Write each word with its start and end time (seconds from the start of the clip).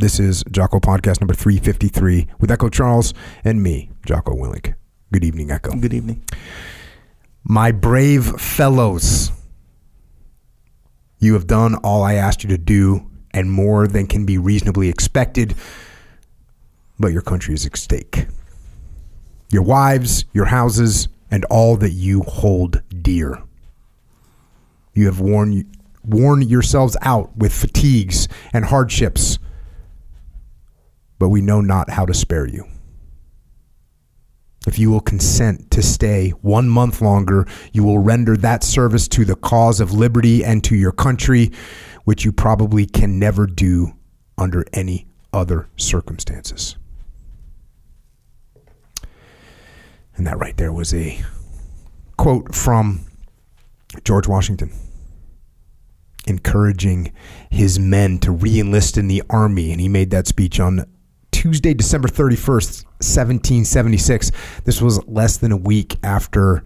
This 0.00 0.20
is 0.20 0.44
Jocko 0.52 0.78
Podcast 0.78 1.20
number 1.20 1.34
353 1.34 2.28
with 2.38 2.52
Echo 2.52 2.68
Charles 2.68 3.12
and 3.42 3.60
me, 3.60 3.90
Jocko 4.06 4.32
Willink. 4.32 4.74
Good 5.12 5.24
evening, 5.24 5.50
Echo. 5.50 5.72
Good 5.72 5.92
evening. 5.92 6.22
My 7.42 7.72
brave 7.72 8.24
fellows, 8.40 9.32
you 11.18 11.34
have 11.34 11.48
done 11.48 11.74
all 11.82 12.04
I 12.04 12.14
asked 12.14 12.44
you 12.44 12.48
to 12.50 12.58
do 12.58 13.10
and 13.32 13.50
more 13.50 13.88
than 13.88 14.06
can 14.06 14.24
be 14.24 14.38
reasonably 14.38 14.88
expected, 14.88 15.56
but 17.00 17.08
your 17.08 17.22
country 17.22 17.54
is 17.54 17.66
at 17.66 17.76
stake. 17.76 18.28
Your 19.50 19.62
wives, 19.62 20.26
your 20.32 20.44
houses, 20.44 21.08
and 21.28 21.44
all 21.46 21.76
that 21.76 21.90
you 21.90 22.22
hold 22.22 22.82
dear. 23.02 23.42
You 24.94 25.06
have 25.06 25.18
worn, 25.18 25.68
worn 26.04 26.42
yourselves 26.42 26.96
out 27.02 27.36
with 27.36 27.52
fatigues 27.52 28.28
and 28.52 28.64
hardships, 28.64 29.40
but 31.18 31.28
we 31.28 31.40
know 31.40 31.60
not 31.60 31.90
how 31.90 32.06
to 32.06 32.14
spare 32.14 32.46
you. 32.46 32.66
If 34.66 34.78
you 34.78 34.90
will 34.90 35.00
consent 35.00 35.70
to 35.70 35.82
stay 35.82 36.30
one 36.42 36.68
month 36.68 37.00
longer, 37.00 37.46
you 37.72 37.84
will 37.84 37.98
render 37.98 38.36
that 38.36 38.62
service 38.62 39.08
to 39.08 39.24
the 39.24 39.36
cause 39.36 39.80
of 39.80 39.92
liberty 39.92 40.44
and 40.44 40.62
to 40.64 40.76
your 40.76 40.92
country, 40.92 41.52
which 42.04 42.24
you 42.24 42.32
probably 42.32 42.84
can 42.84 43.18
never 43.18 43.46
do 43.46 43.92
under 44.36 44.64
any 44.72 45.06
other 45.32 45.68
circumstances. 45.76 46.76
And 50.16 50.26
that 50.26 50.38
right 50.38 50.56
there 50.56 50.72
was 50.72 50.92
a 50.92 51.18
quote 52.16 52.54
from 52.54 53.06
George 54.04 54.26
Washington 54.26 54.72
encouraging 56.26 57.12
his 57.48 57.78
men 57.78 58.18
to 58.18 58.30
re-enlist 58.30 58.98
in 58.98 59.08
the 59.08 59.22
army 59.30 59.72
and 59.72 59.80
he 59.80 59.88
made 59.88 60.10
that 60.10 60.26
speech 60.26 60.60
on 60.60 60.84
Tuesday 61.38 61.72
December 61.72 62.08
31st 62.08 62.84
1776 62.98 64.32
this 64.64 64.82
was 64.82 65.06
less 65.06 65.36
than 65.36 65.52
a 65.52 65.56
week 65.56 65.96
after 66.02 66.64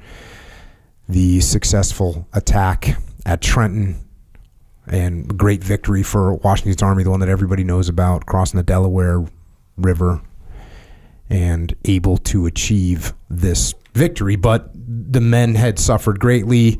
the 1.10 1.42
successful 1.42 2.26
attack 2.32 2.96
at 3.26 3.42
Trenton 3.42 4.02
and 4.86 5.36
great 5.36 5.62
victory 5.62 6.02
for 6.02 6.36
Washington's 6.36 6.82
army 6.82 7.02
the 7.04 7.10
one 7.10 7.20
that 7.20 7.28
everybody 7.28 7.64
knows 7.64 7.90
about 7.90 8.24
crossing 8.24 8.56
the 8.56 8.64
Delaware 8.64 9.22
River 9.76 10.22
and 11.28 11.74
able 11.84 12.16
to 12.16 12.46
achieve 12.46 13.12
this 13.28 13.74
victory. 13.92 14.36
But 14.36 14.70
the 14.74 15.20
men 15.20 15.54
had 15.54 15.78
suffered 15.78 16.18
greatly 16.18 16.78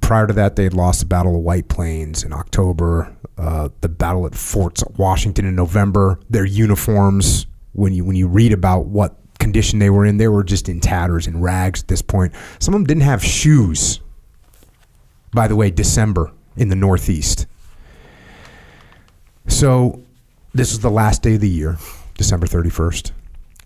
Prior 0.00 0.26
to 0.26 0.32
that, 0.34 0.54
they 0.54 0.64
had 0.64 0.74
lost 0.74 1.00
the 1.00 1.06
Battle 1.06 1.34
of 1.36 1.42
White 1.42 1.68
Plains 1.68 2.22
in 2.22 2.32
October, 2.32 3.14
uh, 3.36 3.70
the 3.80 3.88
battle 3.88 4.24
at 4.24 4.36
Forts 4.36 4.84
Washington 4.96 5.44
in 5.44 5.56
November. 5.56 6.20
Their 6.30 6.44
uniforms, 6.44 7.46
when 7.72 7.92
you 7.92 8.04
when 8.04 8.14
you 8.14 8.28
read 8.28 8.52
about 8.52 8.86
what 8.86 9.16
condition 9.40 9.80
they 9.80 9.90
were 9.90 10.04
in, 10.04 10.18
they 10.18 10.28
were 10.28 10.44
just 10.44 10.68
in 10.68 10.80
tatters 10.80 11.26
and 11.26 11.42
rags 11.42 11.82
at 11.82 11.88
this 11.88 12.02
point. 12.02 12.32
Some 12.60 12.72
of 12.74 12.80
them 12.80 12.86
didn't 12.86 13.02
have 13.02 13.24
shoes. 13.24 14.00
By 15.32 15.48
the 15.48 15.56
way, 15.56 15.70
December 15.70 16.32
in 16.56 16.68
the 16.68 16.76
Northeast. 16.76 17.46
So, 19.48 20.02
this 20.54 20.72
is 20.72 20.80
the 20.80 20.90
last 20.90 21.22
day 21.22 21.34
of 21.34 21.40
the 21.40 21.48
year, 21.48 21.78
December 22.14 22.46
thirty 22.46 22.70
first, 22.70 23.12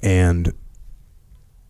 and 0.02 0.54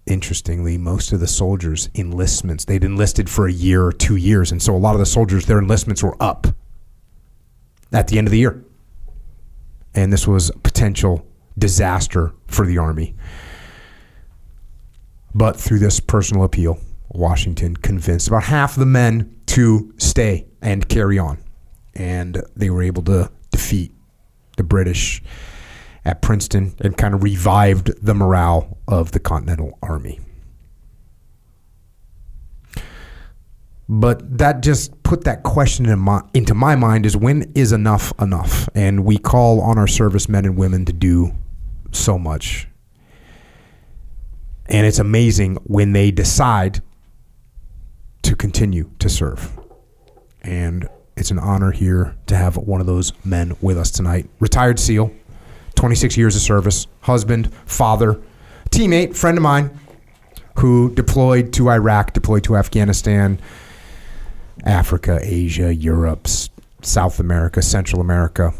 interestingly, 0.06 0.78
most 0.78 1.12
of 1.12 1.20
the 1.20 1.26
soldiers' 1.26 1.88
enlistments, 1.94 2.64
they'd 2.64 2.84
enlisted 2.84 3.28
for 3.30 3.46
a 3.46 3.52
year 3.52 3.84
or 3.84 3.92
two 3.92 4.16
years. 4.16 4.52
And 4.52 4.62
so 4.62 4.74
a 4.74 4.78
lot 4.78 4.94
of 4.94 4.98
the 4.98 5.06
soldiers, 5.06 5.46
their 5.46 5.58
enlistments 5.58 6.02
were 6.02 6.16
up 6.20 6.46
at 7.92 8.08
the 8.08 8.18
end 8.18 8.26
of 8.26 8.32
the 8.32 8.38
year. 8.38 8.64
And 9.94 10.12
this 10.12 10.26
was 10.26 10.50
a 10.50 10.58
potential 10.58 11.26
disaster 11.56 12.32
for 12.46 12.66
the 12.66 12.78
Army. 12.78 13.14
But 15.34 15.56
through 15.56 15.78
this 15.78 16.00
personal 16.00 16.44
appeal, 16.44 16.78
Washington 17.10 17.76
convinced 17.76 18.28
about 18.28 18.44
half 18.44 18.74
the 18.76 18.86
men 18.86 19.34
to 19.46 19.92
stay 19.98 20.46
and 20.60 20.88
carry 20.88 21.18
on. 21.18 21.38
And 21.94 22.42
they 22.56 22.70
were 22.70 22.82
able 22.82 23.02
to 23.04 23.30
defeat 23.50 23.92
the 24.56 24.64
British 24.64 25.22
at 26.04 26.22
Princeton 26.22 26.74
and 26.80 26.96
kind 26.96 27.14
of 27.14 27.22
revived 27.22 28.04
the 28.04 28.14
morale 28.14 28.78
of 28.86 29.12
the 29.12 29.20
Continental 29.20 29.78
Army. 29.82 30.20
But 33.88 34.38
that 34.38 34.62
just 34.62 35.02
put 35.02 35.24
that 35.24 35.42
question 35.42 35.86
in 35.86 35.98
my, 35.98 36.22
into 36.32 36.54
my 36.54 36.74
mind 36.74 37.04
is 37.04 37.16
when 37.16 37.52
is 37.54 37.72
enough 37.72 38.12
enough? 38.20 38.68
And 38.74 39.04
we 39.04 39.18
call 39.18 39.60
on 39.60 39.78
our 39.78 39.86
servicemen 39.86 40.46
and 40.46 40.56
women 40.56 40.84
to 40.86 40.92
do 40.92 41.32
so 41.92 42.18
much. 42.18 42.66
And 44.66 44.86
it's 44.86 44.98
amazing 44.98 45.56
when 45.64 45.92
they 45.92 46.10
decide 46.10 46.82
to 48.22 48.34
continue 48.34 48.90
to 49.00 49.10
serve. 49.10 49.58
And 50.40 50.88
it's 51.16 51.30
an 51.30 51.38
honor 51.38 51.70
here 51.70 52.16
to 52.26 52.36
have 52.36 52.56
one 52.56 52.80
of 52.80 52.86
those 52.86 53.12
men 53.24 53.54
with 53.60 53.76
us 53.76 53.90
tonight. 53.90 54.28
Retired 54.40 54.80
SEAL, 54.80 55.12
26 55.76 56.16
years 56.16 56.36
of 56.36 56.42
service, 56.42 56.86
husband, 57.02 57.52
father, 57.66 58.20
teammate, 58.70 59.16
friend 59.16 59.36
of 59.38 59.42
mine 59.42 59.78
who 60.58 60.94
deployed 60.94 61.52
to 61.54 61.68
Iraq, 61.70 62.12
deployed 62.12 62.44
to 62.44 62.56
Afghanistan, 62.56 63.40
Africa, 64.64 65.18
Asia, 65.22 65.74
Europe, 65.74 66.28
South 66.82 67.18
America, 67.18 67.60
Central 67.60 68.00
America, 68.00 68.52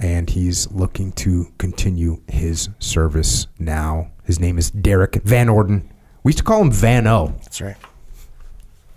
and 0.00 0.30
he's 0.30 0.70
looking 0.70 1.12
to 1.12 1.46
continue 1.58 2.20
his 2.28 2.68
service 2.78 3.46
now. 3.58 4.10
His 4.24 4.38
name 4.40 4.56
is 4.58 4.70
Derrick 4.70 5.16
Van 5.24 5.48
Orden. 5.48 5.88
We 6.22 6.30
used 6.30 6.38
to 6.38 6.44
call 6.44 6.62
him 6.62 6.70
Van 6.70 7.06
O. 7.06 7.34
That's 7.42 7.60
right. 7.60 7.76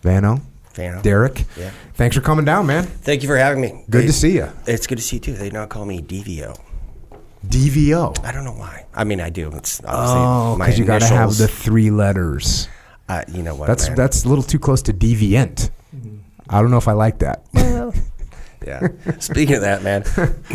Van 0.03 0.23
O. 0.23 0.39
Fan. 0.73 1.01
Derek. 1.01 1.45
Yeah. 1.57 1.71
Thanks 1.93 2.15
for 2.17 2.21
coming 2.21 2.43
down, 2.45 2.67
man. 2.67 2.83
Thank 2.83 3.21
you 3.23 3.27
for 3.29 3.37
having 3.37 3.61
me. 3.61 3.85
Good 3.89 4.03
They- 4.03 4.07
to 4.07 4.13
see 4.13 4.35
you. 4.35 4.49
It's 4.67 4.85
good 4.87 4.97
to 4.97 5.03
see 5.03 5.15
you 5.15 5.19
too. 5.21 5.33
They 5.33 5.49
now 5.49 5.65
call 5.65 5.85
me 5.85 6.01
DVO. 6.01 6.53
DVO. 7.49 8.23
I 8.25 8.31
don't 8.31 8.43
know 8.43 8.51
why. 8.53 8.85
I 8.93 9.03
mean, 9.03 9.19
I 9.21 9.29
do. 9.29 9.49
It's 9.53 9.79
obviously 9.83 10.19
Oh, 10.19 10.55
my 10.57 10.65
because 10.65 10.79
you 10.79 10.85
got 10.85 10.99
to 11.01 11.07
have 11.07 11.29
initials. 11.29 11.37
the 11.39 11.47
three 11.47 11.91
letters. 11.91 12.67
Uh, 13.07 13.23
you 13.27 13.43
know 13.43 13.55
what? 13.55 13.67
That's 13.67 13.87
man? 13.87 13.97
that's 13.97 14.25
a 14.25 14.29
little 14.29 14.43
too 14.43 14.59
close 14.59 14.81
to 14.83 14.93
deviant. 14.93 15.69
I 16.49 16.61
don't 16.61 16.71
know 16.71 16.77
if 16.77 16.87
I 16.87 16.93
like 16.93 17.19
that. 17.19 17.43
yeah. 18.65 18.87
Speaking 19.19 19.55
of 19.55 19.61
that, 19.61 19.83
man. 19.83 20.03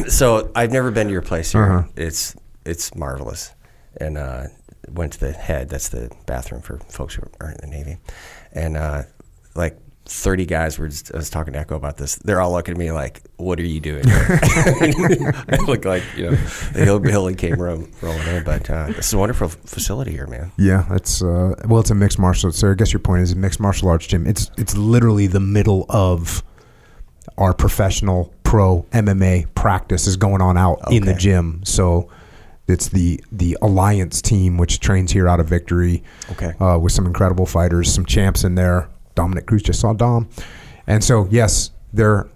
So 0.09 0.51
I've 0.55 0.73
never 0.73 0.91
been 0.91 1.07
to 1.09 1.13
your 1.13 1.23
place 1.23 1.53
here. 1.53 1.63
Uh-huh. 1.65 1.89
It's 1.97 2.35
it's 2.65 2.95
marvelous, 2.95 3.53
and 4.01 4.17
uh, 4.19 4.45
went 4.89 5.13
to 5.15 5.21
the 5.21 5.33
head. 5.33 5.69
That's 5.69 5.89
the 5.89 6.11
bathroom 6.27 6.63
for 6.63 6.79
folks 6.89 7.15
who 7.15 7.23
aren't 7.41 7.61
in 7.61 7.71
the 7.71 7.77
Navy, 7.77 7.99
and 8.53 8.77
uh, 8.77 9.03
like. 9.55 9.77
30 10.11 10.45
guys 10.45 10.77
were 10.77 10.89
just, 10.89 11.15
I 11.15 11.19
was 11.19 11.31
talking 11.31 11.53
to 11.53 11.59
Echo 11.61 11.77
about 11.77 11.97
this. 11.97 12.17
They're 12.17 12.41
all 12.41 12.51
looking 12.51 12.73
at 12.73 12.79
me 12.79 12.91
like, 12.91 13.23
what 13.37 13.61
are 13.61 13.65
you 13.65 13.79
doing? 13.79 14.03
I 14.07 15.59
look 15.67 15.85
like, 15.85 16.03
you 16.17 16.25
know, 16.25 16.37
the 16.73 16.85
hillbilly 16.85 17.37
came 17.37 17.63
ro- 17.63 17.87
rolling 18.03 18.27
in. 18.27 18.43
But 18.43 18.69
uh, 18.69 18.89
this 18.89 19.07
is 19.07 19.13
a 19.13 19.19
wonderful 19.19 19.49
facility 19.49 20.11
here, 20.11 20.27
man. 20.27 20.51
Yeah, 20.59 20.85
it's 20.95 21.23
uh, 21.23 21.55
well, 21.67 21.81
it's 21.81 21.91
a 21.91 21.95
mixed 21.95 22.19
martial. 22.19 22.51
So 22.51 22.73
I 22.73 22.75
guess 22.75 22.93
your 22.93 23.01
point 23.01 23.23
is 23.23 23.33
a 23.33 23.37
mixed 23.37 23.61
martial 23.61 23.89
arts 23.89 24.07
gym. 24.09 24.27
It's 24.27 24.51
it's 24.59 24.77
literally 24.77 25.29
the 25.29 25.41
middle 25.41 25.87
of 25.89 26.43
our 27.39 27.55
professional 27.55 28.35
pro 28.43 28.83
MMA 28.91 29.55
practice 29.55 30.09
is 30.09 30.17
going 30.17 30.43
on 30.43 30.59
out 30.59 30.81
in 30.91 31.05
the 31.07 31.15
gym. 31.15 31.61
So 31.65 32.11
it's 32.67 32.89
the 32.89 33.23
the 33.31 33.57
alliance 33.63 34.21
team 34.21 34.59
which 34.59 34.81
trains 34.81 35.13
here 35.13 35.29
out 35.29 35.39
of 35.39 35.47
Victory. 35.47 36.03
Okay. 36.33 36.53
uh, 36.59 36.79
with 36.79 36.93
some 36.93 37.07
incredible 37.07 37.47
fighters, 37.47 37.95
some 37.95 38.05
champs 38.05 38.43
in 38.43 38.57
there. 38.57 38.89
Dominick 39.21 39.47
Cruz 39.47 39.63
just 39.63 39.81
saw 39.81 39.93
Dom, 39.93 40.29
and 40.87 41.05
so 41.05 41.29
yes, 41.31 41.71
they're 41.93 42.27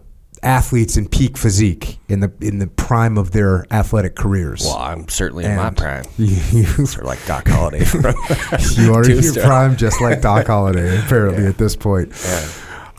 athletes 0.42 0.98
in 0.98 1.08
peak 1.08 1.38
physique 1.38 1.98
in 2.08 2.20
the 2.20 2.30
in 2.42 2.58
the 2.58 2.66
prime 2.66 3.16
of 3.16 3.30
their 3.32 3.64
athletic 3.70 4.14
careers. 4.14 4.62
Well, 4.64 4.76
I'm 4.76 5.08
certainly 5.08 5.44
in 5.46 5.56
my 5.56 5.70
prime. 5.70 6.04
You, 6.18 6.64
Sort 6.84 7.00
of 7.00 7.04
like 7.06 7.24
Doc 7.26 7.48
Holliday. 7.48 7.78
you 8.82 8.92
are 8.92 9.02
in 9.10 9.22
your 9.22 9.34
prime, 9.42 9.76
just 9.76 10.02
like 10.02 10.20
Doc 10.20 10.46
Holliday, 10.54 10.98
apparently 10.98 11.46
at 11.46 11.56
this 11.56 11.74
point. 11.74 12.12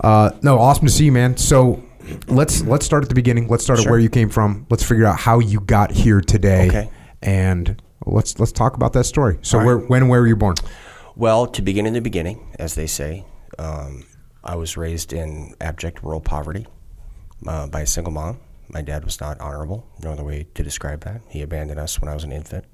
Uh, 0.03 0.31
no, 0.41 0.57
awesome 0.57 0.87
to 0.87 0.91
see 0.91 1.05
you, 1.05 1.11
man. 1.11 1.37
So 1.37 1.83
let's 2.27 2.63
let's 2.63 2.85
start 2.85 3.03
at 3.03 3.09
the 3.09 3.15
beginning. 3.15 3.47
Let's 3.47 3.63
start 3.63 3.79
at 3.79 3.85
where 3.85 3.99
you 3.99 4.09
came 4.09 4.29
from. 4.29 4.65
Let's 4.71 4.83
figure 4.83 5.05
out 5.05 5.19
how 5.19 5.37
you 5.37 5.59
got 5.59 5.91
here 5.91 6.21
today, 6.21 6.67
Okay. 6.67 6.89
and 7.21 7.79
let's 8.07 8.39
let's 8.39 8.51
talk 8.51 8.75
about 8.75 8.93
that 8.93 9.03
story. 9.05 9.37
So, 9.43 9.59
All 9.59 9.65
where, 9.65 9.77
when 9.77 10.07
where 10.07 10.21
were 10.21 10.27
you 10.27 10.35
born? 10.35 10.55
Well, 11.15 11.45
to 11.47 11.61
begin 11.61 11.85
in 11.85 11.93
the 11.93 12.01
beginning, 12.01 12.45
as 12.59 12.73
they 12.75 12.87
say, 12.87 13.23
um, 13.59 14.05
I 14.43 14.55
was 14.55 14.77
raised 14.77 15.13
in 15.13 15.55
abject 15.61 16.03
rural 16.03 16.21
poverty 16.21 16.67
uh, 17.47 17.67
by 17.67 17.81
a 17.81 17.87
single 17.87 18.13
mom. 18.13 18.39
My 18.69 18.81
dad 18.81 19.05
was 19.05 19.19
not 19.21 19.39
honorable. 19.39 19.87
No 20.03 20.11
other 20.11 20.23
way 20.23 20.47
to 20.55 20.63
describe 20.63 21.01
that. 21.01 21.21
He 21.29 21.41
abandoned 21.41 21.79
us 21.79 21.99
when 22.01 22.09
I 22.09 22.13
was 22.13 22.23
an 22.23 22.31
infant. 22.31 22.65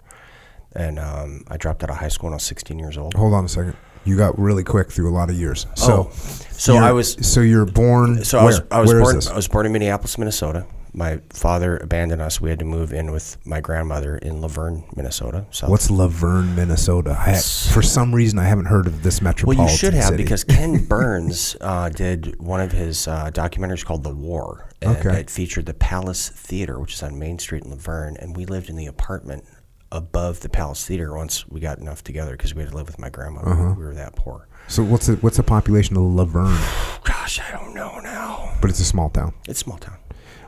And 0.74 1.00
um, 1.00 1.44
I 1.50 1.58
dropped 1.58 1.84
out 1.84 1.90
of 1.90 1.98
high 1.98 2.08
school 2.08 2.28
when 2.28 2.34
I 2.34 2.38
was 2.38 2.44
16 2.44 2.80
years 2.80 2.98
old. 2.98 3.14
Hold 3.14 3.34
on 3.34 3.44
a 3.44 3.50
second. 3.50 3.76
You 4.06 4.18
got 4.18 4.40
really 4.40 4.64
quick 4.64 4.90
through 4.90 5.10
a 5.10 5.14
lot 5.14 5.30
of 5.30 5.36
years. 5.36 5.68
So, 5.76 6.10
Oh, 6.10 6.12
so 6.52 6.76
I 6.78 6.92
was 6.92 7.14
So 7.28 7.42
you're 7.42 7.66
born. 7.66 8.24
So 8.24 8.40
I 8.40 8.44
was? 8.46 8.62
I 8.72 8.80
was 8.82 8.92
Where 8.94 9.02
born? 9.02 9.22
I 9.32 9.36
was 9.36 9.48
born 9.48 9.66
in 9.66 9.74
Minneapolis, 9.74 10.18
Minnesota. 10.18 10.66
My 10.94 11.22
father 11.30 11.78
abandoned 11.78 12.22
us. 12.22 12.42
We 12.42 12.50
had 12.50 12.60
to 12.60 12.66
move 12.66 12.92
in 12.92 13.12
with 13.12 13.38
my 13.46 13.62
grandmother 13.62 14.18
in 14.18 14.42
Luverne, 14.42 14.84
Minnesota. 14.96 15.46
South 15.52 15.70
What's 15.70 15.90
Luverne, 15.90 16.54
Minnesota? 16.56 17.16
I, 17.18 17.34
for 17.74 17.82
some 17.82 18.14
reason, 18.14 18.38
I 18.40 18.44
haven't 18.44 18.66
heard 18.66 18.88
of 18.88 19.02
this 19.04 19.22
metropolitan. 19.22 19.64
Well, 19.64 19.72
you 19.72 19.78
should 19.78 19.94
have 19.94 20.06
city. 20.06 20.24
because 20.24 20.44
Ken 20.46 20.86
Burns 20.86 21.56
uh, 21.62 21.90
did 21.90 22.38
one 22.42 22.60
of 22.60 22.74
his 22.74 23.08
uh, 23.08 23.32
documentaries 23.32 23.86
called 23.86 24.04
The 24.04 24.14
War, 24.14 24.70
and 24.82 24.98
Okay. 24.98 25.22
it 25.22 25.30
featured 25.30 25.66
the 25.66 25.74
Palace 25.74 26.28
Theater, 26.30 26.78
which 26.80 26.94
is 26.96 27.04
on 27.04 27.18
Main 27.18 27.40
Street 27.40 27.64
in 27.64 27.72
Luverne, 27.72 28.18
and 28.18 28.36
we 28.36 28.46
lived 28.46 28.70
in 28.70 28.76
the 28.76 28.88
apartment 28.88 29.46
above 29.94 30.42
the 30.42 30.50
Palace 30.50 30.86
Theater 30.86 31.14
once 31.16 31.48
we 31.48 31.60
got 31.62 31.78
enough 31.80 32.04
together 32.04 32.32
because 32.32 32.54
we 32.54 32.62
had 32.64 32.72
to 32.72 32.76
live 32.78 32.88
with 32.88 33.00
my 33.00 33.10
grandmother. 33.10 33.50
Uh-huh. 33.52 33.76
We 33.78 33.84
were 33.86 33.94
that 33.96 34.16
poor. 34.16 34.48
So 34.68 34.84
what's 34.84 35.08
the 35.08 35.16
what's 35.18 35.38
the 35.38 35.44
population 35.44 35.96
of 35.98 36.04
Luverne? 36.04 37.04
Gosh, 37.04 37.40
I 37.40 37.52
don't 37.52 37.74
know 37.74 38.00
now. 38.00 38.58
But 38.62 38.70
it's 38.70 38.80
a 38.80 38.86
small 38.86 39.10
town. 39.10 39.34
It's 39.50 39.62
a 39.62 39.64
small 39.64 39.78
town. 39.78 39.98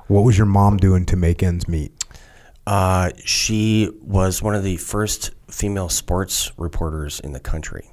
What 0.08 0.24
was 0.24 0.38
your 0.38 0.48
mom 0.48 0.78
doing 0.78 1.06
to 1.08 1.16
make 1.16 1.42
ends 1.44 1.68
meet? 1.68 1.92
Uh, 2.66 3.12
she 3.24 3.90
was 4.02 4.42
one 4.42 4.56
of 4.56 4.64
the 4.64 4.78
first 4.78 5.32
female 5.50 5.90
sports 5.90 6.52
reporters 6.58 7.20
in 7.20 7.34
the 7.34 7.40
country, 7.40 7.90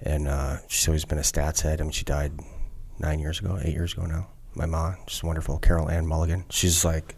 and 0.00 0.28
uh, 0.28 0.58
she's 0.68 0.88
always 0.88 1.04
been 1.04 1.18
a 1.18 1.22
stats 1.22 1.60
head. 1.60 1.80
I 1.80 1.84
mean, 1.84 1.92
she 1.92 2.04
died 2.04 2.32
nine 2.98 3.18
years 3.18 3.40
ago, 3.40 3.58
eight 3.62 3.74
years 3.74 3.92
ago 3.92 4.06
now. 4.06 4.28
My 4.54 4.66
mom, 4.66 4.96
she's 5.08 5.22
wonderful, 5.22 5.58
Carol 5.58 5.88
Ann 5.88 6.06
Mulligan. 6.06 6.44
She's 6.50 6.84
like, 6.84 7.16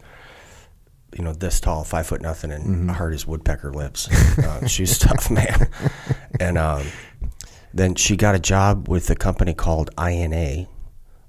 you 1.17 1.23
know, 1.23 1.33
this 1.33 1.59
tall, 1.59 1.83
five 1.83 2.07
foot 2.07 2.21
nothing, 2.21 2.51
and 2.51 2.91
hard 2.91 3.13
as 3.13 3.25
woodpecker 3.25 3.71
lips. 3.71 4.09
uh, 4.39 4.67
she's 4.67 4.97
tough, 4.97 5.29
man. 5.31 5.69
And 6.39 6.57
um, 6.57 6.85
then 7.73 7.95
she 7.95 8.17
got 8.17 8.35
a 8.35 8.39
job 8.39 8.87
with 8.89 9.09
a 9.09 9.15
company 9.15 9.53
called 9.53 9.89
INA, 9.97 10.67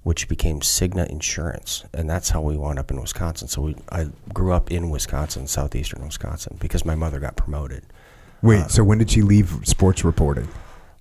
which 0.06 0.28
became 0.28 0.60
Cigna 0.60 1.04
Insurance, 1.10 1.84
and 1.92 2.08
that's 2.08 2.30
how 2.30 2.40
we 2.40 2.56
wound 2.56 2.78
up 2.78 2.92
in 2.92 3.00
Wisconsin. 3.00 3.48
So 3.48 3.60
we, 3.62 3.74
I 3.90 4.06
grew 4.32 4.52
up 4.52 4.70
in 4.70 4.88
Wisconsin, 4.88 5.48
southeastern 5.48 6.04
Wisconsin, 6.04 6.56
because 6.60 6.84
my 6.84 6.94
mother 6.94 7.18
got 7.18 7.34
promoted. 7.34 7.82
Wait, 8.40 8.60
Uh, 8.60 8.68
so 8.68 8.84
when 8.84 8.98
did 8.98 9.10
she 9.10 9.22
leave 9.22 9.52
sports 9.64 10.04
reporting? 10.04 10.46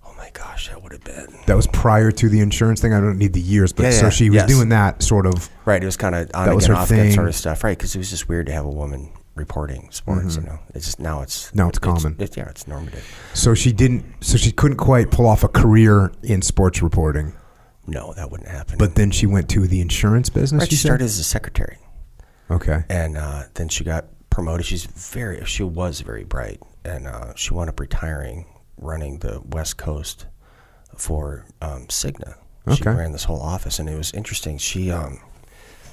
Oh 0.04 0.12
my 0.18 0.32
gosh, 0.34 0.70
that 0.70 0.82
would 0.82 0.92
have 0.92 1.04
been 1.04 1.28
That 1.46 1.56
was 1.56 1.68
prior 1.68 2.10
to 2.14 2.30
the 2.30 2.40
insurance 2.40 2.82
thing. 2.82 2.94
I 2.96 3.00
don't 3.00 3.20
need 3.20 3.34
the 3.34 3.40
years, 3.40 3.72
but 3.74 3.84
Yeah, 3.84 3.92
so 3.92 4.10
she 4.10 4.32
was 4.32 4.38
yes. 4.38 4.50
doing 4.50 4.70
that 4.70 5.04
sort 5.04 5.28
of. 5.28 5.52
right. 5.66 5.84
It 5.84 5.86
was 5.86 5.98
kind 5.98 6.16
of 6.16 6.32
on 6.34 6.48
That 6.48 6.56
was 6.56 6.66
her 6.66 6.74
off 6.74 6.90
again 6.90 7.12
sort 7.12 7.28
of 7.28 7.36
stuff, 7.36 7.64
right? 7.64 7.78
Because 7.78 7.94
it 7.94 8.00
was 8.00 8.10
just 8.10 8.28
weird 8.28 8.48
to 8.48 8.54
have 8.54 8.66
a 8.66 8.72
woman 8.72 9.12
reporting 9.36 9.88
sports. 9.92 10.38
You 10.38 10.42
know, 10.42 10.58
it's 10.74 10.86
just 10.86 11.00
now 11.00 11.22
it's 11.22 11.50
Mm-hmm. 11.50 11.58
Now 11.60 11.70
it's 11.70 11.78
common. 11.78 12.16
It's, 12.18 12.36
yeah, 12.36 12.50
it's 12.50 12.68
normative. 12.68 13.06
So 13.36 13.54
she 13.54 13.72
didn't. 13.72 14.04
So 14.22 14.36
she 14.38 14.52
couldn't 14.52 14.78
quite 14.78 15.12
pull 15.12 15.28
off 15.28 15.44
a 15.44 15.48
career 15.48 16.12
in 16.24 16.42
sports 16.42 16.82
reporting. 16.82 17.34
No, 17.88 18.14
that 18.14 18.32
wouldn't 18.32 18.50
happen. 18.50 18.78
But 18.78 18.96
then 18.96 19.12
she 19.12 19.26
went 19.26 19.50
to 19.52 19.68
the 19.68 19.82
insurance 19.82 20.30
business. 20.30 20.62
right, 20.62 20.70
she 20.70 20.76
said? 20.76 20.88
started 20.88 21.06
as 21.06 21.20
a 21.20 21.24
secretary. 21.24 21.78
Okay. 22.50 22.84
and 22.90 23.18
uh, 23.18 23.44
then 23.56 23.70
she 23.70 23.84
got 23.84 24.06
promoted. 24.30 24.66
She's 24.66 24.86
very, 24.86 25.44
she 25.46 25.64
was 25.64 26.02
very 26.02 26.24
bright, 26.24 26.62
and 26.84 27.08
uh, 27.08 27.34
she 27.36 27.54
wound 27.54 27.70
up 27.70 27.80
retiring, 27.80 28.46
running 28.78 29.20
the 29.20 29.42
West 29.44 29.78
Coast 29.78 30.28
for 30.96 31.46
um, 31.62 31.88
Cigna. 31.88 32.36
She 32.74 32.82
Okay. 32.82 32.92
ran 32.96 33.12
this 33.12 33.24
whole 33.26 33.42
office, 33.42 33.80
and 33.80 33.90
it 33.90 33.96
was 33.98 34.12
interesting. 34.14 34.58
She 34.58 34.90
um, 34.92 35.20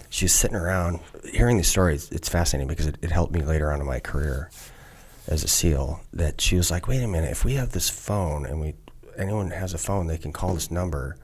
she 0.09 0.25
was 0.27 0.33
sitting 0.35 0.57
around 0.57 1.01
hearing 1.31 1.57
these 1.59 1.69
stories. 1.69 2.11
It's 2.11 2.29
fascinating 2.29 2.69
because 2.69 2.87
it, 2.87 2.97
it 3.03 3.11
helped 3.11 3.33
me 3.33 3.43
later 3.43 3.71
on 3.73 3.81
in 3.81 3.87
my 3.87 4.01
career 4.01 4.51
as 5.29 5.45
a 5.45 5.49
SEAL. 5.49 6.01
That 6.15 6.41
she 6.41 6.57
was 6.57 6.71
like, 6.71 6.89
"Wait 6.89 7.03
a 7.03 7.07
minute! 7.09 7.31
If 7.31 7.45
we 7.45 7.55
have 7.55 7.73
this 7.73 7.89
phone, 7.91 8.47
and 8.47 8.61
we 8.61 8.75
anyone 9.19 9.51
has 9.51 9.75
a 9.75 9.79
phone, 9.79 10.07
they 10.07 10.19
can 10.19 10.33
call 10.33 10.55
this 10.55 10.71
number." 10.71 11.17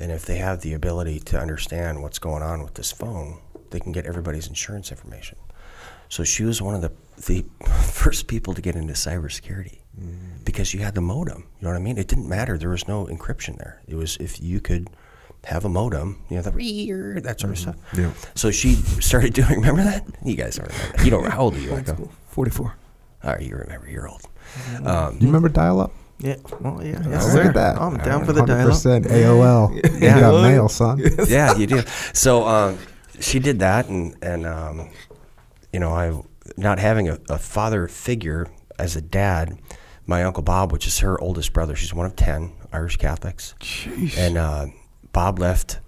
And 0.00 0.12
if 0.12 0.24
they 0.26 0.36
have 0.36 0.60
the 0.60 0.74
ability 0.74 1.20
to 1.20 1.40
understand 1.40 2.02
what's 2.02 2.18
going 2.18 2.42
on 2.42 2.62
with 2.62 2.74
this 2.74 2.92
phone, 2.92 3.40
they 3.70 3.80
can 3.80 3.92
get 3.92 4.06
everybody's 4.06 4.46
insurance 4.46 4.90
information. 4.90 5.38
So 6.08 6.24
she 6.24 6.44
was 6.44 6.62
one 6.62 6.74
of 6.74 6.80
the, 6.80 6.92
the 7.26 7.44
first 7.92 8.28
people 8.28 8.54
to 8.54 8.62
get 8.62 8.76
into 8.76 8.94
cybersecurity 8.94 9.78
mm. 10.00 10.44
because 10.44 10.72
you 10.72 10.80
had 10.80 10.94
the 10.94 11.00
modem. 11.00 11.46
You 11.58 11.64
know 11.64 11.70
what 11.70 11.76
I 11.76 11.82
mean? 11.82 11.98
It 11.98 12.08
didn't 12.08 12.28
matter. 12.28 12.56
There 12.56 12.70
was 12.70 12.88
no 12.88 13.06
encryption 13.06 13.58
there. 13.58 13.82
It 13.86 13.96
was 13.96 14.16
if 14.18 14.40
you 14.40 14.60
could 14.60 14.88
have 15.44 15.64
a 15.64 15.68
modem, 15.68 16.22
you 16.28 16.36
know, 16.36 16.42
the 16.42 16.52
rear, 16.52 17.20
that 17.20 17.40
sort 17.40 17.52
of 17.52 17.58
mm-hmm. 17.58 17.70
stuff. 17.70 17.98
Yeah. 17.98 18.12
So 18.34 18.50
she 18.50 18.74
started 18.74 19.34
doing, 19.34 19.60
remember 19.60 19.84
that? 19.84 20.06
You 20.24 20.36
guys 20.36 20.56
don't 20.56 20.68
remember 20.68 20.96
that. 20.96 21.04
You 21.04 21.10
don't, 21.10 21.30
how 21.30 21.42
old 21.42 21.54
are 21.54 21.60
you, 21.60 21.72
Echo? 21.72 22.08
44. 22.28 22.76
All 23.24 23.32
right, 23.32 23.42
you 23.42 23.56
remember, 23.56 23.90
you're 23.90 24.08
old. 24.08 24.22
Mm-hmm. 24.22 24.86
Um, 24.86 25.18
Do 25.18 25.20
you 25.20 25.26
remember 25.26 25.48
dial 25.48 25.80
up? 25.80 25.92
Yeah. 26.20 26.36
Well, 26.60 26.84
yeah. 26.84 27.00
Oh, 27.04 27.10
Yes, 27.10 27.34
look 27.34 27.44
at 27.46 27.54
that. 27.54 27.80
I'm 27.80 27.96
down 27.98 28.24
for 28.24 28.32
the 28.32 28.44
dial. 28.44 28.68
100% 28.70 29.06
AOL. 29.06 29.74
You 29.74 29.98
Yeah. 30.00 30.20
got 30.20 30.42
mail, 30.42 30.68
son. 30.68 31.00
yeah, 31.28 31.54
you 31.56 31.66
do. 31.66 31.82
So 32.12 32.46
um, 32.46 32.78
she 33.20 33.38
did 33.38 33.60
that, 33.60 33.88
and 33.88 34.16
and 34.22 34.44
um, 34.46 34.90
you 35.72 35.78
know, 35.80 35.92
I 35.92 36.20
not 36.56 36.78
having 36.78 37.08
a, 37.08 37.18
a 37.28 37.38
father 37.38 37.86
figure 37.88 38.48
as 38.78 38.96
a 38.96 39.00
dad. 39.00 39.58
My 40.06 40.24
uncle 40.24 40.42
Bob, 40.42 40.72
which 40.72 40.86
is 40.86 40.98
her 41.00 41.20
oldest 41.20 41.52
brother, 41.52 41.76
she's 41.76 41.92
one 41.94 42.06
of 42.06 42.16
ten 42.16 42.52
Irish 42.72 42.96
Catholics, 42.96 43.54
and 44.16 44.38
uh, 44.38 44.66
Bob 45.12 45.38
left 45.38 45.78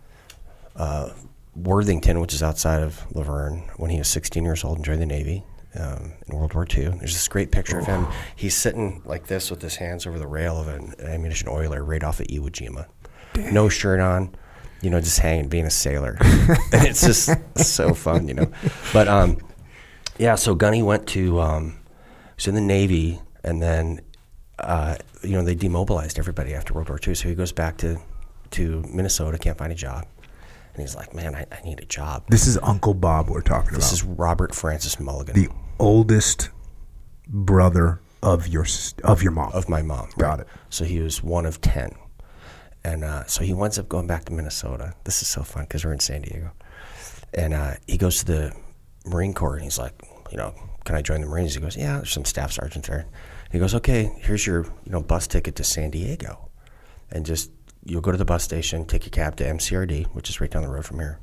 uh, 0.76 1.10
Worthington, 1.56 2.20
which 2.20 2.34
is 2.34 2.42
outside 2.42 2.82
of 2.82 3.04
Luverne, 3.14 3.68
when 3.78 3.90
he 3.90 3.98
was 3.98 4.08
16 4.08 4.44
years 4.44 4.62
old 4.62 4.76
and 4.76 4.84
joined 4.84 5.00
the 5.02 5.06
Navy 5.06 5.42
um, 5.78 6.12
in 6.26 6.36
World 6.36 6.54
War 6.54 6.66
II. 6.68 6.84
There's 6.88 7.12
this 7.12 7.28
great 7.28 7.50
picture 7.52 7.78
of 7.78 7.86
him. 7.86 8.06
He's 8.36 8.56
sitting 8.56 9.02
like 9.04 9.26
this 9.26 9.50
with 9.50 9.62
his 9.62 9.76
hands 9.76 10.06
over 10.06 10.18
the 10.18 10.26
rail 10.26 10.58
of 10.58 10.68
an 10.68 10.94
ammunition 11.00 11.48
oiler 11.48 11.84
right 11.84 12.02
off 12.02 12.20
of 12.20 12.26
Iwo 12.26 12.50
Jima. 12.50 12.86
No 13.52 13.68
shirt 13.68 14.00
on, 14.00 14.34
you 14.82 14.90
know, 14.90 15.00
just 15.00 15.20
hanging, 15.20 15.48
being 15.48 15.66
a 15.66 15.70
sailor. 15.70 16.16
and 16.20 16.58
it's 16.72 17.02
just 17.02 17.30
so 17.56 17.94
fun, 17.94 18.28
you 18.28 18.34
know. 18.34 18.50
But 18.92 19.08
um, 19.08 19.38
yeah, 20.18 20.34
so 20.34 20.54
Gunny 20.54 20.82
went 20.82 21.06
to, 21.08 21.40
um, 21.40 21.78
was 22.36 22.48
in 22.48 22.54
the 22.54 22.60
Navy, 22.60 23.20
and 23.44 23.62
then, 23.62 24.00
uh, 24.58 24.96
you 25.22 25.32
know, 25.32 25.42
they 25.42 25.54
demobilized 25.54 26.18
everybody 26.18 26.54
after 26.54 26.74
World 26.74 26.88
War 26.88 26.98
II. 27.06 27.14
So 27.14 27.28
he 27.28 27.34
goes 27.34 27.52
back 27.52 27.76
to, 27.78 27.98
to 28.52 28.82
Minnesota, 28.92 29.38
can't 29.38 29.56
find 29.56 29.72
a 29.72 29.76
job. 29.76 30.06
And 30.72 30.82
he's 30.82 30.94
like, 30.94 31.14
man, 31.14 31.34
I, 31.34 31.46
I 31.50 31.60
need 31.64 31.80
a 31.80 31.84
job. 31.84 32.24
This 32.28 32.46
is 32.46 32.58
Uncle 32.62 32.94
Bob 32.94 33.28
we're 33.28 33.40
talking 33.40 33.70
about. 33.70 33.80
This 33.80 33.92
is 33.92 34.04
Robert 34.04 34.54
Francis 34.54 35.00
Mulligan 35.00 35.34
the 35.34 35.48
oldest 35.78 36.50
brother 37.26 38.00
of 38.22 38.46
your 38.46 38.66
of 39.04 39.22
your 39.22 39.32
mom. 39.32 39.52
of 39.52 39.68
my 39.68 39.82
mom. 39.82 40.08
Got 40.18 40.40
it. 40.40 40.46
So 40.68 40.84
he 40.84 41.00
was 41.00 41.22
one 41.22 41.46
of 41.46 41.60
10. 41.60 41.94
And 42.82 43.04
uh, 43.04 43.24
so 43.26 43.44
he 43.44 43.52
winds 43.52 43.78
up 43.78 43.88
going 43.88 44.06
back 44.06 44.24
to 44.26 44.32
Minnesota. 44.32 44.94
This 45.04 45.20
is 45.22 45.28
so 45.28 45.42
fun 45.42 45.64
because 45.64 45.84
we're 45.84 45.92
in 45.92 46.00
San 46.00 46.22
Diego. 46.22 46.52
And 47.34 47.52
uh, 47.52 47.74
he 47.86 47.98
goes 47.98 48.20
to 48.20 48.24
the 48.24 48.52
Marine 49.04 49.34
Corps 49.34 49.54
and 49.54 49.64
he's 49.64 49.78
like, 49.78 49.92
you 50.30 50.38
know, 50.38 50.54
can 50.84 50.94
I 50.94 51.02
join 51.02 51.20
the 51.20 51.26
Marines? 51.26 51.54
He 51.54 51.60
goes, 51.60 51.76
yeah, 51.76 51.96
there's 51.96 52.10
some 52.10 52.24
staff 52.24 52.52
sergeants 52.52 52.88
there. 52.88 53.06
He 53.50 53.58
goes, 53.58 53.74
okay, 53.74 54.12
here's 54.18 54.46
your 54.46 54.64
you 54.84 54.92
know 54.92 55.02
bus 55.02 55.26
ticket 55.26 55.56
to 55.56 55.64
San 55.64 55.90
Diego, 55.90 56.50
and 57.10 57.26
just 57.26 57.50
you'll 57.84 58.00
go 58.00 58.12
to 58.12 58.18
the 58.18 58.24
bus 58.24 58.44
station, 58.44 58.84
take 58.84 59.06
a 59.06 59.10
cab 59.10 59.36
to 59.36 59.44
MCRD, 59.44 60.06
which 60.08 60.28
is 60.28 60.40
right 60.40 60.50
down 60.50 60.62
the 60.62 60.68
road 60.68 60.84
from 60.84 60.98
here, 60.98 61.18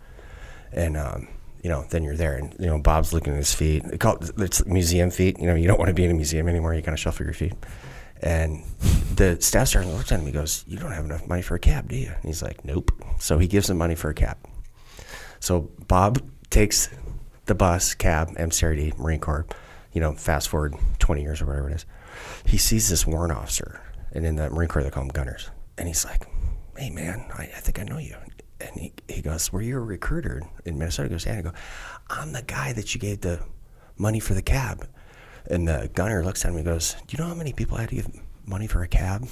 and 0.72 0.98
um, 0.98 1.28
you 1.62 1.70
know 1.70 1.86
then 1.90 2.04
you're 2.04 2.16
there. 2.16 2.36
And 2.36 2.56
you 2.60 2.68
know 2.68 2.80
Bob's 2.80 3.14
looking 3.14 3.34
at 3.34 3.38
his 3.38 3.54
feet. 3.54 3.84
They 3.84 3.98
call 3.98 4.18
it, 4.18 4.32
it's 4.38 4.66
museum 4.66 5.12
feet. 5.12 5.40
You 5.40 5.48
know 5.48 5.56
you 5.56 5.68
don't 5.68 5.80
want 5.80 5.90
to 5.90 5.94
be 5.94 6.06
in 6.06 6.12
a 6.12 6.16
museum 6.16 6.48
anymore. 6.48 6.74
You 6.74 6.82
kind 6.82 6.94
of 6.94 7.00
shuffle 7.00 7.26
your 7.26 7.34
feet. 7.34 7.54
And 8.22 8.64
the 9.16 9.40
staff 9.42 9.68
sergeant 9.68 9.96
looks 9.96 10.12
at 10.12 10.20
him. 10.20 10.26
He 10.26 10.32
goes, 10.32 10.64
"You 10.68 10.78
don't 10.78 10.92
have 10.92 11.06
enough 11.06 11.28
money 11.28 11.42
for 11.42 11.56
a 11.56 11.60
cab, 11.60 11.90
do 11.90 11.96
you?" 11.96 12.08
And 12.08 12.24
he's 12.24 12.42
like, 12.42 12.66
"Nope." 12.66 12.92
So 13.20 13.38
he 13.38 13.48
gives 13.48 13.70
him 13.70 13.78
money 13.78 13.96
for 13.96 14.10
a 14.10 14.14
cab. 14.14 14.38
So 15.40 15.70
Bob 15.88 16.20
takes 16.50 16.90
the 17.46 17.56
bus, 17.56 17.94
cab, 17.94 18.36
MCRD, 18.38 18.98
Marine 18.98 19.20
Corps. 19.20 19.46
You 19.94 20.02
know, 20.02 20.14
fast 20.14 20.50
forward 20.50 20.76
20 21.00 21.22
years 21.22 21.42
or 21.42 21.46
whatever 21.46 21.70
it 21.70 21.76
is. 21.76 21.86
He 22.46 22.58
sees 22.58 22.90
this 22.90 23.06
warrant 23.06 23.34
officer, 23.34 23.82
and 24.12 24.26
in 24.26 24.36
the 24.36 24.50
Marine 24.50 24.68
Corps 24.68 24.84
they 24.84 24.90
call 24.90 25.04
them 25.04 25.12
gunners. 25.12 25.50
And 25.78 25.88
he's 25.88 26.04
like, 26.06 26.28
"Hey 26.78 26.90
man, 26.90 27.26
I, 27.34 27.44
I 27.44 27.60
think 27.60 27.80
I 27.80 27.84
know 27.84 27.98
you." 27.98 28.16
And 28.60 28.72
he, 28.76 28.94
he 29.08 29.22
goes, 29.22 29.52
"Were 29.52 29.62
you 29.62 29.78
a 29.78 29.82
recruiter 29.82 30.44
in 30.66 30.78
Minnesota?" 30.78 31.10
He 31.10 31.16
goes, 31.16 31.26
"Yeah." 31.26 31.34
And 31.34 31.48
I 31.48 31.52
go, 31.52 31.58
"I'm 32.10 32.32
the 32.34 32.42
guy 32.44 32.74
that 32.74 32.94
you 32.94 33.02
gave 33.02 33.22
the 33.22 33.42
money 33.98 34.20
for 34.20 34.34
the 34.34 34.42
cab." 34.42 34.88
And 35.50 35.68
the 35.68 35.90
gunner 35.94 36.24
looks 36.24 36.44
at 36.44 36.52
him 36.52 36.58
and 36.58 36.66
goes, 36.66 36.96
"Do 37.08 37.16
you 37.16 37.24
know 37.24 37.30
how 37.30 37.36
many 37.36 37.54
people 37.54 37.78
I 37.78 37.82
had 37.82 37.90
to 37.90 37.96
give 37.96 38.10
money 38.46 38.68
for 38.68 38.84
a 38.84 38.88
cab?" 38.88 39.28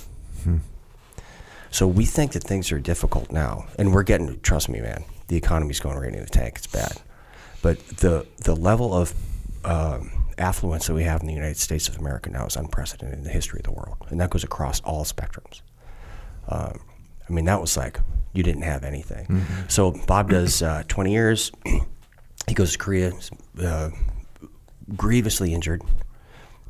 So 1.72 1.88
we 1.88 2.06
think 2.06 2.32
that 2.34 2.44
things 2.44 2.72
are 2.72 2.80
difficult 2.80 3.32
now, 3.32 3.66
and 3.78 3.94
we're 3.94 4.04
getting. 4.04 4.40
Trust 4.42 4.70
me, 4.70 4.80
man. 4.80 5.04
The 5.28 5.36
economy's 5.36 5.80
going 5.80 5.98
right 5.98 6.14
in 6.14 6.22
the 6.22 6.30
tank. 6.30 6.54
It's 6.58 6.68
bad, 6.68 7.02
but 7.62 7.80
the 7.98 8.26
the 8.38 8.56
level 8.56 8.94
of 8.94 9.14
um, 9.66 10.12
affluence 10.38 10.88
that 10.88 10.94
we 10.94 11.04
have 11.04 11.22
in 11.22 11.28
the 11.28 11.34
United 11.34 11.58
States 11.58 11.90
of 11.90 11.98
America 11.98 12.30
now 12.30 12.46
is 12.46 12.56
unprecedented 12.56 13.18
in 13.18 13.24
the 13.24 13.30
history 13.30 13.60
of 13.60 13.66
the 13.66 13.72
world, 13.72 13.98
and 14.10 14.22
that 14.22 14.30
goes 14.30 14.44
across 14.44 14.80
all 14.82 15.04
spectrums. 15.04 15.62
Um, 16.48 16.80
I 17.28 17.34
mean, 17.34 17.46
that 17.46 17.60
was 17.60 17.78
like 17.78 18.00
you 18.34 18.44
didn't 18.44 18.64
have 18.64 18.84
anything. 18.84 19.26
So 19.70 19.92
Bob 20.08 20.30
does 20.30 20.62
uh, 20.62 20.84
20 20.88 21.12
years. 21.12 21.52
he 22.48 22.54
goes 22.54 22.74
to 22.74 22.78
Korea, 22.78 23.14
uh, 23.62 23.90
grievously 24.96 25.54
injured 25.54 25.82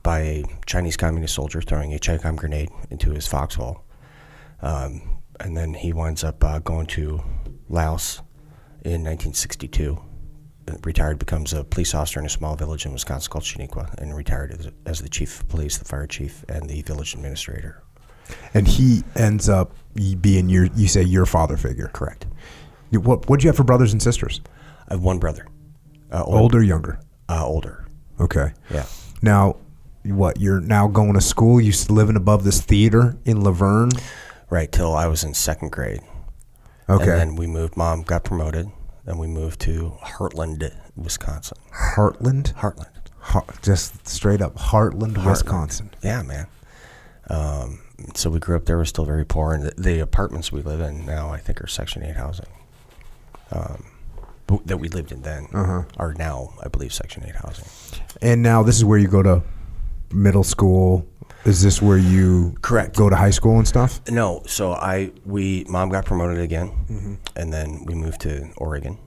by 0.04 0.20
a 0.20 0.44
Chinese 0.66 0.96
communist 0.96 1.34
soldier 1.34 1.62
throwing 1.62 1.94
a 1.94 1.98
Chicom 1.98 2.36
grenade 2.36 2.70
into 2.92 3.12
his 3.12 3.28
foxhole. 3.28 3.84
Um, 4.62 5.02
and 5.40 5.58
then 5.58 5.74
he 5.74 5.92
winds 5.92 6.24
up 6.24 6.44
uh, 6.44 6.60
going 6.60 6.86
to 6.88 7.22
Laos 7.68 8.20
in 8.84 9.04
1962 9.04 10.00
retired, 10.84 11.20
becomes 11.20 11.54
a 11.54 11.64
police 11.64 11.94
officer 11.94 12.20
in 12.20 12.26
a 12.26 12.30
small 12.30 12.56
village 12.56 12.86
in 12.86 12.94
Wisconsin 12.94 13.30
called 13.30 13.44
Chenequa, 13.44 13.94
and 14.00 14.16
retired 14.16 14.52
as, 14.52 14.70
as 14.86 15.02
the 15.02 15.10
chief 15.10 15.42
of 15.42 15.48
police, 15.48 15.78
the 15.78 15.86
fire 15.86 16.08
chief, 16.08 16.44
and 16.50 16.70
the 16.70 16.82
village 16.82 17.14
administrator. 17.14 17.84
And 18.54 18.68
he 18.68 19.04
ends 19.16 19.50
up 19.50 19.72
being 20.22 20.50
your, 20.50 20.66
you 20.76 20.88
say, 20.88 21.04
your 21.04 21.26
father 21.26 21.58
figure. 21.58 21.90
Correct. 21.94 22.26
What 22.92 23.30
What 23.30 23.40
do 23.40 23.46
you 23.46 23.50
have 23.50 23.58
for 23.58 23.64
brothers 23.64 23.92
and 23.94 24.02
sisters? 24.02 24.42
I 24.88 24.94
have 24.94 25.02
one 25.04 25.20
brother, 25.20 25.48
uh, 26.12 26.24
old- 26.24 26.38
Older, 26.42 26.64
younger? 26.64 27.00
uh, 27.30 27.46
older. 27.46 27.86
Okay. 28.20 28.54
Yeah. 28.70 28.86
Now, 29.22 29.58
what? 30.04 30.40
You're 30.40 30.62
now 30.62 30.88
going 30.88 31.14
to 31.16 31.22
school. 31.22 31.60
You 31.60 31.74
living 31.90 32.16
above 32.16 32.44
this 32.44 32.62
theater 32.62 33.18
in 33.26 33.42
Luverne. 33.42 33.92
Right 34.50 34.72
till 34.72 34.94
I 34.96 35.08
was 35.08 35.24
in 35.24 35.34
second 35.34 35.72
grade. 35.72 36.02
Okay. 36.88 37.04
And 37.12 37.20
then 37.20 37.36
we 37.36 37.48
moved. 37.48 37.76
Mom 37.76 38.04
got 38.04 38.24
promoted, 38.24 38.70
and 39.08 39.18
we 39.20 39.26
moved 39.28 39.60
to 39.62 39.98
Hartland, 40.04 40.72
Wisconsin. 40.96 41.58
Hartland. 41.96 42.54
Hartland. 42.54 42.92
Heart, 43.20 43.64
just 43.64 44.08
straight 44.08 44.40
up 44.40 44.56
Hartland, 44.56 45.26
Wisconsin. 45.26 45.90
Yeah, 46.04 46.22
man. 46.22 46.46
Um, 47.28 47.80
so 48.14 48.30
we 48.30 48.40
grew 48.40 48.56
up 48.56 48.66
there. 48.66 48.78
We're 48.78 48.86
still 48.86 49.06
very 49.06 49.26
poor, 49.26 49.54
and 49.54 49.64
the, 49.66 49.82
the 49.82 50.00
apartments 50.00 50.52
we 50.52 50.62
live 50.62 50.82
in 50.82 51.06
now, 51.06 51.30
I 51.30 51.38
think, 51.40 51.62
are 51.62 51.68
Section 51.68 52.04
Eight 52.04 52.16
housing. 52.16 52.48
Um, 53.52 53.86
that 54.66 54.78
we 54.78 54.90
lived 54.90 55.12
in 55.12 55.22
then 55.24 55.48
Uh-huh. 55.54 55.84
are 55.98 56.14
now, 56.14 56.54
I 56.64 56.68
believe, 56.68 56.94
Section 56.94 57.24
Eight 57.26 57.36
housing. 57.36 57.66
And 58.22 58.44
now 58.44 58.64
this 58.64 58.76
is 58.78 58.86
where 58.86 59.00
you 59.00 59.08
go 59.08 59.24
to 59.24 59.42
middle 60.12 60.44
school. 60.44 61.08
Is 61.46 61.62
this 61.62 61.82
where 61.82 61.98
you 61.98 62.56
Correct. 62.62 62.96
go 62.96 63.10
to 63.10 63.16
high 63.16 63.30
school 63.32 63.58
and 63.58 63.68
stuff? 63.68 64.02
No, 64.10 64.42
so 64.48 64.74
I 64.74 65.12
we 65.26 65.64
mom 65.68 65.90
got 65.90 66.06
promoted 66.06 66.40
again, 66.40 66.70
Mm-hmm. 66.90 67.14
and 67.36 67.54
then 67.54 67.86
we 67.86 67.94
moved 67.96 68.22
to 68.22 68.50
Oregon. 68.58 68.98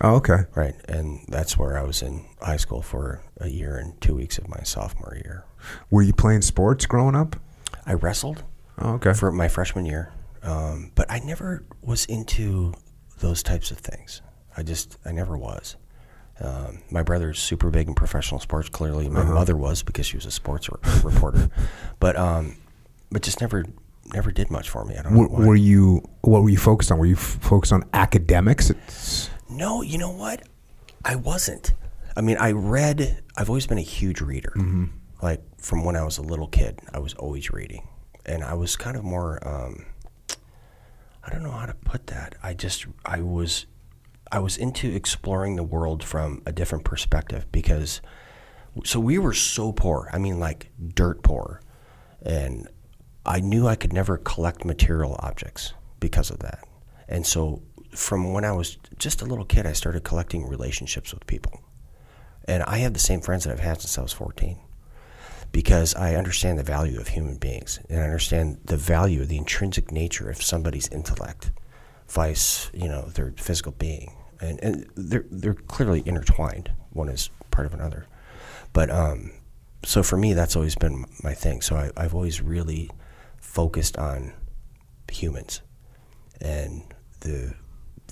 Oh, 0.00 0.16
okay. 0.16 0.44
Right, 0.54 0.74
and 0.88 1.20
that's 1.28 1.56
where 1.56 1.78
I 1.78 1.82
was 1.84 2.02
in 2.02 2.24
high 2.40 2.56
school 2.56 2.82
for 2.82 3.22
a 3.40 3.48
year 3.48 3.76
and 3.76 3.98
two 4.00 4.14
weeks 4.16 4.36
of 4.38 4.48
my 4.48 4.62
sophomore 4.62 5.14
year. 5.22 5.44
Were 5.90 6.02
you 6.02 6.12
playing 6.12 6.42
sports 6.42 6.86
growing 6.86 7.14
up? 7.14 7.36
I 7.86 7.94
wrestled 7.94 8.44
Oh, 8.78 8.92
okay. 8.94 9.12
for 9.12 9.30
my 9.32 9.48
freshman 9.48 9.84
year, 9.86 10.12
um, 10.42 10.92
but 10.94 11.10
I 11.10 11.18
never 11.20 11.64
was 11.82 12.04
into 12.06 12.72
those 13.20 13.42
types 13.42 13.70
of 13.70 13.78
things. 13.78 14.22
I 14.56 14.62
just 14.62 14.98
I 15.04 15.12
never 15.12 15.36
was. 15.36 15.76
Um, 16.40 16.78
my 16.90 17.02
brother's 17.02 17.38
super 17.38 17.70
big 17.70 17.86
in 17.88 17.94
professional 17.94 18.40
sports. 18.40 18.68
Clearly, 18.68 19.08
my 19.08 19.22
mother 19.24 19.56
was 19.56 19.82
because 19.82 20.06
she 20.06 20.16
was 20.16 20.26
a 20.26 20.30
sports 20.30 20.68
re- 20.70 20.78
reporter, 21.04 21.50
but 22.00 22.16
um, 22.16 22.56
but 23.10 23.22
just 23.22 23.40
never 23.40 23.64
never 24.12 24.32
did 24.32 24.50
much 24.50 24.68
for 24.70 24.84
me. 24.84 24.96
I 24.96 25.02
don't 25.02 25.12
know 25.12 25.20
were, 25.20 25.28
why. 25.28 25.46
were 25.46 25.54
you? 25.56 26.02
What 26.22 26.42
were 26.42 26.48
you 26.50 26.58
focused 26.58 26.90
on? 26.90 26.98
Were 26.98 27.06
you 27.06 27.14
f- 27.16 27.38
focused 27.40 27.72
on 27.72 27.84
academics? 27.92 28.70
It's, 28.70 29.30
No, 29.50 29.82
you 29.82 29.98
know 29.98 30.10
what? 30.10 30.42
I 31.04 31.16
wasn't. 31.16 31.74
I 32.16 32.20
mean, 32.22 32.36
I 32.38 32.52
read. 32.52 33.22
I've 33.36 33.48
always 33.50 33.66
been 33.66 33.78
a 33.78 33.82
huge 33.82 34.20
reader. 34.20 34.52
Like 35.22 35.42
from 35.62 35.84
when 35.84 35.94
I 35.94 36.02
was 36.02 36.18
a 36.18 36.22
little 36.22 36.48
kid, 36.48 36.80
I 36.92 36.98
was 36.98 37.14
always 37.14 37.52
reading, 37.52 37.86
and 38.26 38.42
I 38.42 38.54
was 38.54 38.76
kind 38.76 38.96
of 38.96 39.04
more. 39.04 39.38
Um, 39.46 39.86
I 41.24 41.30
don't 41.30 41.44
know 41.44 41.52
how 41.52 41.66
to 41.66 41.74
put 41.74 42.08
that. 42.08 42.34
I 42.42 42.52
just 42.52 42.84
I 43.06 43.20
was, 43.20 43.66
I 44.32 44.40
was 44.40 44.56
into 44.56 44.92
exploring 44.92 45.54
the 45.54 45.62
world 45.62 46.02
from 46.02 46.42
a 46.44 46.52
different 46.52 46.84
perspective 46.84 47.46
because, 47.52 48.00
so 48.84 48.98
we 48.98 49.18
were 49.18 49.32
so 49.32 49.70
poor. 49.70 50.10
I 50.12 50.18
mean, 50.18 50.40
like 50.40 50.72
dirt 50.94 51.22
poor, 51.22 51.62
and 52.20 52.68
I 53.24 53.38
knew 53.38 53.68
I 53.68 53.76
could 53.76 53.92
never 53.92 54.18
collect 54.18 54.64
material 54.64 55.14
objects 55.20 55.74
because 56.00 56.32
of 56.32 56.40
that. 56.40 56.64
And 57.08 57.24
so, 57.24 57.62
from 57.94 58.32
when 58.32 58.44
I 58.44 58.50
was 58.50 58.78
just 58.98 59.22
a 59.22 59.26
little 59.26 59.44
kid, 59.44 59.64
I 59.64 59.74
started 59.74 60.02
collecting 60.02 60.44
relationships 60.48 61.14
with 61.14 61.24
people. 61.28 61.60
And 62.46 62.64
I 62.64 62.78
have 62.78 62.94
the 62.94 62.98
same 62.98 63.20
friends 63.20 63.44
that 63.44 63.52
I've 63.52 63.60
had 63.60 63.80
since 63.80 63.96
I 63.96 64.02
was 64.02 64.12
14 64.12 64.58
because 65.52 65.94
I 65.94 66.14
understand 66.14 66.58
the 66.58 66.64
value 66.64 66.98
of 66.98 67.08
human 67.08 67.36
beings 67.36 67.78
and 67.88 68.00
I 68.00 68.04
understand 68.04 68.58
the 68.64 68.76
value, 68.76 69.24
the 69.24 69.36
intrinsic 69.36 69.92
nature 69.92 70.30
of 70.30 70.42
somebody's 70.42 70.88
intellect, 70.88 71.52
vice, 72.08 72.70
you 72.72 72.88
know, 72.88 73.02
their 73.02 73.34
physical 73.36 73.72
being. 73.72 74.14
And, 74.40 74.58
and 74.60 74.86
they're, 74.96 75.26
they're 75.30 75.54
clearly 75.54 76.02
intertwined. 76.04 76.72
One 76.90 77.08
is 77.08 77.30
part 77.50 77.66
of 77.66 77.74
another. 77.74 78.06
But 78.72 78.90
um, 78.90 79.30
so 79.84 80.02
for 80.02 80.16
me, 80.16 80.32
that's 80.32 80.56
always 80.56 80.74
been 80.74 81.04
my 81.22 81.34
thing. 81.34 81.60
So 81.60 81.76
I, 81.76 81.90
I've 81.96 82.14
always 82.14 82.40
really 82.40 82.90
focused 83.38 83.98
on 83.98 84.32
humans 85.10 85.60
and 86.40 86.82
the 87.20 87.54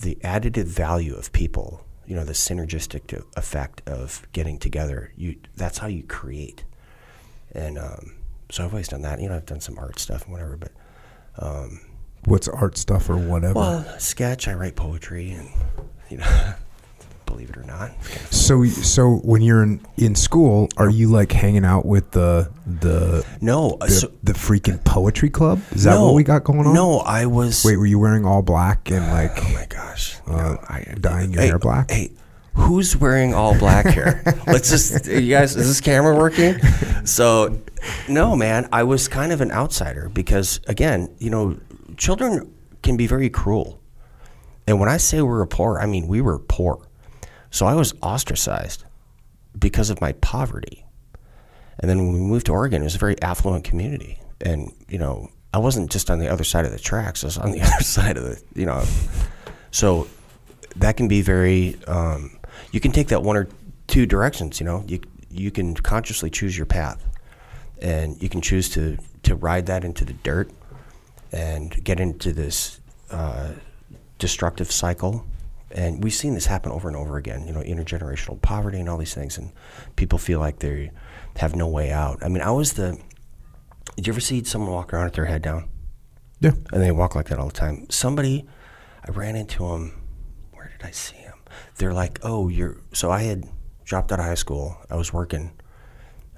the 0.02 0.16
additive 0.23 0.64
value 0.64 1.14
of 1.14 1.32
people. 1.32 1.85
You 2.06 2.16
know, 2.16 2.25
the 2.25 2.32
synergistic 2.32 3.23
effect 3.37 3.88
of 3.88 4.26
getting 4.32 4.59
together. 4.59 5.12
You 5.16 5.37
that's 5.56 5.78
how 5.78 5.87
you 5.87 6.02
create. 6.02 6.64
And 7.52 7.78
um, 7.78 8.14
so 8.50 8.64
I've 8.64 8.73
always 8.73 8.88
done 8.88 9.02
that. 9.02 9.21
You 9.21 9.28
know, 9.28 9.37
I've 9.37 9.47
done 9.47 9.61
some 9.61 9.78
art 9.78 9.99
stuff 9.99 10.25
and 10.25 10.33
whatever, 10.33 10.57
but 10.57 10.73
um, 11.38 11.80
what's 12.25 12.49
art 12.49 12.76
stuff 12.78 13.09
or 13.11 13.16
whatever? 13.16 13.54
well, 13.54 13.99
sketch. 13.99 14.49
I 14.49 14.54
write 14.54 14.76
poetry, 14.76 15.30
and 15.33 15.49
you 16.11 16.19
know, 16.19 16.54
believe 17.26 17.50
it 17.50 17.57
or 17.57 17.62
not, 17.62 17.90
kind 18.02 18.16
of 18.21 18.33
so, 18.33 18.64
so 18.64 19.16
when 19.19 19.42
you're 19.42 19.62
in, 19.62 19.80
in 19.97 20.14
school, 20.14 20.69
are 20.76 20.90
you 20.90 21.09
like 21.11 21.33
hanging 21.33 21.64
out 21.64 21.87
with 21.87 22.11
the 22.12 22.50
the 22.66 23.25
no. 23.40 23.78
uh, 23.80 23.87
the, 23.87 23.92
so, 23.92 24.12
the 24.23 24.33
freaking 24.33 24.83
poetry 24.85 25.30
club? 25.30 25.61
Is 25.73 25.85
that 25.85 25.95
no, 25.95 26.07
what 26.07 26.14
we 26.14 26.23
got 26.25 26.45
going 26.45 26.66
on? 26.66 26.75
No, 26.75 26.99
I 26.99 27.26
was. 27.26 27.64
Wait, 27.64 27.76
were 27.76 27.87
you 27.87 27.99
wearing 27.99 28.25
all 28.25 28.42
black 28.42 28.90
and 28.90 29.07
like? 29.12 29.33
Oh 29.37 29.52
my 29.54 29.66
gosh! 29.66 30.16
Uh, 30.26 30.33
No, 30.33 30.59
I, 30.69 30.95
dyeing 31.00 31.33
your 31.33 31.42
hey, 31.42 31.49
hair 31.49 31.59
black? 31.59 31.90
Hey, 31.90 32.12
who's 32.54 32.97
wearing 32.97 33.35
all 33.35 33.59
black 33.59 33.87
here? 33.87 34.23
Let's 34.47 34.71
just, 34.71 35.07
you 35.07 35.30
guys, 35.30 35.57
is 35.57 35.69
this 35.69 35.80
camera 35.80 36.16
working? 36.16 36.59
So, 37.04 37.61
no, 38.09 38.37
man, 38.37 38.69
I 38.73 38.83
was 38.83 39.09
kind 39.09 39.33
of 39.33 39.40
an 39.40 39.50
outsider 39.50 40.09
because, 40.09 40.61
again, 40.66 41.14
you 41.19 41.30
know, 41.30 41.59
children 41.97 42.52
can 42.83 42.97
be 42.97 43.07
very 43.07 43.30
cruel. 43.30 43.80
And 44.66 44.78
when 44.78 44.88
I 44.88 44.99
say 44.99 45.19
we 45.19 45.28
were 45.28 45.47
poor, 45.47 45.78
I 45.78 45.87
mean 45.87 46.07
we 46.07 46.21
were 46.21 46.38
poor. 46.38 46.87
So 47.50 47.66
I 47.66 47.75
was 47.75 47.95
ostracized 48.02 48.85
because 49.59 49.90
of 49.90 50.00
my 50.00 50.12
poverty. 50.12 50.87
And 51.78 51.88
then 51.88 51.99
when 51.99 52.12
we 52.12 52.21
moved 52.21 52.47
to 52.47 52.52
Oregon, 52.52 52.83
it 52.83 52.85
was 52.85 52.95
a 52.95 52.99
very 52.99 53.21
affluent 53.23 53.64
community. 53.64 54.21
And, 54.40 54.73
you 54.88 54.99
know, 54.99 55.30
I 55.52 55.59
wasn't 55.59 55.90
just 55.90 56.11
on 56.11 56.19
the 56.19 56.28
other 56.28 56.45
side 56.45 56.64
of 56.64 56.73
the 56.73 56.78
tracks, 56.78 57.25
I 57.25 57.26
was 57.26 57.38
on 57.38 57.52
the 57.52 57.61
other 57.75 57.83
side 57.83 58.16
of 58.16 58.25
the, 58.25 58.40
you 58.54 58.66
know. 58.66 58.85
So 59.71 60.07
that 60.76 60.97
can 60.97 61.09
be 61.09 61.23
very, 61.23 61.76
um, 61.87 62.38
you 62.73 62.81
can 62.81 62.93
take 62.93 63.09
that 63.09 63.23
one 63.23 63.37
or 63.37 63.49
two 63.87 64.07
directions, 64.07 64.61
you 64.61 64.67
know. 64.67 64.85
You, 64.87 65.00
you 65.31 65.50
can 65.50 65.75
consciously 65.75 66.31
choose 66.31 66.57
your 66.57 66.67
path. 66.67 67.05
And 67.81 68.21
you 68.23 68.29
can 68.29 68.41
choose 68.41 68.69
to, 68.71 68.99
to 69.23 69.35
ride 69.35 69.67
that 69.67 69.85
into 69.85 70.05
the 70.05 70.12
dirt 70.12 70.50
and 71.33 71.83
get 71.83 71.99
into 71.99 72.33
this 72.33 72.81
uh, 73.11 73.53
destructive 74.19 74.71
cycle. 74.71 75.25
And 75.71 76.03
we've 76.03 76.12
seen 76.12 76.35
this 76.35 76.47
happen 76.47 76.73
over 76.73 76.89
and 76.89 76.97
over 76.97 77.17
again, 77.17 77.47
you 77.47 77.53
know, 77.53 77.61
intergenerational 77.61 78.43
poverty 78.43 78.81
and 78.81 78.89
all 78.89 78.99
these 78.99 79.15
things. 79.15 79.39
And 79.39 79.53
people 79.97 80.19
feel 80.19 80.41
like 80.41 80.59
they 80.59 80.91
have 81.37 81.55
no 81.55 81.69
way 81.69 81.91
out. 81.91 82.19
I 82.23 82.29
mean, 82.29 82.43
I 82.43 82.50
was 82.50 82.75
the. 82.75 82.99
Did 83.97 84.07
you 84.07 84.12
ever 84.12 84.21
see 84.21 84.43
someone 84.45 84.73
walk 84.73 84.93
around 84.93 85.05
with 85.05 85.15
their 85.15 85.27
head 85.27 85.43
down? 85.43 85.69
Yeah. 86.41 86.53
And 86.73 86.83
they 86.83 86.91
walk 86.91 87.15
like 87.15 87.29
that 87.29 87.39
all 87.39 87.47
the 87.47 87.53
time. 87.53 87.87
Somebody, 87.91 88.47
I 89.07 89.11
ran 89.11 89.37
into 89.37 89.67
him. 89.67 89.93
Where 90.53 90.71
did 90.77 90.87
I 90.87 90.91
see 90.91 91.17
him? 91.17 91.20
They're 91.76 91.92
like, 91.92 92.19
oh, 92.23 92.49
you're. 92.49 92.76
So 92.92 93.11
I 93.11 93.23
had 93.23 93.45
dropped 93.85 94.12
out 94.12 94.19
of 94.21 94.25
high 94.25 94.35
school. 94.35 94.76
I 94.90 94.97
was 94.97 95.12
working. 95.12 95.52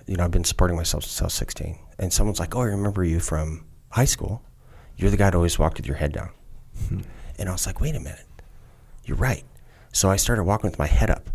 You 0.07 0.17
know, 0.17 0.25
I've 0.25 0.31
been 0.31 0.45
supporting 0.45 0.77
myself 0.77 1.05
since 1.05 1.21
I 1.21 1.25
was 1.25 1.35
16. 1.35 1.79
And 1.99 2.13
someone's 2.13 2.41
like, 2.41 2.57
oh, 2.57 2.61
I 2.61 2.65
remember 2.67 3.05
you 3.05 3.21
from 3.21 3.65
high 3.91 4.05
school. 4.05 4.43
You're 4.97 5.11
the 5.11 5.17
guy 5.17 5.27
that 5.31 5.35
always 5.37 5.59
walked 5.59 5.77
with 5.79 5.87
your 5.87 5.97
head 5.97 6.13
down. 6.13 6.31
And 7.39 7.49
I 7.49 7.53
was 7.53 7.67
like, 7.67 7.81
wait 7.81 7.95
a 7.95 8.01
minute. 8.01 8.27
You're 9.05 9.17
right. 9.17 9.45
So 9.93 10.11
I 10.11 10.17
started 10.17 10.45
walking 10.45 10.69
with 10.71 10.79
my 10.79 10.87
head 10.87 11.11
up. 11.11 11.31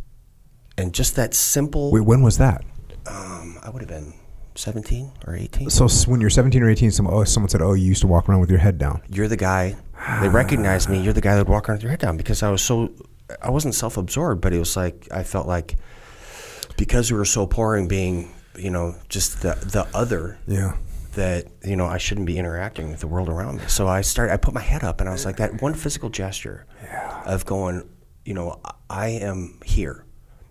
And 0.78 0.94
just 0.94 1.16
that 1.16 1.34
simple, 1.34 1.92
Wait, 1.92 2.02
when 2.02 2.22
was 2.22 2.38
that? 2.38 2.64
um, 3.08 3.58
I 3.64 3.70
would 3.70 3.82
have 3.82 3.90
been 3.90 4.14
17 4.56 5.12
or 5.26 5.36
18. 5.36 5.70
So 5.70 5.88
when 6.10 6.22
you're 6.22 6.30
17 6.30 6.62
or 6.62 6.70
18, 6.70 6.92
some, 6.92 7.08
oh, 7.08 7.24
someone 7.24 7.50
said, 7.50 7.62
"Oh, 7.62 7.74
you 7.74 7.86
used 7.86 8.02
to 8.02 8.08
walk 8.08 8.28
around 8.30 8.42
with 8.42 8.50
your 8.50 8.60
head 8.60 8.78
down." 8.78 9.02
you're 9.08 9.28
the 9.28 9.38
guy. 9.38 9.76
They 10.22 10.30
recognized 10.30 10.90
me. 10.90 11.02
You're 11.02 11.14
the 11.14 11.22
guy 11.22 11.36
that 11.36 11.42
would 11.48 11.50
walk 11.52 11.68
around 11.68 11.78
with 11.78 11.84
your 11.84 11.90
head 11.92 12.00
down 12.00 12.16
because 12.18 12.44
I 12.44 12.52
was 12.52 12.62
so, 12.62 12.92
I 13.42 13.50
wasn't 13.50 13.76
self-absorbed, 13.76 14.42
but 14.42 14.54
it 14.54 14.60
was 14.60 14.76
like 14.78 15.08
I 15.12 15.24
felt 15.24 15.48
like 15.48 15.76
because 16.78 17.12
we 17.12 17.18
were 17.18 17.26
so 17.26 17.46
poor 17.48 17.76
and 17.76 17.90
being, 17.90 18.34
you 18.58 18.70
know, 18.72 18.96
just 19.10 19.42
the 19.42 19.56
the 19.56 19.88
other 19.94 20.38
Yeah. 20.48 20.76
that 21.16 21.48
you 21.64 21.76
know 21.76 21.86
I 21.86 21.98
shouldn't 21.98 22.28
be 22.28 22.38
interacting 22.38 22.90
with 22.92 23.00
the 23.00 23.08
world 23.08 23.30
around 23.30 23.58
me. 23.58 23.64
So 23.68 23.88
I 23.88 24.02
started. 24.02 24.34
I 24.34 24.38
put 24.38 24.54
my 24.54 24.62
head 24.62 24.84
up 24.84 25.00
and 25.02 25.10
I 25.10 25.12
was 25.12 25.26
like 25.26 25.38
that 25.38 25.62
one 25.62 25.74
physical 25.74 26.10
gesture 26.10 26.66
of 27.26 27.46
going, 27.46 27.90
you 28.24 28.34
know, 28.34 28.62
I 28.90 29.10
am 29.10 29.60
here 29.66 30.06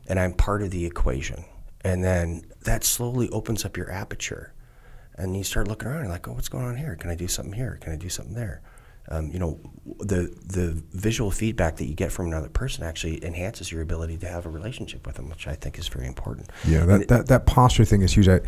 and 0.09 0.21
I'm 0.21 0.33
part 0.35 0.62
of 0.62 0.71
the 0.71 0.85
equation, 0.85 1.45
and 1.83 2.04
then 2.04 2.45
that 2.64 2.85
slowly 2.85 3.28
opens 3.30 3.64
up 3.64 3.76
your 3.76 3.90
aperture, 3.90 4.52
and 5.16 5.37
you 5.37 5.42
start 5.45 5.66
looking 5.68 5.88
around. 5.88 6.02
You're 6.02 6.12
like, 6.12 6.28
oh, 6.28 6.33
what's 6.33 6.49
going 6.49 6.64
on 6.64 6.76
here? 6.76 6.95
Can 6.97 7.11
I 7.11 7.14
do 7.16 7.26
something 7.28 7.54
here? 7.54 7.78
Can 7.80 7.92
I 7.92 7.97
do 7.97 8.09
something 8.09 8.35
there? 8.35 8.61
Um, 9.09 9.31
you 9.31 9.39
know, 9.39 9.61
the 10.01 10.35
the 10.45 10.83
visual 10.93 11.31
feedback 11.31 11.77
that 11.77 11.87
you 11.87 11.95
get 11.95 12.11
from 12.11 12.27
another 12.27 12.49
person 12.49 12.85
actually 12.85 13.25
enhances 13.25 13.71
your 13.71 13.83
ability 13.83 14.19
to 14.19 14.29
have 14.29 14.45
a 14.45 14.49
relationship 14.49 15.07
with 15.07 15.17
them, 15.17 15.29
which 15.29 15.47
I 15.47 15.55
think 15.55 15.79
is 15.79 15.87
very 15.89 16.07
important. 16.07 16.51
Yeah, 16.67 16.85
that, 16.87 17.09
that, 17.09 17.27
that 17.29 17.47
posture 17.47 17.85
thing 17.85 18.03
is 18.03 18.15
huge. 18.15 18.29
I, 18.29 18.41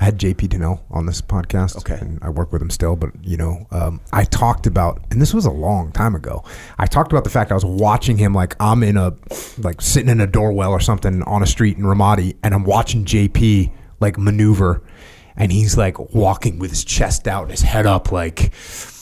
I 0.00 0.04
had 0.04 0.18
JP 0.18 0.48
Dinnell 0.48 0.80
on 0.90 1.06
this 1.06 1.20
podcast. 1.20 1.76
Okay. 1.78 1.98
And 2.00 2.18
I 2.22 2.30
work 2.30 2.52
with 2.52 2.62
him 2.62 2.70
still, 2.70 2.96
but, 2.96 3.10
you 3.22 3.36
know, 3.36 3.66
um, 3.70 4.00
I 4.12 4.24
talked 4.24 4.66
about, 4.66 5.02
and 5.10 5.20
this 5.20 5.34
was 5.34 5.44
a 5.44 5.50
long 5.50 5.92
time 5.92 6.14
ago, 6.14 6.44
I 6.78 6.86
talked 6.86 7.12
about 7.12 7.24
the 7.24 7.30
fact 7.30 7.50
I 7.50 7.54
was 7.54 7.64
watching 7.64 8.16
him 8.16 8.32
like 8.32 8.56
I'm 8.60 8.82
in 8.82 8.96
a, 8.96 9.14
like 9.58 9.80
sitting 9.80 10.08
in 10.08 10.20
a 10.20 10.26
doorwell 10.26 10.72
or 10.72 10.80
something 10.80 11.22
on 11.24 11.42
a 11.42 11.46
street 11.46 11.76
in 11.76 11.84
Ramadi, 11.84 12.36
and 12.42 12.54
I'm 12.54 12.64
watching 12.64 13.04
JP 13.04 13.72
like 14.00 14.16
maneuver, 14.18 14.82
and 15.36 15.52
he's 15.52 15.76
like 15.76 15.98
walking 16.14 16.58
with 16.58 16.70
his 16.70 16.84
chest 16.84 17.28
out 17.28 17.42
and 17.42 17.50
his 17.50 17.62
head 17.62 17.86
up, 17.86 18.10
like, 18.12 18.52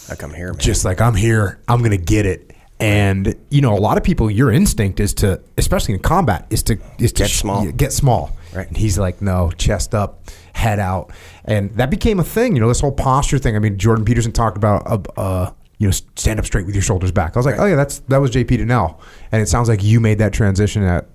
Like 0.09 0.23
I'm 0.23 0.33
here, 0.35 0.53
man. 0.53 0.59
just 0.59 0.85
like 0.85 1.01
I'm 1.01 1.15
here, 1.15 1.61
I'm 1.69 1.83
gonna 1.83 1.97
get 1.97 2.27
it. 2.27 2.53
And 2.79 3.35
you 3.51 3.61
know, 3.63 3.75
a 3.77 3.81
lot 3.81 3.97
of 3.97 4.05
people, 4.05 4.31
your 4.31 4.51
instinct 4.53 5.01
is 5.01 5.15
to, 5.15 5.41
especially 5.57 5.95
in 5.95 6.01
combat, 6.01 6.47
is 6.51 6.63
to 6.65 6.79
is 6.99 7.13
to 7.15 7.23
Get 7.23 7.31
sh- 7.31 7.37
small. 7.41 7.71
get 7.73 7.93
small. 7.93 8.37
Right. 8.55 8.69
And 8.69 8.77
he's 8.77 8.99
like, 8.99 9.21
no, 9.21 9.51
chest 9.53 9.95
up, 9.95 10.25
head 10.53 10.79
out, 10.79 11.11
and 11.45 11.71
that 11.77 11.91
became 11.91 12.21
a 12.21 12.25
thing. 12.25 12.55
You 12.55 12.61
know, 12.61 12.69
this 12.69 12.81
whole 12.81 12.93
posture 12.93 13.39
thing. 13.39 13.57
I 13.57 13.59
mean, 13.59 13.79
Jordan 13.79 14.05
Peterson 14.05 14.33
talked 14.33 14.57
about, 14.57 14.87
uh, 14.87 15.21
uh 15.21 15.51
you 15.79 15.87
know, 15.89 15.93
stand 16.17 16.39
up 16.39 16.47
straight 16.47 16.65
with 16.67 16.75
your 16.75 16.83
shoulders 16.83 17.13
back. 17.13 17.37
I 17.37 17.39
was 17.39 17.45
like, 17.47 17.59
oh 17.59 17.67
yeah, 17.67 17.77
that's 17.77 17.99
that 18.09 18.19
was 18.19 18.31
JP 18.31 18.47
Dinnell, 18.49 18.99
and 19.33 19.43
it 19.43 19.49
sounds 19.49 19.69
like 19.69 19.83
you 19.83 19.99
made 20.01 20.19
that 20.19 20.33
transition 20.33 20.83
at 20.83 21.07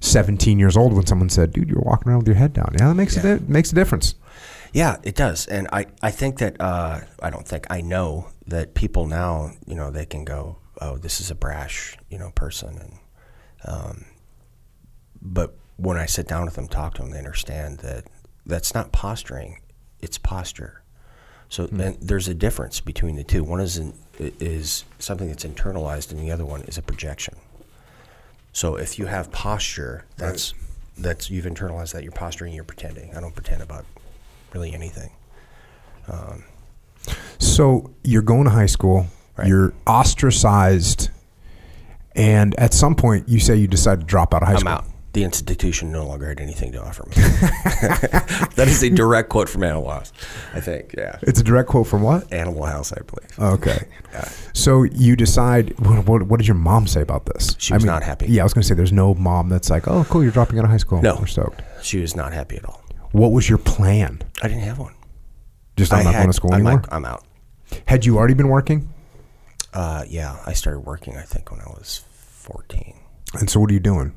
17 0.00 0.58
years 0.58 0.76
old 0.76 0.92
when 0.92 1.06
someone 1.06 1.28
said, 1.28 1.52
dude, 1.52 1.68
you're 1.68 1.80
walking 1.80 2.08
around 2.10 2.18
with 2.18 2.26
your 2.28 2.36
head 2.36 2.52
down. 2.52 2.74
Yeah, 2.78 2.88
that 2.88 2.94
makes 2.94 3.16
Yeah. 3.16 3.26
a 3.34 3.38
di- 3.38 3.44
makes 3.52 3.70
a 3.70 3.74
difference. 3.74 4.14
Yeah, 4.72 4.96
it 5.02 5.14
does, 5.14 5.46
and 5.46 5.68
I, 5.72 5.86
I 6.00 6.10
think 6.10 6.38
that 6.38 6.58
uh, 6.60 7.00
I 7.20 7.30
don't 7.30 7.46
think 7.46 7.66
I 7.68 7.82
know 7.82 8.28
that 8.46 8.74
people 8.74 9.06
now 9.06 9.52
you 9.66 9.74
know 9.74 9.90
they 9.90 10.06
can 10.06 10.24
go 10.24 10.56
oh 10.80 10.96
this 10.96 11.20
is 11.20 11.30
a 11.30 11.34
brash 11.34 11.96
you 12.10 12.18
know 12.18 12.30
person. 12.34 12.78
And 12.78 12.98
um, 13.66 14.04
but 15.20 15.54
when 15.76 15.96
I 15.96 16.06
sit 16.06 16.26
down 16.26 16.46
with 16.46 16.54
them 16.54 16.68
talk 16.68 16.94
to 16.94 17.02
them 17.02 17.10
they 17.10 17.18
understand 17.18 17.78
that 17.78 18.06
that's 18.46 18.74
not 18.74 18.92
posturing 18.92 19.60
it's 20.00 20.18
posture. 20.18 20.82
So 21.48 21.68
and 21.70 21.96
there's 22.00 22.28
a 22.28 22.34
difference 22.34 22.80
between 22.80 23.16
the 23.16 23.24
two. 23.24 23.44
One 23.44 23.60
is 23.60 23.78
in, 23.78 23.94
is 24.18 24.84
something 24.98 25.28
that's 25.28 25.44
internalized 25.44 26.10
and 26.10 26.20
the 26.20 26.32
other 26.32 26.44
one 26.44 26.62
is 26.62 26.76
a 26.76 26.82
projection. 26.82 27.36
So 28.52 28.76
if 28.76 28.98
you 28.98 29.06
have 29.06 29.30
posture 29.32 30.04
that's 30.16 30.54
that's 30.98 31.30
you've 31.30 31.46
internalized 31.46 31.92
that 31.92 32.02
you're 32.02 32.12
posturing 32.12 32.52
you're 32.52 32.64
pretending. 32.64 33.14
I 33.14 33.20
don't 33.20 33.34
pretend 33.34 33.62
about 33.62 33.84
really 34.54 34.72
anything 34.74 35.10
um, 36.12 36.44
So 37.38 37.90
you're 38.04 38.22
going 38.22 38.44
to 38.44 38.50
high 38.50 38.66
school, 38.66 39.06
Right. 39.36 39.48
you're 39.48 39.72
ostracized, 39.86 41.10
and 42.14 42.58
at 42.58 42.74
some 42.74 42.94
point 42.94 43.28
you 43.28 43.40
say 43.40 43.56
you 43.56 43.66
decide 43.66 44.00
to 44.00 44.06
drop 44.06 44.34
out 44.34 44.42
of 44.42 44.48
high 44.48 44.54
I'm 44.54 44.60
school. 44.60 44.72
out. 44.72 44.84
The 45.14 45.24
institution 45.24 45.92
no 45.92 46.06
longer 46.06 46.26
had 46.28 46.40
anything 46.40 46.72
to 46.72 46.82
offer 46.82 47.04
me. 47.06 47.12
that 48.56 48.64
is 48.66 48.82
a 48.82 48.88
direct 48.88 49.28
quote 49.28 49.46
from 49.48 49.62
Animal 49.62 49.90
House, 49.90 50.10
I 50.54 50.60
think. 50.60 50.94
Yeah. 50.96 51.18
It's 51.20 51.38
a 51.38 51.42
direct 51.42 51.68
quote 51.68 51.86
from 51.86 52.00
what? 52.00 52.32
Animal 52.32 52.64
House, 52.64 52.92
I 52.94 53.00
believe. 53.02 53.38
Okay. 53.58 53.86
So 54.54 54.82
you 54.82 55.16
decide. 55.16 55.74
What, 55.80 56.06
what, 56.06 56.22
what 56.24 56.38
did 56.38 56.46
your 56.46 56.54
mom 56.54 56.86
say 56.86 57.00
about 57.00 57.24
this? 57.24 57.56
She 57.58 57.72
was 57.72 57.82
not 57.84 58.02
happy. 58.02 58.26
Yeah, 58.26 58.42
I 58.42 58.44
was 58.44 58.52
going 58.52 58.60
to 58.62 58.68
say 58.68 58.74
there's 58.74 58.92
no 58.92 59.14
mom 59.14 59.48
that's 59.48 59.70
like, 59.70 59.88
oh, 59.88 60.04
cool, 60.10 60.22
you're 60.22 60.30
dropping 60.32 60.58
out 60.58 60.66
of 60.66 60.70
high 60.70 60.76
school. 60.76 61.00
No. 61.00 61.16
we're 61.18 61.26
stoked. 61.26 61.62
She 61.82 61.98
was 61.98 62.14
not 62.14 62.34
happy 62.34 62.56
at 62.56 62.64
all. 62.66 62.81
What 63.12 63.32
was 63.32 63.48
your 63.48 63.58
plan? 63.58 64.22
I 64.42 64.48
didn't 64.48 64.62
have 64.64 64.78
one. 64.78 64.94
Just 65.76 65.92
I'm 65.92 66.00
I 66.00 66.02
not 66.04 66.14
had- 66.14 66.20
going 66.20 66.28
to 66.30 66.32
school 66.34 66.54
I'm, 66.54 66.66
anymore. 66.66 66.84
I'm 66.90 67.04
out. 67.04 67.24
Had 67.86 68.04
you 68.04 68.18
already 68.18 68.34
been 68.34 68.48
working? 68.48 68.92
Uh, 69.72 70.04
yeah, 70.08 70.38
I 70.44 70.52
started 70.52 70.80
working, 70.80 71.16
I 71.16 71.22
think, 71.22 71.50
when 71.50 71.60
I 71.60 71.64
was 71.68 72.04
14. 72.10 72.94
And 73.40 73.48
so 73.48 73.60
what 73.60 73.70
are 73.70 73.74
you 73.74 73.80
doing, 73.80 74.12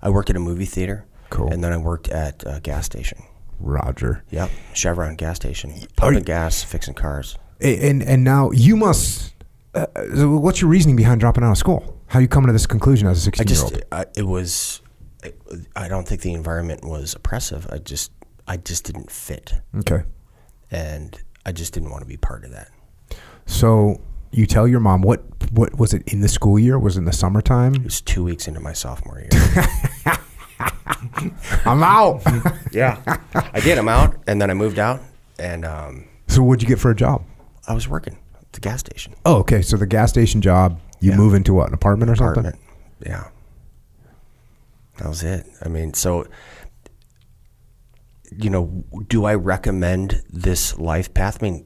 I 0.00 0.10
worked 0.10 0.30
at 0.30 0.36
a 0.36 0.40
movie 0.40 0.64
theater. 0.66 1.06
Cool. 1.30 1.50
And 1.52 1.64
then 1.64 1.72
I 1.72 1.76
worked 1.78 2.08
at 2.10 2.44
a 2.46 2.60
gas 2.60 2.86
station. 2.86 3.22
Roger? 3.58 4.22
Yep. 4.30 4.50
Chevron 4.74 5.16
gas 5.16 5.36
station. 5.36 5.72
Pumping 5.96 6.18
you- 6.18 6.24
gas, 6.24 6.62
fixing 6.62 6.94
cars. 6.94 7.36
And 7.60 8.02
and 8.02 8.24
now 8.24 8.50
you 8.50 8.76
must. 8.76 9.34
Uh, 9.74 9.86
what's 10.26 10.60
your 10.60 10.68
reasoning 10.68 10.96
behind 10.96 11.20
dropping 11.20 11.44
out 11.44 11.52
of 11.52 11.58
school? 11.58 11.96
How 12.08 12.18
you 12.18 12.26
coming 12.28 12.48
to 12.48 12.52
this 12.52 12.66
conclusion 12.66 13.06
as 13.08 13.18
a 13.18 13.20
I 13.20 13.24
16 13.24 13.46
year 13.46 13.48
just, 13.54 13.72
old? 13.72 13.82
I, 13.92 14.04
it 14.16 14.26
was, 14.26 14.82
I, 15.24 15.32
I 15.76 15.88
don't 15.88 16.06
think 16.06 16.20
the 16.22 16.34
environment 16.34 16.84
was 16.84 17.14
oppressive. 17.14 17.66
I 17.70 17.78
just, 17.78 18.10
I 18.52 18.58
just 18.58 18.84
didn't 18.84 19.10
fit. 19.10 19.54
Okay. 19.78 20.02
and 20.70 21.18
I 21.46 21.52
just 21.52 21.72
didn't 21.72 21.90
want 21.90 22.02
to 22.02 22.06
be 22.08 22.16
part 22.18 22.44
of 22.44 22.50
that. 22.52 22.68
So 23.46 24.00
you 24.30 24.44
tell 24.46 24.68
your 24.68 24.80
mom 24.80 25.00
what 25.02 25.22
what 25.52 25.78
was 25.78 25.92
it 25.94 26.02
in 26.12 26.20
the 26.20 26.28
school 26.28 26.58
year? 26.58 26.78
Was 26.78 26.96
it 26.96 27.00
in 27.00 27.04
the 27.06 27.12
summertime? 27.12 27.74
It 27.74 27.84
was 27.84 28.00
two 28.02 28.24
weeks 28.24 28.46
into 28.48 28.60
my 28.60 28.72
sophomore 28.74 29.20
year. 29.20 29.30
I'm 31.64 31.82
out. 31.82 32.22
yeah, 32.72 33.00
I 33.54 33.60
did. 33.60 33.78
I'm 33.78 33.88
out, 33.88 34.16
and 34.26 34.40
then 34.40 34.50
I 34.50 34.54
moved 34.54 34.78
out, 34.78 35.00
and 35.38 35.64
um, 35.64 36.04
so 36.28 36.42
what'd 36.42 36.62
you 36.62 36.68
get 36.68 36.78
for 36.78 36.90
a 36.90 36.94
job? 36.96 37.24
I 37.66 37.74
was 37.74 37.88
working 37.88 38.18
at 38.40 38.52
the 38.52 38.60
gas 38.60 38.80
station. 38.80 39.14
Oh, 39.24 39.36
okay. 39.38 39.62
So 39.62 39.76
the 39.76 39.86
gas 39.86 40.10
station 40.10 40.40
job. 40.42 40.78
You 41.00 41.10
Yeah. 41.10 41.16
move 41.16 41.34
into 41.34 41.52
what? 41.54 41.68
An 41.68 41.74
apartment 41.74 42.10
or 42.10 42.16
something? 42.16 42.44
Apartment. 42.46 42.58
Yeah, 43.04 43.28
that 44.98 45.08
was 45.08 45.22
it. 45.24 45.46
I 45.64 45.68
mean, 45.68 45.94
so 45.94 46.26
you 48.38 48.50
know, 48.50 48.84
do 49.08 49.24
I 49.24 49.34
recommend 49.34 50.22
this 50.30 50.78
life 50.78 51.12
path? 51.12 51.42
I 51.42 51.44
mean, 51.44 51.64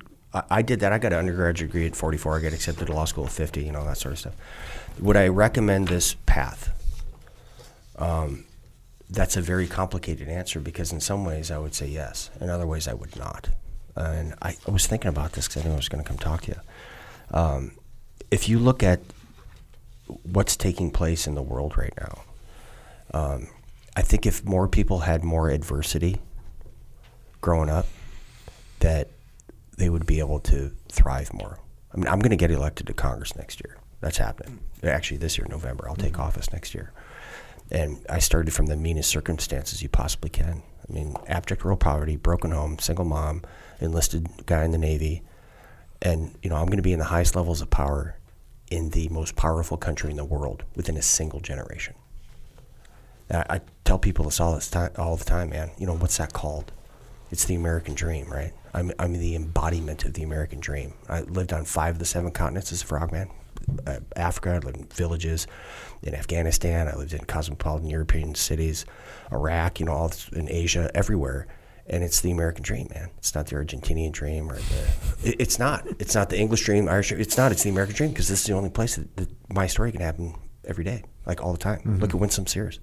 I, 0.51 0.63
did 0.63 0.81
that. 0.81 0.93
I 0.93 0.99
got 0.99 1.13
an 1.13 1.19
undergraduate 1.19 1.71
degree 1.71 1.87
at 1.87 1.97
44. 1.97 2.39
I 2.39 2.41
got 2.41 2.53
accepted 2.53 2.87
to 2.87 2.93
law 2.93 3.05
school 3.05 3.25
at 3.25 3.33
50. 3.33 3.65
You 3.65 3.73
know 3.73 3.85
that 3.85 3.97
sort 3.97 4.13
of 4.13 4.19
stuff. 4.19 4.35
Would 5.01 5.17
I 5.17 5.29
recommend 5.29 5.89
this 5.89 6.15
path? 6.27 6.73
Um, 7.99 8.45
that's 9.09 9.37
a 9.37 9.41
very 9.41 9.67
complicated 9.67 10.29
answer 10.29 10.61
because 10.61 10.93
in 10.93 11.01
some 11.01 11.25
ways 11.25 11.51
I 11.51 11.59
would 11.59 11.75
say 11.75 11.87
yes, 11.87 12.31
in 12.41 12.51
other 12.51 12.67
ways 12.67 12.89
I 12.89 12.95
would 12.95 13.17
not. 13.17 13.49
And 13.95 14.35
I, 14.43 14.57
I 14.67 14.71
was 14.71 14.87
thinking 14.87 15.09
about 15.09 15.33
this 15.33 15.49
because 15.49 15.63
I 15.63 15.67
knew 15.67 15.73
I 15.73 15.77
was 15.77 15.89
going 15.89 16.03
to 16.03 16.09
come 16.09 16.19
talk 16.19 16.43
to 16.43 16.53
you. 16.53 17.39
Um, 17.39 17.73
if 18.31 18.49
you 18.49 18.59
look 18.59 18.83
at 18.83 19.01
what's 20.25 20.57
taking 20.57 20.91
place 20.91 21.27
in 21.27 21.35
the 21.35 21.43
world 21.43 21.79
right 21.79 21.95
now, 21.99 22.23
um, 23.15 23.49
I 23.97 24.03
think 24.03 24.27
if 24.27 24.45
more 24.45 24.69
people 24.69 25.01
had 25.01 25.25
more 25.25 25.49
adversity 25.49 26.21
growing 27.47 27.71
up, 27.71 27.87
that 28.81 29.09
they 29.79 29.89
would 29.89 30.05
be 30.05 30.19
able 30.19 30.41
to 30.41 30.73
thrive 30.91 31.33
more. 31.33 31.61
I 31.95 31.97
mean, 31.97 32.09
I'm 32.09 32.19
going 32.19 32.31
to 32.31 32.37
get 32.37 32.51
elected 32.51 32.89
to 32.89 32.93
Congress 32.93 33.37
next 33.37 33.63
year. 33.65 33.79
That's 34.01 34.19
happening. 34.19 34.59
Actually, 34.83 35.19
this 35.19 35.39
year, 35.39 35.47
November, 35.49 35.89
I'll 35.89 35.95
take 35.95 36.15
mm-hmm. 36.15 36.23
office 36.23 36.53
next 36.53 36.75
year. 36.75 36.93
And 37.71 38.05
I 38.11 38.19
started 38.19 38.53
from 38.53 38.67
the 38.67 38.75
meanest 38.77 39.09
circumstances 39.09 39.81
you 39.81 39.89
possibly 39.89 40.29
can. 40.29 40.65
I 40.89 40.93
mean, 40.93 41.15
abject 41.29 41.63
rural 41.63 41.77
poverty, 41.77 42.17
broken 42.17 42.51
home, 42.51 42.81
single 42.81 43.05
mom, 43.05 43.43
enlisted 43.81 44.27
guy 44.47 44.65
in 44.65 44.73
the 44.73 44.79
Navy. 44.79 45.23
And, 46.03 46.35
you 46.43 46.51
know, 46.51 46.57
I'm 46.57 46.67
going 46.67 46.79
to 46.79 46.83
be 46.83 46.93
in 46.93 46.99
the 46.99 47.05
highest 47.05 47.37
levels 47.37 47.61
of 47.61 47.71
power 47.71 48.19
in 48.73 48.91
the 48.91 49.09
most 49.11 49.37
powerful 49.37 49.77
country 49.77 50.11
in 50.11 50.17
the 50.17 50.25
world 50.25 50.65
within 50.75 50.97
a 50.97 51.03
single 51.03 51.39
generation. 51.39 51.95
I, 53.31 53.45
I 53.49 53.61
tell 53.85 54.01
people 54.01 54.25
this 54.25 54.41
all, 54.41 54.57
this 54.57 54.69
time, 54.69 54.91
all 54.99 55.17
the 55.17 55.25
time, 55.25 55.51
man. 55.51 55.71
You 55.79 55.87
know, 55.87 55.97
what's 55.97 56.17
that 56.17 56.33
called? 56.33 56.73
It's 57.31 57.45
the 57.45 57.55
American 57.55 57.95
dream, 57.95 58.31
right? 58.31 58.53
I'm, 58.73 58.93
I'm 58.99 59.12
the 59.15 59.35
embodiment 59.35 60.05
of 60.05 60.12
the 60.15 60.23
American 60.23 60.61
dream. 60.61 60.95
I 61.09 61.23
lived 61.23 61.53
on 61.53 61.65
five 61.65 61.97
of 61.97 61.99
the 61.99 62.05
seven 62.05 62.31
continents 62.31 62.73
as 62.73 62.83
a 62.83 62.87
frogman. 62.87 63.31
Uh, 63.87 64.01
Africa, 64.15 64.51
I 64.51 64.59
lived 64.59 64.77
in 64.77 64.85
villages. 64.87 65.47
In 66.03 66.15
Afghanistan, 66.15 66.87
I 66.87 66.95
lived 66.95 67.12
in 67.15 67.25
cosmopolitan 67.25 67.89
European 67.89 68.35
cities. 68.35 68.85
Iraq, 69.33 69.81
you 69.81 69.87
know, 69.87 69.93
all 69.93 70.09
this, 70.09 70.29
in 70.29 70.49
Asia, 70.51 70.91
everywhere. 70.95 71.47
And 71.89 72.05
it's 72.05 72.21
the 72.21 72.33
American 72.33 72.62
dream, 72.62 72.89
man. 72.95 73.11
It's 73.19 73.35
not 73.35 73.47
the 73.47 73.57
Argentinian 73.57 74.12
dream 74.12 74.51
or 74.51 74.57
the. 74.57 75.29
It, 75.31 75.37
it's 75.39 75.59
not. 75.59 75.87
It's 75.99 76.15
not 76.15 76.31
the 76.31 76.39
English 76.39 76.65
dream, 76.65 76.89
Irish 76.89 77.09
dream. 77.09 77.21
It's 77.21 77.37
not. 77.37 77.53
It's 77.53 77.62
the 77.62 77.71
American 77.71 77.95
dream 77.97 78.11
because 78.11 78.29
this 78.29 78.41
is 78.41 78.47
the 78.47 78.55
only 78.55 78.71
place 78.71 78.97
that, 78.97 79.17
that 79.17 79.29
my 79.49 79.67
story 79.69 79.93
can 79.93 80.01
happen 80.01 80.35
every 80.65 80.85
day, 80.85 81.05
like 81.27 81.43
all 81.43 81.53
the 81.53 81.59
time. 81.59 81.99
Look 82.01 82.11
at 82.11 82.21
Winsome 82.21 82.47
Sears. 82.47 82.81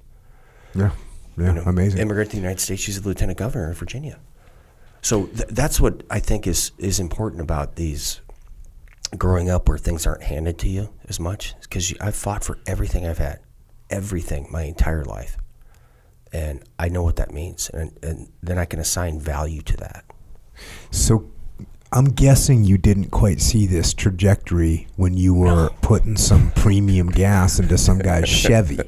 Yeah. 0.73 0.91
Yeah. 1.37 1.47
You 1.47 1.53
know, 1.53 1.63
amazing. 1.65 1.99
Immigrant 1.99 2.29
to 2.31 2.37
the 2.37 2.41
United 2.41 2.61
States. 2.61 2.81
She's 2.81 3.01
the 3.01 3.07
lieutenant 3.07 3.37
governor 3.37 3.71
of 3.71 3.77
Virginia. 3.77 4.19
So 5.03 5.25
th- 5.27 5.49
that's 5.49 5.79
what 5.79 6.03
I 6.09 6.19
think 6.19 6.47
is 6.47 6.71
is 6.77 6.99
important 6.99 7.41
about 7.41 7.75
these 7.75 8.21
growing 9.17 9.49
up 9.49 9.69
where 9.69 9.77
things 9.77 10.07
aren't 10.07 10.23
handed 10.23 10.57
to 10.59 10.69
you 10.69 10.89
as 11.07 11.19
much 11.19 11.53
because 11.61 11.93
I've 12.01 12.15
fought 12.15 12.43
for 12.43 12.57
everything 12.65 13.05
I've 13.05 13.19
had, 13.19 13.41
everything 13.89 14.47
my 14.49 14.63
entire 14.63 15.03
life, 15.03 15.37
and 16.31 16.63
I 16.79 16.87
know 16.87 17.03
what 17.03 17.17
that 17.17 17.31
means, 17.31 17.69
and, 17.69 17.91
and 18.01 18.31
then 18.41 18.57
I 18.57 18.65
can 18.65 18.79
assign 18.79 19.19
value 19.19 19.61
to 19.63 19.77
that. 19.77 20.05
So 20.89 21.29
I'm 21.91 22.05
guessing 22.05 22.63
you 22.63 22.77
didn't 22.77 23.11
quite 23.11 23.41
see 23.41 23.67
this 23.67 23.93
trajectory 23.93 24.87
when 24.95 25.15
you 25.15 25.33
were 25.33 25.69
putting 25.81 26.15
some 26.15 26.51
premium 26.51 27.09
gas 27.11 27.59
into 27.59 27.77
some 27.77 27.99
guy's 27.99 28.29
Chevy 28.43 28.79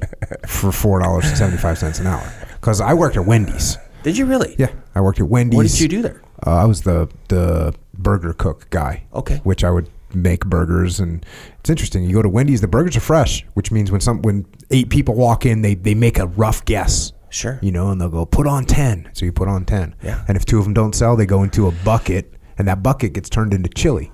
for 0.47 0.71
four 0.71 1.01
dollars 1.01 1.25
and 1.27 1.37
seventy 1.37 1.57
five 1.57 1.77
cents 1.77 1.99
an 1.99 2.07
hour. 2.07 2.33
Because 2.53 2.79
I 2.79 2.93
worked 2.93 3.17
at 3.17 3.25
Wendy's. 3.25 3.77
Did 4.05 4.19
you 4.19 4.27
really? 4.27 4.55
Yeah, 4.59 4.71
I 4.93 5.01
worked 5.01 5.19
at 5.19 5.27
Wendy's. 5.27 5.57
What 5.57 5.67
did 5.67 5.79
you 5.79 5.87
do 5.87 6.03
there? 6.03 6.21
Uh, 6.45 6.51
I 6.51 6.65
was 6.65 6.83
the 6.83 7.09
the 7.29 7.73
burger 7.97 8.33
cook 8.33 8.69
guy. 8.69 9.03
Okay. 9.11 9.37
Which 9.37 9.63
I 9.63 9.71
would 9.71 9.89
make 10.13 10.45
burgers, 10.45 10.99
and 10.99 11.25
it's 11.59 11.71
interesting. 11.71 12.03
You 12.03 12.13
go 12.13 12.21
to 12.21 12.29
Wendy's, 12.29 12.61
the 12.61 12.67
burgers 12.67 12.95
are 12.95 12.99
fresh, 12.99 13.43
which 13.55 13.71
means 13.71 13.91
when 13.91 14.01
some 14.01 14.21
when 14.21 14.45
eight 14.69 14.89
people 14.91 15.15
walk 15.15 15.43
in, 15.47 15.63
they 15.63 15.73
they 15.73 15.95
make 15.95 16.19
a 16.19 16.27
rough 16.27 16.63
guess. 16.65 17.13
Sure. 17.31 17.57
You 17.63 17.71
know, 17.71 17.89
and 17.89 17.99
they'll 17.99 18.09
go 18.09 18.27
put 18.27 18.45
on 18.45 18.65
ten. 18.65 19.09
So 19.13 19.25
you 19.25 19.31
put 19.31 19.47
on 19.47 19.65
ten. 19.65 19.95
Yeah. 20.03 20.23
And 20.27 20.37
if 20.37 20.45
two 20.45 20.59
of 20.59 20.65
them 20.65 20.75
don't 20.75 20.93
sell, 20.93 21.15
they 21.15 21.25
go 21.25 21.41
into 21.41 21.67
a 21.67 21.71
bucket, 21.83 22.31
and 22.59 22.67
that 22.67 22.83
bucket 22.83 23.13
gets 23.13 23.27
turned 23.27 23.55
into 23.55 23.69
chili. 23.69 24.11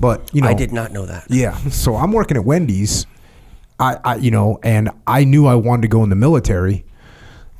But 0.00 0.32
you 0.32 0.42
know, 0.42 0.48
I 0.48 0.54
did 0.54 0.70
not 0.70 0.92
know 0.92 1.06
that. 1.06 1.24
yeah. 1.28 1.56
So 1.70 1.96
I'm 1.96 2.12
working 2.12 2.36
at 2.36 2.44
Wendy's. 2.44 3.04
I, 3.80 3.96
I, 4.04 4.14
you 4.16 4.30
know, 4.30 4.60
and 4.62 4.90
I 5.08 5.24
knew 5.24 5.46
I 5.46 5.56
wanted 5.56 5.82
to 5.82 5.88
go 5.88 6.04
in 6.04 6.10
the 6.10 6.16
military 6.16 6.84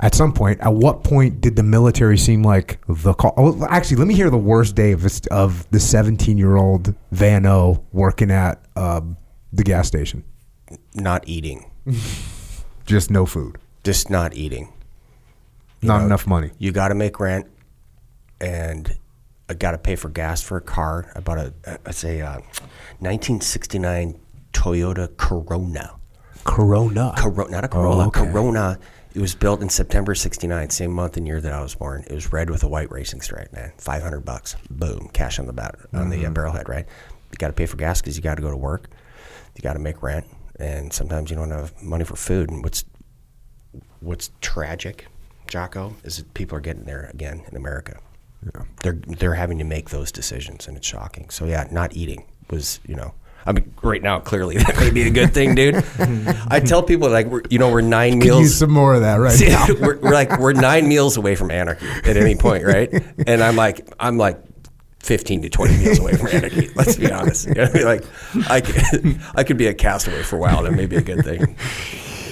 at 0.00 0.14
some 0.14 0.32
point. 0.32 0.60
At 0.60 0.74
what 0.74 1.02
point 1.04 1.40
did 1.40 1.56
the 1.56 1.62
military 1.62 2.18
seem 2.18 2.42
like 2.42 2.80
the 2.88 3.14
call? 3.14 3.34
Oh, 3.36 3.66
actually, 3.68 3.96
let 3.96 4.06
me 4.06 4.14
hear 4.14 4.30
the 4.30 4.38
worst 4.38 4.74
day 4.74 4.92
of 4.92 5.02
this, 5.02 5.20
of 5.30 5.68
the 5.70 5.80
17 5.80 6.38
year 6.38 6.56
old 6.56 6.94
Van 7.10 7.46
O 7.46 7.84
working 7.92 8.30
at 8.30 8.64
um, 8.76 9.16
the 9.52 9.64
gas 9.64 9.88
station. 9.88 10.24
Not 10.94 11.26
eating. 11.28 11.70
Just 12.86 13.10
no 13.10 13.26
food, 13.26 13.58
Just 13.84 14.08
not 14.08 14.34
eating. 14.34 14.72
not 15.82 15.98
know, 15.98 16.06
enough 16.06 16.26
money. 16.26 16.52
You 16.58 16.72
got 16.72 16.88
to 16.88 16.94
make 16.94 17.20
rent, 17.20 17.46
and 18.40 18.96
I 19.50 19.54
got 19.54 19.72
to 19.72 19.78
pay 19.78 19.94
for 19.94 20.08
gas 20.08 20.42
for 20.42 20.56
a 20.56 20.62
car. 20.62 21.12
I 21.14 21.20
bought 21.20 21.36
a, 21.38 21.52
it's 21.84 22.02
a 22.04 22.22
uh, 22.22 22.40
1969 23.00 24.18
Toyota 24.52 25.14
Corona. 25.18 25.96
Corona. 26.44 27.12
Corona, 27.16 27.50
not 27.50 27.64
a 27.64 27.68
Corolla. 27.68 28.04
Oh, 28.04 28.08
okay. 28.08 28.20
Corona. 28.32 28.78
It 29.14 29.20
was 29.20 29.34
built 29.34 29.62
in 29.62 29.68
September 29.68 30.14
'69, 30.14 30.70
same 30.70 30.92
month 30.92 31.16
and 31.16 31.26
year 31.26 31.40
that 31.40 31.52
I 31.52 31.62
was 31.62 31.74
born. 31.74 32.04
It 32.08 32.14
was 32.14 32.32
red 32.32 32.50
with 32.50 32.62
a 32.62 32.68
white 32.68 32.90
racing 32.90 33.22
stripe, 33.22 33.52
man. 33.52 33.72
Five 33.78 34.02
hundred 34.02 34.20
bucks, 34.20 34.56
boom, 34.70 35.08
cash 35.12 35.38
on 35.38 35.46
the 35.46 35.52
bat 35.52 35.76
on 35.92 36.10
the 36.10 36.26
uh, 36.26 36.30
barrelhead, 36.30 36.68
right? 36.68 36.86
You 37.30 37.38
got 37.38 37.48
to 37.48 37.52
pay 37.52 37.66
for 37.66 37.76
gas 37.76 38.00
because 38.00 38.16
you 38.16 38.22
got 38.22 38.36
to 38.36 38.42
go 38.42 38.50
to 38.50 38.56
work. 38.56 38.88
You 39.56 39.62
got 39.62 39.74
to 39.74 39.78
make 39.78 40.02
rent, 40.02 40.26
and 40.58 40.92
sometimes 40.92 41.30
you 41.30 41.36
don't 41.36 41.50
have 41.50 41.82
money 41.82 42.04
for 42.04 42.16
food. 42.16 42.50
And 42.50 42.62
what's 42.62 42.84
what's 44.00 44.30
tragic, 44.40 45.06
Jocko, 45.46 45.96
is 46.04 46.18
that 46.18 46.34
people 46.34 46.56
are 46.58 46.60
getting 46.60 46.84
there 46.84 47.10
again 47.12 47.44
in 47.50 47.56
America. 47.56 47.98
They're 48.82 49.00
they're 49.06 49.34
having 49.34 49.58
to 49.58 49.64
make 49.64 49.90
those 49.90 50.12
decisions, 50.12 50.68
and 50.68 50.76
it's 50.76 50.86
shocking. 50.86 51.30
So 51.30 51.46
yeah, 51.46 51.66
not 51.70 51.96
eating 51.96 52.24
was 52.50 52.80
you 52.86 52.94
know. 52.94 53.14
I 53.48 53.52
mean, 53.52 53.72
right 53.82 54.02
now, 54.02 54.20
clearly 54.20 54.58
that 54.58 54.76
may 54.76 54.90
be 54.90 55.02
a 55.04 55.10
good 55.10 55.32
thing, 55.32 55.54
dude. 55.54 55.76
I 56.48 56.60
tell 56.60 56.82
people 56.82 57.08
like, 57.08 57.26
we're, 57.26 57.42
you 57.48 57.58
know, 57.58 57.72
we're 57.72 57.80
nine 57.80 58.20
Could 58.20 58.28
meals. 58.28 58.40
use 58.40 58.58
some 58.58 58.70
more 58.70 58.94
of 58.94 59.00
that 59.00 59.16
right 59.16 59.32
See, 59.32 59.48
now. 59.48 59.66
we're, 59.80 59.96
we're 59.98 60.12
like 60.12 60.38
we're 60.38 60.52
nine 60.52 60.86
meals 60.86 61.16
away 61.16 61.34
from 61.34 61.50
anarchy 61.50 61.86
at 61.86 62.18
any 62.18 62.36
point, 62.36 62.64
right? 62.64 62.92
And 63.26 63.42
I'm 63.42 63.56
like 63.56 63.88
I'm 63.98 64.18
like 64.18 64.38
fifteen 65.00 65.40
to 65.42 65.48
twenty 65.48 65.78
meals 65.78 65.98
away 65.98 66.14
from 66.14 66.28
anarchy. 66.28 66.68
Let's 66.74 66.96
be 66.96 67.10
honest. 67.10 67.48
You 67.48 67.54
know, 67.54 67.64
I 67.64 67.72
mean? 67.72 67.84
like 67.86 68.04
I 68.50 68.60
could, 68.60 69.20
I 69.34 69.44
could 69.44 69.56
be 69.56 69.66
a 69.66 69.74
castaway 69.74 70.22
for 70.22 70.36
a 70.36 70.40
while. 70.40 70.62
That 70.64 70.72
may 70.72 70.84
be 70.84 70.96
a 70.96 71.02
good 71.02 71.24
thing. 71.24 71.56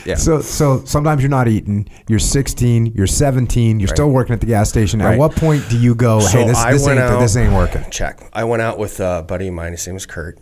Yeah. 0.04 0.14
So, 0.14 0.40
so 0.40 0.84
sometimes 0.84 1.20
you're 1.20 1.30
not 1.30 1.48
eating. 1.48 1.88
You're 2.08 2.20
16. 2.20 2.86
You're 2.94 3.08
17. 3.08 3.80
You're 3.80 3.88
still 3.88 4.10
working 4.10 4.34
at 4.34 4.40
the 4.40 4.46
gas 4.46 4.68
station. 4.68 5.00
At 5.00 5.18
what 5.18 5.34
point 5.34 5.68
do 5.68 5.76
you 5.76 5.96
go? 5.96 6.20
So 6.20 6.38
hey, 6.38 6.46
this, 6.46 6.64
this 6.64 6.86
ain't 6.86 7.00
out, 7.00 7.18
this 7.18 7.36
ain't 7.36 7.52
working. 7.52 7.84
Check. 7.90 8.20
I 8.32 8.44
went 8.44 8.62
out 8.62 8.78
with 8.78 9.00
a 9.00 9.24
buddy 9.26 9.48
of 9.48 9.54
mine. 9.54 9.72
His 9.72 9.84
name 9.84 9.94
was 9.94 10.06
Kurt, 10.06 10.38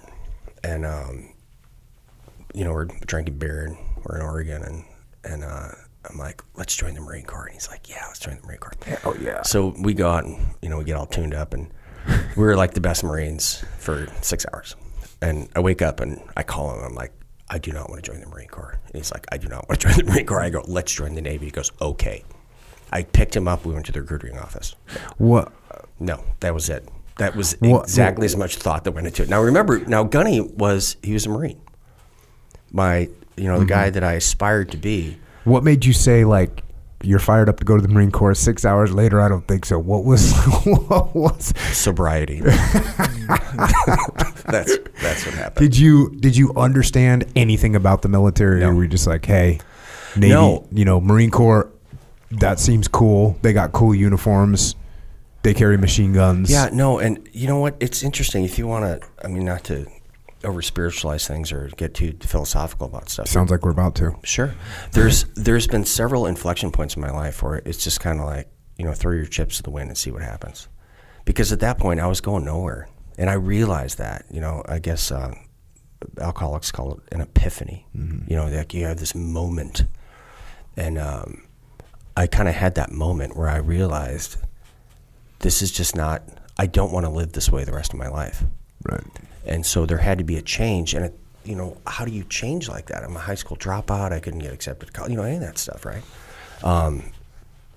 and 0.64 0.84
um, 0.86 1.28
you 2.54 2.64
know 2.64 2.72
we're 2.72 2.86
drinking 2.86 3.38
beer 3.38 3.66
and 3.66 3.76
we're 4.04 4.16
in 4.16 4.22
Oregon, 4.22 4.62
and 4.62 4.84
and 5.24 5.44
uh, 5.44 5.68
I'm 6.10 6.18
like, 6.18 6.42
let's 6.56 6.74
join 6.74 6.94
the 6.94 7.00
Marine 7.00 7.24
Corps, 7.24 7.44
and 7.44 7.54
he's 7.54 7.68
like, 7.68 7.88
yeah, 7.88 8.04
let's 8.06 8.18
join 8.18 8.36
the 8.40 8.46
Marine 8.46 8.58
Corps. 8.58 8.74
Oh 9.04 9.14
yeah. 9.20 9.42
So 9.42 9.74
we 9.78 9.94
go 9.94 10.10
out 10.10 10.24
and 10.24 10.40
you 10.62 10.68
know 10.68 10.78
we 10.78 10.84
get 10.84 10.96
all 10.96 11.06
tuned 11.06 11.34
up, 11.34 11.54
and 11.54 11.70
we 12.36 12.42
were 12.42 12.56
like 12.56 12.74
the 12.74 12.80
best 12.80 13.04
Marines 13.04 13.64
for 13.78 14.06
six 14.22 14.44
hours. 14.52 14.74
And 15.22 15.48
I 15.54 15.60
wake 15.60 15.80
up 15.80 16.00
and 16.00 16.20
I 16.36 16.42
call 16.42 16.74
him. 16.74 16.84
I'm 16.84 16.94
like, 16.94 17.12
I 17.48 17.56
do 17.58 17.72
not 17.72 17.88
want 17.88 18.04
to 18.04 18.10
join 18.10 18.20
the 18.20 18.26
Marine 18.26 18.48
Corps. 18.48 18.78
And 18.86 18.96
he's 18.96 19.10
like, 19.10 19.26
I 19.32 19.38
do 19.38 19.48
not 19.48 19.66
want 19.68 19.80
to 19.80 19.88
join 19.88 19.96
the 19.96 20.12
Marine 20.12 20.26
Corps. 20.26 20.40
I 20.40 20.50
go, 20.50 20.62
let's 20.66 20.92
join 20.92 21.14
the 21.14 21.22
Navy. 21.22 21.46
He 21.46 21.50
goes, 21.50 21.72
okay. 21.80 22.24
I 22.92 23.04
picked 23.04 23.34
him 23.34 23.48
up. 23.48 23.64
We 23.64 23.72
went 23.72 23.86
to 23.86 23.92
the 23.92 24.02
recruiting 24.02 24.38
office. 24.38 24.74
What? 25.16 25.52
No, 25.98 26.22
that 26.40 26.52
was 26.52 26.68
it. 26.68 26.86
That 27.18 27.36
was 27.36 27.54
exactly 27.62 28.26
as 28.26 28.36
much 28.36 28.56
thought 28.56 28.84
that 28.84 28.92
went 28.92 29.06
into 29.06 29.22
it. 29.22 29.28
Now 29.28 29.40
remember, 29.40 29.78
now 29.80 30.02
Gunny 30.02 30.40
was 30.40 30.96
he 31.02 31.12
was 31.12 31.26
a 31.26 31.28
Marine. 31.28 31.60
My, 32.72 33.08
you 33.36 33.44
know, 33.44 33.58
the 33.60 33.64
guy 33.66 33.86
Mm-hmm. 33.86 33.94
that 33.94 34.04
I 34.04 34.12
aspired 34.14 34.70
to 34.72 34.76
be. 34.76 35.16
What 35.44 35.62
made 35.62 35.84
you 35.84 35.92
say 35.92 36.24
like 36.24 36.62
you're 37.02 37.18
fired 37.20 37.48
up 37.48 37.58
to 37.58 37.64
go 37.64 37.76
to 37.76 37.82
the 37.82 37.88
Marine 37.88 38.10
Corps? 38.10 38.34
Six 38.34 38.64
hours 38.64 38.92
later, 38.92 39.20
I 39.20 39.28
don't 39.28 39.46
think 39.46 39.64
so. 39.64 39.78
What 39.78 40.04
was? 40.04 40.32
what 40.64 41.14
was? 41.14 41.52
Sobriety. 41.72 42.40
that's 44.46 44.76
that's 45.00 45.26
what 45.26 45.34
happened. 45.34 45.56
Did 45.70 45.78
you 45.78 46.10
did 46.18 46.36
you 46.36 46.52
understand 46.56 47.26
anything 47.36 47.76
about 47.76 48.02
the 48.02 48.08
military, 48.08 48.60
No. 48.60 48.70
or 48.70 48.74
were 48.74 48.82
you 48.84 48.88
just 48.88 49.06
like, 49.06 49.24
hey, 49.26 49.60
Navy, 50.16 50.32
No. 50.32 50.66
you 50.72 50.84
know, 50.84 51.00
Marine 51.00 51.30
Corps, 51.30 51.70
that 52.32 52.58
seems 52.58 52.88
cool. 52.88 53.36
They 53.42 53.52
got 53.52 53.72
cool 53.72 53.94
uniforms. 53.94 54.74
They 55.44 55.52
carry 55.52 55.76
machine 55.76 56.14
guns. 56.14 56.50
Yeah, 56.50 56.70
no, 56.72 56.98
and 56.98 57.28
you 57.32 57.46
know 57.46 57.58
what? 57.58 57.76
It's 57.78 58.02
interesting. 58.02 58.44
If 58.44 58.58
you 58.58 58.66
want 58.66 58.84
to, 58.84 59.06
I 59.22 59.28
mean, 59.28 59.44
not 59.44 59.62
to 59.64 59.86
over 60.42 60.62
spiritualize 60.62 61.28
things 61.28 61.52
or 61.52 61.68
get 61.76 61.94
too 61.94 62.14
philosophical 62.20 62.86
about 62.86 63.10
stuff. 63.10 63.28
sounds 63.28 63.50
like 63.50 63.62
we're 63.62 63.70
about 63.70 63.94
to. 63.96 64.16
Sure. 64.24 64.54
There's 64.92 65.24
there's 65.34 65.66
been 65.66 65.84
several 65.84 66.26
inflection 66.26 66.70
points 66.70 66.96
in 66.96 67.02
my 67.02 67.10
life 67.10 67.42
where 67.42 67.56
it's 67.66 67.84
just 67.84 68.00
kind 68.00 68.20
of 68.20 68.26
like 68.26 68.48
you 68.78 68.86
know 68.86 68.94
throw 68.94 69.12
your 69.12 69.26
chips 69.26 69.58
to 69.58 69.62
the 69.62 69.70
wind 69.70 69.88
and 69.90 69.98
see 69.98 70.10
what 70.10 70.22
happens, 70.22 70.68
because 71.26 71.52
at 71.52 71.60
that 71.60 71.78
point 71.78 72.00
I 72.00 72.06
was 72.06 72.22
going 72.22 72.46
nowhere, 72.46 72.88
and 73.18 73.28
I 73.28 73.34
realized 73.34 73.98
that 73.98 74.24
you 74.30 74.40
know 74.40 74.62
I 74.66 74.78
guess 74.78 75.12
uh, 75.12 75.34
alcoholics 76.18 76.72
call 76.72 76.94
it 76.94 77.00
an 77.12 77.20
epiphany. 77.20 77.86
You 77.92 78.36
know, 78.36 78.48
like 78.48 78.72
you 78.72 78.86
have 78.86 78.98
this 78.98 79.14
moment, 79.14 79.84
and 80.74 80.98
um, 80.98 81.42
I 82.16 82.26
kind 82.28 82.48
of 82.48 82.54
had 82.54 82.76
that 82.76 82.92
moment 82.92 83.36
where 83.36 83.48
I 83.48 83.58
realized 83.58 84.38
this 85.44 85.62
is 85.62 85.70
just 85.70 85.94
not. 85.94 86.22
I 86.58 86.66
don't 86.66 86.90
want 86.92 87.04
to 87.06 87.10
live 87.10 87.32
this 87.32 87.50
way 87.50 87.64
the 87.64 87.72
rest 87.72 87.92
of 87.92 87.98
my 87.98 88.08
life 88.08 88.44
Right. 88.90 89.04
and 89.46 89.64
so 89.66 89.86
there 89.86 89.98
had 89.98 90.18
to 90.18 90.24
be 90.24 90.36
a 90.36 90.42
change. 90.42 90.94
And 90.94 91.04
it, 91.04 91.18
you 91.44 91.54
know, 91.54 91.76
how 91.86 92.04
do 92.04 92.10
you 92.12 92.24
change 92.24 92.68
like 92.68 92.86
that? 92.86 93.02
I'm 93.04 93.14
a 93.16 93.20
high 93.20 93.34
school 93.34 93.56
dropout. 93.56 94.12
I 94.12 94.20
couldn't 94.20 94.38
get 94.40 94.52
accepted 94.52 94.86
to 94.86 94.92
college. 94.92 95.10
You 95.10 95.16
know, 95.18 95.24
any 95.24 95.36
of 95.36 95.42
that 95.42 95.58
stuff, 95.58 95.84
right? 95.84 96.02
Um, 96.62 97.02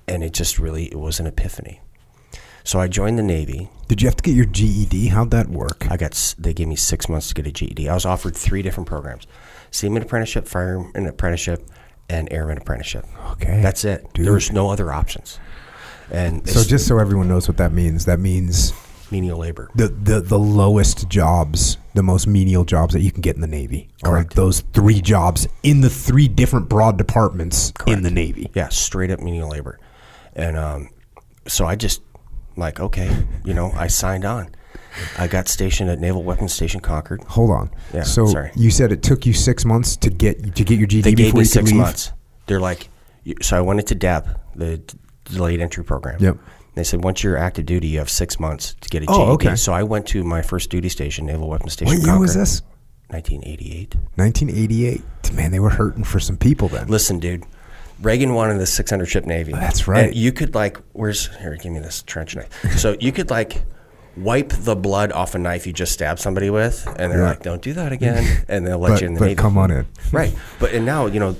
and 0.07 0.23
it 0.23 0.33
just 0.33 0.57
really 0.59 0.85
it 0.85 0.97
was 0.99 1.19
an 1.19 1.27
epiphany. 1.27 1.81
So 2.63 2.79
I 2.79 2.87
joined 2.87 3.17
the 3.17 3.23
Navy. 3.23 3.69
Did 3.87 4.01
you 4.01 4.07
have 4.07 4.15
to 4.17 4.23
get 4.23 4.35
your 4.35 4.45
GED? 4.45 5.07
How'd 5.07 5.31
that 5.31 5.47
work? 5.49 5.87
I 5.89 5.97
got 5.97 6.35
they 6.37 6.53
gave 6.53 6.67
me 6.67 6.75
six 6.75 7.07
months 7.09 7.27
to 7.29 7.33
get 7.33 7.47
a 7.47 7.51
GED. 7.51 7.87
I 7.89 7.93
was 7.93 8.05
offered 8.05 8.35
three 8.35 8.61
different 8.61 8.87
programs: 8.87 9.25
seaman 9.71 10.03
apprenticeship, 10.03 10.47
fireman 10.47 11.07
apprenticeship, 11.07 11.67
and 12.09 12.27
airman 12.31 12.57
apprenticeship. 12.57 13.05
Okay. 13.33 13.61
That's 13.61 13.83
it. 13.85 14.05
Dude. 14.13 14.25
There 14.25 14.33
was 14.33 14.51
no 14.51 14.69
other 14.69 14.91
options. 14.93 15.39
And 16.11 16.47
So 16.49 16.63
just 16.63 16.87
so 16.87 16.97
everyone 16.99 17.27
knows 17.27 17.47
what 17.47 17.57
that 17.57 17.71
means, 17.73 18.05
that 18.05 18.19
means 18.19 18.73
menial 19.11 19.37
labor. 19.39 19.69
the, 19.75 19.87
the, 19.87 20.21
the 20.21 20.39
lowest 20.39 21.07
jobs, 21.09 21.77
the 21.93 22.03
most 22.03 22.27
menial 22.27 22.63
jobs 22.65 22.93
that 22.93 23.01
you 23.01 23.11
can 23.11 23.21
get 23.21 23.35
in 23.35 23.41
the 23.41 23.47
Navy 23.47 23.89
are 24.03 24.11
Correct. 24.11 24.35
those 24.35 24.61
three 24.73 25.01
jobs 25.01 25.47
in 25.63 25.81
the 25.81 25.89
three 25.89 26.27
different 26.27 26.69
broad 26.69 26.97
departments 26.97 27.71
in 27.85 28.03
the 28.03 28.11
Navy. 28.11 28.49
Yeah, 28.53 28.69
straight 28.69 29.11
up 29.11 29.19
menial 29.19 29.49
labor. 29.49 29.79
And 30.35 30.57
um, 30.57 30.89
so 31.47 31.65
I 31.65 31.75
just 31.75 32.01
like, 32.55 32.79
okay, 32.79 33.25
you 33.43 33.53
know, 33.53 33.71
I 33.75 33.87
signed 33.87 34.25
on. 34.25 34.49
I 35.17 35.27
got 35.27 35.47
stationed 35.47 35.89
at 35.89 35.99
Naval 35.99 36.23
Weapons 36.23 36.53
Station 36.53 36.79
Concord. 36.79 37.21
Hold 37.23 37.51
on. 37.51 37.69
Yeah, 37.93 38.03
so 38.03 38.25
sorry. 38.27 38.51
you 38.55 38.71
said 38.71 38.91
it 38.91 39.03
took 39.03 39.25
you 39.27 39.33
six 39.33 39.63
months 39.63 39.95
to 39.97 40.09
get 40.09 40.55
to 40.55 40.63
get 40.63 40.79
your 40.79 40.87
GED 40.87 41.01
They 41.03 41.13
gave 41.13 41.33
me 41.35 41.43
six 41.43 41.69
leave? 41.69 41.79
months. 41.79 42.11
They're 42.47 42.59
like, 42.59 42.89
so 43.41 43.57
I 43.57 43.61
went 43.61 43.79
into 43.79 43.93
DEP, 43.93 44.27
the 44.55 44.81
delayed 45.29 45.61
entry 45.61 45.83
program. 45.83 46.17
Yep. 46.19 46.37
They 46.75 46.83
said 46.83 47.03
once 47.03 47.23
you're 47.23 47.37
active 47.37 47.65
duty, 47.65 47.87
you 47.87 47.99
have 47.99 48.09
six 48.09 48.39
months 48.39 48.75
to 48.81 48.89
get 48.89 49.03
a 49.03 49.05
Oh, 49.09 49.31
okay. 49.33 49.55
So 49.55 49.73
I 49.73 49.83
went 49.83 50.05
to 50.09 50.23
my 50.23 50.41
first 50.43 50.69
duty 50.69 50.89
station, 50.89 51.25
Naval 51.25 51.47
Weapons 51.49 51.73
Station. 51.73 51.87
What 51.93 51.97
year 51.97 52.05
Concord, 52.07 52.21
was 52.21 52.35
this? 52.35 52.61
1988. 53.09 53.95
1988. 54.15 55.01
Man, 55.33 55.51
they 55.51 55.59
were 55.59 55.69
hurting 55.71 56.03
for 56.03 56.19
some 56.19 56.37
people 56.37 56.67
then. 56.67 56.87
Listen, 56.87 57.19
dude. 57.19 57.43
Reagan 58.01 58.33
wanted 58.35 58.59
the 58.59 58.65
600 58.67 59.05
ship 59.07 59.25
Navy. 59.25 59.53
Oh, 59.53 59.57
that's 59.57 59.87
right. 59.87 60.07
And 60.07 60.15
you 60.15 60.31
could 60.31 60.53
like, 60.53 60.77
where's 60.93 61.35
here? 61.37 61.55
Give 61.55 61.71
me 61.71 61.79
this 61.79 62.03
trench 62.03 62.35
knife. 62.35 62.77
So 62.77 62.95
you 62.99 63.11
could 63.11 63.31
like 63.31 63.63
wipe 64.15 64.49
the 64.49 64.75
blood 64.75 65.11
off 65.11 65.33
a 65.35 65.39
knife 65.39 65.65
you 65.65 65.73
just 65.73 65.93
stabbed 65.93 66.19
somebody 66.19 66.49
with, 66.51 66.85
and 66.99 67.11
they're 67.11 67.21
Yeah. 67.21 67.29
like, 67.29 67.41
"Don't 67.43 67.61
do 67.61 67.73
that 67.73 67.91
again," 67.91 68.45
and 68.47 68.65
they'll 68.67 68.77
let 68.79 68.89
But, 68.93 69.01
you 69.01 69.07
in 69.07 69.13
the 69.15 69.19
but 69.19 69.25
Navy. 69.27 69.35
come 69.35 69.57
on 69.57 69.71
in. 69.71 69.85
right? 70.11 70.33
But 70.59 70.73
and 70.73 70.85
now 70.85 71.05
you 71.07 71.19
know 71.19 71.35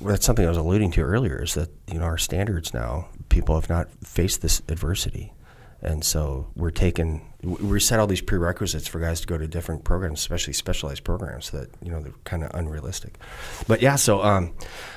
that's 0.00 0.26
something 0.26 0.44
I 0.44 0.48
was 0.48 0.58
alluding 0.58 0.90
to 0.92 1.02
earlier 1.02 1.40
is 1.42 1.54
that 1.54 1.68
you 1.92 1.98
know 2.00 2.04
our 2.04 2.18
standards 2.18 2.74
now 2.74 3.06
people 3.32 3.54
have 3.56 3.68
not 3.68 3.88
faced 4.04 4.42
this 4.42 4.62
adversity, 4.68 5.32
and 5.80 6.04
so 6.04 6.46
we're 6.54 6.70
taking 6.70 7.22
we 7.42 7.80
set 7.80 7.98
all 7.98 8.06
these 8.06 8.20
prerequisites 8.20 8.86
for 8.86 9.00
guys 9.00 9.20
to 9.20 9.26
go 9.26 9.36
to 9.36 9.48
different 9.48 9.82
programs, 9.82 10.20
especially 10.20 10.52
specialized 10.52 11.02
programs 11.02 11.50
that 11.50 11.68
you 11.82 11.90
know 11.90 12.00
they're 12.00 12.12
kind 12.24 12.44
of 12.44 12.50
unrealistic. 12.54 13.18
But 13.66 13.82
yeah, 13.82 13.96
so 13.96 14.22
um, 14.22 14.52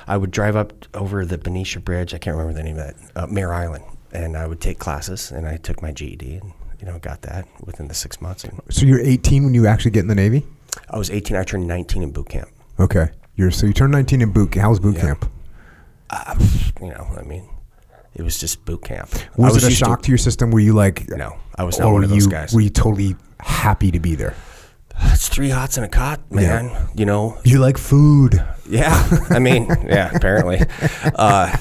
I 0.06 0.16
would 0.16 0.30
drive 0.30 0.54
up 0.54 0.72
over 0.94 1.24
the 1.26 1.38
Benicia 1.38 1.80
Bridge. 1.80 2.14
I 2.14 2.18
can't 2.18 2.36
remember 2.36 2.52
the 2.56 2.62
name 2.62 2.78
of 2.78 2.86
that, 2.86 2.96
uh, 3.16 3.26
Mare 3.26 3.52
Island, 3.52 3.84
and 4.12 4.36
I 4.36 4.46
would 4.46 4.60
take 4.60 4.78
classes, 4.78 5.32
and 5.32 5.48
I 5.48 5.56
took 5.56 5.82
my 5.82 5.90
GED, 5.90 6.36
and, 6.36 6.52
you 6.78 6.86
know, 6.86 6.98
got 7.00 7.22
that 7.22 7.48
within 7.64 7.88
the 7.88 7.94
six 7.94 8.20
months. 8.20 8.44
And 8.44 8.60
So 8.70 8.86
you're 8.86 9.00
18 9.00 9.42
when 9.44 9.54
you 9.54 9.66
actually 9.66 9.90
get 9.90 10.00
in 10.00 10.08
the 10.08 10.14
Navy. 10.14 10.46
I 10.90 10.98
was 10.98 11.10
18. 11.10 11.36
I 11.36 11.42
turned 11.42 11.66
19 11.66 12.02
in 12.02 12.12
boot 12.12 12.28
camp. 12.28 12.48
Okay. 12.78 13.08
You're 13.34 13.50
so 13.50 13.66
you 13.66 13.72
turned 13.72 13.92
19 13.92 14.22
in 14.22 14.30
boot. 14.30 14.52
Camp. 14.52 14.62
How 14.62 14.70
was 14.70 14.78
boot 14.78 14.94
Yeah. 14.96 15.00
camp? 15.16 15.30
You 16.80 16.88
know, 16.90 17.06
I 17.18 17.22
mean, 17.22 17.48
it 18.16 18.22
was 18.22 18.38
just 18.38 18.64
boot 18.64 18.82
camp. 18.82 19.10
Was, 19.36 19.54
I 19.54 19.58
it 19.58 19.62
a 19.62 19.66
used 19.66 19.78
to- 19.78 19.84
shock 19.84 20.02
to, 20.02 20.08
your 20.08 20.18
system? 20.18 20.50
Were 20.50 20.60
you 20.60 20.72
like, 20.72 21.08
No, 21.10 21.36
I 21.56 21.64
was 21.64 21.78
not 21.78 21.92
one 21.92 22.02
of 22.02 22.10
those 22.10 22.24
you, 22.24 22.30
guys. 22.30 22.52
Were 22.52 22.60
you 22.60 22.70
totally 22.70 23.14
happy 23.38 23.90
to 23.92 24.00
be 24.00 24.14
there? 24.14 24.34
It's 24.98 25.28
three 25.28 25.50
hots 25.50 25.76
and 25.76 25.84
a 25.84 25.88
cot, 25.90 26.32
man. 26.32 26.74
You 26.94 27.04
know, 27.04 27.38
You 27.44 27.58
like 27.58 27.76
food? 27.76 28.42
Yeah, 28.68 29.06
I 29.28 29.38
mean, 29.38 29.66
yeah, 29.86 30.10
apparently. 30.14 30.60
Uh, 31.14 31.56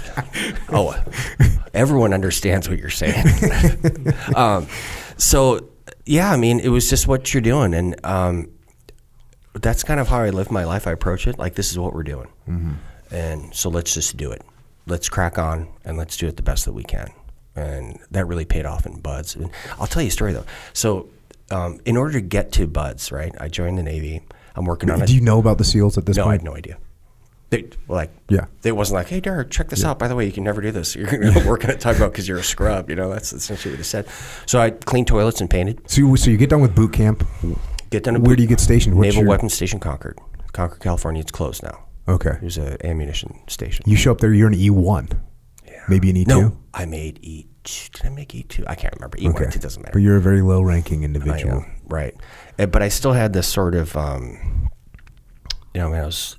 oh, 0.70 1.02
everyone 1.74 2.13
understands 2.13 2.68
what 2.68 2.80
you're 2.80 2.89
saying. 2.89 3.26
um, 4.36 4.68
so, 5.18 5.70
yeah, 6.06 6.32
I 6.32 6.38
mean, 6.38 6.60
it 6.60 6.70
was 6.70 6.89
just 6.89 7.08
what 7.08 7.34
you're 7.34 7.41
doing, 7.41 7.74
and 7.74 7.96
um, 8.06 8.50
that's 9.54 9.84
kind 9.84 10.00
of 10.00 10.08
how 10.08 10.20
I 10.20 10.30
live 10.32 10.52
my 10.52 10.63
life. 10.63 10.88
I 10.88 10.91
approach 10.91 11.28
it 11.28 11.38
like 11.38 11.56
this 11.56 11.72
is 11.72 11.78
what 11.80 11.94
we're 11.94 12.04
doing, 12.04 12.28
and 13.12 13.54
so 13.56 13.70
let's 13.70 13.94
just 13.94 14.18
do 14.18 14.32
it. 14.32 14.41
Let's 14.88 15.10
crack 15.10 15.38
on 15.39 15.67
and 15.84 15.98
let's 15.98 16.15
do 16.17 16.28
it 16.28 16.38
the 16.38 16.43
best 16.43 16.65
that 16.65 16.74
we 16.74 16.84
can, 16.84 17.10
and 17.56 18.00
that 18.12 18.26
really 18.28 18.45
paid 18.45 18.65
off 18.65 18.86
in 18.86 19.00
BUD/S. 19.00 19.36
And 19.36 19.50
I'll 19.80 19.88
tell 19.88 20.02
you 20.02 20.10
a 20.10 20.12
story 20.12 20.34
though. 20.34 20.45
So, 20.74 21.10
um, 21.52 21.80
in 21.86 21.98
order 21.98 22.13
to 22.13 22.21
get 22.21 22.52
to 22.54 22.67
BUD/S, 22.67 23.12
right, 23.12 23.34
I 23.39 23.48
joined 23.48 23.78
the 23.78 23.84
Navy. 23.84 24.21
I'm 24.56 24.65
working 24.65 24.89
on 24.91 25.02
it. 25.02 25.08
Do 25.08 25.15
you 25.15 25.21
know 25.21 25.39
about 25.39 25.58
the 25.58 25.63
SEALs 25.63 25.98
at 25.98 26.06
this 26.06 26.17
point? 26.17 26.26
no, 26.26 26.30
I 26.30 26.34
had 26.34 26.43
no 26.43 26.56
idea. 26.56 26.78
They 27.50 27.65
like 27.88 28.10
Yeah. 28.30 28.45
It 28.63 28.71
wasn't 28.76 28.95
like, 28.95 29.08
hey, 29.10 29.19
Derrick, 29.19 29.52
check 29.52 29.69
this 29.69 29.84
out. 29.84 30.00
By 30.00 30.08
the 30.08 30.15
way, 30.15 30.26
you 30.26 30.32
can 30.32 30.43
never 30.43 30.62
do 30.62 30.71
this. 30.71 30.95
You're 30.95 31.06
going 31.08 31.34
to 31.34 31.48
work 31.48 31.63
in 31.63 31.69
a 31.69 31.78
tugboat 31.78 32.12
because 32.12 32.28
you're 32.28 32.39
a 32.39 32.43
scrub. 32.43 32.89
You 32.89 32.95
know, 32.95 33.10
that's 33.12 33.34
essentially 33.34 33.74
what 33.74 33.78
they 33.78 33.84
said. 33.84 34.08
So 34.48 34.60
I 34.60 34.71
cleaned 34.71 35.08
toilets 35.08 35.41
and 35.41 35.50
painted. 35.50 35.82
So 35.89 36.02
you, 36.02 36.15
so 36.17 36.32
you 36.32 36.38
get 36.38 36.50
done 36.50 36.62
with 36.62 36.74
boot 36.76 36.93
camp. 36.93 37.24
Get 37.91 38.04
done. 38.04 38.21
Where 38.24 38.36
do 38.36 38.41
you 38.41 38.48
get 38.50 38.60
stationed? 38.60 38.95
What's 38.95 39.08
Naval 39.10 39.21
your- 39.24 39.30
Weapons 39.30 39.54
Station 39.54 39.80
Concord, 39.80 40.17
Concord, 40.54 40.80
California. 40.82 41.21
It's 41.21 41.32
closed 41.32 41.62
now. 41.63 41.84
Okay. 42.08 42.32
It 42.32 42.41
was 42.44 42.58
an 42.58 42.78
ammunition 42.84 43.39
station. 43.48 43.84
You 43.88 43.96
show 43.98 44.12
up 44.12 44.20
there. 44.20 44.34
You're 44.34 44.48
an 44.48 44.54
E1. 44.56 45.18
Yeah. 45.65 45.84
Maybe 45.89 46.10
an 46.10 46.15
E2. 46.18 46.28
no, 46.28 46.58
I 46.74 46.86
made 46.86 47.20
E2. 47.24 47.91
Did 47.94 48.06
I 48.06 48.10
make 48.10 48.36
E 48.36 48.44
two? 48.44 48.63
I 48.68 48.76
can't 48.76 48.94
remember. 48.96 49.18
E 49.20 49.26
one. 49.26 49.36
Okay. 49.36 49.46
It 49.56 49.62
doesn't 49.62 49.82
matter. 49.82 49.94
But 49.94 50.02
you're 50.04 50.18
a 50.18 50.22
very 50.22 50.41
low 50.41 50.62
ranking 50.62 51.02
individual. 51.04 51.62
am, 51.63 51.76
right. 51.88 52.13
Uh, 52.60 52.68
But 52.68 52.84
I 52.84 52.89
still 52.89 53.13
had 53.13 53.34
this 53.34 53.48
sort 53.48 53.74
of, 53.74 53.96
um, 53.98 54.70
you 55.74 55.82
know, 55.82 55.88
I 55.88 55.91
mean, 55.91 56.02
I 56.02 56.06
was, 56.06 56.38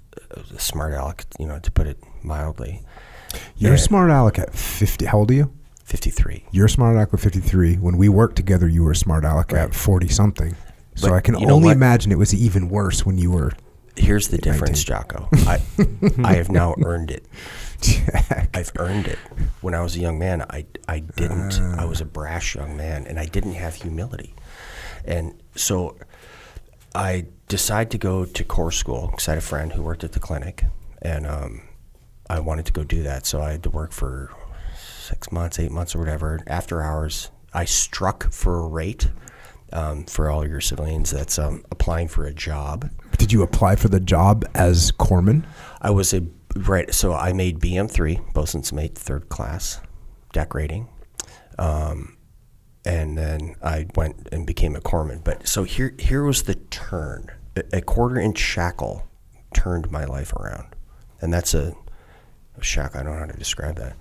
a 0.54 0.58
smart 0.60 0.92
aleck, 0.92 1.24
you 1.40 1.46
know, 1.46 1.58
to 1.58 1.70
put 1.72 1.86
it 1.88 1.98
mildly. 2.22 2.82
You're 3.56 3.74
a 3.74 3.78
smart 3.78 4.10
aleck 4.10 4.38
at 4.38 4.54
50. 4.54 5.06
How 5.06 5.18
old 5.18 5.30
are 5.30 5.34
you? 5.34 5.52
53. 5.84 6.44
You're 6.52 6.66
a 6.66 6.70
smart 6.70 6.94
aleck 6.96 7.12
at 7.12 7.20
53. 7.20 7.76
When 7.76 7.96
we 7.96 8.08
worked 8.08 8.36
together, 8.36 8.68
you 8.68 8.82
were 8.84 8.92
a 8.92 8.96
smart 8.96 9.24
aleck 9.24 9.52
Right. 9.52 9.62
at 9.62 9.74
40 9.74 10.08
something. 10.08 10.56
So 10.94 11.12
I 11.12 11.20
can 11.20 11.36
only 11.36 11.72
imagine 11.72 12.10
it 12.12 12.18
was 12.18 12.32
even 12.34 12.68
worse 12.68 13.04
when 13.04 13.18
you 13.18 13.30
were. 13.32 13.52
Here's 13.96 14.28
the 14.28 14.38
difference, 14.38 14.84
Jocko. 14.84 15.28
I, 15.32 15.60
I 16.22 16.34
have 16.34 16.50
now 16.50 16.74
earned 16.84 17.10
it. 17.10 17.26
Jack. 17.80 18.50
I've 18.54 18.72
earned 18.78 19.06
it. 19.06 19.18
When 19.60 19.74
I 19.74 19.82
was 19.82 19.96
a 19.96 20.00
young 20.00 20.18
man, 20.18 20.42
I, 20.42 20.66
I 20.88 21.00
didn't. 21.00 21.60
I 21.60 21.84
was 21.84 22.00
a 22.00 22.04
brash 22.04 22.54
young 22.54 22.76
man, 22.76 23.06
and 23.06 23.18
I 23.18 23.26
didn't 23.26 23.54
have 23.54 23.74
humility. 23.74 24.34
And 25.04 25.40
so 25.54 25.96
I 26.94 27.26
decided 27.48 27.90
to 27.92 27.98
go 27.98 28.24
to 28.24 28.44
corps 28.44 28.72
school 28.72 29.08
because 29.08 29.28
I 29.28 29.32
had 29.32 29.38
a 29.38 29.42
friend 29.42 29.72
who 29.72 29.82
worked 29.82 30.04
at 30.04 30.12
the 30.12 30.20
clinic, 30.20 30.64
and 31.02 31.26
um, 31.26 31.62
I 32.28 32.40
wanted 32.40 32.66
to 32.66 32.72
go 32.72 32.84
do 32.84 33.02
that. 33.02 33.26
So 33.26 33.40
I 33.40 33.52
had 33.52 33.62
to 33.64 33.70
work 33.70 33.92
for 33.92 34.30
six 34.78 35.30
months, 35.30 35.58
eight 35.58 35.70
months, 35.70 35.94
or 35.94 35.98
whatever. 35.98 36.40
After 36.46 36.82
hours, 36.82 37.30
I 37.52 37.64
struck 37.64 38.32
for 38.32 38.60
a 38.60 38.68
rate. 38.68 39.08
Um, 39.72 40.04
for 40.04 40.30
all 40.30 40.46
your 40.46 40.60
civilians 40.60 41.10
that's 41.10 41.38
um, 41.40 41.64
applying 41.72 42.06
for 42.06 42.24
a 42.24 42.32
job. 42.32 42.88
Did 43.18 43.32
you 43.32 43.42
apply 43.42 43.74
for 43.76 43.88
the 43.88 43.98
job 43.98 44.44
as 44.54 44.92
corpsman? 44.92 45.42
I 45.82 45.90
was 45.90 46.14
a 46.14 46.22
right. 46.54 46.94
So 46.94 47.12
I 47.14 47.32
made 47.32 47.58
BM 47.58 47.90
three, 47.90 48.20
bosun's 48.32 48.72
mate, 48.72 48.96
third 48.96 49.28
class, 49.28 49.80
deck 50.32 50.54
rating, 50.54 50.88
um, 51.58 52.16
and 52.84 53.18
then 53.18 53.56
I 53.60 53.86
went 53.96 54.28
and 54.30 54.46
became 54.46 54.76
a 54.76 54.80
corpsman. 54.80 55.24
But 55.24 55.48
so 55.48 55.64
here, 55.64 55.94
here 55.98 56.22
was 56.22 56.44
the 56.44 56.54
turn. 56.54 57.30
A, 57.56 57.78
a 57.78 57.80
quarter 57.80 58.20
inch 58.20 58.38
shackle 58.38 59.08
turned 59.52 59.90
my 59.90 60.04
life 60.04 60.32
around, 60.34 60.66
and 61.20 61.32
that's 61.34 61.54
a, 61.54 61.74
a 62.56 62.62
shackle. 62.62 63.00
I 63.00 63.02
don't 63.02 63.14
know 63.14 63.18
how 63.18 63.26
to 63.26 63.36
describe 63.38 63.76
that. 63.76 63.96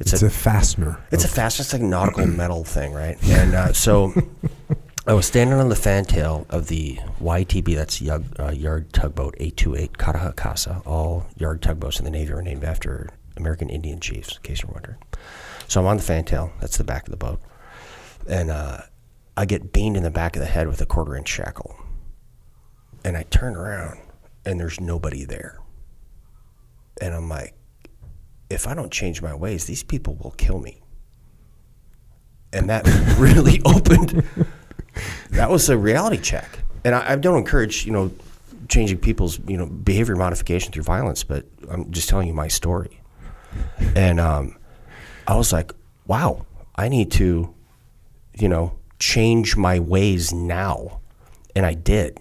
It's, 0.00 0.12
It's 0.12 0.22
a, 0.22 0.26
a 0.26 0.30
fastener. 0.30 0.98
it's 1.12 1.24
a 1.24 1.28
fastener. 1.28 1.62
it's 1.62 1.72
like 1.72 1.82
a 1.82 1.84
nautical 1.84 2.26
metal 2.42 2.64
thing, 2.64 2.92
right? 2.92 3.16
And 3.28 3.54
uh, 3.54 3.72
so 3.72 4.12
I 5.08 5.14
was 5.14 5.24
standing 5.24 5.60
on 5.60 5.68
the 5.68 5.76
fantail 5.76 6.46
of 6.50 6.66
the 6.66 6.96
YTB, 7.20 7.76
that's 7.76 8.02
yard, 8.02 8.24
uh, 8.40 8.50
yard 8.50 8.92
tugboat 8.92 9.36
828 9.38 9.92
Catahecassa. 9.92 10.84
All 10.84 11.26
yard 11.36 11.62
tugboats 11.62 12.00
in 12.00 12.04
the 12.04 12.10
Navy 12.10 12.32
are 12.32 12.42
named 12.42 12.64
after 12.64 13.10
American 13.36 13.70
Indian 13.70 14.00
chiefs, 14.00 14.34
in 14.34 14.42
case 14.42 14.62
you're 14.62 14.72
wondering. 14.72 14.98
So 15.68 15.80
I'm 15.80 15.86
on 15.86 15.98
the 15.98 16.02
fantail, 16.02 16.50
that's 16.60 16.76
the 16.76 16.82
back 16.82 17.06
of 17.06 17.12
the 17.12 17.16
boat. 17.16 17.40
And 18.28 18.50
uh, 18.50 18.78
I 19.36 19.46
get 19.46 19.72
beamed 19.72 19.96
in 19.96 20.02
the 20.02 20.10
back 20.10 20.34
of 20.34 20.40
the 20.40 20.46
head 20.48 20.66
with 20.66 20.80
a 20.80 20.86
quarter 20.86 21.14
inch 21.14 21.28
shackle. 21.28 21.76
And 23.04 23.16
I 23.16 23.22
turn 23.24 23.54
around, 23.54 24.00
and 24.44 24.58
there's 24.58 24.80
nobody 24.80 25.24
there. 25.24 25.60
And 27.00 27.14
I'm 27.14 27.28
like, 27.28 27.54
if 28.50 28.66
I 28.66 28.74
don't 28.74 28.92
change 28.92 29.22
my 29.22 29.36
ways, 29.36 29.66
these 29.66 29.84
people 29.84 30.16
will 30.16 30.32
kill 30.32 30.58
me. 30.58 30.82
And 32.52 32.68
that 32.68 32.86
really 33.18 33.62
opened. 33.64 34.26
That 35.30 35.50
was 35.50 35.68
a 35.68 35.76
reality 35.76 36.18
check. 36.18 36.58
And 36.84 36.94
I, 36.94 37.12
I 37.12 37.16
don't 37.16 37.38
encourage, 37.38 37.84
you 37.84 37.92
know, 37.92 38.10
changing 38.68 38.98
people's, 38.98 39.38
you 39.46 39.56
know, 39.56 39.66
behavior 39.66 40.16
modification 40.16 40.72
through 40.72 40.84
violence, 40.84 41.24
but 41.24 41.44
I'm 41.70 41.90
just 41.90 42.08
telling 42.08 42.28
you 42.28 42.34
my 42.34 42.48
story. 42.48 43.00
And 43.94 44.20
um, 44.20 44.56
I 45.26 45.36
was 45.36 45.52
like, 45.52 45.72
wow, 46.06 46.46
I 46.76 46.88
need 46.88 47.10
to, 47.12 47.54
you 48.34 48.48
know, 48.48 48.78
change 48.98 49.56
my 49.56 49.78
ways 49.78 50.32
now. 50.32 51.00
And 51.54 51.64
I 51.64 51.74
did. 51.74 52.18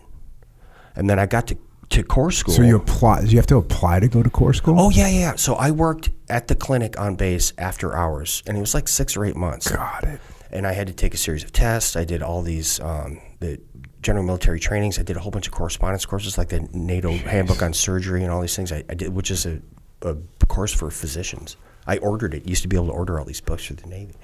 And 0.96 1.10
then 1.10 1.20
I 1.20 1.26
got 1.26 1.48
to, 1.48 1.58
to 1.90 2.04
corps 2.04 2.32
school. 2.32 2.54
So 2.54 2.62
you 2.62 2.78
apply? 2.78 3.22
You 3.22 3.38
have 3.38 3.48
to 3.48 3.58
apply 3.58 4.00
to 4.00 4.08
go 4.08 4.24
to 4.24 4.30
corps 4.30 4.54
school? 4.54 4.80
Oh 4.80 4.90
yeah, 4.90 5.08
yeah. 5.08 5.20
yeah. 5.20 5.36
So 5.36 5.56
I 5.56 5.72
worked 5.72 6.10
at 6.30 6.48
the 6.48 6.56
clinic 6.56 7.00
on 7.00 7.16
base 7.16 7.54
after 7.58 7.96
hours, 7.96 8.42
and 8.48 8.58
it 8.58 8.62
was 8.62 8.74
like 8.74 8.88
six 8.88 9.16
or 9.18 9.26
eight 9.26 9.36
months. 9.36 9.70
got 9.70 10.04
it. 10.04 10.20
And 10.56 10.66
I 10.66 10.72
had 10.72 10.88
to 10.88 10.94
take 10.94 11.14
a 11.14 11.18
series 11.18 11.44
of 11.44 11.52
tests. 11.52 11.96
I 11.96 12.06
did 12.06 12.22
all 12.24 12.42
these 12.42 12.80
um, 12.80 13.20
the 13.40 13.60
general 14.02 14.24
military 14.24 14.60
trainings. 14.60 14.98
I 14.98 15.04
did 15.04 15.18
a 15.18 15.20
whole 15.20 15.32
bunch 15.32 15.48
of 15.48 15.54
correspondence 15.54 16.06
courses, 16.06 16.38
like 16.38 16.50
the 16.50 16.62
NATO 16.72 17.12
Handbook 17.12 17.62
on 17.62 17.74
Surgery 17.74 18.24
and 18.24 18.32
all 18.32 18.40
these 18.42 18.56
things. 18.56 18.72
I, 18.72 18.84
I 18.90 18.94
did, 18.94 19.10
which 19.14 19.32
is 19.32 19.46
a, 19.46 19.62
a 20.02 20.16
course 20.48 20.74
for 20.74 20.90
physicians. 20.92 21.58
I 21.88 21.98
ordered 21.98 22.34
it. 22.34 22.48
Used 22.48 22.62
to 22.62 22.68
be 22.70 22.78
able 22.78 22.88
to 22.88 22.94
order 22.94 23.20
all 23.20 23.26
these 23.26 23.42
books 23.42 23.66
for 23.66 23.74
the 23.74 23.86
Navy, 23.88 24.16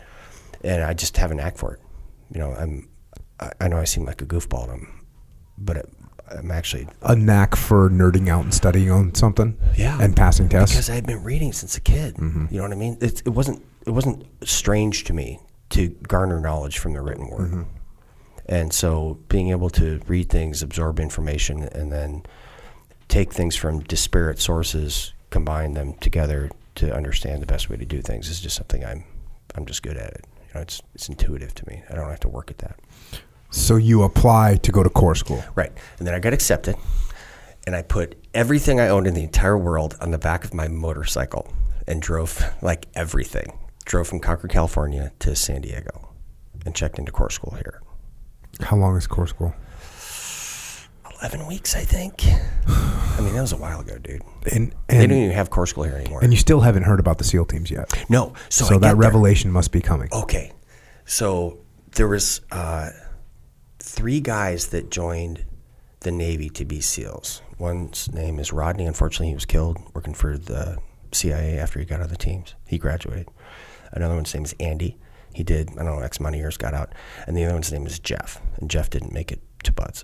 and 0.64 0.84
I 0.84 0.94
just 0.94 1.18
have 1.18 1.32
a 1.32 1.36
knack 1.36 1.58
for 1.58 1.74
it. 1.74 1.80
You 2.34 2.40
know, 2.40 2.54
I'm. 2.54 2.88
I, 3.40 3.52
I 3.62 3.68
know 3.68 3.78
I 3.78 3.84
seem 3.84 4.06
like 4.06 4.22
a 4.22 4.26
goofball, 4.26 4.68
to 4.68 4.72
'em, 4.74 5.06
but 5.58 5.76
it, 5.78 5.90
I'm 6.30 6.50
actually 6.52 6.88
A 7.02 7.16
knack 7.16 7.56
for 7.58 7.90
nerding 7.90 8.30
out 8.30 8.44
and 8.46 8.54
studying 8.54 8.90
on 8.90 9.14
something. 9.16 9.58
Yeah, 9.78 9.98
And 10.00 10.16
passing 10.16 10.48
tests. 10.48 10.74
because 10.76 10.90
I 10.90 10.96
had 10.96 11.06
been 11.06 11.24
reading 11.26 11.52
since 11.52 11.76
a 11.76 11.82
kid. 11.82 12.16
Mm-hmm. 12.16 12.46
You 12.52 12.58
know 12.58 12.64
what 12.64 12.72
I 12.72 12.76
mean? 12.76 12.98
It, 13.02 13.22
it 13.26 13.32
wasn't 13.32 13.62
it 13.86 13.92
wasn't 13.92 14.24
strange 14.48 15.04
to 15.06 15.14
me 15.14 15.40
to 15.72 15.90
garner 16.08 16.40
knowledge 16.40 16.78
from 16.78 16.94
the 16.94 17.02
written 17.02 17.28
word, 17.30 17.50
Mm-hmm. 17.52 17.62
and 18.48 18.74
so 18.74 19.18
being 19.28 19.50
able 19.50 19.70
to 19.72 20.00
read 20.08 20.30
things, 20.30 20.62
absorb 20.62 21.00
information, 21.00 21.64
and 21.64 21.92
then 21.92 22.24
take 23.08 23.34
things 23.34 23.56
from 23.56 23.80
disparate 23.82 24.40
sources, 24.40 25.14
combine 25.30 25.74
them 25.74 25.94
together 25.96 26.50
to 26.76 26.94
understand 26.96 27.42
the 27.42 27.46
best 27.46 27.70
way 27.70 27.76
to 27.78 27.86
do 27.86 28.02
things 28.02 28.30
is 28.30 28.40
just 28.40 28.56
something 28.56 28.84
I'm 28.86 29.04
I'm 29.56 29.66
just 29.66 29.84
good 29.84 29.98
at 29.98 30.14
it. 30.14 30.26
You 30.48 30.56
know, 30.56 30.62
it's 30.62 30.82
it's 30.96 31.10
intuitive 31.10 31.54
to 31.56 31.68
me. 31.68 31.84
I 31.90 31.96
don't 31.96 32.10
have 32.10 32.20
to 32.22 32.30
work 32.30 32.50
at 32.52 32.58
that. 32.60 32.80
so 33.50 33.76
you 33.76 34.04
apply 34.04 34.56
to 34.58 34.72
go 34.72 34.82
to 34.84 34.90
corps 34.90 35.16
school. 35.16 35.44
Right. 35.56 35.72
And 36.00 36.08
then 36.08 36.14
I 36.14 36.20
got 36.20 36.32
accepted, 36.34 36.76
and 37.68 37.76
I 37.76 37.82
put 37.82 38.16
everything 38.34 38.80
I 38.80 38.88
owned 38.88 39.08
in 39.08 39.14
the 39.14 39.24
entire 39.24 39.58
world 39.58 39.96
on 40.00 40.12
the 40.12 40.18
back 40.18 40.46
of 40.46 40.54
my 40.54 40.68
motorcycle 40.70 41.52
and 41.88 42.02
drove 42.02 42.42
like 42.62 42.88
everything. 42.96 43.58
Drove 43.86 44.08
from 44.08 44.20
Concord, 44.20 44.52
California 44.52 45.12
to 45.20 45.36
San 45.36 45.62
Diego 45.62 46.14
and 46.66 46.76
checked 46.76 47.00
into 47.00 47.12
corps 47.12 47.30
school 47.32 47.56
here. 47.56 47.82
How 48.62 48.78
long 48.78 48.96
is 48.98 49.08
corps 49.08 49.28
school? 49.28 49.54
11 51.22 51.46
weeks, 51.48 51.76
I 51.76 51.82
think. 51.82 52.24
I 52.68 53.22
mean, 53.22 53.34
that 53.36 53.42
was 53.42 53.52
a 53.54 53.58
while 53.58 53.80
ago, 53.82 53.98
dude. 54.00 54.24
And 54.52 54.74
They 54.88 55.06
don't 55.08 55.12
even 55.18 55.32
have 55.36 55.50
corps 55.52 55.68
school 55.68 55.84
here 55.84 55.96
anymore. 55.96 56.20
and 56.24 56.34
you 56.34 56.40
still 56.40 56.62
haven't 56.62 56.84
heard 56.84 57.00
about 57.00 57.18
the 57.20 57.24
SEAL 57.24 57.46
teams 57.46 57.70
yet. 57.70 57.92
no. 58.10 58.34
So, 58.50 58.66
So 58.66 58.74
that 58.76 58.80
get 58.80 58.88
there. 58.88 58.96
revelation 58.96 59.52
must 59.52 59.72
be 59.72 59.82
coming. 59.82 60.10
Okay. 60.12 60.52
So 61.06 61.60
there 61.96 62.08
was 62.08 62.42
uh, 62.52 62.90
three 63.80 64.20
guys 64.20 64.68
that 64.70 64.90
joined 64.90 65.46
the 66.00 66.12
Navy 66.12 66.50
to 66.50 66.66
be 66.66 66.82
SEALs. 66.82 67.42
One's 67.60 68.12
name 68.12 68.40
is 68.40 68.52
Rodney. 68.52 68.86
Unfortunately, 68.88 69.28
he 69.28 69.36
was 69.36 69.46
killed 69.46 69.78
working 69.94 70.16
for 70.16 70.38
the 70.38 70.78
CIA 71.12 71.60
after 71.60 71.78
he 71.80 71.86
got 71.86 72.02
on 72.02 72.10
the 72.10 72.18
teams. 72.18 72.56
He 72.66 72.80
graduated. 72.80 73.28
Another 73.92 74.16
one's 74.16 74.34
name 74.34 74.44
is 74.46 74.56
Andy. 74.60 74.98
He 75.34 75.44
did, 75.44 75.70
I 75.72 75.84
don't 75.84 75.98
know, 75.98 76.00
X 76.00 76.20
amount 76.20 76.36
of 76.36 76.40
years, 76.40 76.58
got 76.58 76.74
out. 76.74 76.94
And 77.28 77.38
the 77.38 77.46
other 77.46 77.54
one's 77.54 77.72
name 77.72 77.86
is 77.86 78.00
Jeff. 78.00 78.42
And 78.58 78.70
Jeff 78.70 78.90
didn't 78.90 79.14
make 79.14 79.32
it 79.32 79.40
to 79.64 79.72
BUD/S. 79.72 80.04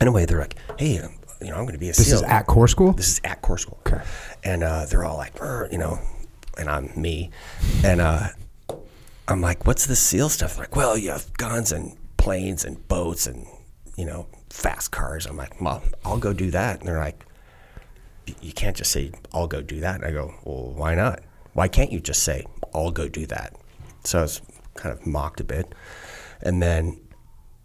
Anyway, 0.00 0.26
they're 0.26 0.38
like, 0.38 0.54
hey, 0.78 0.98
um, 1.00 1.12
you 1.40 1.48
know, 1.48 1.56
I'm 1.56 1.62
going 1.62 1.72
to 1.74 1.78
be 1.78 1.88
a 1.88 1.92
This 1.92 2.08
SEAL. 2.08 2.16
is 2.18 2.22
at 2.22 2.46
corps 2.46 2.68
school. 2.68 2.92
This 2.92 3.08
is 3.08 3.20
at 3.24 3.42
corps 3.42 3.58
school. 3.58 3.78
Okay. 3.86 4.00
And 4.44 4.62
uh, 4.62 4.86
they're 4.86 5.04
all 5.04 5.16
like, 5.16 5.34
you 5.72 5.78
know, 5.78 5.98
and 6.56 6.68
I'm 6.68 6.90
me. 7.00 7.30
And 7.84 8.00
uh, 8.00 8.28
I'm 9.26 9.40
like, 9.40 9.66
what's 9.66 9.86
this 9.86 10.00
SEAL 10.00 10.28
stuff? 10.30 10.54
They're 10.54 10.64
like, 10.64 10.76
well, 10.76 10.96
you 10.96 11.10
have 11.10 11.32
guns 11.36 11.72
and 11.72 11.96
planes 12.16 12.64
and 12.64 12.86
boats 12.88 13.26
and, 13.26 13.46
you 13.96 14.04
know, 14.04 14.26
fast 14.50 14.90
cars. 14.92 15.26
I'm 15.26 15.36
like, 15.36 15.60
well, 15.60 15.82
I'll 16.04 16.18
go 16.18 16.32
do 16.32 16.50
that. 16.52 16.80
And 16.80 16.88
they're 16.88 16.98
like, 16.98 17.24
you 18.40 18.52
can't 18.52 18.76
just 18.76 18.90
say, 18.92 19.12
I'll 19.32 19.46
go 19.48 19.62
do 19.62 19.80
that. 19.80 19.96
And 19.96 20.04
I 20.04 20.10
go, 20.10 20.34
well, 20.44 20.72
why 20.72 20.94
not? 20.94 21.20
Why 21.54 21.66
can't 21.68 21.90
you 21.90 21.98
just 22.00 22.22
say, 22.22 22.44
I'll 22.84 22.90
go 22.90 23.08
do 23.08 23.26
that? 23.26 23.54
So 24.04 24.18
I 24.20 24.22
was 24.22 24.40
kind 24.74 24.92
of 24.98 25.06
mocked 25.06 25.40
a 25.40 25.44
bit. 25.44 25.74
And 26.42 26.62
then 26.62 27.00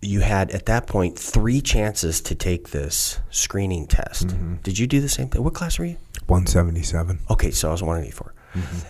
you 0.01 0.19
had 0.21 0.51
at 0.51 0.65
that 0.65 0.87
point 0.87 1.17
three 1.17 1.61
chances 1.61 2.19
to 2.21 2.35
take 2.35 2.69
this 2.71 3.19
screening 3.29 3.87
test. 3.87 4.35
Did 4.63 4.77
you 4.79 4.87
do 4.87 4.99
the 4.99 5.09
same 5.09 5.29
thing? 5.29 5.43
What 5.43 5.53
class 5.53 5.79
were 5.79 5.85
you? 5.85 5.97
177. 6.27 7.19
Okay, 7.29 7.51
so 7.51 7.69
I 7.69 7.71
was 7.71 7.83
one 7.83 7.97
of 7.97 8.03
eighty 8.03 8.13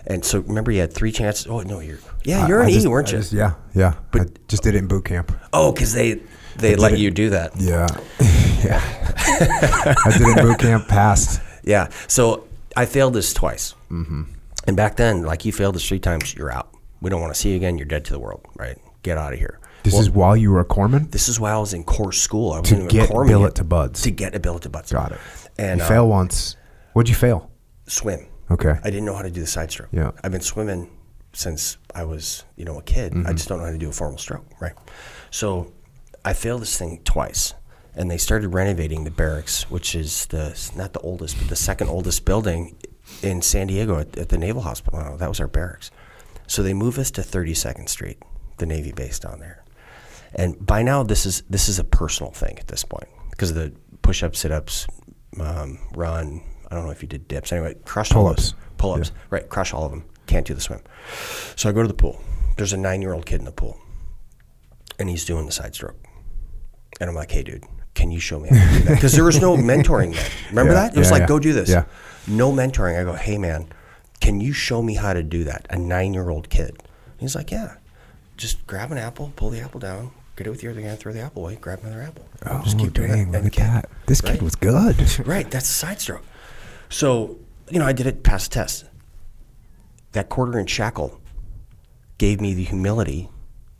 And 0.06 0.24
so 0.24 0.40
remember 0.40 0.70
you 0.72 0.80
had 0.80 0.92
three 0.92 1.12
chances. 1.12 1.46
Oh 1.46 1.60
no, 1.60 1.80
you're 1.80 1.98
yeah, 2.24 2.46
you're 2.48 2.60
I 2.62 2.64
an 2.64 2.70
E, 2.70 2.74
just- 2.74 2.86
weren't 2.88 3.10
you? 3.12 3.18
just- 3.18 3.32
yeah, 3.32 3.54
yeah. 3.74 3.94
I 4.14 4.26
just 4.48 4.62
did 4.62 4.74
it 4.74 4.78
in 4.78 4.86
boot 4.88 5.04
camp. 5.04 5.32
oh, 5.52 5.72
because 5.72 5.92
they 5.92 6.14
they 6.56 6.70
did 6.70 6.80
let 6.80 6.98
you 6.98 7.10
do 7.10 7.30
that. 7.30 7.52
Yeah, 7.56 7.86
yeah. 8.64 8.80
I 10.04 10.10
did 10.16 10.22
it 10.22 10.38
in 10.38 10.44
boot 10.46 10.58
camp. 10.58 10.88
Passed. 10.88 11.40
Yeah. 11.66 11.88
So 12.08 12.46
I 12.76 12.84
failed 12.84 13.14
this 13.14 13.32
twice. 13.32 13.74
Mm-hmm. 13.90 14.24
And 14.66 14.76
back 14.76 14.96
then, 14.96 15.22
like 15.22 15.44
you 15.44 15.52
failed 15.52 15.74
this 15.74 15.86
three 15.86 15.98
times, 15.98 16.34
you're 16.34 16.52
out. 16.52 16.70
We 17.00 17.10
don't 17.10 17.20
want 17.20 17.34
to 17.34 17.38
see 17.38 17.50
you 17.50 17.56
again. 17.56 17.76
You're 17.78 17.86
dead 17.86 18.04
to 18.06 18.12
the 18.12 18.18
world. 18.18 18.46
Right? 18.56 18.78
Get 19.02 19.18
out 19.18 19.32
of 19.32 19.38
here. 19.38 19.60
This 19.82 19.98
is 19.98 20.08
while 20.08 20.34
you 20.34 20.50
were 20.50 20.60
a 20.60 20.64
corpsman. 20.64 21.10
This 21.10 21.28
is 21.28 21.38
while 21.38 21.58
I 21.58 21.60
was 21.60 21.74
in 21.74 21.84
corps 21.84 22.12
school. 22.12 22.52
I 22.52 22.60
was 22.60 22.70
To 22.70 22.80
in 22.80 22.88
get 22.88 23.10
corpsman 23.10 23.28
billet 23.28 23.54
to 23.56 23.64
BUD/S. 23.64 24.02
To 24.02 24.10
get 24.10 24.34
a 24.34 24.40
billet 24.40 24.62
to 24.62 24.70
BUD/S. 24.70 24.92
Got 24.92 25.12
it. 25.12 25.18
And 25.58 25.80
you 25.80 25.84
uh, 25.84 25.88
fail 25.88 26.08
once. 26.08 26.56
What'd 26.94 27.10
you 27.10 27.14
fail? 27.14 27.50
swim. 27.86 28.26
Okay. 28.50 28.74
I 28.82 28.90
didn't 28.90 29.04
know 29.04 29.14
how 29.14 29.22
to 29.22 29.30
do 29.30 29.40
the 29.40 29.46
side 29.46 29.70
stroke. 29.70 29.90
Yeah. 29.92 30.12
I've 30.22 30.32
been 30.32 30.40
swimming 30.40 30.90
since 31.32 31.76
I 31.94 32.04
was, 32.04 32.44
you 32.56 32.64
know, 32.64 32.78
a 32.78 32.82
kid. 32.82 33.12
Mm-hmm. 33.12 33.26
I 33.26 33.32
just 33.32 33.48
don't 33.48 33.58
know 33.58 33.64
how 33.66 33.72
to 33.72 33.78
do 33.78 33.88
a 33.88 33.92
formal 33.92 34.18
stroke, 34.18 34.46
right? 34.60 34.72
So 35.30 35.72
I 36.24 36.32
failed 36.32 36.62
this 36.62 36.78
thing 36.78 37.00
twice. 37.04 37.54
And 37.96 38.10
they 38.10 38.18
started 38.18 38.48
renovating 38.48 39.04
the 39.04 39.10
barracks, 39.10 39.70
which 39.70 39.94
is 39.94 40.26
the 40.26 40.58
not 40.74 40.94
the 40.94 41.00
oldest, 41.00 41.38
but 41.38 41.48
the 41.48 41.56
second 41.56 41.88
oldest 41.88 42.24
building 42.24 42.76
in 43.22 43.42
San 43.42 43.66
Diego 43.66 43.98
at, 43.98 44.16
at 44.16 44.28
the 44.28 44.38
Naval 44.38 44.62
Hospital. 44.62 45.16
That 45.16 45.28
was 45.28 45.40
our 45.40 45.48
barracks. 45.48 45.90
So 46.46 46.62
they 46.62 46.74
move 46.74 46.98
us 46.98 47.10
to 47.12 47.22
32nd 47.22 47.88
Street, 47.88 48.18
the 48.58 48.66
Navy 48.66 48.92
base 48.92 49.18
down 49.18 49.40
there. 49.40 49.64
And 50.34 50.64
by 50.64 50.82
now, 50.82 51.02
this 51.02 51.26
is 51.26 51.42
this 51.48 51.68
is 51.68 51.78
a 51.78 51.84
personal 51.84 52.32
thing 52.32 52.58
at 52.58 52.66
this 52.66 52.84
point 52.84 53.08
because 53.30 53.50
of 53.50 53.56
the 53.56 53.72
push-ups, 54.02 54.40
sit-ups, 54.40 54.86
um, 55.40 55.78
run. 55.94 56.42
I 56.70 56.74
don't 56.74 56.84
know 56.84 56.90
if 56.90 57.02
you 57.02 57.08
did 57.08 57.28
dips. 57.28 57.52
Anyway, 57.52 57.76
crush 57.84 58.12
all 58.12 58.24
Pull-ups. 58.24 58.54
Pull-ups, 58.78 59.12
right? 59.30 59.48
Crush 59.48 59.72
all 59.72 59.84
of 59.84 59.90
them. 59.92 60.04
Can't 60.26 60.46
do 60.46 60.54
the 60.54 60.60
swim. 60.60 60.80
So 61.56 61.68
I 61.68 61.72
go 61.72 61.82
to 61.82 61.88
the 61.88 61.94
pool. 61.94 62.20
There's 62.56 62.72
a 62.72 62.76
nine-year-old 62.76 63.26
kid 63.26 63.38
in 63.38 63.44
the 63.44 63.52
pool, 63.52 63.78
and 64.98 65.08
he's 65.08 65.24
doing 65.24 65.46
the 65.46 65.52
side 65.52 65.74
stroke. 65.74 65.96
And 67.00 67.08
I'm 67.08 67.16
like, 67.16 67.30
hey, 67.30 67.42
dude, 67.42 67.64
can 67.94 68.10
you 68.10 68.20
show 68.20 68.40
me 68.40 68.48
how 68.48 68.56
to 68.56 68.78
do 68.78 68.84
that? 68.86 68.94
Because 68.94 69.12
there 69.12 69.24
was 69.24 69.40
no 69.40 69.56
mentoring 69.56 70.14
then. 70.14 70.30
Remember 70.50 70.72
Yeah, 70.74 70.80
that? 70.80 70.94
It 70.96 70.98
was 70.98 71.08
yeah, 71.08 71.12
like, 71.12 71.20
yeah. 71.22 71.26
go 71.26 71.38
do 71.38 71.52
this. 71.52 71.68
No 72.26 72.52
mentoring. 72.52 72.98
I 72.98 73.04
go, 73.04 73.12
hey, 73.14 73.38
man, 73.38 73.68
can 74.20 74.40
you 74.40 74.52
show 74.52 74.82
me 74.82 74.94
how 74.94 75.12
to 75.12 75.22
do 75.22 75.44
that? 75.44 75.66
A 75.70 75.78
nine-year-old 75.78 76.48
kid. 76.48 76.82
He's 77.18 77.34
like, 77.34 77.50
yeah. 77.50 77.76
Just 78.36 78.66
grab 78.66 78.90
an 78.90 78.98
apple, 78.98 79.32
pull 79.36 79.50
the 79.50 79.60
apple 79.60 79.80
down, 79.80 80.10
get 80.36 80.46
it 80.46 80.50
with 80.50 80.62
your 80.62 80.72
other 80.72 80.80
hand, 80.80 80.98
throw 80.98 81.12
the 81.12 81.20
apple 81.20 81.42
away, 81.42 81.56
grab 81.56 81.80
another 81.82 82.02
apple. 82.02 82.26
Oh, 82.46 82.62
Just 82.64 82.78
keep 82.78 82.92
doing 82.92 83.10
dang, 83.10 83.32
that. 83.32 83.44
look 83.44 83.52
at 83.52 83.52
kid- 83.52 83.64
that. 83.64 83.90
This 84.06 84.22
right? 84.22 84.32
kid 84.32 84.42
was 84.42 84.54
good. 84.56 84.96
Right, 85.26 85.50
that's 85.50 85.68
a 85.68 85.72
side 85.72 86.00
stroke. 86.00 86.24
So, 86.88 87.38
you 87.70 87.78
know, 87.78 87.86
I 87.86 87.92
did 87.92 88.06
it, 88.06 88.24
the 88.24 88.30
test. 88.50 88.84
That 90.12 90.28
quarter 90.28 90.58
inch 90.58 90.70
shackle 90.70 91.20
gave 92.18 92.40
me 92.40 92.54
the 92.54 92.64
humility, 92.64 93.28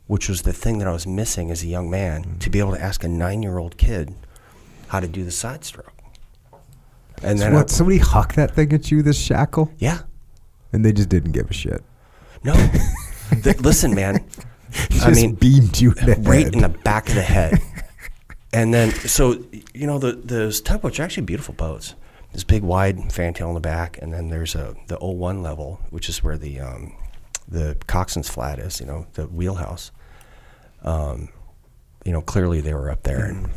which 0.07 0.29
was 0.29 0.43
the 0.43 0.53
thing 0.53 0.79
that 0.79 0.87
I 0.87 0.91
was 0.91 1.07
missing 1.07 1.51
as 1.51 1.63
a 1.63 1.67
young 1.67 1.89
man, 1.89 2.23
mm. 2.23 2.39
to 2.39 2.49
be 2.49 2.59
able 2.59 2.73
to 2.73 2.81
ask 2.81 3.03
a 3.03 3.07
nine 3.07 3.41
year 3.43 3.57
old 3.57 3.77
kid 3.77 4.15
how 4.87 4.99
to 4.99 5.07
do 5.07 5.23
the 5.23 5.31
side 5.31 5.63
stroke. 5.65 5.91
And 7.23 7.39
So 7.39 7.45
then, 7.45 7.53
what? 7.53 7.71
I- 7.71 7.73
Somebody 7.73 7.97
hucked 7.99 8.35
that 8.35 8.51
thing 8.55 8.73
at 8.73 8.91
you, 8.91 9.01
this 9.01 9.17
shackle, 9.19 9.71
yeah, 9.77 9.99
and 10.73 10.83
they 10.85 10.91
just 10.93 11.09
didn't 11.09 11.31
give 11.31 11.49
a 11.49 11.53
shit. 11.53 11.83
no. 12.43 12.53
Th- 13.43 13.59
listen, 13.59 13.93
man. 13.95 14.23
Just 14.89 15.05
I 15.05 15.11
mean, 15.11 15.35
beamed 15.35 15.79
you 15.79 15.93
in 15.93 16.05
the 16.05 16.15
right 16.29 16.45
in 16.53 16.59
the 16.61 16.67
back 16.69 17.07
of 17.07 17.15
the 17.15 17.21
head. 17.21 17.59
and 18.53 18.73
then, 18.73 18.91
so 18.91 19.41
you 19.73 19.87
know, 19.87 19.97
the 19.99 20.11
those 20.13 20.59
tugboats 20.61 20.99
are 20.99 21.03
actually 21.03 21.23
beautiful 21.25 21.53
boats. 21.53 21.95
This 22.33 22.43
big 22.43 22.61
wide 22.61 23.11
fantail 23.13 23.47
in 23.47 23.53
the 23.53 23.61
back, 23.61 23.97
and 24.01 24.13
then 24.13 24.27
there's 24.27 24.53
a 24.53 24.75
the 24.87 24.97
01 24.97 25.41
level, 25.41 25.79
which 25.91 26.09
is 26.09 26.21
where 26.23 26.37
the 26.37 26.59
um, 26.59 26.93
the 27.47 27.77
coxswain's 27.87 28.27
flat 28.29 28.59
is. 28.59 28.79
You 28.81 28.85
know, 28.85 29.07
the 29.13 29.27
wheelhouse. 29.27 29.91
Um, 30.83 31.29
you 32.03 32.11
know, 32.11 32.21
clearly 32.21 32.59
they 32.61 32.73
were 32.73 32.91
up 32.91 33.03
there, 33.03 33.23
and 33.25 33.49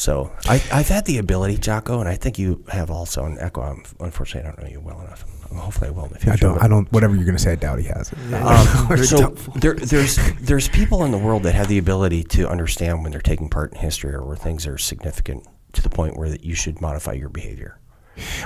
so 0.00 0.32
I, 0.46 0.62
I've 0.72 0.88
had 0.88 1.04
the 1.04 1.18
ability, 1.18 1.58
Jocko, 1.58 2.00
and 2.00 2.08
I 2.08 2.14
think 2.14 2.38
you 2.38 2.64
have 2.72 2.90
also. 2.90 3.26
And 3.26 3.38
Echo, 3.38 3.60
I'm, 3.60 3.82
unfortunately, 4.00 4.48
I 4.48 4.52
don't 4.54 4.64
know 4.64 4.70
you 4.70 4.80
well 4.80 4.98
enough. 5.02 5.26
Hopefully, 5.54 5.88
I 5.88 5.90
will 5.90 6.06
in 6.06 6.12
the 6.12 6.18
future. 6.18 6.32
I 6.32 6.36
don't. 6.36 6.62
I 6.62 6.68
don't. 6.68 6.90
Whatever 6.90 7.16
you're 7.16 7.26
gonna 7.26 7.38
say, 7.38 7.52
I 7.52 7.56
doubt 7.56 7.80
he 7.80 7.84
has 7.84 8.10
it. 8.10 8.34
um, 8.34 8.96
so 9.04 9.28
there, 9.56 9.74
there's 9.74 10.18
there's 10.40 10.70
people 10.70 11.04
in 11.04 11.10
the 11.10 11.18
world 11.18 11.42
that 11.42 11.54
have 11.54 11.68
the 11.68 11.76
ability 11.76 12.24
to 12.24 12.48
understand 12.48 13.02
when 13.02 13.12
they're 13.12 13.20
taking 13.20 13.50
part 13.50 13.74
in 13.74 13.78
history 13.78 14.14
or 14.14 14.24
where 14.24 14.36
things 14.36 14.66
are 14.66 14.78
significant 14.78 15.46
to 15.74 15.82
the 15.82 15.90
point 15.90 16.16
where 16.16 16.30
that 16.30 16.44
you 16.44 16.54
should 16.54 16.80
modify 16.80 17.12
your 17.12 17.28
behavior. 17.28 17.78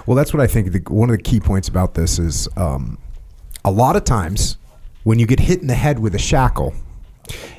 Well, 0.06 0.16
that's 0.16 0.34
what 0.34 0.40
I 0.40 0.48
think. 0.48 0.72
The, 0.72 0.80
one 0.92 1.08
of 1.08 1.16
the 1.16 1.22
key 1.22 1.38
points 1.38 1.68
about 1.68 1.94
this 1.94 2.18
is 2.18 2.48
um, 2.56 2.98
a 3.64 3.70
lot 3.70 3.94
of 3.94 4.02
times 4.02 4.56
when 5.04 5.20
you 5.20 5.26
get 5.28 5.38
hit 5.38 5.60
in 5.60 5.68
the 5.68 5.74
head 5.74 6.00
with 6.00 6.16
a 6.16 6.18
shackle, 6.18 6.74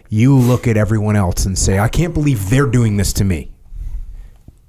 you 0.10 0.38
look 0.38 0.68
at 0.68 0.76
everyone 0.76 1.16
else 1.16 1.46
and 1.46 1.58
say, 1.58 1.80
I 1.80 1.88
can't 1.88 2.14
believe 2.14 2.50
they're 2.50 2.68
doing 2.68 2.98
this 2.98 3.14
to 3.14 3.24
me. 3.24 3.54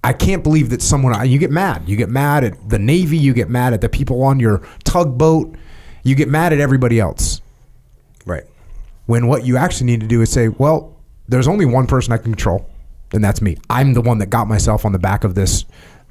I 0.06 0.12
can't 0.12 0.44
believe 0.44 0.70
that 0.70 0.82
someone, 0.82 1.28
you 1.28 1.36
get 1.36 1.50
mad. 1.50 1.88
You 1.88 1.96
get 1.96 2.08
mad 2.08 2.44
at 2.44 2.68
the 2.68 2.78
Navy, 2.78 3.16
you 3.16 3.34
get 3.34 3.50
mad 3.50 3.72
at 3.72 3.80
the 3.80 3.88
people 3.88 4.22
on 4.22 4.38
your 4.38 4.62
tugboat, 4.84 5.56
you 6.04 6.14
get 6.14 6.28
mad 6.28 6.52
at 6.52 6.60
everybody 6.60 7.00
else. 7.00 7.40
Right. 8.24 8.44
When 9.06 9.26
what 9.26 9.44
you 9.44 9.56
actually 9.56 9.86
need 9.86 10.02
to 10.02 10.06
do 10.06 10.22
is 10.22 10.30
say, 10.30 10.46
well, 10.46 10.94
there's 11.26 11.48
only 11.48 11.64
one 11.64 11.88
person 11.88 12.12
I 12.12 12.18
can 12.18 12.30
control, 12.30 12.70
and 13.12 13.24
that's 13.24 13.42
me. 13.42 13.56
I'm 13.68 13.94
the 13.94 14.00
one 14.00 14.18
that 14.18 14.26
got 14.26 14.46
myself 14.46 14.84
on 14.84 14.92
the 14.92 15.00
back 15.00 15.24
of 15.24 15.34
this 15.34 15.64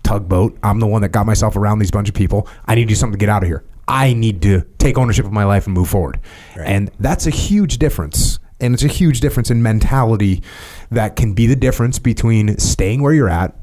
tugboat. 0.03 0.57
I'm 0.61 0.81
the 0.81 0.87
one 0.87 1.01
that 1.03 1.13
got 1.13 1.25
myself 1.25 1.55
around 1.55 1.79
these 1.79 1.91
bunch 1.91 2.09
of 2.09 2.15
people. 2.15 2.49
I 2.65 2.75
need 2.75 2.83
to 2.83 2.89
do 2.89 2.95
something 2.95 3.17
to 3.17 3.25
get 3.25 3.29
out 3.29 3.43
of 3.43 3.47
here. 3.47 3.63
I 3.87 4.11
need 4.11 4.41
to 4.41 4.63
take 4.77 4.97
ownership 4.97 5.25
of 5.25 5.31
my 5.31 5.45
life 5.45 5.67
and 5.67 5.73
move 5.73 5.87
forward. 5.87 6.19
And 6.57 6.91
that's 6.99 7.27
a 7.27 7.31
huge 7.31 7.77
difference. 7.77 8.39
And 8.59 8.73
it's 8.73 8.83
a 8.83 8.89
huge 8.89 9.21
difference 9.21 9.49
in 9.49 9.63
mentality 9.63 10.43
that 10.91 11.15
can 11.15 11.31
be 11.31 11.47
the 11.47 11.55
difference 11.55 11.97
between 11.97 12.57
staying 12.57 13.01
where 13.01 13.13
you're 13.13 13.29
at. 13.29 13.55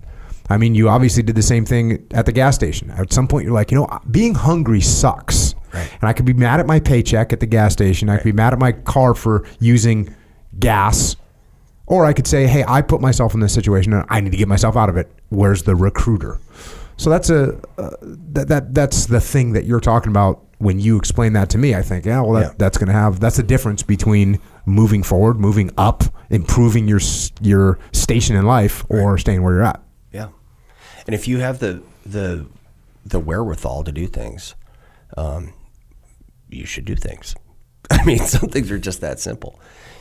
I 0.51 0.57
mean, 0.59 0.75
you 0.75 0.89
obviously 0.89 1.23
did 1.23 1.37
the 1.37 1.43
same 1.43 1.65
thing 1.65 2.07
at 2.13 2.27
the 2.27 2.33
gas 2.33 2.55
station. 2.55 2.91
At 2.91 3.13
some 3.13 3.27
point, 3.29 3.45
you're 3.45 3.55
like, 3.55 3.71
you 3.71 3.79
know, 3.79 3.89
being 4.11 4.35
hungry 4.35 4.81
sucks. 4.81 5.55
Right. 5.73 5.91
And 6.01 6.09
I 6.09 6.13
could 6.13 6.27
be 6.27 6.35
mad 6.35 6.61
at 6.61 6.67
my 6.67 6.81
paycheck 6.81 7.33
at 7.33 7.41
the 7.41 7.47
gas 7.47 7.73
station. 7.73 8.09
I 8.11 8.17
could 8.17 8.25
be 8.25 8.33
mad 8.33 8.53
at 8.53 8.59
my 8.59 8.73
car 8.73 9.15
for 9.15 9.47
using 9.61 10.15
gas. 10.59 11.17
Or 11.87 12.05
I 12.05 12.13
could 12.13 12.27
say, 12.27 12.47
hey, 12.47 12.65
I 12.67 12.83
put 12.83 13.01
myself 13.01 13.35
in 13.35 13.41
this 13.41 13.53
situation 13.55 13.93
and 13.93 14.05
I 14.09 14.21
need 14.21 14.31
to 14.33 14.37
get 14.37 14.49
myself 14.49 14.77
out 14.77 14.89
of 14.89 14.97
it. 14.97 15.11
Where's 15.31 15.63
the 15.63 15.75
recruiter? 15.75 16.39
So 16.97 17.11
that's 17.11 17.31
a 17.31 17.59
uh, 17.79 17.91
that, 18.03 18.49
that 18.49 18.75
that's 18.75 19.07
the 19.07 19.21
thing 19.21 19.53
that 19.53 19.65
you're 19.65 19.81
talking 19.81 20.11
about 20.11 20.45
when 20.59 20.79
you 20.79 20.97
explain 20.97 21.33
that 21.33 21.51
to 21.51 21.59
me. 21.59 21.75
I 21.75 21.83
think, 21.83 22.05
yeah, 22.05 22.21
well, 22.21 22.33
that, 22.35 22.41
Yeah. 22.43 22.55
that's 22.59 22.79
going 22.79 22.87
to 22.89 22.93
have 22.93 23.19
that's 23.19 23.37
the 23.37 23.43
difference 23.43 23.83
between 23.83 24.39
moving 24.67 25.03
forward, 25.03 25.41
moving 25.41 25.71
up, 25.77 26.05
improving 26.31 26.87
your 26.87 27.01
your 27.41 27.79
station 27.93 28.37
in 28.37 28.45
life, 28.47 28.85
or 28.89 29.19
staying 29.19 29.43
where 29.43 29.55
you're 29.55 29.63
at. 29.65 29.83
And 31.07 31.15
if 31.15 31.27
you 31.29 31.39
have 31.39 31.59
the 31.59 31.83
the 32.05 32.47
the 33.05 33.19
wherewithal 33.19 33.85
to 33.85 33.93
do 33.93 34.07
things, 34.07 34.55
um, 35.17 35.53
you 36.49 36.67
should 36.67 36.85
do 36.85 36.95
things. 36.95 37.35
I 37.91 38.05
mean, 38.05 38.19
some 38.19 38.49
things 38.49 38.71
are 38.71 38.79
just 38.79 39.01
that 39.01 39.21
simple. 39.21 39.61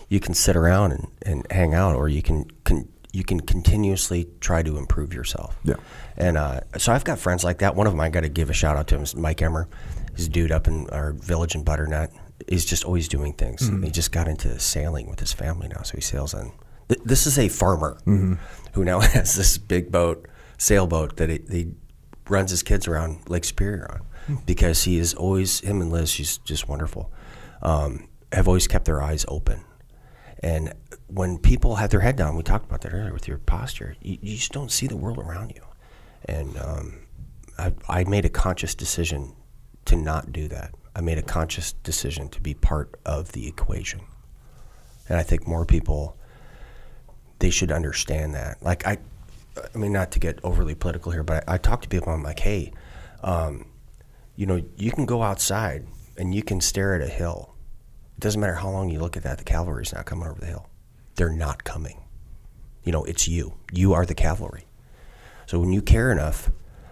You 0.10 0.20
can 0.20 0.34
sit 0.34 0.56
around 0.56 0.92
and, 0.92 1.08
and 1.24 1.48
hang 1.52 1.74
out, 1.74 1.96
or 1.96 2.10
you 2.10 2.22
can, 2.22 2.46
can 2.64 2.88
you 3.14 3.24
can 3.24 3.40
continuously 3.40 4.28
try 4.40 4.64
to 4.64 4.78
improve 4.78 5.14
yourself. 5.14 5.58
Yeah. 5.64 5.76
And 6.18 6.38
uh, 6.38 6.62
so 6.78 6.94
I've 6.94 7.04
got 7.04 7.20
friends 7.20 7.44
like 7.44 7.60
that. 7.60 7.76
One 7.76 7.88
of 7.88 7.94
them 7.94 8.00
I 8.00 8.10
got 8.10 8.22
to 8.22 8.30
give 8.30 8.50
a 8.50 8.54
shout 8.54 8.78
out 8.78 8.88
to 8.88 8.96
him 8.96 9.04
is 9.04 9.16
Mike 9.16 9.42
Emmer. 9.42 9.68
He's 10.16 10.28
a 10.28 10.30
dude 10.30 10.52
up 10.52 10.68
in 10.68 10.90
our 10.90 11.14
village 11.14 11.56
in 11.56 11.64
Butternut. 11.64 12.12
He's 12.48 12.66
just 12.66 12.84
always 12.86 13.08
doing 13.08 13.34
things. 13.34 13.68
He 13.84 13.92
just 13.92 14.12
got 14.12 14.28
into 14.28 14.60
sailing 14.60 15.10
with 15.10 15.20
his 15.20 15.32
family 15.34 15.68
now, 15.68 15.84
so 15.84 15.96
he 15.96 16.02
sails 16.02 16.34
on. 16.34 16.52
Th- 16.90 17.02
this 17.06 17.28
is 17.28 17.38
a 17.38 17.48
farmer 17.50 17.98
who 18.74 18.84
now 18.84 19.00
has 19.02 19.36
this 19.36 19.58
big 19.58 19.92
boat, 19.92 20.28
sailboat 20.62 21.18
that 21.18 21.30
he, 21.30 21.40
he 21.50 21.74
runs 22.30 22.52
his 22.52 22.62
kids 22.62 22.88
around 22.88 23.28
Lake 23.28 23.44
Superior 23.44 23.90
on 24.28 24.38
because 24.46 24.84
he 24.84 25.00
is 25.00 25.16
always 25.16 25.60
him 25.62 25.82
and 25.82 25.92
Liz. 25.92 26.12
She's 26.12 26.38
just 26.38 26.70
wonderful. 26.70 27.12
Um, 27.64 28.08
have 28.32 28.48
always 28.48 28.68
kept 28.68 28.86
their 28.86 29.02
eyes 29.02 29.26
open. 29.28 29.64
And 30.44 30.74
when 31.08 31.40
people 31.40 31.76
have 31.78 31.90
their 31.90 32.00
head 32.00 32.16
down, 32.16 32.36
we 32.36 32.44
talked 32.44 32.66
about 32.66 32.82
that 32.82 32.94
earlier 32.94 33.12
with 33.12 33.28
your 33.28 33.40
posture, 33.40 33.96
you, 34.02 34.20
you 34.22 34.36
just 34.38 34.52
don't 34.52 34.72
see 34.72 34.88
the 34.88 34.96
world 34.96 35.18
around 35.18 35.52
you. 35.56 35.64
And 36.26 36.56
um, 36.58 37.00
I, 37.58 37.74
I 37.90 38.04
made 38.04 38.26
a 38.26 38.30
conscious 38.30 38.76
decision 38.76 39.36
to 39.86 39.96
not 39.96 40.32
do 40.32 40.48
that. 40.48 40.76
I 40.96 41.02
made 41.02 41.18
a 41.18 41.24
conscious 41.24 41.74
decision 41.74 42.30
to 42.30 42.42
be 42.42 42.54
part 42.54 43.00
of 43.04 43.32
the 43.32 43.48
equation. 43.48 44.02
And 45.10 45.18
I 45.18 45.24
think 45.24 45.48
more 45.48 45.66
people, 45.66 46.18
they 47.40 47.50
should 47.50 47.72
understand 47.72 48.36
that. 48.36 48.62
Like, 48.62 48.86
I, 48.86 49.00
I 49.74 49.78
mean, 49.78 49.94
not 49.94 50.12
to 50.12 50.20
get 50.20 50.40
overly 50.44 50.76
political 50.76 51.12
here, 51.12 51.24
but 51.24 51.48
I, 51.48 51.56
I 51.56 51.58
talk 51.58 51.82
to 51.82 51.90
people, 51.90 52.12
I'm 52.12 52.24
like, 52.24 52.40
hey, 52.40 52.74
um, 53.24 53.68
you 54.36 54.46
know, 54.46 54.64
you 54.78 54.92
can 54.92 55.06
go 55.06 55.24
outside 55.24 55.88
and 56.18 56.34
you 56.34 56.44
can 56.44 56.62
stare 56.62 56.96
at 56.96 57.02
a 57.02 57.08
hill. 57.08 57.56
It 58.18 58.22
doesn't 58.22 58.40
matter 58.40 58.56
how 58.56 58.70
long 58.70 58.90
you 58.90 59.00
look 59.00 59.18
at 59.18 59.24
that, 59.24 59.38
the 59.38 59.44
cavalry's 59.44 59.94
not 59.94 60.06
coming 60.06 60.28
over 60.28 60.40
the 60.40 60.48
hill. 60.48 60.70
They're 61.16 61.30
not 61.30 61.64
coming. 61.64 62.02
You 62.84 62.92
know, 62.92 63.04
it's 63.04 63.28
you. 63.28 63.54
You 63.72 63.94
are 63.94 64.06
the 64.06 64.16
cavalry. 64.16 64.66
So 65.46 65.60
when 65.60 65.72
you 65.72 65.82
care 65.82 66.12
enough 66.12 66.50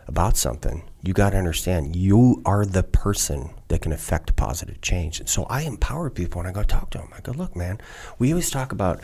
about 0.07 0.38
something, 0.38 0.89
you 1.01 1.13
got 1.13 1.32
to 1.32 1.38
understand 1.38 1.95
you 1.95 2.41
are 2.45 2.65
the 2.65 2.84
person 2.84 3.51
that 3.70 3.82
can 3.82 3.91
affect 3.91 4.36
positive 4.36 4.82
change. 4.82 5.20
And 5.20 5.30
so 5.30 5.45
I 5.45 5.61
empower 5.61 6.09
people 6.09 6.39
when 6.39 6.47
I 6.47 6.51
go 6.51 6.63
talk 6.63 6.89
to 6.91 6.97
them. 6.97 7.09
I 7.15 7.22
go, 7.22 7.32
look, 7.32 7.55
man, 7.55 7.80
we 8.17 8.32
always 8.32 8.49
talk 8.49 8.72
about 8.72 8.99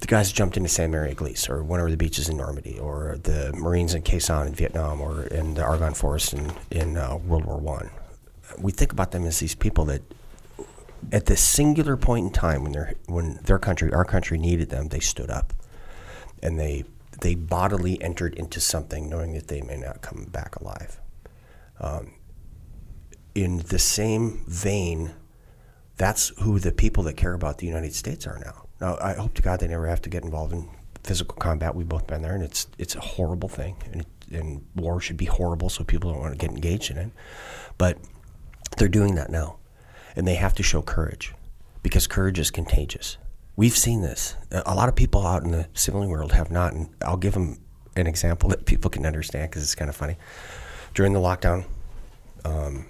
the 0.00 0.06
guys 0.06 0.28
that 0.28 0.34
jumped 0.34 0.56
into 0.56 0.68
Sainte-Mère-Église 0.68 1.48
or 1.48 1.62
went 1.62 1.80
over 1.80 1.90
the 1.90 1.96
beaches 1.96 2.28
in 2.28 2.36
Normandy 2.38 2.78
or 2.78 3.18
the 3.22 3.52
Marines 3.52 3.94
in 3.94 4.02
Sanh 4.02 4.46
in 4.46 4.54
Vietnam 4.54 5.00
or 5.00 5.24
in 5.24 5.54
the 5.54 5.62
Argonne 5.62 5.94
Forest 5.94 6.32
in, 6.32 6.52
in 6.70 6.96
uh, 6.96 7.16
World 7.16 7.44
War 7.44 7.58
One. 7.58 7.90
We 8.58 8.72
think 8.72 8.92
about 8.92 9.12
them 9.12 9.24
as 9.24 9.40
these 9.40 9.54
people 9.54 9.84
that 9.86 10.02
at 11.12 11.26
this 11.26 11.42
singular 11.42 11.96
point 11.96 12.26
in 12.26 12.32
time 12.32 12.62
when, 12.62 12.72
their 12.72 12.94
when 13.06 13.38
their 13.44 13.58
country, 13.58 13.92
our 13.92 14.06
country 14.06 14.38
needed 14.38 14.70
them, 14.70 14.88
they 14.88 15.00
stood 15.00 15.30
up 15.30 15.52
and 16.42 16.58
they 16.58 16.84
they 17.20 17.34
bodily 17.34 18.00
entered 18.00 18.34
into 18.34 18.60
something 18.60 19.08
knowing 19.08 19.34
that 19.34 19.48
they 19.48 19.60
may 19.60 19.76
not 19.76 20.00
come 20.02 20.24
back 20.30 20.54
alive. 20.56 21.00
Um, 21.80 22.12
in 23.44 23.58
the 23.58 23.78
same 23.78 24.42
vein, 24.48 25.12
that's 25.96 26.32
who 26.42 26.58
the 26.58 26.72
people 26.72 27.04
that 27.04 27.16
care 27.16 27.34
about 27.34 27.58
the 27.58 27.66
United 27.66 27.94
States 27.94 28.26
are 28.26 28.38
now. 28.38 28.66
Now, 28.80 28.98
I 29.00 29.14
hope 29.14 29.34
to 29.34 29.42
God 29.42 29.60
they 29.60 29.68
never 29.68 29.86
have 29.86 30.02
to 30.02 30.10
get 30.10 30.24
involved 30.24 30.52
in 30.52 30.68
physical 31.04 31.36
combat. 31.36 31.74
We've 31.76 31.88
both 31.88 32.08
been 32.08 32.22
there, 32.22 32.34
and 32.34 32.42
it's 32.42 32.66
it's 32.78 32.96
a 32.96 33.00
horrible 33.00 33.48
thing, 33.48 33.76
and, 33.92 34.04
and 34.32 34.64
war 34.74 35.00
should 35.00 35.16
be 35.16 35.26
horrible, 35.26 35.68
so 35.68 35.84
people 35.84 36.12
don't 36.12 36.20
want 36.20 36.32
to 36.32 36.38
get 36.38 36.50
engaged 36.50 36.90
in 36.90 36.98
it. 36.98 37.10
But 37.78 37.98
they're 38.76 38.88
doing 38.88 39.14
that 39.14 39.30
now, 39.30 39.58
and 40.16 40.26
they 40.26 40.34
have 40.34 40.54
to 40.54 40.62
show 40.64 40.82
courage 40.82 41.32
because 41.82 42.08
courage 42.08 42.40
is 42.40 42.50
contagious. 42.50 43.18
We've 43.54 43.76
seen 43.76 44.02
this. 44.02 44.34
A 44.50 44.74
lot 44.74 44.88
of 44.88 44.96
people 44.96 45.24
out 45.24 45.44
in 45.44 45.52
the 45.52 45.68
civilian 45.74 46.10
world 46.10 46.32
have 46.32 46.50
not, 46.50 46.72
and 46.72 46.88
I'll 47.04 47.16
give 47.16 47.34
them 47.34 47.60
an 47.94 48.08
example 48.08 48.48
that 48.50 48.66
people 48.66 48.90
can 48.90 49.06
understand 49.06 49.50
because 49.50 49.62
it's 49.62 49.74
kind 49.76 49.88
of 49.88 49.96
funny. 49.96 50.16
During 50.94 51.12
the 51.12 51.20
lockdown, 51.20 51.64
um, 52.44 52.86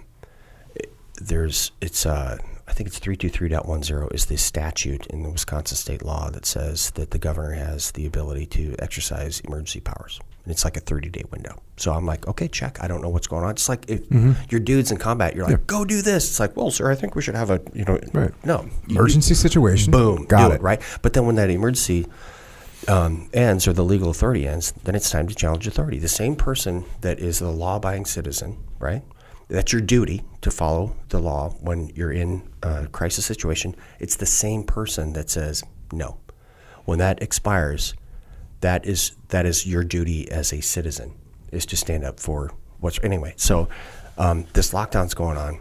there's 1.21 1.73
it's 1.81 2.07
uh, 2.07 2.39
I 2.69 2.73
think 2.73 2.89
it's 2.89 3.01
323.10 3.01 4.15
is 4.15 4.27
the 4.27 4.37
statute 4.37 5.07
in 5.07 5.23
the 5.23 5.31
Wisconsin 5.31 5.77
state 5.77 6.05
law 6.05 6.29
that 6.31 6.45
says 6.45 6.91
that 6.93 7.13
the 7.13 7.19
governor 7.19 7.53
has 7.53 7.93
the 7.93 8.05
ability 8.07 8.45
to 8.47 8.77
exercise 8.79 9.41
emergency 9.41 9.81
powers. 9.81 10.21
And 10.45 10.53
it's 10.53 10.65
like 10.65 10.77
a 10.77 10.81
30 10.81 11.09
day 11.09 11.25
window. 11.31 11.63
So 11.79 11.93
I'm 11.93 12.05
like, 12.05 12.29
okay, 12.29 12.47
check. 12.47 12.79
I 12.83 12.89
don't 12.89 13.01
know 13.01 13.09
what's 13.09 13.27
going 13.27 13.45
on. 13.45 13.53
It's 13.53 13.71
like 13.71 13.89
if 13.89 14.09
mm-hmm. 14.11 14.33
your 14.51 14.61
dudes 14.61 14.91
in 14.91 14.99
combat, 14.99 15.35
you're 15.35 15.47
like, 15.47 15.53
yeah. 15.53 15.65
go 15.67 15.85
do 15.85 16.03
this. 16.03 16.29
It's 16.29 16.41
like, 16.41 16.57
well, 16.57 16.71
sir, 16.71 16.91
I 16.91 16.95
think 16.95 17.15
we 17.15 17.23
should 17.23 17.35
have 17.35 17.51
a, 17.51 17.61
you 17.73 17.85
know, 17.85 17.99
right. 18.13 18.45
no. 18.45 18.69
Emergency 18.89 19.35
situation. 19.35 19.91
Boom. 19.91 20.27
Got 20.27 20.53
it. 20.53 20.57
it. 20.57 20.63
Right. 20.63 20.81
But 21.01 21.15
then 21.15 21.25
when 21.25 21.37
that 21.37 21.49
emergency 21.49 22.07
um, 22.87 23.31
ends 23.33 23.67
or 23.67 23.73
the 23.73 23.85
legal 23.85 24.11
authority 24.11 24.47
ends, 24.47 24.73
then 24.85 24.95
it's 24.95 25.11
time 25.11 25.27
to 25.27 25.35
challenge 25.35 25.67
authority. 25.67 25.99
The 25.99 26.09
same 26.09 26.37
person 26.37 26.85
that 27.01 27.19
is 27.19 27.39
the 27.39 27.51
law 27.51 27.77
abiding 27.77 28.05
citizen, 28.05 28.59
right? 28.79 29.03
That's 29.49 29.73
your 29.73 29.81
duty 29.81 30.25
to 30.43 30.51
follow 30.51 30.95
the 31.09 31.19
law 31.19 31.51
when 31.61 31.89
you're 31.95 32.13
in 32.13 32.49
a 32.63 32.87
crisis 32.87 33.25
situation. 33.25 33.75
It's 33.99 34.17
the 34.17 34.27
same 34.27 34.63
person 34.63 35.15
that 35.15 35.31
says 35.31 35.63
no. 35.91 36.19
When 36.85 36.99
that 36.99 37.23
expires, 37.23 37.95
that 38.61 38.87
is 38.87 39.17
that 39.29 39.47
is 39.47 39.67
your 39.67 39.85
duty 39.85 40.31
as 40.31 40.53
a 40.53 40.61
citizen 40.61 41.15
is 41.51 41.65
to 41.67 41.77
stand 41.77 42.05
up 42.05 42.21
for 42.21 42.51
what's 42.81 42.99
anyway. 43.03 43.35
So 43.37 43.69
um, 44.19 44.47
this 44.53 44.73
lockdown's 44.73 45.15
going 45.15 45.39
on, 45.39 45.61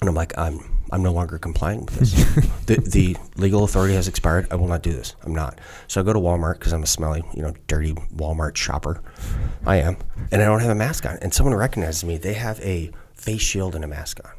and 0.00 0.08
I'm 0.08 0.14
like, 0.14 0.36
I'm 0.36 0.75
I'm 0.92 1.02
no 1.02 1.12
longer 1.12 1.38
complying 1.38 1.84
with 1.84 1.94
this. 1.94 2.12
the, 2.66 2.76
the 2.76 3.16
legal 3.36 3.64
authority 3.64 3.94
has 3.94 4.08
expired. 4.08 4.46
I 4.50 4.56
will 4.56 4.68
not 4.68 4.82
do 4.82 4.92
this. 4.92 5.14
I'm 5.24 5.34
not. 5.34 5.58
So 5.88 6.00
I 6.00 6.04
go 6.04 6.12
to 6.12 6.18
Walmart 6.18 6.54
because 6.54 6.72
I'm 6.72 6.82
a 6.82 6.86
smelly, 6.86 7.22
you 7.34 7.42
know, 7.42 7.54
dirty 7.66 7.92
Walmart 8.14 8.56
shopper. 8.56 9.02
I 9.64 9.76
am, 9.76 9.96
and 10.30 10.42
I 10.42 10.44
don't 10.44 10.60
have 10.60 10.70
a 10.70 10.74
mask 10.74 11.06
on. 11.06 11.18
And 11.22 11.34
someone 11.34 11.54
recognizes 11.54 12.04
me. 12.04 12.18
They 12.18 12.34
have 12.34 12.60
a 12.60 12.90
face 13.14 13.42
shield 13.42 13.74
and 13.74 13.84
a 13.84 13.88
mask 13.88 14.20
on. 14.24 14.32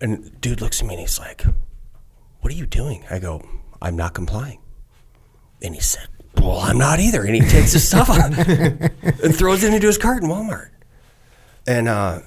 And 0.00 0.40
dude 0.40 0.60
looks 0.60 0.80
at 0.80 0.86
me 0.86 0.94
and 0.94 1.00
he's 1.00 1.18
like, 1.18 1.44
"What 2.40 2.52
are 2.52 2.56
you 2.56 2.66
doing?" 2.66 3.04
I 3.10 3.18
go, 3.18 3.42
"I'm 3.80 3.96
not 3.96 4.12
complying." 4.12 4.60
And 5.62 5.74
he 5.74 5.80
said, 5.80 6.08
well, 6.44 6.60
I'm 6.60 6.78
not 6.78 7.00
either. 7.00 7.22
And 7.22 7.34
he 7.34 7.40
takes 7.40 7.72
his 7.72 7.86
stuff 7.86 8.10
on 8.10 8.34
and 9.22 9.34
throws 9.34 9.64
it 9.64 9.72
into 9.72 9.86
his 9.86 9.98
cart 9.98 10.22
in 10.22 10.28
Walmart. 10.28 10.70
And 11.66 11.88
uh, 11.88 12.20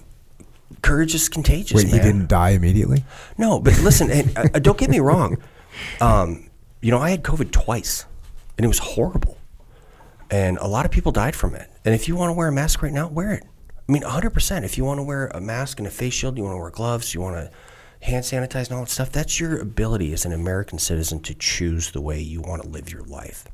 courage 0.81 1.15
is 1.15 1.29
contagious. 1.29 1.75
Wait, 1.75 1.91
man. 1.91 1.93
he 1.93 1.99
didn't 1.99 2.27
die 2.27 2.51
immediately? 2.51 3.03
No, 3.37 3.59
but 3.59 3.79
listen, 3.81 4.11
and, 4.11 4.37
uh, 4.37 4.59
don't 4.59 4.77
get 4.77 4.89
me 4.89 4.99
wrong. 4.99 5.37
Um, 6.01 6.49
you 6.81 6.91
know, 6.91 6.99
I 6.99 7.09
had 7.09 7.23
COVID 7.23 7.51
twice, 7.51 8.05
and 8.57 8.65
it 8.65 8.67
was 8.67 8.79
horrible. 8.79 9.37
And 10.29 10.57
a 10.57 10.67
lot 10.67 10.85
of 10.85 10.91
people 10.91 11.11
died 11.11 11.35
from 11.35 11.55
it. 11.55 11.69
And 11.85 11.95
if 11.95 12.07
you 12.07 12.15
want 12.15 12.29
to 12.29 12.33
wear 12.33 12.47
a 12.47 12.51
mask 12.51 12.81
right 12.81 12.91
now, 12.91 13.07
wear 13.07 13.31
it. 13.31 13.43
I 13.87 13.91
mean, 13.91 14.03
100%. 14.03 14.63
If 14.63 14.77
you 14.77 14.83
want 14.83 14.97
to 14.97 15.03
wear 15.03 15.27
a 15.27 15.39
mask 15.39 15.79
and 15.79 15.87
a 15.87 15.91
face 15.91 16.13
shield, 16.13 16.37
you 16.37 16.43
want 16.43 16.55
to 16.55 16.59
wear 16.59 16.69
gloves, 16.69 17.13
you 17.13 17.21
want 17.21 17.35
to 17.37 17.51
hand 18.05 18.25
sanitize 18.25 18.67
and 18.67 18.73
all 18.73 18.81
that 18.81 18.89
stuff, 18.89 19.11
that's 19.11 19.39
your 19.39 19.59
ability 19.59 20.13
as 20.13 20.25
an 20.25 20.33
American 20.33 20.77
citizen 20.77 21.21
to 21.21 21.33
choose 21.33 21.91
the 21.91 22.01
way 22.01 22.19
you 22.19 22.41
want 22.41 22.61
to 22.61 22.67
live 22.67 22.91
your 22.91 23.03
life. 23.03 23.45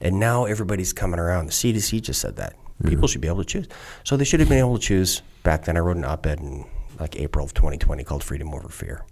And 0.00 0.18
now 0.18 0.44
everybody's 0.44 0.92
coming 0.92 1.20
around. 1.20 1.46
The 1.46 1.52
CDC 1.52 2.02
just 2.02 2.20
said 2.20 2.36
that. 2.36 2.54
People 2.84 3.08
should 3.08 3.20
be 3.20 3.28
able 3.28 3.38
to 3.38 3.44
choose. 3.44 3.68
So 4.04 4.16
they 4.16 4.24
should 4.24 4.40
have 4.40 4.48
been 4.48 4.58
able 4.58 4.78
to 4.78 4.82
choose 4.82 5.22
back 5.42 5.64
then. 5.64 5.76
I 5.76 5.80
wrote 5.80 5.96
an 5.96 6.04
op 6.04 6.26
ed 6.26 6.40
in 6.40 6.66
like 7.00 7.16
April 7.16 7.44
of 7.44 7.54
2020 7.54 8.04
called 8.04 8.22
Freedom 8.22 8.52
Over 8.52 8.68
Fear. 8.68 9.04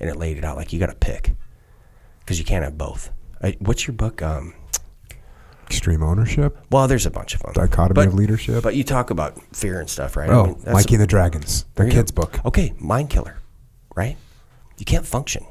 And 0.00 0.08
it 0.08 0.16
laid 0.16 0.38
it 0.38 0.44
out 0.44 0.56
like 0.56 0.72
you 0.72 0.78
got 0.78 0.86
to 0.86 0.94
pick 0.94 1.34
because 2.20 2.38
you 2.38 2.44
can't 2.44 2.64
have 2.64 2.78
both. 2.78 3.10
I, 3.42 3.56
what's 3.60 3.86
your 3.86 3.94
book? 3.94 4.22
Um, 4.22 4.54
Extreme 5.66 6.02
ownership. 6.02 6.58
Well, 6.70 6.86
there's 6.86 7.06
a 7.06 7.10
bunch 7.10 7.34
of 7.34 7.42
them. 7.42 7.52
Dichotomy 7.52 7.94
but, 7.94 8.06
of 8.06 8.14
leadership. 8.14 8.62
But 8.62 8.76
you 8.76 8.84
talk 8.84 9.10
about 9.10 9.36
fear 9.54 9.80
and 9.80 9.90
stuff, 9.90 10.16
right? 10.16 10.30
Oh, 10.30 10.44
I 10.44 10.46
mean, 10.46 10.62
Mikey 10.72 10.94
and 10.94 11.02
the 11.02 11.08
Dragons, 11.08 11.64
the 11.74 11.90
kids' 11.90 12.12
go. 12.12 12.22
book. 12.22 12.44
Okay, 12.44 12.72
mind 12.78 13.10
killer, 13.10 13.38
right? 13.96 14.16
You 14.78 14.84
can't 14.84 15.04
function 15.04 15.44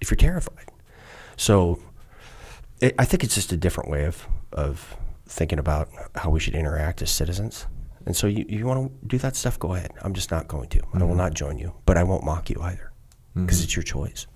if 0.00 0.10
you're 0.10 0.16
terrified. 0.16 0.72
So 1.36 1.78
it, 2.80 2.96
I 2.98 3.04
think 3.04 3.22
it's 3.22 3.34
just 3.34 3.52
a 3.52 3.56
different 3.56 3.90
way 3.90 4.06
of, 4.06 4.26
of 4.52 4.96
thinking 5.30 5.58
about 5.58 5.88
how 6.16 6.28
we 6.30 6.40
should 6.40 6.54
interact 6.54 7.00
as 7.02 7.10
citizens. 7.10 7.66
And 8.04 8.16
so 8.16 8.26
you, 8.26 8.44
you 8.48 8.66
want 8.66 8.90
to 8.90 9.06
do 9.06 9.18
that 9.18 9.36
stuff, 9.36 9.58
go 9.58 9.74
ahead. 9.74 9.92
I'm 10.02 10.12
just 10.14 10.30
not 10.30 10.48
going 10.48 10.68
to. 10.70 10.78
Mm-hmm. 10.78 10.98
I 10.98 11.04
will 11.04 11.10
mm-hmm. 11.10 11.18
not 11.18 11.34
join 11.34 11.58
you, 11.58 11.74
but 11.86 11.96
I 11.96 12.02
won't 12.02 12.24
mock 12.24 12.50
you 12.50 12.60
either 12.60 12.92
because 13.34 13.58
mm-hmm. 13.58 13.64
it's 13.64 13.76
your 13.76 13.82
choice. 13.84 14.26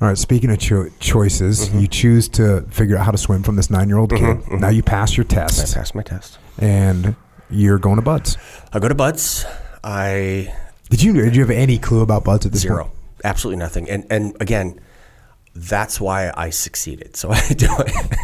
All 0.00 0.08
right. 0.08 0.18
Speaking 0.18 0.50
of 0.50 0.58
cho- 0.58 0.90
choices, 0.98 1.68
mm-hmm. 1.68 1.80
you 1.80 1.88
choose 1.88 2.28
to 2.30 2.62
figure 2.70 2.96
out 2.96 3.04
how 3.04 3.12
to 3.12 3.18
swim 3.18 3.42
from 3.42 3.56
this 3.56 3.70
nine-year-old 3.70 4.10
kid. 4.10 4.20
Mm-hmm. 4.20 4.50
Mm-hmm. 4.50 4.60
Now 4.60 4.68
you 4.68 4.82
pass 4.82 5.16
your 5.16 5.24
test. 5.24 5.74
I 5.74 5.78
passed 5.78 5.94
my 5.94 6.02
test, 6.02 6.38
and 6.58 7.16
you're 7.48 7.78
going 7.78 7.96
to 7.96 8.02
BUD/S. 8.02 8.36
I 8.72 8.78
go 8.78 8.88
to 8.88 8.94
BUD/S. 8.94 9.44
I. 9.82 10.54
did 10.88 11.02
you 11.02 11.12
did 11.12 11.34
you 11.34 11.42
have 11.42 11.50
any 11.50 11.78
clue 11.78 12.00
about 12.00 12.24
BUD/S 12.24 12.46
at 12.46 12.52
this 12.52 12.62
zero? 12.62 12.84
Point? 12.84 12.96
Absolutely 13.24 13.58
nothing. 13.58 13.90
And 13.90 14.06
and 14.10 14.36
again, 14.40 14.80
that's 15.54 16.00
why 16.00 16.32
I 16.34 16.50
succeeded. 16.50 17.16
So 17.16 17.30
I 17.32 17.40
do 17.48 17.68
it 17.78 18.18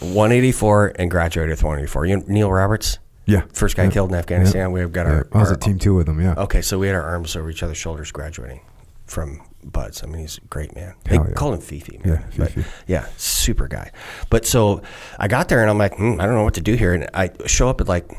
184 0.00 0.94
and 0.96 1.10
graduated 1.10 1.50
with 1.50 1.62
184. 1.62 2.06
You 2.06 2.24
Neil 2.26 2.50
Roberts. 2.50 2.98
Yeah. 3.26 3.42
First 3.52 3.76
guy 3.76 3.84
yeah. 3.84 3.90
killed 3.90 4.10
in 4.10 4.16
Afghanistan. 4.16 4.62
Yeah. 4.62 4.68
We've 4.68 4.92
got 4.92 5.06
our. 5.06 5.28
I 5.32 5.38
was 5.38 5.48
our, 5.48 5.54
at 5.54 5.60
team 5.60 5.78
two 5.78 5.94
with 5.94 6.08
him. 6.08 6.20
Yeah. 6.20 6.34
Okay, 6.36 6.62
so 6.62 6.78
we 6.78 6.86
had 6.86 6.96
our 6.96 7.02
arms 7.02 7.36
over 7.36 7.50
each 7.50 7.62
other's 7.62 7.76
shoulders 7.76 8.10
graduating 8.10 8.60
from 9.06 9.42
BUD/S. 9.64 10.02
I 10.02 10.06
mean, 10.06 10.22
he's 10.22 10.38
a 10.38 10.40
great 10.42 10.74
man. 10.74 10.94
They 11.04 11.16
yeah. 11.16 11.30
call 11.34 11.52
him 11.52 11.60
Fifi. 11.60 11.98
Man. 11.98 12.08
Yeah, 12.14 12.46
Fifi. 12.46 12.62
But, 12.62 12.70
yeah, 12.86 13.06
super 13.16 13.68
guy. 13.68 13.92
But 14.30 14.46
so 14.46 14.82
I 15.18 15.28
got 15.28 15.48
there 15.48 15.60
and 15.60 15.70
I'm 15.70 15.78
like, 15.78 15.96
hmm, 15.96 16.20
I 16.20 16.26
don't 16.26 16.34
know 16.34 16.44
what 16.44 16.54
to 16.54 16.60
do 16.60 16.74
here. 16.74 16.94
And 16.94 17.08
I 17.14 17.30
show 17.46 17.68
up 17.68 17.80
at 17.80 17.88
like, 17.88 18.10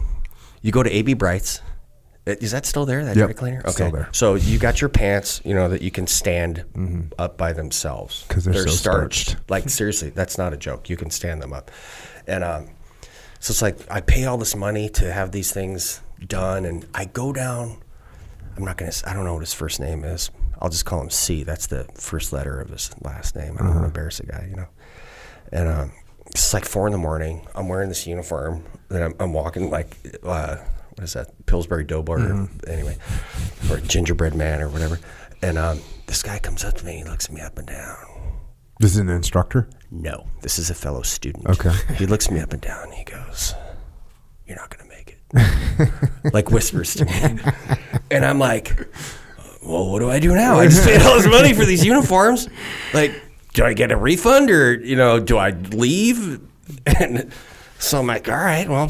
you 0.61 0.71
go 0.71 0.83
to 0.83 0.89
AB 0.89 1.15
Bright's. 1.15 1.61
Is 2.25 2.51
that 2.51 2.67
still 2.67 2.85
there? 2.85 3.03
That 3.03 3.15
yep, 3.15 3.27
dry 3.27 3.33
cleaner? 3.33 3.59
Okay. 3.61 3.71
Still 3.71 3.91
there. 3.91 4.09
So 4.11 4.35
you 4.35 4.59
got 4.59 4.79
your 4.79 4.89
pants, 4.89 5.41
you 5.43 5.55
know, 5.55 5.69
that 5.69 5.81
you 5.81 5.89
can 5.89 6.05
stand 6.05 6.63
mm-hmm. 6.73 7.01
up 7.17 7.35
by 7.35 7.51
themselves 7.51 8.25
because 8.27 8.45
they're, 8.45 8.53
they're, 8.53 8.67
so 8.67 8.73
starched. 8.73 9.29
starched. 9.29 9.49
like 9.49 9.69
seriously, 9.69 10.11
that's 10.11 10.37
not 10.37 10.53
a 10.53 10.57
joke. 10.57 10.87
You 10.87 10.97
can 10.97 11.09
stand 11.09 11.41
them 11.41 11.51
up, 11.51 11.71
and 12.27 12.43
um, 12.43 12.69
so 13.39 13.51
it's 13.51 13.61
like 13.61 13.79
I 13.89 14.01
pay 14.01 14.25
all 14.25 14.37
this 14.37 14.55
money 14.55 14.87
to 14.89 15.11
have 15.11 15.31
these 15.31 15.51
things 15.51 16.01
done, 16.25 16.65
and 16.65 16.85
I 16.93 17.05
go 17.05 17.33
down. 17.33 17.81
I'm 18.55 18.65
not 18.65 18.77
gonna. 18.77 18.91
I 19.07 19.13
don't 19.13 19.25
know 19.25 19.33
what 19.33 19.39
his 19.39 19.55
first 19.55 19.79
name 19.79 20.03
is. 20.03 20.29
I'll 20.61 20.69
just 20.69 20.85
call 20.85 21.01
him 21.01 21.09
C. 21.09 21.41
That's 21.43 21.65
the 21.67 21.85
first 21.95 22.31
letter 22.31 22.61
of 22.61 22.69
his 22.69 22.91
last 23.01 23.35
name. 23.35 23.55
I 23.55 23.63
don't 23.63 23.69
want 23.69 23.79
to 23.79 23.85
embarrass 23.85 24.19
the 24.19 24.27
guy, 24.27 24.45
you 24.47 24.55
know. 24.55 24.67
And 25.51 25.67
um, 25.67 25.91
it's 26.27 26.53
like 26.53 26.65
four 26.65 26.85
in 26.85 26.91
the 26.91 26.99
morning. 26.99 27.47
I'm 27.55 27.67
wearing 27.67 27.89
this 27.89 28.05
uniform. 28.05 28.63
and 28.91 29.03
I'm, 29.05 29.15
I'm 29.19 29.33
walking 29.33 29.71
like 29.71 29.97
uh, 30.23 30.57
what 31.01 31.05
is 31.05 31.13
that? 31.13 31.47
Pillsbury 31.47 31.83
Doughboy, 31.83 32.47
anyway, 32.67 32.95
or 33.71 33.79
Gingerbread 33.79 34.35
Man 34.35 34.61
or 34.61 34.69
whatever. 34.69 34.99
And 35.41 35.57
um, 35.57 35.79
this 36.05 36.21
guy 36.21 36.37
comes 36.37 36.63
up 36.63 36.75
to 36.75 36.85
me. 36.85 36.97
He 36.97 37.03
looks 37.03 37.31
me 37.31 37.41
up 37.41 37.57
and 37.57 37.65
down. 37.65 37.97
This 38.79 38.91
is 38.91 38.97
an 38.97 39.09
instructor. 39.09 39.67
No, 39.89 40.27
this 40.43 40.59
is 40.59 40.69
a 40.69 40.75
fellow 40.75 41.01
student. 41.01 41.47
Okay. 41.47 41.73
He 41.95 42.05
looks 42.05 42.29
me 42.29 42.39
up 42.39 42.53
and 42.53 42.61
down. 42.61 42.83
And 42.83 42.93
he 42.93 43.03
goes, 43.03 43.55
"You're 44.45 44.57
not 44.57 44.69
going 44.69 44.87
to 44.87 44.95
make 44.95 45.17
it." 45.33 46.33
like 46.35 46.51
whispers 46.51 46.93
to 46.93 47.05
me, 47.05 47.39
and 48.11 48.23
I'm 48.23 48.37
like, 48.37 48.87
"Well, 49.65 49.89
what 49.89 50.01
do 50.01 50.09
I 50.11 50.19
do 50.19 50.35
now? 50.35 50.59
I 50.59 50.67
just 50.67 50.87
paid 50.87 51.01
all 51.01 51.15
this 51.15 51.25
money 51.25 51.53
for 51.53 51.65
these 51.65 51.83
uniforms. 51.83 52.47
Like, 52.93 53.19
do 53.55 53.65
I 53.65 53.73
get 53.73 53.91
a 53.91 53.97
refund 53.97 54.51
or 54.51 54.75
you 54.75 54.95
know, 54.95 55.19
do 55.19 55.37
I 55.37 55.49
leave?" 55.49 56.41
And 56.85 57.33
so 57.79 57.99
I'm 57.99 58.07
like, 58.07 58.29
"All 58.29 58.35
right, 58.35 58.69
well, 58.69 58.89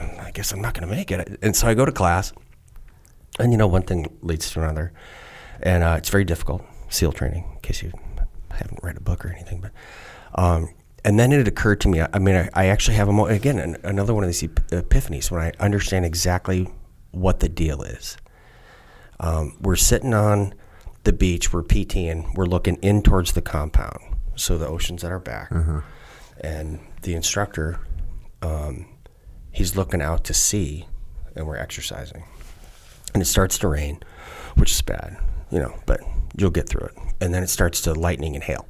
I 0.00 0.30
guess 0.32 0.52
I'm 0.52 0.60
not 0.60 0.74
going 0.74 0.88
to 0.88 0.94
make 0.94 1.10
it." 1.10 1.38
And 1.42 1.54
so 1.54 1.66
I 1.68 1.74
go 1.74 1.84
to 1.84 1.92
class, 1.92 2.32
and 3.38 3.52
you 3.52 3.58
know, 3.58 3.66
one 3.66 3.82
thing 3.82 4.06
leads 4.22 4.50
to 4.52 4.62
another, 4.62 4.92
and 5.62 5.82
uh, 5.82 5.96
it's 5.98 6.08
very 6.08 6.24
difficult 6.24 6.62
SEAL 6.88 7.12
training. 7.12 7.44
In 7.54 7.60
case 7.60 7.82
you 7.82 7.92
haven't 8.50 8.80
read 8.82 8.96
a 8.96 9.00
book 9.00 9.24
or 9.24 9.30
anything, 9.30 9.60
but 9.60 9.72
um, 10.34 10.68
and 11.04 11.18
then 11.18 11.32
it 11.32 11.48
occurred 11.48 11.80
to 11.82 11.88
me. 11.88 12.00
I 12.00 12.18
mean, 12.18 12.36
I, 12.36 12.48
I 12.54 12.66
actually 12.66 12.96
have 12.96 13.08
a 13.08 13.12
mo- 13.12 13.26
again 13.26 13.58
an, 13.58 13.76
another 13.84 14.14
one 14.14 14.24
of 14.24 14.28
these 14.28 14.42
ep- 14.42 14.68
epiphanies 14.70 15.30
when 15.30 15.40
I 15.40 15.52
understand 15.58 16.04
exactly 16.04 16.68
what 17.12 17.40
the 17.40 17.48
deal 17.48 17.82
is. 17.82 18.16
Um, 19.18 19.56
we're 19.60 19.76
sitting 19.76 20.14
on 20.14 20.54
the 21.04 21.12
beach, 21.12 21.52
we're 21.52 21.62
PTing, 21.62 22.34
we're 22.34 22.46
looking 22.46 22.76
in 22.76 23.02
towards 23.02 23.32
the 23.32 23.42
compound, 23.42 23.98
so 24.34 24.56
the 24.58 24.66
ocean's 24.66 25.02
at 25.04 25.10
our 25.10 25.18
back, 25.18 25.50
and 26.42 26.80
the 27.02 27.14
instructor, 27.14 27.80
um, 28.42 28.86
he's 29.52 29.76
looking 29.76 30.02
out 30.02 30.24
to 30.24 30.34
sea, 30.34 30.86
and 31.36 31.46
we're 31.46 31.56
exercising, 31.56 32.24
and 33.14 33.22
it 33.22 33.26
starts 33.26 33.58
to 33.58 33.68
rain, 33.68 34.00
which 34.56 34.70
is 34.72 34.82
bad, 34.82 35.16
you 35.50 35.58
know, 35.58 35.74
but 35.86 36.00
you'll 36.36 36.50
get 36.50 36.68
through 36.68 36.86
it, 36.86 36.94
and 37.20 37.32
then 37.34 37.42
it 37.42 37.48
starts 37.48 37.80
to 37.82 37.92
lightning 37.94 38.34
and 38.34 38.44
hail. 38.44 38.66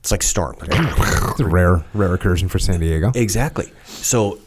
It's 0.00 0.10
like 0.10 0.22
storm. 0.22 0.56
It's 0.68 1.40
a 1.40 1.46
rare, 1.46 1.84
rare 1.94 2.16
recursion 2.16 2.50
for 2.50 2.58
San 2.58 2.78
Diego. 2.80 3.10
Exactly. 3.14 3.72
So, 3.86 4.38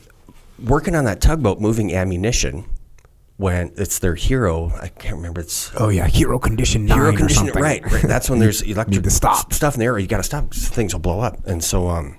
working 0.63 0.95
on 0.95 1.05
that 1.05 1.19
tugboat, 1.19 1.59
moving 1.59 1.93
ammunition, 1.93 2.65
when 3.37 3.71
it's 3.75 3.99
their 3.99 4.15
hero, 4.15 4.71
I 4.81 4.87
can't 4.87 5.15
remember. 5.15 5.41
It's 5.41 5.71
Oh 5.77 5.89
yeah, 5.89 6.07
hero 6.07 6.39
condition 6.39 6.85
nine 6.85 6.97
hero 6.97 7.09
or 7.09 7.17
condition. 7.17 7.45
something. 7.45 7.61
Right, 7.61 7.83
right. 7.91 8.03
That's 8.03 8.29
when 8.29 8.39
there's 8.43 8.61
electric 8.61 9.03
to 9.03 9.09
stop. 9.09 9.51
stuff 9.51 9.73
in 9.75 9.79
the 9.79 9.85
air. 9.85 9.97
You 9.99 10.07
got 10.07 10.17
to 10.17 10.23
stop. 10.23 10.53
Things 10.53 10.93
will 10.93 11.01
blow 11.01 11.19
up. 11.19 11.45
And 11.47 11.63
so, 11.63 11.87
um, 11.87 12.17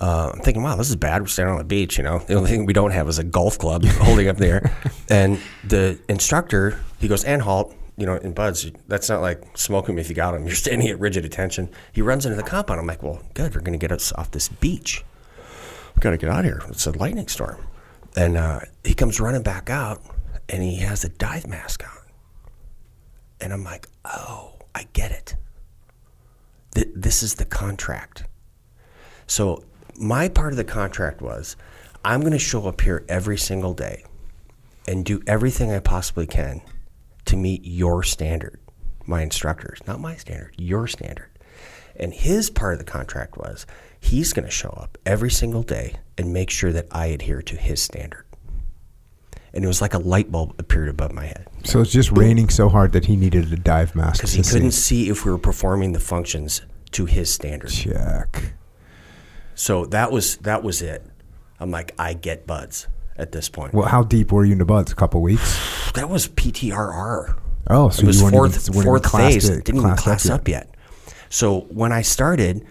uh, 0.00 0.30
I'm 0.34 0.40
thinking, 0.40 0.62
wow, 0.62 0.76
this 0.76 0.90
is 0.90 0.96
bad. 0.96 1.22
We're 1.22 1.28
standing 1.28 1.52
on 1.52 1.58
the 1.58 1.64
beach. 1.64 1.98
You 1.98 2.04
know, 2.04 2.18
the 2.18 2.34
only 2.34 2.50
thing 2.50 2.66
we 2.66 2.72
don't 2.72 2.90
have 2.90 3.08
is 3.08 3.18
a 3.18 3.24
golf 3.24 3.58
club 3.58 3.84
holding 4.00 4.28
up 4.28 4.36
there. 4.36 4.72
And 5.10 5.38
the 5.62 5.98
instructor, 6.08 6.80
he 6.98 7.08
goes, 7.08 7.24
and 7.24 7.42
halt. 7.42 7.74
You 7.96 8.06
know, 8.06 8.16
in 8.16 8.32
BUD/S, 8.32 8.72
that's 8.88 9.08
not 9.08 9.20
like 9.20 9.56
smoke 9.56 9.88
'em 9.88 9.98
if 9.98 10.08
you 10.08 10.16
got 10.16 10.34
him. 10.34 10.44
You're 10.46 10.56
standing 10.56 10.88
at 10.88 10.98
rigid 10.98 11.24
attention. 11.24 11.68
He 11.92 12.02
runs 12.02 12.24
into 12.26 12.36
the 12.36 12.42
compound. 12.42 12.80
I'm 12.80 12.86
like, 12.86 13.02
well, 13.02 13.22
good. 13.34 13.54
We're 13.54 13.60
going 13.60 13.78
to 13.78 13.82
get 13.86 13.92
us 13.92 14.12
off 14.14 14.30
this 14.32 14.48
beach. 14.48 15.04
We've 15.94 16.00
got 16.00 16.10
to 16.10 16.16
get 16.16 16.30
out 16.30 16.40
of 16.40 16.44
here. 16.46 16.60
It's 16.70 16.86
a 16.86 16.92
lightning 16.92 17.28
storm. 17.28 17.64
And 18.16 18.36
uh, 18.36 18.60
he 18.82 18.94
comes 18.94 19.20
running 19.20 19.42
back 19.42 19.70
out, 19.70 20.02
and 20.48 20.62
he 20.62 20.76
has 20.76 21.04
a 21.04 21.08
dive 21.08 21.46
mask 21.46 21.84
on. 21.84 22.02
And 23.40 23.52
I'm 23.52 23.62
like, 23.62 23.86
oh, 24.04 24.54
I 24.74 24.86
get 24.92 25.12
it. 25.12 25.36
Th- 26.74 26.88
this 26.96 27.22
is 27.22 27.34
the 27.34 27.44
contract. 27.44 28.24
So 29.26 29.62
my 29.96 30.28
part 30.28 30.52
of 30.52 30.56
the 30.56 30.64
contract 30.64 31.20
was 31.20 31.56
I'm 32.04 32.20
going 32.20 32.32
to 32.32 32.38
show 32.38 32.66
up 32.66 32.80
here 32.80 33.04
every 33.08 33.38
single 33.38 33.74
day 33.74 34.04
and 34.86 35.04
do 35.04 35.22
everything 35.26 35.72
I 35.72 35.78
possibly 35.78 36.26
can 36.26 36.60
to 37.26 37.36
meet 37.36 37.62
your 37.64 38.02
standard, 38.02 38.60
my 39.06 39.22
instructors, 39.22 39.80
not 39.86 40.00
my 40.00 40.16
standard, 40.16 40.54
your 40.58 40.86
standard. 40.86 41.30
And 41.96 42.12
his 42.12 42.50
part 42.50 42.74
of 42.74 42.78
the 42.78 42.84
contract 42.84 43.38
was 43.38 43.66
he's 44.00 44.32
going 44.32 44.44
to 44.44 44.50
show 44.50 44.70
up 44.70 44.98
every 45.06 45.30
single 45.30 45.62
day 45.62 45.96
and 46.18 46.32
make 46.32 46.50
sure 46.50 46.72
that 46.72 46.86
I 46.90 47.06
adhere 47.06 47.40
to 47.42 47.56
his 47.56 47.80
standard. 47.80 48.24
And 49.54 49.64
it 49.64 49.68
was 49.68 49.80
like 49.80 49.94
a 49.94 49.98
light 49.98 50.32
bulb 50.32 50.56
appeared 50.58 50.88
above 50.88 51.12
my 51.12 51.26
head 51.26 51.46
So 51.62 51.80
it's 51.80 51.92
just 51.92 52.10
raining 52.10 52.48
so 52.48 52.68
hard 52.68 52.90
that 52.92 53.06
he 53.06 53.14
needed 53.14 53.52
a 53.52 53.56
dive 53.56 53.94
mask 53.94 54.18
because 54.18 54.32
he 54.32 54.42
couldn't 54.42 54.72
see. 54.72 55.04
see 55.04 55.10
if 55.10 55.24
we 55.24 55.30
were 55.30 55.38
performing 55.38 55.92
the 55.92 56.00
functions 56.00 56.62
to 56.90 57.06
his 57.06 57.32
standard. 57.32 57.70
Check. 57.70 58.54
So 59.54 59.86
that 59.86 60.10
was 60.10 60.36
that 60.38 60.62
was 60.62 60.82
it. 60.82 61.04
I'm 61.60 61.70
like, 61.70 61.94
I 61.98 62.14
get 62.14 62.46
BUD/S 62.46 62.88
at 63.16 63.32
this 63.32 63.48
point. 63.48 63.72
Well, 63.74 63.86
how 63.88 64.02
deep 64.02 64.32
were 64.32 64.44
you 64.44 64.52
into 64.52 64.64
BUD/S? 64.64 64.92
A 64.92 64.96
couple 64.96 65.20
weeks. 65.22 65.92
that 65.94 66.08
was 66.08 66.28
PTRR. 66.28 67.38
Oh, 67.70 67.88
so 67.88 68.02
it 68.02 68.06
was 68.06 68.20
you 68.20 68.30
fourth 68.30 68.68
even, 68.68 68.82
fourth 68.82 69.10
phase. 69.10 69.48
it- 69.48 69.64
Didn't 69.64 69.80
even 69.80 69.90
classed 69.96 70.02
class 70.04 70.26
yet. 70.26 70.34
up 70.34 70.48
yet. 70.48 70.74
So 71.30 71.60
when 71.70 71.92
I 71.92 72.02
started, 72.02 72.66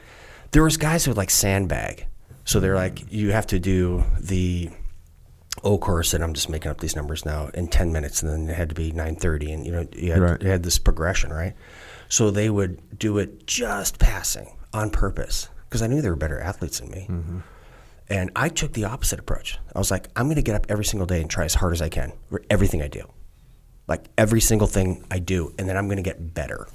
there 0.52 0.64
was 0.64 0.78
guys 0.78 1.06
who 1.06 1.12
would 1.12 1.18
like 1.18 1.30
sandbag. 1.32 2.06
So 2.46 2.60
they're 2.60 2.76
like, 2.76 3.12
you 3.12 3.32
have 3.32 3.48
to 3.48 3.60
do 3.60 4.04
the 4.20 4.70
O 5.64 5.78
course, 5.78 6.14
and 6.14 6.24
I'm 6.24 6.34
just 6.34 6.50
making 6.50 6.70
up 6.72 6.80
these 6.82 6.96
numbers 6.96 7.26
now 7.26 7.48
in 7.54 7.68
10 7.70 7.92
minutes, 7.94 8.22
and 8.22 8.30
then 8.32 8.50
it 8.50 8.56
had 8.58 8.70
to 8.70 8.76
be 8.76 8.92
9:30, 8.92 9.54
and 9.54 9.66
you 9.66 9.72
know 9.72 9.88
you 9.94 10.12
had, 10.12 10.22
Right. 10.22 10.42
you 10.42 10.50
had 10.50 10.64
this 10.64 10.78
progression, 10.78 11.32
right? 11.32 11.54
So 12.10 12.30
they 12.32 12.50
would 12.50 13.00
do 13.00 13.18
it 13.18 13.48
just 13.48 13.98
passing 13.98 14.58
on 14.74 14.90
purpose 14.90 15.48
because 15.74 15.82
I 15.82 15.88
knew 15.88 16.04
they 16.04 16.10
were 16.12 16.16
better 16.16 16.40
athletes 16.40 16.80
than 16.80 16.92
me. 16.92 17.08
Mm-hmm. 17.10 17.40
And 18.08 18.30
I 18.36 18.50
took 18.50 18.74
the 18.74 18.86
opposite 18.86 19.18
approach. 19.18 19.58
I 19.76 19.80
was 19.80 19.90
like, 19.90 20.08
I'm 20.16 20.26
going 20.26 20.36
to 20.36 20.44
get 20.44 20.54
up 20.54 20.68
every 20.70 20.86
single 20.86 21.08
day 21.08 21.20
and 21.20 21.28
try 21.28 21.46
as 21.46 21.56
hard 21.56 21.74
as 21.74 21.82
I 21.82 21.90
can 21.90 22.14
for 22.30 22.44
everything 22.48 22.84
I 22.84 22.88
do. 22.88 23.10
Like 23.88 24.06
every 24.16 24.40
single 24.40 24.68
thing 24.68 25.04
I 25.10 25.18
do, 25.18 25.52
and 25.58 25.68
then 25.68 25.76
I'm 25.76 25.88
going 25.88 25.98
to 25.98 26.04
get 26.04 26.36
better. 26.36 26.68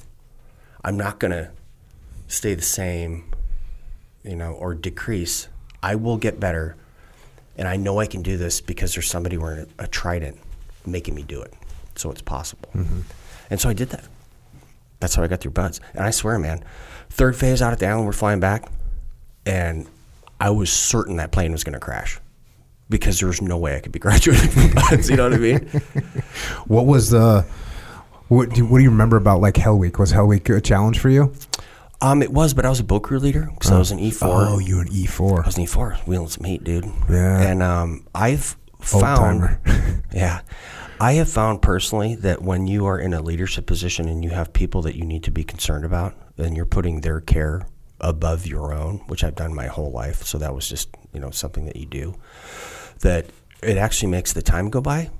I'm 0.82 0.96
not 0.96 1.20
going 1.20 1.30
to 1.30 1.52
stay 2.26 2.54
the 2.54 2.62
same, 2.62 3.30
you 4.24 4.34
know, 4.34 4.54
or 4.54 4.74
decrease. 4.74 5.46
I 5.80 5.94
will 5.94 6.16
get 6.16 6.40
better. 6.40 6.74
And 7.56 7.68
I 7.68 7.76
know 7.76 8.00
I 8.00 8.06
can 8.06 8.22
do 8.22 8.36
this 8.36 8.60
because 8.60 8.94
there's 8.94 9.08
somebody 9.08 9.38
wearing 9.38 9.68
a, 9.78 9.84
a 9.84 9.86
trident 9.86 10.38
making 10.84 11.14
me 11.14 11.22
do 11.22 11.40
it. 11.40 11.54
So 11.94 12.10
it's 12.10 12.22
possible. 12.22 12.70
Mm-hmm. 12.74 13.02
And 13.48 13.60
so 13.60 13.68
I 13.68 13.74
did 13.74 13.90
that. 13.90 14.08
That's 14.98 15.14
how 15.14 15.22
I 15.22 15.28
got 15.28 15.40
through 15.40 15.52
BUD/S. 15.52 15.78
And 15.94 16.04
I 16.04 16.10
swear, 16.10 16.36
man, 16.40 16.64
third 17.10 17.36
phase 17.36 17.62
out 17.62 17.72
at 17.72 17.78
the 17.78 17.86
island, 17.86 18.06
we're 18.06 18.12
flying 18.12 18.40
back, 18.40 18.68
and 19.48 19.88
I 20.40 20.50
was 20.50 20.70
certain 20.70 21.16
that 21.16 21.32
plane 21.32 21.52
was 21.52 21.64
going 21.64 21.72
to 21.72 21.80
crash 21.80 22.20
because 22.88 23.18
there 23.18 23.28
was 23.28 23.42
no 23.42 23.58
way 23.58 23.76
I 23.76 23.80
could 23.80 23.92
be 23.92 23.98
graduating 24.06 24.50
from 24.50 24.70
BUD/S. 24.70 25.10
You 25.10 25.16
know 25.16 25.24
what 25.24 25.34
I 25.34 25.38
mean? 25.38 25.82
What 26.66 26.86
was 26.86 27.10
the? 27.10 27.46
What 28.28 28.50
do, 28.50 28.66
what 28.66 28.78
do 28.78 28.84
you 28.84 28.90
remember 28.90 29.16
about 29.16 29.40
like 29.40 29.56
Hell 29.56 29.78
Week? 29.78 29.98
Was 29.98 30.10
Hell 30.10 30.26
Week 30.26 30.48
a 30.50 30.60
challenge 30.60 30.98
for 30.98 31.08
you? 31.08 31.32
Um, 32.00 32.22
it 32.22 32.30
was, 32.30 32.54
but 32.54 32.64
I 32.64 32.68
was 32.68 32.78
a 32.78 32.84
boat 32.84 33.02
crew 33.02 33.18
leader 33.18 33.48
because 33.52 33.72
I 33.72 33.78
was 33.78 33.90
an 33.90 33.98
E 33.98 34.10
four. 34.10 34.44
Oh, 34.46 34.58
you 34.58 34.80
an 34.80 34.88
E 34.92 35.06
four. 35.06 35.42
I 35.42 35.46
was 35.46 35.56
an 35.56 35.62
E 35.62 35.66
four, 35.66 35.94
wheeling 36.06 36.28
some 36.28 36.44
heat, 36.44 36.62
dude. 36.62 36.84
Yeah. 37.08 37.40
And 37.40 37.62
um, 37.62 38.06
I've 38.14 38.56
found, 38.80 39.58
yeah, 40.12 40.42
I 41.00 41.14
have 41.14 41.28
found 41.28 41.62
personally 41.62 42.14
that 42.16 42.42
when 42.42 42.66
you 42.66 42.86
are 42.86 42.98
in 42.98 43.14
a 43.14 43.22
leadership 43.22 43.66
position 43.66 44.08
and 44.08 44.22
you 44.22 44.30
have 44.30 44.52
people 44.52 44.82
that 44.82 44.94
you 44.94 45.04
need 45.04 45.24
to 45.24 45.30
be 45.30 45.42
concerned 45.42 45.84
about, 45.84 46.14
and 46.36 46.54
you're 46.54 46.66
putting 46.66 47.00
their 47.00 47.20
care 47.20 47.66
above 48.00 48.46
your 48.46 48.72
own, 48.72 48.98
which 49.06 49.24
I've 49.24 49.34
done 49.34 49.54
my 49.54 49.66
whole 49.66 49.90
life. 49.90 50.22
So 50.24 50.38
that 50.38 50.54
was 50.54 50.68
just 50.68 50.88
you 51.12 51.20
know 51.20 51.30
something 51.30 51.66
that 51.66 51.76
you 51.76 51.86
do. 51.86 52.14
That 53.00 53.26
it 53.62 53.76
actually 53.76 54.10
makes 54.10 54.32
the 54.32 54.42
time 54.42 54.70
go 54.70 54.80
by 54.80 55.10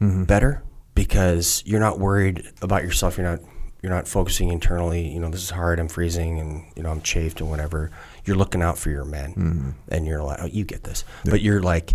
mm-hmm. 0.00 0.24
better 0.24 0.62
because 0.94 1.62
you're 1.66 1.80
not 1.80 1.98
worried 1.98 2.44
about 2.62 2.82
yourself. 2.82 3.16
You're 3.16 3.30
not 3.30 3.40
you're 3.82 3.92
not 3.92 4.08
focusing 4.08 4.50
internally. 4.50 5.08
You 5.08 5.20
know, 5.20 5.28
this 5.28 5.42
is 5.42 5.50
hard. 5.50 5.78
I'm 5.78 5.88
freezing, 5.88 6.40
and 6.40 6.64
you 6.74 6.82
know, 6.82 6.90
I'm 6.90 7.02
chafed 7.02 7.40
and 7.40 7.50
whatever. 7.50 7.90
You're 8.24 8.36
looking 8.36 8.62
out 8.62 8.78
for 8.78 8.90
your 8.90 9.04
men, 9.04 9.34
mm-hmm. 9.34 9.70
and 9.88 10.06
you're 10.06 10.22
like, 10.22 10.38
oh, 10.40 10.46
you 10.46 10.64
get 10.64 10.84
this. 10.84 11.04
But 11.24 11.42
you're 11.42 11.60
like, 11.60 11.94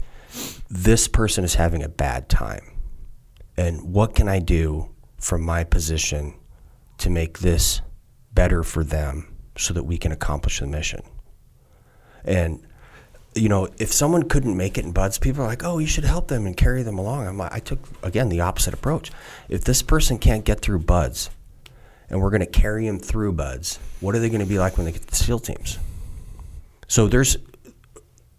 this 0.69 1.07
person 1.07 1.43
is 1.43 1.55
having 1.55 1.83
a 1.83 1.89
bad 1.89 2.29
time, 2.29 2.77
and 3.57 3.93
what 3.93 4.15
can 4.15 4.29
I 4.29 4.39
do 4.39 4.91
from 5.19 5.41
my 5.41 5.63
position 5.63 6.35
to 6.99 7.09
make 7.09 7.39
this 7.39 7.81
better 8.33 8.63
for 8.63 8.83
them 8.83 9.35
so 9.60 9.74
that 9.74 9.84
we 9.84 9.97
can 9.97 10.12
accomplish 10.12 10.60
the 10.60 10.68
mission? 10.68 11.01
And 12.24 12.66
you 13.36 13.47
know, 13.47 13.68
if 13.78 13.93
someone 13.93 14.24
couldn't 14.24 14.57
make 14.57 14.78
it 14.78 14.86
in 14.86 14.91
BUD/S, 14.91 15.20
people 15.20 15.43
are 15.43 15.47
like, 15.47 15.64
"Oh, 15.64 15.78
you 15.78 15.88
should 15.88 16.03
help 16.03 16.28
them 16.28 16.45
and 16.45 16.57
carry 16.57 16.84
them 16.84 16.97
along." 16.97 17.28
I'm 17.28 17.38
like, 17.38 17.53
I 17.53 17.60
took 17.60 17.80
again 18.03 18.30
the 18.30 18.41
opposite 18.41 18.74
approach. 18.74 19.12
If 19.47 19.64
this 19.64 19.82
person 19.82 20.18
can't 20.18 20.43
get 20.43 20.62
through 20.62 20.80
BUD/S, 20.80 21.30
and 22.10 22.22
we're 22.22 22.32
going 22.32 22.41
to 22.41 22.47
carry 22.47 22.88
them 22.88 22.99
through 22.99 23.34
BUD/S, 23.34 23.80
what 23.99 24.16
are 24.16 24.20
they 24.20 24.30
going 24.30 24.41
to 24.41 24.47
be 24.47 24.57
like 24.60 24.78
when 24.78 24.86
they 24.86 24.91
get 24.91 25.03
to 25.03 25.07
the 25.07 25.16
SEAL 25.16 25.39
teams? 25.39 25.78
So 26.88 27.07
there's, 27.07 27.38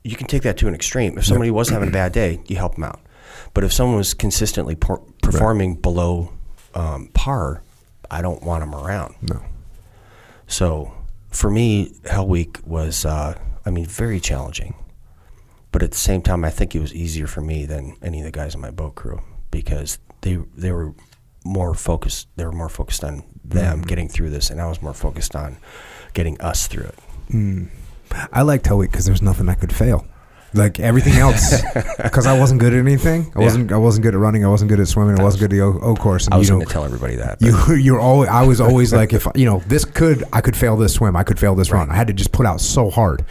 you 0.02 0.16
can 0.16 0.26
take 0.26 0.42
that 0.42 0.56
to 0.58 0.66
an 0.66 0.74
extreme. 0.74 1.16
If 1.16 1.24
somebody 1.24 1.52
was 1.52 1.68
having 1.68 1.88
a 1.88 1.92
bad 1.92 2.12
day, 2.12 2.40
you 2.48 2.56
help 2.56 2.74
them 2.74 2.84
out. 2.84 3.00
But 3.54 3.62
if 3.62 3.72
someone 3.72 3.96
was 3.96 4.12
consistently 4.12 4.74
por- 4.74 5.02
performing 5.22 5.76
below 5.76 6.32
um, 6.74 7.10
par, 7.14 7.62
I 8.10 8.22
don't 8.22 8.42
want 8.42 8.62
them 8.62 8.74
around. 8.74 9.14
No. 9.22 9.40
So 10.48 10.92
for 11.30 11.50
me, 11.50 11.94
Hell 12.04 12.26
Week 12.26 12.58
was, 12.64 13.04
uh, 13.04 13.38
I 13.64 13.70
mean, 13.70 13.86
very 13.86 14.20
challenging. 14.20 14.74
But 15.72 15.82
at 15.82 15.92
the 15.92 15.96
same 15.96 16.20
time, 16.22 16.44
I 16.44 16.50
think 16.50 16.74
it 16.74 16.80
was 16.80 16.92
easier 16.94 17.26
for 17.26 17.40
me 17.40 17.64
than 17.64 17.96
any 18.02 18.18
of 18.18 18.24
the 18.24 18.32
guys 18.32 18.54
in 18.54 18.60
my 18.60 18.70
boat 18.72 18.96
crew 18.96 19.20
because 19.50 19.98
they 20.22 20.38
they 20.56 20.72
were 20.72 20.94
more 21.44 21.74
focused. 21.74 22.28
They 22.36 22.44
were 22.44 22.52
more 22.52 22.68
focused 22.68 23.04
on 23.04 23.22
them 23.44 23.82
getting 23.82 24.08
through 24.08 24.30
this, 24.30 24.50
and 24.50 24.60
I 24.60 24.66
was 24.66 24.82
more 24.82 24.92
focused 24.94 25.36
on 25.36 25.58
getting 26.12 26.40
us 26.40 26.66
through 26.66 26.86
it. 26.86 26.98
I 28.32 28.42
liked 28.42 28.66
Hell 28.66 28.78
Week 28.78 28.90
because 28.90 29.06
there's 29.06 29.22
nothing 29.22 29.48
I 29.48 29.54
could 29.54 29.72
fail. 29.72 30.06
Like 30.52 30.80
everything 30.80 31.14
else, 31.14 31.62
because 32.02 32.26
I 32.26 32.36
wasn't 32.38 32.58
good 32.60 32.72
at 32.72 32.80
anything. 32.80 33.30
I 33.36 33.38
wasn't. 33.38 33.70
I 33.70 33.76
wasn't 33.76 34.02
good 34.02 34.14
at 34.14 34.20
running. 34.20 34.44
I 34.44 34.48
wasn't 34.48 34.68
good 34.68 34.80
at 34.80 34.88
swimming. 34.88 35.20
I 35.20 35.22
wasn't 35.22 35.42
good 35.42 35.52
at 35.52 35.56
the 35.56 35.60
O, 35.60 35.78
o 35.80 35.94
course. 35.94 36.26
And 36.26 36.34
I 36.34 36.38
was 36.38 36.50
going 36.50 36.66
to 36.66 36.72
tell 36.72 36.84
everybody 36.84 37.14
that. 37.16 37.38
but- 37.38 37.46
you 37.46 37.74
you're 37.76 38.00
always. 38.00 38.28
I 38.28 38.42
was 38.44 38.60
always 38.60 38.92
like, 38.92 39.12
if 39.12 39.26
you 39.36 39.44
know, 39.46 39.62
this 39.68 39.84
could. 39.84 40.24
I 40.32 40.40
could 40.40 40.56
fail 40.56 40.76
this 40.76 40.94
swim. 40.94 41.14
I 41.14 41.22
could 41.22 41.38
fail 41.38 41.54
this 41.54 41.70
run. 41.70 41.88
I 41.90 41.94
had 41.94 42.08
to 42.08 42.12
just 42.12 42.32
put 42.32 42.46
out 42.46 42.60
so 42.60 42.90
hard. 42.90 43.24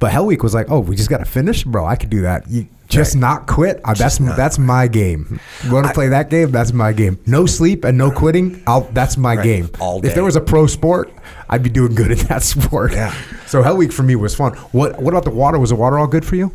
But 0.00 0.10
Hell 0.12 0.26
Week 0.26 0.42
was 0.42 0.54
like, 0.54 0.70
oh, 0.70 0.80
we 0.80 0.96
just 0.96 1.10
got 1.10 1.18
to 1.18 1.24
finish, 1.26 1.62
bro. 1.62 1.84
I 1.86 1.94
could 1.94 2.10
do 2.10 2.22
that. 2.22 2.48
You 2.50 2.66
just 2.88 3.14
Right. 3.14 3.20
not 3.20 3.46
quit. 3.46 3.80
Uh, 3.84 3.92
that's 3.94 4.18
not- 4.18 4.36
that's 4.36 4.58
my 4.58 4.88
game. 4.88 5.38
You 5.62 5.72
want 5.72 5.86
to 5.86 5.92
play 5.92 6.08
that 6.08 6.30
game? 6.30 6.50
That's 6.50 6.72
my 6.72 6.92
game. 6.92 7.18
No 7.26 7.44
sleep 7.46 7.84
and 7.84 7.96
no 7.98 8.10
quitting. 8.10 8.62
I'll, 8.66 8.88
that's 8.92 9.16
my 9.18 9.36
Right. 9.36 9.44
game. 9.44 9.70
All 9.78 10.00
If 10.04 10.14
there 10.14 10.24
was 10.24 10.36
a 10.36 10.40
pro 10.40 10.66
sport, 10.66 11.12
I'd 11.50 11.62
be 11.62 11.68
doing 11.70 11.94
good 11.94 12.10
in 12.10 12.18
that 12.28 12.42
sport. 12.54 12.92
Yeah. 12.92 13.12
So 13.46 13.62
Hell 13.62 13.76
Week 13.76 13.92
for 13.92 14.02
me 14.02 14.16
was 14.16 14.34
fun. 14.34 14.54
What 14.72 15.00
What 15.02 15.12
about 15.12 15.24
the 15.24 15.30
water? 15.30 15.58
Was 15.58 15.70
the 15.70 15.76
water 15.76 15.98
all 15.98 16.06
good 16.06 16.24
for 16.24 16.34
you? 16.36 16.50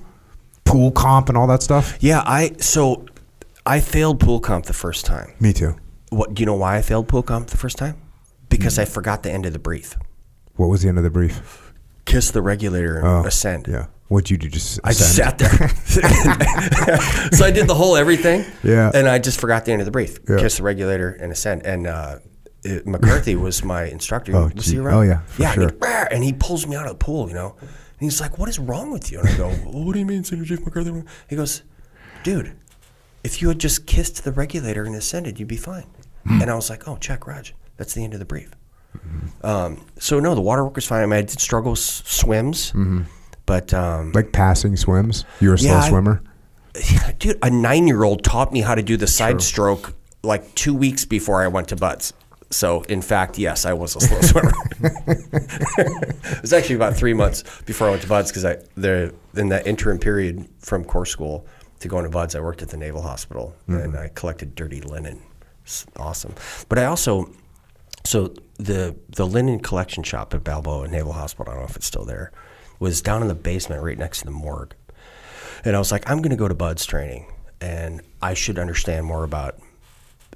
Pool 0.66 0.92
comp 0.92 1.30
and 1.30 1.38
all 1.38 1.46
that 1.48 1.62
stuff. 1.62 1.96
yeah, 2.02 2.24
I 2.26 2.54
so 2.60 3.06
I 3.66 3.80
failed 3.80 4.20
pool 4.20 4.40
comp 4.40 4.66
the 4.66 4.74
first 4.74 5.06
time. 5.06 5.30
Me 5.40 5.54
too. 5.54 5.76
What 6.10 6.34
do 6.34 6.42
you 6.42 6.46
know 6.48 6.56
why 6.56 6.78
I 6.78 6.82
failed 6.82 7.08
pool 7.08 7.22
comp 7.22 7.48
the 7.48 7.58
first 7.58 7.78
time? 7.78 7.96
Because 8.50 8.80
I 8.80 8.86
forgot 8.86 9.22
the 9.24 9.32
end 9.32 9.46
of 9.46 9.54
the 9.54 9.60
brief. 9.60 9.96
What 10.56 10.68
was 10.70 10.82
the 10.82 10.90
end 10.90 10.98
of 10.98 11.04
the 11.04 11.10
brief? 11.12 11.65
Kiss 12.06 12.32
the 12.32 12.42
regulator 12.42 12.98
and 12.98 13.08
Oh, 13.08 13.24
ascend. 13.26 13.68
Yeah. 13.68 13.88
What'd 14.08 14.30
you 14.30 14.38
do? 14.38 14.50
Just 14.50 14.80
I 14.84 14.90
just 14.90 15.16
sat 15.16 15.40
there. 15.40 15.50
so 17.32 17.46
I 17.46 17.52
did 17.52 17.68
the 17.68 17.74
whole 17.76 17.96
everything. 17.98 18.46
Yeah. 18.64 18.92
And 18.94 19.08
I 19.08 19.18
just 19.18 19.40
forgot 19.40 19.66
the 19.66 19.72
end 19.72 19.82
of 19.82 19.86
the 19.86 19.92
brief. 19.92 20.20
Yeah. 20.30 20.38
Kiss 20.38 20.58
the 20.58 20.64
regulator 20.64 21.10
and 21.10 21.32
ascend. 21.32 21.66
And 21.66 21.88
uh, 21.88 22.20
it, 22.64 22.86
McCarthy 22.86 23.36
was 23.48 23.64
my 23.64 23.86
instructor. 23.86 24.36
Oh, 24.36 24.52
was 24.56 24.68
he 24.68 24.78
around? 24.78 24.94
Oh, 24.94 25.02
yeah, 25.02 25.22
yeah. 25.40 25.52
sure. 25.54 25.70
And 25.70 25.82
he, 25.82 26.16
and 26.16 26.24
he 26.24 26.34
pulls 26.34 26.68
me 26.68 26.76
out 26.76 26.86
of 26.86 26.92
the 26.92 27.04
pool, 27.04 27.28
you 27.28 27.34
know. 27.34 27.56
And 27.60 27.70
he's 28.00 28.20
like, 28.22 28.38
"What 28.38 28.50
is 28.50 28.60
wrong 28.60 28.92
with 28.92 29.12
you?" 29.12 29.20
And 29.20 29.30
I 29.30 29.38
go, 29.38 29.48
well, 29.66 29.84
"What 29.86 29.94
do 29.94 30.00
you 30.00 30.06
mean, 30.06 30.24
Senator 30.24 30.46
Jeff 30.56 30.66
McCarthy?" 30.66 31.02
He 31.30 31.36
goes, 31.36 31.64
"Dude, 32.24 32.56
if 33.24 33.42
you 33.42 33.48
had 33.48 33.58
just 33.60 33.88
kissed 33.88 34.24
the 34.24 34.32
regulator 34.34 34.84
and 34.84 34.94
ascended, 34.96 35.40
you'd 35.40 35.48
be 35.48 35.58
fine." 35.58 35.86
Hmm. 36.28 36.42
And 36.42 36.52
I 36.52 36.56
was 36.56 36.70
like, 36.70 36.88
"Oh, 36.88 36.98
check, 36.98 37.26
Raj. 37.26 37.56
That's 37.78 37.94
the 37.94 38.04
end 38.04 38.14
of 38.14 38.20
the 38.20 38.26
brief." 38.26 38.52
Um, 39.44 39.86
so 40.00 40.20
no, 40.20 40.36
the 40.36 40.42
water 40.42 40.64
work 40.64 40.76
was 40.76 40.86
fine. 40.88 41.04
I 41.04 41.06
mean, 41.06 41.20
I 41.20 41.22
did 41.22 41.40
struggle 41.40 41.74
s- 41.74 42.02
swims, 42.06 42.74
but 43.46 43.74
um, 43.74 44.12
like 44.14 44.32
passing 44.32 44.76
swims. 44.78 45.26
You 45.40 45.50
were 45.50 45.56
a 45.56 45.60
slow 45.60 45.72
Yeah, 45.72 45.82
I- 45.82 45.90
swimmer. 45.90 46.22
dude, 47.20 47.38
a 47.44 47.50
nine-year-old 47.50 48.24
taught 48.24 48.52
me 48.52 48.62
how 48.62 48.76
to 48.76 48.82
do 48.84 48.98
the 48.98 49.08
side 49.08 49.42
stroke 49.42 49.94
like 50.24 50.54
two 50.56 50.74
weeks 50.74 51.06
before 51.06 51.44
I 51.44 51.48
went 51.48 51.68
to 51.70 51.76
BUD/S. 51.76 52.14
So, 52.52 52.82
in 52.84 53.02
fact, 53.02 53.38
yes, 53.38 53.66
I 53.66 53.74
was 53.74 53.96
a 53.96 54.00
slow 54.02 54.22
swimmer. 54.30 54.54
it 55.78 56.42
was 56.42 56.54
actually 56.54 56.76
about 56.76 56.96
three 56.96 57.14
months 57.14 57.44
before 57.66 57.88
I 57.88 57.90
went 57.92 58.02
to 58.04 58.08
BUD/S 58.08 58.32
because 58.32 58.46
I 58.46 58.58
there 58.76 59.12
in 59.36 59.50
that 59.50 59.68
interim 59.68 60.00
period 60.00 60.48
from 60.60 60.84
corps 60.84 61.06
school 61.06 61.46
to 61.80 61.88
going 61.88 62.04
to 62.04 62.10
BUD/S, 62.10 62.36
I 62.36 62.40
worked 62.40 62.62
at 62.62 62.70
the 62.70 62.78
Naval 62.78 63.02
Hospital 63.02 63.54
and 63.68 63.96
I 63.98 64.10
collected 64.16 64.56
dirty 64.56 64.82
linen. 64.82 65.22
It's 65.64 65.86
awesome, 65.98 66.34
but 66.70 66.78
I 66.80 66.86
also 66.86 67.30
so 68.04 68.34
the 68.58 68.96
the 69.10 69.26
linen 69.26 69.60
collection 69.60 70.04
shop 70.04 70.34
at 70.34 70.44
Balboa 70.44 70.88
Naval 70.88 71.14
Hospital. 71.14 71.52
I 71.52 71.56
don't 71.56 71.64
know 71.64 71.70
if 71.70 71.76
it's 71.76 71.88
still 71.88 72.06
there. 72.06 72.32
Was 72.80 73.02
down 73.02 73.22
in 73.22 73.28
the 73.28 73.36
basement 73.36 73.84
right 73.84 73.98
next 73.98 74.20
to 74.20 74.26
the 74.26 74.32
morgue. 74.32 74.76
And 75.64 75.76
I 75.76 75.80
was 75.80 75.92
like, 75.92 76.10
I'm 76.10 76.18
going 76.18 76.32
to 76.32 76.36
go 76.36 76.48
to 76.48 76.54
Bud's 76.54 76.86
training, 76.86 77.26
and 77.62 78.02
I 78.22 78.34
should 78.34 78.60
understand 78.60 79.06
more 79.06 79.24
about 79.24 79.58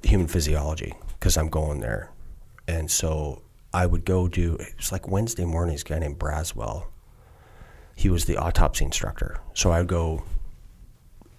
human 0.02 0.26
physiology 0.26 0.94
because 1.18 1.36
I'm 1.36 1.48
going 1.48 1.80
there. 1.80 2.10
And 2.66 2.90
so 2.90 3.42
I 3.72 3.86
would 3.86 4.04
go 4.04 4.26
do. 4.26 4.54
It 4.54 4.76
was 4.76 4.92
like 4.92 5.06
Wednesday 5.08 5.44
mornings. 5.44 5.82
Guy 5.82 5.98
named 5.98 6.18
Braswell. 6.18 6.86
He 7.94 8.08
was 8.08 8.24
the 8.24 8.38
autopsy 8.38 8.84
instructor. 8.84 9.40
So 9.54 9.70
I 9.70 9.78
would 9.78 9.88
go 9.88 10.24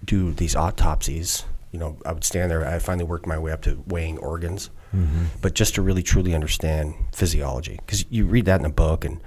do 0.06 0.32
these 0.32 0.56
autopsies. 0.56 1.44
You 1.72 1.80
know, 1.80 1.98
I 2.06 2.12
would 2.12 2.24
stand 2.24 2.52
there. 2.52 2.66
I 2.66 2.80
finally 2.80 3.06
worked 3.06 3.26
my 3.26 3.40
way 3.40 3.52
up 3.52 3.62
to 3.64 3.84
weighing 3.88 4.18
organs, 4.20 4.70
but 5.42 5.54
just 5.54 5.76
to 5.76 5.82
really 5.82 6.04
truly 6.04 6.36
understand 6.36 6.94
physiology, 7.14 7.80
because 7.86 8.06
you 8.10 8.26
read 8.26 8.46
that 8.46 8.60
in 8.60 8.66
a 8.66 8.72
book 8.72 9.06
and 9.06 9.22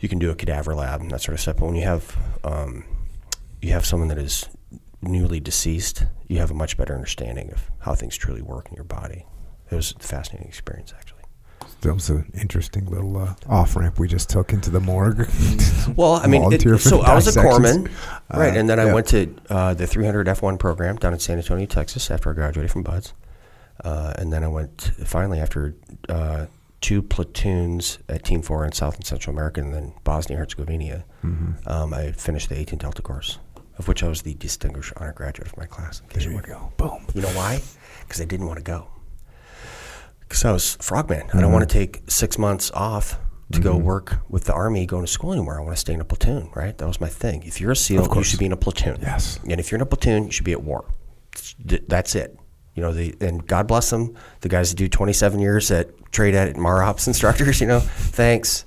you 0.00 0.08
can 0.08 0.18
do 0.18 0.30
a 0.30 0.34
cadaver 0.34 0.74
lab 0.74 1.00
and 1.00 1.10
that 1.10 1.22
sort 1.22 1.34
of 1.34 1.40
stuff. 1.40 1.56
But 1.56 1.66
when 1.66 1.76
you 1.76 1.84
have 1.84 2.16
um, 2.44 2.84
you 3.60 3.72
have 3.72 3.86
someone 3.86 4.08
that 4.08 4.18
is 4.18 4.48
newly 5.02 5.40
deceased, 5.40 6.04
you 6.28 6.38
have 6.38 6.50
a 6.50 6.54
much 6.54 6.76
better 6.76 6.94
understanding 6.94 7.50
of 7.52 7.70
how 7.80 7.94
things 7.94 8.16
truly 8.16 8.42
work 8.42 8.68
in 8.68 8.74
your 8.74 8.84
body. 8.84 9.26
It 9.70 9.74
was 9.74 9.94
a 9.98 10.02
fascinating 10.02 10.48
experience, 10.48 10.92
actually. 10.96 11.22
That 11.82 11.94
was 11.94 12.08
an 12.08 12.30
interesting 12.40 12.86
little 12.86 13.16
uh, 13.18 13.34
off 13.48 13.76
ramp 13.76 13.98
we 13.98 14.08
just 14.08 14.30
took 14.30 14.52
into 14.52 14.70
the 14.70 14.80
morgue. 14.80 15.28
Well, 15.94 16.14
I 16.14 16.26
mean, 16.26 16.52
it, 16.52 16.62
so 16.80 17.02
I 17.02 17.14
was 17.14 17.28
a 17.36 17.40
corpsman, 17.40 17.88
right? 18.34 18.52
Uh, 18.52 18.58
and 18.58 18.68
then 18.68 18.80
I 18.80 18.86
yeah. 18.86 18.94
went 18.94 19.06
to 19.08 19.32
uh, 19.48 19.72
the 19.72 19.86
300 19.86 20.26
F1 20.26 20.58
program 20.58 20.96
down 20.96 21.12
in 21.12 21.20
San 21.20 21.38
Antonio, 21.38 21.64
Texas, 21.64 22.10
after 22.10 22.28
I 22.28 22.32
graduated 22.32 22.72
from 22.72 22.82
BUD/S. 22.82 23.12
Uh, 23.84 24.12
and 24.16 24.32
then 24.32 24.42
I 24.42 24.48
went 24.48 24.92
finally 25.04 25.40
after 25.40 25.74
uh, 26.08 26.46
two 26.80 27.02
platoons 27.02 27.98
at 28.08 28.24
Team 28.24 28.42
Four 28.42 28.64
in 28.64 28.72
South 28.72 28.96
and 28.96 29.06
Central 29.06 29.34
America, 29.34 29.60
and 29.60 29.74
then 29.74 29.92
Bosnia 30.04 30.38
Herzegovina. 30.38 31.04
Mm-hmm. 31.24 31.68
Um, 31.68 31.94
I 31.94 32.12
finished 32.12 32.48
the 32.48 32.58
18 32.58 32.78
Delta 32.78 33.02
course, 33.02 33.38
of 33.78 33.88
which 33.88 34.02
I 34.02 34.08
was 34.08 34.22
the 34.22 34.34
distinguished 34.34 34.92
honor 34.96 35.12
graduate 35.12 35.48
of 35.48 35.56
my 35.56 35.66
class. 35.66 36.02
There 36.12 36.30
you 36.30 36.40
go. 36.42 36.72
Boom. 36.76 37.06
You 37.14 37.22
know 37.22 37.28
why? 37.28 37.60
Because 38.00 38.20
I 38.20 38.24
didn't 38.24 38.46
want 38.46 38.58
to 38.58 38.64
go. 38.64 38.88
Because 40.20 40.44
I 40.44 40.52
was 40.52 40.76
frogman. 40.80 41.28
I 41.32 41.40
don't 41.40 41.52
want 41.52 41.68
to 41.68 41.72
take 41.72 42.02
six 42.08 42.36
months 42.38 42.70
off 42.72 43.18
to 43.52 43.60
go 43.60 43.76
work 43.76 44.18
with 44.28 44.44
the 44.44 44.52
army, 44.52 44.86
going 44.86 45.04
to 45.04 45.10
school 45.10 45.32
anywhere. 45.32 45.58
I 45.60 45.62
want 45.62 45.76
to 45.76 45.80
stay 45.80 45.92
in 45.92 46.00
a 46.00 46.04
platoon, 46.04 46.50
right? 46.54 46.76
That 46.76 46.88
was 46.88 47.00
my 47.00 47.08
thing. 47.08 47.44
If 47.44 47.60
you're 47.60 47.70
a 47.70 47.76
SEAL, 47.76 48.08
you 48.12 48.22
should 48.24 48.40
be 48.40 48.46
in 48.46 48.52
a 48.52 48.56
platoon. 48.56 48.98
Yes. 49.00 49.38
And 49.48 49.60
if 49.60 49.70
you're 49.70 49.76
in 49.76 49.82
a 49.82 49.86
platoon, 49.86 50.24
you 50.24 50.32
should 50.32 50.44
be 50.44 50.52
at 50.52 50.62
war. 50.62 50.84
That's 51.64 52.16
it. 52.16 52.38
You 52.76 52.82
know, 52.82 52.92
the, 52.92 53.14
and 53.20 53.44
God 53.46 53.66
bless 53.66 53.90
them, 53.90 54.14
the 54.42 54.48
guys 54.48 54.70
that 54.70 54.76
do 54.76 54.88
27 54.88 55.40
years 55.40 55.70
at 55.72 55.88
trade 56.12 56.34
at 56.34 56.56
Marops 56.56 57.06
instructors, 57.08 57.60
you 57.60 57.66
know, 57.66 57.80
thanks. 57.80 58.64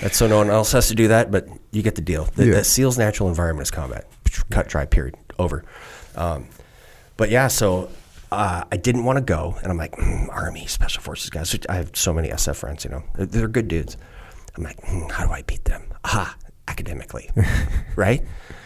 That's 0.00 0.16
so 0.16 0.26
no 0.28 0.36
one 0.36 0.50
else 0.50 0.72
has 0.72 0.88
to 0.88 0.94
do 0.94 1.08
that, 1.08 1.30
but 1.30 1.48
you 1.72 1.82
get 1.82 1.94
the 1.96 2.02
deal. 2.02 2.24
The, 2.36 2.46
Yeah. 2.46 2.54
the 2.56 2.64
SEAL's 2.64 2.98
natural 2.98 3.28
environment 3.28 3.66
is 3.66 3.70
combat. 3.70 4.06
Cut, 4.50 4.68
dry, 4.68 4.84
period. 4.84 5.16
Over. 5.38 5.64
Um, 6.14 6.48
but 7.16 7.30
yeah, 7.30 7.48
so 7.48 7.88
uh, 8.30 8.64
I 8.70 8.76
didn't 8.76 9.04
want 9.04 9.16
to 9.16 9.22
go, 9.24 9.56
and 9.62 9.72
I'm 9.72 9.78
like, 9.78 9.92
mm, 9.92 10.28
Army, 10.30 10.66
Special 10.66 11.02
Forces 11.02 11.30
guys. 11.30 11.58
I 11.68 11.76
have 11.76 11.92
so 11.96 12.12
many 12.12 12.28
SF 12.28 12.56
friends, 12.56 12.84
you 12.84 12.90
know, 12.90 13.02
they're, 13.14 13.24
they're 13.26 13.48
good 13.48 13.68
dudes. 13.68 13.96
I'm 14.54 14.64
like, 14.64 14.78
mm, 14.82 15.10
how 15.10 15.24
do 15.26 15.32
I 15.32 15.40
beat 15.42 15.64
them? 15.64 15.82
Aha, 16.04 16.36
academically, 16.68 17.30
right? 17.96 18.22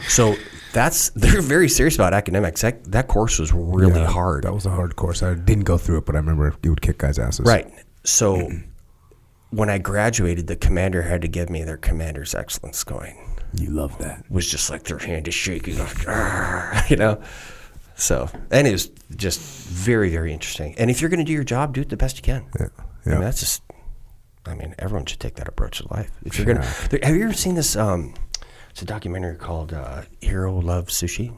So 0.08 0.34
that's 0.72 1.10
they're 1.16 1.42
very 1.42 1.68
serious 1.68 1.94
about 1.94 2.14
academics. 2.14 2.60
That 2.62 2.84
that 2.92 3.08
course 3.08 3.38
was 3.38 3.52
really 3.52 4.00
Yeah, 4.00 4.06
hard, 4.06 4.44
That 4.44 4.54
was 4.54 4.66
a 4.66 4.70
hard 4.70 4.96
course. 4.96 5.22
I 5.22 5.34
didn't 5.34 5.64
go 5.64 5.78
through 5.78 5.98
it, 5.98 6.06
but 6.06 6.14
I 6.14 6.18
remember 6.18 6.54
you 6.62 6.70
would 6.70 6.82
kick 6.82 6.98
guys' 6.98 7.18
asses. 7.18 7.46
right? 7.46 7.70
So 8.04 8.50
when 9.50 9.68
I 9.70 9.78
graduated, 9.78 10.46
the 10.46 10.56
commander 10.56 11.02
had 11.02 11.22
to 11.22 11.28
give 11.28 11.50
me 11.50 11.64
their 11.64 11.76
commander's 11.76 12.34
excellence 12.34 12.84
going. 12.84 13.16
You 13.52 13.70
love 13.70 13.98
that. 13.98 14.20
It 14.20 14.30
was 14.30 14.48
just 14.48 14.70
like 14.70 14.84
their 14.84 14.98
hand 14.98 15.26
is 15.26 15.34
shaking, 15.34 15.76
like, 15.78 16.04
you 16.90 16.96
know. 16.96 17.20
So, 17.96 18.30
and 18.50 18.66
it 18.66 18.70
was 18.72 18.90
just 19.16 19.40
very, 19.40 20.08
very 20.08 20.32
interesting. 20.32 20.74
And 20.78 20.88
if 20.90 21.00
you're 21.00 21.10
going 21.10 21.18
to 21.18 21.24
do 21.24 21.32
your 21.32 21.42
job, 21.44 21.74
do 21.74 21.80
it 21.80 21.88
the 21.88 21.96
best 21.96 22.16
you 22.16 22.22
can. 22.22 22.46
Yeah. 22.58 22.66
I 22.78 22.82
Yeah. 23.06 23.12
mean, 23.14 23.20
that's 23.22 23.40
just. 23.40 23.62
I 24.46 24.54
mean, 24.54 24.74
everyone 24.78 25.04
should 25.04 25.20
take 25.20 25.34
that 25.34 25.48
approach 25.48 25.78
to 25.78 25.88
life. 25.92 26.10
If 26.24 26.38
you're 26.38 26.46
gonna, 26.46 26.64
have 27.02 27.14
you 27.14 27.24
ever 27.24 27.34
seen 27.34 27.56
this? 27.56 27.76
Um, 27.76 28.14
it's 28.70 28.82
a 28.82 28.84
documentary 28.84 29.36
called 29.36 29.72
uh, 29.72 30.02
"Jiro 30.22 30.58
Loves 30.60 30.94
Sushi." 30.94 31.32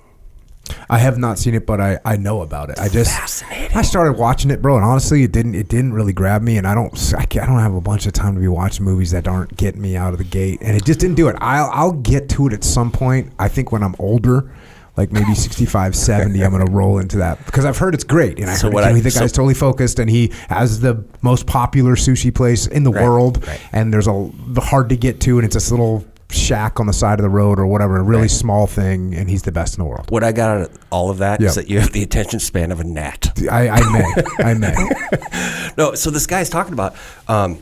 I 0.88 0.98
have 0.98 1.18
not 1.18 1.38
seen 1.40 1.54
it, 1.54 1.66
but 1.66 1.80
I, 1.80 1.98
I 2.04 2.16
know 2.16 2.40
about 2.40 2.70
it. 2.70 2.78
I 2.78 2.88
just 2.88 3.10
Fascinating. 3.10 3.76
I 3.76 3.82
started 3.82 4.12
watching 4.12 4.50
it, 4.52 4.62
bro, 4.62 4.76
and 4.76 4.84
honestly, 4.84 5.24
it 5.24 5.32
didn't 5.32 5.56
it 5.56 5.68
didn't 5.68 5.92
really 5.92 6.12
grab 6.12 6.40
me, 6.40 6.56
and 6.56 6.66
I 6.68 6.74
don't 6.74 6.92
I, 7.14 7.22
I 7.22 7.46
don't 7.46 7.58
have 7.58 7.74
a 7.74 7.80
bunch 7.80 8.06
of 8.06 8.12
time 8.12 8.34
to 8.36 8.40
be 8.40 8.46
watching 8.48 8.84
movies 8.84 9.10
that 9.10 9.26
aren't 9.26 9.56
getting 9.56 9.82
me 9.82 9.96
out 9.96 10.12
of 10.12 10.18
the 10.18 10.24
gate, 10.24 10.60
and 10.62 10.76
it 10.76 10.84
just 10.84 11.00
didn't 11.00 11.16
do 11.16 11.28
it. 11.28 11.36
I'll 11.40 11.68
I'll 11.72 11.92
get 11.92 12.28
to 12.30 12.46
it 12.46 12.52
at 12.52 12.62
some 12.62 12.92
point. 12.92 13.32
I 13.38 13.48
think 13.48 13.72
when 13.72 13.82
I'm 13.82 13.94
older. 13.98 14.54
Like 14.94 15.10
maybe 15.10 15.34
65, 15.34 15.96
70, 15.96 16.44
I'm 16.44 16.50
going 16.50 16.66
to 16.66 16.70
roll 16.70 16.98
into 16.98 17.16
that 17.16 17.42
because 17.46 17.64
I've 17.64 17.78
heard 17.78 17.94
it's 17.94 18.04
great. 18.04 18.38
And 18.38 18.50
I 18.50 18.52
So 18.52 18.66
heard 18.66 18.74
what 18.74 18.84
I- 18.84 18.92
the 19.00 19.10
so- 19.10 19.20
guy's 19.20 19.32
totally 19.32 19.54
focused 19.54 19.98
and 19.98 20.10
he 20.10 20.30
has 20.50 20.80
the 20.80 21.02
most 21.22 21.46
popular 21.46 21.94
sushi 21.96 22.32
place 22.32 22.66
in 22.66 22.84
the 22.84 22.92
Right, 22.92 23.02
world. 23.02 23.46
right. 23.48 23.58
And 23.72 23.90
there's 23.90 24.06
a 24.06 24.30
the 24.48 24.60
hard 24.60 24.90
to 24.90 24.96
get 24.98 25.18
to, 25.22 25.38
and 25.38 25.46
it's 25.46 25.54
this 25.54 25.70
little 25.70 26.04
shack 26.32 26.80
on 26.80 26.86
the 26.86 26.92
side 26.92 27.18
of 27.18 27.22
the 27.22 27.28
road 27.30 27.58
or 27.58 27.66
whatever, 27.66 27.98
a 27.98 28.02
really 28.02 28.22
Right. 28.22 28.30
small 28.30 28.66
thing, 28.66 29.14
and 29.14 29.28
he's 29.30 29.42
the 29.42 29.52
best 29.52 29.76
in 29.78 29.84
the 29.84 29.88
world. 29.88 30.10
What 30.10 30.24
I 30.24 30.32
got 30.32 30.50
out 30.56 30.62
of 30.70 30.78
all 30.90 31.10
of 31.10 31.18
that 31.18 31.40
is 31.40 31.56
Yeah. 31.56 31.62
that 31.62 31.70
you 31.70 31.80
have 31.80 31.92
the 31.92 32.02
attention 32.02 32.40
span 32.40 32.72
of 32.72 32.80
a 32.80 32.84
gnat. 32.84 33.38
I, 33.50 33.68
I 33.68 33.92
may, 33.92 34.14
I 34.44 34.54
may. 34.54 35.70
No, 35.78 35.94
so 35.94 36.10
this 36.10 36.26
guy's 36.26 36.50
talking 36.50 36.72
about 36.74 36.94
um, 37.28 37.58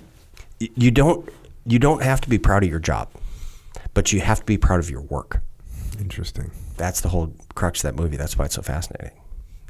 you 0.59 0.91
don't 0.91 1.29
you 1.66 1.79
don't 1.79 2.03
have 2.03 2.21
to 2.23 2.29
be 2.29 2.39
proud 2.39 2.64
of 2.64 2.68
your 2.71 2.81
job, 2.81 3.09
but 3.95 4.12
you 4.12 4.21
have 4.21 4.41
to 4.41 4.47
be 4.47 4.57
proud 4.59 4.81
of 4.81 4.91
your 4.91 5.03
work. 5.03 5.43
Interesting. 6.01 6.51
That's 6.77 7.01
the 7.03 7.09
whole 7.09 7.33
crux 7.55 7.85
of 7.85 7.95
that 7.95 8.03
movie. 8.03 8.16
That's 8.16 8.37
why 8.39 8.47
it's 8.47 8.55
so 8.55 8.62
fascinating. 8.62 9.12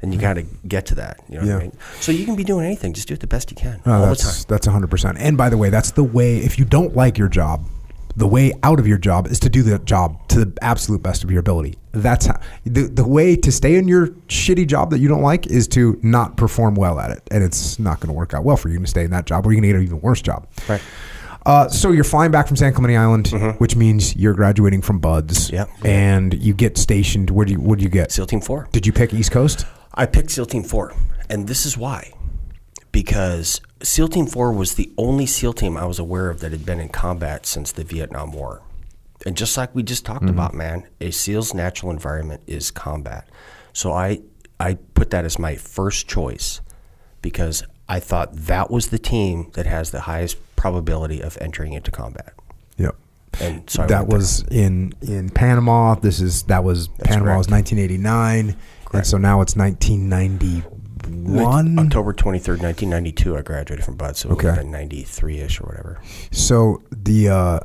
And 0.01 0.11
you 0.13 0.19
got 0.19 0.33
to 0.35 0.43
get 0.67 0.87
to 0.87 0.95
that. 0.95 1.19
You 1.29 1.35
know 1.35 1.41
what 1.41 1.47
Yeah. 1.49 1.55
I 1.57 1.59
mean? 1.59 1.77
So 1.99 2.11
you 2.11 2.25
can 2.25 2.35
be 2.35 2.43
doing 2.43 2.65
anything. 2.65 2.93
Just 2.93 3.07
do 3.07 3.13
it 3.13 3.19
the 3.19 3.27
best 3.27 3.51
you 3.51 3.55
can 3.57 3.79
No, 3.85 3.93
all 3.93 4.01
the 4.01 4.07
that's 4.07 4.37
time. 4.43 4.45
that's 4.47 4.65
hundred 4.65 4.89
percent. 4.89 5.17
And 5.19 5.37
by 5.37 5.49
the 5.49 5.57
way, 5.57 5.69
that's 5.69 5.91
the 5.91 6.03
way. 6.03 6.37
If 6.37 6.57
you 6.57 6.65
don't 6.65 6.95
like 6.95 7.17
your 7.19 7.27
job, 7.29 7.63
the 8.15 8.27
way 8.27 8.53
out 8.63 8.79
of 8.79 8.87
your 8.87 8.97
job 8.97 9.27
is 9.27 9.39
to 9.39 9.49
do 9.49 9.63
the 9.63 9.79
job 9.79 10.27
to 10.29 10.45
the 10.45 10.57
absolute 10.61 11.01
best 11.01 11.23
of 11.23 11.31
your 11.31 11.39
ability. 11.39 11.77
That's 11.91 12.25
how 12.25 12.39
the 12.65 12.83
the 12.83 13.07
way 13.07 13.35
to 13.35 13.51
stay 13.51 13.75
in 13.75 13.87
your 13.87 14.07
shitty 14.27 14.67
job 14.67 14.91
that 14.91 14.99
you 14.99 15.07
don't 15.07 15.21
like 15.21 15.47
is 15.47 15.67
to 15.69 15.99
not 16.01 16.37
perform 16.37 16.75
well 16.75 16.99
at 16.99 17.11
it, 17.11 17.21
and 17.31 17.43
it's 17.43 17.79
not 17.79 17.99
going 17.99 18.07
to 18.07 18.13
work 18.13 18.33
out 18.33 18.43
well 18.43 18.57
for 18.57 18.69
you. 18.69 18.73
You're 18.73 18.79
going 18.79 18.85
to 18.85 18.91
stay 18.91 19.03
in 19.03 19.11
that 19.11 19.25
job, 19.25 19.45
or 19.45 19.51
you're 19.51 19.61
going 19.61 19.73
to 19.73 19.73
get 19.73 19.79
an 19.79 19.83
even 19.83 20.01
worse 20.01 20.21
job. 20.21 20.47
Right. 20.67 20.81
Uh, 21.45 21.67
so 21.67 21.91
you're 21.91 22.03
flying 22.03 22.31
back 22.31 22.47
from 22.47 22.55
San 22.55 22.71
Clemente 22.71 22.95
Island, 22.95 23.27
which 23.57 23.75
means 23.75 24.15
you're 24.15 24.35
graduating 24.35 24.81
from 24.83 24.99
BUD/S. 24.99 25.47
Mm-hmm. 25.47 25.55
Yep. 25.55 25.69
And 25.83 26.33
you 26.35 26.53
get 26.53 26.77
stationed. 26.77 27.29
Where 27.31 27.45
do 27.45 27.53
you? 27.53 27.59
What 27.59 27.79
do 27.79 27.83
you 27.83 27.89
get? 27.89 28.11
SEAL 28.11 28.27
Team 28.27 28.41
Four. 28.41 28.67
Did 28.71 28.85
you 28.85 28.93
pick 28.93 29.13
East 29.13 29.31
Coast? 29.31 29.65
I 29.93 30.05
picked 30.05 30.31
SEAL 30.31 30.45
Team 30.45 30.63
4, 30.63 30.93
and 31.29 31.47
this 31.47 31.65
is 31.65 31.77
why. 31.77 32.13
Because 32.91 33.59
SEAL 33.83 34.09
Team 34.09 34.27
4 34.27 34.51
was 34.53 34.75
the 34.75 34.91
only 34.97 35.25
SEAL 35.25 35.53
team 35.53 35.77
I 35.77 35.85
was 35.85 35.99
aware 35.99 36.29
of 36.29 36.39
that 36.41 36.51
had 36.51 36.65
been 36.65 36.79
in 36.79 36.89
combat 36.89 37.45
since 37.45 37.71
the 37.71 37.83
Vietnam 37.83 38.31
War. 38.31 38.61
And 39.25 39.37
just 39.37 39.57
like 39.57 39.73
we 39.75 39.83
just 39.83 40.05
talked 40.05 40.21
mm-hmm. 40.21 40.33
about, 40.33 40.53
man, 40.53 40.87
a 40.99 41.11
SEAL's 41.11 41.53
natural 41.53 41.91
environment 41.91 42.41
is 42.47 42.71
combat. 42.71 43.27
So 43.73 43.91
I 43.91 44.21
I 44.59 44.75
put 44.93 45.09
that 45.11 45.25
as 45.25 45.39
my 45.39 45.55
first 45.55 46.07
choice 46.07 46.61
because 47.21 47.63
I 47.87 47.99
thought 47.99 48.33
that 48.33 48.71
was 48.71 48.89
the 48.89 48.99
team 48.99 49.51
that 49.53 49.65
has 49.65 49.91
the 49.91 50.01
highest 50.01 50.37
probability 50.55 51.21
of 51.21 51.37
entering 51.41 51.73
into 51.73 51.91
combat. 51.91 52.33
Yep. 52.77 52.95
And 53.39 53.69
so 53.69 53.83
I 53.83 53.87
that 53.87 54.09
there. 54.09 54.17
was 54.17 54.43
in 54.49 54.93
in 55.01 55.29
Panama. 55.29 55.95
This 55.95 56.19
is 56.19 56.43
that 56.43 56.63
was 56.63 56.87
Panama 57.03 57.37
was 57.37 57.47
correct. 57.47 57.71
1989, 57.71 58.55
and 58.93 59.07
so 59.07 59.17
now 59.17 59.41
it's 59.41 59.55
1991. 61.11 61.79
October 61.79 62.13
23rd, 62.13 62.61
1992, 62.61 63.37
I 63.37 63.41
graduated 63.41 63.85
from 63.85 63.95
Bud, 63.95 64.15
so 64.17 64.29
it 64.29 64.35
would 64.35 64.45
have 64.45 64.57
Okay. 64.59 64.67
93 64.67 65.39
ish 65.39 65.59
or 65.61 65.65
whatever. 65.65 65.99
So 66.31 66.81
the 66.91 67.29
uh, 67.29 67.59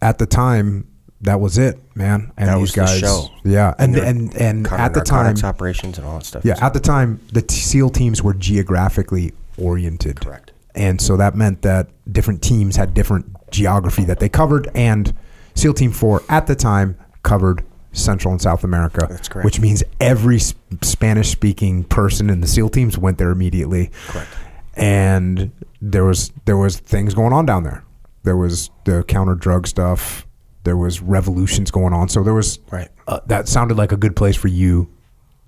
at 0.00 0.18
the 0.18 0.26
time 0.26 0.88
that 1.20 1.40
was 1.40 1.56
it, 1.56 1.78
man. 1.94 2.32
And 2.36 2.48
That 2.48 2.54
these 2.56 2.60
was 2.60 2.72
the 2.74 2.80
guys, 2.82 2.98
show. 2.98 3.28
yeah, 3.44 3.74
and 3.78 3.96
and 3.96 4.34
and 4.36 4.64
covering 4.66 4.84
at 4.84 4.94
the 4.94 5.00
time, 5.00 5.36
operations 5.42 5.96
and 5.98 6.06
all 6.06 6.18
that 6.18 6.24
stuff. 6.26 6.44
yeah, 6.44 6.56
at 6.60 6.74
the 6.74 6.80
time 6.80 7.20
the 7.32 7.40
t- 7.42 7.54
SEAL 7.54 7.90
teams 7.90 8.22
were 8.22 8.34
geographically 8.34 9.32
oriented. 9.56 10.20
Correct. 10.20 10.52
And 10.74 11.00
so 11.00 11.16
that 11.16 11.34
meant 11.36 11.62
that 11.62 11.88
different 12.12 12.42
teams 12.42 12.76
had 12.76 12.92
different 12.94 13.26
geography 13.50 14.04
that 14.04 14.18
they 14.18 14.28
covered, 14.28 14.68
and 14.74 15.14
SEAL 15.54 15.74
Team 15.74 15.92
4 15.92 16.22
at 16.28 16.46
the 16.48 16.56
time 16.56 16.96
covered 17.22 17.64
Central 17.94 18.32
and 18.32 18.40
South 18.42 18.62
America. 18.64 19.06
That's 19.08 19.28
correct. 19.28 19.44
Which 19.44 19.60
means 19.60 19.82
every 20.00 20.38
Spanish 20.38 21.30
speaking 21.30 21.84
person 21.84 22.28
in 22.28 22.40
the 22.42 22.46
SEAL 22.46 22.68
teams 22.70 22.98
went 22.98 23.16
there 23.18 23.30
immediately. 23.30 23.90
Correct. 24.08 24.30
And 24.74 25.52
there 25.80 26.04
was 26.04 26.32
there 26.44 26.56
was 26.56 26.76
things 26.78 27.14
going 27.14 27.32
on 27.32 27.46
down 27.46 27.62
there. 27.62 27.84
There 28.24 28.36
was 28.36 28.70
the 28.84 29.02
counter 29.04 29.34
drug 29.34 29.66
stuff. 29.66 30.26
There 30.64 30.76
was 30.76 31.00
revolutions 31.00 31.70
going 31.70 31.92
on. 31.92 32.08
So 32.08 32.22
there 32.22 32.34
was 32.34 32.58
Right. 32.70 32.88
uh, 33.06 33.20
that 33.26 33.48
sounded 33.48 33.76
like 33.76 33.92
a 33.92 33.96
good 33.96 34.16
place 34.16 34.36
for 34.36 34.48
you. 34.48 34.90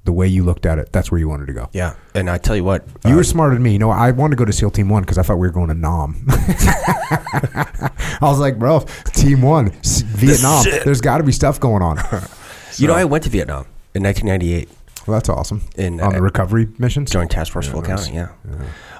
The 0.05 0.13
way 0.13 0.29
you 0.29 0.45
looked 0.45 0.67
at 0.67 0.79
it, 0.79 0.93
that's 0.93 1.11
where 1.11 1.19
you 1.19 1.29
wanted 1.29 1.47
to 1.47 1.53
go. 1.53 1.69
Yeah, 1.73 1.95
and 2.15 2.31
I 2.31 2.39
tell 2.39 2.55
you 2.55 2.63
what, 2.63 2.87
You 3.05 3.15
uh, 3.15 3.17
were 3.17 3.25
smarter 3.25 3.55
than 3.57 3.65
me. 3.65 3.73
You 3.73 3.81
know, 3.81 3.91
I 3.91 4.13
wanted 4.13 4.37
to 4.37 4.39
go 4.39 4.45
to 4.45 4.53
SEAL 4.53 4.71
Team 4.71 4.89
One 4.89 5.03
because 5.03 5.19
I 5.19 5.23
thought 5.23 5.39
we 5.39 5.49
were 5.49 5.53
going 5.53 5.67
to 5.67 5.75
Nam. 5.75 6.25
I 6.29 8.19
was 8.23 8.39
like, 8.39 8.57
bro, 8.57 8.81
Team 9.15 9.43
One, 9.43 9.71
Vietnam. 9.81 10.65
There's 10.85 11.01
got 11.01 11.19
to 11.19 11.25
be 11.25 11.33
stuff 11.33 11.59
going 11.59 11.83
on. 11.83 11.99
you 12.81 12.89
know, 12.89 12.95
I 12.95 13.05
went 13.05 13.25
to 13.25 13.31
Vietnam 13.31 13.67
in 13.95 14.03
1998. 14.03 14.69
Well, 15.07 15.17
that's 15.17 15.29
awesome. 15.29 15.63
In, 15.77 16.01
on 16.01 16.13
uh, 16.13 16.17
the 16.17 16.23
recovery 16.23 16.69
missions. 16.79 17.11
Joint 17.11 17.31
Task 17.31 17.53
Force 17.53 17.69
Full 17.69 17.81
Accounting. 17.81 18.15
Yeah. 18.15 18.29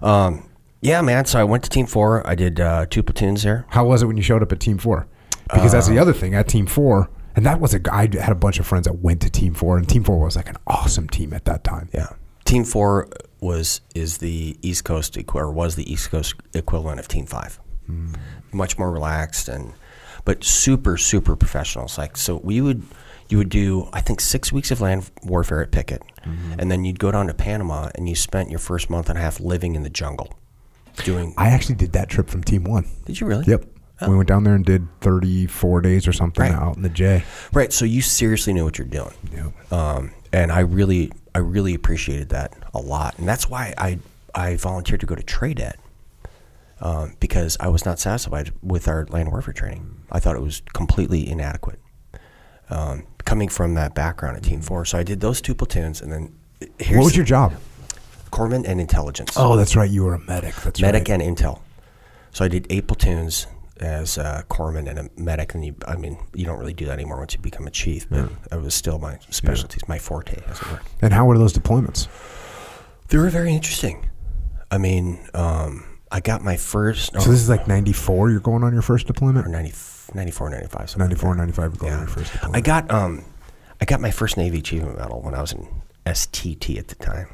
Um, 0.03 0.49
yeah, 0.81 1.01
man. 1.01 1.25
So 1.25 1.41
I 1.41 1.45
went 1.45 1.65
to 1.65 1.71
Team 1.71 1.87
Four. 1.87 2.25
I 2.27 2.35
did 2.35 2.61
uh, 2.61 2.87
two 2.89 3.03
platoons 3.03 3.43
there. 3.43 3.67
How 3.71 3.85
was 3.87 4.03
it 4.03 4.07
when 4.07 4.17
you 4.17 4.23
showed 4.23 4.43
up 4.43 4.53
at 4.53 4.61
Team 4.61 4.79
Four? 4.79 5.07
Because 5.53 5.73
that's 5.73 5.89
Uh, 5.89 5.93
the 5.93 5.99
other 5.99 6.13
thing 6.13 6.35
at 6.35 6.49
Team 6.49 6.67
Four, 6.67 7.09
and 7.35 7.45
that 7.47 7.61
was 7.61 7.75
a 7.75 7.79
guy. 7.79 8.09
I 8.13 8.21
had 8.21 8.31
a 8.31 8.35
bunch 8.37 8.59
of 8.61 8.67
friends 8.67 8.85
that 8.87 8.99
went 9.01 9.21
to 9.23 9.31
Team 9.31 9.55
Four, 9.55 9.77
and 9.79 9.89
Team 9.89 10.05
Four 10.05 10.19
was 10.21 10.37
like 10.37 10.49
an 10.49 10.57
awesome 10.67 11.09
team 11.09 11.33
at 11.33 11.45
that 11.47 11.65
time. 11.65 11.89
Yeah. 11.93 12.09
Team 12.45 12.63
Four 12.65 13.09
was 13.41 13.81
is 13.95 14.19
the 14.19 14.57
East 14.63 14.85
Coast 14.85 15.19
or 15.35 15.51
was 15.53 15.75
the 15.77 15.91
East 15.93 16.11
Coast 16.11 16.35
equivalent 16.55 17.01
of 17.01 17.09
Team 17.09 17.27
Five. 17.27 17.59
Much 18.53 18.79
more 18.79 18.91
relaxed 18.91 19.49
and, 19.49 19.73
but 20.25 20.43
super 20.45 20.97
super 20.97 21.37
professionals. 21.37 21.99
Like 21.99 22.17
so, 22.17 22.37
we 22.37 22.61
would 22.61 22.83
you 23.29 23.39
would 23.39 23.49
do 23.49 23.89
I 23.93 24.01
think 24.01 24.21
six 24.21 24.53
weeks 24.53 24.71
of 24.71 24.81
land 24.81 25.11
warfare 25.23 25.63
at 25.63 25.71
Pickett, 25.71 26.03
and 26.59 26.71
then 26.71 26.85
you'd 26.85 26.99
go 26.99 27.11
down 27.13 27.27
to 27.29 27.35
Panama 27.35 27.91
and 27.95 28.09
you 28.09 28.15
spent 28.15 28.51
your 28.51 28.59
first 28.59 28.91
month 28.91 29.09
and 29.09 29.19
a 29.19 29.23
half 29.23 29.41
living 29.41 29.75
in 29.77 29.83
the 29.83 29.91
jungle, 29.91 30.35
doing. 31.05 31.35
I 31.37 31.49
actually 31.49 31.77
did 31.77 31.93
that 31.93 32.09
trip 32.09 32.29
from 32.29 32.43
Team 32.45 32.65
One. 32.65 32.87
did 33.05 33.21
you 33.21 33.27
really? 33.27 33.45
Yep. 33.47 33.65
Oh. 34.03 34.11
We 34.11 34.17
went 34.17 34.29
down 34.29 34.45
there 34.45 34.55
and 34.55 34.65
did 34.65 34.87
34 35.01 35.81
days 35.81 36.07
or 36.07 36.13
something 36.13 36.43
Right. 36.43 36.53
out 36.53 36.77
in 36.77 36.83
the 36.83 36.91
J. 36.91 37.25
Right. 37.55 37.73
So 37.73 37.87
you 37.87 38.03
seriously 38.03 38.53
knew 38.53 38.63
what 38.65 38.77
you're 38.77 38.87
doing. 38.87 39.15
Yep. 39.33 39.73
Um, 39.73 40.13
and 40.35 40.53
I 40.53 40.61
really, 40.61 41.11
I 41.35 41.39
really 41.39 41.73
appreciated 41.75 42.29
that 42.29 42.53
a 42.75 42.79
lot, 42.79 43.19
and 43.19 43.27
that's 43.27 43.49
why 43.49 43.73
I, 43.79 43.99
I 44.35 44.57
volunteered 44.57 45.01
to 45.01 45.07
go 45.07 45.15
to 45.15 45.23
TRADET 45.23 45.77
um, 46.81 47.17
because 47.21 47.57
I 47.59 47.69
was 47.69 47.87
not 47.87 47.99
satisfied 47.99 48.53
with 48.63 48.87
our 48.87 49.07
land 49.07 49.31
warfare 49.31 49.55
training. 49.55 49.97
I 50.13 50.21
thought 50.21 50.37
it 50.37 50.43
was 50.43 50.61
completely 50.75 51.27
inadequate. 51.27 51.81
Um, 52.69 53.05
coming 53.27 53.49
from 53.51 53.75
that 53.75 53.95
background 53.95 54.39
at 54.39 54.43
Team 54.43 54.63
Four, 54.63 54.87
so 54.87 54.97
I 54.97 55.03
did 55.03 55.21
those 55.21 55.43
two 55.43 55.55
platoons, 55.55 56.01
and 56.01 56.11
then 56.11 56.33
here's 56.79 56.99
What 56.99 57.05
was 57.05 57.17
your 57.17 57.27
job? 57.27 57.53
corpsman 58.31 58.67
and 58.67 58.81
intelligence. 58.81 59.33
Oh, 59.37 59.57
that's 59.57 59.77
right. 59.77 59.91
You 59.91 60.05
were 60.05 60.15
a 60.15 60.19
medic. 60.19 60.55
That's 60.57 60.81
medic 60.81 61.09
right. 61.09 61.21
and 61.21 61.37
intel. 61.37 61.61
So 62.33 62.45
I 62.45 62.49
did 62.49 62.67
eight 62.71 62.87
platoons 62.87 63.47
as 63.79 64.19
a 64.19 64.45
corpsman 64.51 64.89
and 64.89 64.99
a 64.99 65.11
medic, 65.17 65.55
and 65.55 65.65
you, 65.65 65.75
I 65.87 65.97
mean, 65.97 66.19
you 66.35 66.45
don't 66.45 66.59
really 66.59 66.75
do 66.75 66.87
that 66.87 66.93
anymore 66.93 67.19
once 67.19 67.35
you 67.35 67.41
become 67.41 67.67
a 67.67 67.71
chief, 67.71 68.09
but 68.11 68.31
it 68.51 68.61
was 68.61 68.75
still 68.75 68.99
my 68.99 69.19
specialties, 69.31 69.87
my 69.89 69.99
forte, 69.99 70.43
as 70.49 70.61
it 70.61 70.71
were. 70.71 70.81
And 71.03 71.13
how 71.13 71.27
were 71.27 71.39
those 71.39 71.53
deployments? 71.53 72.09
They 73.09 73.19
were 73.19 73.29
very 73.31 73.55
interesting. 73.55 74.09
I 74.71 74.79
mean, 74.79 75.19
um, 75.35 75.85
I 76.11 76.21
got 76.21 76.43
my 76.43 76.57
first, 76.57 77.13
So 77.13 77.31
this 77.31 77.41
is 77.41 77.49
like 77.49 77.69
94. 77.69 78.31
You're 78.31 78.41
going 78.41 78.65
on 78.65 78.73
your 78.73 78.83
first 78.83 79.07
deployment? 79.07 79.47
Or 79.47 79.51
94, 79.51 79.96
95. 80.17 80.91
something 80.91 81.09
94, 81.09 81.35
that. 81.35 81.39
95. 81.39 81.65
You're 81.65 81.71
going 81.79 81.93
on 81.93 81.99
Yeah. 81.99 82.05
your 82.05 82.09
first 82.09 82.33
I 82.55 82.61
got 82.61 82.91
um, 82.91 83.25
I 83.81 83.85
got 83.85 84.01
my 84.01 84.11
first 84.11 84.37
Navy 84.37 84.59
Achievement 84.59 84.99
Medal 84.99 85.21
when 85.23 85.35
I 85.35 85.41
was 85.41 85.53
in 85.53 85.67
STT 86.07 86.79
at 86.79 86.89
the 86.89 86.95
time, 86.97 87.29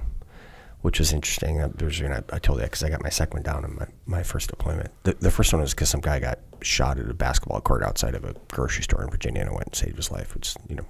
which 0.80 0.99
was 0.99 1.12
interesting. 1.12 1.59
There's, 1.76 1.99
you 2.01 2.09
know, 2.09 2.22
I 2.33 2.39
told 2.39 2.59
you 2.59 2.62
that 2.62 2.70
because 2.70 2.83
I 2.83 2.89
got 2.91 3.03
my 3.03 3.11
second 3.11 3.35
one 3.35 3.43
down 3.43 3.64
in 3.64 3.76
my, 3.76 3.87
my 4.07 4.22
first 4.22 4.51
deployment. 4.51 4.91
The, 5.05 5.14
the 5.14 5.30
first 5.30 5.53
one 5.53 5.62
was 5.62 5.72
because 5.74 5.89
some 5.91 6.01
guy 6.01 6.18
got 6.18 6.39
shot 6.62 6.99
at 6.99 7.09
a 7.09 7.14
basketball 7.14 7.61
court 7.61 7.83
outside 7.83 8.14
of 8.14 8.24
a 8.24 8.35
grocery 8.53 8.83
store 8.83 9.03
in 9.05 9.11
Virginia, 9.11 9.43
and 9.43 9.51
I 9.51 9.53
went 9.53 9.66
and 9.66 9.74
saved 9.76 9.97
his 9.97 10.11
life, 10.11 10.35
which 10.35 10.55
you 10.68 10.76
know, 10.76 10.87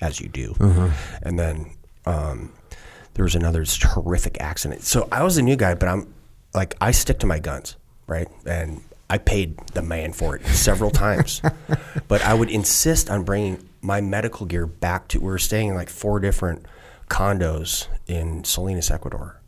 as 0.00 0.20
you 0.20 0.28
do. 0.28 0.54
And 1.22 1.38
then 1.38 1.70
um, 2.04 2.52
there 3.14 3.24
was 3.24 3.34
another 3.34 3.64
horrific 3.82 4.40
accident. 4.40 4.82
So 4.82 5.08
I 5.10 5.22
was 5.24 5.36
a 5.38 5.42
new 5.42 5.56
guy, 5.56 5.74
but 5.74 5.88
I'm 5.88 6.12
like 6.54 6.74
I 6.80 6.90
stick 6.92 7.18
to 7.20 7.26
my 7.26 7.38
guns, 7.40 7.76
right? 8.06 8.28
And 8.46 8.82
I 9.08 9.18
paid 9.18 9.58
the 9.74 9.82
man 9.82 10.12
for 10.12 10.36
it 10.36 10.44
several 10.46 10.90
times, 10.90 11.40
but 12.08 12.22
I 12.22 12.34
would 12.34 12.50
insist 12.50 13.08
on 13.08 13.22
bringing 13.22 13.68
my 13.80 14.00
medical 14.00 14.46
gear 14.46 14.66
back 14.66 15.08
to. 15.08 15.20
We 15.20 15.26
were 15.26 15.38
staying 15.38 15.68
in 15.68 15.74
like 15.74 15.88
four 15.88 16.18
different 16.18 16.66
condos 17.08 17.86
in 18.06 18.42
Salinas, 18.44 18.90
Ecuador, 18.90 19.40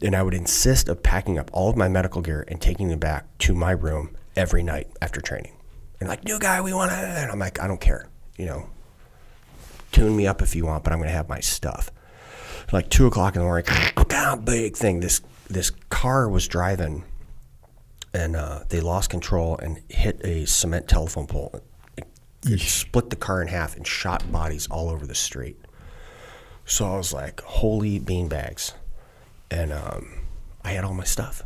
and 0.00 0.16
I 0.16 0.22
would 0.22 0.34
insist 0.34 0.88
of 0.88 1.02
packing 1.02 1.38
up 1.38 1.50
all 1.52 1.68
of 1.68 1.76
my 1.76 1.88
medical 1.88 2.22
gear 2.22 2.44
and 2.48 2.60
taking 2.60 2.88
them 2.88 2.98
back 2.98 3.26
to 3.38 3.54
my 3.54 3.72
room 3.72 4.16
every 4.36 4.62
night 4.62 4.88
after 5.02 5.20
training. 5.20 5.52
And 6.00 6.08
like, 6.08 6.24
new 6.24 6.38
guy, 6.38 6.60
we 6.60 6.72
want 6.72 6.90
to. 6.90 6.96
And 6.96 7.30
I'm 7.30 7.38
like, 7.38 7.60
I 7.60 7.66
don't 7.66 7.80
care, 7.80 8.08
you 8.36 8.46
know. 8.46 8.68
Tune 9.92 10.16
me 10.16 10.26
up 10.26 10.40
if 10.40 10.56
you 10.56 10.64
want, 10.64 10.84
but 10.84 10.92
I'm 10.92 10.98
going 10.98 11.10
to 11.10 11.14
have 11.14 11.28
my 11.28 11.40
stuff 11.40 11.90
like 12.72 12.88
two 12.88 13.06
o'clock 13.06 13.34
in 13.36 13.40
the 13.40 13.46
morning. 13.46 13.66
Big 14.44 14.76
thing. 14.76 15.00
This 15.00 15.20
this 15.48 15.70
car 15.90 16.28
was 16.28 16.48
driving, 16.48 17.04
and 18.14 18.36
uh, 18.36 18.60
they 18.68 18.80
lost 18.80 19.10
control 19.10 19.56
and 19.58 19.80
hit 19.88 20.20
a 20.24 20.46
cement 20.46 20.88
telephone 20.88 21.26
pole. 21.26 21.60
It, 21.96 22.06
it 22.44 22.60
split 22.60 23.10
the 23.10 23.16
car 23.16 23.40
in 23.40 23.48
half 23.48 23.76
and 23.76 23.86
shot 23.86 24.30
bodies 24.30 24.66
all 24.70 24.90
over 24.90 25.06
the 25.06 25.14
street. 25.14 25.58
So 26.64 26.86
I 26.86 26.96
was 26.96 27.12
like, 27.12 27.40
"Holy 27.40 27.98
beanbags!" 27.98 28.74
And 29.50 29.72
um, 29.72 30.20
I 30.64 30.72
had 30.72 30.84
all 30.84 30.94
my 30.94 31.04
stuff, 31.04 31.42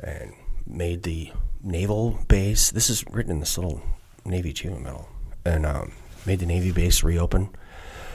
and 0.00 0.32
made 0.66 1.02
the 1.02 1.32
naval 1.62 2.18
base. 2.28 2.70
This 2.70 2.90
is 2.90 3.04
written 3.10 3.32
in 3.32 3.40
this 3.40 3.58
little 3.58 3.82
Navy 4.24 4.50
Achievement 4.50 4.84
Medal, 4.84 5.08
and 5.44 5.66
um, 5.66 5.92
made 6.26 6.38
the 6.38 6.46
Navy 6.46 6.72
base 6.72 7.02
reopen 7.02 7.50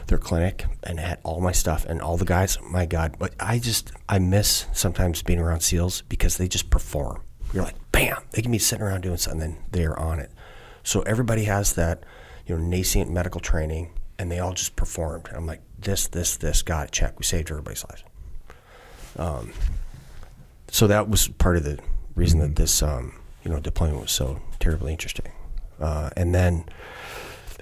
their 0.08 0.18
clinic 0.18 0.66
and 0.84 1.00
had 1.00 1.20
all 1.24 1.40
my 1.40 1.52
stuff 1.52 1.86
and 1.86 2.02
all 2.02 2.18
the 2.18 2.26
guys. 2.26 2.58
My 2.62 2.86
God, 2.86 3.16
but 3.20 3.34
I 3.40 3.60
just 3.60 3.92
I 4.08 4.20
miss 4.20 4.66
sometimes 4.74 5.22
being 5.22 5.40
around 5.40 5.62
SEALs 5.62 6.02
because 6.04 6.38
they 6.38 6.48
just 6.48 6.70
perform. 6.70 7.22
You're 7.54 7.64
like, 7.64 7.76
bam, 7.92 8.22
they 8.32 8.42
can 8.42 8.52
be 8.52 8.60
sitting 8.60 8.86
around 8.86 9.02
doing 9.02 9.18
something, 9.18 9.42
and 9.42 9.58
they're 9.72 9.98
on 9.98 10.20
it. 10.20 10.32
So 10.84 11.02
everybody 11.02 11.46
has 11.46 11.74
that, 11.74 12.04
you 12.46 12.58
know, 12.58 12.64
nascent 12.64 13.12
medical 13.12 13.42
training, 13.42 13.92
and 14.18 14.32
they 14.32 14.40
all 14.40 14.54
just 14.54 14.76
performed. 14.76 15.28
And 15.28 15.38
I'm 15.38 15.46
like, 15.46 15.62
this, 15.80 16.08
this, 16.08 16.38
this, 16.38 16.62
got 16.62 16.88
it, 16.88 16.92
check. 16.92 17.18
We 17.18 17.26
saved 17.26 17.50
everybody's 17.50 17.86
lives. 17.86 18.04
Um, 19.18 19.54
so 20.70 20.88
that 20.88 21.10
was 21.10 21.28
part 21.28 21.58
of 21.58 21.64
the 21.64 21.80
reason 22.16 22.40
that 22.40 22.56
this, 22.56 22.84
um, 22.84 23.14
you 23.44 23.52
know, 23.52 23.60
deployment 23.60 24.02
was 24.02 24.12
so 24.12 24.40
terribly 24.60 24.92
interesting. 24.92 25.32
Uh, 25.80 26.10
and 26.16 26.36
then 26.36 26.66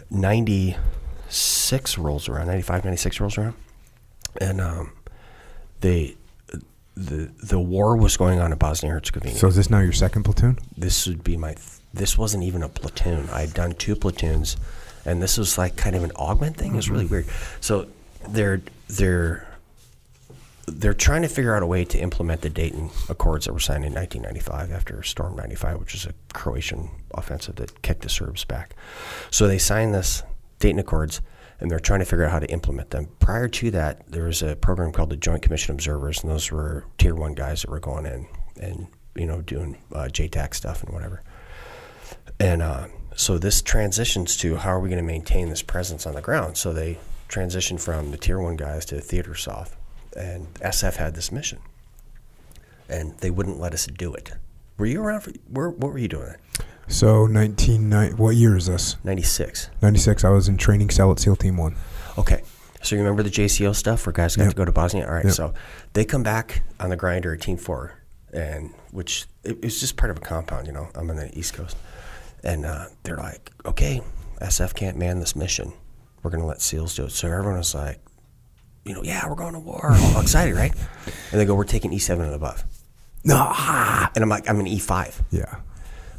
96 0.09 1.97
rolls 1.97 2.27
around, 2.27 2.47
95, 2.47 2.83
96 2.83 3.19
rolls 3.19 3.37
around, 3.37 3.53
and 4.41 4.59
um, 4.59 4.91
they 5.81 6.15
the 6.97 7.29
the 7.43 7.59
war 7.59 7.95
was 7.95 8.17
going 8.17 8.39
on 8.39 8.51
in 8.51 8.57
Bosnia 8.57 8.91
Herzegovina. 8.91 9.35
So 9.35 9.47
is 9.47 9.55
this 9.55 9.69
now 9.69 9.79
your 9.79 9.93
second 9.93 10.23
platoon? 10.23 10.57
this 10.77 11.07
would 11.07 11.23
be 11.23 11.37
my. 11.37 11.53
Th- 11.53 11.65
this 11.93 12.17
wasn't 12.17 12.43
even 12.43 12.63
a 12.63 12.69
platoon. 12.69 13.29
I 13.31 13.41
had 13.41 13.53
done 13.53 13.73
two 13.73 13.95
platoons, 13.95 14.57
and 15.05 15.21
this 15.21 15.37
was 15.37 15.57
like 15.57 15.75
kind 15.75 15.95
of 15.95 16.03
an 16.03 16.11
augment 16.15 16.57
thing. 16.57 16.73
It 16.73 16.75
was 16.75 16.89
really 16.89 17.05
mm-hmm. 17.05 17.13
weird. 17.13 17.27
So 17.61 17.87
they're 18.27 18.61
they're 18.87 19.47
they're 20.67 20.93
trying 20.93 21.21
to 21.21 21.29
figure 21.29 21.55
out 21.55 21.63
a 21.63 21.65
way 21.65 21.85
to 21.85 21.97
implement 21.97 22.41
the 22.41 22.49
Dayton 22.49 22.89
Accords 23.09 23.45
that 23.45 23.53
were 23.53 23.59
signed 23.59 23.85
in 23.85 23.93
1995 23.93 24.71
after 24.71 25.01
Storm 25.01 25.35
95, 25.35 25.79
which 25.79 25.93
was 25.93 26.05
a 26.05 26.13
Croatian 26.33 26.89
offensive 27.13 27.55
that 27.55 27.81
kicked 27.81 28.01
the 28.01 28.09
Serbs 28.09 28.43
back. 28.43 28.75
So 29.31 29.47
they 29.47 29.59
signed 29.59 29.93
this 29.93 30.23
Dayton 30.59 30.79
Accords, 30.79 31.21
and 31.59 31.71
they're 31.71 31.79
trying 31.79 31.99
to 31.99 32.05
figure 32.05 32.25
out 32.25 32.31
how 32.31 32.39
to 32.39 32.49
implement 32.51 32.91
them. 32.91 33.09
Prior 33.19 33.47
to 33.47 33.71
that, 33.71 34.09
there 34.11 34.25
was 34.25 34.41
a 34.41 34.55
program 34.55 34.91
called 34.91 35.09
the 35.09 35.17
Joint 35.17 35.41
Commission 35.41 35.73
Observers, 35.73 36.21
and 36.21 36.31
those 36.31 36.51
were 36.51 36.85
tier 36.97 37.15
one 37.15 37.33
guys 37.33 37.61
that 37.61 37.71
were 37.71 37.79
going 37.79 38.05
in 38.05 38.27
and 38.59 38.87
you 39.15 39.25
know 39.25 39.41
doing 39.41 39.77
uh, 39.93 40.07
JTAC 40.11 40.53
stuff 40.53 40.83
and 40.83 40.93
whatever. 40.93 41.23
And 42.39 42.61
uh, 42.61 42.87
so 43.15 43.37
this 43.37 43.61
transitions 43.61 44.37
to 44.37 44.57
how 44.57 44.69
are 44.69 44.79
we 44.79 44.89
going 44.89 45.01
to 45.01 45.07
maintain 45.07 45.49
this 45.49 45.63
presence 45.63 46.05
on 46.05 46.13
the 46.13 46.21
ground? 46.21 46.57
So 46.57 46.71
they 46.73 46.99
transitioned 47.29 47.81
from 47.81 48.11
the 48.11 48.17
tier 48.17 48.39
one 48.39 48.55
guys 48.55 48.85
to 48.85 49.01
theater 49.01 49.35
SOF, 49.35 49.75
and 50.15 50.53
SF 50.55 50.95
had 50.95 51.15
this 51.15 51.31
mission, 51.31 51.59
and 52.87 53.17
they 53.17 53.31
wouldn't 53.31 53.59
let 53.59 53.73
us 53.73 53.87
do 53.87 54.13
it. 54.13 54.31
Were 54.77 54.85
you 54.85 55.01
around 55.01 55.21
for? 55.21 55.31
Where, 55.49 55.69
what 55.69 55.91
were 55.91 55.97
you 55.97 56.07
doing? 56.07 56.35
So 56.87 57.21
1990, 57.23 58.15
what 58.15 58.35
year 58.35 58.55
is 58.55 58.67
this? 58.67 58.95
Ninety 59.03 59.21
six. 59.23 59.69
96. 59.81 60.23
I 60.23 60.29
was 60.29 60.47
in 60.47 60.57
training 60.57 60.89
cell 60.89 61.11
at 61.11 61.19
SEAL 61.19 61.35
Team 61.35 61.57
1. 61.57 61.75
Okay. 62.17 62.41
So 62.81 62.95
you 62.95 63.01
remember 63.01 63.23
the 63.23 63.29
JCO 63.29 63.75
stuff 63.75 64.05
where 64.05 64.13
guys 64.13 64.35
got 64.35 64.43
Yep. 64.43 64.51
to 64.51 64.55
go 64.57 64.65
to 64.65 64.71
Bosnia? 64.71 65.05
All 65.07 65.13
right. 65.13 65.25
Yep. 65.25 65.33
So 65.33 65.53
they 65.93 66.05
come 66.05 66.23
back 66.23 66.63
on 66.79 66.89
the 66.89 66.95
grinder 66.95 67.33
at 67.33 67.41
Team 67.41 67.57
Four, 67.57 67.93
and 68.31 68.73
which 68.91 69.25
it, 69.43 69.57
it's 69.63 69.79
just 69.79 69.97
part 69.97 70.11
of 70.11 70.17
a 70.17 70.21
compound. 70.21 70.67
You 70.67 70.73
know, 70.73 70.87
I'm 70.95 71.09
on 71.09 71.17
the 71.17 71.37
East 71.37 71.53
Coast, 71.53 71.75
and 72.43 72.65
uh, 72.65 72.85
they're 73.03 73.17
like, 73.17 73.51
okay, 73.65 74.01
SF 74.41 74.73
can't 74.75 74.97
man 74.97 75.19
this 75.19 75.35
mission. 75.35 75.73
We're 76.23 76.31
gonna 76.31 76.45
let 76.45 76.61
SEALs 76.61 76.95
do 76.95 77.05
it. 77.05 77.11
So 77.11 77.27
everyone 77.27 77.57
was 77.57 77.75
like, 77.75 77.99
you 78.85 78.93
know, 78.93 79.03
yeah, 79.03 79.27
we're 79.27 79.35
going 79.35 79.53
to 79.53 79.59
war. 79.59 79.91
All 79.91 80.21
excited, 80.21 80.55
right? 80.55 80.73
And 81.31 81.41
they 81.41 81.45
go, 81.45 81.55
we're 81.55 81.65
taking 81.65 81.91
E7 81.91 82.21
and 82.21 82.33
above. 82.33 82.63
No. 83.25 83.51
And 84.15 84.23
I'm 84.23 84.29
like, 84.29 84.49
I'm 84.49 84.59
an 84.61 84.65
E5. 84.67 85.21
Yeah. 85.31 85.55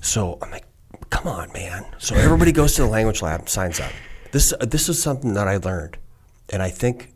So 0.01 0.39
I'm 0.43 0.51
like, 0.51 0.65
come 1.11 1.29
on, 1.29 1.53
man. 1.53 1.85
So 1.99 2.15
everybody 2.15 2.53
goes 2.53 2.75
to 2.77 2.83
the 2.83 2.89
language 2.89 3.23
lab, 3.23 3.49
signs 3.49 3.81
up. 3.81 3.93
This 4.31 4.53
uh, 4.53 4.65
this 4.67 4.89
is 4.89 5.03
something 5.03 5.35
that 5.35 5.49
I 5.49 5.57
learned, 5.57 5.97
and 6.51 6.63
I 6.63 6.71
think 6.71 7.13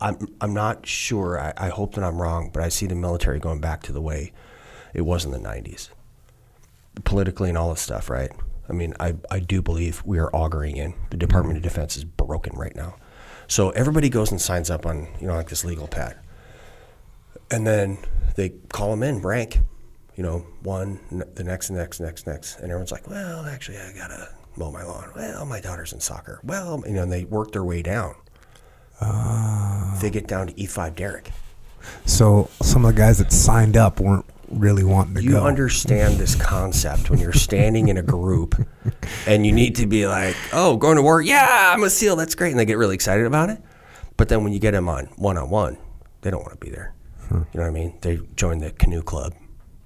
I'm 0.00 0.16
I'm 0.40 0.54
not 0.54 0.86
sure. 0.86 1.40
I, 1.40 1.52
I 1.56 1.68
hope 1.68 1.94
that 1.94 2.04
I'm 2.04 2.20
wrong, 2.20 2.50
but 2.52 2.62
I 2.62 2.68
see 2.68 2.86
the 2.86 2.94
military 2.94 3.38
going 3.38 3.60
back 3.60 3.82
to 3.84 3.92
the 3.92 4.00
way 4.00 4.32
it 4.94 5.02
was 5.02 5.24
in 5.24 5.32
the 5.32 5.38
'90s, 5.38 5.88
politically 7.04 7.48
and 7.48 7.58
all 7.58 7.70
this 7.70 7.80
stuff. 7.80 8.08
Right? 8.08 8.30
I 8.68 8.72
mean, 8.72 8.94
I 9.00 9.16
I 9.30 9.40
do 9.40 9.60
believe 9.60 10.02
we 10.04 10.18
are 10.18 10.30
auguring 10.34 10.76
in 10.76 10.94
the 11.10 11.16
Department 11.16 11.56
of 11.56 11.62
Defense 11.62 11.96
is 11.96 12.04
broken 12.04 12.56
right 12.56 12.74
now. 12.76 12.96
So 13.48 13.70
everybody 13.70 14.08
goes 14.08 14.30
and 14.30 14.40
signs 14.40 14.70
up 14.70 14.86
on 14.86 15.08
you 15.20 15.26
know 15.26 15.34
like 15.34 15.48
this 15.48 15.64
legal 15.64 15.88
pad, 15.88 16.16
and 17.50 17.66
then 17.66 17.98
they 18.36 18.50
call 18.70 18.90
them 18.90 19.02
in 19.02 19.20
rank 19.20 19.60
you 20.16 20.22
know, 20.22 20.46
one, 20.62 20.98
the 21.34 21.44
next, 21.44 21.70
next, 21.70 22.00
next, 22.00 22.26
next. 22.26 22.56
And 22.56 22.64
everyone's 22.64 22.92
like, 22.92 23.08
well, 23.08 23.44
actually, 23.44 23.78
I 23.78 23.92
got 23.92 24.08
to 24.08 24.28
mow 24.56 24.72
my 24.72 24.82
lawn. 24.82 25.10
Well, 25.14 25.44
my 25.44 25.60
daughter's 25.60 25.92
in 25.92 26.00
soccer. 26.00 26.40
Well, 26.42 26.82
you 26.86 26.94
know, 26.94 27.02
and 27.02 27.12
they 27.12 27.24
work 27.24 27.52
their 27.52 27.64
way 27.64 27.82
down. 27.82 28.14
Ah. 29.00 29.98
They 30.00 30.10
get 30.10 30.26
down 30.26 30.46
to 30.46 30.54
E5 30.54 30.94
Derrick. 30.94 31.30
So 32.06 32.48
some 32.62 32.84
of 32.84 32.94
the 32.94 33.00
guys 33.00 33.18
that 33.18 33.30
signed 33.30 33.76
up 33.76 34.00
weren't 34.00 34.24
really 34.48 34.84
wanting 34.84 35.14
to 35.16 35.22
You 35.22 35.32
go. 35.32 35.40
You 35.40 35.46
understand 35.46 36.18
this 36.18 36.34
concept 36.34 37.10
when 37.10 37.18
you're 37.18 37.32
standing 37.32 37.88
in 37.88 37.98
a 37.98 38.02
group 38.02 38.54
and 39.26 39.44
you 39.44 39.52
need 39.52 39.76
to 39.76 39.86
be 39.86 40.06
like, 40.06 40.36
oh, 40.52 40.76
going 40.76 40.96
to 40.96 41.02
war? 41.02 41.20
Yeah, 41.20 41.72
I'm 41.74 41.82
a 41.82 41.90
SEAL. 41.90 42.16
That's 42.16 42.34
great. 42.34 42.50
And 42.50 42.58
they 42.58 42.64
get 42.64 42.78
really 42.78 42.94
excited 42.94 43.26
about 43.26 43.50
it. 43.50 43.60
But 44.16 44.28
then 44.30 44.44
when 44.44 44.54
you 44.54 44.58
get 44.58 44.70
them 44.70 44.88
on 44.88 45.06
one 45.16 45.36
on 45.36 45.50
one, 45.50 45.76
they 46.22 46.30
don't 46.30 46.40
want 46.40 46.58
to 46.58 46.64
be 46.64 46.70
there. 46.70 46.94
Hmm. 47.28 47.34
You 47.52 47.60
know 47.60 47.62
what 47.62 47.66
I 47.66 47.70
mean? 47.70 47.98
They 48.00 48.18
join 48.34 48.58
the 48.60 48.70
canoe 48.70 49.02
club. 49.02 49.34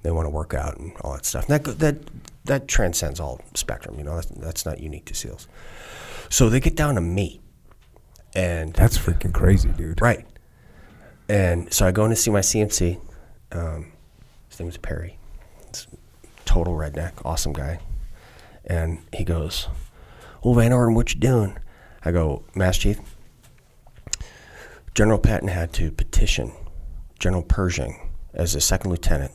They 0.03 0.11
want 0.11 0.27
to 0.27 0.31
work 0.31 0.55
out 0.55 0.79
and 0.79 0.93
all 1.03 1.13
that 1.13 1.27
stuff. 1.27 1.49
And 1.49 1.65
that 1.65 1.79
that 1.79 1.97
that 2.45 2.69
transcends 2.69 3.21
all 3.21 3.41
spectrum. 3.55 3.97
You 3.99 4.05
know, 4.05 4.17
that's, 4.17 4.27
that's 4.29 4.67
not 4.67 4.81
unique 4.81 5.05
to 5.07 5.15
SEALs. 5.15 5.47
So 6.31 6.49
they 6.49 6.61
get 6.61 6.77
down 6.77 6.95
to 6.95 7.01
me, 7.01 7.41
and 8.35 8.73
That's 8.75 8.97
freaking 8.97 9.33
crazy, 9.35 9.71
dude. 9.71 10.01
Right. 10.01 10.27
And 11.29 11.73
so 11.73 11.87
I 11.87 11.93
go 11.93 12.05
in 12.05 12.11
to 12.11 12.17
see 12.17 12.31
my 12.31 12.41
CMC. 12.41 13.01
Um, 13.53 13.93
his 14.49 14.59
name 14.59 14.69
is 14.69 14.77
Perry. 14.77 15.19
It's 15.69 15.87
total 16.45 16.75
redneck, 16.75 17.13
awesome 17.25 17.53
guy. 17.53 17.81
And 18.65 18.99
he 19.13 19.25
goes, 19.25 19.69
"Well, 20.43 20.55
Van 20.55 20.73
Orden, 20.73 20.95
what 20.95 21.13
you 21.15 21.21
doing?" 21.21 21.59
I 22.05 22.13
go, 22.13 22.45
"Mass 22.55 22.79
Chief, 22.79 22.99
General 24.95 25.19
Patton 25.19 25.49
had 25.49 25.73
to 25.75 25.91
petition 25.91 26.53
General 27.19 27.43
Pershing 27.43 28.11
as 28.33 28.55
a 28.55 28.61
second 28.61 28.91
lieutenant 28.91 29.33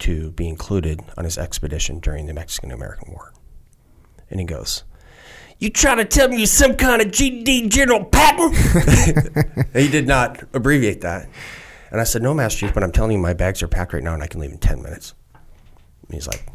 to 0.00 0.30
be 0.32 0.48
included 0.48 1.00
on 1.16 1.24
his 1.24 1.38
expedition 1.38 2.00
during 2.00 2.26
the 2.26 2.34
Mexican-American 2.34 3.12
War." 3.12 3.32
And 4.30 4.40
he 4.40 4.46
goes, 4.46 4.84
"You 5.58 5.70
trying 5.70 5.98
to 5.98 6.04
tell 6.04 6.28
me 6.28 6.38
you're 6.38 6.46
some 6.46 6.76
kind 6.76 7.00
of 7.02 7.08
GD 7.08 7.68
General 7.68 8.04
Patton?" 8.04 8.52
he 9.74 9.88
did 9.88 10.06
not 10.06 10.42
abbreviate 10.52 11.00
that. 11.02 11.28
And 11.90 12.00
I 12.00 12.04
said, 12.04 12.22
No, 12.22 12.32
Master 12.32 12.60
Chief, 12.66 12.72
but 12.74 12.84
I'm 12.84 12.92
telling 12.92 13.10
you, 13.12 13.18
my 13.18 13.32
bags 13.34 13.62
are 13.64 13.68
packed 13.68 13.92
right 13.92 14.02
now 14.02 14.14
and 14.14 14.22
I 14.22 14.28
can 14.28 14.40
leave 14.40 14.52
in 14.52 14.58
10 14.58 14.80
minutes. 14.80 15.12
And 15.34 16.14
he's 16.14 16.28
like, 16.28 16.46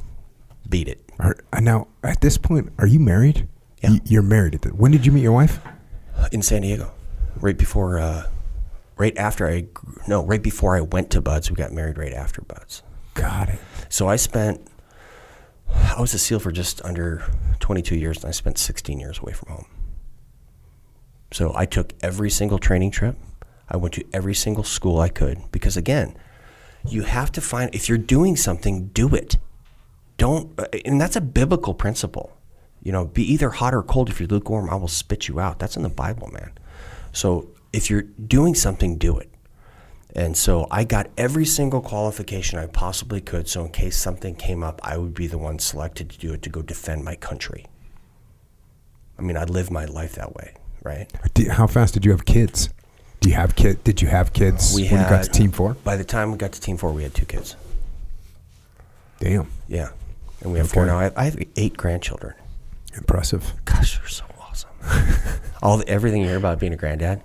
Beat 0.70 0.88
it. 0.88 1.04
Are, 1.20 1.36
uh, 1.52 1.60
now, 1.60 1.88
at 2.04 2.22
this 2.22 2.38
point, 2.38 2.72
are 2.80 2.88
you 2.88 3.00
married? 3.00 3.48
Yeah. 3.84 3.89
Y- 3.91 4.02
You're 4.06 4.22
married. 4.22 4.56
At 4.56 4.62
the, 4.62 4.70
when 4.70 4.91
did 4.91 5.06
you 5.06 5.12
meet 5.12 5.24
your 5.24 5.34
wife? 5.34 5.60
In 6.32 6.41
San 6.41 6.62
Diego, 6.62 6.93
right 7.41 7.58
before, 7.58 8.00
uh, 8.00 8.30
right 8.96 9.16
after 9.18 9.46
I, 9.46 9.66
no, 10.08 10.26
right 10.26 10.41
before 10.41 10.78
I 10.78 10.82
went 10.82 11.10
to 11.12 11.22
BUD/S. 11.22 11.50
We 11.52 11.58
got 11.58 11.74
married 11.74 11.98
right 11.98 12.14
after 12.14 12.41
BUD/S. 12.41 12.84
Got 13.16 13.49
it. 13.49 13.59
So 13.89 14.07
I 14.07 14.18
spent, 14.18 14.61
I 15.70 15.99
was 15.99 16.13
a 16.13 16.20
SEAL 16.20 16.39
for 16.39 16.51
just 16.51 16.84
under 16.86 17.24
22 17.59 17.95
years 17.95 18.18
and 18.18 18.26
I 18.28 18.32
spent 18.32 18.59
16 18.59 18.99
years 18.99 19.20
away 19.20 19.34
from 19.34 19.49
home. 19.49 19.66
So 21.32 21.51
I 21.55 21.66
took 21.66 21.93
every 22.01 22.30
single 22.30 22.59
training 22.59 22.91
trip. 22.91 23.16
I 23.68 23.78
went 23.78 23.95
to 23.95 24.05
every 24.13 24.36
single 24.36 24.63
school 24.63 24.99
I 24.99 25.09
could 25.09 25.39
because, 25.51 25.76
again, 25.76 26.16
you 26.88 27.01
have 27.01 27.32
to 27.32 27.41
find, 27.41 27.74
if 27.74 27.89
you're 27.89 27.97
doing 27.97 28.36
something, 28.36 28.88
do 28.89 29.16
it. 29.16 29.38
Don't, 30.18 30.57
uh, 30.59 30.68
and 30.86 31.01
that's 31.01 31.16
a 31.16 31.22
biblical 31.22 31.74
principle. 31.74 32.38
You 32.84 32.91
know, 32.91 33.05
be 33.05 33.24
either 33.34 33.49
hot 33.49 33.74
or 33.74 33.82
cold. 33.82 34.09
If 34.09 34.20
you're 34.20 34.28
lukewarm, 34.28 34.70
I 34.70 34.76
will 34.76 34.88
spit 34.88 35.28
you 35.28 35.39
out. 35.39 35.57
That's 35.57 35.76
in 35.76 35.84
the 35.84 35.89
Bible, 35.89 36.28
man. 36.28 36.51
So 37.11 37.49
if 37.74 37.89
you're 37.89 38.03
doing 38.03 38.53
something, 38.53 38.97
do 38.97 39.18
it. 39.18 39.32
And 40.16 40.38
so 40.38 40.66
I 40.72 40.86
got 40.86 41.09
every 41.18 41.45
single 41.45 41.82
qualification 41.82 42.57
I 42.57 42.68
possibly 42.68 43.20
could. 43.20 43.49
So 43.49 43.66
in 43.66 43.72
case 43.72 43.97
something 43.97 44.34
came 44.36 44.63
up, 44.63 44.80
I 44.82 44.97
would 44.97 45.13
be 45.13 45.28
the 45.28 45.38
one 45.38 45.59
selected 45.59 46.09
to 46.11 46.18
do 46.18 46.32
it 46.34 46.41
to 46.43 46.49
go 46.49 46.61
defend 46.61 47.03
my 47.03 47.16
country. 47.16 47.66
I 49.20 49.22
mean, 49.22 49.36
I 49.36 49.43
lived 49.43 49.72
my 49.72 49.86
life 49.86 50.16
that 50.16 50.34
way, 50.34 50.53
right? 50.84 51.11
How 51.51 51.68
fast 51.68 51.93
did 51.93 52.05
you 52.05 52.11
have 52.11 52.24
kids? 52.26 52.70
Do 53.20 53.30
you 53.30 53.36
have 53.36 53.55
kid? 53.55 53.84
Did 53.84 54.01
you 54.01 54.07
have 54.07 54.34
kids 54.34 54.74
We 54.76 54.84
when 54.89 55.01
you 55.01 55.09
got 55.09 55.24
to 55.24 55.30
Team 55.30 55.51
Four? 55.51 55.74
By 55.84 55.95
the 55.97 56.03
time 56.03 56.32
we 56.32 56.38
got 56.38 56.51
to 56.53 56.61
Team 56.61 56.78
Four, 56.78 56.91
we 56.93 57.03
had 57.03 57.13
two 57.13 57.26
kids. 57.26 57.55
Damn, 59.20 59.47
Yeah, 59.68 59.89
and 60.41 60.51
we 60.51 60.59
have 60.59 60.70
four 60.70 60.86
now. 60.86 60.99
I 60.99 61.03
have, 61.05 61.13
I 61.18 61.24
have 61.26 61.38
eight 61.55 61.78
grandchildren. 61.78 62.34
impressive. 62.95 63.53
Gosh, 63.63 63.97
they're 63.97 64.07
so 64.09 64.26
awesome. 64.39 64.70
All 65.63 65.78
the, 65.78 65.88
everything 65.88 66.22
you 66.22 66.28
hear 66.28 66.38
about 66.38 66.59
being 66.59 66.74
a 66.74 66.78
granddad, 66.78 67.22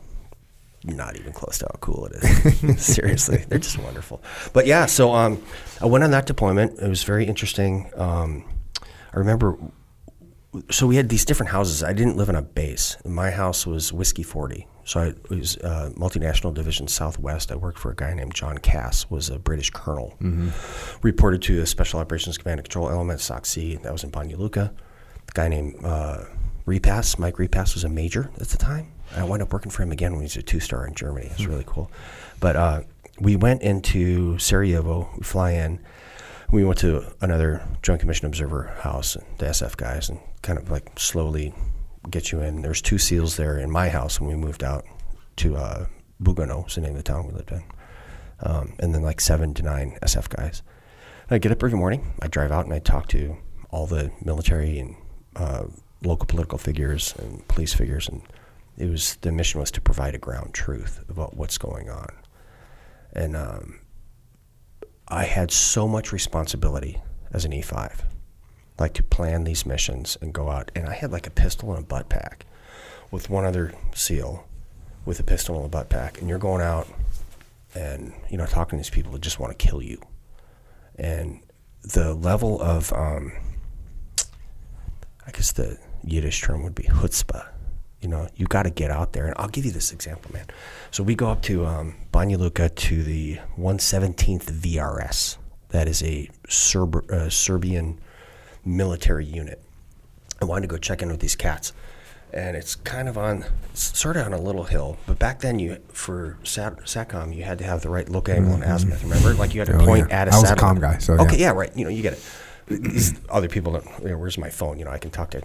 not 0.85 1.16
even 1.16 1.33
close 1.33 1.59
to 1.59 1.66
how 1.66 1.78
cool 1.81 2.07
it 2.07 2.12
is. 2.22 2.83
Seriously, 2.95 3.45
they're 3.49 3.59
just 3.59 3.78
wonderful. 3.78 4.22
But 4.53 4.66
yeah, 4.66 4.87
so 4.87 5.12
um, 5.12 5.43
I 5.81 5.87
went 5.87 6.05
on 6.05 6.11
that 6.12 6.26
deployment. 6.26 6.78
It 6.78 6.89
was 6.89 7.03
very 7.03 7.26
interesting. 7.26 7.91
Um, 7.97 8.45
I 9.12 9.18
remember 9.18 9.59
so 10.70 10.87
we 10.87 10.97
had 10.97 11.09
these 11.09 11.24
different 11.24 11.53
houses. 11.53 11.83
I 11.83 11.93
didn't 11.93 12.16
live 12.16 12.28
in 12.28 12.35
a 12.35 12.43
base. 12.43 12.97
My 13.05 13.31
house 13.31 13.66
was 13.66 13.93
Whiskey 13.93 14.22
40. 14.22 14.66
So 14.85 15.01
I 15.01 15.14
was 15.33 15.57
uh, 15.59 15.91
multinational 15.95 16.53
division 16.53 16.89
Southwest. 16.89 17.53
I 17.53 17.57
worked 17.57 17.78
for 17.78 17.93
a 17.93 17.95
guy 17.95 18.12
named 18.14 18.35
John 18.35 18.59
Cass, 18.59 19.09
was 19.09 19.28
a 19.28 19.39
British 19.39 19.70
colonel. 19.70 20.16
Reported 21.03 21.43
to 21.43 21.57
the 21.57 21.66
Special 21.66 22.01
Operations 22.01 22.37
Command 22.37 22.59
and 22.59 22.68
Control 22.68 22.91
Element, 22.91 23.20
SOCCE. 23.20 23.83
That 23.83 23.93
was 23.93 24.03
in 24.03 24.11
Banja 24.11 24.37
Luka. 24.37 24.72
The 25.26 25.33
guy 25.33 25.49
named 25.49 25.76
uh, 25.85 26.24
Repass, 26.66 27.18
Mike 27.18 27.39
Repass, 27.39 27.74
was 27.74 27.85
a 27.85 27.89
major 27.89 28.31
at 28.41 28.49
the 28.49 28.59
time. 28.59 28.93
I 29.16 29.24
wound 29.24 29.42
up 29.42 29.52
working 29.52 29.70
for 29.70 29.82
him 29.82 29.92
again 29.92 30.12
when 30.12 30.20
he 30.20 30.24
was 30.24 30.36
a 30.36 30.42
two 30.42 30.61
star 30.61 30.86
in 30.86 30.94
Germany. 30.94 31.26
It 31.26 31.38
was 31.38 31.46
really 31.46 31.64
cool. 31.66 31.90
But 32.38 32.56
uh, 32.56 32.82
we 33.18 33.36
went 33.36 33.62
into 33.62 34.38
Sarajevo. 34.38 35.11
We 35.16 35.24
fly 35.24 35.52
in. 35.52 35.80
We 36.50 36.64
went 36.64 36.78
to 36.80 37.12
another 37.20 37.62
Joint 37.82 38.00
Commission 38.00 38.26
Observer 38.26 38.74
house, 38.80 39.14
and 39.14 39.24
the 39.38 39.46
SF 39.46 39.76
guys, 39.76 40.08
and 40.08 40.18
kind 40.42 40.58
of 40.58 40.70
like 40.70 40.98
slowly 40.98 41.54
get 42.08 42.32
you 42.32 42.40
in. 42.40 42.62
There's 42.62 42.82
two 42.82 42.98
SEALs 42.98 43.36
there 43.36 43.58
in 43.58 43.70
my 43.70 43.88
house 43.88 44.20
when 44.20 44.30
we 44.30 44.36
moved 44.36 44.64
out 44.64 44.84
to 45.36 45.56
uh, 45.56 45.86
Bugojno, 46.22 46.66
is 46.66 46.74
the 46.74 46.80
name 46.80 46.92
of 46.92 46.96
the 46.96 47.02
town 47.02 47.26
we 47.26 47.34
lived 47.34 47.52
in. 47.52 47.62
Um, 48.40 48.72
and 48.78 48.94
then 48.94 49.02
like 49.02 49.20
seven 49.20 49.54
to 49.54 49.62
nine 49.62 49.98
SF 50.02 50.28
guys. 50.28 50.62
I 51.30 51.38
get 51.38 51.52
up 51.52 51.62
every 51.62 51.78
morning. 51.78 52.14
I 52.20 52.26
drive 52.26 52.50
out 52.50 52.64
and 52.64 52.74
I 52.74 52.80
talk 52.80 53.06
to 53.08 53.36
all 53.70 53.86
the 53.86 54.11
military 54.24 54.78
and 54.78 54.96
uh, 55.36 55.64
local 56.02 56.26
political 56.26 56.58
figures 56.58 57.14
and 57.18 57.46
police 57.46 57.72
figures, 57.72 58.08
and 58.08 58.22
it 58.81 58.89
was 58.89 59.16
the 59.16 59.31
mission 59.31 59.61
was 59.61 59.70
to 59.72 59.81
provide 59.81 60.14
a 60.14 60.18
ground 60.18 60.55
truth 60.55 61.05
about 61.11 61.37
what's 61.37 61.59
going 61.59 61.91
on. 61.91 62.09
And 63.12 63.37
um, 63.37 63.81
I 65.07 65.24
had 65.24 65.51
so 65.51 65.87
much 65.87 66.12
responsibility 66.12 66.99
as 67.31 67.45
an 67.45 67.53
E5, 67.53 68.05
like 68.78 68.95
to 68.95 69.03
plan 69.03 69.45
these 69.45 69.66
missions 69.66 70.16
and 70.22 70.33
go 70.33 70.49
out. 70.49 70.70
And 70.74 70.89
I 70.89 70.95
had 70.95 71.12
like 71.12 71.26
a 71.26 71.31
pistol 71.31 71.74
and 71.74 71.85
a 71.85 71.87
butt 71.87 72.09
pack 72.09 72.47
with 73.11 73.28
one 73.28 73.45
other 73.45 73.74
SEAL 73.95 74.47
with 75.05 75.20
a 75.20 75.24
pistol 75.24 75.57
and 75.57 75.66
a 75.66 75.68
butt 75.68 75.91
pack. 75.91 76.18
And 76.18 76.28
you're 76.31 76.39
going 76.39 76.62
out 76.62 76.89
and, 77.74 78.14
you 78.31 78.39
know, 78.39 78.47
talking 78.47 78.78
to 78.78 78.83
these 78.83 78.91
people 78.91 79.12
that 79.12 79.20
just 79.20 79.39
want 79.39 79.57
to 79.57 79.66
kill 79.66 79.83
you. 79.83 80.01
And 80.95 81.41
the 81.83 82.14
level 82.14 82.62
of, 82.62 82.95
um, 82.95 83.33
I 85.26 85.33
guess 85.33 85.53
the 85.53 85.78
Yiddish 86.03 86.41
term 86.41 86.62
would 86.62 86.74
be 86.74 86.85
chutzpah. 86.85 87.47
You 88.01 88.09
know, 88.09 88.28
you 88.34 88.46
got 88.46 88.62
to 88.62 88.70
get 88.70 88.90
out 88.90 89.12
there. 89.12 89.26
And 89.26 89.34
I'll 89.38 89.48
give 89.48 89.64
you 89.66 89.72
this 89.72 89.92
example, 89.92 90.32
man. 90.32 90.46
So 90.90 91.03
we 91.03 91.14
go 91.14 91.28
up 91.30 91.42
to 91.42 91.66
um, 91.66 91.96
Banja 92.12 92.38
Luka 92.38 92.68
to 92.70 93.03
the 93.03 93.38
117th 93.59 94.44
VRS. 94.51 95.36
That 95.68 95.86
is 95.86 96.03
a 96.03 96.30
Serb- 96.48 97.11
uh, 97.11 97.28
Serbian 97.28 98.01
military 98.64 99.26
unit. 99.26 99.62
I 100.40 100.46
wanted 100.46 100.62
to 100.62 100.68
go 100.68 100.78
check 100.78 101.03
in 101.03 101.11
with 101.11 101.20
these 101.20 101.36
cats. 101.36 101.72
And 102.32 102.57
it's 102.57 102.76
kind 102.76 103.09
of 103.09 103.18
on, 103.18 103.44
sort 103.74 104.16
of 104.16 104.24
on 104.26 104.32
a 104.32 104.40
little 104.40 104.64
hill. 104.64 104.96
But 105.07 105.18
back 105.18 105.40
then, 105.40 105.59
you 105.59 105.78
for 105.92 106.38
sat, 106.44 106.76
SATCOM, 106.84 107.34
you 107.34 107.42
had 107.42 107.59
to 107.59 107.64
have 107.64 107.82
the 107.82 107.90
right 107.90 108.09
look 108.09 108.28
angle 108.28 108.55
and 108.55 108.62
azimuth. 108.62 109.03
Remember? 109.03 109.34
Like 109.34 109.53
you 109.53 109.61
had 109.61 109.66
to 109.68 109.76
Oh, 109.82 109.84
point 109.84 110.07
yeah. 110.11 110.22
at 110.22 110.28
a 110.28 110.32
I 110.32 110.36
was 110.36 110.44
a 110.44 110.46
satellite. 110.48 110.76
comm 110.76 110.80
guy, 110.80 110.98
so 110.98 111.14
Okay, 111.14 111.36
yeah. 111.38 111.48
yeah, 111.48 111.51
right. 111.53 111.76
You 111.76 111.84
know, 111.84 111.90
you 111.90 112.03
get 112.03 112.12
it. 112.14 112.22
These 112.68 113.20
other 113.28 113.48
people 113.48 113.72
don't, 113.72 113.84
you 114.03 114.11
know, 114.11 114.18
where's 114.18 114.38
my 114.38 114.48
phone? 114.48 114.78
You 114.78 114.84
know, 114.84 114.92
I 114.92 114.98
can 114.98 115.11
talk 115.11 115.30
to 115.30 115.42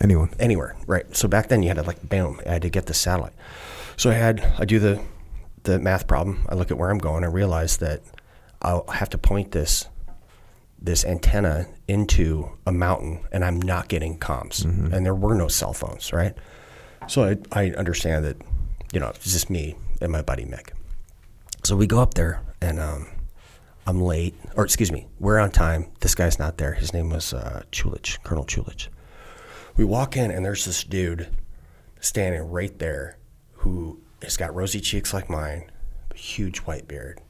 Anyone? 0.00 0.30
anywhere, 0.38 0.74
right? 0.86 1.14
So 1.14 1.28
back 1.28 1.48
then 1.48 1.62
you 1.62 1.68
had 1.68 1.76
to 1.76 1.82
like 1.82 2.08
boom, 2.08 2.40
I 2.46 2.52
had 2.54 2.62
to 2.62 2.70
get 2.70 2.86
the 2.86 2.94
satellite. 2.94 3.34
So 3.96 4.10
I 4.10 4.14
had 4.14 4.40
I 4.58 4.64
do 4.64 4.78
the 4.78 5.02
the 5.64 5.78
math 5.78 6.06
problem. 6.06 6.46
I 6.48 6.54
look 6.54 6.70
at 6.70 6.78
where 6.78 6.90
I'm 6.90 6.98
going. 6.98 7.24
I 7.24 7.28
realize 7.28 7.76
that 7.78 8.02
I'll 8.62 8.86
have 8.88 9.10
to 9.10 9.18
point 9.18 9.52
this 9.52 9.86
this 10.80 11.04
antenna 11.04 11.66
into 11.86 12.50
a 12.66 12.72
mountain, 12.72 13.20
and 13.30 13.44
I'm 13.44 13.60
not 13.60 13.88
getting 13.88 14.18
comms, 14.18 14.64
and 14.64 15.06
there 15.06 15.14
were 15.14 15.34
no 15.34 15.46
cell 15.46 15.72
phones, 15.72 16.12
right? 16.12 16.34
So 17.06 17.24
I 17.24 17.36
I 17.52 17.70
understand 17.72 18.24
that, 18.24 18.36
you 18.92 18.98
know, 18.98 19.08
it's 19.08 19.32
just 19.32 19.50
me 19.50 19.76
and 20.00 20.10
my 20.10 20.22
buddy 20.22 20.44
Mick. 20.44 20.70
So 21.62 21.76
we 21.76 21.86
go 21.86 22.00
up 22.00 22.14
there, 22.14 22.42
and 22.60 22.80
um, 22.80 23.06
I'm 23.86 24.00
late, 24.00 24.34
or 24.56 24.64
excuse 24.64 24.90
me, 24.90 25.06
we're 25.20 25.38
on 25.38 25.50
time. 25.52 25.86
This 26.00 26.14
guy's 26.16 26.38
not 26.38 26.58
there. 26.58 26.74
His 26.74 26.92
name 26.92 27.10
was 27.10 27.32
uh, 27.32 27.62
Chulich, 27.70 28.20
Colonel 28.24 28.44
Chulich. 28.44 28.88
We 29.76 29.84
walk 29.84 30.16
in, 30.16 30.30
and 30.30 30.44
there's 30.44 30.64
this 30.64 30.84
dude 30.84 31.28
standing 32.00 32.42
right 32.50 32.78
there 32.78 33.18
who 33.52 34.00
has 34.22 34.36
got 34.36 34.54
rosy 34.54 34.80
cheeks 34.80 35.14
like 35.14 35.30
mine, 35.30 35.70
huge 36.14 36.58
white 36.58 36.86
beard, 36.88 37.20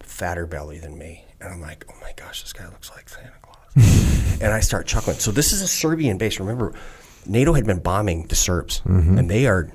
fatter 0.00 0.46
belly 0.46 0.78
than 0.78 0.98
me. 0.98 1.24
And 1.40 1.52
I'm 1.52 1.60
like, 1.60 1.84
oh 1.90 1.94
my 2.00 2.12
gosh, 2.16 2.42
this 2.42 2.52
guy 2.52 2.66
looks 2.66 2.90
like 2.90 3.08
Santa 3.08 3.32
Claus. 3.42 4.40
and 4.40 4.52
I 4.52 4.60
start 4.60 4.86
chuckling. 4.86 5.18
So 5.18 5.30
this 5.30 5.52
is 5.52 5.62
a 5.62 5.68
Serbian 5.68 6.18
base. 6.18 6.40
Remember, 6.40 6.74
NATO 7.26 7.52
had 7.52 7.66
been 7.66 7.80
bombing 7.80 8.26
the 8.26 8.34
Serbs, 8.34 8.80
mm-hmm. 8.80 9.18
and 9.18 9.30
they 9.30 9.46
are 9.46 9.70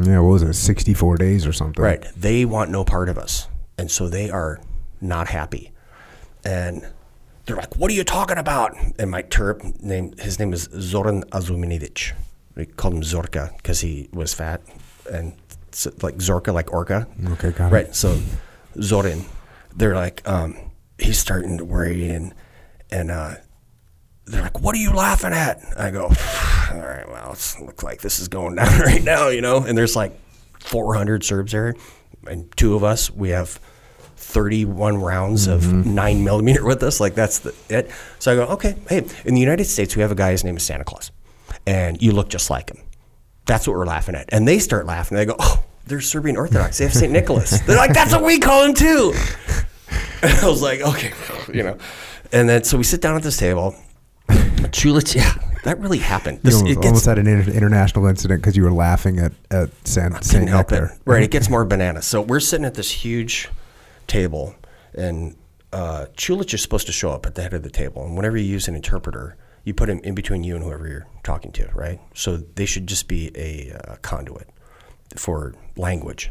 Yeah, 0.00 0.20
what 0.20 0.32
was 0.32 0.42
it? 0.42 0.54
64 0.54 1.16
days 1.16 1.46
or 1.46 1.52
something. 1.52 1.82
Right. 1.82 2.04
They 2.16 2.44
want 2.44 2.70
no 2.70 2.84
part 2.84 3.08
of 3.08 3.18
us. 3.18 3.48
And 3.78 3.90
so 3.90 4.08
they 4.08 4.30
are 4.30 4.60
not 5.00 5.28
happy. 5.28 5.72
And 6.44 6.86
they're 7.52 7.60
like, 7.60 7.76
What 7.76 7.90
are 7.90 7.94
you 7.94 8.04
talking 8.04 8.38
about? 8.38 8.74
And 8.98 9.10
my 9.10 9.22
terp 9.22 9.82
name 9.82 10.14
his 10.18 10.38
name 10.38 10.54
is 10.54 10.70
Zoran 10.72 11.22
Azuminivic. 11.24 12.12
We 12.54 12.64
called 12.64 12.94
him 12.94 13.02
Zorka 13.02 13.54
because 13.58 13.80
he 13.80 14.08
was 14.12 14.32
fat 14.32 14.62
and 15.10 15.34
so, 15.70 15.90
like 16.00 16.16
Zorka, 16.16 16.52
like 16.52 16.72
Orca. 16.72 17.06
Okay, 17.32 17.50
got 17.50 17.70
it. 17.70 17.74
Right. 17.74 17.94
So 17.94 18.18
Zoran, 18.80 19.24
they're 19.76 19.94
like, 19.94 20.26
um, 20.26 20.56
he's 20.98 21.18
starting 21.18 21.58
to 21.58 21.64
worry 21.64 22.08
and 22.08 22.34
and 22.90 23.10
uh 23.10 23.34
they're 24.24 24.42
like, 24.42 24.60
"What 24.60 24.74
are 24.74 24.78
you 24.78 24.92
laughing 24.92 25.32
at?" 25.32 25.60
I 25.76 25.90
go, 25.90 26.04
"All 26.04 26.78
right, 26.80 27.06
well, 27.08 27.32
it 27.32 27.56
looks 27.60 27.82
like 27.82 28.00
this 28.00 28.18
is 28.20 28.28
going 28.28 28.54
down 28.56 28.78
right 28.80 29.02
now, 29.02 29.28
you 29.28 29.42
know." 29.42 29.58
And 29.64 29.76
there's 29.76 29.96
like 29.96 30.18
400 30.60 31.24
Serbs 31.24 31.52
there, 31.52 31.74
and 32.26 32.50
two 32.56 32.76
of 32.76 32.84
us. 32.84 33.10
We 33.10 33.30
have 33.30 33.58
31 34.22 34.98
rounds 34.98 35.46
of 35.46 35.62
mm-hmm. 35.62 35.94
nine 35.94 36.24
millimeter 36.24 36.64
with 36.64 36.82
us. 36.82 37.00
Like 37.00 37.14
that's 37.14 37.40
the 37.40 37.54
it. 37.68 37.90
So 38.18 38.32
I 38.32 38.34
go, 38.36 38.52
"Okay, 38.54 38.76
hey, 38.88 39.06
in 39.24 39.34
the 39.34 39.40
United 39.40 39.64
States, 39.64 39.96
we 39.96 40.02
have 40.02 40.12
a 40.12 40.14
guy. 40.14 40.30
His 40.30 40.44
name 40.44 40.56
is 40.56 40.62
Santa 40.62 40.84
Claus, 40.84 41.10
and 41.66 42.00
you 42.00 42.12
look 42.12 42.28
just 42.28 42.48
like 42.50 42.70
him. 42.70 42.78
That's 43.46 43.66
what 43.66 43.76
we're 43.76 43.86
laughing 43.86 44.14
at." 44.14 44.28
And 44.32 44.46
they 44.46 44.58
start 44.58 44.86
laughing. 44.86 45.16
They 45.16 45.26
go, 45.26 45.36
"Oh, 45.38 45.62
they're 45.86 46.00
Serbian 46.00 46.36
Orthodox. 46.36 46.78
They 46.78 46.84
have 46.84 46.94
Saint 46.94 47.12
Nicholas." 47.12 47.60
They're 47.66 47.76
like, 47.76 47.92
"That's 47.92 48.12
what 48.12 48.24
we 48.24 48.38
call 48.38 48.64
him 48.64 48.74
too." 48.74 49.12
And 50.22 50.38
I 50.38 50.48
was 50.48 50.62
like, 50.62 50.80
okay, 50.80 51.12
you 51.52 51.62
know. 51.62 51.76
And 52.32 52.48
then 52.48 52.64
so 52.64 52.78
we 52.78 52.84
sit 52.84 53.00
down 53.00 53.16
at 53.16 53.22
this 53.22 53.36
table. 53.36 53.74
Chulich, 54.28 55.14
yeah, 55.14 55.34
that 55.64 55.78
really 55.80 55.98
happened. 55.98 56.38
You 56.38 56.42
This, 56.44 56.54
almost, 56.54 56.70
it 56.70 56.74
gets, 56.76 56.86
almost 56.86 57.06
had 57.06 57.18
an 57.18 57.26
international 57.26 58.06
incident 58.06 58.40
because 58.40 58.56
you 58.56 58.62
were 58.62 58.72
laughing 58.72 59.18
at, 59.18 59.32
at 59.50 59.70
San, 59.86 60.22
Saint 60.22 60.48
help 60.48 60.72
it. 60.72 60.90
Right, 61.04 61.24
it 61.24 61.30
gets 61.30 61.50
more 61.50 61.64
bananas. 61.64 62.06
So 62.06 62.22
we're 62.22 62.40
sitting 62.40 62.64
at 62.64 62.74
this 62.74 62.90
huge 62.90 63.50
table, 64.12 64.54
and 64.94 65.34
uh, 65.72 66.04
Chulich 66.16 66.52
is 66.52 66.60
supposed 66.60 66.86
to 66.86 66.92
show 66.92 67.10
up 67.10 67.24
at 67.24 67.34
the 67.34 67.42
head 67.42 67.54
of 67.54 67.62
the 67.62 67.70
table. 67.70 68.04
And 68.04 68.14
whenever 68.14 68.36
you 68.36 68.44
use 68.44 68.68
an 68.68 68.74
interpreter, 68.74 69.36
you 69.64 69.72
put 69.72 69.88
him 69.88 70.00
in 70.04 70.14
between 70.14 70.44
you 70.44 70.54
and 70.54 70.62
whoever 70.62 70.86
you're 70.86 71.06
talking 71.22 71.50
to, 71.52 71.70
right? 71.72 71.98
So 72.14 72.36
they 72.36 72.66
should 72.66 72.86
just 72.86 73.08
be 73.08 73.30
a 73.34 73.72
uh, 73.72 73.96
conduit 74.02 74.48
for 75.16 75.54
language. 75.76 76.30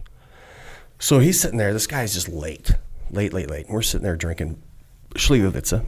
So 0.99 1.17
he's 1.17 1.41
sitting 1.41 1.57
there. 1.57 1.73
This 1.73 1.87
guy's 1.87 2.13
just 2.13 2.29
late, 2.29 2.73
late, 3.09 3.33
late, 3.33 3.49
late. 3.49 3.65
And 3.65 3.73
we're 3.73 3.81
sitting 3.81 4.03
there 4.03 4.15
drinking 4.15 4.61
Schlievovitza, 5.15 5.83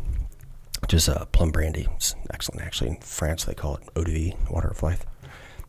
which 0.82 0.96
is 0.96 1.08
uh, 1.08 1.26
plum 1.26 1.52
brandy. 1.52 1.88
It's 1.96 2.16
excellent, 2.34 2.66
actually. 2.66 2.90
In 2.92 2.98
France, 3.02 3.46
they 3.46 3.54
call 3.54 3.76
it 3.76 3.84
eau 3.96 4.04
de 4.04 4.12
vie, 4.12 4.38
water 4.50 4.70
of 4.70 4.82
life, 4.82 5.06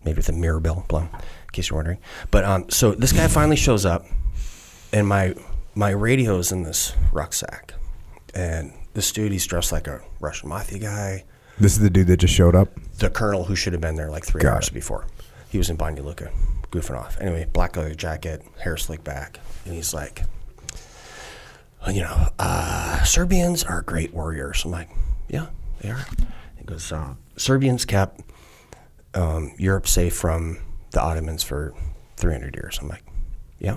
made 0.05 0.17
with 0.17 0.31
a 0.31 0.33
Mirabelle 0.33 0.87
plum, 0.89 1.11
in 1.13 1.51
case 1.53 1.69
you're 1.69 1.77
wondering. 1.77 1.99
But 2.31 2.45
um, 2.45 2.71
so 2.71 2.93
this 2.93 3.13
guy 3.13 3.29
finally 3.29 3.57
shows 3.57 3.85
up, 3.85 4.07
and 4.91 5.07
my 5.07 5.35
my 5.75 5.91
radio's 5.91 6.53
in 6.53 6.63
this 6.63 6.95
rucksack, 7.13 7.75
and 8.35 8.73
this 8.95 9.11
dude, 9.13 9.33
he's 9.33 9.47
dressed 9.47 9.73
like 9.73 9.87
a 9.87 10.01
Russian 10.21 10.49
mafia 10.49 10.79
guy 10.79 11.25
This 11.59 11.73
is 11.73 11.81
the 11.81 11.91
dude 11.91 12.07
that 12.09 12.19
just 12.19 12.35
showed 12.35 12.55
up. 12.55 12.69
the 12.99 13.11
colonel 13.11 13.45
who 13.45 13.57
should 13.57 13.73
have 13.73 13.83
been 13.83 13.97
there 13.97 14.11
like 14.11 14.25
three 14.25 14.41
Got 14.41 14.55
hours 14.55 14.69
it. 14.69 14.75
before. 14.75 15.07
He 15.49 15.59
was 15.59 15.71
in 15.71 15.77
Banja 15.77 16.05
Luka, 16.05 16.31
goofing 16.71 16.99
off. 16.99 17.17
Anyway, 17.21 17.47
black 17.53 17.77
leather 17.77 17.95
jacket, 17.95 18.43
hair 18.63 18.77
slicked 18.77 19.05
back, 19.05 19.39
and 19.65 19.75
he's 19.75 19.95
like, 19.95 20.23
you 21.93 22.01
know, 22.03 22.29
uh, 22.39 23.03
Serbians 23.05 23.63
are 23.65 23.83
great 23.83 24.15
warriors. 24.15 24.65
I'm 24.65 24.71
like, 24.71 24.89
yeah, 25.29 25.47
they 25.81 25.91
are. 25.91 26.05
He 26.57 26.65
goes, 26.65 26.91
uh, 26.91 27.15
Serbians 27.37 27.85
kept 27.85 28.21
um, 29.15 29.53
Europe 29.59 29.87
safe 29.87 30.15
from 30.17 30.59
the 30.93 31.01
Ottomans 31.03 31.43
for 31.43 31.75
300 32.17 32.55
years. 32.57 32.79
I'm 32.81 32.89
like, 32.89 33.05
yeah. 33.59 33.77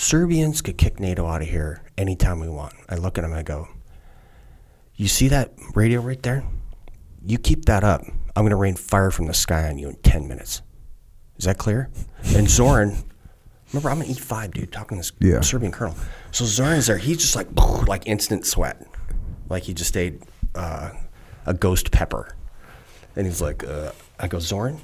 Serbians 0.00 0.62
could 0.62 0.78
kick 0.78 0.98
NATO 0.98 1.26
out 1.26 1.42
of 1.42 1.48
here 1.48 1.82
anytime 1.98 2.40
we 2.40 2.48
want. 2.48 2.72
I 2.88 2.94
look 2.94 3.18
at 3.18 3.24
him, 3.24 3.34
I 3.34 3.42
go, 3.42 3.68
you 4.94 5.06
see 5.08 5.28
that 5.28 5.52
radio 5.74 6.00
right 6.00 6.20
there? 6.22 6.42
You 7.22 7.36
keep 7.36 7.66
that 7.66 7.84
up. 7.84 8.00
I'm 8.34 8.42
going 8.42 8.48
to 8.50 8.56
rain 8.56 8.76
fire 8.76 9.10
from 9.10 9.26
the 9.26 9.34
sky 9.34 9.68
on 9.68 9.76
you 9.76 9.90
in 9.90 9.96
10 9.96 10.26
minutes. 10.26 10.62
Is 11.36 11.44
that 11.44 11.58
clear? 11.58 11.90
And 12.34 12.48
Zoran, 12.50 12.96
remember, 13.74 13.90
I'm 13.90 14.00
an 14.00 14.06
E5 14.06 14.54
dude 14.54 14.72
talking 14.72 14.96
to 14.96 15.02
this 15.02 15.12
Yeah. 15.20 15.42
Serbian 15.42 15.70
colonel. 15.70 15.94
So 16.30 16.46
Zoran's 16.46 16.86
there. 16.86 16.96
He's 16.96 17.18
just 17.18 17.36
like, 17.36 17.48
like 17.86 18.06
instant 18.06 18.46
sweat. 18.46 18.82
Like 19.50 19.64
he 19.64 19.74
just 19.74 19.94
ate 19.98 20.22
uh, 20.54 20.92
a 21.44 21.52
ghost 21.52 21.90
pepper. 21.90 22.34
And 23.16 23.26
he's 23.26 23.42
like, 23.42 23.64
uh, 23.64 23.92
I 24.18 24.28
go, 24.28 24.38
Zorn, 24.38 24.80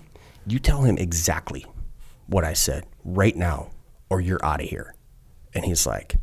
you 0.47 0.59
tell 0.59 0.83
him 0.83 0.99
exactly 0.99 1.65
what 2.27 2.45
I 2.45 2.53
said 2.53 2.85
right 3.03 3.35
now, 3.35 3.71
or 4.11 4.21
you're 4.21 4.45
out 4.45 4.61
of 4.61 4.69
here. 4.69 4.93
And 5.57 5.65
he's 5.65 5.87
like, 5.87 6.17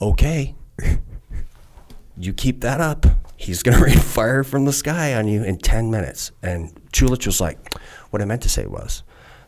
okay. 0.00 0.54
you 2.16 2.32
keep 2.32 2.62
that 2.62 2.80
up. 2.80 3.04
He's 3.36 3.62
going 3.62 3.76
to 3.78 3.84
rain 3.84 3.98
fire 3.98 4.42
from 4.42 4.64
the 4.64 4.72
sky 4.72 5.14
on 5.14 5.28
you 5.28 5.44
in 5.44 5.58
10 5.58 5.90
minutes. 5.90 6.32
And 6.42 6.74
Chulich 6.90 7.26
was 7.26 7.42
like, 7.42 7.74
what 8.10 8.22
I 8.22 8.24
meant 8.24 8.42
to 8.42 8.48
say 8.48 8.64
was, 8.64 9.02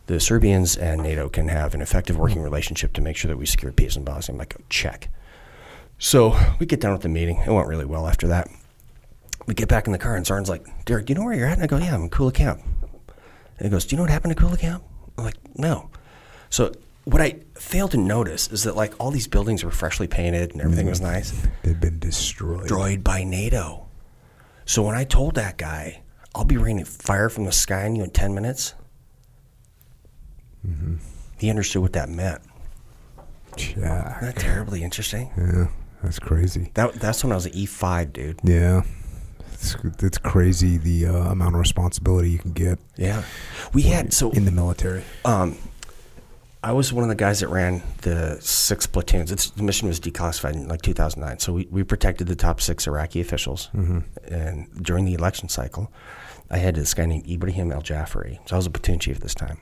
the 0.05 0.19
Serbians 0.19 0.77
and 0.77 1.01
NATO 1.01 1.29
can 1.29 1.47
have 1.47 1.73
an 1.73 1.81
effective 1.81 2.17
working 2.17 2.43
relationship 2.43 2.93
to 2.93 3.01
make 3.01 3.17
sure 3.17 3.27
that 3.27 3.37
we 3.37 3.47
secure 3.47 3.71
peace 3.71 3.97
in 3.97 4.03
Bosnia. 4.03 4.35
I'm 4.35 4.37
like, 4.37 4.55
oh, 4.57 4.63
check. 4.69 5.09
So 5.97 6.39
we 6.59 6.67
get 6.67 6.79
done 6.79 6.93
with 6.93 7.01
the 7.01 7.09
meeting. 7.09 7.37
It 7.37 7.51
went 7.51 7.67
really 7.67 7.85
well 7.85 8.07
after 8.07 8.27
that. 8.27 8.47
We 9.47 9.55
get 9.55 9.67
back 9.67 9.87
in 9.87 9.93
the 9.93 9.97
car, 9.97 10.15
and 10.15 10.25
Zarn's 10.25 10.47
like, 10.47 10.85
Derek, 10.85 11.07
do 11.07 11.11
you 11.11 11.19
know 11.19 11.25
where 11.25 11.33
you're 11.33 11.47
at? 11.47 11.53
And 11.53 11.63
I 11.63 11.67
go, 11.67 11.77
yeah, 11.77 11.95
I'm 11.95 12.03
in 12.03 12.09
Kula 12.09 12.33
Camp. 12.33 12.61
And 13.57 13.65
he 13.65 13.69
goes, 13.69 13.85
do 13.85 13.95
you 13.95 13.97
know 13.97 14.03
what 14.03 14.11
happened 14.11 14.37
to 14.37 14.41
Kula 14.41 14.59
Camp? 14.59 14.83
I'm 15.17 15.25
like, 15.25 15.37
no. 15.57 15.89
So 16.49 16.71
what 17.11 17.21
I 17.21 17.39
failed 17.55 17.91
to 17.91 17.97
notice 17.97 18.51
is 18.51 18.63
that 18.63 18.75
like 18.75 18.93
all 18.99 19.11
these 19.11 19.27
buildings 19.27 19.63
were 19.63 19.71
freshly 19.71 20.07
painted 20.07 20.51
and 20.51 20.61
everything 20.61 20.87
was 20.87 20.99
nice, 21.01 21.31
They've 21.63 21.79
been 21.79 21.99
destroyed. 21.99 22.61
destroyed 22.63 23.03
by 23.03 23.23
NATO. 23.23 23.87
So 24.65 24.83
when 24.83 24.95
I 24.95 25.05
told 25.05 25.35
that 25.35 25.57
guy, 25.57 26.01
I'll 26.35 26.43
be 26.43 26.57
raining 26.57 26.83
fire 26.85 27.29
from 27.29 27.45
the 27.45 27.51
sky 27.53 27.85
on 27.85 27.95
you 27.95 28.03
in 28.03 28.09
10 28.11 28.33
minutes, 28.33 28.73
he 31.39 31.49
understood 31.49 31.81
what 31.81 31.93
that 31.93 32.09
meant. 32.09 32.41
Yeah, 33.57 34.17
Isn't 34.17 34.35
that 34.35 34.35
terribly 34.35 34.83
interesting? 34.83 35.31
yeah, 35.37 35.67
that's 36.03 36.19
crazy. 36.19 36.71
That, 36.73 36.93
that's 36.95 37.23
when 37.23 37.31
I 37.31 37.35
was 37.35 37.45
at 37.45 37.53
E5, 37.53 38.13
dude. 38.13 38.39
Yeah, 38.43 38.81
it's, 39.53 39.75
it's 40.03 40.17
crazy 40.17 40.77
the 40.77 41.07
uh, 41.07 41.31
amount 41.31 41.55
of 41.55 41.59
responsibility 41.61 42.29
you 42.31 42.37
can 42.39 42.51
get 42.51 42.79
Yeah. 42.97 43.23
We 43.73 43.83
had, 43.83 44.13
so 44.13 44.31
in 44.31 44.45
the 44.45 44.51
military. 44.51 45.03
um, 45.25 45.57
I 46.67 46.73
was 46.73 46.91
one 46.91 47.03
of 47.03 47.07
the 47.07 47.15
guys 47.15 47.39
that 47.39 47.47
ran 47.47 47.81
the 48.01 48.37
six 48.41 48.85
platoons. 48.85 49.31
It's, 49.31 49.51
the 49.51 49.63
mission 49.63 49.87
was 49.87 50.01
declassified 50.01 50.51
in 50.55 50.67
like 50.67 50.81
2009. 50.81 51.39
So 51.39 51.53
we, 51.53 51.65
we 51.71 51.83
protected 51.83 52.27
the 52.27 52.35
top 52.35 52.59
six 52.59 52.85
Iraqi 52.87 53.21
officials. 53.21 53.69
Mm-hmm. 53.73 53.99
And 54.33 54.83
during 54.83 55.05
the 55.05 55.13
election 55.13 55.47
cycle, 55.47 55.93
I 56.49 56.57
had 56.57 56.75
this 56.75 56.93
guy 56.93 57.05
named 57.05 57.25
Ibrahim 57.25 57.71
Al 57.71 57.81
Jafari. 57.81 58.39
So 58.49 58.55
I 58.55 58.57
was 58.57 58.65
a 58.65 58.69
platoon 58.69 58.99
chief 58.99 59.15
at 59.15 59.21
this 59.21 59.33
time. 59.33 59.59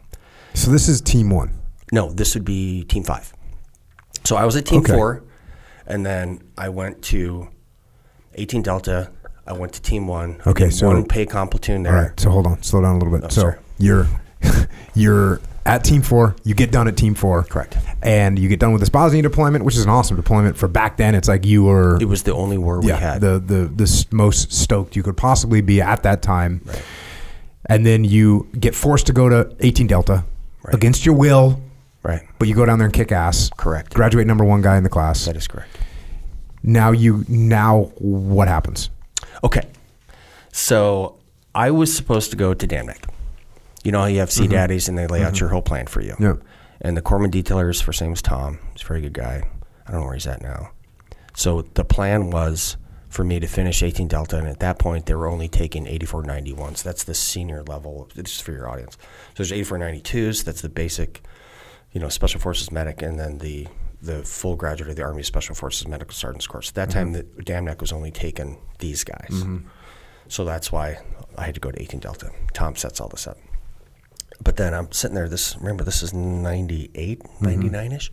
So 0.55 0.71
this 0.71 0.87
is 0.87 0.99
Team 0.99 1.29
One. 1.29 1.51
No, 1.91 2.11
this 2.11 2.33
would 2.33 2.43
be 2.43 2.85
Team 2.85 3.03
Five. 3.03 3.31
So 4.23 4.35
I 4.35 4.45
was 4.45 4.55
at 4.55 4.65
Team 4.65 4.79
Okay. 4.79 4.93
Four, 4.93 5.23
and 5.85 6.03
then 6.03 6.41
I 6.57 6.69
went 6.69 7.03
to 7.03 7.49
18 8.33 8.63
Delta. 8.63 9.11
I 9.45 9.53
went 9.53 9.73
to 9.73 9.81
Team 9.83 10.07
One. 10.07 10.41
Okay, 10.47 10.71
so- 10.71 10.87
one 10.87 11.05
pay 11.05 11.27
platoon 11.27 11.83
there. 11.83 11.95
All 11.95 12.01
right, 12.05 12.19
so 12.19 12.31
hold 12.31 12.47
on, 12.47 12.63
slow 12.63 12.81
down 12.81 12.95
a 12.95 12.97
little 12.97 13.13
bit. 13.15 13.31
so 13.31 13.41
Oh, 13.41 13.43
sorry. 13.43 13.57
you're 13.77 14.07
you're 14.95 15.39
at 15.65 15.83
Team 15.83 16.01
Four. 16.01 16.35
You 16.43 16.53
get 16.53 16.71
done 16.71 16.87
at 16.87 16.95
Team 16.97 17.15
Four, 17.15 17.43
Correct. 17.43 17.77
And 18.01 18.37
you 18.37 18.47
get 18.49 18.59
done 18.59 18.71
with 18.71 18.81
this 18.81 18.89
Bosnia 18.89 19.21
deployment, 19.23 19.65
which 19.65 19.75
is 19.75 19.83
an 19.83 19.89
awesome 19.89 20.15
deployment. 20.15 20.57
For 20.57 20.67
back 20.67 20.97
then, 20.97 21.15
it's 21.15 21.27
like 21.27 21.45
you 21.45 21.63
were 21.63 21.97
It 22.01 22.05
was 22.05 22.23
the 22.23 22.33
only 22.33 22.57
war 22.57 22.79
we 22.81 22.87
yeah, 22.89 22.97
had. 22.97 23.21
the 23.21 23.39
the 23.39 23.65
the 23.65 24.05
most 24.11 24.53
stoked 24.53 24.95
you 24.95 25.01
could 25.03 25.17
possibly 25.17 25.61
be 25.61 25.81
at 25.81 26.03
that 26.03 26.21
time. 26.21 26.61
Right. 26.65 26.83
And 27.67 27.83
then 27.85 28.03
you 28.03 28.47
get 28.59 28.75
forced 28.75 29.07
to 29.07 29.13
go 29.13 29.27
to 29.27 29.55
18 29.59 29.87
Delta 29.87 30.23
Right. 30.63 30.75
against 30.75 31.03
your 31.05 31.15
will, 31.15 31.59
right. 32.03 32.21
but 32.39 32.47
you 32.47 32.53
go 32.55 32.65
down 32.65 32.77
there 32.79 32.85
and 32.85 32.93
kick 32.93 33.11
ass. 33.11 33.49
Correct. 33.57 33.93
Graduate 33.93 34.25
number 34.27 34.43
one 34.45 34.61
guy 34.61 34.77
in 34.77 34.83
the 34.83 34.89
class. 34.89 35.25
That 35.25 35.35
is 35.35 35.47
correct. 35.47 35.69
Now 36.63 36.91
you 36.91 37.23
now 37.27 37.91
what 37.97 38.47
happens? 38.47 38.89
Okay. 39.43 39.61
So 40.51 41.15
I 41.53 41.71
was 41.71 41.95
supposed 41.95 42.29
to 42.31 42.37
go 42.37 42.53
to 42.53 42.67
Dam 42.67 42.85
Neck. 42.87 43.05
You 43.85 43.91
know 43.91 43.99
how 43.99 44.07
you 44.07 44.19
have 44.19 44.31
Sea 44.31 44.43
mm-hmm. 44.43 44.51
Daddies 44.51 44.89
and 44.89 44.97
they 44.97 45.05
lay 45.05 45.23
out 45.23 45.33
mm-hmm. 45.33 45.43
your 45.43 45.49
whole 45.49 45.61
plan 45.61 45.85
for 45.85 46.01
you. 46.01 46.13
Mm-hmm. 46.13 46.23
Yeah. 46.23 46.33
And 46.81 46.97
the 46.97 47.01
corpsman 47.01 47.31
detailers 47.31 47.81
for 47.81 47.93
same 47.93 48.11
as 48.11 48.21
Tom. 48.21 48.59
He's 48.73 48.83
a 48.83 48.85
very 48.85 49.01
good 49.01 49.13
guy. 49.13 49.47
I 49.87 49.91
don't 49.91 50.01
know 50.01 50.07
where 50.07 50.15
he's 50.15 50.27
at 50.27 50.41
now. 50.41 50.71
So 51.35 51.61
the 51.61 51.85
plan 51.85 52.31
was 52.31 52.77
for 53.09 53.23
me 53.23 53.39
to 53.39 53.47
finish 53.47 53.83
18 53.83 54.07
Delta, 54.07 54.37
and 54.37 54.47
at 54.47 54.59
that 54.59 54.79
point 54.79 55.05
they 55.05 55.13
were 55.13 55.27
only 55.27 55.47
taking 55.47 55.85
8491. 55.85 56.75
So 56.75 56.89
that's 56.89 57.03
the 57.03 57.13
senior 57.13 57.63
level. 57.63 58.09
It's 58.15 58.41
for 58.41 58.51
your 58.51 58.67
audience. 58.69 58.97
So 59.35 59.43
there's 59.43 59.51
8492s. 59.51 60.43
That's 60.43 60.61
the 60.61 60.69
basic, 60.69 61.21
you 61.91 62.01
know, 62.01 62.09
Special 62.09 62.41
Forces 62.41 62.71
medic, 62.71 63.01
and 63.01 63.19
then 63.19 63.37
the 63.37 63.67
the 64.01 64.23
full 64.23 64.55
graduate 64.55 64.89
of 64.89 64.95
the 64.95 65.03
Army 65.03 65.23
Special 65.23 65.55
Forces 65.55 65.87
Medical 65.87 66.13
Sergeant's 66.13 66.45
course. 66.45 66.69
At 66.69 66.75
that 66.75 66.89
mm-hmm. 66.89 66.99
time, 66.99 67.11
the 67.13 67.23
Dam 67.43 67.65
Neck 67.65 67.81
was 67.81 67.91
only 67.91 68.11
taking 68.11 68.57
these 68.79 69.03
guys. 69.03 69.43
So 70.27 70.43
that's 70.43 70.71
why 70.71 70.99
I 71.37 71.45
had 71.45 71.55
to 71.55 71.61
go 71.61 71.71
to 71.71 71.81
18 71.81 71.99
Delta. 72.01 72.31
Tom 72.53 72.75
sets 72.75 72.99
all 72.99 73.07
this 73.07 73.27
up. 73.27 73.37
But 74.43 74.57
then 74.57 74.73
I'm 74.73 74.91
sitting 74.91 75.15
there, 75.15 75.29
this 75.29 75.57
remember 75.57 75.83
this 75.83 76.03
is 76.03 76.13
98, 76.13 77.19
mm-hmm. 77.19 77.45
99-ish. 77.45 78.11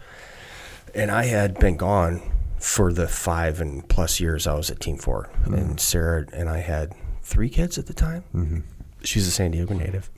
And 0.95 1.11
I 1.11 1.25
had 1.25 1.59
been 1.59 1.77
gone 1.77 2.23
for 2.59 2.93
the 2.93 3.09
five 3.09 3.61
and 3.61 3.89
plus 3.89 4.20
years 4.20 4.47
I 4.47 4.55
was 4.55 4.70
at 4.70 4.81
Team 4.81 4.97
4. 4.97 5.25
Mm-hmm. 5.25 5.55
And 5.55 5.81
Sarah 5.81 6.27
and 6.33 6.49
I 6.49 6.59
had 6.59 6.95
three 7.23 7.49
kids 7.49 7.79
at 7.79 7.87
the 7.87 7.95
time. 7.95 8.25
Mm-hmm. 8.35 8.61
She's 9.03 9.27
a 9.27 9.31
San 9.31 9.51
Diego 9.51 9.75
native. 9.75 10.11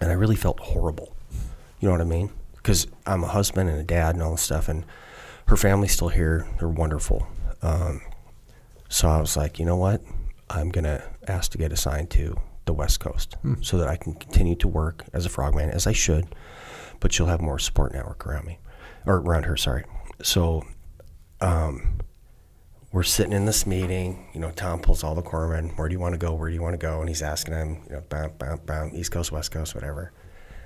And 0.00 0.10
I 0.10 0.14
really 0.14 0.36
felt 0.36 0.60
horrible. 0.60 1.16
You 1.80 1.88
know 1.88 1.92
what 1.92 2.00
I 2.00 2.04
mean? 2.04 2.30
Because 2.56 2.86
I'm 3.06 3.24
a 3.24 3.28
husband 3.28 3.68
and 3.68 3.78
a 3.78 3.84
dad 3.84 4.14
and 4.14 4.22
all 4.22 4.32
this 4.32 4.42
stuff. 4.42 4.68
And 4.68 4.84
her 5.46 5.56
family's 5.56 5.92
still 5.92 6.08
here. 6.08 6.46
They're 6.58 6.68
wonderful. 6.68 7.26
Um, 7.62 8.00
so 8.88 9.08
I 9.08 9.20
was 9.20 9.36
like, 9.36 9.58
you 9.58 9.64
know 9.64 9.76
what? 9.76 10.02
I'm 10.48 10.70
going 10.70 10.84
to 10.84 11.02
ask 11.26 11.50
to 11.52 11.58
get 11.58 11.72
assigned 11.72 12.10
to 12.10 12.38
the 12.66 12.72
West 12.74 13.00
Coast 13.00 13.36
so 13.62 13.78
that 13.78 13.88
I 13.88 13.96
can 13.96 14.14
continue 14.14 14.54
to 14.56 14.68
work 14.68 15.04
as 15.12 15.24
a 15.24 15.28
frogman, 15.28 15.70
as 15.70 15.86
I 15.86 15.92
should, 15.92 16.34
but 17.00 17.12
she'll 17.12 17.26
have 17.26 17.40
more 17.40 17.58
support 17.58 17.92
network 17.92 18.26
around 18.26 18.44
me, 18.46 18.58
or 19.06 19.16
around 19.16 19.44
her, 19.44 19.56
sorry. 19.56 19.84
So 20.22 20.64
um, 21.40 22.00
we're 22.92 23.02
sitting 23.02 23.32
in 23.32 23.44
this 23.44 23.66
meeting. 23.66 24.28
You 24.34 24.40
know, 24.40 24.50
Tom 24.50 24.80
pulls 24.80 25.04
all 25.04 25.14
the 25.14 25.22
corpsmen. 25.22 25.76
Where 25.78 25.88
do 25.88 25.92
you 25.92 26.00
want 26.00 26.14
to 26.14 26.18
go? 26.18 26.34
Where 26.34 26.48
do 26.48 26.54
you 26.54 26.62
want 26.62 26.74
to 26.74 26.78
go? 26.78 27.00
And 27.00 27.08
he's 27.08 27.22
asking 27.22 27.54
them, 27.54 27.82
you 27.86 27.92
know, 27.96 28.02
bam, 28.08 28.32
bam, 28.38 28.60
bam, 28.64 28.90
East 28.94 29.12
Coast, 29.12 29.30
West 29.32 29.50
Coast, 29.52 29.74
whatever. 29.74 30.12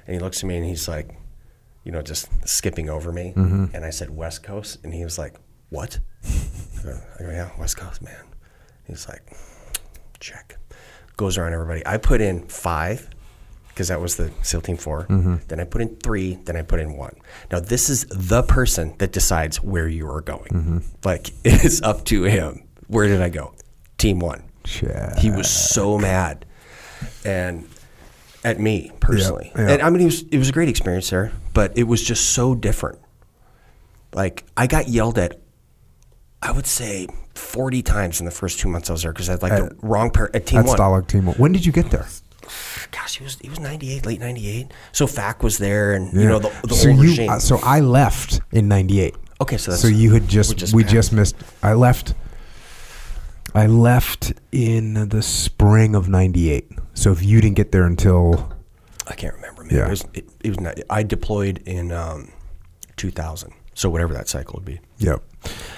And 0.06 0.14
he 0.14 0.20
looks 0.20 0.38
at 0.42 0.46
me 0.46 0.56
and 0.56 0.64
he's 0.64 0.88
like, 0.88 1.10
you 1.84 1.92
know, 1.92 2.02
just 2.02 2.28
skipping 2.48 2.88
over 2.88 3.10
me. 3.12 3.32
And 3.74 3.84
I 3.84 3.90
said, 3.90 4.10
West 4.10 4.42
Coast. 4.42 4.78
And 4.84 4.94
he 4.94 5.02
was 5.04 5.18
like, 5.18 5.34
what? 5.70 5.98
I 6.24 7.22
go, 7.22 7.30
yeah, 7.30 7.50
West 7.58 7.76
Coast, 7.76 8.00
man. 8.02 8.24
He's 8.86 9.08
like, 9.08 9.36
check. 10.20 10.56
Goes 11.20 11.36
around 11.36 11.52
everybody. 11.52 11.82
I 11.84 11.98
put 11.98 12.22
in 12.22 12.46
five 12.48 13.06
because 13.68 13.88
that 13.88 14.00
was 14.00 14.16
the 14.16 14.32
SEAL 14.40 14.62
Team 14.62 14.78
4 14.78 15.04
mm-hmm. 15.04 15.34
Then 15.48 15.60
I 15.60 15.64
put 15.64 15.82
in 15.82 15.96
three. 15.96 16.36
Then 16.36 16.56
I 16.56 16.62
put 16.62 16.80
in 16.80 16.96
one. 16.96 17.14
Now 17.52 17.60
this 17.60 17.90
is 17.90 18.06
the 18.06 18.42
person 18.42 18.94
that 18.96 19.12
decides 19.12 19.62
where 19.62 19.86
you 19.86 20.08
are 20.08 20.22
going. 20.22 20.50
Mm-hmm. 20.50 20.78
Like 21.04 21.28
it 21.44 21.62
is 21.62 21.82
up 21.82 22.06
to 22.06 22.22
him. 22.22 22.62
Where 22.86 23.06
did 23.06 23.20
I 23.20 23.28
go? 23.28 23.52
Team 23.98 24.18
one. 24.18 24.44
Shit. 24.64 25.18
He 25.18 25.30
was 25.30 25.50
so 25.50 25.98
mad, 25.98 26.46
and 27.22 27.68
at 28.42 28.58
me 28.58 28.90
personally. 29.00 29.52
yeah. 29.54 29.72
And 29.72 29.82
I 29.82 29.90
mean, 29.90 30.00
it 30.00 30.06
was 30.06 30.22
it 30.22 30.38
was 30.38 30.48
a 30.48 30.52
great 30.52 30.70
experience 30.70 31.10
there, 31.10 31.32
but 31.52 31.76
it 31.76 31.84
was 31.84 32.02
just 32.02 32.30
so 32.30 32.54
different. 32.54 32.98
Like 34.14 34.44
I 34.56 34.66
got 34.66 34.88
yelled 34.88 35.18
at. 35.18 35.38
I 36.42 36.52
would 36.52 36.66
say 36.66 37.06
forty 37.34 37.82
times 37.82 38.20
in 38.20 38.26
the 38.26 38.32
first 38.32 38.58
two 38.60 38.68
months 38.68 38.88
I 38.90 38.94
was 38.94 39.02
there 39.02 39.12
because 39.12 39.28
I 39.28 39.32
had 39.32 39.42
like 39.42 39.52
the 39.52 39.76
wrong 39.82 40.10
pair 40.10 40.34
at 40.34 40.46
team 40.46 40.60
At 40.60 40.66
one. 40.66 40.78
Stalag 40.78 41.06
Team 41.06 41.26
One. 41.26 41.36
When 41.36 41.52
did 41.52 41.66
you 41.66 41.72
get 41.72 41.90
there? 41.90 42.06
Gosh, 42.90 43.18
he 43.18 43.24
was 43.24 43.38
he 43.40 43.48
was 43.48 43.60
ninety 43.60 43.92
eight, 43.92 44.06
late 44.06 44.20
ninety 44.20 44.48
eight. 44.48 44.72
So 44.92 45.06
FAC 45.06 45.42
was 45.42 45.58
there, 45.58 45.92
and 45.92 46.12
you 46.12 46.26
know 46.28 46.38
the, 46.38 46.50
the 46.66 46.74
so 46.74 46.90
old 46.90 46.98
you, 47.04 47.30
uh, 47.30 47.38
so 47.38 47.58
I 47.62 47.80
left 47.80 48.40
in 48.52 48.66
'98. 48.68 49.14
okay, 49.42 49.56
so 49.56 49.70
that's 49.70 49.82
So 49.82 49.88
you 49.88 50.12
had 50.14 50.26
just, 50.26 50.50
we 50.50 50.56
just 50.56 50.74
we 50.74 50.82
passed. 50.82 50.92
just 50.92 51.12
missed. 51.12 51.36
I 51.62 51.74
left. 51.74 52.14
I 53.54 53.66
left 53.66 54.32
in 54.52 55.08
the 55.08 55.22
spring 55.22 55.94
of 55.94 56.08
'98. 56.08 56.70
So 56.94 57.12
if 57.12 57.22
you 57.22 57.40
didn't 57.40 57.56
get 57.56 57.70
there 57.72 57.84
until 57.84 58.52
I 59.06 59.14
can't 59.14 59.34
remember. 59.34 59.64
Man. 59.64 59.76
Yeah. 59.76 59.86
It 59.86 59.90
was, 59.90 60.04
it, 60.14 60.28
it 60.42 60.48
was 60.48 60.60
not, 60.60 60.78
I 60.88 61.02
deployed 61.02 61.62
in 61.66 61.92
um, 61.92 62.32
two 62.96 63.10
thousand. 63.10 63.52
So 63.74 63.90
whatever 63.90 64.12
that 64.14 64.28
cycle 64.28 64.54
would 64.56 64.64
be. 64.64 64.80
Yep. 64.98 65.22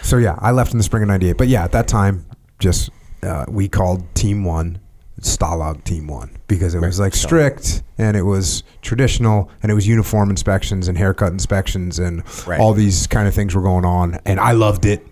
So 0.03 0.19
yeah, 0.19 0.37
I 0.41 0.51
left 0.51 0.73
in 0.73 0.79
the 0.79 0.85
spring 0.85 1.03
of 1.03 1.09
'98. 1.09 1.37
But 1.39 1.49
yeah, 1.49 1.65
at 1.65 1.73
that 1.73 1.89
time, 1.89 2.27
just 2.59 2.91
uh, 3.23 3.45
we 3.49 3.69
called 3.69 4.03
Team 4.15 4.45
One 4.45 4.79
Stalag 5.21 5.85
Team 5.85 6.09
One 6.09 6.37
because 6.49 6.75
it 6.75 6.81
was 6.81 6.99
like 6.99 7.15
strict 7.15 7.83
and 7.99 8.17
it 8.17 8.23
was 8.23 8.65
traditional 8.83 9.51
and 9.63 9.71
it 9.71 9.75
was 9.75 9.87
uniform 9.87 10.31
inspections 10.31 10.89
and 10.89 10.99
haircut 10.99 11.33
inspections 11.33 11.99
and 11.99 12.23
Right. 12.47 12.59
all 12.61 12.73
these 12.75 13.07
kind 13.07 13.29
of 13.29 13.35
things 13.35 13.55
were 13.55 13.63
going 13.63 13.85
on 13.85 14.19
and 14.27 14.41
I 14.41 14.53
loved 14.53 14.85
it. 14.85 15.07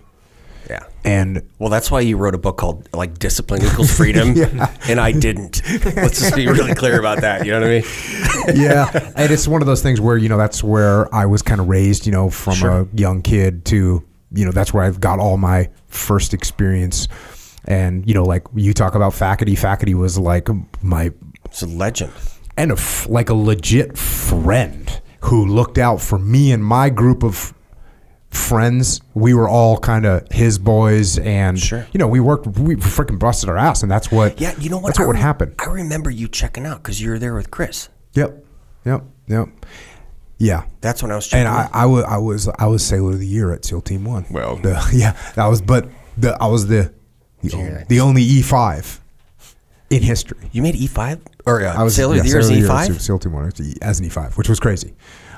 Yeah. 0.68 0.80
And 1.04 1.42
Well, 1.58 1.70
that's 1.70 1.90
why 1.90 2.00
you 2.00 2.16
wrote 2.16 2.34
a 2.34 2.38
book 2.38 2.56
called 2.58 2.88
like 2.92 3.18
Discipline 3.18 3.64
Equals 3.64 3.96
Freedom, 3.96 4.34
and 4.88 5.00
I 5.00 5.12
didn't. 5.12 5.62
Let's 5.96 6.20
just 6.20 6.34
be 6.36 6.46
really 6.48 6.74
clear 6.74 6.98
about 6.98 7.20
that. 7.22 7.46
You 7.46 7.52
know 7.52 7.60
what 7.60 7.68
I 7.68 7.80
mean? 7.80 8.56
yeah, 8.60 9.12
and 9.16 9.32
it's 9.32 9.48
one 9.48 9.62
of 9.62 9.66
those 9.66 9.82
things 9.82 10.00
where 10.00 10.16
you 10.16 10.28
know 10.28 10.36
that's 10.36 10.62
where 10.62 11.12
I 11.14 11.26
was 11.26 11.42
kind 11.42 11.60
of 11.60 11.68
raised, 11.68 12.04
you 12.06 12.12
know, 12.12 12.30
from 12.30 12.62
a 12.68 12.86
young 12.94 13.22
kid 13.22 13.64
to 13.66 14.04
you 14.32 14.44
know 14.44 14.52
that's 14.52 14.72
where 14.74 14.84
I've 14.84 15.00
got 15.00 15.18
all 15.18 15.36
my 15.36 15.68
first 15.88 16.32
experience, 16.34 17.08
and 17.64 18.06
you 18.06 18.14
know, 18.14 18.24
like 18.24 18.46
you 18.54 18.72
talk 18.72 18.94
about 18.94 19.14
faculty, 19.14 19.54
faculty 19.56 19.94
was 19.94 20.18
like 20.18 20.48
my 20.82 21.10
It's 21.46 21.62
a 21.62 21.66
legend. 21.66 22.12
and 22.56 22.70
a 22.70 22.74
f- 22.74 23.08
like 23.08 23.28
a 23.30 23.34
legit 23.34 23.96
friend 23.98 25.00
who 25.22 25.44
looked 25.46 25.78
out 25.78 26.00
for 26.00 26.18
me 26.18 26.52
and 26.52 26.64
my 26.64 26.90
group 26.90 27.22
of 27.22 27.52
friends. 28.30 29.00
We 29.14 29.34
were 29.34 29.48
all 29.48 29.76
kind 29.78 30.06
of 30.06 30.26
his 30.30 30.58
boys, 30.58 31.18
and 31.18 31.58
Sure. 31.58 31.86
you 31.92 31.98
know, 31.98 32.06
we 32.06 32.20
worked, 32.20 32.46
we 32.46 32.76
freaking 32.76 33.18
busted 33.18 33.48
our 33.48 33.56
ass, 33.56 33.82
and 33.82 33.90
that's 33.90 34.10
what. 34.10 34.40
Yeah, 34.40 34.54
you 34.58 34.70
know 34.70 34.78
what? 34.78 34.88
That's 34.88 34.98
what 35.00 35.04
I 35.06 35.08
would 35.08 35.16
happen. 35.16 35.54
I 35.58 35.66
remember 35.66 36.10
you 36.10 36.28
checking 36.28 36.64
out 36.66 36.78
because 36.82 37.00
you 37.00 37.10
were 37.10 37.18
there 37.18 37.34
with 37.34 37.50
Chris. 37.50 37.88
Yep, 38.14 38.44
yep, 38.84 39.04
yep. 39.26 39.48
Yeah, 40.42 40.64
That's 40.80 41.02
when 41.02 41.12
I 41.12 41.16
was 41.16 41.26
checking 41.28 41.46
and 41.46 41.54
I. 41.54 41.68
I 41.70 41.84
was, 41.84 42.04
I 42.04 42.16
was, 42.16 42.48
I 42.58 42.64
was 42.66 42.82
Sailor 42.84 43.10
of 43.10 43.18
the 43.18 43.26
Year 43.26 43.52
at 43.52 43.62
SEAL 43.66 43.82
Team 43.82 44.04
One. 44.06 44.24
Well- 44.30 44.56
the, 44.56 44.70
yeah, 44.94 45.14
that 45.34 45.46
was, 45.46 45.60
but 45.60 45.86
the 46.16 46.34
I 46.40 46.46
was 46.46 46.66
the 46.66 46.92
the, 47.42 47.48
Yeah. 47.50 47.56
only, 47.58 47.84
the 47.88 48.00
only 48.00 48.22
E 48.22 48.40
five 48.42 49.00
in 49.90 50.02
history. 50.02 50.38
You 50.52 50.62
made 50.62 50.76
E5 50.76 51.20
or 51.46 51.62
uh, 51.64 51.74
I 51.74 51.82
was 51.82 51.94
Sailor 51.94 52.14
yeah, 52.14 52.20
of 52.20 52.24
the 52.24 52.30
Year 52.30 52.38
as 52.40 52.48
Sailor 52.48 52.64
of 52.64 52.70
E5. 52.96 53.00
SEAL 53.00 53.18
Team 53.18 53.32
One 53.32 53.52
as 53.82 54.00
an 54.00 54.06
E5, 54.08 54.36
which 54.38 54.48
was 54.48 54.58
crazy. 54.60 54.94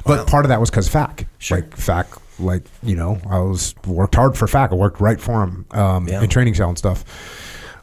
But 0.07 0.27
part 0.29 0.45
of 0.45 0.51
that 0.51 0.61
was 0.61 0.71
because 0.71 0.89
FAC, 0.89 1.27
Sure. 1.39 1.59
like 1.59 1.77
FAC, 1.77 2.07
like 2.39 2.63
you 2.83 2.95
know, 2.97 3.19
I 3.29 3.39
was 3.41 3.75
worked 3.87 4.15
hard 4.15 4.37
for 4.39 4.47
FAC. 4.47 4.71
I 4.73 4.75
worked 4.77 5.01
right 5.01 5.21
for 5.21 5.43
him 5.43 5.67
um, 5.73 6.07
Yeah. 6.09 6.23
in 6.23 6.29
training 6.29 6.55
cell 6.55 6.69
and 6.69 6.79
stuff. 6.79 7.05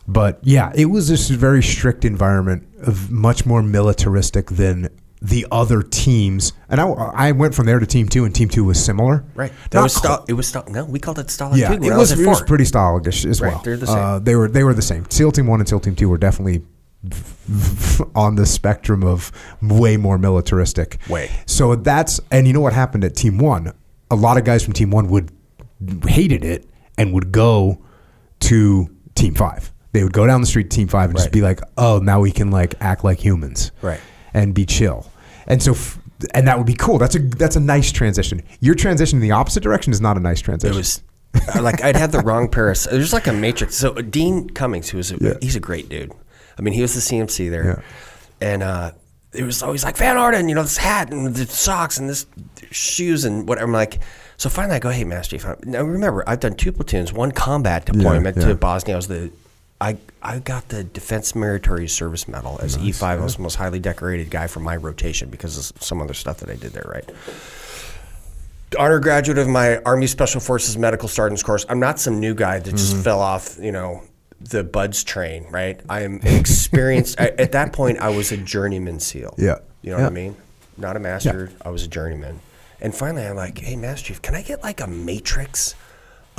But 0.07 0.39
yeah, 0.41 0.71
it 0.75 0.85
was 0.85 1.07
this 1.09 1.29
very 1.29 1.61
strict 1.63 2.03
environment, 2.05 2.65
of 2.81 3.11
much 3.11 3.45
more 3.45 3.61
militaristic 3.61 4.47
than 4.47 4.89
the 5.21 5.45
other 5.51 5.81
teams. 5.81 6.53
And 6.69 6.79
I, 6.79 6.87
I 6.87 7.31
went 7.33 7.53
from 7.53 7.65
there 7.65 7.79
to 7.79 7.85
Team 7.85 8.07
Two, 8.07 8.25
and 8.25 8.33
Team 8.33 8.47
Two 8.49 8.63
was 8.63 8.83
similar. 8.83 9.25
Right. 9.35 9.51
That 9.71 9.79
Not 9.79 9.83
was 9.83 9.93
cl- 10.01 10.25
it 10.27 10.33
was 10.33 10.51
Stal- 10.51 10.69
no, 10.69 10.85
we 10.85 10.99
called 10.99 11.19
it 11.19 11.29
Stalin 11.29 11.57
yeah, 11.59 11.73
it 11.73 11.91
I 11.91 11.97
was, 11.97 12.11
it 12.17 12.25
was 12.25 12.41
pretty 12.41 12.65
stylish 12.65 13.25
as 13.25 13.41
Right, 13.41 13.53
well. 13.53 13.61
they're 13.63 13.77
the 13.77 13.87
same. 13.87 13.97
Uh, 13.97 14.19
they 14.19 14.35
were 14.35 14.47
they 14.47 14.63
were 14.63 14.73
the 14.73 14.81
same. 14.81 15.05
SEAL 15.09 15.31
Team 15.33 15.47
One 15.47 15.59
and 15.59 15.67
SEAL 15.67 15.81
Team 15.81 15.95
Two 15.95 16.09
were 16.09 16.17
definitely 16.17 16.63
on 18.15 18.35
the 18.35 18.45
spectrum 18.45 19.03
of 19.03 19.31
way 19.61 19.97
more 19.97 20.17
militaristic. 20.17 20.97
Way. 21.09 21.29
So 21.45 21.75
that's 21.75 22.19
and 22.31 22.47
you 22.47 22.53
know 22.53 22.61
what 22.61 22.73
happened 22.73 23.03
at 23.03 23.15
Team 23.15 23.37
One? 23.37 23.73
A 24.11 24.15
lot 24.15 24.37
of 24.37 24.43
guys 24.45 24.63
from 24.63 24.73
Team 24.73 24.91
One 24.91 25.09
would 25.09 25.31
hated 26.07 26.43
it 26.43 26.65
and 26.97 27.13
would 27.13 27.31
go 27.31 27.83
to 28.41 28.89
Team 29.15 29.33
Five. 29.35 29.71
They 29.91 30.03
would 30.03 30.13
go 30.13 30.27
down 30.27 30.41
the 30.41 30.47
street 30.47 30.69
to 30.69 30.75
Team 30.75 30.87
Five 30.87 31.09
and 31.09 31.17
just 31.17 31.31
be 31.31 31.41
like, 31.41 31.59
"Oh, 31.77 31.99
now 31.99 32.19
we 32.21 32.31
can 32.31 32.51
like 32.51 32.75
act 32.79 33.03
like 33.03 33.19
humans, 33.19 33.71
Right. 33.81 33.99
And 34.33 34.53
be 34.53 34.65
chill." 34.65 35.11
And 35.47 35.61
so, 35.63 35.71
f- 35.71 35.99
and 36.33 36.47
that 36.47 36.57
would 36.57 36.67
be 36.67 36.73
cool. 36.75 36.97
That's 36.97 37.15
a 37.15 37.19
that's 37.19 37.55
a 37.55 37.59
nice 37.59 37.91
transition. 37.91 38.41
Your 38.59 38.75
transition 38.75 39.17
in 39.17 39.21
the 39.21 39.31
opposite 39.31 39.63
direction 39.63 39.91
is 39.93 40.01
not 40.01 40.17
a 40.17 40.19
nice 40.19 40.41
transition. 40.41 40.73
It 40.75 40.77
was 40.77 41.03
uh, 41.55 41.61
like 41.61 41.83
I'd 41.83 41.95
have 41.95 42.11
the 42.11 42.19
wrong 42.19 42.49
pair 42.49 42.69
of. 42.69 42.83
There's 42.83 43.13
like 43.13 43.27
a 43.27 43.33
matrix. 43.33 43.75
So 43.75 43.91
uh, 43.91 44.01
Dean 44.01 44.49
Cummings, 44.49 44.89
who 44.89 44.97
was 44.97 45.11
a, 45.11 45.17
Yeah. 45.19 45.33
he's 45.41 45.55
a 45.55 45.59
great 45.59 45.89
dude. 45.89 46.11
I 46.57 46.61
mean, 46.61 46.73
he 46.73 46.81
was 46.81 46.93
the 46.93 46.99
CMC 47.01 47.49
there, 47.49 47.65
Yeah. 48.41 48.47
and 48.47 48.63
uh, 48.63 48.91
it 49.33 49.43
was 49.43 49.63
always 49.63 49.83
like 49.83 49.95
Van 49.97 50.17
Orden, 50.17 50.49
you 50.49 50.55
know, 50.55 50.63
this 50.63 50.77
hat 50.77 51.11
and 51.11 51.33
the 51.33 51.45
socks 51.45 51.97
and 51.97 52.09
this 52.09 52.25
shoes 52.71 53.25
and 53.25 53.47
whatever. 53.47 53.65
I'm 53.65 53.71
like, 53.73 53.99
so 54.37 54.49
finally 54.49 54.75
I 54.75 54.79
go, 54.79 54.89
hey, 54.89 55.03
Master 55.05 55.37
Chief. 55.37 55.47
Now 55.65 55.83
remember, 55.83 56.23
I've 56.27 56.39
done 56.39 56.55
two 56.55 56.71
platoons, 56.71 57.13
one 57.13 57.31
combat 57.31 57.85
deployment 57.85 58.37
yeah. 58.37 58.47
to 58.47 58.55
Bosnia. 58.55 58.95
I 58.95 58.97
was 58.97 59.07
the 59.07 59.31
I, 59.81 59.97
I 60.21 60.39
got 60.39 60.67
the 60.69 60.83
Defense 60.83 61.35
Meritorious 61.35 61.93
Service 61.93 62.27
Medal 62.27 62.59
as 62.61 62.77
E5. 62.77 63.01
I 63.03 63.15
was 63.15 63.37
the 63.37 63.41
most 63.43 63.55
highly 63.55 63.79
decorated 63.79 64.29
guy 64.29 64.47
for 64.47 64.59
my 64.59 64.75
rotation 64.75 65.29
because 65.29 65.57
of 65.71 65.81
some 65.81 66.01
other 66.01 66.13
stuff 66.13 66.37
that 66.39 66.49
I 66.49 66.55
did 66.55 66.73
there, 66.73 66.85
right? 66.87 67.09
honor 68.77 68.99
graduate 68.99 69.37
of 69.39 69.47
my 69.47 69.77
Army 69.79 70.05
Special 70.05 70.39
Forces 70.39 70.77
Medical 70.77 71.07
Sergeant's 71.07 71.41
course. 71.43 71.65
I'm 71.69 71.79
not 71.79 71.99
some 71.99 72.19
new 72.19 72.35
guy 72.35 72.59
that 72.59 72.67
Mm-hmm. 72.67 72.77
just 72.77 72.97
fell 73.03 73.19
off, 73.19 73.57
you 73.59 73.71
know, 73.71 74.03
the 74.41 74.63
BUD/S 74.63 75.03
train, 75.03 75.47
right? 75.49 75.81
I 75.89 76.01
am 76.01 76.19
experienced. 76.23 77.19
I, 77.21 77.29
at 77.39 77.51
that 77.53 77.73
point, 77.73 77.97
I 77.99 78.09
was 78.09 78.31
a 78.31 78.37
journeyman 78.37 78.99
SEAL. 78.99 79.35
Yeah. 79.37 79.55
You 79.81 79.91
know 79.91 79.97
Yeah. 79.97 80.03
what 80.03 80.11
I 80.11 80.13
mean? 80.13 80.35
Not 80.77 80.95
a 80.95 80.99
master. 80.99 81.51
I 81.63 81.69
was 81.69 81.83
a 81.83 81.87
journeyman. 81.87 82.39
And 82.79 82.93
finally, 82.95 83.25
I'm 83.25 83.35
like, 83.35 83.57
hey, 83.57 83.75
Master 83.75 84.07
Chief, 84.09 84.21
can 84.21 84.35
I 84.35 84.41
get 84.43 84.61
like 84.63 84.79
a 84.81 84.87
matrix 84.87 85.75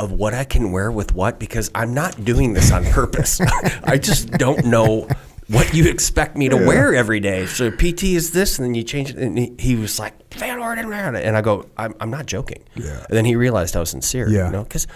of 0.00 0.12
what 0.12 0.34
I 0.34 0.44
can 0.44 0.72
wear 0.72 0.90
with 0.90 1.14
what? 1.14 1.38
Because 1.38 1.70
I'm 1.74 1.94
not 1.94 2.24
doing 2.24 2.52
this 2.54 2.72
on 2.72 2.84
purpose. 2.86 3.40
I 3.84 3.98
just 3.98 4.30
don't 4.32 4.64
know 4.66 5.06
what 5.48 5.74
you 5.74 5.88
expect 5.88 6.36
me 6.36 6.48
to 6.48 6.56
wear 6.56 6.94
every 6.94 7.20
day. 7.20 7.46
So 7.46 7.70
PT 7.70 8.04
is 8.04 8.30
this, 8.32 8.58
and 8.58 8.66
then 8.66 8.74
you 8.74 8.82
change 8.82 9.10
it. 9.10 9.16
And 9.16 9.36
he, 9.38 9.52
he 9.58 9.76
was 9.76 9.98
like, 9.98 10.14
Van 10.34 10.58
Orden, 10.58 10.92
and 10.92 11.36
I 11.36 11.40
go, 11.40 11.66
I'm, 11.76 11.94
I'm 12.00 12.10
not 12.10 12.26
joking. 12.26 12.62
Yeah. 12.76 13.04
And 13.08 13.16
then 13.16 13.24
he 13.24 13.36
realized 13.36 13.76
I 13.76 13.80
was 13.80 13.90
sincere. 13.90 14.28
Yeah. 14.28 14.46
You 14.46 14.52
know, 14.52 14.62
because 14.62 14.86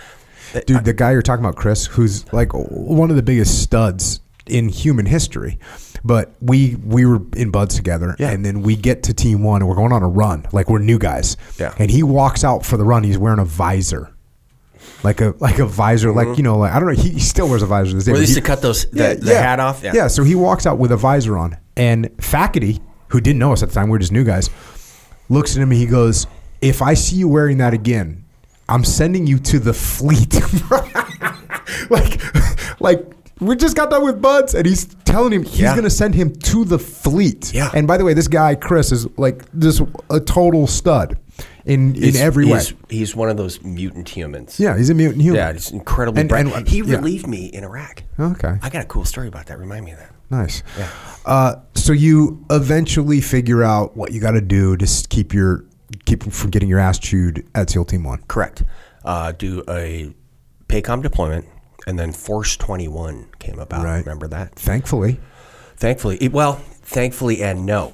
dude, 0.67 0.85
the 0.85 0.93
guy 0.93 1.13
you're 1.13 1.23
talking 1.23 1.45
about, 1.45 1.57
Chris, 1.57 1.87
who's 1.87 2.33
like 2.33 2.53
one 2.55 3.11
of 3.11 3.17
the 3.17 3.23
biggest 3.23 3.63
studs 3.63 4.21
in 4.47 4.69
human 4.69 5.07
history. 5.07 5.59
But 6.07 6.35
we 6.41 6.77
we 6.85 7.07
were 7.07 7.21
in 7.35 7.51
BUD/S 7.51 7.77
together, 7.77 8.15
Yeah. 8.19 8.31
and 8.31 8.45
then 8.45 8.61
we 8.61 8.77
get 8.77 9.05
to 9.05 9.15
team 9.15 9.43
one, 9.43 9.63
and 9.63 9.69
we're 9.69 9.75
going 9.77 9.91
on 9.93 10.03
a 10.03 10.09
run, 10.09 10.47
like 10.53 10.69
we're 10.69 10.79
new 10.79 10.99
guys. 10.99 11.39
Yeah. 11.59 11.75
And 11.79 11.91
he 11.91 12.03
walks 12.03 12.45
out 12.45 12.65
for 12.65 12.77
the 12.77 12.85
run. 12.85 13.05
He's 13.05 13.17
wearing 13.17 13.39
a 13.39 13.45
visor, 13.47 14.14
like 15.05 15.21
a 15.21 15.35
like 15.39 15.59
a 15.59 15.67
visor, 15.67 16.13
like 16.13 16.27
mm-hmm. 16.27 16.39
you 16.39 16.43
know, 16.43 16.59
like 16.59 16.73
I 16.73 16.81
don't 16.81 16.89
know. 16.89 17.01
He, 17.01 17.11
he 17.11 17.21
still 17.21 17.49
wears 17.49 17.63
a 17.63 17.67
visor 17.67 17.95
this 17.95 18.07
day. 18.07 18.13
Or 18.13 18.15
at 18.15 18.21
least 18.21 18.31
he- 18.31 18.41
to 18.41 18.47
cut 18.47 18.63
those 18.63 18.87
the, 18.91 19.19
the 19.21 19.37
hat 19.37 19.61
off. 19.61 19.83
Yeah. 19.83 19.93
yeah. 19.95 20.07
So 20.09 20.25
he 20.25 20.35
walks 20.35 20.67
out 20.67 20.79
with 20.79 20.91
a 20.91 20.97
visor 20.97 21.37
on, 21.37 21.57
and 21.77 22.07
Fackety, 22.17 22.81
who 23.09 23.21
didn't 23.21 23.39
know 23.39 23.53
us 23.53 23.63
at 23.63 23.69
the 23.69 23.75
time, 23.75 23.91
we 23.91 23.97
are 23.97 24.01
just 24.01 24.13
new 24.13 24.25
guys, 24.25 24.49
looks 25.29 25.57
at 25.57 25.63
him 25.63 25.71
and 25.71 25.79
he 25.79 25.87
goes, 25.87 26.27
"If 26.61 26.81
I 26.83 26.95
see 26.95 27.17
you 27.17 27.29
wearing 27.29 27.59
that 27.59 27.75
again, 27.75 28.25
I'm 28.69 28.85
sending 28.85 29.27
you 29.27 29.39
to 29.41 29.59
the 29.59 29.75
fleet." 29.75 30.35
like, 31.91 32.81
like 32.81 33.07
we 33.41 33.57
just 33.57 33.77
got 33.77 33.91
done 33.91 34.05
with 34.05 34.23
BUD/S, 34.23 34.55
and 34.55 34.67
he's 34.67 34.87
telling 35.05 35.33
him 35.33 35.43
he's 35.43 35.61
Yeah. 35.61 35.73
going 35.73 35.85
to 35.85 35.91
send 35.91 36.15
him 36.15 36.35
to 36.35 36.65
the 36.65 36.79
fleet. 36.79 37.53
Yeah. 37.53 37.71
And 37.75 37.87
by 37.87 37.99
the 37.99 38.05
way, 38.05 38.15
this 38.15 38.29
guy 38.29 38.55
Chris 38.55 38.91
is 38.91 39.07
like 39.19 39.43
just 39.59 39.83
a 40.09 40.19
total 40.19 40.67
stud 40.67 41.19
in 41.67 41.95
in 41.97 42.17
every 42.17 42.45
way. 42.45 42.59
he's, 42.59 42.75
He's 42.91 43.17
one 43.17 43.29
of 43.31 43.37
those 43.37 43.63
mutant 43.63 44.09
humans. 44.09 44.59
Yeah, 44.61 44.77
he's 44.77 44.91
a 44.91 44.95
mutant 44.95 45.23
human. 45.23 45.37
Yeah, 45.41 45.53
he's 45.53 45.71
incredibly 45.71 46.21
And- 46.21 46.29
bright. 46.29 46.47
and- 46.47 46.69
he 46.69 46.79
yeah. 46.79 46.97
relieved 46.97 47.27
me 47.27 47.47
in 47.47 47.65
Iraq. 47.65 48.03
Okay. 48.19 48.59
I 48.63 48.69
got 48.69 48.83
a 48.83 48.87
cool 48.87 49.05
story 49.05 49.29
about 49.29 49.47
that. 49.47 49.59
Remind 49.59 49.85
me 49.85 49.93
of 49.93 49.99
that. 49.99 50.11
Nice. 50.31 50.63
Uh, 51.27 51.57
so 51.75 51.93
you 51.93 52.45
eventually 52.51 53.21
figure 53.21 53.63
out 53.63 53.97
what 53.97 54.13
you 54.13 54.21
got 54.21 54.33
to 54.33 54.41
do 54.41 54.77
to 54.77 54.85
s- 54.85 55.07
keep 55.07 55.33
your 55.33 55.65
keep 56.07 56.25
from 56.33 56.51
getting 56.51 56.69
your 56.69 56.79
ass 56.81 56.99
chewed 56.99 57.47
at 57.55 57.71
SEAL 57.71 57.85
Team 57.87 58.05
One. 58.05 58.23
Correct. 58.29 58.63
Uh, 59.05 59.33
do 59.33 59.63
a 59.69 60.13
PACOM 60.69 61.03
deployment, 61.03 61.45
and 61.87 61.99
then 61.99 62.11
Force 62.13 62.57
21 62.57 63.27
came 63.39 63.59
about. 63.59 63.85
Right. 63.85 63.99
Remember 64.05 64.27
that? 64.29 64.55
Thankfully, 64.57 65.21
Thankfully, 65.77 66.17
it- 66.21 66.33
well, 66.33 66.55
thankfully 66.83 67.43
and 67.43 67.67
no. 67.67 67.93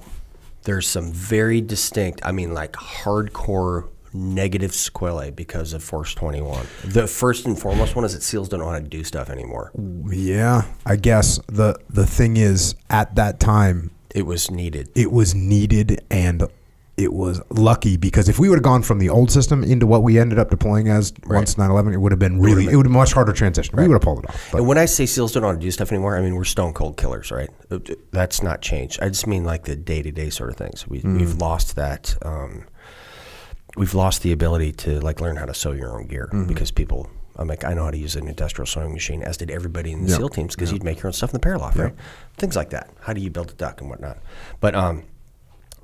There's 0.64 0.86
some 0.86 1.12
very 1.12 1.60
distinct, 1.60 2.20
I 2.24 2.32
mean, 2.32 2.52
like 2.54 2.72
hardcore 2.72 3.88
negative 4.12 4.74
sequelae 4.74 5.30
because 5.30 5.72
of 5.72 5.82
Force 5.82 6.14
21. 6.14 6.66
The 6.84 7.06
first 7.06 7.46
and 7.46 7.58
foremost 7.58 7.94
one 7.94 8.04
is 8.04 8.12
that 8.12 8.22
SEALs 8.22 8.48
don't 8.48 8.60
know 8.60 8.68
how 8.68 8.78
to 8.78 8.84
do 8.84 9.04
stuff 9.04 9.30
anymore. 9.30 9.70
yeah, 10.10 10.62
I 10.84 10.96
guess 10.96 11.38
the 11.46 11.76
the 11.88 12.06
thing 12.06 12.36
is 12.36 12.74
at 12.90 13.14
that 13.14 13.38
time 13.40 13.90
It 14.14 14.22
was 14.26 14.50
needed. 14.50 14.90
it 14.94 15.12
was 15.12 15.34
needed 15.34 16.04
and 16.10 16.42
it 17.02 17.12
was 17.12 17.40
lucky 17.50 17.96
because 17.96 18.28
if 18.28 18.38
we 18.38 18.48
would 18.48 18.56
have 18.58 18.62
gone 18.62 18.82
from 18.82 18.98
the 18.98 19.08
old 19.08 19.30
system 19.30 19.64
into 19.64 19.86
what 19.86 20.02
we 20.02 20.18
ended 20.18 20.38
up 20.38 20.50
deploying 20.50 20.88
as 20.88 21.12
once 21.26 21.54
9/11, 21.56 21.92
it 21.94 21.98
would 21.98 22.12
have 22.12 22.18
been 22.18 22.40
really 22.40 22.64
it 22.66 22.76
would 22.76 22.86
have 22.86 22.92
been 22.92 22.98
much 23.00 23.12
harder 23.12 23.32
transition. 23.32 23.74
We 23.76 23.88
would 23.88 23.94
have 23.94 24.02
pulled 24.02 24.20
it 24.24 24.28
off. 24.28 24.48
But 24.52 24.58
And 24.58 24.66
when 24.68 24.78
I 24.78 24.84
say 24.86 25.06
SEALs 25.06 25.32
don't 25.32 25.42
know 25.42 25.48
how 25.48 25.54
to 25.54 25.60
do 25.60 25.70
stuff 25.70 25.90
anymore, 25.92 26.16
I 26.16 26.20
mean 26.22 26.34
we're 26.36 26.44
stone 26.44 26.72
cold 26.72 26.96
killers, 26.96 27.30
right? 27.30 27.50
Uh, 27.70 27.78
That's 28.12 28.42
not 28.42 28.60
changed. 28.62 29.00
I 29.02 29.08
just 29.08 29.26
mean 29.26 29.44
like 29.44 29.64
the 29.64 29.76
day 29.76 30.02
to 30.02 30.10
day 30.12 30.30
sort 30.30 30.50
of 30.50 30.56
things. 30.56 30.86
We, 30.88 31.00
Mm. 31.00 31.18
We've 31.18 31.34
lost 31.38 31.76
that. 31.76 32.16
Um, 32.22 32.64
we've 33.76 33.94
lost 33.94 34.22
the 34.22 34.32
ability 34.32 34.72
to 34.72 35.00
like 35.00 35.20
learn 35.20 35.36
how 35.36 35.46
to 35.46 35.54
sew 35.54 35.72
your 35.72 35.92
own 35.98 36.06
gear 36.06 36.28
Mm-hmm. 36.32 36.46
because 36.48 36.70
people. 36.70 37.08
I'm 37.36 37.48
like, 37.48 37.64
I 37.64 37.72
know 37.72 37.84
how 37.84 37.90
to 37.90 37.96
use 37.96 38.16
an 38.16 38.28
industrial 38.28 38.66
sewing 38.66 38.92
machine, 38.92 39.22
as 39.22 39.38
did 39.38 39.50
everybody 39.50 39.92
in 39.92 40.02
the 40.04 40.10
Yep. 40.10 40.18
SEAL 40.18 40.28
teams, 40.30 40.54
because 40.54 40.72
you'd 40.72 40.84
make 40.84 40.98
your 40.98 41.06
own 41.06 41.14
stuff 41.14 41.30
in 41.32 41.40
the 41.40 41.46
paraloft, 41.46 41.76
right? 41.78 41.94
Things 42.36 42.54
like 42.54 42.68
that. 42.70 42.90
How 43.00 43.14
do 43.14 43.20
you 43.22 43.30
build 43.30 43.50
a 43.50 43.54
duck 43.54 43.80
and 43.80 43.88
whatnot? 43.88 44.18
But 44.60 44.74
um, 44.74 45.04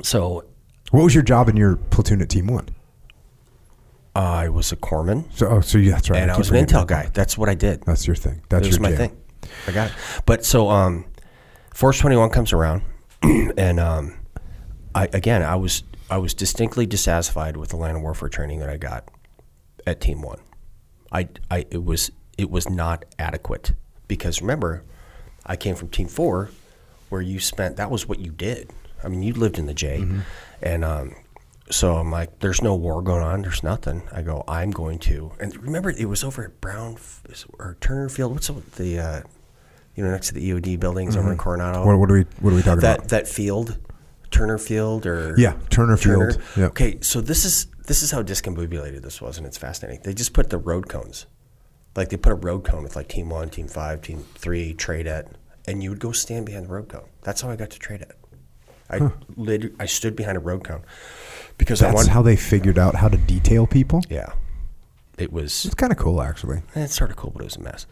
so 0.03 0.45
what 0.91 1.03
was 1.05 1.15
your 1.15 1.23
job 1.25 1.49
in 1.49 1.57
your 1.57 1.77
platoon 1.77 2.21
at 2.23 2.29
Team 2.29 2.47
One? 2.47 2.69
I 4.15 4.49
was 4.49 4.73
a 4.73 4.77
corpsman, 4.77 5.31
So, 5.35 5.47
oh, 5.49 5.61
so 5.61 5.77
yeah, 5.77 5.93
that's 5.93 6.09
right. 6.09 6.23
and 6.23 6.31
I 6.31 6.35
keep 6.35 6.39
was 6.39 6.51
an 6.51 6.65
intel 6.65 6.87
guy. 6.87 7.11
That's 7.13 7.37
what 7.37 7.51
I 7.51 7.55
did. 7.55 7.83
That's 7.83 8.07
your 8.07 8.17
thing. 8.17 8.41
That's 8.49 8.69
your 8.69 8.81
my 8.81 8.89
jam. 8.91 8.97
thing. 8.97 9.17
I 9.67 9.73
got 9.73 9.91
it. 9.91 9.97
But 10.25 10.45
so 10.45 10.71
um, 10.71 11.05
Force 11.75 11.99
Twenty 11.99 12.17
One 12.17 12.31
comes 12.31 12.53
around, 12.55 12.83
and 13.23 13.79
um, 13.79 14.15
I 14.95 15.09
again 15.13 15.43
I 15.43 15.57
was 15.57 15.83
I 16.11 16.17
was 16.17 16.33
distinctly 16.33 16.87
dissatisfied 16.87 17.57
with 17.59 17.71
the 17.71 17.77
land 17.77 18.03
warfare 18.03 18.29
training 18.31 18.61
that 18.61 18.71
I 18.71 18.79
got 18.79 19.07
at 19.87 20.01
Team 20.01 20.23
One. 20.23 20.39
I, 21.13 21.29
I 21.51 21.67
it 21.71 21.85
was 21.85 22.11
it 22.39 22.51
was 22.51 22.71
not 22.71 23.05
adequate 23.19 23.73
because 24.09 24.41
remember, 24.41 24.83
I 25.45 25.57
came 25.57 25.75
from 25.75 25.89
Team 25.89 26.09
Four, 26.09 26.51
where 27.11 27.21
you 27.21 27.39
spent 27.39 27.77
that 27.77 27.91
was 27.91 28.09
what 28.09 28.19
you 28.19 28.31
did. 28.31 28.71
I 29.05 29.09
mean, 29.09 29.23
you 29.23 29.35
lived 29.35 29.59
in 29.59 29.67
the 29.67 29.75
J, 29.75 29.99
Mm-hmm. 30.01 30.21
And 30.67 30.85
um, 30.85 31.15
so 31.71 31.97
I'm 31.97 32.11
like, 32.11 32.41
there's 32.41 32.61
no 32.61 32.75
war 32.75 33.03
going 33.03 33.23
on. 33.23 33.43
There's 33.43 33.63
nothing. 33.63 34.03
I 34.13 34.23
go, 34.23 34.43
I'm 34.49 34.73
going 34.73 34.99
to. 35.01 35.33
And 35.39 35.57
remember, 35.63 35.91
it 35.91 36.07
was 36.07 36.25
over 36.25 36.45
at 36.45 36.61
Brown 36.61 36.95
F- 36.95 37.23
or 37.59 37.77
Turner 37.81 38.09
Field. 38.09 38.33
What's 38.33 38.49
the, 38.49 38.63
the 38.77 38.99
uh, 38.99 39.21
you 39.95 40.05
know, 40.05 40.11
next 40.11 40.29
to 40.29 40.35
the 40.35 40.51
EOD 40.51 40.81
buildings 40.81 41.17
over 41.17 41.31
in 41.33 41.39
Coronado. 41.39 41.87
What, 41.87 41.99
what 41.99 42.11
are 42.11 42.15
we 42.15 42.25
What 42.41 42.53
are 42.53 42.57
we 42.57 42.63
talking 42.63 42.81
that 42.81 42.99
about? 42.99 43.09
that 43.11 43.29
field, 43.29 43.79
Turner 44.31 44.59
Field, 44.59 45.07
or 45.07 45.35
Yeah, 45.39 45.55
Turner 45.71 45.97
Field. 45.97 46.39
Okay, 46.59 46.99
so 47.01 47.21
this 47.21 47.45
is 47.45 47.67
this 47.87 48.03
is 48.03 48.11
how 48.11 48.23
discombobulated 48.23 49.03
this 49.03 49.23
was, 49.23 49.39
and 49.39 49.47
it's 49.47 49.57
fascinating. 49.57 50.03
They 50.03 50.15
just 50.15 50.33
put 50.33 50.51
the 50.51 50.59
road 50.59 50.89
cones, 50.89 51.27
like 51.95 52.11
they 52.11 52.17
put 52.17 52.33
a 52.33 52.37
road 52.37 52.65
cone 52.65 52.83
with 52.83 52.97
like 52.97 53.09
Team 53.09 53.31
One, 53.31 53.49
Team 53.49 53.69
Five, 53.69 54.03
Team 54.03 54.25
Three, 54.35 54.75
TRADET, 54.75 55.29
and 55.67 55.83
you 55.83 55.91
would 55.91 56.01
go 56.01 56.13
stand 56.13 56.45
behind 56.45 56.67
the 56.67 56.73
road 56.73 56.89
cone. 56.89 57.09
That's 57.23 57.41
how 57.41 57.51
I 57.51 57.57
got 57.57 57.71
to 57.71 57.79
TRADET. 57.79 58.13
I 58.91 59.11
lit, 59.37 59.75
I 59.81 59.87
stood 59.87 60.15
behind 60.17 60.37
a 60.37 60.41
road 60.41 60.65
cone 60.65 60.83
because 61.59 61.83
I 61.83 61.87
That's 61.87 61.95
wanted. 61.97 62.11
how 62.13 62.23
they 62.23 62.37
figured 62.37 62.79
out 62.79 62.95
how 62.97 63.09
to 63.09 63.17
detail 63.17 63.67
people. 63.67 64.03
yeah, 64.09 64.33
it 65.19 65.33
was 65.33 65.65
It's 65.65 65.75
kind 65.75 65.93
of 65.93 65.99
cool, 65.99 66.21
actually. 66.23 66.59
Eh, 66.75 66.85
It's 66.85 66.95
sort 66.97 67.11
of 67.11 67.17
cool, 67.17 67.31
but 67.31 67.43
it 67.43 67.45
was 67.47 67.57
a 67.57 67.61
mess. 67.63 67.87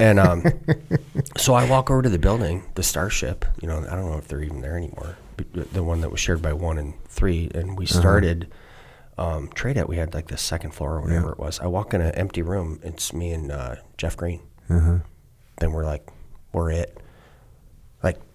and 0.00 0.18
um, 0.18 0.44
so 1.36 1.54
I 1.54 1.68
walk 1.68 1.90
over 1.90 2.02
to 2.02 2.08
the 2.08 2.18
building, 2.18 2.64
the 2.74 2.82
Starship. 2.82 3.44
You 3.60 3.68
know, 3.68 3.78
I 3.90 3.94
don't 3.96 4.10
know 4.10 4.18
if 4.18 4.28
they're 4.28 4.42
even 4.42 4.60
there 4.60 4.76
anymore. 4.76 5.16
but 5.36 5.72
the- 5.72 5.82
one 5.84 6.00
that 6.02 6.10
was 6.10 6.20
shared 6.20 6.40
by 6.42 6.52
one 6.52 6.78
and 6.78 6.94
three, 7.08 7.50
and 7.54 7.76
we 7.78 7.86
started 7.86 8.48
um, 9.18 9.48
TRADET. 9.54 9.88
We 9.88 9.96
had 9.96 10.14
like 10.14 10.28
the 10.28 10.36
second 10.36 10.72
floor 10.72 10.94
or 10.96 11.00
whatever 11.00 11.26
Yeah. 11.26 11.32
it 11.32 11.38
was. 11.38 11.58
I 11.60 11.66
walk 11.66 11.92
in 11.94 12.00
an 12.00 12.14
empty 12.14 12.42
room. 12.42 12.78
It's 12.84 13.12
me 13.12 13.32
and 13.32 13.50
uh, 13.50 13.76
Jeff 13.96 14.16
Green. 14.16 14.40
Uh-huh. 14.70 14.98
Then 15.58 15.72
we're 15.72 15.84
like, 15.84 16.06
we're 16.52 16.70
it. 16.70 16.96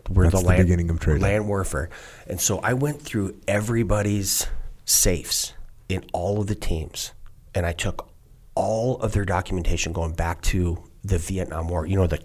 We're 0.10 0.24
That's 0.24 0.36
the, 0.36 0.42
the 0.42 0.48
land, 0.48 0.64
beginning 0.64 0.90
of 0.90 1.00
trade. 1.00 1.22
land 1.22 1.48
warfare. 1.48 1.90
And 2.28 2.40
so 2.40 2.60
I 2.60 2.74
went 2.74 3.02
through 3.02 3.40
everybody's 3.48 4.48
safes 4.86 5.54
in 5.90 6.06
all 6.14 6.42
of 6.42 6.48
the 6.48 6.56
teams, 6.56 7.14
and 7.56 7.66
I 7.66 7.74
took 7.74 8.10
all 8.56 8.98
of 8.98 9.14
their 9.14 9.26
documentation 9.26 9.94
going 9.94 10.14
back 10.14 10.42
to 10.44 10.84
the 11.04 11.18
Vietnam 11.18 11.68
War. 11.68 11.86
You 11.86 11.98
know 11.98 12.08
the 12.08 12.20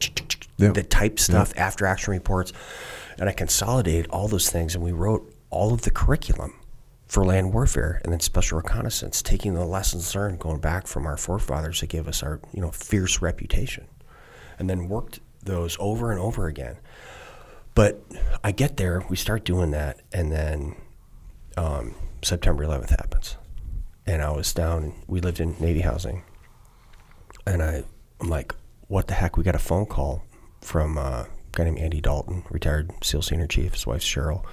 the 0.56 0.82
type 0.82 1.20
stuff, 1.20 1.52
after 1.56 1.86
action 1.86 2.12
reports, 2.12 2.52
and 3.18 3.28
I 3.28 3.32
consolidated 3.32 4.08
all 4.10 4.28
those 4.28 4.50
things, 4.50 4.74
and 4.74 4.82
we 4.82 4.92
wrote 4.92 5.32
all 5.50 5.72
of 5.72 5.82
the 5.82 5.90
curriculum 5.90 6.54
for 7.06 7.24
land 7.24 7.54
warfare 7.54 8.00
and 8.04 8.12
then 8.12 8.20
special 8.20 8.58
reconnaissance, 8.58 9.22
taking 9.22 9.54
the 9.54 9.64
lessons 9.64 10.14
learned 10.14 10.38
going 10.38 10.60
back 10.60 10.86
from 10.86 11.06
our 11.06 11.16
forefathers 11.16 11.80
that 11.80 11.88
gave 11.88 12.06
us 12.08 12.22
our 12.22 12.40
you 12.52 12.60
know 12.60 12.70
fierce 12.70 13.22
reputation, 13.22 13.86
and 14.58 14.68
then 14.68 14.88
worked 14.88 15.20
those 15.42 15.76
over 15.80 16.10
and 16.10 16.20
over 16.20 16.46
again. 16.46 16.76
But 17.78 18.02
I 18.42 18.50
get 18.50 18.76
there, 18.76 19.04
we 19.08 19.14
start 19.14 19.44
doing 19.44 19.70
that, 19.70 20.00
and 20.12 20.32
then 20.32 20.74
um, 21.56 21.94
September 22.24 22.64
11th 22.64 22.90
happens, 22.90 23.36
and 24.04 24.20
I 24.20 24.32
was 24.32 24.52
down. 24.52 24.94
We 25.06 25.20
lived 25.20 25.38
in 25.38 25.54
Navy 25.60 25.82
housing, 25.82 26.24
and 27.46 27.62
I, 27.62 27.84
I'm 28.20 28.28
like, 28.28 28.52
"What 28.88 29.06
the 29.06 29.14
heck?" 29.14 29.36
We 29.36 29.44
got 29.44 29.54
a 29.54 29.60
phone 29.60 29.86
call 29.86 30.24
from 30.60 30.98
uh, 30.98 31.02
a 31.02 31.28
guy 31.52 31.62
named 31.62 31.78
Andy 31.78 32.00
Dalton, 32.00 32.42
retired 32.50 32.90
SEAL 33.00 33.22
senior 33.22 33.46
chief. 33.46 33.74
His 33.74 33.86
wife 33.86 34.02
Cheryl, 34.02 34.44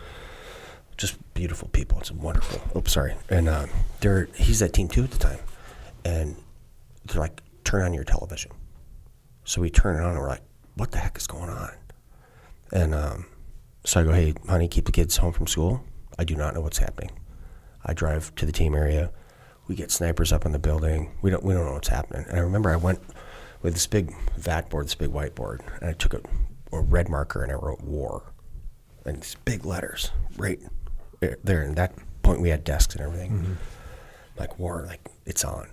just 0.95 1.17
beautiful 1.33 1.67
people. 1.69 1.97
It's 2.01 2.11
wonderful. 2.11 2.61
Oh, 2.75 2.83
sorry, 2.85 3.15
and 3.27 3.49
uh, 3.49 3.65
they're 4.01 4.29
he's 4.35 4.61
at 4.61 4.71
Team 4.73 4.87
Two 4.87 5.03
at 5.03 5.09
the 5.09 5.17
time, 5.17 5.39
and 6.05 6.35
they're 7.05 7.21
like, 7.21 7.41
"Turn 7.63 7.81
on 7.81 7.91
your 7.95 8.03
television." 8.03 8.51
So 9.45 9.61
we 9.61 9.71
turn 9.71 9.95
it 9.95 10.03
on, 10.03 10.11
and 10.11 10.19
we're 10.19 10.29
like, 10.29 10.43
"What 10.75 10.91
the 10.91 10.99
heck 10.99 11.17
is 11.17 11.25
going 11.25 11.49
on?" 11.49 11.71
And 12.71 12.93
um, 12.93 13.25
so 13.85 14.01
I 14.01 14.03
go, 14.03 14.11
hey, 14.11 14.33
honey, 14.47 14.67
keep 14.67 14.85
the 14.85 14.91
kids 14.91 15.17
home 15.17 15.33
from 15.33 15.47
school. 15.47 15.83
I 16.17 16.23
do 16.23 16.35
not 16.35 16.53
know 16.53 16.61
what's 16.61 16.77
happening. 16.77 17.11
I 17.85 17.93
drive 17.93 18.33
to 18.35 18.45
the 18.45 18.51
team 18.51 18.73
area. 18.73 19.11
We 19.67 19.75
get 19.75 19.91
snipers 19.91 20.31
up 20.31 20.45
in 20.45 20.51
the 20.51 20.59
building. 20.59 21.11
We 21.21 21.29
don't 21.29 21.43
we 21.43 21.53
don't 21.53 21.65
know 21.65 21.73
what's 21.73 21.87
happening. 21.87 22.25
And 22.29 22.37
I 22.37 22.41
remember 22.41 22.69
I 22.69 22.75
went 22.75 22.99
with 23.61 23.73
this 23.73 23.87
big 23.87 24.13
VAT 24.37 24.69
board, 24.69 24.85
this 24.85 24.95
big 24.95 25.11
whiteboard, 25.11 25.61
and 25.81 25.89
I 25.89 25.93
took 25.93 26.13
a, 26.13 26.21
a 26.71 26.81
red 26.81 27.09
marker 27.09 27.43
and 27.43 27.51
I 27.51 27.55
wrote 27.55 27.81
war, 27.81 28.31
and 29.05 29.17
these 29.17 29.35
big 29.45 29.65
letters 29.65 30.11
right 30.37 30.59
there. 31.19 31.61
And 31.61 31.75
that 31.75 31.93
point 32.21 32.41
we 32.41 32.49
had 32.49 32.63
desks 32.63 32.95
and 32.95 33.03
everything, 33.03 33.57
like 34.37 34.57
war, 34.59 34.85
like 34.87 35.09
it's 35.25 35.43
on. 35.43 35.69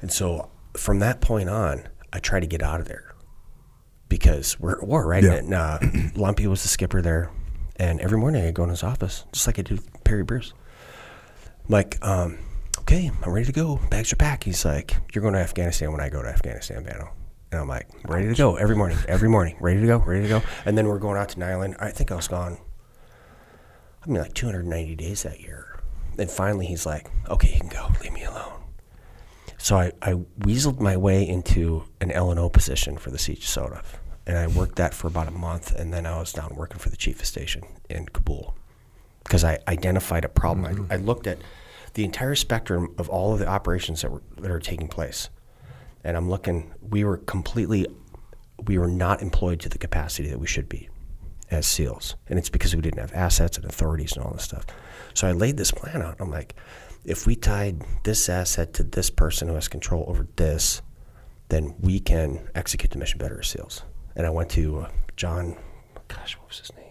And 0.00 0.12
so 0.12 0.50
from 0.74 0.98
that 1.00 1.20
point 1.20 1.48
on, 1.48 1.88
I 2.12 2.18
tried 2.18 2.40
to 2.40 2.46
get 2.46 2.62
out 2.62 2.80
of 2.80 2.88
there 2.88 3.11
because 4.12 4.60
we're 4.60 4.72
at 4.72 4.86
war, 4.86 5.06
right? 5.06 5.24
Yeah. 5.24 5.32
And 5.36 5.54
uh, 5.54 5.78
Lumpy 6.16 6.46
was 6.46 6.60
the 6.60 6.68
skipper 6.68 7.00
there, 7.00 7.30
and 7.76 7.98
every 8.02 8.18
morning 8.18 8.44
I'd 8.44 8.52
go 8.52 8.62
in 8.62 8.68
his 8.68 8.82
office, 8.82 9.24
just 9.32 9.46
like 9.46 9.58
I 9.58 9.62
did 9.62 9.78
with 9.78 10.04
Perry 10.04 10.22
Bruce. 10.22 10.52
I'm 11.64 11.70
like, 11.70 11.96
um, 12.06 12.36
okay, 12.80 13.10
I'm 13.22 13.32
ready 13.32 13.46
to 13.46 13.52
go. 13.52 13.80
Bags 13.88 14.12
are 14.12 14.16
packed. 14.16 14.44
He's 14.44 14.66
like, 14.66 14.94
you're 15.14 15.22
going 15.22 15.32
to 15.32 15.40
Afghanistan 15.40 15.92
when 15.92 16.02
I 16.02 16.10
go 16.10 16.20
to 16.20 16.28
Afghanistan, 16.28 16.84
Vano. 16.84 17.10
And 17.52 17.62
I'm 17.62 17.68
like, 17.68 17.88
ready 18.04 18.28
to 18.28 18.34
go 18.34 18.56
every 18.56 18.76
morning, 18.76 18.98
every 19.08 19.30
morning, 19.30 19.56
ready 19.60 19.80
to 19.80 19.86
go, 19.86 19.96
ready 19.96 20.24
to 20.24 20.28
go. 20.28 20.42
And 20.66 20.76
then 20.76 20.88
we're 20.88 20.98
going 20.98 21.16
out 21.16 21.30
to 21.30 21.38
Niland. 21.38 21.76
I 21.80 21.90
think 21.90 22.12
I 22.12 22.14
was 22.14 22.28
gone, 22.28 22.58
I 24.04 24.10
mean, 24.10 24.20
like 24.20 24.34
290 24.34 24.94
days 24.94 25.22
that 25.22 25.40
year. 25.40 25.80
And 26.18 26.30
finally, 26.30 26.66
he's 26.66 26.84
like, 26.84 27.10
okay, 27.30 27.54
you 27.54 27.60
can 27.60 27.70
go. 27.70 27.88
Leave 28.02 28.12
me 28.12 28.24
alone. 28.24 28.60
So 29.56 29.76
I, 29.76 29.92
I 30.02 30.14
weaseled 30.40 30.80
my 30.80 30.98
way 30.98 31.26
into 31.26 31.84
an 32.02 32.10
LNO 32.10 32.52
position 32.52 32.98
for 32.98 33.10
the 33.10 33.16
CJSOTF-A. 33.16 34.01
And 34.26 34.38
I 34.38 34.46
worked 34.46 34.76
that 34.76 34.94
for 34.94 35.08
about 35.08 35.28
a 35.28 35.32
month, 35.32 35.72
and 35.72 35.92
then 35.92 36.06
I 36.06 36.18
was 36.18 36.32
down 36.32 36.54
working 36.54 36.78
for 36.78 36.88
the 36.88 36.96
chief 36.96 37.20
of 37.20 37.26
station 37.26 37.64
in 37.90 38.06
Kabul 38.06 38.54
because 39.24 39.44
I 39.44 39.58
identified 39.66 40.24
a 40.24 40.28
problem. 40.28 40.86
I, 40.90 40.94
I 40.94 40.96
looked 40.98 41.26
at 41.26 41.38
the 41.94 42.04
entire 42.04 42.34
spectrum 42.34 42.94
of 42.98 43.08
all 43.08 43.32
of 43.32 43.40
the 43.40 43.46
operations 43.46 44.02
that 44.02 44.10
were 44.10 44.22
that 44.38 44.50
are 44.50 44.60
taking 44.60 44.88
place, 44.88 45.28
and 46.04 46.16
I'm 46.16 46.30
looking. 46.30 46.72
We 46.80 47.04
were 47.04 47.18
completely, 47.18 47.86
we 48.64 48.78
were 48.78 48.88
not 48.88 49.22
employed 49.22 49.60
to 49.60 49.68
the 49.68 49.78
capacity 49.78 50.28
that 50.28 50.38
we 50.38 50.46
should 50.46 50.68
be 50.68 50.88
as 51.50 51.66
SEALs, 51.66 52.16
and 52.28 52.38
it's 52.38 52.48
because 52.48 52.74
we 52.74 52.82
didn't 52.82 53.00
have 53.00 53.12
assets 53.12 53.56
and 53.56 53.66
authorities 53.66 54.16
and 54.16 54.24
all 54.24 54.32
this 54.32 54.44
stuff. 54.44 54.64
So 55.14 55.26
I 55.26 55.32
laid 55.32 55.56
this 55.56 55.70
plan 55.70 56.00
out. 56.00 56.16
I'm 56.20 56.30
like, 56.30 56.54
if 57.04 57.26
we 57.26 57.34
tied 57.34 57.84
this 58.04 58.28
asset 58.28 58.72
to 58.74 58.84
this 58.84 59.10
person 59.10 59.48
who 59.48 59.54
has 59.54 59.68
control 59.68 60.04
over 60.08 60.26
this, 60.36 60.80
then 61.48 61.74
we 61.80 62.00
can 62.00 62.48
execute 62.54 62.92
the 62.92 62.98
mission 62.98 63.18
better 63.18 63.40
as 63.40 63.48
SEALs. 63.48 63.82
And 64.16 64.26
I 64.26 64.30
went 64.30 64.50
to 64.50 64.80
uh, 64.80 64.90
John, 65.16 65.56
gosh, 66.08 66.36
what 66.38 66.48
was 66.48 66.58
his 66.58 66.72
name? 66.76 66.82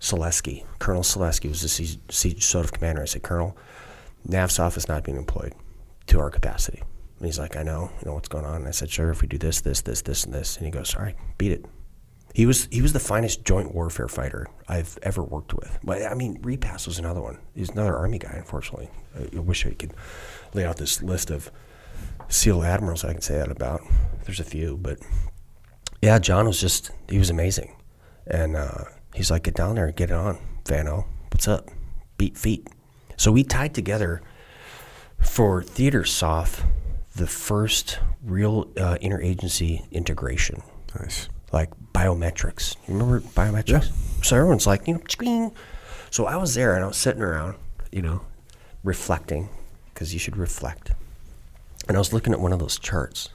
Selesky. 0.00 0.64
Colonel 0.78 1.02
Selesky 1.02 1.48
was 1.48 1.62
the 1.62 1.68
siege, 1.68 1.98
CJSOTF 2.08 2.72
commander. 2.72 3.02
I 3.02 3.06
said, 3.06 3.22
Colonel, 3.22 3.56
NAVSOF 4.28 4.76
is 4.76 4.88
not 4.88 5.04
being 5.04 5.16
employed 5.16 5.54
to 6.06 6.20
our 6.20 6.30
capacity. 6.30 6.82
And 7.18 7.26
he's 7.26 7.38
like, 7.38 7.56
I 7.56 7.62
know, 7.62 7.90
you 8.00 8.06
know 8.06 8.14
what's 8.14 8.28
going 8.28 8.44
on. 8.44 8.56
And 8.56 8.68
I 8.68 8.70
said, 8.70 8.90
sure, 8.90 9.10
if 9.10 9.22
we 9.22 9.28
do 9.28 9.38
this, 9.38 9.60
this, 9.60 9.80
this, 9.80 10.02
this, 10.02 10.24
and 10.24 10.32
this. 10.32 10.56
And 10.56 10.66
he 10.66 10.70
goes, 10.70 10.94
all 10.94 11.02
right, 11.02 11.16
beat 11.36 11.52
it. 11.52 11.64
He 12.34 12.46
was 12.46 12.68
he 12.70 12.82
was 12.82 12.92
the 12.92 13.00
finest 13.00 13.42
joint 13.42 13.74
warfare 13.74 14.06
fighter 14.06 14.46
I've 14.68 14.98
ever 15.02 15.24
worked 15.24 15.54
with. 15.54 15.78
But 15.82 16.02
I 16.02 16.14
mean, 16.14 16.38
Repass 16.42 16.86
was 16.86 16.98
another 16.98 17.20
one. 17.20 17.38
He's 17.54 17.70
another 17.70 17.96
Army 17.96 18.18
guy, 18.18 18.34
unfortunately. 18.36 18.90
I, 19.16 19.36
I 19.36 19.40
wish 19.40 19.66
I 19.66 19.70
could 19.70 19.94
lay 20.54 20.64
out 20.64 20.76
this 20.76 21.02
list 21.02 21.30
of 21.30 21.50
SEAL 22.28 22.62
admirals 22.62 23.04
I 23.04 23.12
can 23.12 23.22
say 23.22 23.38
that 23.38 23.50
about. 23.50 23.80
There's 24.24 24.40
a 24.40 24.44
few, 24.44 24.76
but 24.76 24.98
yeah, 26.02 26.18
John 26.18 26.46
was 26.46 26.60
just 26.60 26.90
he 27.08 27.18
was 27.18 27.30
amazing, 27.30 27.74
and 28.26 28.56
uh, 28.56 28.84
he's 29.14 29.30
like, 29.30 29.44
get 29.44 29.54
down 29.54 29.76
there 29.76 29.86
and 29.86 29.96
get 29.96 30.10
it 30.10 30.14
on, 30.14 30.38
Vano. 30.66 31.06
What's 31.30 31.48
up? 31.48 31.68
Beat 32.16 32.36
feet. 32.36 32.68
So 33.16 33.32
we 33.32 33.44
tied 33.44 33.74
together 33.74 34.22
for 35.20 35.62
Theater 35.62 36.04
SOF 36.04 36.64
the 37.16 37.26
first 37.26 37.98
real 38.22 38.68
uh, 38.76 38.96
interagency 39.02 39.90
integration 39.90 40.62
Nice. 40.98 41.28
like 41.52 41.70
biometrics. 41.92 42.76
You 42.86 42.94
remember 42.94 43.20
biometrics? 43.20 43.88
Yeah. 43.88 44.22
So 44.22 44.36
everyone's 44.36 44.66
like, 44.68 44.86
you 44.86 44.94
know, 44.94 45.00
screen. 45.08 45.50
So 46.10 46.26
I 46.26 46.36
was 46.36 46.54
there 46.54 46.74
and 46.76 46.84
I 46.84 46.88
was 46.88 46.96
sitting 46.96 47.22
around, 47.22 47.56
you 47.90 48.02
know, 48.02 48.22
reflecting, 48.84 49.48
because 49.92 50.12
you 50.12 50.20
should 50.20 50.36
reflect. 50.36 50.92
And 51.88 51.96
I 51.96 52.00
was 52.00 52.12
looking 52.12 52.32
at 52.32 52.40
one 52.40 52.52
of 52.52 52.60
those 52.60 52.78
charts 52.78 53.30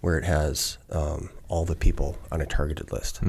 where 0.00 0.18
it 0.18 0.24
has 0.24 0.76
um, 0.90 1.30
all 1.48 1.64
the 1.64 1.76
people 1.76 2.16
on 2.30 2.40
a 2.40 2.46
targeted 2.46 2.92
list. 2.92 3.20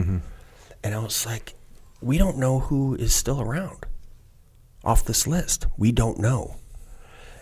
And 0.83 0.95
I 0.95 0.99
was 0.99 1.25
like, 1.25 1.53
we 2.01 2.17
don't 2.17 2.37
know 2.37 2.59
who 2.59 2.95
is 2.95 3.13
still 3.13 3.41
around 3.41 3.85
off 4.83 5.03
this 5.05 5.27
list. 5.27 5.65
We 5.77 5.91
don't 5.91 6.19
know. 6.19 6.55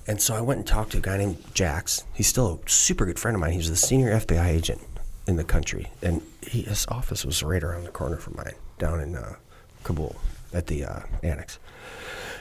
And 0.08 0.22
so 0.22 0.36
I 0.36 0.42
went 0.42 0.60
and 0.60 0.68
talked 0.68 0.92
to 0.92 1.00
a 1.00 1.02
guy 1.02 1.18
named 1.18 1.44
Jax. 1.54 2.04
He's 2.14 2.28
still 2.28 2.62
a 2.66 2.70
super 2.70 3.06
good 3.06 3.20
friend 3.20 3.36
of 3.36 3.42
mine. 3.42 3.52
He 3.52 3.58
was 3.58 3.70
the 3.70 3.76
senior 3.76 4.12
FBI 4.20 4.46
agent 4.48 4.82
in 5.28 5.36
the 5.36 5.44
country, 5.44 5.92
and 6.04 6.22
he, 6.42 6.62
his 6.62 6.86
office 6.88 7.26
was 7.26 7.42
right 7.42 7.64
around 7.64 7.84
the 7.84 7.92
corner 7.92 8.18
from 8.18 8.36
mine, 8.38 8.54
down 8.78 9.00
in 9.00 9.16
uh, 9.16 9.36
Kabul 9.84 10.16
at 10.54 10.68
the 10.68 10.86
uh, 10.86 11.00
annex. 11.24 11.58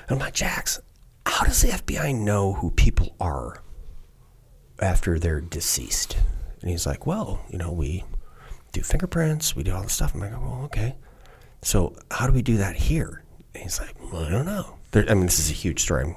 And 0.06 0.16
I'm 0.16 0.18
like, 0.18 0.34
Jax, 0.34 0.80
how 1.26 1.46
does 1.46 1.62
the 1.62 1.68
FBI 1.68 2.14
know 2.14 2.52
who 2.52 2.70
people 2.70 3.16
are 3.18 3.62
after 4.78 5.18
they're 5.18 5.40
deceased? 5.40 6.18
And 6.60 6.70
he's 6.70 6.86
like, 6.86 7.06
well, 7.06 7.40
you 7.50 7.56
know, 7.56 7.72
we 7.72 8.04
do 8.74 8.82
fingerprints, 8.82 9.56
we 9.56 9.62
do 9.62 9.74
all 9.74 9.82
this 9.82 9.94
stuff. 9.94 10.14
I'm 10.14 10.20
like, 10.20 10.32
well, 10.32 10.62
okay. 10.64 10.96
So 11.62 11.96
how 12.10 12.26
do 12.26 12.32
we 12.32 12.42
do 12.42 12.58
that 12.58 12.76
here? 12.76 13.22
And 13.54 13.62
he's 13.62 13.80
like, 13.80 13.94
well, 14.12 14.24
I 14.24 14.30
don't 14.30 14.46
know. 14.46 14.76
There, 14.90 15.08
I 15.08 15.14
mean, 15.14 15.24
this 15.24 15.38
is 15.38 15.50
a 15.50 15.54
huge 15.54 15.80
story. 15.80 16.14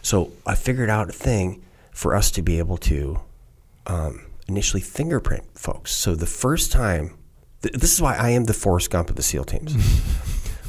So 0.00 0.32
I 0.46 0.54
figured 0.54 0.90
out 0.90 1.08
a 1.08 1.12
thing 1.12 1.62
for 1.92 2.14
us 2.14 2.30
to 2.32 2.42
be 2.42 2.58
able 2.58 2.78
to 2.78 3.20
um, 3.86 4.26
initially 4.48 4.82
fingerprint 4.82 5.44
folks. 5.54 5.94
So 5.94 6.14
the 6.14 6.26
first 6.26 6.72
time, 6.72 7.16
th- 7.62 7.74
this 7.74 7.92
is 7.92 8.00
why 8.00 8.16
I 8.16 8.30
am 8.30 8.44
the 8.44 8.54
Forrest 8.54 8.90
Gump 8.90 9.10
of 9.10 9.16
the 9.16 9.22
SEAL 9.22 9.44
teams. 9.44 9.76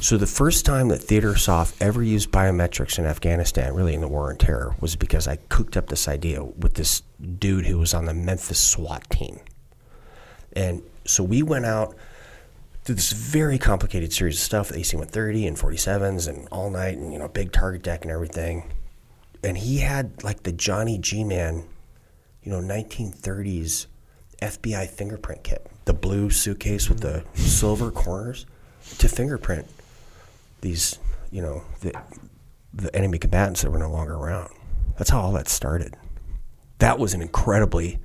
so 0.00 0.16
the 0.16 0.26
first 0.26 0.64
time 0.64 0.88
that 0.88 0.98
Theater 0.98 1.36
SOF 1.36 1.80
ever 1.80 2.02
used 2.02 2.30
biometrics 2.30 2.98
in 2.98 3.06
Afghanistan, 3.06 3.74
really 3.74 3.94
in 3.94 4.00
the 4.00 4.08
war 4.08 4.30
on 4.30 4.36
terror, 4.36 4.76
was 4.80 4.96
because 4.96 5.26
I 5.26 5.36
cooked 5.48 5.76
up 5.76 5.88
this 5.88 6.06
idea 6.06 6.44
with 6.44 6.74
this 6.74 7.02
dude 7.38 7.66
who 7.66 7.78
was 7.78 7.94
on 7.94 8.04
the 8.04 8.14
Memphis 8.14 8.60
SWAT 8.60 9.08
team. 9.10 9.40
And 10.54 10.82
so 11.04 11.22
we 11.22 11.42
went 11.42 11.66
out 11.66 11.94
did 12.84 12.98
this 12.98 13.12
very 13.12 13.58
complicated 13.58 14.12
series 14.12 14.36
of 14.36 14.42
stuff 14.42 14.70
with 14.70 14.78
AC-130 14.78 15.48
and 15.48 15.56
47s 15.56 16.28
and 16.28 16.46
all 16.52 16.70
night 16.70 16.98
and 16.98 17.12
you 17.12 17.18
know 17.18 17.28
big 17.28 17.50
target 17.50 17.82
deck 17.82 18.02
and 18.02 18.10
everything. 18.10 18.70
And 19.42 19.58
he 19.58 19.78
had 19.78 20.22
like 20.22 20.42
the 20.42 20.52
Johnny 20.52 20.98
G 20.98 21.24
Man, 21.24 21.64
you 22.42 22.52
know, 22.52 22.60
1930s 22.60 23.86
FBI 24.40 24.88
fingerprint 24.88 25.44
kit, 25.44 25.66
the 25.86 25.94
blue 25.94 26.30
suitcase 26.30 26.88
with 26.88 27.00
the 27.00 27.24
silver 27.34 27.90
corners 27.90 28.46
to 28.98 29.08
fingerprint 29.08 29.66
these, 30.60 30.98
you 31.30 31.40
know, 31.40 31.62
the 31.80 31.94
the 32.72 32.94
enemy 32.94 33.18
combatants 33.18 33.62
that 33.62 33.70
were 33.70 33.78
no 33.78 33.90
longer 33.90 34.14
around. 34.14 34.52
That's 34.98 35.10
how 35.10 35.20
all 35.20 35.32
that 35.32 35.48
started. 35.48 35.96
That 36.78 36.98
was 36.98 37.14
an 37.14 37.22
incredibly 37.22 37.98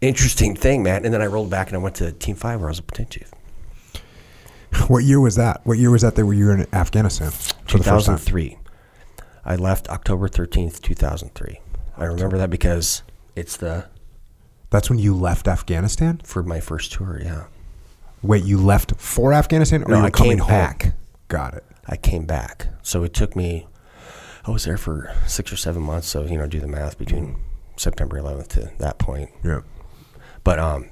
interesting 0.00 0.54
thing, 0.54 0.82
man. 0.82 1.04
And 1.04 1.12
then 1.12 1.22
I 1.22 1.26
rolled 1.26 1.50
back 1.50 1.68
and 1.68 1.76
I 1.76 1.78
went 1.78 1.96
to 1.96 2.12
Team 2.12 2.36
Five 2.36 2.60
where 2.60 2.68
I 2.68 2.72
was 2.72 2.78
a 2.78 2.82
platoon 2.82 3.06
chief. 3.10 3.30
What 4.88 5.04
year 5.04 5.20
was 5.20 5.34
that? 5.36 5.60
What 5.64 5.78
year 5.78 5.90
was 5.90 6.02
that 6.02 6.14
that 6.14 6.22
you 6.22 6.44
were 6.46 6.54
in 6.54 6.66
Afghanistan 6.72 7.30
for 7.30 7.78
the 7.78 7.84
first 7.84 8.06
time? 8.06 8.16
2003. 8.18 8.58
I 9.44 9.56
left 9.56 9.88
October 9.88 10.28
13th, 10.28 10.80
2003. 10.80 11.60
I 11.96 12.04
remember 12.04 12.38
that 12.38 12.50
because 12.50 13.02
it's 13.34 13.56
the 13.56 13.86
That's 14.70 14.88
when 14.88 14.98
you 14.98 15.14
left 15.14 15.48
Afghanistan. 15.48 16.20
for 16.24 16.42
my 16.42 16.60
first 16.60 16.92
tour. 16.92 17.20
Yeah, 17.22 17.44
Wait, 18.22 18.44
you 18.44 18.58
left 18.58 18.94
for 18.96 19.32
Afghanistan, 19.32 19.82
or 19.82 19.88
No, 19.88 19.96
you 19.96 20.02
were 20.02 20.06
I 20.06 20.10
coming 20.10 20.30
came 20.32 20.38
home? 20.40 20.48
back. 20.48 20.94
Got 21.28 21.54
it. 21.54 21.64
I 21.86 21.96
came 21.96 22.24
back, 22.26 22.68
so 22.82 23.02
it 23.02 23.12
took 23.12 23.34
me. 23.34 23.66
I 24.46 24.50
was 24.52 24.64
there 24.64 24.76
for 24.76 25.12
six 25.26 25.52
or 25.52 25.56
seven 25.56 25.82
months. 25.82 26.06
So 26.06 26.24
you 26.24 26.36
know, 26.38 26.46
do 26.46 26.60
the 26.60 26.68
math 26.68 26.96
between 26.98 27.36
September 27.76 28.20
11th 28.20 28.48
to 28.48 28.70
that 28.78 28.98
point. 28.98 29.30
Yeah. 29.42 29.60
But 30.44 30.58
um, 30.58 30.88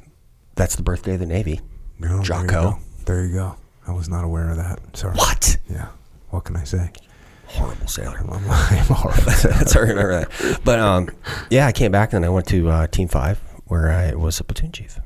that's 0.54 0.76
the 0.76 0.82
birthday 0.82 1.14
of 1.14 1.20
the 1.20 1.26
Navy. 1.26 1.60
No, 1.98 2.08
There 2.08 2.16
you, 2.18 2.22
Jocko. 2.24 2.46
go. 2.46 2.78
there 3.06 3.24
you 3.24 3.32
go. 3.34 3.56
I 3.86 3.92
was 3.92 4.08
not 4.08 4.24
aware 4.24 4.50
of 4.50 4.56
that. 4.56 4.80
Sorry. 4.96 5.14
What? 5.16 5.56
Yeah. 5.70 5.88
What 6.30 6.44
can 6.44 6.56
I 6.56 6.64
say? 6.64 6.90
Horrible 7.46 7.86
sailor. 7.86 8.18
I'm, 8.18 8.30
I'm 8.34 8.40
horrible. 8.44 9.22
I 9.74 9.78
remember 9.78 10.20
that. 10.20 10.60
But 10.64 10.78
um, 10.78 11.08
yeah, 11.50 11.66
I 11.66 11.72
came 11.72 11.90
back 11.90 12.12
and 12.12 12.24
I 12.24 12.28
went 12.28 12.46
to 12.48 12.68
uh, 12.68 12.86
Team 12.88 13.08
Five 13.08 13.38
where 13.66 13.90
I 13.90 14.14
was 14.14 14.38
a 14.40 14.44
platoon 14.44 14.72
chief. 14.72 14.98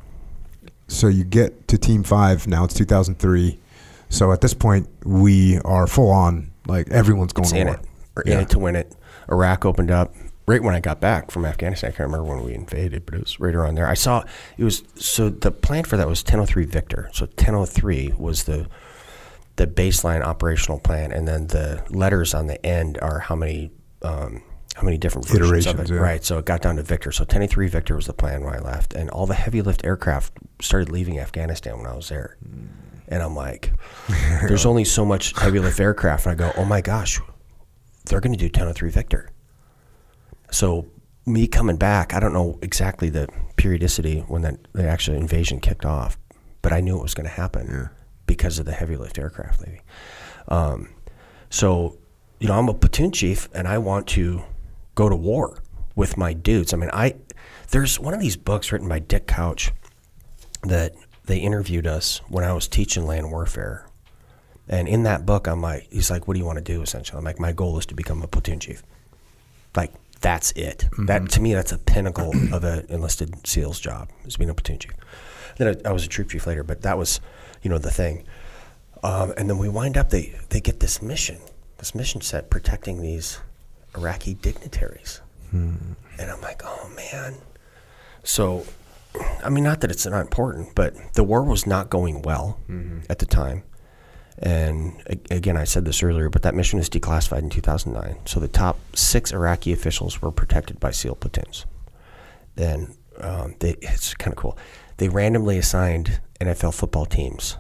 so 0.88 1.06
you 1.08 1.22
get 1.24 1.68
to 1.68 1.78
Team 1.78 2.02
Five 2.02 2.46
now. 2.48 2.64
It's 2.64 2.74
2003. 2.74 3.58
So 4.08 4.32
at 4.32 4.40
this 4.40 4.52
point, 4.54 4.88
we 5.04 5.58
are 5.60 5.86
full 5.86 6.10
on. 6.10 6.50
Like 6.66 6.88
everyone's 6.90 7.32
going 7.32 7.44
It's 7.44 7.52
to 7.52 7.58
in 7.60 7.66
war. 7.68 7.76
it. 7.76 7.82
We're 8.16 8.22
Yeah. 8.26 8.34
in 8.34 8.40
it 8.40 8.48
to 8.50 8.58
win 8.58 8.74
it. 8.76 8.94
Iraq 9.30 9.64
opened 9.64 9.90
up 9.92 10.12
right 10.46 10.62
when 10.62 10.74
I 10.74 10.80
got 10.80 11.00
back 11.00 11.30
from 11.30 11.44
Afghanistan. 11.44 11.88
I 11.88 11.92
can't 11.92 12.10
remember 12.10 12.34
when 12.34 12.44
we 12.44 12.54
invaded, 12.54 13.06
but 13.06 13.14
it 13.14 13.20
was 13.20 13.40
right 13.40 13.54
around 13.54 13.76
there. 13.76 13.86
I 13.86 13.94
saw 13.94 14.24
it 14.56 14.64
was 14.64 14.82
so 14.94 15.28
the 15.30 15.50
plan 15.50 15.84
for 15.84 15.96
that 15.96 16.08
was 16.08 16.22
1003 16.22 16.64
Victor. 16.64 17.10
So 17.12 17.26
1003 17.26 18.14
was 18.18 18.44
the 18.44 18.68
the 19.56 19.66
baseline 19.66 20.22
operational 20.22 20.78
plan, 20.78 21.12
and 21.12 21.28
then 21.28 21.48
the 21.48 21.84
letters 21.90 22.34
on 22.34 22.46
the 22.46 22.64
end 22.64 22.98
are 23.02 23.18
how 23.18 23.36
many 23.36 23.70
um, 24.02 24.42
how 24.74 24.82
many 24.82 24.96
different 24.96 25.28
versions 25.28 25.66
of 25.66 25.74
Iterations, 25.74 25.90
it. 25.90 25.94
yeah. 25.94 26.00
Right. 26.00 26.24
So 26.24 26.38
it 26.38 26.46
got 26.46 26.62
down 26.62 26.76
to 26.76 26.82
Victor. 26.82 27.12
So 27.12 27.22
1003 27.22 27.68
Victor 27.68 27.96
was 27.96 28.06
the 28.06 28.14
plan 28.14 28.42
when 28.42 28.54
I 28.54 28.58
left, 28.58 28.94
and 28.94 29.10
all 29.10 29.26
the 29.26 29.34
heavy 29.34 29.62
lift 29.62 29.84
aircraft 29.84 30.32
started 30.60 30.90
leaving 30.90 31.18
Afghanistan 31.18 31.76
when 31.78 31.86
I 31.86 31.94
was 31.94 32.08
there. 32.08 32.36
And 33.08 33.22
I'm 33.22 33.36
like, 33.36 33.72
there's 34.08 34.64
only 34.64 34.84
so 34.84 35.04
much 35.04 35.38
heavy 35.38 35.58
lift 35.58 35.78
aircraft. 35.78 36.26
And 36.26 36.32
I 36.32 36.34
go, 36.36 36.52
oh 36.56 36.64
my 36.64 36.80
gosh, 36.80 37.20
they're 38.06 38.20
going 38.20 38.32
to 38.32 38.38
do 38.38 38.46
1003 38.46 38.90
Victor. 38.90 39.28
So 40.52 40.86
me 41.26 41.46
coming 41.46 41.76
back, 41.76 42.14
I 42.14 42.20
don't 42.20 42.34
know 42.34 42.58
exactly 42.62 43.08
the 43.08 43.26
periodicity 43.56 44.20
when 44.28 44.42
that 44.42 44.58
the 44.72 44.86
actual 44.86 45.14
invasion 45.14 45.60
kicked 45.60 45.84
off, 45.84 46.18
but 46.60 46.72
I 46.72 46.80
knew 46.80 46.98
it 46.98 47.02
was 47.02 47.14
going 47.14 47.26
to 47.26 47.32
happen 47.34 47.90
because 48.26 48.58
of 48.58 48.66
the 48.66 48.72
heavy 48.72 48.96
lift 48.96 49.18
aircraft 49.18 49.60
leaving. 49.60 49.80
Um, 50.48 50.90
so, 51.48 51.98
you 52.38 52.48
know, 52.48 52.58
I'm 52.58 52.68
a 52.68 52.74
platoon 52.74 53.12
chief 53.12 53.48
and 53.54 53.66
I 53.66 53.78
want 53.78 54.06
to 54.08 54.42
go 54.94 55.08
to 55.08 55.16
war 55.16 55.62
with 55.96 56.16
my 56.16 56.34
dudes. 56.34 56.74
I 56.74 56.76
mean, 56.76 56.90
I 56.92 57.16
there's 57.70 57.98
one 57.98 58.12
of 58.12 58.20
these 58.20 58.36
books 58.36 58.70
written 58.70 58.88
by 58.88 58.98
Dick 58.98 59.26
Couch 59.26 59.72
that 60.64 60.94
they 61.24 61.38
interviewed 61.38 61.86
us 61.86 62.20
when 62.28 62.44
I 62.44 62.52
was 62.52 62.68
teaching 62.68 63.06
land 63.06 63.30
warfare. 63.30 63.86
And 64.68 64.86
in 64.86 65.04
that 65.04 65.24
book, 65.24 65.46
I'm 65.46 65.62
like, 65.62 65.88
he's 65.90 66.10
like, 66.10 66.28
what 66.28 66.34
do 66.34 66.40
you 66.40 66.46
want 66.46 66.58
to 66.58 66.64
do 66.64 66.82
essentially? 66.82 67.18
I'm 67.18 67.24
like, 67.24 67.40
my 67.40 67.52
goal 67.52 67.78
is 67.78 67.86
to 67.86 67.94
become 67.94 68.22
a 68.22 68.28
platoon 68.28 68.60
chief. 68.60 68.82
Like, 69.74 69.92
that's 70.22 70.52
it. 70.52 70.86
Mm-hmm. 70.92 71.06
That 71.06 71.28
to 71.30 71.40
me, 71.40 71.52
that's 71.54 71.72
a 71.72 71.78
pinnacle 71.78 72.32
of 72.52 72.64
an 72.64 72.86
enlisted 72.88 73.46
SEAL's 73.46 73.80
job 73.80 74.08
is 74.24 74.36
being 74.36 74.50
a 74.50 74.54
platoon 74.54 74.78
chief. 74.78 74.92
Then 75.58 75.76
I, 75.84 75.88
I 75.88 75.92
was 75.92 76.04
a 76.04 76.08
troop 76.08 76.30
chief 76.30 76.46
later, 76.46 76.62
but 76.62 76.82
that 76.82 76.96
was, 76.96 77.20
you 77.62 77.68
know, 77.68 77.78
the 77.78 77.90
thing. 77.90 78.24
Um, 79.02 79.34
and 79.36 79.50
then 79.50 79.58
we 79.58 79.68
wind 79.68 79.98
up, 79.98 80.10
they, 80.10 80.38
they 80.50 80.60
get 80.60 80.80
this 80.80 81.02
mission, 81.02 81.38
this 81.78 81.94
mission 81.94 82.20
set 82.20 82.50
protecting 82.50 83.02
these 83.02 83.40
Iraqi 83.96 84.34
dignitaries. 84.34 85.20
Hmm. 85.50 85.74
And 86.18 86.30
I'm 86.30 86.40
like, 86.40 86.62
oh 86.64 86.90
man. 86.96 87.34
So, 88.22 88.64
I 89.44 89.50
mean, 89.50 89.64
not 89.64 89.80
that 89.80 89.90
it's 89.90 90.06
not 90.06 90.20
important, 90.20 90.74
but 90.74 90.94
the 91.14 91.24
war 91.24 91.42
was 91.42 91.66
not 91.66 91.90
going 91.90 92.22
well 92.22 92.58
mm-hmm. 92.68 93.00
at 93.10 93.18
the 93.18 93.26
time. 93.26 93.64
And 94.38 95.02
again, 95.30 95.56
I 95.56 95.64
said 95.64 95.84
this 95.84 96.02
earlier, 96.02 96.28
but 96.30 96.42
that 96.42 96.54
mission 96.54 96.78
was 96.78 96.88
declassified 96.88 97.40
in 97.40 97.50
2009. 97.50 98.18
So 98.26 98.40
the 98.40 98.48
top 98.48 98.78
six 98.96 99.32
Iraqi 99.32 99.72
officials 99.72 100.20
were 100.22 100.30
protected 100.32 100.80
by 100.80 100.90
SEAL 100.90 101.16
platoons. 101.16 101.66
Then 102.56 102.96
um, 103.20 103.54
they, 103.60 103.76
it's 103.82 104.14
kind 104.14 104.32
of 104.32 104.38
cool. 104.38 104.56
They 104.96 105.08
randomly 105.08 105.58
assigned 105.58 106.20
NFL 106.40 106.74
football 106.74 107.06
teams 107.06 107.56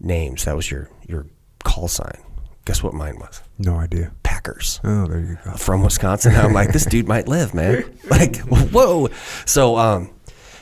names. 0.00 0.44
That 0.44 0.54
was 0.56 0.70
your 0.70 0.88
your 1.06 1.26
call 1.64 1.88
sign. 1.88 2.18
Guess 2.64 2.82
what 2.82 2.92
mine 2.94 3.18
was? 3.18 3.42
No 3.58 3.76
idea. 3.76 4.12
Packers 4.22 4.78
Oh, 4.84 5.06
there 5.06 5.20
you 5.20 5.38
go. 5.44 5.52
from 5.52 5.82
Wisconsin. 5.82 6.34
I'm 6.36 6.52
like, 6.52 6.72
this 6.72 6.84
dude 6.84 7.08
might 7.08 7.26
live, 7.26 7.54
man. 7.54 7.84
Like, 8.10 8.36
whoa. 8.40 9.08
So, 9.46 9.76
um, 9.78 10.10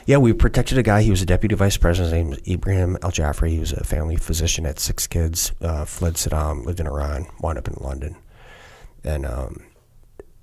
yeah, 0.07 0.15
we 0.15 0.31
protected 0.31 0.77
a 0.77 0.83
guy. 0.83 1.01
He 1.01 1.11
was 1.11 1.21
a 1.21 1.25
deputy 1.25 1.53
vice 1.53 1.75
president. 1.75 2.13
His 2.13 2.13
name 2.13 2.29
was 2.29 2.39
Ibrahim 2.47 2.97
Al 3.03 3.11
Jafari. 3.11 3.49
He 3.49 3.59
was 3.59 3.73
a 3.73 3.83
family 3.83 4.15
physician, 4.15 4.63
had 4.63 4.79
six 4.79 5.05
kids, 5.05 5.51
uh, 5.61 5.83
fled 5.83 6.13
Saddam, 6.13 6.65
lived 6.65 6.79
in 6.79 6.87
Iran, 6.87 7.27
wound 7.41 7.57
up 7.57 7.67
in 7.67 7.75
London, 7.81 8.15
and 9.03 9.25
um, 9.25 9.65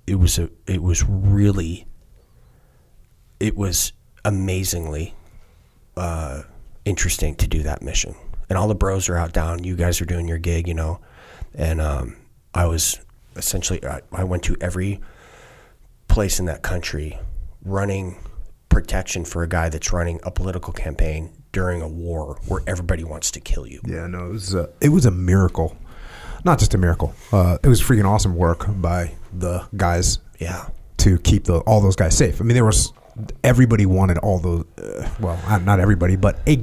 it 0.07 0.17
was 0.17 0.39
a 0.39 0.51
it 0.67 0.83
was 0.83 1.03
really 1.09 1.87
it 3.41 3.57
was 3.57 3.95
amazingly 4.23 5.15
uh, 5.97 6.43
interesting 6.85 7.35
to 7.37 7.49
do 7.49 7.63
that 7.63 7.81
mission. 7.81 8.15
And 8.51 8.59
all 8.59 8.69
the 8.69 8.75
bros 8.75 9.09
are 9.09 9.17
out 9.17 9.33
down. 9.33 9.65
You 9.65 9.77
guys 9.77 9.99
are 10.03 10.05
doing 10.05 10.29
your 10.29 10.39
gig, 10.39 10.69
you 10.69 10.75
know. 10.75 11.01
And 11.55 11.81
um, 11.81 12.17
I 12.55 12.67
was 12.67 13.01
essentially 13.35 13.83
I, 13.83 14.03
I 14.13 14.25
went 14.25 14.43
to 14.43 14.59
every 14.61 15.01
place 16.07 16.39
in 16.39 16.45
that 16.45 16.61
country 16.61 17.19
running 17.65 18.17
protection 18.75 19.25
for 19.25 19.43
a 19.43 19.49
guy 19.49 19.69
that's 19.69 19.93
running 19.93 20.21
a 20.25 20.31
political 20.31 20.73
campaign 20.73 21.31
during 21.53 21.81
a 21.81 21.89
war 21.89 22.39
where 22.49 22.61
everybody 22.67 23.05
wants 23.05 23.31
to 23.31 23.41
kill 23.41 23.67
you. 23.67 23.81
Yeah, 23.87 24.07
no, 24.09 24.27
it 24.27 24.33
was 24.33 24.55
a, 24.55 24.69
it 24.81 24.89
was 24.91 25.07
a 25.07 25.11
miracle. 25.11 25.77
Not 26.45 26.59
just 26.59 26.75
a 26.75 26.79
miracle. 26.79 27.15
Uh, 27.33 27.57
it 27.63 27.69
was 27.69 27.81
freaking 27.81 28.05
awesome 28.05 28.35
work 28.37 28.67
by 28.69 29.15
the 29.33 29.67
guys 29.77 30.19
Yeah. 30.39 30.67
to 30.99 31.19
keep 31.19 31.45
the 31.45 31.59
all 31.61 31.81
those 31.81 31.97
guys 31.97 32.17
safe. 32.17 32.41
I 32.41 32.45
mean, 32.45 32.55
there 32.55 32.65
was 32.67 32.93
everybody 33.43 33.87
wanted 33.87 34.19
all 34.19 34.39
those. 34.41 34.65
Uh, 34.77 35.09
well, 35.21 35.41
uh, 35.47 35.59
not 35.59 35.81
everybody, 35.81 36.17
but 36.17 36.39
a 36.47 36.57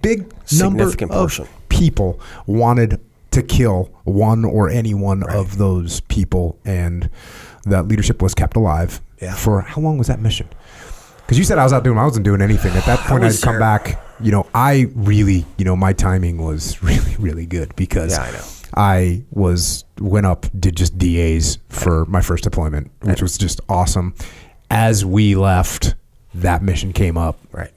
big 0.00 0.20
number 0.58 0.88
Significant 0.90 1.10
of 1.12 1.48
people 1.68 2.18
wanted 2.46 3.00
to 3.32 3.42
kill 3.42 3.90
one 4.04 4.44
or 4.44 4.70
any 4.70 4.94
one 4.94 5.22
of 5.24 5.58
those 5.58 6.00
people, 6.00 6.58
and 6.64 7.10
that 7.64 7.86
leadership 7.88 8.22
was 8.22 8.34
kept 8.34 8.56
alive. 8.56 9.00
Yeah. 9.20 9.34
For 9.34 9.60
how 9.60 9.82
long 9.82 9.98
was 9.98 10.06
that 10.06 10.20
mission? 10.20 10.48
Because 11.30 11.38
you 11.38 11.44
said 11.44 11.58
I 11.58 11.62
was 11.62 11.72
out 11.72 11.84
doing, 11.84 11.96
I 11.96 12.02
wasn't 12.02 12.24
doing 12.24 12.42
anything 12.42 12.72
at 12.76 12.84
that 12.86 12.98
point. 13.06 13.22
I'd 13.22 13.40
come 13.40 13.52
there- 13.52 13.60
back. 13.60 14.02
You 14.18 14.32
know, 14.32 14.48
I 14.52 14.88
really, 14.96 15.46
you 15.58 15.64
know, 15.64 15.76
my 15.76 15.92
timing 15.92 16.38
was 16.42 16.82
really, 16.82 17.14
really 17.20 17.46
good 17.46 17.72
because 17.76 18.10
Yeah, 18.10 18.22
I 18.24 18.30
know. 18.32 18.44
I 18.76 19.22
was 19.30 19.84
went 20.00 20.26
up 20.26 20.46
did 20.58 20.76
just 20.76 20.98
DAs 20.98 21.58
for 21.68 22.04
my 22.06 22.20
first 22.20 22.42
deployment, 22.42 22.90
which 23.02 23.22
was 23.22 23.38
just 23.38 23.60
awesome. 23.68 24.12
As 24.72 25.04
we 25.04 25.36
left, 25.36 25.94
that 26.34 26.64
mission 26.64 26.92
came 26.92 27.16
up, 27.16 27.38
Right. 27.52 27.70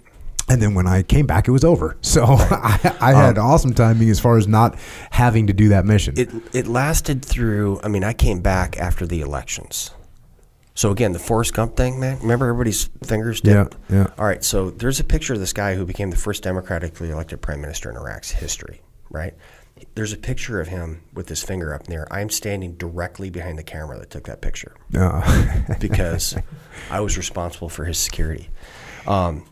and 0.50 0.60
then 0.60 0.74
when 0.74 0.88
I 0.88 1.04
came 1.04 1.28
back, 1.28 1.48
it 1.48 1.52
was 1.52 1.64
over. 1.64 1.96
So 2.02 2.24
I, 2.28 2.98
I 3.00 3.14
um, 3.14 3.22
had 3.22 3.38
awesome 3.38 3.76
timing 3.76 4.10
as 4.10 4.20
far 4.20 4.36
as 4.40 4.48
not 4.48 4.80
having 5.12 5.46
to 5.46 5.54
do 5.54 5.70
that 5.70 5.86
mission. 5.86 6.16
It 6.18 6.32
it 6.54 6.66
lasted 6.66 7.24
through. 7.24 7.82
I 7.84 7.88
mean, 7.88 8.04
I 8.04 8.14
came 8.14 8.42
back 8.42 8.80
after 8.80 9.06
the 9.06 9.22
elections, 9.22 9.92
So 10.76 10.92
again, 10.92 11.12
the 11.12 11.20
Forrest 11.20 11.54
Gump 11.54 11.76
thing, 11.76 12.00
man. 12.00 12.20
Remember 12.20 12.48
everybody's 12.48 12.90
fingers 13.06 13.42
did. 13.42 13.54
Yeah, 13.54 13.68
yeah. 13.90 14.08
All 14.18 14.26
right. 14.26 14.44
So 14.44 14.72
there's 14.72 15.00
a 15.00 15.04
picture 15.04 15.34
of 15.34 15.40
this 15.40 15.54
guy 15.54 15.76
who 15.76 15.86
became 15.86 16.10
the 16.10 16.18
first 16.18 16.42
democratically 16.44 17.12
elected 17.12 17.42
prime 17.42 17.62
minister 17.62 17.90
in 17.90 17.96
Iraq's 17.96 18.32
history. 18.32 18.82
Right. 19.10 19.36
There's 19.96 20.14
a 20.14 20.18
picture 20.18 20.60
of 20.62 20.68
him 20.70 21.04
with 21.14 21.30
his 21.30 21.44
finger 21.44 21.74
up 21.74 21.82
in 21.82 21.88
the 21.90 21.96
air. 21.96 22.08
I'm 22.12 22.30
standing 22.30 22.76
directly 22.76 23.30
behind 23.30 23.60
the 23.60 23.64
camera 23.64 24.00
that 24.00 24.10
took 24.10 24.26
that 24.26 24.42
picture 24.42 24.76
Uh, 24.96 25.62
because 25.80 26.36
I 26.90 27.00
was 27.02 27.18
responsible 27.18 27.70
for 27.70 27.86
his 27.86 27.98
security. 27.98 28.50
Um, 29.06 29.46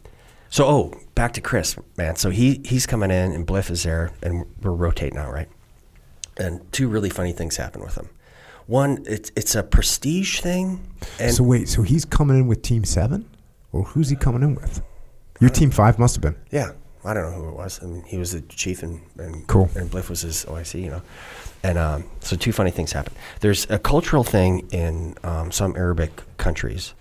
so, 0.49 0.65
oh, 0.65 0.99
back 1.15 1.33
to 1.33 1.41
Chris, 1.41 1.75
man. 1.97 2.15
So 2.15 2.29
he 2.29 2.61
he's 2.65 2.85
coming 2.85 3.11
in, 3.11 3.31
and 3.31 3.45
Bliff 3.45 3.69
is 3.69 3.83
there, 3.83 4.11
and 4.21 4.45
we're 4.61 4.71
rotating 4.71 5.17
out, 5.17 5.31
right? 5.31 5.49
And 6.37 6.71
two 6.71 6.87
really 6.87 7.09
funny 7.09 7.31
things 7.33 7.57
happen 7.57 7.81
with 7.81 7.95
him. 7.95 8.09
One, 8.67 9.03
it's 9.07 9.31
it's 9.35 9.55
a 9.55 9.63
prestige 9.63 10.39
thing, 10.41 10.79
and 11.19 11.33
so 11.33 11.43
wait, 11.43 11.67
so 11.69 11.81
he's 11.81 12.05
coming 12.05 12.37
in 12.37 12.47
with 12.47 12.61
Team 12.61 12.83
Seven, 12.85 13.29
or 13.71 13.83
who's 13.83 14.09
he 14.09 14.15
coming 14.15 14.43
in 14.43 14.55
with? 14.55 14.81
Your 15.39 15.49
Team 15.49 15.71
Five 15.71 15.97
must 15.99 16.15
have 16.15 16.21
been. 16.21 16.35
yeah, 16.51 16.71
I 17.03 17.13
don't 17.13 17.31
know 17.31 17.41
who 17.41 17.49
it 17.49 17.55
was. 17.55 17.79
I 17.83 17.87
mean, 17.87 18.03
he 18.03 18.17
was 18.17 18.31
the 18.31 18.41
chief, 18.41 18.83
and 18.83 19.01
and, 19.17 19.45
Cool. 19.47 19.69
and 19.75 19.89
Bliff 19.89 20.09
was 20.09 20.21
his 20.21 20.45
OIC, 20.45 20.81
you 20.83 20.89
know. 20.89 21.01
And 21.63 21.77
um, 21.77 22.05
so, 22.21 22.35
two 22.35 22.51
funny 22.51 22.71
things 22.71 22.91
happen. 22.91 23.13
There's 23.41 23.69
a 23.69 23.77
cultural 23.79 24.23
thing 24.23 24.67
in 24.71 25.15
um, 25.23 25.51
some 25.51 25.75
Arabic 25.75 26.11
countries, 26.37 26.93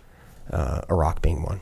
uh, 0.53 0.81
Iraq 0.91 1.23
being 1.23 1.43
one, 1.43 1.61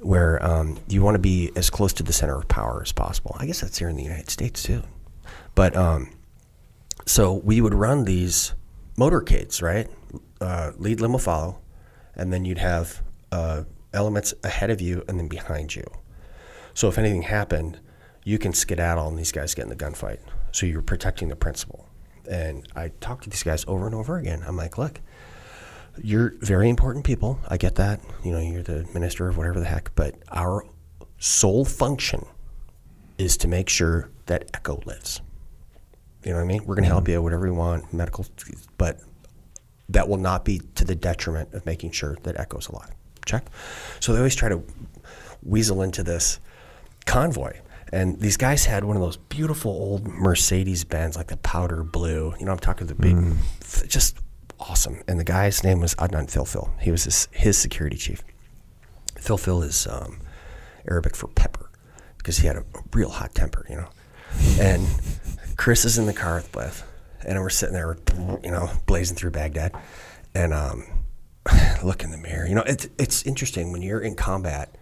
where 0.00 0.44
um, 0.44 0.78
you 0.88 1.02
want 1.02 1.14
to 1.14 1.20
be 1.20 1.50
as 1.56 1.70
close 1.70 1.92
to 1.94 2.02
the 2.02 2.12
center 2.12 2.36
of 2.36 2.46
power 2.48 2.82
as 2.82 2.92
possible. 2.92 3.36
I 3.38 3.46
guess 3.46 3.60
that's 3.60 3.78
here 3.78 3.88
in 3.88 3.96
the 3.96 4.02
United 4.04 4.30
States 4.30 4.62
too. 4.62 4.82
But 5.54 5.76
um, 5.76 6.10
so 7.06 7.34
we 7.34 7.60
would 7.60 7.74
run 7.74 8.04
these 8.04 8.54
motorcades, 8.96 9.62
right? 9.62 9.88
Uh, 10.40 10.72
lead 10.76 11.00
limo 11.00 11.18
follow, 11.18 11.60
and 12.14 12.32
then 12.32 12.44
you'd 12.44 12.58
have 12.58 13.02
uh, 13.32 13.64
elements 13.92 14.34
ahead 14.44 14.70
of 14.70 14.80
you 14.80 15.04
and 15.08 15.18
then 15.18 15.28
behind 15.28 15.74
you. 15.74 15.84
So 16.74 16.88
if 16.88 16.98
anything 16.98 17.22
happened, 17.22 17.80
you 18.24 18.38
can 18.38 18.52
skedaddle 18.52 19.08
and 19.08 19.18
these 19.18 19.32
guys 19.32 19.54
get 19.54 19.64
in 19.64 19.68
the 19.68 19.76
gunfight. 19.76 20.18
So 20.52 20.66
you're 20.66 20.82
protecting 20.82 21.28
the 21.28 21.36
principal. 21.36 21.86
And 22.30 22.66
I 22.76 22.88
talked 23.00 23.24
to 23.24 23.30
these 23.30 23.42
guys 23.42 23.64
over 23.66 23.86
and 23.86 23.94
over 23.94 24.18
again. 24.18 24.42
I'm 24.46 24.56
like, 24.56 24.78
look, 24.78 25.00
you're 26.02 26.34
very 26.40 26.68
important 26.68 27.04
people. 27.04 27.40
I 27.48 27.56
get 27.56 27.74
that. 27.76 28.00
You 28.24 28.32
know, 28.32 28.40
you're 28.40 28.62
the 28.62 28.86
minister 28.94 29.28
of 29.28 29.36
whatever 29.36 29.58
the 29.58 29.66
heck. 29.66 29.94
But 29.94 30.14
our 30.30 30.64
sole 31.18 31.64
function 31.64 32.26
is 33.18 33.36
to 33.38 33.48
make 33.48 33.68
sure 33.68 34.10
that 34.26 34.50
Echo 34.54 34.80
lives. 34.86 35.20
You 36.24 36.30
know 36.30 36.36
what 36.36 36.42
I 36.42 36.46
mean? 36.46 36.64
We're 36.64 36.74
going 36.74 36.84
to 36.84 36.90
help 36.90 37.04
mm-hmm. 37.04 37.12
you, 37.12 37.22
whatever 37.22 37.46
you 37.46 37.54
want, 37.54 37.92
medical, 37.92 38.26
but 38.76 39.00
that 39.88 40.08
will 40.08 40.18
not 40.18 40.44
be 40.44 40.60
to 40.76 40.84
the 40.84 40.94
detriment 40.94 41.52
of 41.54 41.64
making 41.66 41.92
sure 41.92 42.16
that 42.22 42.38
Echo's 42.38 42.68
alive. 42.68 42.90
Check. 43.26 43.46
So 44.00 44.12
they 44.12 44.18
always 44.18 44.34
try 44.34 44.48
to 44.48 44.62
weasel 45.42 45.82
into 45.82 46.02
this 46.02 46.38
convoy. 47.06 47.58
And 47.92 48.20
these 48.20 48.36
guys 48.36 48.66
had 48.66 48.84
one 48.84 48.96
of 48.96 49.02
those 49.02 49.16
beautiful 49.16 49.72
old 49.72 50.06
Mercedes 50.06 50.84
Benz, 50.84 51.16
like 51.16 51.26
the 51.26 51.36
powder 51.38 51.82
blue. 51.82 52.34
You 52.38 52.46
know, 52.46 52.52
I'm 52.52 52.58
talking 52.58 52.86
the 52.86 52.94
big, 52.94 53.16
mm. 53.16 53.36
f- 53.60 53.88
just 53.88 54.18
awesome. 54.60 55.02
And 55.08 55.18
the 55.18 55.24
guy's 55.24 55.64
name 55.64 55.80
was 55.80 55.94
uh, 55.98 56.06
Adnan 56.06 56.30
Filfil. 56.30 56.70
He 56.80 56.90
was 56.92 57.04
his, 57.04 57.28
his 57.32 57.58
security 57.58 57.96
chief. 57.96 58.22
Filfil 59.16 59.64
is 59.64 59.86
um, 59.88 60.20
Arabic 60.88 61.16
for 61.16 61.26
pepper 61.28 61.70
because 62.18 62.38
he 62.38 62.46
had 62.46 62.56
a, 62.56 62.60
a 62.60 62.82
real 62.92 63.10
hot 63.10 63.34
temper, 63.34 63.66
you 63.68 63.76
know. 63.76 63.88
And 64.60 64.86
Chris 65.60 65.84
is 65.84 65.98
in 65.98 66.06
the 66.06 66.14
car 66.14 66.36
with 66.36 66.50
Bliff, 66.52 66.84
and 67.22 67.38
we're 67.38 67.50
sitting 67.50 67.74
there, 67.74 67.94
you 68.42 68.50
know, 68.50 68.70
blazing 68.86 69.14
through 69.14 69.32
Baghdad, 69.32 69.74
and 70.34 70.54
um, 70.54 70.86
look 71.84 72.02
in 72.02 72.10
the 72.10 72.16
mirror. 72.16 72.46
You 72.46 72.54
know, 72.54 72.62
it's 72.66 72.88
it's 72.96 73.24
interesting 73.24 73.70
when 73.70 73.82
you're 73.82 74.00
in 74.00 74.14
combat, 74.14 74.74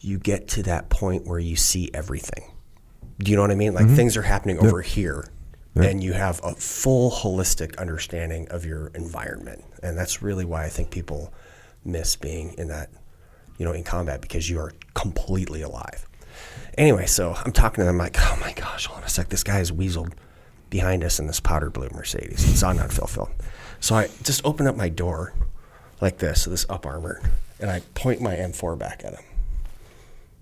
you 0.00 0.18
get 0.18 0.48
to 0.48 0.62
that 0.64 0.90
point 0.90 1.26
where 1.26 1.38
you 1.38 1.56
see 1.56 1.90
everything. 1.94 2.52
Do 3.20 3.30
you 3.30 3.36
know 3.36 3.42
what 3.42 3.50
I 3.50 3.54
mean? 3.54 3.72
Like 3.72 3.88
things 3.88 4.18
are 4.18 4.22
happening 4.22 4.58
over 4.58 4.82
here, 4.82 5.30
and 5.74 6.04
you 6.04 6.12
have 6.12 6.42
a 6.44 6.52
full 6.52 7.10
holistic 7.10 7.78
understanding 7.78 8.48
of 8.50 8.66
your 8.66 8.88
environment, 8.88 9.64
and 9.82 9.96
that's 9.96 10.20
really 10.20 10.44
why 10.44 10.66
I 10.66 10.68
think 10.68 10.90
people 10.90 11.32
miss 11.86 12.16
being 12.16 12.52
in 12.58 12.68
that, 12.68 12.90
you 13.56 13.64
know, 13.64 13.72
in 13.72 13.82
combat 13.82 14.20
because 14.20 14.50
you 14.50 14.58
are 14.58 14.74
completely 14.92 15.62
alive. 15.62 16.06
Anyway, 16.78 17.06
so 17.06 17.34
I'm 17.44 17.52
talking 17.52 17.82
to 17.82 17.86
them 17.86 17.98
like, 17.98 18.16
oh 18.18 18.38
my 18.40 18.52
gosh, 18.52 18.86
hold 18.86 18.98
on 18.98 19.04
a 19.04 19.08
sec. 19.08 19.28
This 19.30 19.42
guy 19.42 19.60
is 19.60 19.72
weaseled 19.72 20.12
behind 20.68 21.04
us 21.04 21.18
in 21.18 21.26
this 21.26 21.40
powder 21.40 21.70
blue 21.70 21.88
Mercedes. 21.94 22.50
It's 22.50 22.62
on 22.62 22.76
not 22.76 22.90
Filfil. 22.90 23.30
So 23.80 23.94
I 23.94 24.08
just 24.22 24.44
open 24.44 24.66
up 24.66 24.76
my 24.76 24.88
door 24.88 25.32
like 26.00 26.18
this, 26.18 26.42
so 26.42 26.50
this 26.50 26.66
up 26.68 26.84
armor, 26.84 27.22
and 27.60 27.70
I 27.70 27.80
point 27.94 28.20
my 28.20 28.34
M4 28.34 28.78
back 28.78 29.02
at 29.04 29.14
him. 29.14 29.24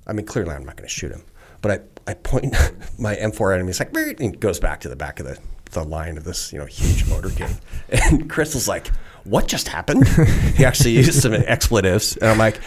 I 0.06 0.12
mean, 0.12 0.26
clearly 0.26 0.54
I'm 0.54 0.64
not 0.64 0.76
going 0.76 0.88
to 0.88 0.94
shoot 0.94 1.12
him, 1.12 1.22
but 1.62 1.70
I, 2.06 2.10
I 2.10 2.14
point 2.14 2.54
my 2.98 3.14
M4 3.14 3.54
at 3.54 3.60
him. 3.60 3.66
He's 3.66 3.78
like, 3.78 3.94
and 3.94 4.20
he 4.20 4.30
goes 4.30 4.58
back 4.58 4.80
to 4.80 4.88
the 4.88 4.96
back 4.96 5.20
of 5.20 5.26
the, 5.26 5.38
the 5.70 5.84
line 5.84 6.16
of 6.16 6.24
this, 6.24 6.52
you 6.52 6.58
know, 6.58 6.66
huge 6.66 7.04
motorcade. 7.04 7.60
And 8.10 8.28
Chris 8.28 8.54
was 8.54 8.66
like, 8.66 8.88
what 9.24 9.46
just 9.46 9.68
happened? 9.68 10.06
he 10.56 10.64
actually 10.64 10.92
used 10.92 11.22
some 11.22 11.32
expletives. 11.32 12.16
And 12.16 12.28
I'm 12.28 12.38
like, 12.38 12.60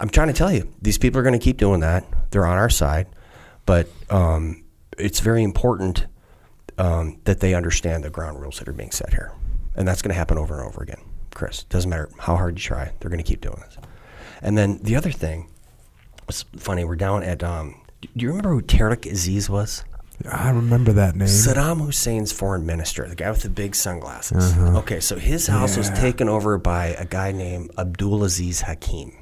I'm 0.00 0.08
trying 0.08 0.28
to 0.28 0.34
tell 0.34 0.50
you, 0.50 0.72
these 0.80 0.98
people 0.98 1.20
are 1.20 1.22
going 1.22 1.38
to 1.38 1.44
keep 1.44 1.58
doing 1.58 1.80
that. 1.80 2.04
They're 2.30 2.46
on 2.46 2.58
our 2.58 2.70
side. 2.70 3.06
But 3.66 3.88
um, 4.08 4.64
it's 4.98 5.20
very 5.20 5.42
important 5.42 6.06
um, 6.78 7.20
that 7.24 7.40
they 7.40 7.54
understand 7.54 8.02
the 8.02 8.10
ground 8.10 8.40
rules 8.40 8.58
that 8.58 8.68
are 8.68 8.72
being 8.72 8.90
set 8.90 9.10
here. 9.10 9.32
And 9.76 9.86
that's 9.86 10.02
going 10.02 10.10
to 10.10 10.18
happen 10.18 10.38
over 10.38 10.58
and 10.58 10.66
over 10.66 10.82
again. 10.82 11.00
Chris, 11.34 11.64
doesn't 11.64 11.88
matter 11.88 12.10
how 12.18 12.34
hard 12.36 12.58
you 12.58 12.62
try, 12.62 12.90
they're 12.98 13.10
going 13.10 13.22
to 13.22 13.28
keep 13.28 13.40
doing 13.40 13.60
this. 13.60 13.76
And 14.42 14.58
then 14.58 14.78
the 14.82 14.96
other 14.96 15.12
thing, 15.12 15.48
it's 16.28 16.44
funny, 16.56 16.84
we're 16.84 16.96
down 16.96 17.22
at, 17.22 17.44
um, 17.44 17.80
do 18.00 18.08
you 18.16 18.28
remember 18.28 18.50
who 18.50 18.62
Tariq 18.62 19.10
Aziz 19.10 19.48
was? 19.48 19.84
I 20.30 20.50
remember 20.50 20.92
that 20.92 21.14
name. 21.14 21.28
Saddam 21.28 21.84
Hussein's 21.84 22.32
foreign 22.32 22.66
minister, 22.66 23.08
the 23.08 23.14
guy 23.14 23.30
with 23.30 23.42
the 23.42 23.48
big 23.48 23.74
sunglasses. 23.74 24.56
Okay, 24.58 25.00
so 25.00 25.16
his 25.16 25.46
house 25.46 25.76
was 25.76 25.88
taken 25.90 26.28
over 26.28 26.58
by 26.58 26.88
a 26.88 27.04
guy 27.06 27.32
named 27.32 27.70
Abdulaziz 27.76 28.62
Hakim, 28.62 29.12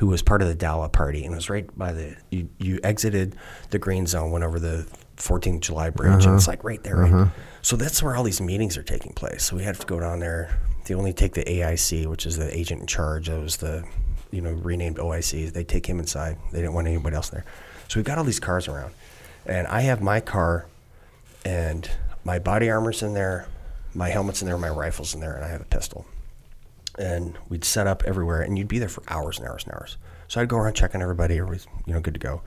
who 0.00 0.06
was 0.06 0.22
part 0.22 0.40
of 0.40 0.48
the 0.48 0.56
Dawa 0.56 0.90
party 0.90 1.26
and 1.26 1.34
was 1.34 1.50
right 1.50 1.66
by 1.76 1.92
the. 1.92 2.16
You, 2.30 2.48
you 2.58 2.80
exited 2.82 3.36
the 3.68 3.78
green 3.78 4.06
zone, 4.06 4.30
went 4.30 4.44
over 4.44 4.58
the 4.58 4.86
14th 5.18 5.60
July 5.60 5.90
bridge, 5.90 6.24
and 6.24 6.36
it's 6.36 6.44
uh-huh. 6.48 6.52
like 6.52 6.64
right 6.64 6.82
there. 6.82 6.96
right? 6.96 7.12
Uh-huh. 7.12 7.30
So 7.60 7.76
that's 7.76 8.02
where 8.02 8.16
all 8.16 8.24
these 8.24 8.40
meetings 8.40 8.78
are 8.78 8.82
taking 8.82 9.12
place. 9.12 9.44
So 9.44 9.56
we 9.56 9.62
had 9.62 9.78
to 9.78 9.86
go 9.86 10.00
down 10.00 10.18
there. 10.18 10.58
They 10.86 10.94
only 10.94 11.12
take 11.12 11.34
the 11.34 11.44
AIC, 11.44 12.06
which 12.06 12.24
is 12.24 12.38
the 12.38 12.56
agent 12.56 12.80
in 12.80 12.86
charge. 12.86 13.28
That 13.28 13.40
was 13.40 13.58
the, 13.58 13.84
you 14.30 14.40
know, 14.40 14.52
renamed 14.52 14.96
OIC. 14.96 15.52
They 15.52 15.64
take 15.64 15.84
him 15.84 15.98
inside. 15.98 16.38
They 16.50 16.60
didn't 16.60 16.72
want 16.72 16.88
anybody 16.88 17.14
else 17.14 17.28
there. 17.28 17.44
So 17.88 18.00
we've 18.00 18.06
got 18.06 18.16
all 18.16 18.24
these 18.24 18.40
cars 18.40 18.68
around, 18.68 18.94
and 19.44 19.66
I 19.66 19.82
have 19.82 20.00
my 20.00 20.20
car 20.20 20.64
and 21.44 21.90
my 22.24 22.38
body 22.38 22.70
armor's 22.70 23.02
in 23.02 23.12
there, 23.12 23.48
my 23.94 24.08
helmet's 24.08 24.40
in 24.40 24.48
there, 24.48 24.56
my 24.56 24.70
rifle's 24.70 25.12
in 25.12 25.20
there, 25.20 25.34
and 25.34 25.44
I 25.44 25.48
have 25.48 25.60
a 25.60 25.64
pistol. 25.66 26.06
And 26.98 27.38
we'd 27.48 27.64
set 27.64 27.86
up 27.86 28.02
everywhere, 28.04 28.42
and 28.42 28.58
you'd 28.58 28.68
be 28.68 28.78
there 28.78 28.88
for 28.88 29.02
hours 29.08 29.38
and 29.38 29.48
hours 29.48 29.64
and 29.64 29.74
hours. 29.74 29.96
So 30.28 30.40
I'd 30.40 30.48
go 30.48 30.56
around 30.56 30.74
checking 30.74 31.02
everybody, 31.02 31.38
everybody's 31.38 31.66
you 31.86 31.94
know 31.94 32.00
good 32.00 32.14
to 32.14 32.20
go. 32.20 32.42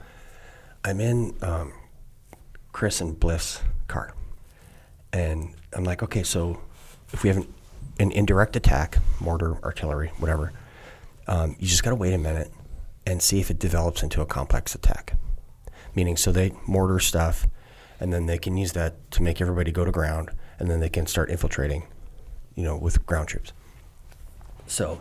I'm 0.84 1.00
in 1.00 1.34
um, 1.42 1.72
Chris 2.72 3.00
and 3.00 3.18
Bliff's 3.18 3.60
car, 3.88 4.14
and 5.12 5.54
I'm 5.72 5.84
like, 5.84 6.02
okay, 6.02 6.22
so 6.22 6.60
if 7.12 7.22
we 7.22 7.28
have 7.28 7.38
an, 7.38 7.54
an 7.98 8.12
indirect 8.12 8.56
attack, 8.56 8.98
mortar, 9.20 9.62
artillery, 9.64 10.12
whatever, 10.18 10.52
um, 11.26 11.56
you 11.58 11.66
just 11.66 11.82
got 11.82 11.90
to 11.90 11.96
wait 11.96 12.12
a 12.12 12.18
minute 12.18 12.52
and 13.06 13.22
see 13.22 13.40
if 13.40 13.50
it 13.50 13.58
develops 13.58 14.02
into 14.02 14.20
a 14.20 14.26
complex 14.26 14.74
attack. 14.74 15.16
Meaning, 15.94 16.16
so 16.16 16.32
they 16.32 16.52
mortar 16.66 16.98
stuff, 16.98 17.46
and 18.00 18.12
then 18.12 18.26
they 18.26 18.38
can 18.38 18.56
use 18.56 18.72
that 18.72 19.10
to 19.12 19.22
make 19.22 19.40
everybody 19.40 19.72
go 19.72 19.84
to 19.84 19.92
ground, 19.92 20.30
and 20.58 20.70
then 20.70 20.80
they 20.80 20.88
can 20.88 21.06
start 21.06 21.30
infiltrating, 21.30 21.86
you 22.54 22.64
know, 22.64 22.76
with 22.76 23.04
ground 23.06 23.28
troops. 23.28 23.52
So 24.66 25.00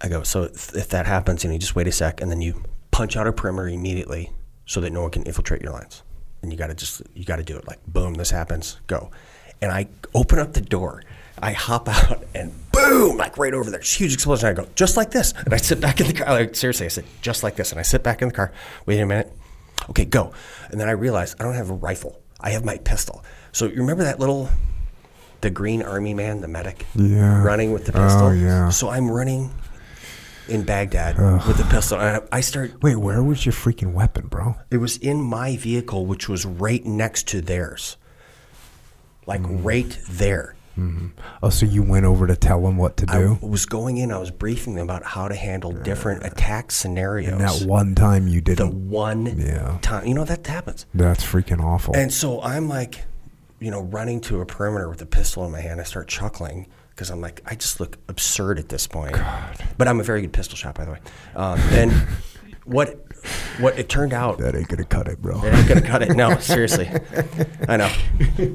I 0.00 0.08
go, 0.08 0.22
so 0.22 0.44
if, 0.44 0.88
that 0.88 1.06
happens, 1.06 1.44
you 1.44 1.48
know, 1.48 1.54
you 1.54 1.58
just 1.58 1.74
wait 1.74 1.86
a 1.86 1.92
sec, 1.92 2.20
and 2.20 2.30
then 2.30 2.40
you 2.40 2.62
punch 2.90 3.16
out 3.16 3.26
a 3.26 3.32
perimeter 3.32 3.68
immediately 3.68 4.30
so 4.64 4.80
that 4.80 4.92
no 4.92 5.02
one 5.02 5.10
can 5.10 5.22
infiltrate 5.24 5.62
your 5.62 5.72
lines. 5.72 6.02
And 6.42 6.52
you 6.52 6.58
got 6.58 6.68
to 6.68 6.74
just, 6.74 7.02
you 7.14 7.24
got 7.24 7.36
to 7.36 7.42
do 7.42 7.56
it. 7.56 7.66
Like, 7.66 7.84
boom, 7.86 8.14
this 8.14 8.30
happens, 8.30 8.80
go. 8.86 9.10
And 9.60 9.72
I 9.72 9.88
open 10.14 10.38
up 10.38 10.52
the 10.52 10.60
door. 10.60 11.02
I 11.38 11.52
hop 11.52 11.88
out 11.88 12.24
and 12.34 12.52
boom, 12.72 13.16
like 13.16 13.36
right 13.36 13.52
over 13.52 13.70
there, 13.70 13.80
huge 13.80 14.14
explosion. 14.14 14.48
I 14.48 14.52
go, 14.52 14.66
just 14.74 14.96
like 14.96 15.10
this. 15.10 15.32
And 15.32 15.52
I 15.52 15.58
sit 15.58 15.80
back 15.80 16.00
in 16.00 16.06
the 16.06 16.12
car. 16.14 16.28
Like, 16.28 16.54
seriously, 16.54 16.86
I 16.86 16.88
said, 16.88 17.04
just 17.20 17.42
like 17.42 17.56
this. 17.56 17.72
And 17.72 17.78
I 17.78 17.82
sit 17.82 18.02
back 18.02 18.22
in 18.22 18.28
the 18.28 18.34
car, 18.34 18.52
wait 18.86 19.00
a 19.00 19.06
minute. 19.06 19.32
Okay, 19.90 20.04
go. 20.04 20.32
And 20.70 20.80
then 20.80 20.88
I 20.88 20.92
realize 20.92 21.36
I 21.38 21.44
don't 21.44 21.54
have 21.54 21.70
a 21.70 21.74
rifle. 21.74 22.20
I 22.40 22.50
have 22.50 22.64
my 22.64 22.78
pistol. 22.78 23.24
So 23.52 23.66
you 23.66 23.76
remember 23.76 24.04
that 24.04 24.18
little, 24.18 24.48
the 25.46 25.50
green 25.50 25.80
army 25.80 26.12
man, 26.12 26.40
the 26.40 26.48
medic? 26.48 26.84
Yeah. 26.96 27.40
Running 27.44 27.72
with 27.72 27.86
the 27.86 27.92
pistol? 27.92 28.26
Oh, 28.26 28.30
yeah. 28.32 28.68
So 28.70 28.88
I'm 28.88 29.08
running 29.08 29.54
in 30.48 30.64
Baghdad 30.64 31.16
with 31.46 31.56
the 31.56 31.64
pistol. 31.70 32.00
And 32.00 32.22
I 32.32 32.38
I 32.38 32.40
start 32.40 32.82
Wait, 32.82 32.96
where 32.96 33.22
was 33.22 33.46
your 33.46 33.52
freaking 33.52 33.92
weapon, 33.92 34.26
bro? 34.26 34.56
it 34.72 34.78
was 34.78 34.96
in 34.96 35.20
my 35.22 35.56
vehicle, 35.56 36.04
which 36.04 36.28
was 36.28 36.44
right 36.44 36.84
next 36.84 37.28
to 37.28 37.40
theirs. 37.40 37.96
Like 39.24 39.44
hmm. 39.44 39.62
right 39.62 39.98
there. 40.08 40.56
Mm-hmm. 40.76 41.18
Oh, 41.42 41.48
so 41.48 41.64
you 41.64 41.82
went 41.82 42.04
over 42.04 42.26
to 42.26 42.36
tell 42.36 42.60
them 42.62 42.76
what 42.76 42.98
to 42.98 43.06
do? 43.06 43.38
I 43.40 43.46
was 43.46 43.64
going 43.64 43.96
in, 43.96 44.12
I 44.12 44.18
was 44.18 44.30
briefing 44.30 44.74
them 44.74 44.84
about 44.84 45.04
how 45.04 45.26
to 45.26 45.34
handle 45.34 45.72
different 45.72 46.26
attack 46.26 46.70
scenarios. 46.70 47.32
and 47.32 47.40
that 47.40 47.66
one 47.66 47.94
time 47.94 48.28
you 48.28 48.42
didn't. 48.42 48.68
The 48.68 48.76
one 48.76 49.24
Yeah. 49.38 49.78
time, 49.80 50.06
you 50.06 50.12
know, 50.12 50.24
that 50.24 50.46
happens. 50.46 50.84
That's 50.92 51.24
freaking 51.24 51.64
awful. 51.64 51.96
And 51.96 52.12
so 52.12 52.42
I'm 52.42 52.68
like, 52.68 53.06
you 53.60 53.70
know, 53.70 53.82
running 53.82 54.20
to 54.22 54.40
a 54.40 54.46
perimeter 54.46 54.88
with 54.88 55.00
a 55.02 55.06
pistol 55.06 55.44
in 55.44 55.52
my 55.52 55.60
hand. 55.60 55.80
I 55.80 55.84
start 55.84 56.08
chuckling 56.08 56.66
because 56.90 57.10
I'm 57.10 57.20
like, 57.20 57.42
I 57.46 57.54
just 57.54 57.80
look 57.80 57.98
absurd 58.08 58.58
at 58.58 58.68
this 58.68 58.86
point. 58.86 59.16
But 59.78 59.88
I'm 59.88 60.00
a 60.00 60.02
very 60.02 60.20
good 60.22 60.32
pistol 60.32 60.56
shot, 60.56 60.74
by 60.74 60.84
the 60.84 60.92
way. 60.92 60.98
Um, 61.34 61.58
and 61.72 61.92
what 62.64 63.00
what 63.58 63.78
it 63.78 63.88
turned 63.88 64.12
out, 64.12 64.38
that 64.38 64.54
ain't 64.54 64.68
gonna 64.68 64.84
cut 64.84 65.08
it, 65.08 65.20
bro. 65.20 65.42
it 65.44 65.54
ain't 65.54 65.68
gonna 65.68 65.80
cut 65.82 66.02
it. 66.02 66.14
No, 66.16 66.36
seriously. 66.38 66.88
I 67.68 67.76
know. 67.76 67.88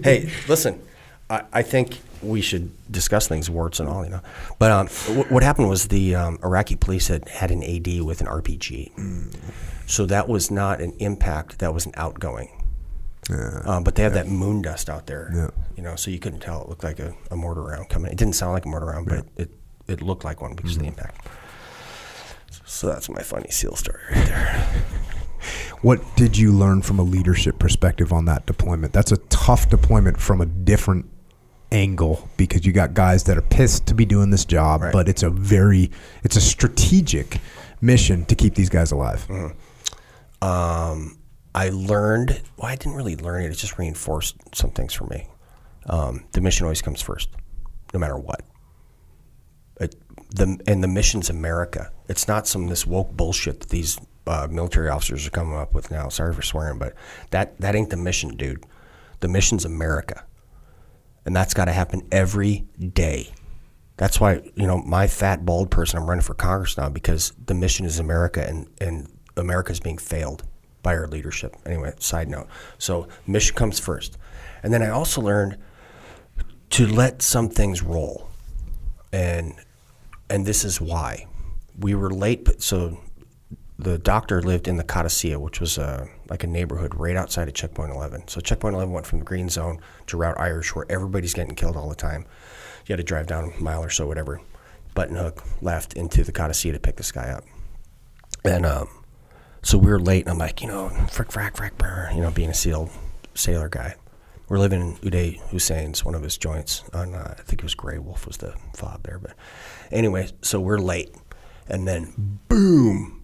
Hey, 0.03 0.32
listen, 0.48 0.82
I, 1.30 1.44
I 1.52 1.61
think 1.64 1.99
we 2.22 2.41
should 2.41 2.72
discuss 2.91 3.28
things, 3.28 3.49
warts 3.49 3.80
and 3.80 3.90
all, 3.90 4.03
you 4.03 4.11
know. 4.11 4.22
But 4.60 4.72
um, 4.72 4.88
wh- 4.88 5.32
what 5.32 5.41
happened 5.44 5.69
was 5.69 5.88
the 5.88 6.14
um, 6.15 6.38
Iraqi 6.44 6.76
police 6.76 7.07
had 7.07 7.28
had 7.30 7.49
an 7.52 7.64
AD 7.64 8.02
with 8.03 8.22
an 8.22 8.28
RPG. 8.28 8.91
So 9.88 10.06
that 10.06 10.30
was 10.30 10.52
not 10.52 10.80
an 10.82 10.94
impact, 10.99 11.60
that 11.60 11.73
was 11.73 11.86
an 11.86 11.94
outgoing. 11.95 12.49
Um, 13.30 13.84
but 13.84 13.95
they 13.95 14.03
have 14.03 14.14
that 14.14 14.27
moon 14.27 14.61
dust 14.61 14.89
out 14.89 15.06
there, 15.07 15.31
Yeah. 15.34 15.49
you 15.77 15.84
know, 15.84 15.95
so 15.95 16.10
you 16.11 16.19
couldn't 16.19 16.39
tell. 16.41 16.64
It 16.64 16.69
looked 16.69 16.84
like 16.84 16.99
a, 16.99 17.14
a 17.30 17.35
mortar 17.35 17.61
round 17.61 17.88
coming. 17.89 18.11
It 18.11 18.18
didn't 18.18 18.34
sound 18.35 18.53
like 18.53 18.65
a 18.65 18.68
mortar 18.69 18.88
round, 18.88 19.07
but 19.07 19.26
it, 19.38 19.52
it, 19.88 20.02
looked 20.02 20.26
like 20.26 20.41
one 20.41 20.56
because 20.56 20.76
of 20.76 20.81
the 20.81 20.88
impact. 20.88 21.27
So 22.65 22.88
that's 22.88 23.10
my 23.10 23.22
funny 23.22 23.49
SEAL 23.52 23.76
story 23.76 24.02
right 24.11 24.26
there. 24.26 24.84
What 25.81 25.99
did 26.15 26.38
you 26.38 26.52
learn 26.52 26.84
from 26.84 26.99
a 26.99 27.03
leadership 27.03 27.57
perspective 27.57 28.14
on 28.14 28.26
that 28.26 28.45
deployment? 28.45 28.93
That's 28.93 29.11
a 29.11 29.18
tough 29.30 29.68
deployment 29.69 30.19
from 30.19 30.39
a 30.39 30.45
different 30.45 31.10
angle 31.72 32.30
because 32.38 32.64
you 32.68 32.72
got 32.72 32.93
guys 32.93 33.23
that 33.23 33.38
are 33.39 33.41
pissed 33.41 33.88
to 33.88 33.95
be 33.95 34.06
doing 34.06 34.30
this 34.30 34.45
job, 34.45 34.81
Right. 34.84 34.93
but 34.93 35.10
it's 35.10 35.23
a 35.23 35.31
very 35.31 35.89
it's 36.23 36.35
a 36.35 36.41
strategic 36.41 37.39
mission 37.81 38.26
to 38.26 38.35
keep 38.35 38.53
these 38.53 38.69
guys 38.69 38.91
alive. 38.91 39.26
um, 40.43 41.18
I 41.53 41.69
learned. 41.69 42.41
Well, 42.57 42.72
I 42.72 42.76
didn't 42.76 42.94
really 42.94 43.15
learn 43.15 43.44
it. 43.44 43.52
It 43.52 43.56
just 43.56 43.78
reinforced 43.78 44.36
some 44.56 44.72
things 44.72 44.94
for 44.94 45.06
me. 45.06 45.28
Um, 45.88 46.26
the 46.32 46.41
mission 46.41 46.65
always 46.65 46.82
comes 46.82 47.02
first, 47.02 47.30
no 47.94 47.99
matter 47.99 48.18
what. 48.18 48.41
It, 49.80 49.95
the 50.30 50.60
and 50.68 50.84
the 50.84 50.88
mission's 50.88 51.30
America. 51.30 51.91
It's 52.07 52.28
not 52.28 52.48
some 52.48 52.68
this 52.68 52.86
woke 52.86 53.11
bullshit 53.11 53.61
that 53.61 53.69
these 53.69 53.99
uh, 54.28 54.48
military 54.49 54.90
officers 54.90 55.28
are 55.28 55.32
coming 55.32 55.56
up 55.56 55.73
with 55.73 55.91
now. 55.91 56.07
Sorry 56.10 56.34
for 56.34 56.41
swearing, 56.41 56.80
but 56.80 56.94
that 57.32 57.60
that 57.60 57.76
ain't 57.76 57.90
the 57.90 57.98
mission, 57.98 58.38
dude. 58.38 58.64
The 59.19 59.28
mission's 59.28 59.65
America, 59.65 60.26
and 61.26 61.36
that's 61.36 61.53
got 61.53 61.65
to 61.65 61.73
happen 61.73 62.07
every 62.11 62.65
day. 62.78 63.34
That's 63.98 64.19
why 64.19 64.49
you 64.56 64.68
know 64.68 64.78
my 64.78 65.07
fat 65.07 65.45
bald 65.45 65.69
person. 65.69 65.99
I'm 65.99 66.07
running 66.07 66.23
for 66.23 66.34
Congress 66.34 66.78
now 66.78 66.90
because 66.90 67.34
the 67.45 67.53
mission 67.53 67.86
is 67.86 67.99
America, 67.99 68.48
and 68.48 68.68
and 68.80 69.11
America's 69.36 69.80
being 69.80 69.98
failed 69.98 70.44
by 70.84 70.95
our 70.95 71.08
leadership. 71.08 71.56
Anyway, 71.66 71.94
side 71.99 72.30
note. 72.30 72.48
So 72.78 73.08
mission 73.28 73.56
comes 73.56 73.80
first, 73.80 74.18
and 74.64 74.74
then 74.74 74.82
I 74.82 74.90
also 74.90 75.22
learned 75.22 75.58
to 76.72 76.88
let 76.88 77.22
some 77.22 77.49
things 77.49 77.82
roll, 77.82 78.30
and 79.12 79.53
and 80.30 80.45
this 80.45 80.64
is 80.64 80.80
why 80.80 81.28
we 81.78 81.94
were 81.95 82.10
late. 82.10 82.45
but- 82.45 82.62
So 82.62 82.98
the 83.78 83.98
doctor 83.98 84.41
lived 84.41 84.68
in 84.68 84.78
the 84.78 84.84
Codicea, 84.84 85.40
which 85.40 85.60
was 85.60 85.78
uh, 85.78 86.06
like 86.30 86.44
a 86.44 86.48
neighborhood 86.48 86.94
right 86.95 87.16
outside 87.18 87.48
of 87.48 87.53
Checkpoint 87.53 87.91
11. 87.91 88.28
So 88.28 88.40
Checkpoint 88.40 88.76
11 88.76 88.94
went 88.94 89.06
from 89.08 89.20
the 89.20 89.26
green 89.26 89.49
zone 89.49 89.80
to 90.08 90.18
Route 90.18 90.40
Irish, 90.40 90.74
where 90.76 90.86
everybody's 90.90 91.34
getting 91.34 91.56
killed 91.56 91.76
all 91.76 91.90
the 91.90 91.95
time. 91.95 92.26
You 92.86 92.94
had 92.94 92.98
to 92.98 93.03
drive 93.03 93.28
down 93.28 93.52
a 93.58 93.62
mile 93.64 93.84
or 93.84 93.90
so, 93.90 94.06
whatever. 94.08 94.40
Button 94.94 95.16
hook 95.16 95.44
left 95.62 95.94
into 95.94 96.24
the 96.24 96.32
Codicea 96.32 96.72
to 96.74 96.80
pick 96.80 96.95
this 96.98 97.12
guy 97.12 97.30
up. 97.30 97.44
And 98.45 98.66
um, 98.66 98.88
so 99.62 99.78
we 99.78 99.92
were 99.92 100.00
late, 100.00 100.26
and 100.26 100.32
I'm 100.32 100.38
like, 100.38 100.62
you 100.62 100.68
know, 100.68 100.90
frick, 101.10 101.30
frack, 101.30 101.54
frack, 101.54 101.78
brr, 101.78 102.10
you 102.14 102.22
know, 102.22 102.32
being 102.32 102.50
a 102.50 102.54
SEAL 102.54 102.90
sailor 103.36 103.70
guy. 103.70 103.96
We're 104.50 104.60
living 104.60 104.82
in 104.82 104.96
Uday 104.98 105.40
Hussein's, 105.50 106.04
one 106.04 106.16
of 106.16 106.24
his 106.24 106.38
joints 106.38 106.84
on, 106.94 107.14
uh, 107.14 107.36
I 107.38 107.42
think 107.44 107.62
it 107.62 107.64
was 107.64 107.76
Grey 107.76 108.00
Wolf 108.00 108.28
was 108.28 108.38
the 108.38 108.54
fob 108.76 109.04
there. 109.04 109.18
But 109.18 109.34
anyway, 109.92 110.30
so 110.42 110.60
we're 110.60 110.78
late. 110.78 111.16
And 111.70 111.88
then 111.88 112.40
boom, 112.50 113.24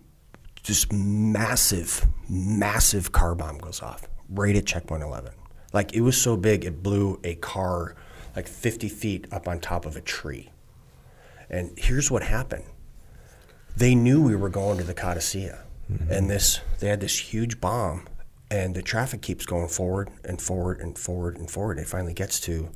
just 0.64 0.94
massive, 0.94 2.06
massive 2.30 3.12
car 3.12 3.36
bomb 3.36 3.58
goes 3.58 3.82
off 3.82 4.08
right 4.30 4.56
at 4.56 4.66
checkpoint 4.66 5.04
11. 5.04 5.34
Like 5.74 5.94
it 5.94 6.02
was 6.02 6.20
so 6.20 6.38
big, 6.38 6.64
it 6.64 6.82
blew 6.82 7.20
a 7.24 7.36
car 7.36 7.96
like 8.36 8.48
50 8.48 8.88
feet 8.88 9.28
up 9.32 9.48
on 9.48 9.60
top 9.60 9.86
of 9.86 9.98
a 9.98 10.02
tree. 10.02 10.52
And 11.50 11.78
here's 11.78 12.10
what 12.12 12.24
happened 12.24 12.66
they 13.76 13.94
knew 13.94 14.24
we 14.24 14.36
were 14.36 14.50
going 14.50 14.78
to 14.78 14.84
the 14.84 14.94
Codicea. 14.94 15.64
And 16.10 16.30
this, 16.30 16.60
they 16.80 16.88
had 16.88 17.00
this 17.00 17.18
huge 17.18 17.62
bomb, 17.62 18.08
and 18.52 18.76
the 18.76 18.82
traffic 18.82 19.22
keeps 19.22 19.46
going 19.46 19.70
forward 19.70 20.10
and 20.24 20.42
forward 20.42 20.80
and 20.80 20.98
forward 20.98 21.38
and 21.38 21.50
forward. 21.50 21.80
It 21.80 21.88
finally 21.88 22.14
gets 22.14 22.40
to 22.42 22.70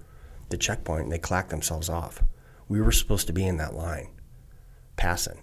the 0.49 0.57
checkpoint, 0.57 1.03
and 1.03 1.11
they 1.11 1.19
clack 1.19 1.49
themselves 1.49 1.89
off. 1.89 2.23
We 2.67 2.81
were 2.81 2.91
supposed 2.91 3.27
to 3.27 3.33
be 3.33 3.45
in 3.45 3.57
that 3.57 3.73
line, 3.73 4.09
passing. 4.95 5.41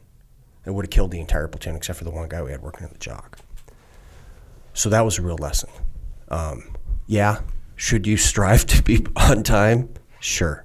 It 0.65 0.71
would 0.71 0.87
have 0.87 0.91
killed 0.91 1.11
the 1.11 1.21
entire 1.21 1.49
platoon 1.49 1.77
except 1.77 1.99
for 1.99 2.05
the 2.05 2.11
one 2.11 2.29
guy 2.29 2.43
we 2.43 2.51
had 2.51 2.63
working 2.63 2.85
at 2.85 2.93
the 2.93 2.99
JOC. 2.99 3.35
So 4.75 4.91
that 4.91 5.05
was 5.05 5.19
a 5.19 5.23
real 5.23 5.39
lesson. 5.39 5.71
Um, 6.29 6.75
yeah, 7.07 7.41
should 7.77 8.07
you 8.07 8.17
strive 8.17 8.67
to 8.67 8.83
be 8.83 9.07
on 9.17 9.43
time? 9.43 9.93
Sure. 10.21 10.65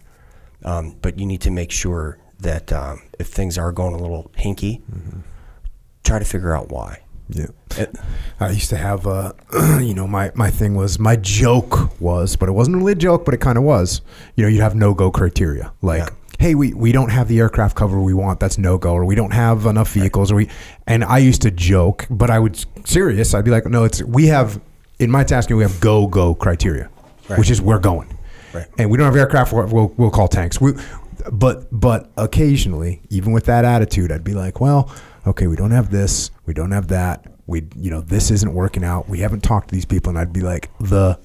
Um, 0.63 0.97
but 1.01 1.19
you 1.19 1.25
need 1.25 1.41
to 1.41 1.51
make 1.51 1.71
sure 1.71 2.17
that 2.39 2.71
um, 2.71 3.01
if 3.19 3.27
things 3.27 3.57
are 3.57 3.71
going 3.71 3.93
a 3.93 3.97
little 3.97 4.31
hinky, 4.37 4.81
try 6.03 6.19
to 6.19 6.25
figure 6.25 6.55
out 6.55 6.69
why. 6.69 6.99
Yeah. 7.29 7.47
I 8.39 8.51
used 8.51 8.69
to 8.69 8.77
have 8.77 9.07
uh, 9.07 9.31
a, 9.53 9.79
you 9.81 9.93
know, 9.93 10.07
my, 10.07 10.31
my 10.35 10.49
thing 10.51 10.75
was, 10.75 10.99
my 10.99 11.15
joke 11.15 11.99
was, 11.99 12.35
but 12.35 12.49
it 12.49 12.51
wasn't 12.51 12.77
really 12.77 12.91
a 12.91 12.95
joke, 12.95 13.25
but 13.25 13.33
it 13.33 13.37
kind 13.37 13.57
of 13.57 13.63
was, 13.63 14.01
you 14.35 14.43
know, 14.43 14.49
you'd 14.49 14.61
have 14.61 14.75
no 14.75 14.93
go 14.93 15.09
criteria. 15.09 15.71
Like, 15.81 15.99
Yeah. 15.99 16.09
hey, 16.39 16.55
we, 16.55 16.73
we 16.73 16.91
don't 16.91 17.09
have 17.09 17.27
the 17.29 17.39
aircraft 17.39 17.75
cover 17.75 17.99
we 17.99 18.13
want, 18.13 18.39
that's 18.39 18.57
no 18.57 18.77
go, 18.77 18.93
or 18.93 19.05
we 19.05 19.15
don't 19.15 19.31
have 19.31 19.65
enough 19.65 19.91
vehicles, 19.93 20.31
or 20.31 20.35
we, 20.35 20.49
and 20.85 21.03
I 21.03 21.19
used 21.19 21.41
to 21.43 21.51
joke, 21.51 22.05
but 22.09 22.29
I 22.29 22.37
would, 22.39 22.63
serious, 22.85 23.33
I'd 23.33 23.45
be 23.45 23.51
like, 23.51 23.65
no, 23.65 23.85
it's, 23.85 24.03
we 24.03 24.27
have, 24.27 24.61
in 24.99 25.09
my 25.09 25.23
tasking, 25.23 25.55
we 25.57 25.63
have 25.63 25.79
go, 25.79 26.05
go 26.07 26.35
criteria, 26.35 26.89
Right. 27.29 27.39
which 27.39 27.49
is 27.49 27.61
we're 27.61 27.79
going. 27.79 28.09
Right. 28.53 28.67
And 28.77 28.91
we 28.91 28.97
don't 28.97 29.05
have 29.05 29.15
aircraft, 29.15 29.53
we'll, 29.53 29.65
we'll, 29.67 29.93
we'll 29.97 30.11
call 30.11 30.27
tanks. 30.27 30.59
We, 30.59 30.73
but, 31.31 31.67
but 31.71 32.11
occasionally, 32.17 33.01
even 33.09 33.31
with 33.31 33.45
that 33.45 33.63
attitude, 33.65 34.11
I'd 34.11 34.25
be 34.25 34.33
like, 34.33 34.59
well, 34.59 34.93
okay, 35.25 35.47
we 35.47 35.55
don't 35.55 35.71
have 35.71 35.89
this, 35.91 36.31
we 36.45 36.53
don't 36.53 36.71
have 36.71 36.87
that. 36.89 37.25
We, 37.45 37.67
you 37.75 37.91
know, 37.91 38.01
this 38.01 38.31
isn't 38.31 38.53
working 38.53 38.83
out. 38.83 39.09
We 39.09 39.19
haven't 39.19 39.41
talked 39.41 39.69
to 39.69 39.75
these 39.75 39.85
people, 39.85 40.09
and 40.09 40.17
I'd 40.19 40.31
be 40.33 40.41
like, 40.41 40.69
the 40.79 41.19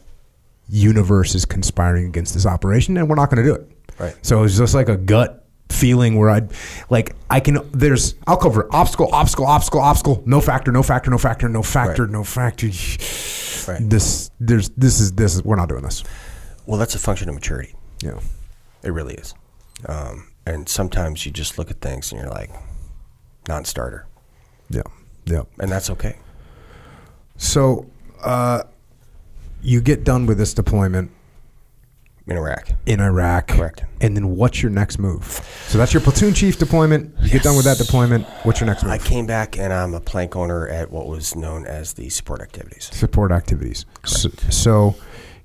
universe 0.68 1.34
is 1.34 1.44
conspiring 1.44 2.06
against 2.06 2.34
this 2.34 2.46
operation, 2.46 2.96
and 2.96 3.08
we're 3.08 3.14
not 3.16 3.30
going 3.30 3.44
to 3.44 3.48
do 3.50 3.54
it. 3.54 3.70
Right. 3.98 4.16
So 4.22 4.38
it 4.38 4.42
was 4.42 4.56
just 4.58 4.74
like 4.74 4.88
a 4.88 4.96
gut 4.96 5.44
feeling 5.70 6.16
where 6.16 6.30
I'd 6.30 6.50
like 6.88 7.14
I 7.30 7.40
can. 7.40 7.58
There's 7.72 8.14
I'll 8.26 8.36
cover 8.36 8.68
obstacle, 8.72 9.08
obstacle, 9.12 9.46
obstacle, 9.46 9.80
obstacle. 9.80 10.22
No 10.26 10.40
factor, 10.40 10.72
no 10.72 10.82
factor, 10.82 11.10
no 11.10 11.18
factor, 11.18 11.48
no 11.48 11.62
factor, 11.62 12.02
Right. 12.04 12.12
no 12.12 12.24
factor. 12.24 12.66
Right. 13.70 13.80
This 13.90 14.30
there's 14.40 14.70
this 14.70 15.00
is 15.00 15.12
this 15.12 15.34
is 15.34 15.42
we're 15.44 15.56
not 15.56 15.68
doing 15.68 15.82
this. 15.82 16.04
Well, 16.66 16.78
that's 16.78 16.94
a 16.94 16.98
function 16.98 17.28
of 17.28 17.34
maturity. 17.34 17.74
Yeah. 18.02 18.18
It 18.82 18.90
really 18.90 19.14
is. 19.14 19.34
Um, 19.86 20.28
and 20.46 20.68
sometimes 20.68 21.26
you 21.26 21.32
just 21.32 21.58
look 21.58 21.70
at 21.70 21.80
things 21.80 22.12
and 22.12 22.20
you're 22.20 22.30
like, 22.30 22.50
non-starter, 23.48 24.06
Yeah. 24.70 24.82
Yeah. 25.24 25.42
and 25.58 25.70
that's 25.70 25.90
okay. 25.90 26.16
So, 27.36 27.86
uh, 28.22 28.64
you 29.62 29.80
get 29.80 30.04
done 30.04 30.26
with 30.26 30.38
this 30.38 30.54
deployment 30.54 31.10
In 32.26 32.36
Iraq, 32.36 32.68
in 32.86 33.00
Iraq. 33.00 33.48
Correct. 33.48 33.84
And 34.00 34.14
then 34.16 34.36
what's 34.36 34.62
your 34.62 34.70
next 34.70 34.98
move? 34.98 35.24
So 35.68 35.78
that's 35.78 35.94
your 35.94 36.02
platoon 36.02 36.34
chief 36.34 36.58
deployment. 36.58 37.14
You 37.22 37.30
get 37.30 37.42
done 37.42 37.56
with 37.56 37.64
that 37.64 37.78
deployment. 37.78 38.26
What's 38.44 38.60
your 38.60 38.66
next 38.66 38.82
move? 38.84 38.92
I 38.92 38.98
came 38.98 39.24
back 39.26 39.56
and 39.58 39.72
I'm 39.72 39.94
a 39.94 40.00
plank 40.00 40.36
owner 40.36 40.68
at 40.68 40.90
what 40.90 41.06
was 41.08 41.34
known 41.34 41.66
as 41.66 41.94
the 41.94 42.08
support 42.10 42.40
activities. 42.42 42.90
support 42.92 43.32
activities. 43.32 43.86
So, 44.04 44.28
so 44.50 44.94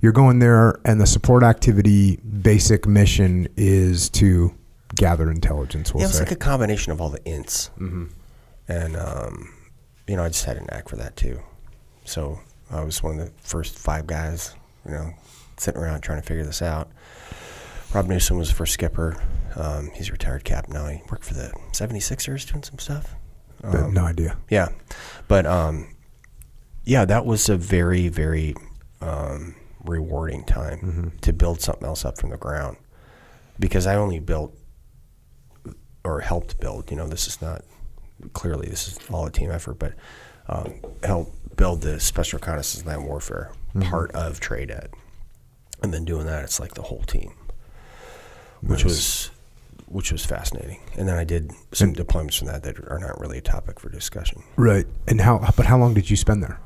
you're 0.02 0.12
going 0.12 0.40
there, 0.40 0.80
and 0.84 1.00
the 1.00 1.08
support 1.08 1.42
activity 1.44 2.18
basic 2.18 2.86
mission 2.86 3.48
is 3.56 4.10
to 4.12 4.54
gather 4.96 5.30
intelligence. 5.32 5.94
We'll 5.94 6.02
yeah, 6.02 6.08
it 6.08 6.10
was 6.10 6.18
say. 6.18 6.24
like 6.24 6.32
a 6.32 6.38
combination 6.38 6.92
of 6.92 7.02
all 7.02 7.10
the 7.10 7.20
ints, 7.22 7.70
mm-hmm. 7.72 8.06
and 8.68 8.96
um, 8.96 9.54
you 10.08 10.16
know, 10.16 10.24
I 10.24 10.30
just 10.30 10.46
had 10.46 10.58
a 10.58 10.62
knack 10.62 10.90
for 10.90 10.96
that 10.98 11.16
too. 11.16 11.42
So 12.06 12.40
I 12.70 12.84
was 12.84 13.02
one 13.02 13.20
of 13.20 13.26
the 13.26 13.32
first 13.42 13.78
five 13.78 14.08
guys, 14.08 14.56
you 14.86 14.92
know, 14.92 15.14
sitting 15.58 15.82
around 15.82 16.02
trying 16.02 16.22
to 16.22 16.28
figure 16.28 16.46
this 16.46 16.62
out. 16.62 16.92
Rob 17.94 18.08
Newson 18.08 18.38
was 18.38 18.50
the 18.50 18.56
first 18.56 18.74
skipper. 18.74 19.22
Um, 19.56 19.92
he's 19.94 20.10
a 20.10 20.12
retired 20.12 20.44
cap 20.44 20.68
now. 20.68 20.88
He 20.88 21.02
worked 21.12 21.24
for 21.24 21.36
the 21.36 21.54
76ers 21.74 22.52
doing 22.52 22.64
some 22.64 22.80
stuff. 22.80 23.16
But 23.62 23.92
no 23.92 24.06
idea. 24.06 24.38
Yeah, 24.50 24.70
but 25.28 25.46
um, 25.46 25.96
yeah, 26.84 27.06
that 27.06 27.26
was 27.26 27.48
a 27.48 27.56
very 27.56 28.10
very 28.10 28.56
um, 29.00 29.56
rewarding 29.86 30.44
time 30.44 31.14
to 31.22 31.32
build 31.32 31.62
something 31.62 31.86
else 31.88 32.04
up 32.04 32.18
from 32.18 32.32
the 32.32 32.38
ground. 32.38 32.78
because 33.60 33.88
I 33.88 33.96
only 33.96 34.20
built 34.20 34.58
or 36.04 36.20
helped 36.22 36.60
build. 36.60 36.90
You 36.92 36.98
know, 36.98 37.08
this 37.08 37.28
is 37.28 37.42
not 37.42 37.64
clearly 38.34 38.68
this 38.70 38.88
is 38.88 39.00
all 39.10 39.26
a 39.26 39.32
team 39.32 39.52
effort, 39.52 39.80
but 39.80 39.94
um, 40.48 40.74
helped 41.04 41.56
build 41.56 41.82
the 41.82 42.00
special 42.00 42.38
reconnaissance 42.40 42.86
land 42.86 43.06
warfare 43.06 43.52
part 43.82 44.12
of 44.12 44.40
TRADET, 44.40 44.92
and 45.82 45.94
then 45.94 46.06
doing 46.06 46.26
that, 46.28 46.44
it's 46.44 46.60
like 46.60 46.74
the 46.76 46.82
whole 46.84 47.02
team, 47.04 47.34
which 48.62 48.84
Nice. 48.84 48.86
was 48.86 49.30
which 49.88 50.12
was 50.12 50.26
fascinating. 50.26 50.80
And 50.98 51.08
then 51.08 51.16
I 51.18 51.24
did 51.24 51.52
some 51.72 51.94
deployments 51.94 52.40
from 52.40 52.48
that 52.48 52.64
that 52.64 52.80
are 52.88 52.98
not 53.00 53.20
really 53.20 53.38
a 53.38 53.42
topic 53.42 53.80
for 53.80 53.90
discussion. 53.90 54.42
Right. 54.56 54.86
And 55.08 55.22
how? 55.22 55.38
But 55.56 55.66
how 55.68 55.78
long 55.78 55.94
did 55.94 56.10
you 56.10 56.16
spend 56.18 56.42
there? 56.42 56.60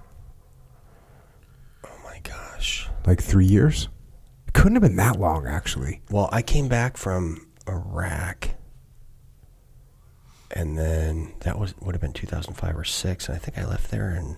Oh 1.85 1.89
my 2.05 2.19
gosh. 2.23 2.87
Like 3.05 3.21
three 3.21 3.45
years? 3.45 3.89
It 4.47 4.53
couldn't 4.53 4.75
have 4.75 4.81
been 4.83 4.95
that 4.97 5.19
long, 5.19 5.45
actually. 5.45 6.01
Well, 6.09 6.29
I 6.31 6.41
came 6.41 6.67
back 6.69 6.95
from 6.97 7.47
Iraq, 7.67 8.49
and 10.51 10.77
then 10.77 11.33
that 11.41 11.59
was 11.59 11.75
would 11.81 11.93
have 11.95 12.01
been 12.01 12.13
2005 12.13 12.77
or 12.77 12.83
six, 12.83 13.27
and 13.27 13.35
I 13.35 13.39
think 13.39 13.57
I 13.57 13.65
left 13.65 13.91
there 13.91 14.11
in 14.11 14.37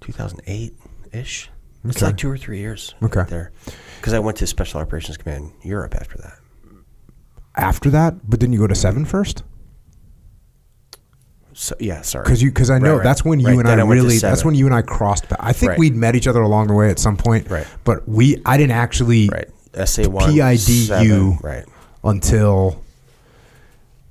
2008 0.00 0.74
ish. 1.12 1.50
It's 1.84 2.02
like 2.02 2.16
two 2.16 2.30
or 2.30 2.36
three 2.36 2.58
years 2.58 2.94
Okay. 3.02 3.22
there, 3.28 3.52
because 3.98 4.12
I 4.12 4.18
went 4.18 4.36
to 4.38 4.46
Special 4.46 4.80
Operations 4.80 5.16
Command 5.16 5.52
Europe 5.62 5.94
after 5.94 6.18
that. 6.18 6.38
After 7.54 7.88
that, 7.90 8.28
but 8.28 8.40
didn't 8.40 8.52
you 8.52 8.58
go 8.58 8.66
to 8.66 8.74
seven 8.74 9.04
first? 9.04 9.42
So 11.54 11.74
yeah, 11.80 12.02
sorry. 12.02 12.24
Because 12.24 12.42
you, 12.42 12.50
because 12.50 12.70
I 12.70 12.78
know 12.78 12.96
right. 12.96 13.02
that's 13.02 13.24
when 13.24 13.40
you 13.40 13.46
Right, 13.46 13.58
and 13.58 13.66
then 13.66 13.80
I 13.80 13.82
to 13.82 13.88
really, 13.88 14.18
that's 14.18 14.44
when 14.44 14.54
you 14.54 14.66
and 14.66 14.74
I 14.74 14.82
crossed. 14.82 15.24
I 15.40 15.52
think 15.52 15.76
we'd 15.76 15.96
met 15.96 16.14
each 16.14 16.28
other 16.28 16.40
along 16.40 16.68
the 16.68 16.74
way 16.74 16.90
at 16.90 17.00
some 17.00 17.16
point. 17.16 17.50
Right. 17.50 17.66
But 17.84 18.08
we, 18.08 18.40
I 18.46 18.56
didn't 18.56 18.72
actually 18.72 19.28
right 19.28 19.48
SA 19.86 20.08
one 20.08 20.32
PID 20.32 20.68
you 21.04 21.38
right, 21.42 21.64
until 22.04 22.82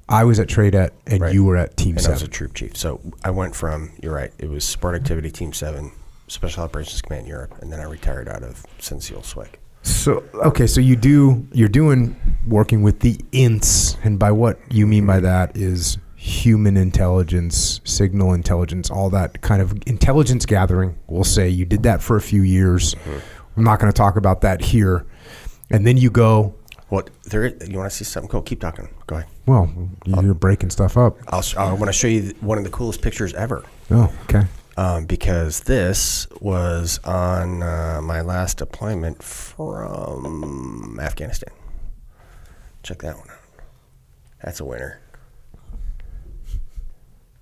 I 0.09 0.23
was 0.23 0.39
at 0.39 0.47
TRADET 0.47 0.91
and 1.05 1.21
Right. 1.21 1.33
you 1.33 1.43
were 1.43 1.57
at 1.57 1.75
Team 1.77 1.97
and 1.97 2.05
I 2.05 2.09
was 2.11 2.21
a 2.21 2.25
Seven. 2.25 2.31
troop 2.31 2.53
chief. 2.53 2.77
So 2.77 2.99
I 3.23 3.29
went 3.31 3.55
from 3.55 3.91
you're 4.01 4.13
right. 4.13 4.31
It 4.39 4.49
was 4.49 4.63
Support 4.63 4.95
Activity 4.95 5.29
Team 5.31 5.51
Seven, 5.53 5.91
Special 6.27 6.63
Operations 6.63 7.01
Command 7.01 7.27
Europe, 7.27 7.55
and 7.61 7.71
then 7.71 7.79
I 7.79 7.83
retired 7.83 8.27
out 8.29 8.43
of 8.43 8.65
Sensiel 8.79 9.23
Swig. 9.23 9.57
So 9.83 10.23
okay, 10.35 10.67
so 10.67 10.81
you 10.81 10.95
do 10.95 11.45
you're 11.51 11.67
doing 11.69 12.15
working 12.47 12.81
with 12.83 12.99
the 13.01 13.15
ints, 13.31 13.97
and 14.03 14.17
by 14.19 14.31
what 14.31 14.59
you 14.69 14.85
mean 14.87 15.05
by 15.05 15.19
that 15.21 15.55
is 15.55 15.97
human 16.15 16.75
intelligence, 16.77 17.79
signal 17.83 18.33
intelligence, 18.33 18.89
all 18.89 19.09
that 19.11 19.41
kind 19.41 19.61
of 19.61 19.73
intelligence 19.85 20.45
gathering. 20.45 20.97
We'll 21.07 21.23
say 21.23 21.47
you 21.47 21.63
did 21.63 21.83
that 21.83 22.01
for 22.01 22.17
a 22.17 22.21
few 22.21 22.41
years. 22.41 22.95
Mm-hmm. 22.95 23.19
I'm 23.57 23.63
not 23.63 23.79
going 23.79 23.91
to 23.91 23.95
talk 23.97 24.17
about 24.17 24.41
that 24.41 24.61
here. 24.61 25.05
And 25.69 25.85
then 25.87 25.95
you 25.97 26.09
go, 26.09 26.55
What 26.89 27.09
there? 27.25 27.47
You 27.63 27.77
want 27.77 27.89
to 27.91 27.95
see 27.95 28.03
something 28.03 28.29
cool? 28.29 28.41
Keep 28.41 28.61
talking. 28.61 28.89
Go 29.05 29.17
ahead. 29.17 29.29
Well, 29.47 29.71
you're 30.05 30.33
breaking 30.33 30.69
stuff 30.71 30.97
up. 30.97 31.17
I'll, 31.29 31.43
I 31.57 31.71
want 31.71 31.85
to 31.87 31.93
show 31.93 32.07
you 32.07 32.33
one 32.41 32.57
of 32.57 32.65
the 32.65 32.69
coolest 32.69 33.01
pictures 33.01 33.33
ever 33.33 33.63
Oh, 33.89 34.13
okay. 34.23 34.43
um, 34.75 35.05
because 35.05 35.61
this 35.61 36.27
was 36.41 36.99
on 37.05 37.63
uh, 37.63 38.01
my 38.03 38.19
last 38.21 38.57
deployment 38.57 39.23
from 39.23 40.99
Afghanistan. 41.01 41.53
Check 42.83 42.99
that 42.99 43.15
one 43.17 43.29
out. 43.29 43.37
That's 44.43 44.59
a 44.59 44.65
winner. 44.65 44.99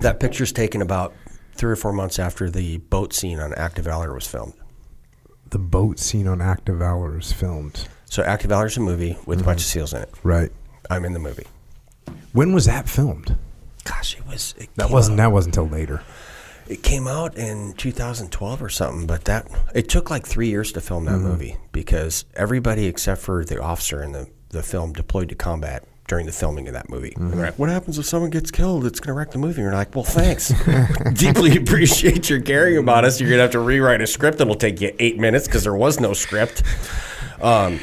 that 0.00 0.18
picture's 0.20 0.52
taken 0.52 0.82
about 0.82 1.14
three 1.54 1.70
or 1.72 1.76
four 1.76 1.92
months 1.92 2.18
after 2.18 2.50
the 2.50 2.78
boat 2.78 3.12
scene 3.12 3.38
on 3.38 3.54
Act 3.54 3.78
of 3.78 3.84
Valor 3.86 4.12
was 4.12 4.26
filmed. 4.26 4.54
The 5.50 5.58
boat 5.58 5.98
scene 6.00 6.26
on 6.26 6.40
Act 6.42 6.68
of 6.68 6.78
Valor 6.78 7.12
was 7.12 7.32
filmed. 7.32 7.88
So 8.06 8.22
Act 8.22 8.44
of 8.44 8.50
Valor 8.50 8.66
is 8.66 8.76
a 8.76 8.80
movie 8.80 9.16
with 9.26 9.40
a 9.40 9.44
bunch 9.44 9.60
of 9.60 9.66
seals 9.66 9.92
in 9.92 10.02
it. 10.02 10.10
Right. 10.22 10.50
I'm 10.90 11.04
in 11.04 11.12
the 11.12 11.18
movie. 11.18 11.46
When 12.32 12.52
was 12.52 12.66
that 12.66 12.88
filmed? 12.88 13.36
Gosh, 13.84 14.16
it 14.16 14.26
was. 14.26 14.54
It 14.58 14.68
That 14.76 14.84
came 14.84 14.92
wasn't 14.92 15.20
out- 15.20 15.24
that 15.24 15.32
wasn't 15.32 15.56
until 15.56 15.70
later. 15.72 16.02
It 16.68 16.82
came 16.82 17.06
out 17.06 17.36
in 17.36 17.74
2012 17.74 18.60
or 18.62 18.68
something, 18.68 19.06
but 19.06 19.24
that 19.26 19.46
it 19.74 19.88
took 19.88 20.10
like 20.10 20.26
three 20.26 20.48
years 20.48 20.72
to 20.72 20.80
film 20.80 21.04
that 21.04 21.12
Mm-hmm. 21.12 21.28
movie 21.28 21.56
because 21.72 22.24
everybody 22.34 22.86
except 22.86 23.20
for 23.20 23.44
the 23.44 23.60
officer 23.60 24.02
in 24.02 24.12
the, 24.12 24.28
the 24.50 24.62
film 24.64 24.92
deployed 24.92 25.28
to 25.28 25.34
combat 25.36 25.84
during 26.08 26.26
the 26.26 26.32
filming 26.32 26.66
of 26.68 26.74
that 26.74 26.88
movie. 26.90 27.12
And 27.16 27.26
Mm-hmm. 27.26 27.36
they're 27.36 27.46
like, 27.46 27.58
"What 27.58 27.68
happens 27.68 27.98
if 27.98 28.06
someone 28.06 28.30
gets 28.30 28.50
killed? 28.50 28.84
It's 28.84 28.98
going 29.00 29.08
to 29.08 29.12
wreck 29.18 29.30
the 29.30 29.38
movie." 29.38 29.60
And 29.60 29.64
you're 29.70 29.72
like, 29.74 29.94
"Well, 29.94 30.04
thanks. 30.04 30.52
Deeply 31.14 31.56
appreciate 31.56 32.28
your 32.30 32.40
caring 32.40 32.78
about 32.78 33.04
us. 33.04 33.20
You're 33.20 33.28
going 33.30 33.38
to 33.38 33.42
have 33.42 33.52
to 33.52 33.60
rewrite 33.60 34.00
a 34.00 34.06
script 34.06 34.38
that'll 34.38 34.54
take 34.56 34.80
you 34.80 34.92
eight 34.98 35.18
minutes 35.18 35.46
because 35.46 35.62
there 35.64 35.74
was 35.74 35.98
no 36.00 36.12
script." 36.14 36.62
Um, 37.42 37.80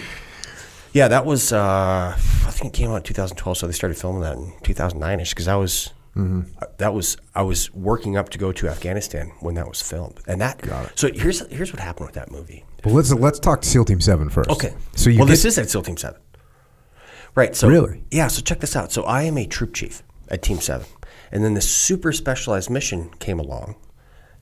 yeah, 0.93 1.07
that 1.07 1.25
was. 1.25 1.51
Uh, 1.53 2.15
I 2.17 2.51
think 2.51 2.73
it 2.73 2.77
came 2.77 2.91
out 2.91 2.97
in 2.97 3.03
2012, 3.03 3.57
so 3.57 3.67
they 3.67 3.73
started 3.73 3.97
filming 3.97 4.21
that 4.21 4.37
in 4.37 4.51
2009ish 4.63 5.29
because 5.29 5.47
I 5.47 5.55
was. 5.55 5.91
Mm-hmm. 6.15 6.41
uh, 6.61 6.67
That 6.77 6.93
was 6.93 7.17
I 7.33 7.41
was 7.41 7.73
working 7.73 8.17
up 8.17 8.29
to 8.29 8.37
go 8.37 8.51
to 8.51 8.69
Afghanistan 8.69 9.31
when 9.39 9.55
that 9.55 9.67
was 9.67 9.81
filmed, 9.81 10.19
and 10.27 10.39
that. 10.41 10.61
So 10.95 11.09
here's 11.11 11.39
here's 11.49 11.73
what 11.73 11.79
happened 11.79 12.05
with 12.07 12.15
that 12.15 12.29
movie. 12.31 12.65
Well, 12.85 12.93
let's 12.93 13.11
let's 13.11 13.39
talk 13.39 13.61
to 13.61 13.67
SEAL 13.67 13.85
Team 13.85 13.99
Seven 13.99 14.29
first. 14.29 14.49
Okay. 14.51 14.73
So 14.95 15.09
you 15.09 15.17
well, 15.17 15.25
get, 15.25 15.31
this 15.31 15.45
is 15.45 15.57
at 15.57 15.71
SEAL 15.71 15.81
Team 15.83 15.97
Seven, 15.97 16.19
right? 17.35 17.55
So 17.55 17.67
Really? 17.67 18.03
yeah. 18.11 18.27
So 18.27 18.41
check 18.43 18.59
this 18.59 18.75
out. 18.75 18.91
So 18.91 19.03
I 19.03 19.23
am 19.23 19.37
a 19.39 19.47
troop 19.47 19.73
chief 19.73 20.03
at 20.29 20.43
Team 20.43 20.59
Seven, 20.59 20.85
and 21.31 21.43
then 21.43 21.55
this 21.55 21.69
super 21.69 22.11
specialized 22.11 22.69
mission 22.69 23.09
came 23.19 23.39
along 23.39 23.75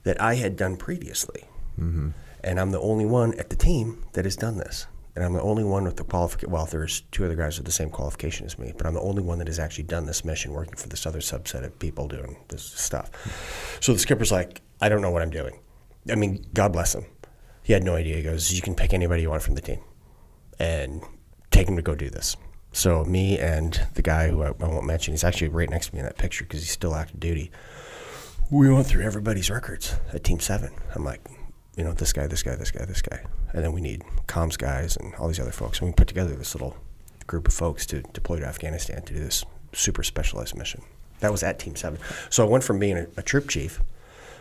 that 0.02 0.20
I 0.20 0.34
had 0.34 0.56
done 0.56 0.76
previously, 0.76 1.44
Mm-hmm. 1.80 2.10
and 2.44 2.60
I'm 2.60 2.70
the 2.72 2.80
only 2.80 3.06
one 3.06 3.32
at 3.38 3.48
the 3.48 3.56
team 3.56 4.04
that 4.12 4.26
has 4.26 4.36
done 4.36 4.58
this. 4.58 4.86
And 5.14 5.24
I'm 5.24 5.34
the 5.34 5.42
only 5.42 5.64
one 5.64 5.84
with 5.84 5.96
the 5.96 6.04
qualification. 6.04 6.50
Well, 6.50 6.64
there's 6.66 7.02
two 7.12 7.24
other 7.24 7.34
guys 7.34 7.58
with 7.58 7.66
the 7.66 7.72
same 7.72 7.90
qualification 7.90 8.46
as 8.46 8.58
me, 8.58 8.72
but 8.76 8.86
I'm 8.86 8.94
the 8.94 9.00
only 9.00 9.22
one 9.22 9.38
that 9.38 9.46
has 9.46 9.58
actually 9.58 9.84
done 9.84 10.06
this 10.06 10.24
mission, 10.24 10.52
working 10.52 10.76
for 10.76 10.88
this 10.88 11.04
other 11.04 11.20
subset 11.20 11.64
of 11.64 11.78
people 11.78 12.08
doing 12.08 12.36
this 12.48 12.62
stuff. 12.62 13.10
So 13.80 13.92
the 13.92 13.98
skipper's 13.98 14.32
like, 14.32 14.62
I 14.80 14.88
don't 14.88 15.02
know 15.02 15.10
what 15.10 15.20
I'm 15.20 15.30
doing. 15.30 15.60
I 16.10 16.14
mean, 16.14 16.44
God 16.54 16.72
bless 16.72 16.94
him. 16.94 17.04
He 17.62 17.72
had 17.72 17.84
no 17.84 17.94
idea. 17.94 18.16
He 18.16 18.22
goes, 18.22 18.52
You 18.52 18.62
can 18.62 18.74
pick 18.74 18.92
anybody 18.92 19.22
you 19.22 19.30
want 19.30 19.42
from 19.42 19.54
the 19.54 19.60
team 19.60 19.80
and 20.58 21.02
take 21.50 21.68
him 21.68 21.76
to 21.76 21.82
go 21.82 21.94
do 21.94 22.08
this. 22.08 22.36
So 22.72 23.04
me 23.04 23.38
and 23.38 23.80
the 23.94 24.02
guy 24.02 24.28
who 24.28 24.42
I, 24.42 24.48
I 24.48 24.66
won't 24.66 24.86
mention, 24.86 25.12
he's 25.12 25.24
actually 25.24 25.48
right 25.48 25.68
next 25.68 25.88
to 25.88 25.94
me 25.94 26.00
in 26.00 26.06
that 26.06 26.16
picture 26.16 26.44
because 26.44 26.60
he's 26.60 26.70
still 26.70 26.94
active 26.94 27.20
duty. 27.20 27.50
We 28.50 28.72
went 28.72 28.86
through 28.86 29.04
everybody's 29.04 29.50
records 29.50 29.94
at 30.12 30.24
Team 30.24 30.40
Seven. 30.40 30.72
I'm 30.94 31.04
like, 31.04 31.20
you 31.76 31.84
know, 31.84 31.92
this 31.92 32.12
guy, 32.12 32.26
this 32.26 32.42
guy, 32.42 32.54
this 32.54 32.70
guy, 32.70 32.84
this 32.84 33.02
guy, 33.02 33.20
and 33.52 33.64
then 33.64 33.72
we 33.72 33.80
need 33.80 34.02
comms 34.26 34.58
guys 34.58 34.96
and 34.96 35.14
all 35.16 35.28
these 35.28 35.40
other 35.40 35.52
folks. 35.52 35.80
And 35.80 35.88
we 35.88 35.94
put 35.94 36.08
together 36.08 36.34
this 36.34 36.54
little 36.54 36.76
group 37.26 37.48
of 37.48 37.54
folks 37.54 37.86
to 37.86 38.02
deploy 38.12 38.40
to 38.40 38.46
Afghanistan 38.46 39.02
to 39.02 39.14
do 39.14 39.20
this 39.20 39.44
super 39.72 40.02
specialized 40.02 40.54
mission. 40.56 40.82
That 41.20 41.32
was 41.32 41.42
at 41.42 41.58
Team 41.58 41.76
Seven. 41.76 41.98
So 42.30 42.44
I 42.44 42.48
went 42.48 42.64
from 42.64 42.78
being 42.78 42.96
a, 42.98 43.06
a 43.16 43.22
troop 43.22 43.48
chief. 43.48 43.80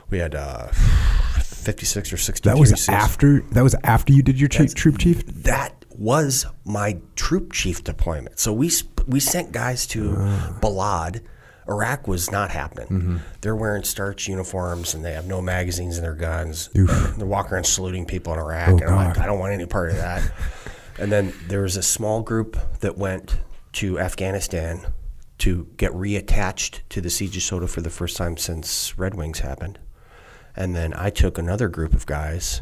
We 0.10 0.18
had 0.18 0.36
uh, 0.36 0.68
56 0.68 2.12
or 2.12 2.18
60 2.18 2.50
that 2.50 2.58
was 2.58 2.90
after 2.90 3.42
that 3.52 3.62
was 3.64 3.76
after 3.84 4.12
you 4.12 4.22
did 4.24 4.40
your 4.40 4.50
troop, 4.50 4.74
troop 4.74 4.98
chief. 4.98 5.26
that 5.44 5.86
was 5.98 6.46
my 6.66 6.98
troop 7.16 7.54
chief 7.54 7.84
deployment. 7.84 8.40
So 8.40 8.52
we 8.52 8.70
sp- 8.74 9.08
we 9.08 9.20
sent 9.20 9.52
guys 9.52 9.86
to 9.88 10.10
Balad. 10.60 11.22
Iraq 11.68 12.08
was 12.08 12.32
not 12.32 12.52
happening. 12.52 12.88
Mm-hmm. 12.88 13.18
They're 13.42 13.56
wearing 13.56 13.84
starch 13.84 14.28
uniforms 14.28 14.94
and 14.94 15.06
they 15.06 15.14
have 15.14 15.28
no 15.28 15.42
magazines 15.42 15.98
in 15.98 16.04
their 16.04 16.16
guns. 16.16 16.70
They're 16.74 17.26
walking 17.26 17.54
around 17.54 17.66
saluting 17.66 18.06
people 18.06 18.34
in 18.34 18.40
Iraq, 18.40 18.70
oh, 18.70 18.78
and 18.78 18.84
I'm 18.84 19.08
like, 19.08 19.18
I 19.20 19.26
don't 19.26 19.40
want 19.40 19.54
any 19.54 19.66
part 19.66 19.90
of 19.90 19.98
that. 19.98 20.32
and 21.00 21.12
then 21.12 21.34
there 21.48 21.62
was 21.62 21.78
a 21.78 21.84
small 21.84 22.22
group 22.22 22.58
that 22.80 22.98
went 22.98 23.40
to 23.74 24.00
Afghanistan 24.00 24.94
to 25.40 25.68
get 25.78 25.92
reattached 25.94 26.82
to 26.90 27.02
the 27.02 27.10
CJSOTF-A 27.10 27.68
for 27.68 27.82
the 27.82 27.90
first 27.90 28.18
time 28.18 28.38
since 28.38 28.98
Red 28.98 29.16
Wings 29.16 29.40
happened. 29.40 29.80
And 30.56 30.76
then 30.76 30.94
I 30.94 31.10
took 31.10 31.38
another 31.38 31.68
group 31.68 31.94
of 31.94 32.06
guys 32.06 32.62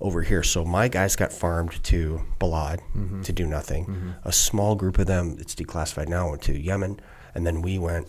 over 0.00 0.22
here. 0.22 0.42
So 0.42 0.64
my 0.64 0.88
guys 0.88 1.16
got 1.16 1.32
farmed 1.32 1.82
to 1.84 2.22
Balad 2.38 2.80
mm-hmm. 2.94 3.22
to 3.22 3.32
do 3.32 3.46
nothing. 3.46 3.86
Mm-hmm. 3.86 4.10
A 4.24 4.32
small 4.32 4.74
group 4.74 4.98
of 4.98 5.06
them, 5.06 5.36
it's 5.40 5.54
declassified 5.54 6.08
now, 6.08 6.30
went 6.30 6.42
to 6.42 6.58
Yemen. 6.58 7.00
And 7.34 7.46
then 7.46 7.62
we 7.62 7.78
went 7.78 8.08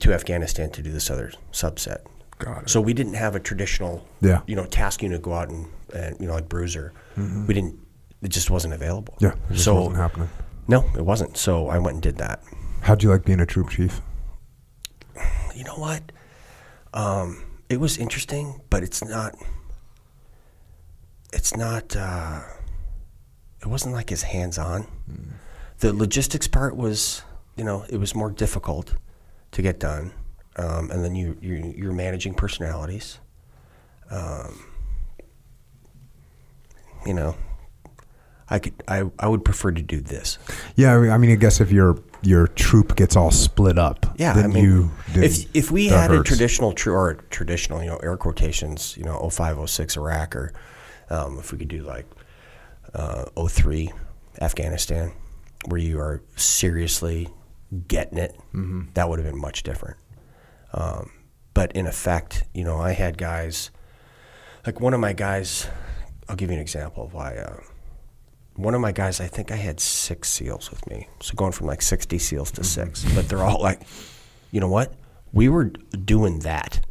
to 0.00 0.12
Afghanistan 0.12 0.70
to 0.70 0.82
do 0.82 0.90
this 0.92 1.10
other 1.10 1.32
subset. 1.52 1.98
Got 2.38 2.64
it. 2.64 2.70
So 2.70 2.80
we 2.80 2.92
didn't 2.94 3.14
have 3.14 3.34
a 3.34 3.40
traditional, 3.40 4.06
Yeah. 4.20 4.40
you 4.46 4.54
know, 4.54 4.64
task 4.64 5.02
unit 5.02 5.22
go 5.22 5.32
out 5.32 5.48
and, 5.48 5.66
and 5.94 6.16
you 6.20 6.26
know, 6.26 6.34
like 6.34 6.48
Bruiser. 6.48 6.92
We 7.16 7.54
didn't. 7.54 7.78
It 8.22 8.28
just 8.28 8.50
wasn't 8.50 8.74
available. 8.74 9.16
Yeah, 9.20 9.34
it 9.50 9.58
so 9.58 9.74
wasn't 9.74 9.96
happening. 9.96 10.28
No, 10.68 10.84
it 10.96 11.04
wasn't. 11.04 11.36
So 11.36 11.68
I 11.68 11.78
went 11.78 11.94
and 11.94 12.02
did 12.02 12.16
that. 12.18 12.42
How'd 12.82 13.02
you 13.02 13.10
like 13.10 13.24
being 13.24 13.40
a 13.40 13.46
troop 13.46 13.70
chief? 13.70 14.00
You 15.54 15.64
know 15.64 15.74
what? 15.76 16.12
Um, 16.94 17.42
it 17.68 17.80
was 17.80 17.96
interesting, 17.98 18.60
but 18.70 18.82
it's 18.84 19.02
not. 19.04 19.34
It's 21.32 21.56
not. 21.56 21.94
Uh, 21.96 22.40
it 23.60 23.66
wasn't 23.66 23.94
like 23.94 24.12
as 24.12 24.22
hands 24.22 24.58
on. 24.58 24.86
The 25.78 25.92
logistics 25.92 26.46
part 26.48 26.76
was, 26.76 27.22
you 27.56 27.64
know, 27.64 27.84
it 27.88 27.98
was 27.98 28.14
more 28.14 28.30
difficult 28.30 28.94
to 29.52 29.62
get 29.62 29.78
done, 29.80 30.12
um, 30.56 30.90
and 30.90 31.04
then 31.04 31.14
you 31.14 31.36
you 31.40 31.74
you're 31.76 31.92
managing 31.92 32.34
personalities. 32.34 33.18
Um, 34.10 34.64
you 37.06 37.14
know, 37.14 37.36
I 38.48 38.58
could 38.58 38.74
I, 38.88 39.04
I 39.18 39.28
would 39.28 39.44
prefer 39.44 39.70
to 39.72 39.82
do 39.82 40.00
this. 40.00 40.38
Yeah, 40.76 40.96
I 40.96 41.18
mean- 41.18 41.30
I 41.30 41.36
guess 41.36 41.60
if 41.60 41.70
your 41.70 41.98
your 42.22 42.48
troop 42.48 42.96
gets 42.96 43.14
all 43.14 43.30
split 43.30 43.78
up, 43.78 44.04
Yeah, 44.18 44.32
then 44.32 44.44
I 44.44 44.48
mean, 44.48 44.64
you 44.64 44.90
if 45.14 45.44
if 45.54 45.70
we 45.70 45.86
had 45.88 46.10
a 46.10 46.22
traditional 46.22 46.72
tr- 46.72 46.90
or 46.92 47.14
traditional, 47.30 47.80
you 47.82 47.88
know, 47.90 47.98
air 47.98 48.16
quotations, 48.16 48.96
you 48.96 49.04
know, 49.04 49.28
05, 49.30 49.70
06 49.70 49.96
Iraq, 49.96 50.34
or 50.34 50.52
um, 51.10 51.38
if 51.38 51.52
we 51.52 51.58
could 51.58 51.68
do 51.68 51.82
like 51.84 52.06
uh, 52.92 53.26
03 53.48 53.92
Afghanistan, 54.40 55.12
where 55.66 55.78
you 55.80 56.00
are 56.00 56.20
seriously 56.34 57.28
getting 57.86 58.18
it, 58.18 58.34
Mm-hmm. 58.54 58.82
that 58.94 59.08
would 59.08 59.18
have 59.18 59.30
been 59.30 59.40
much 59.40 59.62
different. 59.62 59.96
Um, 60.72 61.10
but 61.54 61.72
in 61.72 61.86
effect, 61.86 62.44
you 62.54 62.64
know, 62.64 62.78
I 62.78 62.92
had 62.92 63.18
guys 63.18 63.70
like 64.66 64.80
one 64.80 64.94
of 64.94 65.00
my 65.00 65.12
guys. 65.12 65.66
I'll 66.28 66.36
give 66.36 66.50
you 66.50 66.56
an 66.56 66.62
example 66.62 67.04
of 67.04 67.14
why. 67.14 67.36
Uh, 67.36 67.60
one 68.54 68.74
of 68.74 68.80
my 68.80 68.92
guys, 68.92 69.20
I 69.20 69.26
think 69.28 69.50
I 69.50 69.56
had 69.56 69.80
six 69.80 70.28
SEALs 70.28 70.70
with 70.70 70.86
me. 70.88 71.08
So 71.20 71.34
going 71.34 71.52
from 71.52 71.66
like 71.68 71.80
60 71.80 72.18
SEALs 72.18 72.50
to 72.52 72.64
six. 72.64 73.04
But 73.14 73.28
they're 73.28 73.42
all 73.44 73.60
like, 73.62 73.82
you 74.50 74.60
know 74.60 74.68
what? 74.68 74.94
We 75.32 75.48
were 75.48 75.64
doing 75.64 76.40
that. 76.40 76.84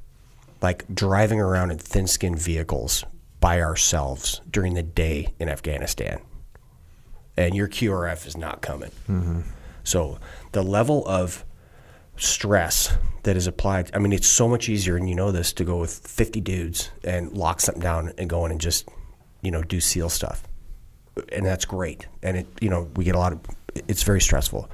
Like 0.61 0.85
driving 0.93 1.39
around 1.39 1.71
in 1.71 1.77
thin 1.77 2.07
skinned 2.07 2.39
vehicles 2.39 3.03
by 3.39 3.61
ourselves 3.61 4.41
during 4.49 4.73
the 4.73 4.81
day 4.83 5.35
in 5.39 5.49
Afghanistan. 5.49 6.21
And 7.35 7.53
your 7.53 7.67
QRF 7.67 8.25
is 8.25 8.35
not 8.35 8.61
coming. 8.61 8.91
So 9.83 10.17
the 10.57 10.69
level 10.69 11.07
of 11.07 11.45
stress 12.15 12.97
that 13.23 13.37
is 13.37 13.47
applied, 13.47 13.91
I 13.93 13.99
mean, 13.99 14.11
it's 14.13 14.27
so 14.27 14.47
much 14.47 14.69
easier, 14.69 14.97
and 14.97 15.07
you 15.07 15.15
know 15.15 15.31
this, 15.31 15.53
to 15.53 15.63
go 15.63 15.77
with 15.77 15.93
50 15.93 16.41
dudes 16.41 16.89
and 17.03 17.31
lock 17.31 17.61
something 17.61 17.81
down 17.81 18.11
and 18.17 18.29
go 18.29 18.45
in 18.45 18.51
and 18.51 18.59
just, 18.59 18.89
you 19.41 19.51
know, 19.51 19.61
do 19.61 19.79
SEAL 19.79 20.09
stuff 20.09 20.43
and 21.31 21.45
that's 21.45 21.65
great. 21.65 22.07
And 22.23 22.37
it, 22.37 22.47
you 22.61 22.69
know, 22.69 22.89
we 22.95 23.03
get 23.03 23.15
a 23.15 23.19
lot 23.19 23.33
of. 23.33 23.39
It's 23.87 24.03
very 24.03 24.21
stressful. 24.21 24.69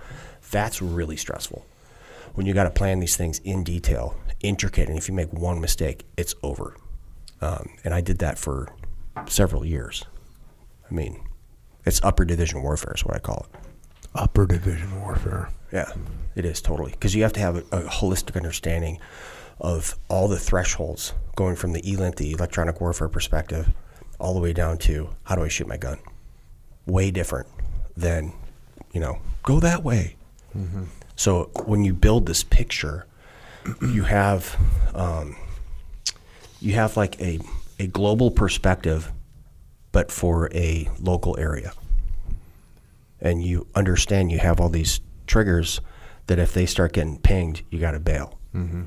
That's 0.51 0.81
really 0.81 1.17
stressful 1.17 1.65
when 2.33 2.45
you 2.45 2.53
got 2.53 2.63
to 2.63 2.69
plan 2.69 2.99
these 2.99 3.17
things 3.17 3.39
in 3.39 3.63
detail, 3.63 4.15
intricate, 4.41 4.89
and 4.89 4.97
if 4.97 5.07
you 5.07 5.13
make 5.13 5.31
one 5.31 5.59
mistake, 5.59 6.05
it's 6.17 6.33
over. 6.43 6.75
Um, 7.41 7.69
and 7.83 7.93
I 7.93 8.01
did 8.01 8.19
that 8.19 8.37
for 8.37 8.69
several 9.27 9.65
years. 9.65 10.05
I 10.89 10.93
mean, 10.93 11.27
it's 11.85 12.01
upper 12.03 12.25
division 12.25 12.61
warfare 12.61 12.93
is 12.95 13.05
what 13.05 13.15
I 13.15 13.19
call 13.19 13.47
it. 13.51 13.59
upper 14.15 14.45
division 14.45 15.01
warfare. 15.01 15.49
Yeah, 15.73 15.91
it 16.35 16.45
is 16.45 16.61
totally 16.61 16.91
because 16.91 17.15
you 17.15 17.23
have 17.23 17.33
to 17.33 17.39
have 17.39 17.55
a, 17.55 17.59
a 17.71 17.81
holistic 17.89 18.35
understanding 18.35 18.99
of 19.59 19.97
all 20.07 20.27
the 20.27 20.37
thresholds 20.37 21.13
going 21.35 21.55
from 21.55 21.73
the 21.73 21.81
ELINT, 21.81 22.17
the 22.17 22.31
electronic 22.31 22.79
warfare 22.79 23.09
perspective, 23.09 23.73
all 24.19 24.35
the 24.35 24.39
way 24.39 24.53
down 24.53 24.77
to 24.77 25.09
how 25.23 25.35
do 25.35 25.43
I 25.43 25.47
shoot 25.47 25.67
my 25.67 25.77
gun. 25.77 25.97
Way 26.85 27.09
different 27.09 27.47
than, 27.97 28.33
you 28.91 28.99
know, 28.99 29.17
go 29.41 29.59
that 29.61 29.83
way. 29.83 30.15
So 31.15 31.49
when 31.65 31.83
you 31.83 31.93
build 31.95 32.27
this 32.27 32.43
picture, 32.43 33.07
you 33.81 34.03
have 34.03 34.55
um, 34.93 35.35
you 36.61 36.73
have 36.73 36.95
like 36.95 37.19
a 37.19 37.39
a 37.79 37.87
global 37.87 38.29
perspective, 38.29 39.11
but 39.91 40.11
for 40.11 40.51
a 40.53 40.87
local 40.99 41.35
area 41.39 41.73
and 43.19 43.41
you 43.43 43.65
understand 43.73 44.31
you 44.31 44.37
have 44.37 44.59
all 44.59 44.69
these 44.69 44.99
triggers 45.37 45.81
that 46.27 46.37
if 46.37 46.53
they 46.53 46.65
start 46.67 46.93
getting 46.93 47.17
pinged, 47.17 47.63
you 47.71 47.79
got 47.79 47.91
to 47.91 47.99
bail. 47.99 48.37
Mm-hmm. 48.55 48.83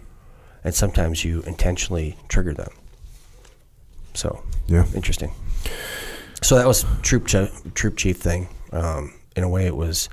And 0.64 0.74
sometimes 0.74 1.24
you 1.24 1.42
intentionally 1.42 2.16
trigger 2.28 2.54
them. 2.54 2.70
So, 4.14 4.42
Yeah. 4.68 4.84
interesting. 4.94 5.32
So 6.42 6.56
that 6.56 6.66
was 6.66 6.84
troop 7.02 7.26
chief, 7.26 7.50
troop 7.74 7.96
chief 7.96 8.18
thing. 8.18 8.48
Um, 8.72 9.12
in 9.34 9.42
a 9.42 9.48
way, 9.48 9.66
it 9.66 9.76
was 9.76 10.08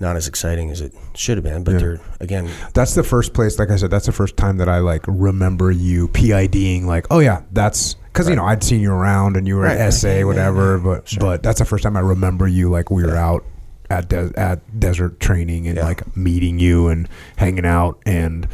not 0.00 0.16
as 0.16 0.26
exciting 0.26 0.70
as 0.70 0.80
it 0.80 0.92
should 1.14 1.36
have 1.36 1.44
been. 1.44 1.62
But 1.64 1.72
Yeah. 1.74 1.78
there 1.78 2.00
again, 2.20 2.48
That's 2.74 2.94
the 2.94 3.04
first 3.04 3.32
place, 3.32 3.58
like 3.58 3.70
I 3.70 3.76
said, 3.76 3.90
that's 3.90 4.06
the 4.06 4.12
first 4.12 4.36
time 4.36 4.56
that 4.58 4.68
I 4.68 4.78
like 4.78 5.04
remember 5.06 5.70
you 5.70 6.08
PIDing. 6.08 6.84
Like, 6.84 7.06
oh 7.10 7.20
yeah, 7.20 7.42
that's 7.52 7.94
because 8.12 8.28
you 8.28 8.34
know 8.36 8.44
I'd 8.44 8.62
seen 8.64 8.80
you 8.80 8.92
around 8.92 9.36
and 9.36 9.46
you 9.46 9.54
were 9.56 9.62
Right, 9.62 9.78
at 9.78 9.92
SA, 9.94 10.08
yeah, 10.08 10.18
yeah, 10.18 10.24
whatever. 10.24 10.76
yeah. 10.76 10.82
But 10.84 11.08
Sure. 11.08 11.20
but 11.20 11.42
that's 11.44 11.60
the 11.60 11.64
first 11.64 11.84
time 11.84 11.96
I 11.96 12.00
remember 12.00 12.46
you. 12.48 12.68
Like 12.70 12.90
we 12.90 13.04
were 13.04 13.16
out 13.16 13.44
at 13.90 14.08
de- 14.08 14.32
at 14.36 14.78
desert 14.80 15.20
training 15.20 15.66
and 15.68 15.76
Yeah. 15.76 15.84
like 15.84 16.16
meeting 16.16 16.58
you 16.58 16.88
and 16.88 17.08
hanging 17.36 17.66
out 17.66 17.98
and 18.06 18.46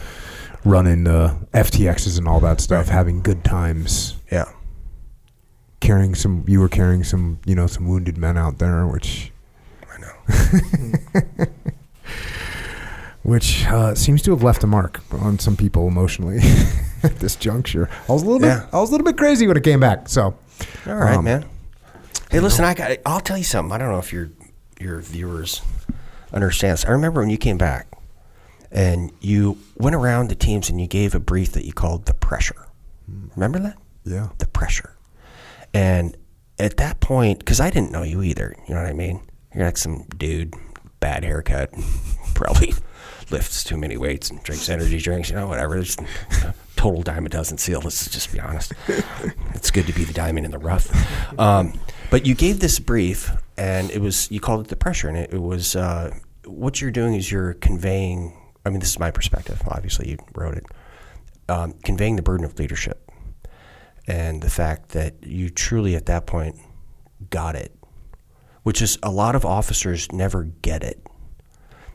running 0.64 1.04
the 1.04 1.36
FTXs 1.54 2.18
and 2.18 2.26
all 2.28 2.40
that 2.40 2.60
stuff, 2.60 2.88
having 2.88 3.20
good 3.22 3.44
times. 3.44 4.16
yeah, 4.30 4.44
Carrying 5.80 6.14
some, 6.14 6.44
you 6.46 6.60
were 6.60 6.68
carrying 6.68 7.02
some, 7.04 7.38
you 7.46 7.54
know, 7.54 7.66
some 7.66 7.86
wounded 7.88 8.18
men 8.18 8.36
out 8.36 8.58
there, 8.58 8.86
which 8.86 9.32
I 9.90 9.98
know. 10.00 11.46
which 13.22 13.66
uh, 13.66 13.94
seems 13.94 14.22
to 14.22 14.30
have 14.30 14.42
left 14.42 14.64
a 14.64 14.66
mark 14.66 15.00
on 15.12 15.38
some 15.38 15.56
people 15.56 15.86
emotionally 15.88 16.38
at 17.02 17.16
this 17.20 17.36
juncture. 17.36 17.88
I 18.08 18.12
was 18.12 18.22
a 18.22 18.26
little 18.26 18.46
Yeah. 18.46 18.60
bit, 18.60 18.68
I 18.74 18.80
was 18.80 18.88
a 18.90 18.92
little 18.92 19.04
bit 19.04 19.16
crazy 19.16 19.46
when 19.46 19.56
it 19.56 19.62
came 19.64 19.80
back. 19.80 20.08
So, 20.08 20.34
All 20.86 20.94
right, 20.94 21.16
Um, 21.16 21.24
man. 21.24 21.44
Hey, 22.30 22.38
listen, 22.40 22.64
I 22.64 22.74
got. 22.74 22.96
I'll 23.04 23.20
tell 23.20 23.36
you 23.38 23.42
something. 23.44 23.72
I 23.72 23.78
don't 23.78 23.90
know 23.90 23.98
if 23.98 24.12
your 24.12 24.28
your 24.80 25.00
viewers 25.00 25.62
understand 26.32 26.74
this. 26.74 26.84
I 26.84 26.90
remember 26.90 27.20
when 27.20 27.30
you 27.30 27.38
came 27.38 27.58
back, 27.58 27.86
and 28.70 29.12
you 29.20 29.58
went 29.76 29.96
around 29.96 30.28
the 30.28 30.34
teams 30.34 30.70
and 30.70 30.80
you 30.80 30.86
gave 30.86 31.14
a 31.14 31.20
brief 31.20 31.52
that 31.52 31.64
you 31.64 31.72
called 31.72 32.06
the 32.06 32.14
pressure. 32.14 32.66
Remember 33.34 33.58
that? 33.58 33.76
yeah, 34.04 34.28
The 34.38 34.46
pressure. 34.46 34.96
And 35.74 36.16
at 36.58 36.76
that 36.76 37.00
point, 37.00 37.40
because 37.40 37.60
I 37.60 37.70
didn't 37.70 37.90
know 37.90 38.02
you 38.02 38.22
either, 38.22 38.54
you 38.68 38.74
know 38.74 38.80
what 38.80 38.88
I 38.88 38.92
mean? 38.92 39.20
You're 39.54 39.64
like 39.64 39.76
some 39.76 40.04
dude, 40.16 40.54
bad 41.00 41.24
haircut, 41.24 41.72
probably 42.34 42.74
lifts 43.30 43.64
too 43.64 43.76
many 43.76 43.96
weights 43.96 44.30
and 44.30 44.42
drinks 44.42 44.68
energy 44.68 44.98
drinks, 44.98 45.30
you 45.30 45.36
know, 45.36 45.48
whatever. 45.48 45.76
It's 45.78 45.96
total 46.76 47.02
dime 47.02 47.26
a 47.26 47.28
dozen 47.28 47.58
seal. 47.58 47.80
Let's 47.82 48.08
just 48.08 48.32
be 48.32 48.40
honest. 48.40 48.72
it's 49.54 49.70
good 49.70 49.86
to 49.86 49.92
be 49.92 50.04
the 50.04 50.12
diamond 50.12 50.46
in 50.46 50.52
the 50.52 50.58
rough. 50.58 50.88
Um, 51.38 51.78
but 52.10 52.26
you 52.26 52.34
gave 52.34 52.60
this 52.60 52.78
brief, 52.78 53.30
and 53.60 53.90
it 53.90 54.00
was 54.00 54.30
you 54.30 54.40
called 54.40 54.64
it 54.64 54.68
the 54.68 54.76
pressure, 54.76 55.06
and 55.06 55.18
it, 55.18 55.34
it 55.34 55.42
was 55.42 55.76
uh, 55.76 56.16
what 56.46 56.80
you're 56.80 56.90
doing 56.90 57.14
is 57.14 57.30
you're 57.30 57.54
conveying. 57.54 58.34
I 58.64 58.70
mean, 58.70 58.80
this 58.80 58.90
is 58.90 58.98
my 58.98 59.10
perspective. 59.10 59.62
Obviously, 59.68 60.08
you 60.08 60.16
wrote 60.34 60.56
it. 60.56 60.64
Um, 61.48 61.74
conveying 61.84 62.16
the 62.16 62.22
burden 62.22 62.46
of 62.46 62.58
leadership 62.58 63.10
and 64.06 64.40
the 64.40 64.50
fact 64.50 64.90
that 64.90 65.14
you 65.22 65.50
truly 65.50 65.96
at 65.96 66.06
that 66.06 66.26
point 66.26 66.56
got 67.28 67.54
it, 67.54 67.74
which 68.62 68.80
is 68.80 68.98
a 69.02 69.10
lot 69.10 69.34
of 69.34 69.44
officers 69.44 70.10
never 70.12 70.44
get 70.44 70.82
it. 70.82 71.04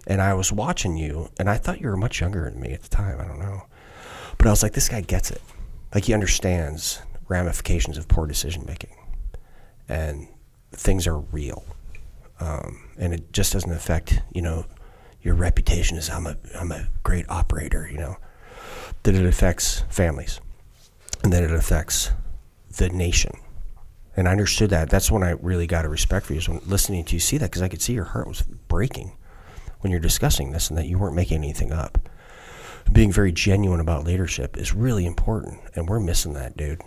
And 0.05 0.21
I 0.21 0.33
was 0.33 0.51
watching 0.51 0.97
you, 0.97 1.29
and 1.39 1.49
I 1.49 1.57
thought 1.57 1.81
you 1.81 1.87
were 1.87 1.97
much 1.97 2.21
younger 2.21 2.49
than 2.49 2.59
me 2.59 2.73
at 2.73 2.83
the 2.83 2.89
time. 2.89 3.19
I 3.19 3.25
don't 3.25 3.39
know, 3.39 3.63
but 4.37 4.45
I 4.45 4.51
was 4.51 4.61
like, 4.61 4.73
this 4.73 4.89
guy 4.89 5.01
gets 5.01 5.31
it. 5.31 5.41
Like 5.95 6.05
he 6.05 6.13
understands 6.13 7.01
ramifications 7.27 7.97
of 7.97 8.07
poor 8.07 8.27
decision 8.27 8.65
making, 8.67 8.95
and 9.89 10.27
things 10.75 11.07
are 11.07 11.19
real, 11.19 11.65
um, 12.39 12.89
and 12.97 13.13
it 13.13 13.31
just 13.33 13.53
doesn't 13.53 13.71
affect 13.71 14.21
you 14.33 14.41
know 14.41 14.65
your 15.21 15.35
reputation 15.35 15.97
as 15.97 16.09
I'm 16.09 16.27
a 16.27 16.37
I'm 16.59 16.71
a 16.71 16.87
great 17.03 17.25
operator. 17.29 17.87
You 17.91 17.97
know 17.97 18.17
that 19.03 19.15
it 19.15 19.25
affects 19.25 19.83
families 19.89 20.39
and 21.23 21.31
that 21.33 21.43
it 21.43 21.51
affects 21.51 22.11
the 22.77 22.89
nation. 22.89 23.31
And 24.17 24.27
I 24.27 24.31
understood 24.31 24.69
that. 24.69 24.89
That's 24.89 25.11
when 25.11 25.23
I 25.23 25.31
really 25.31 25.67
got 25.67 25.85
a 25.85 25.89
respect 25.89 26.25
for 26.25 26.33
you, 26.33 26.39
is 26.39 26.47
when 26.47 26.61
listening 26.65 27.03
to 27.05 27.15
you 27.15 27.19
see 27.19 27.37
that, 27.37 27.49
because 27.51 27.61
I 27.61 27.67
could 27.67 27.81
see 27.81 27.93
your 27.93 28.05
heart 28.05 28.27
was 28.27 28.41
breaking 28.41 29.17
when 29.81 29.91
you're 29.91 29.99
discussing 29.99 30.51
this 30.51 30.69
and 30.69 30.77
that 30.77 30.87
you 30.87 30.97
weren't 30.97 31.15
making 31.15 31.37
anything 31.37 31.71
up. 31.71 31.97
Being 32.91 33.11
very 33.11 33.31
genuine 33.31 33.79
about 33.79 34.05
leadership 34.05 34.57
is 34.57 34.73
really 34.73 35.05
important, 35.05 35.59
and 35.75 35.89
we're 35.89 35.99
missing 35.99 36.33
that, 36.33 36.55
dude. 36.55 36.81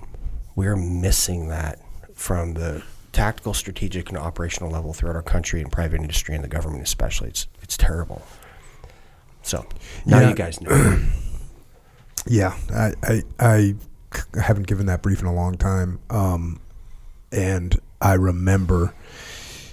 We're 0.55 0.77
missing 0.77 1.48
that 1.48 1.81
from 2.15 2.55
the 2.55 2.82
tactical, 3.12 3.55
strategic, 3.55 4.09
and 4.09 4.18
operational 4.18 4.70
level 4.70 4.93
throughout 4.93 5.16
our 5.16 5.22
country 5.22 5.60
and 5.60 5.70
private 5.72 6.01
industry 6.01 6.35
and 6.35 6.43
the 6.44 6.48
government 6.48 6.82
especially. 6.82 7.28
It's 7.28 7.47
it's 7.62 7.76
terrible. 7.76 8.22
So 9.43 9.66
now 10.06 10.20
Yeah. 10.20 10.28
you 10.30 10.35
guys 10.35 10.60
know. 10.60 10.98
yeah. 12.26 12.56
I, 12.74 12.93
I, 13.02 13.22
I 13.39 13.74
haven't 14.40 14.66
given 14.66 14.86
that 14.86 15.02
brief 15.02 15.20
in 15.20 15.26
a 15.26 15.35
long 15.35 15.56
time, 15.56 16.01
um, 16.10 16.60
and 17.32 17.78
I 18.01 18.14
remember 18.14 18.94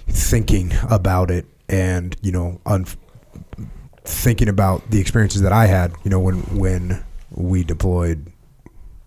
thinking 0.08 0.72
about 0.90 1.30
it, 1.30 1.46
and 1.68 2.16
you 2.22 2.32
know, 2.32 2.60
un- 2.66 2.86
thinking 4.04 4.48
about 4.48 4.90
the 4.90 5.00
experiences 5.00 5.42
that 5.42 5.52
I 5.52 5.66
had. 5.66 5.92
You 6.04 6.10
know, 6.10 6.20
when 6.20 6.36
when 6.58 7.04
we 7.30 7.64
deployed 7.64 8.30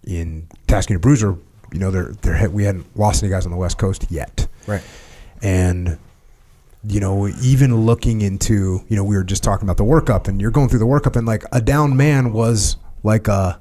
in 0.06 0.48
Tasking 0.68 0.96
a 0.96 1.00
Bruiser, 1.00 1.38
you 1.72 1.80
know, 1.80 1.92
there 1.92 2.14
there 2.22 2.50
we 2.50 2.64
hadn't 2.64 2.98
lost 2.98 3.24
any 3.24 3.30
guys 3.30 3.46
on 3.46 3.52
the 3.52 3.58
West 3.58 3.78
Coast 3.78 4.06
yet. 4.10 4.48
right. 4.68 4.84
and 5.42 5.98
you 6.88 7.00
know 7.00 7.28
even 7.42 7.76
looking 7.86 8.22
into 8.22 8.82
you 8.88 8.96
know 8.96 9.04
we 9.04 9.16
were 9.16 9.24
just 9.24 9.44
talking 9.44 9.66
about 9.66 9.76
the 9.76 9.84
workup 9.84 10.30
and 10.30 10.40
you're 10.40 10.52
going 10.52 10.70
through 10.70 10.80
the 10.80 10.86
workup 10.86 11.18
and 11.18 11.28
like 11.28 11.44
a 11.52 11.60
down 11.62 11.98
man 11.98 12.32
was 12.32 12.78
like 13.04 13.28
a 13.28 13.60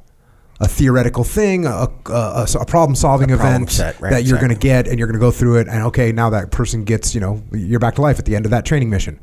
a 0.60 0.66
theoretical 0.66 1.22
thing, 1.22 1.66
a, 1.66 1.88
a, 2.06 2.48
a 2.60 2.66
problem 2.66 2.96
solving 2.96 3.28
problem 3.28 3.54
event 3.62 3.70
set, 3.70 4.00
right, 4.00 4.10
that 4.10 4.24
you're 4.24 4.36
exactly. 4.36 4.48
going 4.48 4.60
to 4.60 4.60
get, 4.60 4.88
and 4.88 4.98
you're 4.98 5.06
going 5.06 5.18
to 5.18 5.24
go 5.24 5.30
through 5.30 5.58
it. 5.58 5.68
And 5.68 5.84
okay, 5.84 6.10
now 6.10 6.30
that 6.30 6.50
person 6.50 6.84
gets, 6.84 7.14
you 7.14 7.20
know, 7.20 7.42
you're 7.52 7.78
back 7.78 7.94
to 7.96 8.02
life 8.02 8.18
at 8.18 8.24
the 8.24 8.34
end 8.34 8.44
of 8.44 8.50
that 8.50 8.64
training 8.64 8.90
mission. 8.90 9.20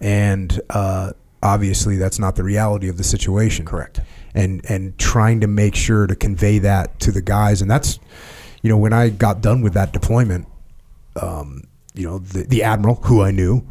And 0.00 0.60
uh, 0.70 1.12
obviously, 1.42 1.96
that's 1.96 2.18
not 2.18 2.34
the 2.34 2.42
reality 2.42 2.88
of 2.88 2.96
the 2.96 3.04
situation. 3.04 3.64
Correct. 3.64 4.00
And 4.34 4.64
and 4.68 4.98
trying 4.98 5.40
to 5.40 5.46
make 5.46 5.76
sure 5.76 6.06
to 6.06 6.16
convey 6.16 6.58
that 6.58 6.98
to 7.00 7.12
the 7.12 7.22
guys, 7.22 7.62
and 7.62 7.70
that's, 7.70 8.00
you 8.62 8.68
know, 8.68 8.76
when 8.76 8.92
I 8.92 9.10
got 9.10 9.40
done 9.40 9.62
with 9.62 9.74
that 9.74 9.92
deployment, 9.92 10.48
um, 11.20 11.62
you 11.94 12.06
know, 12.06 12.18
the, 12.18 12.42
the 12.42 12.64
admiral 12.64 12.96
who 12.96 13.22
I 13.22 13.30
knew 13.30 13.64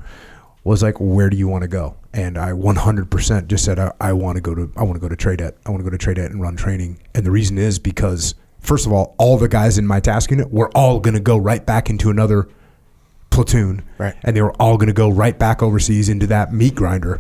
was 0.63 0.81
like, 0.81 0.95
"Where 0.99 1.29
do 1.29 1.35
you 1.35 1.49
want 1.49 1.63
to 1.63 1.67
go?" 1.67 1.97
And 2.13 2.37
I 2.37 2.51
100% 2.51 3.47
just 3.47 3.65
said, 3.65 3.77
"I, 3.77 3.91
I 3.99 4.13
want 4.13 4.37
to 4.37 4.41
go 4.41 4.55
to 4.55 4.71
I 4.77 4.83
want 4.83 4.95
to 4.95 5.01
go 5.01 5.13
to 5.13 5.17
Tradet. 5.17 5.55
I 5.65 5.69
want 5.69 5.83
to 5.83 5.89
go 5.89 5.95
to 5.95 5.97
Tradet 5.97 6.27
and 6.27 6.41
run 6.41 6.55
training." 6.55 6.99
And 7.13 7.25
the 7.25 7.31
reason 7.31 7.57
is 7.57 7.77
because 7.77 8.35
first 8.61 8.85
of 8.85 8.93
all, 8.93 9.15
all 9.17 9.37
the 9.37 9.49
guys 9.49 9.77
in 9.77 9.85
my 9.85 9.99
task 9.99 10.31
unit 10.31 10.49
were 10.49 10.69
all 10.69 11.01
going 11.01 11.15
to 11.15 11.19
go 11.19 11.37
right 11.37 11.65
back 11.65 11.89
into 11.89 12.09
another 12.09 12.47
platoon, 13.29 13.83
Right. 13.97 14.15
And 14.23 14.35
they 14.35 14.41
were 14.41 14.53
all 14.53 14.77
going 14.77 14.87
to 14.87 14.93
go 14.93 15.09
right 15.09 15.37
back 15.37 15.63
overseas 15.63 16.07
into 16.07 16.27
that 16.27 16.53
meat 16.53 16.75
grinder. 16.75 17.19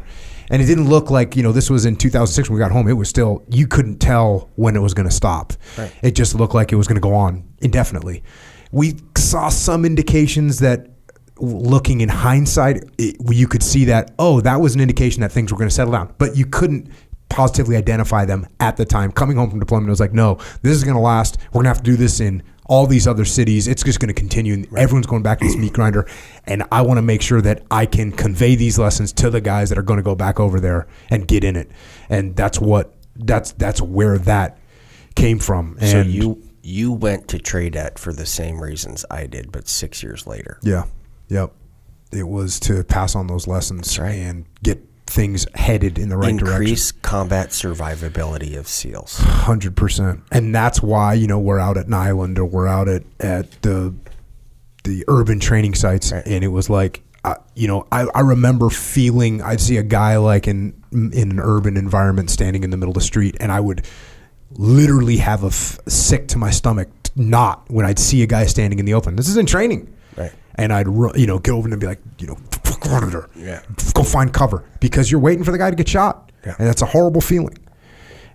And 0.53 0.61
it 0.61 0.65
didn't 0.65 0.87
look 0.87 1.09
like 1.09 1.35
you 1.35 1.41
know 1.41 1.51
this 1.51 1.71
was 1.71 1.85
in 1.85 1.95
2006 1.95 2.47
when 2.47 2.55
we 2.55 2.59
got 2.59 2.71
home. 2.71 2.87
It 2.87 2.93
was 2.93 3.09
still 3.09 3.43
you 3.49 3.65
couldn't 3.65 3.97
tell 3.97 4.51
when 4.55 4.75
it 4.75 4.79
was 4.79 4.93
going 4.93 5.09
to 5.09 5.13
stop. 5.13 5.53
Right. 5.79 5.91
It 6.03 6.11
just 6.11 6.35
looked 6.35 6.53
like 6.53 6.71
it 6.71 6.75
was 6.75 6.87
going 6.87 6.95
to 6.95 7.01
go 7.01 7.15
on 7.15 7.43
indefinitely. 7.61 8.23
We 8.71 8.93
saw 9.17 9.49
some 9.49 9.83
indications 9.83 10.59
that, 10.59 10.89
looking 11.37 12.01
in 12.01 12.09
hindsight, 12.09 12.83
it, 12.99 13.15
you 13.31 13.47
could 13.47 13.63
see 13.63 13.85
that 13.85 14.13
oh, 14.19 14.41
that 14.41 14.61
was 14.61 14.75
an 14.75 14.81
indication 14.81 15.21
that 15.21 15.31
things 15.31 15.51
were 15.51 15.57
going 15.57 15.69
to 15.69 15.75
settle 15.75 15.93
down, 15.93 16.13
but 16.19 16.37
you 16.37 16.45
couldn't 16.45 16.87
positively 17.29 17.75
identify 17.75 18.23
them 18.23 18.45
at 18.59 18.77
the 18.77 18.85
time. 18.85 19.11
Coming 19.11 19.37
home 19.37 19.49
from 19.49 19.59
deployment, 19.59 19.87
it 19.87 19.89
was 19.89 19.99
like, 19.99 20.13
no, 20.13 20.35
this 20.61 20.73
is 20.73 20.83
going 20.83 20.95
to 20.95 21.01
last. 21.01 21.39
We're 21.47 21.63
going 21.63 21.63
to 21.63 21.69
have 21.69 21.77
to 21.77 21.83
do 21.83 21.97
this 21.97 22.19
in 22.19 22.43
all 22.65 22.87
these 22.87 23.07
other 23.07 23.25
cities. 23.25 23.67
It's 23.67 23.83
just 23.83 23.99
going 23.99 24.13
to 24.13 24.13
continue. 24.13 24.53
And 24.53 24.77
Everyone's 24.77 25.05
going 25.05 25.23
back 25.23 25.39
to 25.39 25.45
this 25.45 25.55
meat 25.55 25.73
grinder, 25.73 26.07
and 26.45 26.63
I 26.71 26.81
want 26.81 26.97
to 26.97 27.01
make 27.01 27.21
sure 27.21 27.41
that 27.41 27.63
I 27.69 27.85
can 27.85 28.11
convey 28.11 28.55
these 28.55 28.79
lessons 28.79 29.11
to 29.13 29.29
the 29.29 29.41
guys 29.41 29.69
that 29.69 29.77
are 29.77 29.83
going 29.83 29.97
to 29.97 30.03
go 30.03 30.15
back 30.15 30.39
over 30.39 30.59
there 30.59 30.87
and 31.09 31.27
get 31.27 31.43
in 31.43 31.55
it. 31.55 31.69
And 32.09 32.35
that's 32.35 32.59
what 32.59 32.93
that's 33.15 33.51
that's 33.53 33.81
where 33.81 34.17
that 34.19 34.57
came 35.15 35.39
from. 35.39 35.77
And 35.79 35.89
So 35.89 36.01
you 36.01 36.43
you 36.61 36.93
went 36.93 37.27
to 37.29 37.37
Tradet 37.37 37.97
for 37.97 38.13
the 38.13 38.25
same 38.25 38.61
reasons 38.61 39.05
I 39.11 39.27
did, 39.27 39.51
but 39.51 39.67
six 39.67 40.01
years 40.01 40.25
later. 40.25 40.59
Yeah. 40.63 40.85
Yep. 41.27 41.53
It 42.11 42.27
was 42.27 42.59
to 42.61 42.83
pass 42.83 43.15
on 43.15 43.27
those 43.27 43.47
lessons 43.47 43.97
right. 43.99 44.11
and 44.11 44.45
get 44.61 44.79
things 45.13 45.45
headed 45.55 45.99
in 45.99 46.09
the 46.09 46.17
right 46.17 46.35
direction. 46.35 46.61
Increase 46.63 46.91
combat 46.91 47.49
survivability 47.49 48.57
of 48.57 48.67
SEALs. 48.67 49.17
Hundred 49.19 49.75
percent, 49.75 50.21
and 50.31 50.53
that's 50.53 50.81
why 50.81 51.13
you 51.13 51.27
know 51.27 51.39
we're 51.39 51.59
out 51.59 51.77
at 51.77 51.87
Niland 51.87 52.37
or 52.39 52.45
we're 52.45 52.67
out 52.67 52.87
at 52.87 53.03
at 53.19 53.61
the 53.61 53.93
the 54.83 55.05
urban 55.07 55.39
training 55.39 55.75
sites, 55.75 56.11
Right. 56.11 56.25
and 56.25 56.43
it 56.43 56.49
was 56.49 56.69
like. 56.69 57.01
I 57.25 57.37
you 57.55 57.69
know, 57.69 57.87
I, 57.89 58.05
I 58.13 58.19
remember 58.19 58.69
feeling 58.69 59.41
I'd 59.41 59.61
see 59.61 59.77
a 59.77 59.83
guy 59.83 60.17
like 60.17 60.45
in 60.45 60.73
in 60.91 61.31
an 61.31 61.39
urban 61.39 61.77
environment 61.77 62.29
standing 62.29 62.65
in 62.65 62.69
the 62.69 62.75
middle 62.75 62.91
of 62.91 62.95
the 62.95 62.99
street, 63.01 63.37
and 63.39 63.49
I 63.49 63.61
would 63.61 63.85
literally 64.51 65.17
have 65.17 65.43
a 65.43 65.47
f- 65.47 65.79
sick 65.87 66.27
to 66.29 66.37
my 66.37 66.49
stomach 66.51 66.89
knot 67.15 67.63
when 67.69 67.85
I'd 67.85 67.97
see 67.99 68.23
a 68.23 68.25
guy 68.27 68.45
standing 68.45 68.77
in 68.79 68.83
the 68.85 68.93
open. 68.93 69.15
This 69.15 69.29
is 69.29 69.37
in 69.37 69.45
training, 69.45 69.93
Right. 70.17 70.33
And 70.55 70.73
I'd 70.73 70.87
ru- 70.89 71.13
you 71.15 71.25
know 71.25 71.39
go 71.39 71.55
over 71.57 71.69
and 71.69 71.79
be 71.79 71.87
like, 71.87 72.01
you 72.19 72.27
know, 72.27 72.37
fuck 72.63 72.85
out 72.87 73.03
of 73.03 73.11
there, 73.11 73.29
Yeah. 73.35 73.61
go 73.93 74.03
find 74.03 74.31
cover 74.33 74.63
because 74.79 75.11
you're 75.11 75.21
waiting 75.21 75.43
for 75.43 75.51
the 75.51 75.57
guy 75.57 75.69
to 75.69 75.75
get 75.75 75.87
shot, 75.87 76.31
Yeah. 76.45 76.55
and 76.57 76.67
that's 76.67 76.81
a 76.81 76.85
horrible 76.87 77.21
feeling 77.21 77.57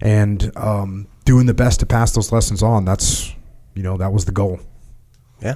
and 0.01 0.53
um, 0.57 1.07
doing 1.25 1.47
the 1.47 1.55
best 1.55 1.81
to 1.81 1.87
pass 1.87 2.13
those 2.13 2.31
lessons 2.33 2.63
on. 2.63 2.85
That's 2.85 3.35
you 3.75 3.83
know 3.83 3.97
that 3.97 4.13
was 4.13 4.25
the 4.25 4.33
goal. 4.33 4.61
Yeah. 5.41 5.55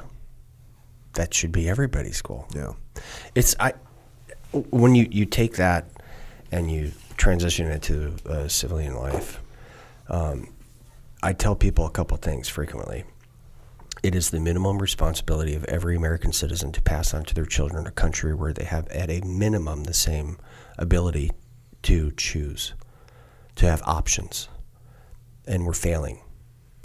That 1.15 1.35
should 1.35 1.53
be 1.53 1.69
everybody's 1.69 2.23
goal. 2.23 2.47
Yeah, 2.55 2.73
It's 3.35 3.55
I 3.61 3.75
when 4.71 4.95
you 4.95 5.07
you 5.11 5.27
take 5.27 5.57
that 5.57 5.87
and 6.51 6.71
you 6.71 6.93
transition 7.17 7.67
it 7.69 7.83
to 7.83 8.15
uh, 8.29 8.49
civilian 8.49 8.95
life. 8.97 9.41
Um, 10.09 10.49
I 11.23 11.33
tell 11.33 11.55
people 11.55 11.87
a 11.87 11.91
couple 11.91 12.17
things 12.17 12.49
frequently. 12.49 13.05
It 14.03 14.17
is 14.17 14.31
the 14.31 14.41
minimum 14.41 14.79
responsibility 14.79 15.55
of 15.55 15.65
every 15.65 15.95
American 15.95 16.33
citizen 16.33 16.73
to 16.73 16.83
pass 16.83 17.15
on 17.15 17.25
to 17.25 17.35
their 17.35 17.47
children 17.47 17.87
a 17.87 17.93
country 17.93 18.35
where 18.35 18.53
they 18.53 18.65
have, 18.65 18.89
at 18.89 19.11
a 19.11 19.21
minimum, 19.21 19.85
the 19.85 19.95
same 19.95 20.39
ability 20.77 21.31
to 21.83 22.11
choose, 22.17 22.75
to 23.57 23.67
have 23.67 23.81
options. 23.85 24.49
And 25.47 25.65
we're 25.65 25.73
failing 25.73 26.21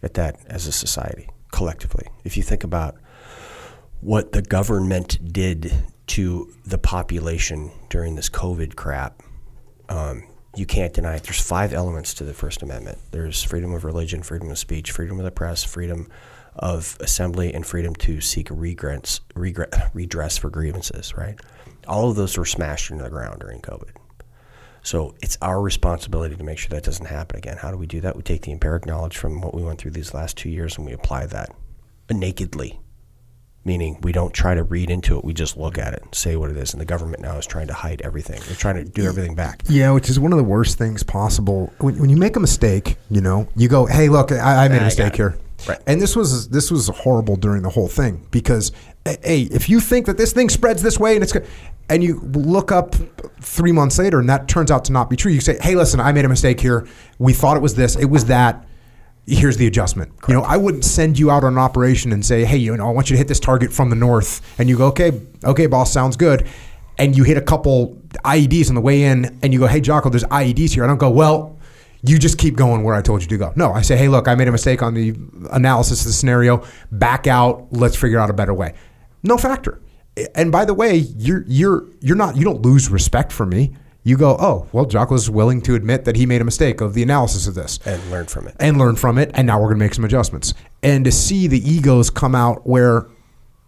at 0.03 0.13
that 0.13 0.37
as 0.45 0.67
a 0.67 0.71
society, 0.71 1.27
collectively. 1.51 2.07
If 2.23 2.37
you 2.37 2.43
think 2.43 2.63
about 2.63 2.97
what 3.99 4.31
the 4.31 4.43
government 4.43 5.33
did 5.33 5.73
to 6.07 6.53
the 6.65 6.77
population 6.77 7.71
during 7.89 8.15
this 8.15 8.29
COVID 8.29 8.75
crap, 8.75 9.23
um, 9.89 10.23
you 10.55 10.67
can't 10.67 10.93
deny 10.93 11.15
it. 11.15 11.23
There's 11.23 11.41
five 11.41 11.73
elements 11.73 12.13
to 12.15 12.23
the 12.23 12.33
First 12.33 12.61
Amendment. 12.61 12.99
There's 13.09 13.43
freedom 13.43 13.73
of 13.73 13.83
religion, 13.83 14.21
freedom 14.21 14.51
of 14.51 14.57
speech, 14.59 14.91
freedom 14.91 15.17
of 15.17 15.25
the 15.25 15.31
press, 15.31 15.63
freedom 15.63 16.07
of 16.59 16.97
assembly, 16.99 17.53
and 17.53 17.65
freedom 17.65 17.95
to 17.95 18.21
seek 18.21 18.47
regrets, 18.51 19.21
regret, 19.35 19.91
redress 19.93 20.37
for 20.37 20.49
grievances. 20.49 21.15
Right? 21.15 21.39
All 21.87 22.09
of 22.09 22.15
those 22.15 22.37
were 22.37 22.45
smashed 22.45 22.91
into 22.91 23.03
the 23.03 23.09
ground 23.09 23.39
during 23.39 23.61
COVID. 23.61 23.91
So 24.83 25.15
it's 25.21 25.37
our 25.41 25.61
responsibility 25.61 26.35
to 26.35 26.43
make 26.43 26.57
sure 26.57 26.69
that 26.69 26.83
doesn't 26.83 27.07
happen 27.07 27.37
again. 27.37 27.57
How 27.57 27.71
do 27.71 27.77
we 27.77 27.87
do 27.87 27.99
that? 28.01 28.15
We 28.15 28.23
take 28.23 28.43
the 28.43 28.51
empiric 28.51 28.85
knowledge 28.85 29.17
from 29.17 29.41
what 29.41 29.53
we 29.53 29.61
went 29.61 29.79
through 29.79 29.91
these 29.91 30.13
last 30.13 30.37
two 30.37 30.49
years 30.49 30.77
and 30.77 30.85
we 30.85 30.93
apply 30.93 31.25
that 31.25 31.49
nakedly 32.09 32.79
meaning 33.67 33.99
we 34.01 34.13
don't 34.13 34.33
try 34.33 34.55
to 34.55 34.63
read 34.63 34.89
into 34.89 35.19
it. 35.19 35.25
We 35.25 35.33
just 35.33 35.57
look 35.57 35.77
at 35.77 35.93
it 35.93 36.01
and 36.01 36.15
say 36.15 36.37
what 36.37 36.49
it 36.49 36.57
is. 36.57 36.73
And 36.73 36.81
the 36.81 36.85
government 36.85 37.21
now 37.21 37.37
is 37.37 37.45
trying 37.45 37.67
to 37.67 37.73
hide 37.73 38.01
everything. 38.01 38.41
They're 38.47 38.55
trying 38.55 38.83
to 38.83 38.85
do 38.85 39.05
everything 39.05 39.35
back. 39.35 39.61
yeah, 39.67 39.91
which 39.91 40.09
is 40.09 40.19
one 40.19 40.31
of 40.31 40.37
the 40.37 40.43
worst 40.43 40.77
things 40.77 41.03
possible. 41.03 41.71
When, 41.79 41.99
when 41.99 42.09
you 42.09 42.17
make 42.17 42.37
a 42.37 42.39
mistake, 42.39 42.95
you 43.11 43.21
know, 43.21 43.47
you 43.55 43.67
go, 43.67 43.85
"Hey, 43.85 44.07
look, 44.09 44.31
I, 44.31 44.65
I 44.65 44.67
made 44.69 44.81
a 44.81 44.85
mistake 44.85 45.15
here." 45.15 45.37
Right. 45.67 45.79
And 45.87 46.01
this 46.01 46.15
was 46.15 46.49
this 46.49 46.69
was 46.69 46.87
horrible 46.87 47.35
during 47.35 47.63
the 47.63 47.69
whole 47.69 47.87
thing 47.87 48.25
because, 48.31 48.71
eh, 49.05 49.15
hey, 49.23 49.41
if 49.43 49.69
you 49.69 49.79
think 49.79 50.05
that 50.05 50.17
this 50.17 50.33
thing 50.33 50.49
spreads 50.49 50.81
this 50.83 50.99
way 50.99 51.15
and 51.15 51.23
it's, 51.23 51.33
and 51.89 52.03
you 52.03 52.19
look 52.33 52.71
up 52.71 52.95
three 53.41 53.71
months 53.71 53.97
later 53.97 54.19
and 54.19 54.29
that 54.29 54.47
turns 54.47 54.69
out 54.69 54.85
to 54.85 54.91
not 54.91 55.09
be 55.09 55.15
true, 55.15 55.31
you 55.31 55.41
say, 55.41 55.57
"Hey, 55.59 55.75
listen, 55.75 55.99
I 55.99 56.11
made 56.11 56.25
a 56.25 56.29
mistake 56.29 56.59
here. 56.59 56.87
We 57.17 57.33
thought 57.33 57.57
it 57.57 57.63
was 57.63 57.75
this. 57.75 57.95
It 57.95 58.05
was 58.05 58.25
that." 58.25 58.63
here's 59.27 59.57
the 59.57 59.67
adjustment. 59.67 60.09
You 60.27 60.35
know, 60.35 60.41
I 60.41 60.55
wouldn't 60.55 60.85
send 60.85 61.19
you 61.19 61.29
out 61.29 61.43
on 61.43 61.53
an 61.53 61.59
operation 61.59 62.13
and 62.13 62.25
say, 62.25 62.45
hey, 62.45 62.57
you 62.57 62.75
know, 62.75 62.87
I 62.87 62.91
want 62.91 63.09
you 63.09 63.15
to 63.15 63.17
hit 63.17 63.27
this 63.27 63.41
target 63.41 63.73
from 63.73 63.89
the 63.89 63.95
north, 63.95 64.41
and 64.57 64.69
you 64.69 64.77
go, 64.77 64.87
okay, 64.87 65.21
okay, 65.43 65.65
boss, 65.65 65.91
sounds 65.91 66.15
good, 66.15 66.47
and 66.97 67.15
you 67.15 67.23
hit 67.23 67.35
a 67.35 67.41
couple 67.41 68.01
IEDs 68.23 68.69
on 68.69 68.75
the 68.75 68.81
way 68.81 69.03
in, 69.03 69.37
and 69.43 69.53
you 69.53 69.59
go, 69.59 69.67
hey, 69.67 69.81
Jocko, 69.81 70.09
there's 70.09 70.23
IEDs 70.23 70.73
here. 70.73 70.83
I 70.83 70.87
don't 70.87 70.97
go, 70.97 71.09
well. 71.09 71.56
You 72.07 72.17
just 72.17 72.37
keep 72.37 72.55
going 72.55 72.83
where 72.83 72.95
I 72.95 73.01
told 73.01 73.21
you 73.21 73.27
to 73.27 73.37
go. 73.37 73.53
No, 73.55 73.71
I 73.73 73.81
say, 73.81 73.97
hey, 73.97 74.07
look, 74.07 74.27
I 74.27 74.35
made 74.35 74.47
a 74.47 74.51
mistake 74.51 74.81
on 74.81 74.93
the 74.93 75.15
analysis 75.51 76.01
of 76.01 76.07
the 76.07 76.13
scenario. 76.13 76.63
Back 76.91 77.27
out. 77.27 77.67
Let's 77.71 77.95
figure 77.95 78.19
out 78.19 78.29
a 78.29 78.33
better 78.33 78.53
way. 78.53 78.73
No 79.23 79.37
factor. 79.37 79.81
And 80.35 80.51
by 80.51 80.65
the 80.65 80.73
way, 80.73 80.95
you're 80.95 81.43
you're 81.47 81.85
you're 81.99 82.15
not 82.15 82.35
you 82.37 82.43
don't 82.43 82.61
lose 82.61 82.89
respect 82.89 83.31
for 83.31 83.45
me. 83.45 83.73
You 84.03 84.15
go, 84.17 84.37
oh, 84.39 84.65
well, 84.71 84.85
Jocko's 84.85 85.29
willing 85.29 85.61
to 85.63 85.75
admit 85.75 86.05
that 86.05 86.15
he 86.15 86.25
made 86.25 86.39
a 86.39 86.45
mistake 86.45 86.79
of 86.79 86.93
the 86.93 87.03
analysis 87.03 87.45
of 87.45 87.55
this 87.55 87.77
And 87.85 88.01
learn 88.09 88.25
from 88.27 88.47
it. 88.47 88.55
and 88.57 88.77
learn 88.77 88.95
from 88.95 89.17
it. 89.17 89.31
And 89.33 89.45
now 89.45 89.59
we're 89.59 89.67
going 89.67 89.79
to 89.79 89.83
make 89.85 89.93
some 89.93 90.05
adjustments. 90.05 90.53
And 90.81 91.03
to 91.03 91.11
see 91.11 91.47
the 91.47 91.59
egos 91.69 92.09
come 92.09 92.33
out 92.33 92.65
where 92.65 93.05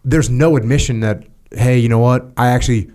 there's 0.06 0.30
no 0.30 0.56
admission 0.56 1.02
that, 1.02 1.26
hey, 1.52 1.78
you 1.78 1.90
know 1.90 2.00
what? 2.00 2.32
I 2.38 2.48
actually, 2.48 2.90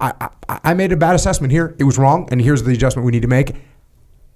I, 0.00 0.30
I, 0.48 0.60
I 0.64 0.72
made 0.74 0.90
a 0.90 0.96
bad 0.96 1.14
assessment 1.14 1.52
here. 1.52 1.76
It 1.78 1.84
was 1.84 1.98
wrong. 1.98 2.26
And 2.32 2.40
here's 2.40 2.62
the 2.62 2.72
adjustment 2.72 3.04
we 3.04 3.12
need 3.12 3.20
to 3.22 3.28
make. 3.28 3.54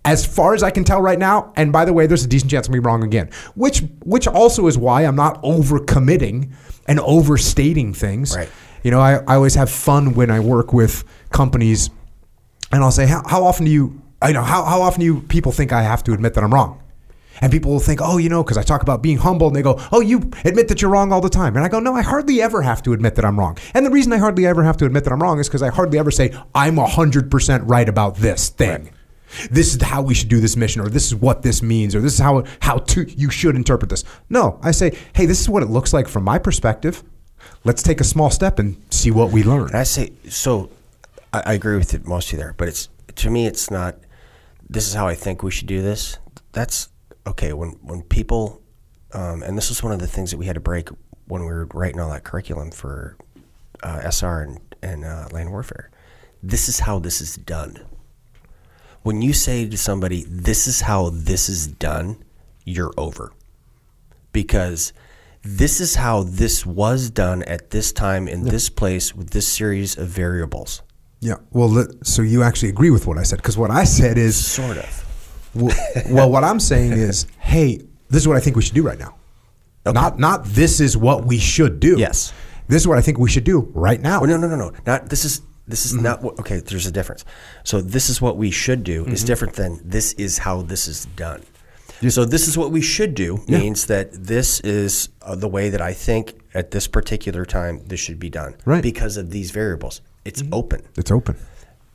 As 0.05 0.27
far 0.27 0.55
as 0.55 0.63
I 0.63 0.71
can 0.71 0.83
tell 0.83 1.01
right 1.01 1.19
now, 1.19 1.53
and 1.57 1.73
by 1.73 1.85
the 1.85 1.93
way, 1.93 2.07
there's 2.07 2.25
a 2.25 2.29
decent 2.29 2.51
chance 2.51 2.67
I'm 2.67 2.73
gonna 2.73 2.83
be 2.83 2.87
wrong 2.87 3.05
again. 3.05 3.31
Which, 3.55 3.85
which 4.05 4.27
also 4.27 4.67
is 4.67 4.77
why 4.77 5.03
I'm 5.03 5.15
not 5.15 5.41
overcommitting 5.43 6.53
and 6.87 6.99
overstating 7.01 7.95
things. 7.95 8.37
Right. 8.37 8.49
You 8.83 8.91
know, 8.91 9.01
I, 9.01 9.19
I 9.19 9.37
always 9.37 9.55
have 9.55 9.71
fun 9.71 10.15
when 10.15 10.31
I 10.31 10.41
work 10.41 10.73
with 10.73 11.05
companies 11.31 11.91
and 12.73 12.83
I'll 12.83 12.91
say, 12.91 13.07
how, 13.07 13.23
how 13.27 13.45
often 13.45 13.67
do 13.67 13.71
you, 13.71 14.03
I 14.21 14.33
know, 14.33 14.43
how, 14.43 14.65
how 14.65 14.83
often 14.83 15.01
do 15.01 15.07
you 15.07 15.21
people 15.21 15.53
think 15.53 15.73
I 15.73 15.83
have 15.83 16.03
to 16.05 16.13
admit 16.13 16.35
that 16.35 16.43
I'm 16.43 16.53
wrong? 16.53 16.83
And 17.41 17.51
people 17.51 17.73
will 17.73 17.81
think, 17.81 18.01
oh, 18.03 18.19
you 18.19 18.29
know, 18.29 18.43
because 18.43 18.57
I 18.57 18.63
talk 18.63 18.83
about 18.83 19.03
being 19.03 19.19
humble, 19.19 19.49
and 19.49 19.57
they 19.57 19.63
go, 19.63 19.81
oh, 19.91 20.01
you 20.01 20.19
admit 20.45 20.69
that 20.69 20.81
you're 20.81 20.91
wrong 20.91 21.13
all 21.13 21.21
the 21.21 21.31
time. 21.31 21.57
And 21.57 21.65
I 21.65 21.69
go, 21.69 21.81
no, 21.81 21.95
I 21.95 22.03
hardly 22.03 22.41
ever 22.41 22.63
have 22.63 22.83
to 22.83 22.93
admit 22.93 23.17
that 23.17 23.25
I'm 23.25 23.39
wrong. 23.39 23.59
And 23.75 23.85
the 23.85 23.91
reason 23.91 24.13
I 24.13 24.19
hardly 24.19 24.47
ever 24.47 24.63
have 24.63 24.77
to 24.77 24.85
admit 24.85 25.05
that 25.05 25.13
I'm 25.13 25.21
wrong 25.21 25.41
is 25.41 25.49
because 25.49 25.63
I 25.63 25.71
hardly 25.71 25.99
ever 25.99 26.11
say, 26.11 26.33
I'm 26.55 26.77
100% 26.77 27.63
right 27.69 27.89
about 27.89 28.17
this 28.17 28.49
thing. 28.49 28.91
This 29.51 29.75
is 29.75 29.83
how 29.83 30.03
we 30.03 30.15
should 30.15 30.29
do 30.29 30.41
this 30.41 30.57
mission, 30.57 30.83
or 30.83 30.89
this 30.89 31.07
is 31.07 31.15
what 31.15 31.43
this 31.43 31.63
means, 31.63 31.95
or 31.95 32.01
this 32.01 32.15
is 32.15 32.21
how, 32.21 32.45
how 32.61 32.79
to, 32.79 33.11
you 33.11 33.31
should 33.31 33.57
interpret 33.57 33.91
this. 33.91 34.05
No, 34.29 34.59
I 34.63 34.71
say, 34.71 34.97
hey, 35.15 35.27
this 35.27 35.41
is 35.41 35.49
what 35.49 35.63
it 35.63 35.71
looks 35.71 35.93
like 35.93 36.09
from 36.09 36.25
my 36.25 36.39
perspective. 36.39 37.03
Let's 37.65 37.83
take 37.83 38.01
a 38.01 38.05
small 38.05 38.31
step 38.31 38.59
and 38.59 38.77
see 38.91 39.11
what 39.11 39.31
we 39.31 39.43
learn. 39.43 39.69
And 39.69 39.77
I 39.77 39.85
say, 39.85 40.13
so 40.29 40.71
I, 41.33 41.43
I 41.47 41.53
agree 41.55 41.77
with 41.77 41.95
it, 41.95 42.07
mostly 42.07 42.37
there, 42.37 42.55
but 42.57 42.69
it's 42.69 42.89
to 43.17 43.31
me, 43.31 43.47
it's 43.47 43.71
not. 43.71 43.97
This 44.69 44.89
is 44.89 44.95
how 44.95 45.07
I 45.07 45.15
think 45.15 45.43
we 45.43 45.51
should 45.51 45.67
do 45.67 45.83
this. 45.83 46.19
That's 46.53 46.89
okay, 47.27 47.53
when 47.53 47.71
when 47.83 48.03
people, 48.03 48.63
um, 49.13 49.43
and 49.43 49.57
this 49.57 49.69
was 49.69 49.83
one 49.83 49.93
of 49.93 50.01
the 50.01 50.07
things 50.07 50.31
that 50.31 50.39
we 50.39 50.47
had 50.47 50.55
to 50.55 50.61
break 50.61 50.89
when 51.27 51.43
we 51.43 51.49
were 51.49 51.67
writing 51.75 52.01
all 52.01 52.11
that 52.11 52.25
curriculum 52.25 52.71
for 52.71 53.17
uh, 53.83 54.11
SR 54.11 54.43
and, 54.43 54.61
and 54.83 55.05
uh, 55.05 55.29
land 55.33 55.51
warfare. 55.51 55.91
This 56.43 56.69
is 56.69 56.81
how 56.81 56.99
this 56.99 57.21
is 57.21 57.37
done. 57.37 57.85
When 59.03 59.23
you 59.23 59.33
say 59.33 59.69
to 59.69 59.77
somebody, 59.77 60.25
"This 60.29 60.67
is 60.67 60.83
how 60.83 61.11
this 61.11 61.49
is 61.49 61.67
done," 61.67 62.17
you're 62.65 62.93
over, 62.97 63.33
because 64.33 64.93
this 65.43 65.81
is 65.81 65.97
how 65.97 66.23
this 66.23 66.65
was 66.65 67.11
done 67.11 67.43
at 67.43 67.71
this 67.71 67.93
time 67.93 68.29
in 68.29 68.45
this 68.45 68.69
place 68.69 69.15
with 69.15 69.31
this 69.31 69.49
series 69.49 69.99
of 69.99 70.09
variables. 70.09 70.83
Yeah. 71.21 71.37
Well, 71.51 71.87
so 72.03 72.23
you 72.23 72.43
actually 72.43 72.69
agree 72.69 72.91
with 72.91 73.07
what 73.07 73.19
I 73.19 73.23
said 73.23 73.37
because 73.37 73.59
what 73.59 73.71
I 73.71 73.85
said 73.85 74.19
is 74.19 74.35
Sort 74.37 74.77
of. 74.77 75.51
well, 75.55 75.77
well, 76.11 76.31
what 76.31 76.45
I'm 76.45 76.61
saying 76.61 76.93
is, 76.93 77.27
hey, 77.39 77.81
this 78.09 78.23
is 78.23 78.29
what 78.29 78.37
I 78.37 78.41
think 78.41 78.57
we 78.57 78.63
should 78.63 78.75
do 78.75 78.83
right 78.83 78.99
now. 78.99 79.15
Not 79.85 80.19
not 80.19 80.45
this 80.45 80.81
is 80.81 80.97
what 80.97 81.25
we 81.25 81.39
should 81.39 81.81
do. 81.81 81.97
Yes. 81.99 82.33
This 82.69 82.83
is 82.83 82.89
what 82.89 82.99
I 82.99 83.01
think 83.01 83.19
we 83.19 83.29
should 83.29 83.45
do 83.45 83.71
right 83.75 84.01
now. 84.01 84.23
Oh, 84.23 84.25
no, 84.25 84.37
no, 84.37 84.47
no, 84.47 84.57
no. 84.57 84.73
Not 84.87 85.09
this 85.09 85.25
is 85.25 85.43
this 85.67 85.87
is 85.87 85.93
mm-hmm. 85.93 86.05
not 86.05 86.23
what. 86.23 86.39
Okay, 86.41 86.61
there's 86.61 86.87
a 86.87 86.93
difference. 86.93 87.25
So 87.65 87.81
this 87.81 88.09
is 88.09 88.21
what 88.21 88.37
we 88.37 88.51
should 88.51 88.85
do 88.85 89.05
is 89.07 89.21
mm-hmm. 89.21 89.27
different 89.27 89.55
than 89.55 89.81
this 89.85 90.13
is 90.15 90.39
how 90.39 90.63
this 90.63 90.89
is 90.89 91.07
done. 91.17 91.43
So 92.09 92.25
this 92.25 92.49
is 92.49 92.59
what 92.59 92.73
we 92.73 92.83
should 92.83 93.15
do 93.15 93.45
means 93.47 93.87
that 93.87 94.13
this 94.13 94.59
is 94.61 95.09
uh, 95.23 95.37
the 95.37 95.47
way 95.47 95.69
that 95.69 95.81
I 95.81 95.93
think 95.93 96.35
at 96.53 96.73
this 96.73 96.89
particular 96.89 97.45
time 97.45 97.81
this 97.87 98.01
should 98.01 98.19
be 98.19 98.29
done. 98.29 98.57
Right. 98.65 98.83
Because 98.83 99.17
of 99.17 99.31
these 99.31 99.53
variables, 99.53 100.01
it's 100.25 100.43
mm-hmm. 100.43 100.55
open. 100.55 100.83
It's 100.97 101.13
open. 101.13 101.37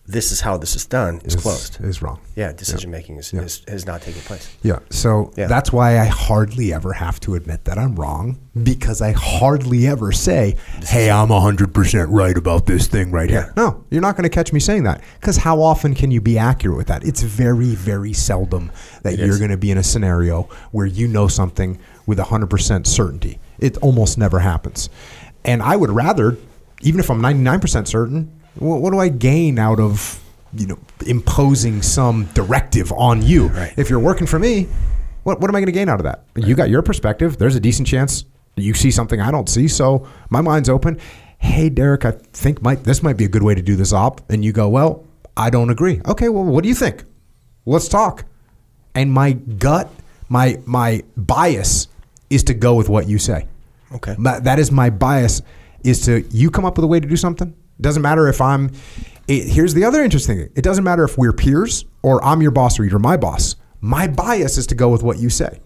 This 0.09 0.31
is 0.31 0.39
how 0.39 0.57
this 0.57 0.75
is 0.75 0.85
done 0.85 1.17
is 1.25 1.34
It's- 1.34 1.41
closed. 1.41 1.77
Is 1.84 2.01
wrong. 2.01 2.19
Yeah, 2.35 2.53
decision 2.53 2.91
making 2.91 3.17
is, 3.17 3.34
is 3.34 3.61
has 3.67 3.85
not 3.85 4.01
taken 4.01 4.21
place. 4.21 4.47
Yeah. 4.63 4.79
So 4.89 5.34
Yeah. 5.35 5.47
that's 5.47 5.73
why 5.73 5.99
I 5.99 6.05
hardly 6.05 6.71
ever 6.73 6.93
have 6.93 7.19
to 7.21 7.35
admit 7.35 7.65
that 7.65 7.77
I'm 7.77 7.95
wrong 7.95 8.35
mm-hmm. 8.35 8.63
because 8.63 9.01
I 9.01 9.11
hardly 9.11 9.85
ever 9.85 10.13
say, 10.13 10.55
hey, 10.85 11.11
I'm 11.11 11.27
100% 11.27 12.07
right 12.09 12.38
about 12.38 12.67
this 12.67 12.88
thing 12.88 13.11
right 13.11 13.29
here. 13.29 13.51
No, 13.57 13.84
you're 13.89 14.01
not 14.01 14.15
going 14.15 14.23
to 14.23 14.29
catch 14.29 14.53
me 14.53 14.61
saying 14.61 14.84
that 14.84 15.01
because 15.19 15.35
how 15.38 15.61
often 15.61 15.93
can 15.93 16.09
you 16.11 16.21
be 16.21 16.38
accurate 16.38 16.77
with 16.77 16.88
that? 16.88 17.03
It's 17.03 17.21
very, 17.21 17.75
very 17.75 18.13
seldom 18.13 18.71
that 19.03 19.13
It 19.13 19.19
you're 19.19 19.38
going 19.39 19.51
to 19.51 19.57
be 19.57 19.71
in 19.71 19.77
a 19.77 19.84
scenario 19.84 20.43
where 20.71 20.85
you 20.85 21.09
know 21.09 21.27
something 21.27 21.79
with 22.05 22.17
100% 22.17 22.88
certainty. 22.88 23.39
It 23.59 23.75
almost 23.79 24.17
never 24.17 24.39
happens. 24.39 24.89
And 25.43 25.61
I 25.61 25.75
would 25.75 25.89
rather, 25.89 26.38
even 26.81 26.99
if 27.01 27.09
I'm 27.09 27.21
99% 27.21 27.88
certain, 27.88 28.36
what, 28.59 28.81
what 28.81 28.91
do 28.91 28.99
I 28.99 29.09
gain 29.09 29.59
out 29.59 29.79
of 29.79 30.21
you 30.53 30.67
know 30.67 30.79
imposing 31.05 31.81
some 31.81 32.25
directive 32.34 32.91
on 32.93 33.21
you? 33.21 33.47
Right. 33.47 33.73
If 33.77 33.89
you're 33.89 33.99
working 33.99 34.27
for 34.27 34.39
me, 34.39 34.67
what, 35.23 35.39
what 35.39 35.49
am 35.49 35.55
I 35.55 35.59
going 35.59 35.67
to 35.67 35.71
gain 35.71 35.89
out 35.89 35.99
of 35.99 36.03
that? 36.03 36.23
You 36.35 36.55
got 36.55 36.69
your 36.69 36.81
perspective. 36.81 37.38
There's 37.38 37.55
a 37.55 37.59
decent 37.59 37.88
chance 37.88 38.25
you 38.57 38.73
see 38.73 38.91
something 38.91 39.21
I 39.21 39.31
don't 39.31 39.47
see. 39.47 39.67
So 39.67 40.07
my 40.29 40.41
mind's 40.41 40.69
open. 40.69 40.99
Hey, 41.38 41.69
Derrick, 41.69 42.05
I 42.05 42.11
think 42.11 42.61
might 42.61 42.84
this 42.84 43.03
might 43.03 43.17
be 43.17 43.25
a 43.25 43.27
good 43.27 43.43
way 43.43 43.55
to 43.55 43.61
do 43.61 43.75
this 43.75 43.93
op. 43.93 44.27
And 44.29 44.43
you 44.43 44.51
go, 44.51 44.67
well, 44.67 45.05
I 45.35 45.49
don't 45.49 45.69
agree. 45.69 46.01
Okay, 46.07 46.29
well, 46.29 46.43
what 46.43 46.63
do 46.63 46.69
you 46.69 46.75
think? 46.75 47.05
Let's 47.65 47.88
talk. 47.88 48.25
And 48.95 49.11
my 49.11 49.34
gut, 49.34 49.89
my 50.29 50.59
my 50.65 51.03
bias 51.15 51.88
is 52.29 52.43
to 52.45 52.53
go 52.53 52.75
with 52.75 52.89
what 52.89 53.07
you 53.07 53.19
say. 53.19 53.47
Okay. 53.93 54.15
That 54.19 54.59
is 54.59 54.71
my 54.71 54.89
bias 54.89 55.41
is 55.84 56.01
to 56.05 56.21
you 56.31 56.49
come 56.49 56.65
up 56.65 56.77
with 56.77 56.84
a 56.84 56.88
way 56.88 56.99
to 56.99 57.07
do 57.07 57.15
something. 57.15 57.55
Doesn't 57.80 58.02
matter 58.02 58.28
if 58.28 58.41
I'm. 58.41 58.72
It, 59.28 59.48
here's 59.49 59.74
the 59.74 59.84
other 59.84 60.02
interesting 60.04 60.38
thing. 60.38 60.49
It 60.56 60.62
doesn't 60.64 60.84
matter 60.84 61.04
if 61.04 61.18
we're 61.18 61.34
peers 61.34 61.86
or 62.02 62.24
I'm 62.24 62.41
your 62.41 62.52
boss 62.52 62.80
or 62.80 62.86
you're 62.86 62.99
my 62.99 63.18
boss. 63.18 63.56
My 63.82 64.08
bias 64.08 64.58
is 64.58 64.68
to 64.68 64.76
go 64.76 64.90
with 64.90 65.04
what 65.04 65.20
you 65.20 65.30
say. 65.30 65.60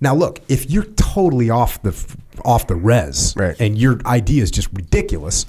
Now, 0.00 0.14
look, 0.14 0.40
if 0.48 0.70
you're 0.70 0.84
totally 0.84 1.48
off 1.50 1.80
the 1.82 1.92
off 2.44 2.66
the 2.66 2.74
res 2.76 3.34
Right. 3.36 3.56
and 3.60 3.78
your 3.78 4.00
idea 4.04 4.42
is 4.42 4.50
just 4.50 4.68
ridiculous, 4.72 5.46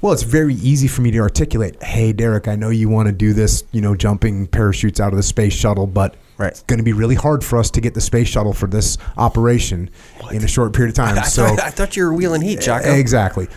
well, 0.00 0.12
it's 0.12 0.22
very 0.22 0.54
easy 0.54 0.86
for 0.88 1.00
me 1.02 1.10
to 1.10 1.18
articulate. 1.18 1.82
Hey, 1.82 2.12
Derrick, 2.12 2.48
I 2.48 2.54
know 2.54 2.68
you 2.70 2.88
want 2.88 3.06
to 3.08 3.12
do 3.12 3.32
this, 3.32 3.64
you 3.72 3.80
know, 3.80 3.94
jumping 3.96 4.46
parachutes 4.46 5.00
out 5.00 5.12
of 5.12 5.16
the 5.16 5.22
space 5.22 5.52
shuttle, 5.54 5.86
but 5.86 6.14
Right. 6.36 6.52
it's 6.52 6.62
going 6.62 6.78
to 6.78 6.84
be 6.84 6.92
really 6.92 7.16
hard 7.16 7.42
for 7.42 7.58
us 7.58 7.68
to 7.72 7.80
get 7.80 7.94
the 7.94 8.00
space 8.00 8.28
shuttle 8.28 8.52
for 8.52 8.68
this 8.68 8.96
operation 9.16 9.90
in 10.30 10.44
a 10.44 10.48
short 10.48 10.72
period 10.72 10.90
of 10.90 10.94
time. 10.94 11.18
I, 11.18 11.22
so 11.22 11.46
thought, 11.48 11.60
I 11.62 11.70
thought 11.70 11.96
you 11.96 12.04
were 12.04 12.12
wheeling 12.14 12.42
heat, 12.42 12.60
Jocko. 12.60 12.92
Exactly. 12.94 13.48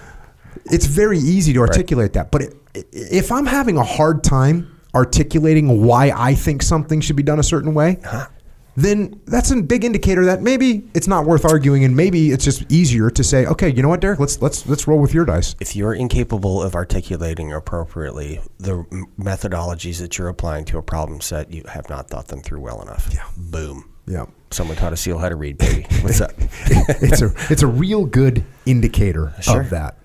It's 0.66 0.86
very 0.86 1.18
easy 1.20 1.54
to 1.54 1.60
articulate 1.60 2.14
that, 2.14 2.32
but 2.32 2.42
it, 2.42 2.56
if 2.92 3.32
I'm 3.32 3.46
having 3.46 3.78
a 3.78 3.84
hard 3.84 4.24
time 4.24 4.80
articulating 4.94 5.84
why 5.86 6.12
I 6.16 6.36
think 6.36 6.62
something 6.62 7.02
should 7.02 7.16
be 7.16 7.24
done 7.24 7.40
a 7.40 7.44
certain 7.44 7.74
way, 7.74 7.98
uh-huh. 8.04 8.28
then 8.76 9.20
that's 9.26 9.52
a 9.52 9.62
big 9.62 9.84
indicator 9.86 10.26
that 10.26 10.42
maybe 10.42 10.88
it's 10.94 11.08
not 11.08 11.26
worth 11.26 11.46
arguing, 11.46 11.84
and 11.84 11.96
maybe 11.96 12.32
it's 12.32 12.44
just 12.46 12.70
easier 12.72 13.10
to 13.10 13.24
say, 13.24 13.46
okay, 13.46 13.70
you 13.70 13.82
know 13.82 13.90
what, 13.90 14.00
Derrick, 14.02 14.20
let's 14.20 14.42
let's 14.42 14.68
let's 14.68 14.88
roll 14.88 15.00
with 15.00 15.14
your 15.14 15.26
dice. 15.26 15.56
if 15.60 15.76
you're 15.76 15.94
incapable 15.94 16.62
of 16.62 16.76
articulating 16.76 17.52
appropriately 17.54 18.40
the 18.60 18.86
m- 18.92 19.08
methodologies 19.20 20.00
that 20.00 20.18
you're 20.18 20.28
applying 20.30 20.66
to 20.66 20.78
a 20.78 20.82
problem 20.82 21.22
set, 21.22 21.52
you 21.52 21.64
have 21.68 21.90
not 21.90 22.10
thought 22.10 22.28
them 22.28 22.42
through 22.42 22.60
well 22.62 22.82
enough. 22.82 23.10
Yeah. 23.14 23.26
Boom. 23.38 23.90
Yeah. 24.08 24.26
Someone 24.50 24.76
taught 24.76 24.92
a 24.94 24.98
seal 24.98 25.18
how 25.20 25.30
to 25.30 25.36
read, 25.36 25.58
baby. 25.58 25.86
What's 26.02 26.20
up? 26.28 26.32
it's 26.38 27.22
a 27.22 27.32
it's 27.50 27.62
a 27.62 27.68
real 27.68 28.06
good 28.06 28.44
indicator 28.66 29.34
Sure. 29.42 29.62
of 29.62 29.70
that. 29.70 30.01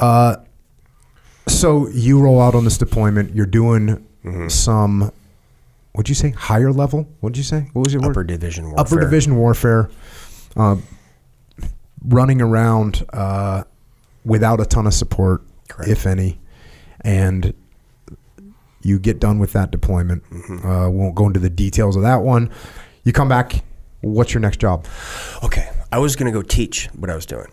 Uh, 0.00 0.36
so 1.48 1.88
you 1.88 2.20
roll 2.20 2.40
out 2.40 2.54
on 2.54 2.64
this 2.64 2.78
deployment. 2.78 3.34
You're 3.34 3.46
doing 3.46 4.06
Mm-hmm. 4.24 4.48
some. 4.48 5.10
What'd 5.92 6.10
you 6.10 6.14
say? 6.14 6.30
Higher 6.30 6.72
level? 6.72 7.08
What'd 7.20 7.38
you 7.38 7.42
say? 7.42 7.70
What 7.72 7.86
was 7.86 7.92
your 7.94 8.02
word? 8.02 8.10
Upper 8.10 8.22
division 8.24 8.64
warfare. 8.66 8.80
Upper 8.80 9.00
division 9.00 9.36
warfare. 9.36 9.90
Uh, 10.54 10.76
running 12.06 12.42
around 12.42 13.02
uh, 13.14 13.64
without 14.24 14.60
a 14.60 14.66
ton 14.66 14.86
of 14.86 14.92
support, 14.92 15.42
Correct. 15.70 15.90
if 15.90 16.06
any, 16.06 16.38
and 17.00 17.54
you 18.82 18.98
get 18.98 19.20
done 19.20 19.38
with 19.38 19.52
that 19.54 19.70
deployment. 19.70 20.22
Mm-hmm. 20.30 20.66
Uh, 20.68 20.90
won't 20.90 21.14
go 21.14 21.26
into 21.26 21.40
the 21.40 21.50
details 21.50 21.96
of 21.96 22.02
that 22.02 22.16
one. 22.22 22.50
You 23.04 23.12
come 23.12 23.28
back. 23.28 23.64
What's 24.02 24.34
your 24.34 24.42
next 24.42 24.58
job? 24.60 24.86
Okay. 25.42 25.68
I 25.92 25.98
was 25.98 26.14
going 26.14 26.30
to 26.30 26.38
go 26.38 26.42
teach 26.42 26.86
what 26.88 27.08
I 27.10 27.14
was 27.14 27.24
doing 27.26 27.48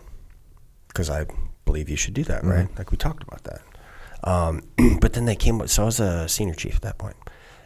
because 0.88 1.08
I 1.10 1.24
believe 1.68 1.90
you 1.90 1.96
should 1.96 2.14
do 2.14 2.24
that, 2.24 2.44
right? 2.44 2.68
Like 2.78 2.90
we 2.90 2.96
talked 2.96 3.22
about 3.22 3.44
that. 3.44 3.60
Um, 4.24 4.62
but 5.00 5.12
then 5.12 5.26
they 5.26 5.36
came, 5.36 5.66
so 5.68 5.82
I 5.82 5.86
was 5.86 6.00
a 6.00 6.26
senior 6.28 6.54
chief 6.54 6.76
at 6.76 6.82
that 6.82 6.98
point, 6.98 7.16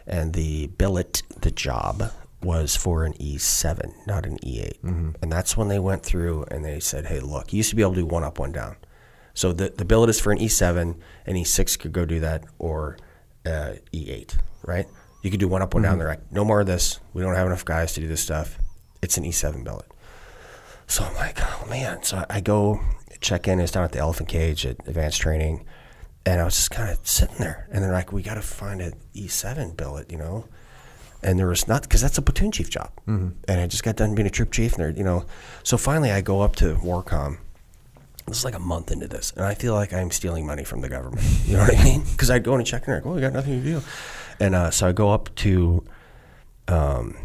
and 0.05 0.33
the 0.33 0.67
billet, 0.67 1.23
the 1.39 1.51
job 1.51 2.11
was 2.43 2.75
for 2.75 3.05
an 3.05 3.13
E7, 3.13 4.05
not 4.05 4.25
an 4.25 4.37
E8. 4.39 4.83
And 5.21 5.31
that's 5.31 5.55
when 5.55 5.69
they 5.69 5.79
went 5.79 6.03
through 6.03 6.43
and 6.51 6.65
they 6.65 6.81
said, 6.81 7.05
hey, 7.05 7.21
look, 7.21 7.53
you 7.53 7.57
used 7.57 7.69
to 7.69 7.77
be 7.77 7.81
able 7.81 7.93
to 7.93 8.01
do 8.01 8.05
one 8.05 8.25
up, 8.25 8.37
one 8.37 8.51
down. 8.51 8.75
So 9.33 9.53
the, 9.53 9.69
the 9.69 9.85
billet 9.85 10.09
is 10.09 10.19
for 10.19 10.33
an 10.33 10.39
E7, 10.39 10.97
and 11.25 11.37
E6 11.37 11.79
could 11.79 11.93
go 11.93 12.05
do 12.05 12.19
that, 12.19 12.43
or 12.59 12.97
uh, 13.45 13.75
E8, 13.93 14.37
right? 14.63 14.85
You 15.23 15.31
could 15.31 15.39
do 15.39 15.47
one 15.47 15.61
up, 15.61 15.73
one 15.73 15.83
down. 15.83 15.97
They're 15.97 16.09
like, 16.09 16.31
no 16.31 16.43
more 16.43 16.59
of 16.59 16.67
this. 16.67 16.99
We 17.13 17.21
don't 17.21 17.35
have 17.35 17.47
enough 17.47 17.63
guys 17.63 17.93
to 17.93 18.01
do 18.01 18.07
this 18.07 18.21
stuff. 18.21 18.59
It's 19.01 19.17
an 19.17 19.23
E7 19.23 19.63
billet. 19.63 19.87
So 20.87 21.03
I'm 21.03 21.15
like, 21.15 21.37
oh 21.39 21.65
man. 21.69 22.03
So 22.03 22.25
I 22.29 22.41
go 22.41 22.79
check 23.23 23.47
in. 23.47 23.59
It's 23.59 23.71
down 23.71 23.83
at 23.83 23.91
the 23.91 23.99
Elephant 23.99 24.29
Cage 24.29 24.65
at 24.65 24.77
Advanced 24.87 25.21
Training, 25.21 25.65
and 26.25 26.39
I 26.41 26.43
was 26.45 26.55
just 26.55 26.71
kind 26.71 26.89
of 26.91 26.99
sitting 27.07 27.37
there. 27.37 27.67
And 27.71 27.83
they're 27.83 27.91
like, 27.91 28.11
we 28.11 28.21
got 28.21 28.35
to 28.35 28.41
find 28.41 28.81
an 28.81 28.93
E7 29.15 29.75
billet, 29.75 30.11
you 30.11 30.17
know. 30.17 30.45
And 31.23 31.39
there 31.39 31.47
was 31.47 31.67
not 31.67 31.83
because 31.83 32.01
that's 32.01 32.17
a 32.17 32.21
platoon 32.21 32.51
chief 32.51 32.69
job. 32.69 32.91
And 33.47 33.61
I 33.61 33.65
just 33.67 33.83
got 33.83 33.95
done 33.95 34.13
being 34.13 34.27
a 34.27 34.29
troop 34.29 34.51
chief, 34.51 34.73
and 34.73 34.83
they're, 34.83 34.91
you 34.91 35.03
know. 35.05 35.25
So 35.63 35.77
finally, 35.77 36.11
I 36.11 36.21
go 36.21 36.41
up 36.41 36.55
to 36.57 36.75
Warcom. 36.75 37.37
This 38.27 38.37
is 38.39 38.45
like 38.45 38.55
a 38.55 38.59
month 38.59 38.91
into 38.91 39.07
this, 39.07 39.31
and 39.35 39.45
I 39.45 39.53
feel 39.53 39.73
like 39.73 39.93
I'm 39.93 40.11
stealing 40.11 40.45
money 40.45 40.63
from 40.63 40.81
the 40.81 40.89
government. 40.89 41.25
You 41.45 41.57
know 41.57 41.63
what 41.63 41.77
I 41.77 41.83
mean? 41.83 42.03
Because 42.11 42.29
I'd 42.29 42.43
go 42.43 42.53
in 42.53 42.59
and 42.59 42.67
check, 42.67 42.81
and 42.83 42.87
they're 42.87 42.95
like, 42.97 43.05
"Well, 43.05 43.15
we 43.15 43.21
got 43.21 43.33
nothing 43.33 43.61
to 43.61 43.65
do," 43.65 43.81
and 44.39 44.55
uh, 44.55 44.71
so 44.71 44.87
I 44.87 44.91
go 44.93 45.11
up 45.11 45.33
to 45.35 45.83
um, 46.69 47.17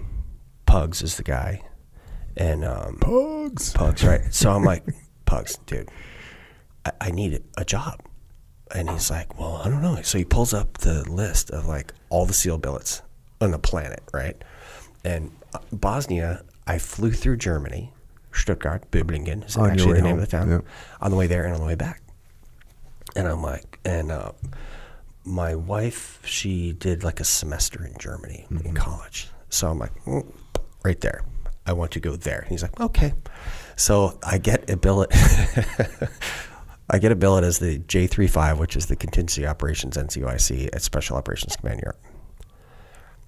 Pugs 0.66 1.02
is 1.02 1.16
the 1.16 1.22
guy, 1.22 1.62
and 2.36 2.64
um, 2.64 2.98
Pugs. 3.00 3.72
Pugs, 3.74 4.04
right? 4.04 4.22
So 4.34 4.50
I'm 4.50 4.64
like, 4.64 4.84
Pugs, 5.28 5.56
dude, 5.66 5.88
I, 6.84 6.92
I 7.00 7.10
need 7.10 7.42
a 7.56 7.64
job. 7.64 8.00
And 8.74 8.88
he's 8.90 9.10
like, 9.10 9.38
well, 9.38 9.56
I 9.64 9.68
don't 9.68 9.82
know. 9.82 10.00
So 10.02 10.18
he 10.18 10.24
pulls 10.24 10.52
up 10.52 10.78
the 10.78 11.02
list 11.10 11.50
of 11.50 11.66
like 11.66 11.92
all 12.10 12.26
the 12.26 12.32
SEAL 12.34 12.58
billets 12.58 13.02
on 13.40 13.50
the 13.50 13.58
planet, 13.58 14.02
right? 14.12 14.36
And 15.04 15.30
uh, 15.54 15.58
Bosnia, 15.72 16.42
I 16.66 16.78
flew 16.78 17.12
through 17.12 17.36
Germany, 17.38 17.92
Stuttgart, 18.32 18.90
Böblingen 18.90 19.46
is 19.46 19.56
On 19.56 19.64
your 19.64 19.72
actually 19.72 19.86
way 19.92 19.96
the 19.98 20.02
name 20.02 20.10
home, 20.16 20.18
of 20.22 20.30
the 20.30 20.36
town. 20.36 20.50
yeah. 20.50 20.60
On 21.00 21.10
the 21.10 21.16
way 21.16 21.26
there 21.26 21.44
and 21.44 21.54
on 21.54 21.60
the 21.60 21.66
way 21.66 21.74
back. 21.76 22.02
And 23.16 23.26
I'm 23.26 23.42
like, 23.42 23.78
and 23.86 24.10
uh, 24.12 24.32
my 25.24 25.54
wife, 25.54 26.20
she 26.24 26.72
did 26.72 27.04
like 27.04 27.20
a 27.20 27.24
semester 27.24 27.84
in 27.84 27.94
Germany 27.98 28.46
Mm-hmm. 28.50 28.66
in 28.68 28.74
college. 28.74 29.28
So 29.50 29.68
I'm 29.70 29.78
like, 29.78 29.94
mm, 30.04 30.30
right 30.84 31.00
there. 31.00 31.22
I 31.66 31.72
want 31.72 31.90
to 31.92 32.00
go 32.00 32.16
there. 32.16 32.40
And 32.40 32.48
he's 32.50 32.62
like, 32.62 32.78
okay. 32.80 33.14
So 33.78 34.18
I 34.24 34.38
get 34.38 34.68
a 34.68 34.76
billet. 34.76 35.10
I 36.90 36.98
get 36.98 37.12
a 37.12 37.16
billet 37.16 37.44
as 37.44 37.60
the 37.60 37.78
J35, 37.78 38.58
which 38.58 38.76
is 38.76 38.86
the 38.86 38.96
Contingency 38.96 39.46
Operations 39.46 39.96
NCOIC 39.96 40.74
at 40.74 40.82
Special 40.82 41.16
Operations 41.16 41.54
Command 41.54 41.80
Europe. 41.82 42.00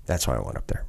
That's 0.07 0.27
why 0.27 0.37
I 0.37 0.41
went 0.41 0.57
up 0.57 0.67
there. 0.67 0.85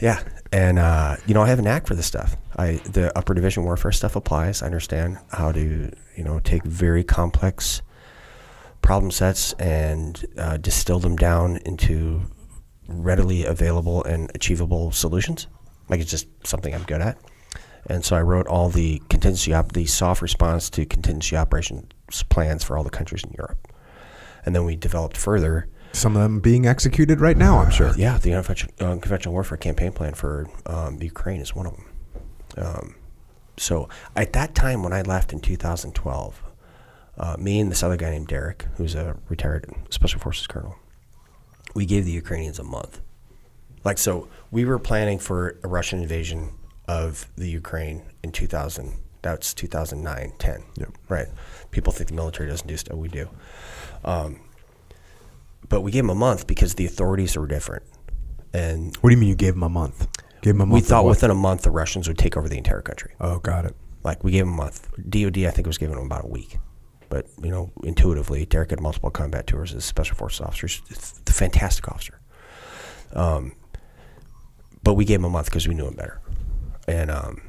Yeah, 0.00 0.22
and 0.52 0.78
uh, 0.78 1.16
you 1.26 1.34
know 1.34 1.42
I 1.42 1.48
have 1.48 1.58
a 1.58 1.62
knack 1.62 1.86
for 1.86 1.94
this 1.94 2.06
stuff. 2.06 2.36
I 2.56 2.74
the 2.84 3.16
upper 3.16 3.34
division 3.34 3.64
warfare 3.64 3.92
stuff 3.92 4.14
applies. 4.14 4.62
I 4.62 4.66
understand 4.66 5.18
how 5.32 5.50
to 5.52 5.90
you 6.14 6.24
know 6.24 6.38
take 6.40 6.64
very 6.64 7.02
complex 7.02 7.82
problem 8.82 9.10
sets 9.10 9.54
and 9.54 10.24
uh, 10.36 10.58
distill 10.58 11.00
them 11.00 11.16
down 11.16 11.56
into 11.64 12.22
readily 12.86 13.44
available 13.44 14.04
and 14.04 14.30
achievable 14.34 14.92
solutions. 14.92 15.46
Like 15.88 16.00
it's 16.00 16.10
just 16.10 16.28
something 16.46 16.74
I'm 16.74 16.84
good 16.84 17.00
at. 17.00 17.18
And 17.88 18.04
so 18.04 18.16
I 18.16 18.22
wrote 18.22 18.46
all 18.46 18.68
the 18.68 19.00
contingency 19.08 19.54
op- 19.54 19.72
the 19.72 19.86
SOF 19.86 20.20
response 20.20 20.68
to 20.70 20.84
contingency 20.84 21.36
operations 21.36 21.92
plans 22.28 22.62
for 22.64 22.76
all 22.76 22.84
the 22.84 22.90
countries 22.90 23.24
in 23.24 23.32
Europe. 23.36 23.68
And 24.44 24.54
then 24.54 24.64
we 24.64 24.76
developed 24.76 25.16
further 25.16 25.68
Some 25.92 26.16
of 26.16 26.22
them 26.22 26.40
being 26.40 26.66
executed 26.66 27.20
right 27.20 27.36
now, 27.36 27.58
I'm 27.58 27.70
sure. 27.70 27.92
yeah, 27.96 28.18
the 28.18 28.34
unconventional, 28.34 28.74
unconventional 28.92 29.32
warfare 29.32 29.58
campaign 29.58 29.92
plan 29.92 30.14
for 30.14 30.48
um, 30.66 31.00
Ukraine 31.02 31.40
is 31.40 31.54
one 31.54 31.66
of 31.66 31.74
them. 31.76 31.86
Um, 32.56 32.94
so 33.56 33.88
at 34.14 34.32
that 34.34 34.54
time, 34.54 34.82
when 34.82 34.92
I 34.92 35.02
left 35.02 35.32
in 35.32 35.40
2012, 35.40 36.42
uh, 37.18 37.36
me 37.38 37.58
and 37.60 37.70
this 37.70 37.82
other 37.82 37.96
guy 37.96 38.10
named 38.10 38.28
Derek, 38.28 38.66
who's 38.76 38.94
a 38.94 39.16
retired 39.28 39.66
special 39.90 40.20
forces 40.20 40.46
colonel, 40.46 40.76
we 41.74 41.84
gave 41.84 42.04
the 42.04 42.12
Ukrainians 42.12 42.58
a 42.58 42.64
month. 42.64 43.00
Like 43.84 43.98
so, 43.98 44.28
we 44.50 44.64
were 44.64 44.78
planning 44.78 45.18
for 45.18 45.58
a 45.62 45.68
Russian 45.68 46.00
invasion 46.00 46.52
of 46.88 47.28
the 47.36 47.48
Ukraine 47.48 48.02
in 48.24 48.32
2000. 48.32 48.94
That's 49.22 49.52
2009, 49.54 50.32
10. 50.38 50.64
Yep. 50.76 50.88
Right. 51.08 51.26
People 51.70 51.92
think 51.92 52.08
the 52.08 52.14
military 52.14 52.48
doesn't 52.48 52.66
do 52.66 52.76
stuff. 52.76 52.96
We 52.96 53.08
do. 53.08 53.28
Um, 54.04 54.40
but 55.68 55.82
we 55.82 55.90
gave 55.90 56.04
them 56.04 56.10
a 56.10 56.14
month 56.14 56.46
because 56.46 56.74
the 56.74 56.86
authorities 56.86 57.36
were 57.36 57.46
different, 57.46 57.82
and 58.54 58.96
What 58.96 59.10
do 59.10 59.14
you 59.14 59.20
mean 59.20 59.28
you 59.28 59.34
gave 59.34 59.54
them 59.54 59.64
a 59.64 59.68
month? 59.68 60.06
Gave 60.40 60.54
them 60.54 60.62
a 60.62 60.66
month. 60.66 60.82
we 60.82 60.88
thought 60.88 61.04
within 61.04 61.30
a 61.30 61.34
month 61.34 61.62
the 61.62 61.70
Russians 61.70 62.08
would 62.08 62.16
take 62.16 62.36
over 62.36 62.48
the 62.48 62.56
entire 62.56 62.80
country. 62.80 63.12
Oh, 63.20 63.38
got 63.40 63.64
it. 63.66 63.74
Like 64.04 64.24
we 64.24 64.30
gave 64.30 64.44
them 64.46 64.54
a 64.54 64.56
month. 64.56 64.88
DoD 65.10 65.38
I 65.38 65.50
think 65.50 65.66
was 65.66 65.76
giving 65.76 65.96
them 65.96 66.06
about 66.06 66.24
a 66.24 66.28
week. 66.28 66.58
But 67.10 67.26
you 67.42 67.50
know, 67.50 67.70
intuitively, 67.82 68.46
Derek 68.46 68.70
had 68.70 68.80
multiple 68.80 69.10
combat 69.10 69.46
tours 69.46 69.72
as 69.72 69.78
a 69.78 69.80
special 69.86 70.16
forces 70.16 70.40
officer. 70.42 70.68
A 71.26 71.32
fantastic 71.32 71.88
officer. 71.88 72.20
Um, 73.12 73.52
but 74.82 74.94
we 74.94 75.04
gave 75.04 75.18
him 75.18 75.24
a 75.24 75.30
month 75.30 75.46
because 75.46 75.66
we 75.66 75.74
knew 75.74 75.86
him 75.88 75.94
better, 75.94 76.20
and 76.88 77.10
um, 77.10 77.42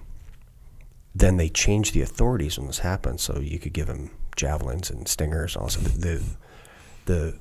then 1.15 1.37
they 1.37 1.49
changed 1.49 1.93
the 1.93 2.01
authorities 2.01 2.57
when 2.57 2.67
this 2.67 2.79
happened, 2.79 3.19
so 3.19 3.39
you 3.39 3.57
could 3.57 3.73
give 3.73 3.87
them 3.87 4.11
javelins 4.35 4.89
and 4.89 5.07
stingers. 5.07 5.55
Also, 5.55 5.79
the, 5.79 6.23
the 7.05 7.39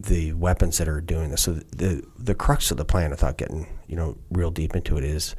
the 0.00 0.32
weapons 0.34 0.78
that 0.78 0.88
are 0.88 1.00
doing 1.00 1.30
this. 1.30 1.42
So 1.42 1.54
the 1.54 2.04
the 2.18 2.34
crux 2.34 2.70
of 2.70 2.76
the 2.76 2.84
plan, 2.84 3.10
without 3.10 3.38
getting 3.38 3.66
you 3.86 3.96
know 3.96 4.16
real 4.30 4.50
deep 4.50 4.76
into 4.76 4.96
it, 4.96 5.04
is 5.04 5.34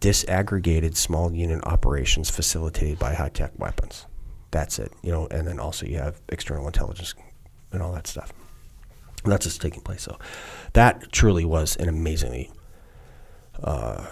disaggregated 0.00 0.96
small 0.96 1.32
unit 1.32 1.64
operations 1.64 2.28
facilitated 2.28 2.98
by 2.98 3.14
high 3.14 3.28
tech 3.28 3.52
weapons. 3.58 4.06
That's 4.50 4.78
it. 4.78 4.92
You 5.02 5.12
know, 5.12 5.28
and 5.30 5.46
then 5.46 5.60
also 5.60 5.86
you 5.86 5.98
have 5.98 6.20
external 6.28 6.66
intelligence 6.66 7.14
and 7.70 7.82
all 7.82 7.92
that 7.92 8.06
stuff. 8.06 8.32
And 9.22 9.32
that's 9.32 9.46
what's 9.46 9.58
taking 9.58 9.82
place. 9.82 10.02
So 10.02 10.18
that 10.72 11.12
truly 11.12 11.44
was 11.44 11.76
an 11.76 11.88
amazingly. 11.88 12.50
Uh, 13.62 14.06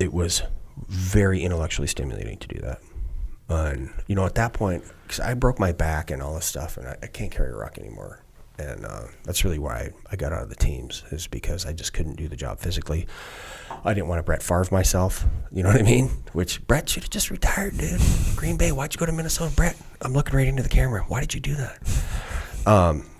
it 0.00 0.12
was 0.12 0.42
very 0.88 1.42
intellectually 1.42 1.88
stimulating 1.88 2.38
to 2.38 2.48
do 2.48 2.60
that. 2.60 2.80
And 3.48 3.90
you 4.06 4.14
know, 4.14 4.24
at 4.24 4.34
that 4.36 4.52
point, 4.52 4.84
because 5.02 5.20
I 5.20 5.34
broke 5.34 5.58
my 5.58 5.72
back 5.72 6.10
and 6.10 6.22
all 6.22 6.34
this 6.34 6.46
stuff, 6.46 6.76
and 6.76 6.88
I, 6.88 6.96
I 7.02 7.06
can't 7.06 7.30
carry 7.30 7.50
a 7.50 7.56
rock 7.56 7.78
anymore. 7.78 8.20
And 8.56 8.86
uh, 8.86 9.06
that's 9.24 9.44
really 9.44 9.58
why 9.58 9.90
I 10.12 10.16
got 10.16 10.32
out 10.32 10.44
of 10.44 10.48
the 10.48 10.54
teams, 10.54 11.02
is 11.10 11.26
because 11.26 11.66
I 11.66 11.72
just 11.72 11.92
couldn't 11.92 12.14
do 12.14 12.28
the 12.28 12.36
job 12.36 12.60
physically. 12.60 13.08
I 13.84 13.92
didn't 13.94 14.06
want 14.06 14.20
to 14.20 14.22
Brett 14.22 14.44
Favre 14.44 14.68
myself, 14.70 15.26
you 15.50 15.64
know 15.64 15.70
what 15.70 15.80
I 15.80 15.82
mean? 15.82 16.08
Which 16.32 16.64
Brett 16.66 16.88
should 16.88 17.02
have 17.02 17.10
just 17.10 17.30
retired, 17.30 17.76
dude. 17.76 18.00
Green 18.36 18.56
Bay, 18.56 18.70
why'd 18.70 18.94
you 18.94 18.98
go 18.98 19.06
to 19.06 19.12
Minnesota? 19.12 19.52
Brett, 19.56 19.76
I'm 20.02 20.12
looking 20.12 20.36
right 20.36 20.46
into 20.46 20.62
the 20.62 20.68
camera. 20.68 21.02
Why 21.08 21.20
did 21.20 21.34
you 21.34 21.40
do 21.40 21.56
that? 21.56 22.04
Um, 22.64 23.10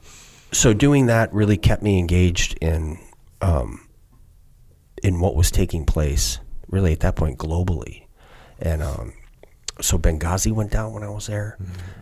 so 0.52 0.72
doing 0.72 1.06
that 1.06 1.34
really 1.34 1.56
kept 1.56 1.82
me 1.82 1.98
engaged 1.98 2.56
in 2.60 2.98
um, 3.42 3.88
in 5.02 5.20
what 5.20 5.34
was 5.34 5.50
taking 5.50 5.84
place, 5.84 6.38
really 6.74 6.92
at 6.92 7.00
that 7.00 7.16
point 7.16 7.38
globally, 7.38 8.04
and 8.58 8.82
um, 8.82 9.14
so 9.80 9.98
Benghazi 9.98 10.52
went 10.52 10.70
down 10.70 10.92
when 10.92 11.02
I 11.02 11.08
was 11.08 11.26
there, 11.26 11.56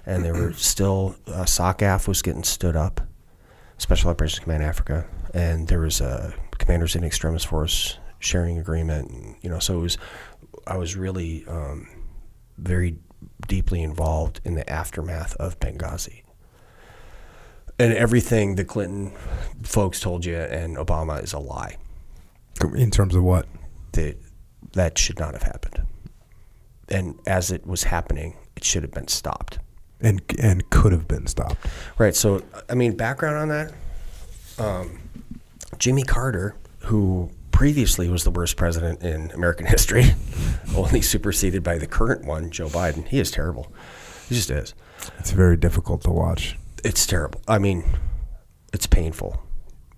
and 0.06 0.24
there 0.24 0.34
were 0.34 0.52
still 0.56 1.14
uh, 1.26 1.44
SOCAF 1.44 2.08
was 2.08 2.22
getting 2.22 2.44
stood 2.44 2.76
up, 2.76 3.00
Special 3.78 4.10
Operations 4.10 4.40
Command 4.40 4.62
Africa, 4.62 5.06
and 5.34 5.68
there 5.68 5.80
was 5.80 6.00
a 6.00 6.34
Commanders 6.58 6.96
in 6.96 7.04
Extremis 7.04 7.44
Force 7.44 7.98
sharing 8.18 8.58
agreement, 8.58 9.10
and, 9.10 9.36
you 9.42 9.50
know, 9.50 9.58
so 9.58 9.78
it 9.78 9.82
was 9.82 9.98
I 10.66 10.76
was 10.76 10.96
really 10.96 11.44
um, 11.46 11.88
very 12.58 12.98
deeply 13.46 13.82
involved 13.82 14.40
in 14.44 14.54
the 14.54 14.68
aftermath 14.70 15.34
of 15.36 15.58
Benghazi. 15.58 16.22
And 17.78 17.92
everything 17.92 18.54
the 18.54 18.64
Clinton 18.64 19.12
folks 19.62 19.98
told 20.00 20.24
you 20.24 20.36
and 20.36 20.76
Obama 20.76 21.22
is 21.22 21.32
a 21.32 21.38
lie. 21.38 21.76
In 22.74 22.90
terms 22.90 23.14
of 23.14 23.24
what? 23.24 23.46
That 23.92 24.16
that 24.72 24.98
should 24.98 25.18
not 25.18 25.34
have 25.34 25.42
happened. 25.42 25.86
And 26.88 27.18
as 27.26 27.50
it 27.50 27.66
was 27.66 27.84
happening, 27.84 28.36
it 28.56 28.64
should 28.64 28.82
have 28.82 28.92
been 28.92 29.08
stopped. 29.08 29.58
And 30.00 30.20
and 30.40 30.68
could 30.70 30.92
have 30.92 31.06
been 31.06 31.26
stopped. 31.28 31.64
Right. 31.96 32.14
So, 32.14 32.42
I 32.68 32.74
mean, 32.74 32.96
background 32.96 33.36
on 33.36 33.48
that 33.50 33.72
um, 34.58 34.98
Jimmy 35.78 36.02
Carter, 36.02 36.56
who 36.80 37.30
previously 37.50 38.08
was 38.08 38.24
the 38.24 38.30
worst 38.30 38.56
president 38.56 39.02
in 39.02 39.30
American 39.32 39.66
history, 39.76 40.04
only 40.76 41.00
superseded 41.00 41.62
by 41.62 41.78
the 41.78 41.86
current 41.86 42.24
one, 42.24 42.50
Joe 42.50 42.68
Biden. 42.68 43.06
He 43.06 43.20
is 43.20 43.30
terrible. 43.30 43.72
He 44.28 44.34
just 44.34 44.50
is. 44.50 44.74
It's 45.18 45.32
very 45.32 45.56
difficult 45.56 46.02
to 46.02 46.10
watch. 46.10 46.58
It's 46.84 47.06
terrible. 47.06 47.40
I 47.48 47.58
mean, 47.58 47.84
it's 48.72 48.86
painful. 48.86 49.42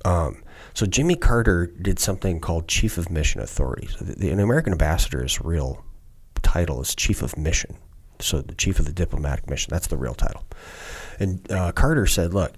Um, 0.05 0.43
so 0.75 0.87
Jimmy 0.87 1.15
Carter 1.15 1.67
did 1.67 2.01
something 2.01 2.41
called 2.41 2.67
Chief 2.67 2.99
of 2.99 3.09
Mission 3.09 3.41
Authority. 3.41 3.87
So 3.87 4.05
the, 4.05 4.15
the, 4.17 4.31
an 4.31 4.41
American 4.41 4.73
ambassador's 4.73 5.41
real 5.41 5.85
title 6.43 6.81
is 6.81 6.97
Chief 6.97 7.23
of 7.23 7.39
Mission. 7.39 7.77
So 8.19 8.41
the 8.41 8.57
Chief 8.57 8.81
of 8.81 8.87
the 8.87 8.93
Diplomatic 8.93 9.49
Mission. 9.49 9.71
That's 9.71 9.87
the 9.87 9.97
real 9.97 10.15
title. 10.15 10.45
And 11.21 11.51
uh, 11.51 11.71
Carter 11.73 12.07
said, 12.07 12.35
"Look, 12.35 12.55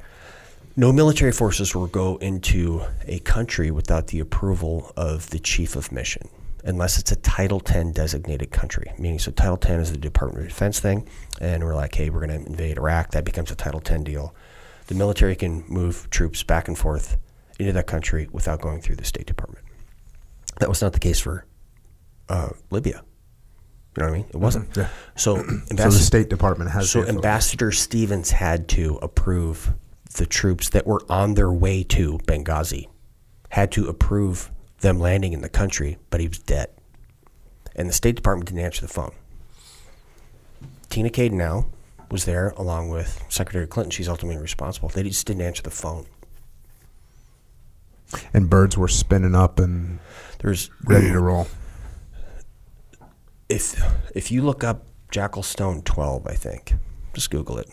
no 0.76 0.93
military 0.93 1.32
forces 1.32 1.74
will 1.74 1.88
go 1.88 2.16
into 2.16 2.82
a 3.05 3.18
country 3.20 3.70
without 3.70 4.06
the 4.09 4.20
approval 4.20 4.93
of 4.97 5.28
the 5.30 5.38
Chief 5.38 5.76
of 5.76 5.93
Mission." 5.93 6.28
Unless 6.64 6.98
it's 6.98 7.12
a 7.12 7.16
Title 7.16 7.60
10 7.60 7.93
designated 7.93 8.51
country, 8.51 8.90
meaning 8.98 9.20
so 9.20 9.30
Title 9.30 9.56
10 9.56 9.78
is 9.78 9.93
the 9.93 9.98
Department 9.98 10.43
of 10.43 10.48
Defense 10.48 10.80
thing, 10.80 11.06
and 11.40 11.62
we're 11.62 11.76
like, 11.76 11.94
hey, 11.94 12.10
we're 12.10 12.26
going 12.26 12.40
to 12.40 12.44
invade 12.44 12.76
Iraq. 12.76 13.12
That 13.12 13.24
becomes 13.24 13.52
a 13.52 13.55
Title 13.55 13.78
10 13.78 14.02
deal. 14.02 14.34
The 14.88 14.97
military 14.97 15.36
can 15.36 15.62
move 15.68 16.10
troops 16.10 16.43
back 16.43 16.66
and 16.66 16.76
forth 16.76 17.18
into 17.59 17.73
that 17.73 17.87
country 17.87 18.28
without 18.33 18.61
going 18.61 18.81
through 18.81 18.97
the 18.97 19.05
State 19.05 19.27
Department. 19.27 19.65
That 20.59 20.69
was 20.69 20.81
not 20.83 20.93
the 20.93 20.99
case 21.01 21.20
for 21.20 21.45
uh, 22.28 22.51
Libya. 22.70 23.03
You 23.97 24.03
know 24.03 24.11
what 24.11 24.15
I 24.15 24.19
mean? 24.19 24.27
It 24.31 24.37
wasn't. 24.37 24.77
Yeah. 24.77 24.89
So, 25.16 25.37
So 25.37 25.43
the 25.43 25.66
ambassador, 25.70 26.05
State 26.05 26.28
Department 26.28 26.70
has. 26.70 26.91
so. 26.91 27.05
Ambassador 27.07 27.73
Stevens 27.73 28.31
had 28.31 28.69
to 28.69 28.99
approve 29.03 29.73
the 30.16 30.27
troops 30.27 30.70
that 30.70 30.87
were 30.87 31.03
on 31.09 31.35
their 31.35 31.53
way 31.53 31.83
to 31.85 32.19
Benghazi, 32.27 32.89
had 33.51 33.73
to 33.73 33.89
approve 33.89 34.51
them 34.81 34.99
landing 34.99 35.33
in 35.33 35.41
the 35.41 35.49
country, 35.49 35.99
but 36.11 36.20
he 36.20 36.28
was 36.28 36.39
dead. 36.39 36.69
And 37.74 37.89
the 37.89 37.93
State 37.93 38.16
Department 38.16 38.49
didn't 38.49 38.65
answer 38.65 38.83
the 38.83 38.89
phone. 38.93 39.12
Tina 40.89 41.11
Cade 41.11 41.33
now 41.33 41.66
was 42.11 42.24
there 42.24 42.51
along 42.57 42.91
with 42.91 43.23
Secretary 43.28 43.66
Clinton. 43.66 43.91
She's 43.91 44.09
ultimately 44.09 44.41
responsible. 44.41 44.89
They 44.89 45.03
just 45.03 45.27
didn't 45.27 45.43
answer 45.43 45.62
the 45.62 45.70
phone. 45.70 46.07
And 48.33 48.49
birds 48.49 48.77
were 48.78 48.89
spinning 48.89 49.35
up 49.35 49.59
and 49.59 49.99
There's 50.39 50.70
ready 50.85 51.09
to 51.11 51.20
roll. 51.20 51.49
if 53.49 53.81
if 54.15 54.31
you 54.31 54.43
look 54.43 54.65
up 54.65 54.85
Jackal 55.11 55.43
Stone 55.43 55.83
12, 55.83 56.27
I 56.27 56.35
think, 56.35 56.74
just 57.15 57.31
Google 57.31 57.59
it. 57.59 57.69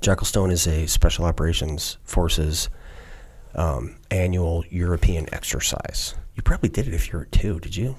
Jackal 0.00 0.26
Stone 0.26 0.50
is 0.50 0.66
a 0.66 0.86
special 0.86 1.24
operations 1.24 1.96
forces 2.04 2.68
um, 3.54 3.96
annual 4.10 4.64
European 4.70 5.26
exercise. 5.32 6.14
You 6.34 6.42
probably 6.42 6.68
did 6.68 6.86
it 6.86 6.92
if 6.94 7.10
you 7.12 7.18
were 7.18 7.24
two, 7.24 7.58
did 7.60 7.74
you? 7.76 7.96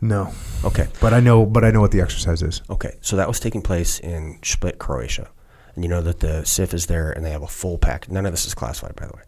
No, 0.00 0.32
Okay, 0.64 0.88
but 1.00 1.12
I 1.14 1.20
know. 1.20 1.46
But 1.46 1.64
I 1.64 1.70
know 1.70 1.80
what 1.80 1.92
the 1.92 2.00
exercise 2.00 2.42
is. 2.42 2.60
okay. 2.68 2.96
So 3.02 3.16
that 3.16 3.28
was 3.28 3.38
taking 3.38 3.62
place 3.62 4.00
in 4.00 4.38
Split, 4.42 4.78
Croatia, 4.78 5.30
and 5.74 5.84
you 5.84 5.88
know 5.90 6.02
that 6.02 6.18
the 6.20 6.42
CIF 6.44 6.74
is 6.74 6.86
there, 6.86 7.12
and 7.12 7.24
they 7.24 7.30
have 7.30 7.42
a 7.42 7.46
full 7.46 7.78
pack. 7.78 8.10
None 8.10 8.26
of 8.26 8.32
this 8.32 8.44
is 8.46 8.54
classified, 8.54 8.96
by 8.96 9.06
the 9.06 9.12
way. 9.14 9.22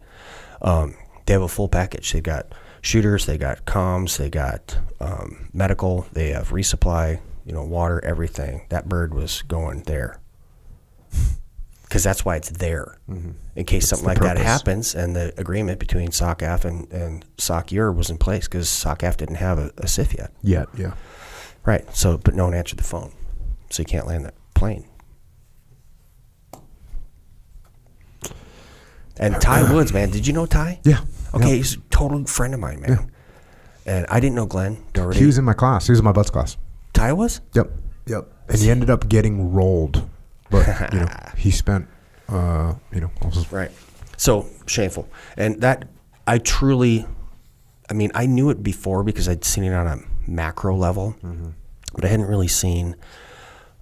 Um, 0.61 0.95
they 1.25 1.33
have 1.33 1.41
a 1.41 1.47
full 1.47 1.67
package. 1.67 2.11
They've 2.11 2.23
got 2.23 2.47
shooters, 2.81 3.25
they 3.25 3.37
got 3.37 3.65
comms, 3.65 4.17
they 4.17 4.29
got 4.29 4.77
um, 4.99 5.49
medical, 5.53 6.07
they 6.13 6.29
have 6.29 6.49
resupply, 6.49 7.19
you 7.45 7.53
know, 7.53 7.63
water, 7.63 8.03
everything. 8.03 8.65
That 8.69 8.87
bird 8.87 9.13
was 9.13 9.41
going 9.43 9.83
there. 9.83 10.19
because 11.83 12.03
that's 12.03 12.25
why 12.25 12.35
it's 12.35 12.49
there 12.49 12.97
in 13.55 13.63
case 13.63 13.87
something 13.87 14.07
Mm-hmm. 14.09 14.19
the 14.19 14.25
like 14.27 14.37
that 14.37 14.43
happens. 14.43 14.95
And 14.95 15.15
the 15.15 15.33
agreement 15.37 15.79
between 15.79 16.09
SOCAF 16.09 16.65
and 16.65 16.91
and 16.91 17.25
SOCEUR 17.37 17.91
was 17.91 18.09
in 18.09 18.17
place 18.17 18.47
because 18.47 18.67
SOCAF 18.67 19.17
didn't 19.17 19.35
have 19.35 19.59
a, 19.59 19.67
a 19.77 19.85
CIF 19.85 20.17
yet. 20.17 20.31
Yet, 20.43 20.67
yeah. 20.77 20.93
Right. 21.63 21.85
So, 21.95 22.17
but 22.17 22.35
no 22.35 22.45
one 22.45 22.53
answered 22.53 22.79
the 22.79 22.83
phone, 22.83 23.11
so 23.69 23.81
you 23.81 23.85
can't 23.85 24.07
land 24.07 24.25
that 24.25 24.33
plane. 24.55 24.85
And 29.19 29.39
Ty 29.41 29.71
Woods, 29.73 29.93
man, 29.93 30.09
did 30.11 30.27
you 30.27 30.33
know 30.33 30.45
Ty? 30.45 30.79
Yeah. 30.83 31.01
Okay, 31.33 31.49
Yeah. 31.49 31.55
he's 31.55 31.75
a 31.75 31.79
total 31.89 32.25
friend 32.25 32.53
of 32.53 32.59
mine, 32.59 32.81
man. 32.81 32.89
Yeah. 32.91 33.05
And 33.87 34.05
I 34.09 34.19
didn't 34.19 34.35
know 34.35 34.45
Glenn 34.45 34.83
Doherty. 34.93 35.19
He 35.19 35.25
was 35.25 35.37
in 35.37 35.45
my 35.45 35.53
class. 35.53 35.85
He 35.85 35.91
was 35.91 35.99
in 35.99 36.05
my 36.05 36.11
BUD/S 36.11 36.29
class. 36.31 36.57
Ty 36.93 37.13
was? 37.13 37.41
Yep. 37.53 37.71
Yep. 38.07 38.27
And 38.49 38.59
he 38.59 38.69
ended 38.71 38.89
up 38.89 39.07
getting 39.09 39.53
rolled, 39.53 40.07
but 40.49 40.65
you 40.93 40.99
know 40.99 41.07
he 41.37 41.51
spent, 41.51 41.87
uh, 42.29 42.73
you 42.91 43.01
know, 43.01 43.11
Right. 43.51 43.71
So 44.17 44.47
shameful. 44.65 45.07
And 45.37 45.61
that, 45.61 45.87
I 46.25 46.37
truly, 46.39 47.05
I 47.89 47.93
mean, 47.93 48.11
I 48.15 48.25
knew 48.27 48.49
it 48.49 48.63
before 48.63 49.03
because 49.03 49.27
I'd 49.29 49.43
seen 49.43 49.63
it 49.65 49.73
on 49.73 49.87
a 49.87 49.97
macro 50.29 50.75
level, 50.75 51.15
but 51.93 52.05
I 52.05 52.07
hadn't 52.07 52.27
really 52.27 52.47
seen 52.47 52.95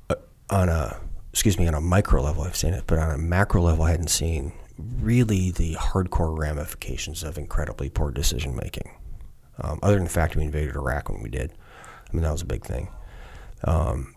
uh, 0.10 0.16
on 0.50 0.70
a, 0.70 0.98
excuse 1.32 1.58
me, 1.60 1.68
on 1.68 1.74
a 1.76 1.82
micro 1.82 2.22
level, 2.22 2.44
I've 2.44 2.56
seen 2.58 2.74
it, 2.74 2.84
but 2.88 2.98
on 3.00 3.12
a 3.12 3.18
macro 3.18 3.62
level, 3.62 3.84
I 3.86 3.92
hadn't 3.92 4.10
seen 4.10 4.54
really 4.78 5.52
the 5.52 5.76
hardcore 5.76 6.38
ramifications 6.38 7.24
of 7.24 7.38
incredibly 7.38 7.90
poor 7.90 8.12
decision 8.12 8.56
making. 8.56 8.92
Um, 9.60 9.80
other 9.84 9.96
than 9.96 10.06
the 10.06 10.10
fact 10.10 10.36
we 10.36 10.44
invaded 10.44 10.76
Iraq 10.76 11.10
when 11.10 11.22
we 11.22 11.30
did. 11.30 11.52
I 11.52 12.16
mean, 12.16 12.24
that 12.24 12.32
was 12.32 12.42
a 12.42 12.46
big 12.46 12.66
thing. 12.66 12.90
Um, 13.66 14.16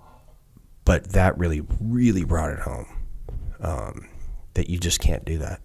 but 0.85 1.13
that 1.13 1.37
really, 1.37 1.63
really 1.81 2.25
brought 2.25 2.51
it 2.51 2.61
home 2.61 2.87
um, 3.61 4.09
that 4.55 4.71
you 4.71 4.79
just 4.79 5.01
can't 5.01 5.25
do 5.25 5.39
that. 5.39 5.61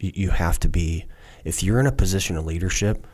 You, 0.00 0.12
you 0.14 0.30
have 0.30 0.58
to 0.60 0.68
be, 0.68 1.06
if 1.44 1.62
you're 1.62 1.78
in 1.78 1.86
a 1.86 1.92
position 1.92 2.36
of 2.36 2.46
leadership, 2.46 3.06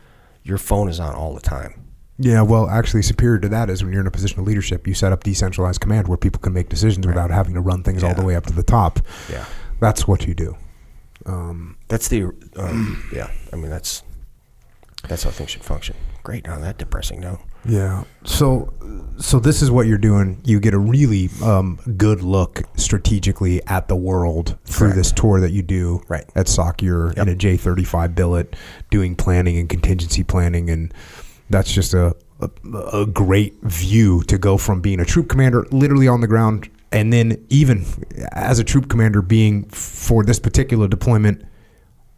your 0.43 0.57
phone 0.57 0.89
is 0.89 0.99
on 0.99 1.13
all 1.13 1.35
the 1.35 1.41
time. 1.41 1.83
Yeah, 2.19 2.41
well, 2.41 2.67
actually, 2.67 3.03
superior 3.03 3.37
to 3.39 3.49
that 3.49 3.69
is 3.69 3.83
when 3.83 3.93
you're 3.93 4.01
in 4.01 4.07
a 4.07 4.11
position 4.11 4.39
of 4.39 4.47
leadership, 4.47 4.87
you 4.87 4.95
set 4.95 5.11
up 5.11 5.23
decentralized 5.23 5.81
command 5.81 6.07
where 6.07 6.17
people 6.17 6.41
can 6.41 6.53
make 6.53 6.69
decisions 6.69 7.05
without 7.05 7.29
having 7.29 7.53
to 7.53 7.61
run 7.61 7.83
things 7.83 8.03
all 8.03 8.15
the 8.15 8.23
way 8.23 8.35
up 8.35 8.47
to 8.47 8.53
the 8.53 8.63
top. 8.63 8.99
Yeah. 9.29 9.45
That's 9.79 10.07
what 10.07 10.25
you 10.25 10.33
do. 10.33 10.57
That's 11.87 12.07
the, 12.07 12.23
um, 12.55 13.03
yeah, 13.13 13.29
I 13.53 13.55
mean, 13.55 13.69
that's, 13.69 14.03
that's 15.07 15.23
how 15.23 15.29
things 15.29 15.51
should 15.51 15.63
function. 15.63 15.95
Great 16.23 16.47
on 16.49 16.61
that 16.61 16.77
depressing 16.77 17.21
note. 17.21 17.39
Yeah. 17.65 18.03
So, 18.23 18.73
so 19.17 19.39
this 19.39 19.61
is 19.61 19.69
what 19.71 19.87
you're 19.87 19.97
doing. 19.97 20.41
You 20.43 20.59
get 20.59 20.73
a 20.73 20.77
really 20.79 21.29
um, 21.43 21.79
good 21.97 22.21
look 22.21 22.61
strategically 22.75 23.61
at 23.67 23.87
the 23.87 23.95
world 23.95 24.57
through 24.65 24.87
Correct. 24.89 24.95
this 24.97 25.11
tour 25.11 25.39
that 25.39 25.51
you 25.51 25.61
do 25.61 26.01
Right. 26.07 26.25
at 26.35 26.47
SOC. 26.47 26.81
You're 26.81 27.11
in 27.11 27.29
a 27.29 27.35
J35 27.35 28.15
billet, 28.15 28.55
doing 28.89 29.15
planning 29.15 29.57
and 29.57 29.69
contingency 29.69 30.23
planning, 30.23 30.69
and 30.69 30.93
that's 31.49 31.71
just 31.71 31.93
a, 31.93 32.15
a 32.41 32.49
a 32.93 33.05
great 33.05 33.55
view 33.63 34.21
to 34.23 34.37
go 34.37 34.57
from 34.57 34.79
being 34.81 34.99
a 34.99 35.05
troop 35.05 35.27
commander, 35.29 35.65
literally 35.71 36.07
on 36.07 36.21
the 36.21 36.27
ground, 36.27 36.69
and 36.91 37.11
then 37.11 37.43
even 37.49 37.85
as 38.31 38.59
a 38.59 38.63
troop 38.63 38.89
commander, 38.89 39.21
being 39.21 39.63
for 39.69 40.23
this 40.23 40.39
particular 40.39 40.87
deployment 40.87 41.43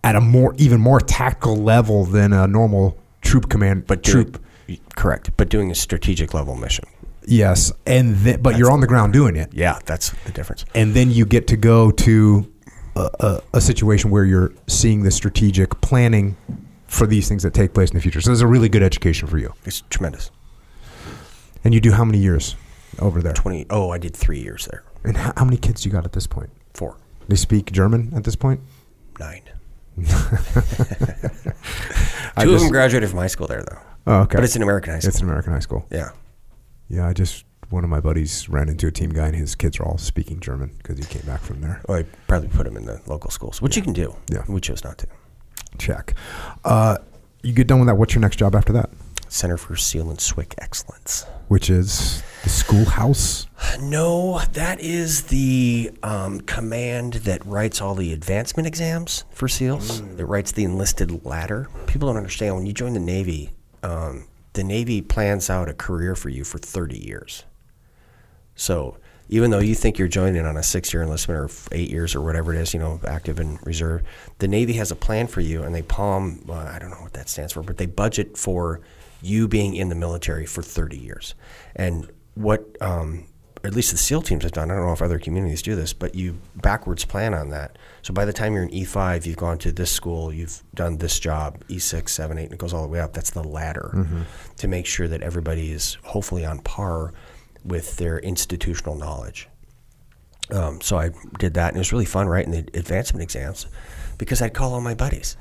at 0.03 0.15
a 0.15 0.21
more 0.21 0.53
even 0.57 0.79
more 0.79 0.99
tactical 0.99 1.55
level 1.55 2.05
than 2.05 2.31
a 2.33 2.47
normal 2.47 2.97
troop 3.21 3.49
command, 3.49 3.85
But 3.87 4.03
troop. 4.03 4.39
doing- 4.67 4.79
correct. 4.95 5.31
But 5.37 5.49
doing 5.49 5.71
a 5.71 5.75
strategic 5.75 6.33
level 6.33 6.55
mission. 6.55 6.85
Yes, 7.25 7.71
and 7.85 8.15
then, 8.17 8.41
but 8.41 8.57
you're 8.57 8.71
on 8.71 8.79
the 8.81 8.87
ground 8.87 9.13
doing 9.13 9.35
it, 9.35 9.49
Yeah, 9.53 9.77
that's 9.85 10.11
the 10.25 10.31
difference. 10.31 10.65
and 10.73 10.93
then 10.95 11.11
you 11.11 11.25
get 11.25 11.47
to 11.47 11.57
go 11.57 11.91
to 11.91 12.51
a, 12.95 13.09
a, 13.19 13.41
a 13.55 13.61
situation 13.61 14.09
where 14.09 14.25
you're 14.25 14.51
seeing 14.67 15.03
the 15.03 15.11
strategic 15.11 15.79
planning 15.81 16.37
for 16.87 17.05
these 17.05 17.27
things 17.27 17.43
that 17.43 17.53
take 17.53 17.73
place 17.73 17.89
in 17.91 17.95
the 17.97 18.01
future. 18.01 18.19
So 18.21 18.31
it's 18.31 18.41
a 18.41 18.47
really 18.47 18.67
good 18.69 18.81
education 18.81 19.27
for 19.27 19.37
you. 19.37 19.53
It's 19.65 19.81
tremendous. 19.91 20.31
And 21.63 21.73
you 21.73 21.81
do 21.81 21.91
how 21.91 22.03
many 22.05 22.17
years 22.17 22.55
over 23.01 23.21
there? 23.21 23.33
20, 23.33 23.67
oh, 23.69 23.89
I 23.91 23.97
did 23.97 24.15
three 24.15 24.39
years 24.41 24.67
there. 24.71 24.83
And 25.03 25.17
how, 25.17 25.33
how 25.37 25.45
many 25.45 25.57
kids 25.57 25.85
you 25.85 25.91
got 25.91 26.05
at 26.05 26.11
this 26.13 26.27
point? 26.27 26.49
Four, 26.73 26.97
They 27.27 27.35
speak 27.35 27.71
German 27.71 28.11
at 28.15 28.23
this 28.23 28.35
point. 28.35 28.61
nine. 29.19 29.41
I 29.99 30.03
Two 32.43 32.49
of 32.49 32.55
just- 32.55 32.63
them 32.63 32.71
graduated 32.71 33.09
from 33.09 33.19
high 33.19 33.27
school 33.27 33.47
there, 33.47 33.63
though. 33.63 33.77
Oh, 34.07 34.21
okay. 34.21 34.35
But 34.37 34.43
it's 34.43 34.55
an 34.55 34.63
American 34.63 34.93
high 34.93 34.99
school. 34.99 35.09
It's 35.09 35.19
an 35.19 35.25
American 35.27 35.53
high 35.53 35.59
school. 35.59 35.85
yeah. 35.91 36.09
Yeah, 36.91 37.07
I 37.07 37.13
just 37.13 37.45
one 37.69 37.83
of 37.83 37.89
my 37.91 37.99
buddies 37.99 38.49
ran 38.49 38.67
into 38.67 38.87
a 38.87 38.91
team 38.91 39.11
guy, 39.11 39.27
and 39.27 39.35
his 39.35 39.53
kids 39.53 39.79
are 39.79 39.83
all 39.83 39.99
speaking 39.99 40.39
German 40.39 40.71
because 40.79 40.97
he 40.97 41.03
came 41.03 41.21
back 41.21 41.39
from 41.41 41.61
there. 41.61 41.81
Well, 41.87 41.99
I 41.99 42.03
probably 42.27 42.47
put 42.47 42.63
them 42.63 42.75
in 42.77 42.85
the 42.85 42.99
local 43.05 43.29
schools, 43.29 43.61
which 43.61 43.75
you 43.75 43.83
can 43.83 43.93
do. 43.93 44.15
Yeah. 44.27 44.43
We 44.47 44.59
chose 44.59 44.83
not 44.83 44.97
to. 44.99 45.07
Check. 45.77 46.15
Uh, 46.65 46.97
you 47.43 47.53
get 47.53 47.67
done 47.67 47.77
with 47.79 47.85
that. 47.87 47.95
What's 47.95 48.15
your 48.15 48.21
next 48.21 48.37
job 48.37 48.55
after 48.55 48.73
that? 48.73 48.89
Center 49.29 49.57
for 49.57 49.75
Seal 49.75 50.09
and 50.09 50.19
SWCC 50.19 50.53
Excellence. 50.57 51.25
Which 51.47 51.69
is 51.69 52.23
the 52.43 52.49
schoolhouse. 52.49 53.47
No, 53.79 54.39
that 54.53 54.79
is 54.79 55.23
the 55.23 55.91
um, 56.03 56.41
command 56.41 57.13
that 57.13 57.45
writes 57.45 57.81
all 57.81 57.95
the 57.95 58.13
advancement 58.13 58.67
exams 58.67 59.23
for 59.31 59.47
SEALs. 59.47 59.99
It 59.99 60.23
writes 60.23 60.51
the 60.51 60.63
enlisted 60.63 61.25
ladder. 61.25 61.69
People 61.87 62.07
don't 62.07 62.17
understand 62.17 62.55
when 62.55 62.65
you 62.65 62.73
join 62.73 62.93
the 62.93 62.99
Navy, 62.99 63.51
um, 63.83 64.27
the 64.53 64.63
Navy 64.63 65.01
plans 65.01 65.49
out 65.49 65.69
a 65.69 65.73
career 65.73 66.15
for 66.15 66.29
you 66.29 66.43
for 66.43 66.57
30 66.57 66.97
years. 66.97 67.45
So 68.55 68.97
even 69.29 69.51
though 69.51 69.59
you 69.59 69.75
think 69.75 69.99
you're 69.99 70.07
joining 70.07 70.45
on 70.45 70.57
a 70.57 70.63
six 70.63 70.91
year 70.93 71.03
enlistment 71.03 71.39
or 71.39 71.49
eight 71.71 71.89
years 71.89 72.15
or 72.15 72.21
whatever 72.21 72.53
it 72.53 72.59
is, 72.59 72.73
you 72.73 72.79
know, 72.79 72.99
active 73.07 73.39
and 73.39 73.65
reserve, 73.65 74.01
the 74.39 74.47
Navy 74.47 74.73
has 74.73 74.91
a 74.91 74.95
plan 74.95 75.27
for 75.27 75.41
you 75.41 75.63
and 75.63 75.73
they 75.73 75.83
POM, 75.83 76.43
uh, 76.49 76.53
I 76.53 76.79
don't 76.79 76.89
know 76.89 77.01
what 77.01 77.13
that 77.13 77.29
stands 77.29 77.53
for, 77.53 77.61
but 77.61 77.77
they 77.77 77.85
budget 77.85 78.37
for 78.37 78.81
you 79.21 79.47
being 79.47 79.75
in 79.75 79.89
the 79.89 79.95
military 79.95 80.45
for 80.45 80.61
30 80.61 80.97
years. 80.97 81.35
And 81.75 82.09
what, 82.35 82.65
um, 82.81 83.25
at 83.63 83.73
least 83.73 83.91
the 83.91 83.97
SEAL 83.97 84.21
teams 84.21 84.43
have 84.43 84.53
done, 84.53 84.71
I 84.71 84.75
don't 84.75 84.85
know 84.85 84.93
if 84.93 85.01
other 85.01 85.19
communities 85.19 85.61
do 85.61 85.75
this, 85.75 85.91
but 85.91 86.15
you 86.15 86.39
backwards 86.55 87.03
plan 87.03 87.33
on 87.33 87.49
that. 87.49 87.77
So 88.01 88.13
by 88.13 88.23
the 88.23 88.31
time 88.31 88.53
you're 88.53 88.63
in 88.63 88.69
E5, 88.69 89.25
you've 89.25 89.37
gone 89.37 89.57
to 89.59 89.71
this 89.71 89.91
school, 89.91 90.31
you've 90.31 90.63
done 90.73 90.97
this 90.97 91.19
job, 91.19 91.61
E 91.67 91.75
E6, 91.75 92.09
7, 92.09 92.37
8, 92.37 92.43
and 92.43 92.53
it 92.53 92.57
goes 92.57 92.73
all 92.73 92.83
the 92.83 92.87
way 92.87 93.01
up. 93.01 93.13
That's 93.13 93.31
the 93.31 93.43
ladder 93.43 94.07
to 94.57 94.67
make 94.67 94.85
sure 94.85 95.07
that 95.09 95.21
everybody 95.21 95.71
is 95.71 95.97
hopefully 96.03 96.45
on 96.45 96.59
par 96.59 97.13
with 97.65 97.97
their 97.97 98.19
institutional 98.19 98.95
knowledge. 98.95 99.49
Um, 100.51 100.79
so 100.81 100.97
I 100.97 101.11
did 101.37 101.55
that, 101.55 101.69
and 101.69 101.77
it 101.77 101.79
was 101.79 101.91
really 101.91 102.05
fun 102.05 102.27
writing 102.27 102.51
the 102.51 102.79
advancement 102.79 103.21
exams 103.21 103.67
because 104.17 104.41
I'd 104.41 104.53
call 104.53 104.73
all 104.73 104.81
my 104.81 104.95
buddies 104.95 105.37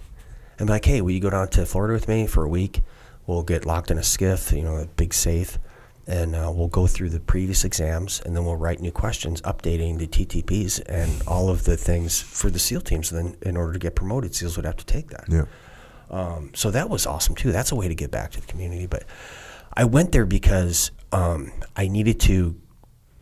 and 0.59 0.67
be 0.67 0.73
like, 0.73 0.85
"Hey, 0.85 1.01
will 1.01 1.13
you 1.13 1.21
go 1.21 1.31
down 1.31 1.49
to 1.49 1.65
Florida 1.65 1.95
with 1.95 2.09
me 2.09 2.27
for 2.27 2.45
a 2.45 2.49
week? 2.49 2.83
We'll 3.29 3.43
get 3.43 3.67
locked 3.67 3.91
in 3.91 3.99
a 3.99 4.01
SCIF, 4.01 4.57
you 4.57 4.63
know, 4.63 4.77
a 4.77 4.87
big 4.87 5.13
safe, 5.13 5.59
and 6.07 6.35
uh, 6.35 6.51
we'll 6.53 6.69
go 6.69 6.87
through 6.87 7.11
the 7.11 7.21
previous 7.21 7.63
exams, 7.63 8.23
and 8.25 8.35
then 8.35 8.47
we'll 8.47 8.57
write 8.57 8.81
new 8.81 8.91
questions, 8.91 9.43
updating 9.43 9.99
the 9.99 10.07
TTPs 10.07 10.81
and 10.89 11.23
all 11.27 11.51
of 11.51 11.65
the 11.65 11.77
things 11.77 12.23
for 12.23 12.49
the 12.49 12.59
SEAL 12.59 12.81
teams. 12.81 13.11
then, 13.11 13.37
in 13.43 13.59
order 13.59 13.75
to 13.75 13.79
get 13.79 13.95
promoted, 13.95 14.35
SEALs 14.35 14.57
would 14.57 14.65
have 14.65 14.79
to 14.79 14.87
take 14.87 15.09
that. 15.11 15.27
Yeah. 15.29 15.45
Um, 16.11 16.53
so 16.55 16.71
that 16.71 16.89
was 16.89 17.07
awesome 17.07 17.35
too. 17.35 17.53
That's 17.53 17.71
a 17.71 17.75
way 17.75 17.87
to 17.87 17.95
get 17.95 18.11
back 18.11 18.31
to 18.31 18.41
the 18.41 18.47
community. 18.47 18.87
But 18.87 19.05
I 19.75 19.85
went 19.85 20.13
there 20.13 20.25
because 20.25 20.91
um, 21.13 21.53
I 21.77 21.87
needed 21.87 22.21
to 22.21 22.59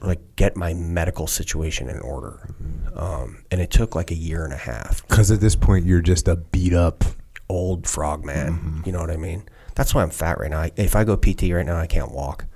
like 0.00 0.20
get 0.36 0.56
my 0.56 0.72
medical 0.72 1.26
situation 1.26 1.88
in 1.88 1.98
order, 1.98 2.54
um, 2.94 3.44
and 3.50 3.60
it 3.60 3.72
took 3.72 3.96
like 3.96 4.12
a 4.12 4.16
year 4.16 4.44
and 4.44 4.52
a 4.52 4.56
half. 4.56 5.04
Because 5.08 5.32
at 5.32 5.40
this 5.40 5.56
point, 5.56 5.84
you're 5.84 6.00
just 6.00 6.28
a 6.28 6.36
beat 6.36 6.74
up. 6.74 7.02
Old 7.48 7.86
frog 7.86 8.24
man, 8.24 8.82
you 8.84 8.90
know 8.90 9.00
what 9.00 9.10
I 9.10 9.16
mean? 9.16 9.48
That's 9.76 9.94
why 9.94 10.02
I'm 10.02 10.10
fat 10.10 10.40
right 10.40 10.50
now. 10.50 10.60
I, 10.60 10.72
if 10.76 10.96
I 10.96 11.04
go 11.04 11.16
PT 11.16 11.42
right 11.52 11.64
now, 11.64 11.76
I 11.76 11.86
can't 11.86 12.10
walk. 12.10 12.46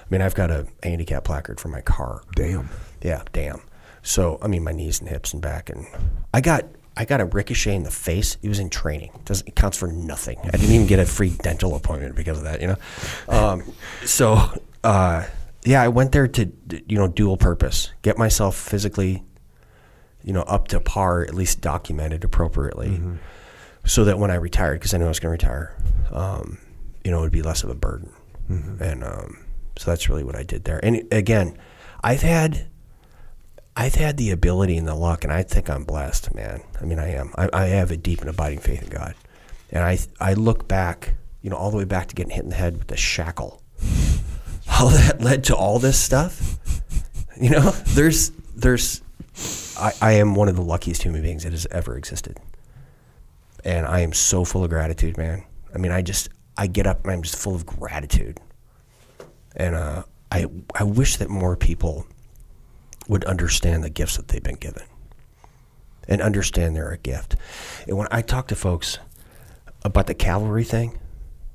I 0.00 0.06
mean, 0.10 0.20
I've 0.20 0.34
got 0.34 0.50
a 0.50 0.66
handicap 0.82 1.24
placard 1.24 1.58
for 1.58 1.68
my 1.68 1.80
car. 1.80 2.20
Damn. 2.36 2.68
Yeah, 3.00 3.22
damn. 3.32 3.62
So 4.02 4.38
I 4.42 4.48
mean, 4.48 4.62
my 4.62 4.72
knees 4.72 5.00
and 5.00 5.08
hips 5.08 5.32
and 5.32 5.40
back, 5.40 5.70
and 5.70 5.86
I 6.34 6.42
got 6.42 6.66
I 6.96 7.06
got 7.06 7.20
a 7.20 7.24
ricochet 7.24 7.74
in 7.74 7.84
the 7.84 7.90
face. 7.90 8.36
It 8.42 8.48
was 8.48 8.58
in 8.58 8.68
training. 8.68 9.18
Doesn't 9.24 9.48
it 9.48 9.56
counts 9.56 9.78
for 9.78 9.88
nothing. 9.88 10.38
I 10.44 10.50
didn't 10.50 10.72
even 10.72 10.86
get 10.86 10.98
a 10.98 11.06
free 11.06 11.30
dental 11.30 11.74
appointment 11.74 12.14
because 12.14 12.38
of 12.38 12.44
that. 12.44 12.60
You 12.60 12.66
know, 12.66 12.76
um, 13.28 13.62
so 14.04 14.38
uh, 14.84 15.24
yeah, 15.64 15.82
I 15.82 15.88
went 15.88 16.12
there 16.12 16.28
to 16.28 16.52
you 16.86 16.98
know 16.98 17.08
dual 17.08 17.38
purpose, 17.38 17.90
get 18.02 18.18
myself 18.18 18.56
physically, 18.56 19.22
you 20.22 20.32
know, 20.34 20.42
up 20.42 20.68
to 20.68 20.80
par, 20.80 21.22
at 21.22 21.34
least 21.34 21.62
documented 21.62 22.24
appropriately, 22.24 23.00
so 23.86 24.04
that 24.04 24.18
when 24.18 24.30
I 24.30 24.34
retired, 24.34 24.80
because 24.80 24.92
I 24.92 24.98
knew 24.98 25.06
I 25.06 25.08
was 25.08 25.20
going 25.20 25.36
to 25.36 25.46
retire, 25.46 25.74
um, 26.12 26.58
you 27.04 27.10
know, 27.10 27.18
it 27.18 27.22
would 27.22 27.32
be 27.32 27.42
less 27.42 27.62
of 27.62 27.70
a 27.70 27.74
burden, 27.74 28.12
and 28.48 29.04
um, 29.04 29.44
so 29.76 29.90
that's 29.90 30.08
really 30.08 30.24
what 30.24 30.36
I 30.36 30.42
did 30.42 30.64
there. 30.64 30.80
And 30.82 31.06
again, 31.12 31.58
I've 32.02 32.22
had. 32.22 32.68
I've 33.76 33.96
had 33.96 34.18
the 34.18 34.30
ability 34.30 34.76
and 34.76 34.86
the 34.86 34.94
luck, 34.94 35.24
and 35.24 35.32
I 35.32 35.42
think 35.42 35.68
I'm 35.68 35.82
blessed, 35.82 36.32
man. 36.32 36.62
I 36.80 36.84
mean, 36.84 37.00
I 37.00 37.10
am. 37.10 37.34
I, 37.36 37.50
I 37.52 37.64
have 37.66 37.90
a 37.90 37.96
deep 37.96 38.20
and 38.20 38.30
abiding 38.30 38.60
faith 38.60 38.84
in 38.84 38.88
God, 38.88 39.16
and 39.72 39.82
I 39.82 39.98
I 40.20 40.34
look 40.34 40.68
back, 40.68 41.14
you 41.42 41.50
know, 41.50 41.56
all 41.56 41.72
the 41.72 41.76
way 41.76 41.84
back 41.84 42.06
to 42.08 42.14
getting 42.14 42.30
hit 42.30 42.44
in 42.44 42.50
the 42.50 42.54
head 42.54 42.78
with 42.78 42.86
the 42.86 42.96
shackle. 42.96 43.62
How 44.66 44.90
that 44.90 45.20
led 45.20 45.42
to 45.44 45.56
all 45.56 45.80
this 45.80 45.98
stuff, 45.98 46.58
you 47.40 47.50
know. 47.50 47.70
There's 47.70 48.30
there's 48.54 49.02
I, 49.78 49.92
I 50.00 50.12
am 50.12 50.34
one 50.34 50.48
of 50.48 50.56
the 50.56 50.62
luckiest 50.62 51.02
human 51.02 51.22
beings 51.22 51.44
that 51.44 51.52
has 51.52 51.66
ever 51.70 51.96
existed. 51.96 52.38
And 53.64 53.86
I 53.86 54.00
am 54.00 54.12
so 54.12 54.44
full 54.44 54.62
of 54.62 54.70
gratitude, 54.70 55.16
man. 55.16 55.44
I 55.74 55.78
mean, 55.78 55.90
I 55.90 56.02
just, 56.02 56.28
I 56.56 56.66
get 56.66 56.86
up 56.86 57.04
and 57.04 57.12
I'm 57.12 57.22
just 57.22 57.36
full 57.36 57.54
of 57.54 57.66
gratitude. 57.66 58.40
And 59.56 59.74
uh, 59.74 60.04
I, 60.30 60.46
I 60.74 60.84
wish 60.84 61.16
that 61.16 61.28
more 61.28 61.56
people 61.56 62.06
would 63.08 63.24
understand 63.24 63.84
the 63.84 63.90
gifts 63.90 64.16
that 64.16 64.28
they've 64.28 64.42
been 64.42 64.56
given 64.56 64.84
and 66.08 66.20
understand 66.20 66.76
they're 66.76 66.90
a 66.90 66.98
gift. 66.98 67.36
And 67.86 67.96
when 67.96 68.08
I 68.10 68.22
talk 68.22 68.48
to 68.48 68.56
folks 68.56 68.98
about 69.84 70.06
the 70.06 70.14
cavalry 70.14 70.64
thing, 70.64 70.98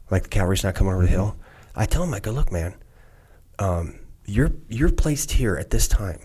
like 0.09 0.23
the 0.23 0.29
cavalry's 0.29 0.63
not 0.63 0.75
coming 0.75 0.93
over 0.93 1.03
the 1.03 1.09
hill, 1.09 1.35
I 1.75 1.85
tell 1.85 2.03
them, 2.03 2.13
I 2.13 2.19
go, 2.19 2.31
look, 2.31 2.51
man, 2.51 2.75
um, 3.59 3.99
you're 4.25 4.51
you're 4.69 4.91
placed 4.91 5.31
here 5.31 5.55
at 5.57 5.69
this 5.69 5.87
time, 5.87 6.19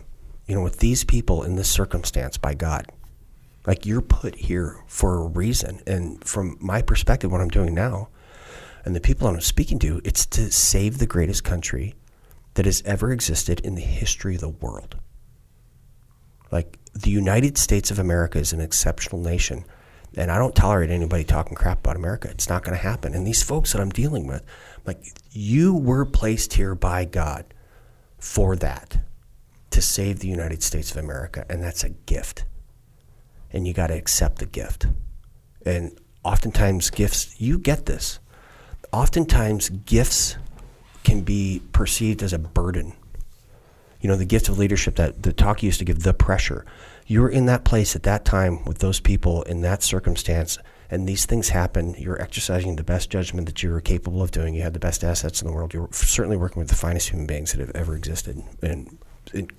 you 0.46 0.54
know, 0.54 0.62
with 0.62 0.78
these 0.78 1.04
people 1.04 1.42
in 1.42 1.56
this 1.56 1.68
circumstance 1.68 2.36
by 2.36 2.54
God. 2.54 2.90
Like 3.66 3.86
you're 3.86 4.02
put 4.02 4.34
here 4.34 4.82
for 4.86 5.16
a 5.16 5.26
reason. 5.26 5.80
And 5.86 6.22
from 6.22 6.58
my 6.60 6.82
perspective, 6.82 7.32
what 7.32 7.40
I'm 7.40 7.48
doing 7.48 7.74
now, 7.74 8.08
and 8.84 8.94
the 8.94 9.00
people 9.00 9.26
I'm 9.26 9.40
speaking 9.40 9.78
to, 9.80 10.00
it's 10.04 10.26
to 10.26 10.50
save 10.50 10.98
the 10.98 11.06
greatest 11.06 11.44
country 11.44 11.94
that 12.54 12.66
has 12.66 12.82
ever 12.84 13.10
existed 13.10 13.60
in 13.60 13.74
the 13.74 13.80
history 13.80 14.34
of 14.34 14.40
the 14.40 14.48
world. 14.48 14.96
Like 16.52 16.78
the 16.92 17.10
United 17.10 17.58
States 17.58 17.90
of 17.90 17.98
America 17.98 18.38
is 18.38 18.52
an 18.52 18.60
exceptional 18.60 19.20
nation. 19.20 19.64
And 20.16 20.30
I 20.30 20.38
don't 20.38 20.54
tolerate 20.54 20.90
anybody 20.90 21.24
talking 21.24 21.56
crap 21.56 21.80
about 21.80 21.96
America. 21.96 22.28
It's 22.30 22.48
not 22.48 22.62
going 22.62 22.76
to 22.76 22.82
happen. 22.82 23.14
And 23.14 23.26
these 23.26 23.42
folks 23.42 23.72
that 23.72 23.80
I'm 23.80 23.90
dealing 23.90 24.28
with, 24.28 24.42
like, 24.86 25.02
you 25.32 25.74
were 25.74 26.04
placed 26.04 26.54
here 26.54 26.76
by 26.76 27.04
God 27.04 27.46
for 28.18 28.54
that, 28.56 28.98
to 29.70 29.82
save 29.82 30.20
the 30.20 30.28
United 30.28 30.62
States 30.62 30.92
of 30.92 30.98
America. 30.98 31.44
And 31.50 31.60
that's 31.60 31.82
a 31.82 31.88
gift. 31.88 32.44
And 33.50 33.66
you 33.66 33.74
got 33.74 33.88
to 33.88 33.94
accept 33.94 34.38
the 34.38 34.46
gift. 34.46 34.86
And 35.66 35.98
oftentimes, 36.22 36.90
gifts, 36.90 37.40
you 37.40 37.58
get 37.58 37.86
this. 37.86 38.20
Oftentimes, 38.94 39.70
gifts 39.70 40.36
can 41.02 41.22
be 41.22 41.60
perceived 41.72 42.22
as 42.22 42.32
a 42.32 42.38
burden. 42.38 42.92
You 44.00 44.08
know, 44.08 44.14
the 44.14 44.24
gift 44.24 44.48
of 44.48 44.56
leadership 44.56 44.94
that 44.94 45.24
the 45.24 45.32
talk 45.32 45.64
used 45.64 45.80
to 45.80 45.84
give, 45.84 46.04
the 46.04 46.14
pressure. 46.14 46.64
You 47.08 47.22
were 47.22 47.28
in 47.28 47.46
that 47.46 47.64
place 47.64 47.96
at 47.96 48.04
that 48.04 48.24
time 48.24 48.64
with 48.64 48.78
those 48.78 49.00
people 49.00 49.42
in 49.42 49.62
that 49.62 49.82
circumstance, 49.82 50.58
and 50.92 51.08
these 51.08 51.26
things 51.26 51.48
happen. 51.48 51.96
You're 51.98 52.22
exercising 52.22 52.76
the 52.76 52.84
best 52.84 53.10
judgment 53.10 53.48
that 53.48 53.64
you 53.64 53.70
were 53.70 53.80
capable 53.80 54.22
of 54.22 54.30
doing. 54.30 54.54
You 54.54 54.62
had 54.62 54.74
the 54.74 54.78
best 54.78 55.02
assets 55.02 55.42
in 55.42 55.48
the 55.48 55.52
world. 55.52 55.74
You're 55.74 55.88
certainly 55.90 56.36
working 56.36 56.60
with 56.60 56.68
the 56.68 56.76
finest 56.76 57.08
human 57.08 57.26
beings 57.26 57.50
that 57.50 57.58
have 57.58 57.74
ever 57.74 57.96
existed, 57.96 58.44
and, 58.62 58.96
and 59.32 59.52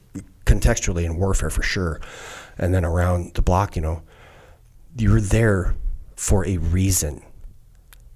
contextually 0.45 1.03
in 1.03 1.18
warfare 1.18 1.49
for 1.49 1.62
sure. 1.62 1.99
And 2.57 2.74
then 2.74 2.86
around 2.86 3.34
the 3.34 3.41
block, 3.41 3.76
you 3.76 3.82
know, 3.82 4.02
you're 4.95 5.20
there 5.20 5.76
for 6.16 6.48
a 6.48 6.56
reason 6.56 7.24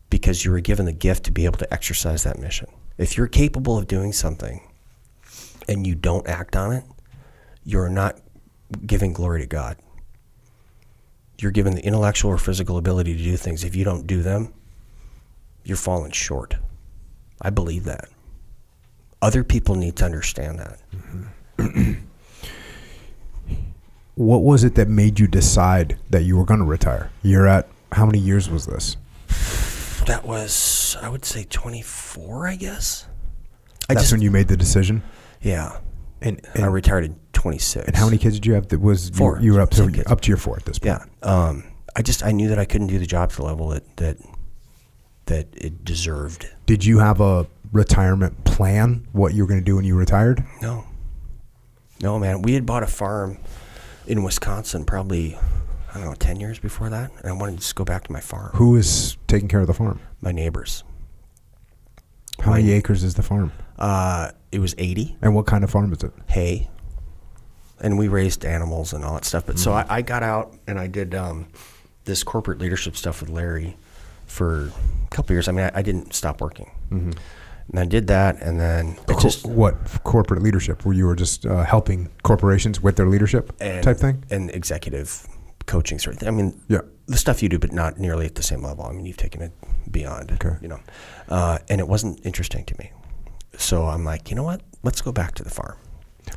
because 0.10 0.44
you 0.44 0.52
were 0.52 0.60
given 0.60 0.86
the 0.86 0.94
gift 0.94 1.26
to 1.26 1.32
be 1.32 1.46
able 1.46 1.58
to 1.58 1.74
exercise 1.74 2.24
that 2.24 2.40
mission. 2.40 2.68
If 2.98 3.18
you're 3.18 3.28
capable 3.28 3.78
of 3.78 3.88
doing 3.88 4.12
something 4.12 4.62
and 5.68 5.86
you 5.86 5.96
don't 5.96 6.28
act 6.28 6.56
on 6.56 6.74
it, 6.74 6.84
you're 7.64 7.90
not 7.90 8.20
giving 8.86 9.14
glory 9.14 9.42
to 9.42 9.48
God. 9.48 9.78
You're 11.40 11.52
given 11.52 11.76
the 11.76 11.86
intellectual 11.86 12.32
or 12.32 12.38
physical 12.38 12.78
ability 12.78 13.16
to 13.16 13.24
do 13.24 13.38
things. 13.38 13.64
If 13.64 13.76
you 13.76 13.86
don't 13.86 14.06
do 14.06 14.22
them, 14.22 14.54
you're 15.64 15.78
falling 15.78 16.12
short. 16.12 16.56
I 17.42 17.50
believe 17.50 17.86
that. 17.86 18.10
Other 19.22 19.44
people 19.44 19.76
need 19.76 19.96
to 19.98 20.06
understand 20.06 20.60
that. 20.60 20.80
Mm-hmm. 21.58 21.94
what 24.16 24.44
was 24.44 24.64
it 24.64 24.76
that 24.76 24.90
made 24.90 25.20
you 25.20 25.28
decide 25.28 25.98
that 26.10 26.24
you 26.24 26.38
were 26.38 26.46
going 26.46 26.60
to 26.60 26.66
retire? 26.66 27.12
You're 27.22 27.48
at 27.48 27.70
how 27.92 28.06
many 28.06 28.20
years 28.20 28.50
was 28.50 28.66
this? 28.66 28.98
That 30.10 30.26
was, 30.26 30.98
I 31.04 31.08
would 31.08 31.24
say, 31.24 31.46
24, 31.48 32.48
I 32.48 32.56
guess. 32.56 33.06
I 33.88 33.94
That's 33.94 34.06
just, 34.06 34.12
when 34.12 34.24
you 34.24 34.32
made 34.32 34.48
the 34.48 34.58
decision. 34.58 35.04
Yeah, 35.40 35.78
and, 36.20 36.42
and 36.56 36.64
I 36.64 36.68
retired 36.68 37.06
at 37.06 37.34
26. 37.34 37.86
And 37.86 37.96
how 37.96 38.06
many 38.06 38.18
kids 38.18 38.34
did 38.34 38.48
you 38.48 38.54
have? 38.54 38.70
That 38.70 38.82
was 38.82 39.12
four. 39.12 39.38
You, 39.38 39.46
you 39.46 39.54
were 39.54 39.62
up 39.62 39.70
to 39.70 40.04
up 40.08 40.22
to 40.22 40.28
your 40.28 40.38
four 40.38 40.58
at 40.58 40.66
this 40.66 40.80
point. 40.80 41.00
Yeah. 41.22 41.30
Um, 41.30 41.64
I 41.96 42.02
just 42.02 42.26
I 42.26 42.32
knew 42.32 42.48
that 42.48 42.58
I 42.58 42.66
couldn't 42.66 42.88
do 42.88 42.98
the 42.98 43.06
job 43.06 43.30
to 43.30 43.36
the 43.36 43.44
level 43.44 43.70
that 43.70 43.98
that 43.98 44.18
that 45.28 45.48
it 45.56 45.86
deserved. 45.86 46.50
Did 46.66 46.84
you 46.84 46.98
have 46.98 47.22
a 47.22 47.46
retirement 47.72 48.46
plan? 48.46 49.08
What 49.12 49.36
you 49.36 49.44
were 49.44 49.48
going 49.48 49.62
to 49.62 49.66
do 49.66 49.76
when 49.76 49.86
you 49.86 49.96
retired? 49.96 50.44
No. 50.60 50.86
No, 52.02 52.18
man. 52.18 52.42
We 52.42 52.56
had 52.56 52.66
bought 52.66 52.82
a 52.82 52.88
farm 52.88 53.38
in 54.08 54.24
Wisconsin 54.24 54.86
probably 54.86 55.38
I 56.00 56.04
don't 56.04 56.12
know 56.12 56.16
ten 56.18 56.40
years 56.40 56.60
before 56.60 56.90
that, 56.90 57.12
and 57.20 57.28
I 57.28 57.34
wanted 57.34 57.54
to 57.54 57.58
just 57.60 57.76
go 57.76 57.84
back 57.84 58.06
to 58.06 58.12
my 58.12 58.22
farm. 58.22 58.52
Who 58.56 58.78
is 58.78 59.18
taking 59.28 59.50
care 59.50 59.60
of 59.60 59.68
the 59.68 59.74
farm? 59.74 60.00
My 60.22 60.32
neighbors. 60.32 60.84
How 62.40 62.54
many 62.54 62.72
acres 62.72 63.04
is 63.04 63.16
the 63.16 63.24
farm? 63.24 63.52
Uh, 63.78 64.32
it 64.52 64.60
was 64.60 64.76
80. 64.78 65.18
And 65.22 65.36
what 65.36 65.46
kind 65.46 65.64
of 65.64 65.70
farm 65.70 65.92
is 65.92 66.04
it? 66.04 66.12
Hay. 66.28 66.70
And 67.82 67.98
we 67.98 68.08
raised 68.08 68.46
animals 68.46 68.94
and 68.94 69.04
all 69.04 69.16
that 69.16 69.26
stuff. 69.26 69.46
But 69.46 69.56
mm-hmm. 69.56 69.64
so 69.64 69.74
I, 69.74 69.86
I, 69.90 70.02
got 70.02 70.24
out 70.24 70.56
and 70.68 70.80
I 70.80 70.88
did 70.88 71.16
um, 71.16 71.48
this 72.06 72.24
corporate 72.24 72.60
leadership 72.60 72.96
stuff 72.96 73.22
with 73.22 73.30
Larry 73.30 73.78
for 74.26 74.72
a 75.06 75.10
couple 75.10 75.34
years. 75.34 75.48
I 75.48 75.52
mean, 75.52 75.66
I, 75.66 75.80
I 75.80 75.82
didn't 75.82 76.14
stop 76.14 76.42
working. 76.42 76.72
Mm-hmm. 76.92 77.12
And 77.72 77.80
I 77.80 77.86
did 77.86 78.08
that, 78.08 78.42
and 78.42 78.60
then 78.60 78.98
just 79.22 79.46
what 79.46 79.76
corporate 80.04 80.42
leadership? 80.42 80.86
Where 80.86 80.96
you 80.96 81.06
were 81.06 81.16
just 81.16 81.46
uh, 81.46 81.64
helping 81.64 82.10
corporations 82.24 82.82
with 82.82 82.96
their 82.96 83.08
leadership 83.08 83.56
and, 83.60 83.84
type 83.84 83.98
thing, 83.98 84.24
and 84.32 84.50
executive 84.50 85.28
coaching 85.70 86.00
sort 86.00 86.16
of 86.16 86.20
thing. 86.20 86.28
I 86.28 86.32
mean, 86.32 86.60
yeah, 86.68 86.82
the 87.06 87.18
stuff 87.18 87.44
you 87.44 87.48
do, 87.48 87.60
but 87.60 87.72
not 87.72 88.00
nearly 88.00 88.26
at 88.26 88.34
the 88.34 88.44
same 88.44 88.64
level. 88.64 88.86
I 88.86 88.92
mean, 88.92 89.06
you've 89.06 89.18
taken 89.18 89.42
it 89.42 89.52
beyond, 89.92 90.32
okay. 90.32 90.58
you 90.62 90.68
know, 90.68 90.80
uh, 91.30 91.60
and 91.70 91.80
it 91.80 91.88
wasn't 91.88 92.26
interesting 92.26 92.66
to 92.66 92.76
me. 92.80 92.92
So 93.58 93.86
I'm 93.86 94.04
like, 94.04 94.30
you 94.30 94.36
know 94.36 94.44
what? 94.44 94.62
Let's 94.82 95.02
go 95.02 95.12
back 95.12 95.36
to 95.36 95.44
the 95.44 95.50
farm. 95.52 95.78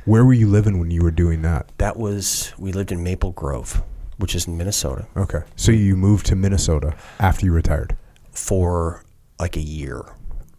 Where 0.04 0.24
were 0.24 0.34
you 0.34 0.48
living 0.48 0.78
when 0.78 0.90
you 0.90 1.02
were 1.02 1.10
doing 1.10 1.40
that? 1.42 1.72
That 1.78 1.96
was 1.96 2.52
we 2.58 2.72
lived 2.72 2.92
in 2.92 3.02
Maple 3.02 3.32
Grove, 3.32 3.82
which 4.18 4.34
is 4.34 4.46
in 4.46 4.58
Minnesota. 4.58 5.06
Okay. 5.16 5.40
So 5.56 5.72
you 5.72 5.96
moved 5.96 6.26
to 6.26 6.36
Minnesota 6.36 6.94
after 7.18 7.46
you 7.46 7.52
retired? 7.52 7.96
For 8.32 9.02
like 9.38 9.56
a 9.56 9.60
year 9.60 10.04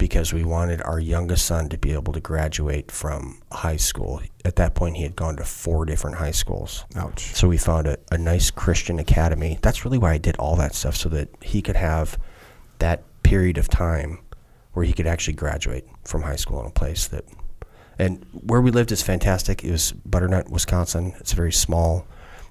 because 0.03 0.33
we 0.33 0.43
wanted 0.43 0.81
our 0.81 0.99
youngest 0.99 1.45
son 1.45 1.69
to 1.69 1.77
be 1.77 1.93
able 1.93 2.11
to 2.11 2.19
graduate 2.19 2.91
from 2.91 3.41
high 3.53 3.77
school. 3.77 4.21
At 4.43 4.57
that 4.57 4.75
point, 4.75 4.97
he 4.97 5.03
had 5.03 5.15
gone 5.15 5.37
to 5.37 5.45
four 5.45 5.85
different 5.85 6.17
high 6.17 6.31
schools. 6.31 6.83
Ouch. 6.97 7.33
So 7.33 7.47
we 7.47 7.55
found 7.57 7.87
a, 7.87 7.97
a 8.11 8.17
nice 8.17 8.51
Christian 8.51 8.99
academy. 8.99 9.59
That's 9.61 9.85
really 9.85 9.97
why 9.97 10.11
I 10.11 10.17
did 10.17 10.35
all 10.35 10.57
that 10.57 10.75
stuff, 10.75 10.97
so 10.97 11.07
that 11.07 11.29
he 11.41 11.61
could 11.61 11.77
have 11.77 12.19
that 12.79 13.05
period 13.23 13.57
of 13.57 13.69
time 13.69 14.19
where 14.73 14.83
he 14.83 14.91
could 14.91 15.07
actually 15.07 15.35
graduate 15.35 15.87
from 16.03 16.23
high 16.23 16.35
school 16.35 16.59
in 16.59 16.65
a 16.65 16.71
place 16.71 17.07
that 17.07 17.23
and 17.97 18.25
where 18.33 18.59
we 18.59 18.71
lived 18.71 18.91
is 18.91 19.01
fantastic. 19.01 19.63
It 19.63 19.71
was 19.71 19.93
Butternut, 19.93 20.49
Wisconsin. 20.49 21.13
It's 21.21 21.31
a 21.31 21.37
very 21.37 21.53
small 21.53 22.05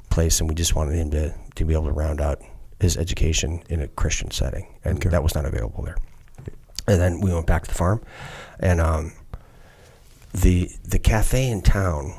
place, 0.08 0.40
and 0.40 0.48
we 0.48 0.54
just 0.54 0.74
wanted 0.74 0.94
him 0.94 1.10
to, 1.10 1.34
to 1.56 1.64
be 1.66 1.74
able 1.74 1.84
to 1.84 1.92
round 1.92 2.18
out 2.18 2.40
his 2.80 2.96
education 2.96 3.62
in 3.68 3.82
a 3.82 3.88
Christian 3.88 4.30
setting, 4.30 4.74
and 4.86 4.96
okay. 4.96 5.10
that 5.10 5.22
was 5.22 5.34
not 5.34 5.44
available 5.44 5.84
there. 5.84 5.98
And 6.86 7.00
then 7.00 7.20
we 7.20 7.32
went 7.32 7.46
back 7.46 7.62
to 7.62 7.68
the 7.68 7.74
farm, 7.74 8.02
and 8.58 8.80
um, 8.80 9.12
the 10.32 10.70
the 10.84 10.98
cafe 10.98 11.48
in 11.50 11.62
town 11.62 12.14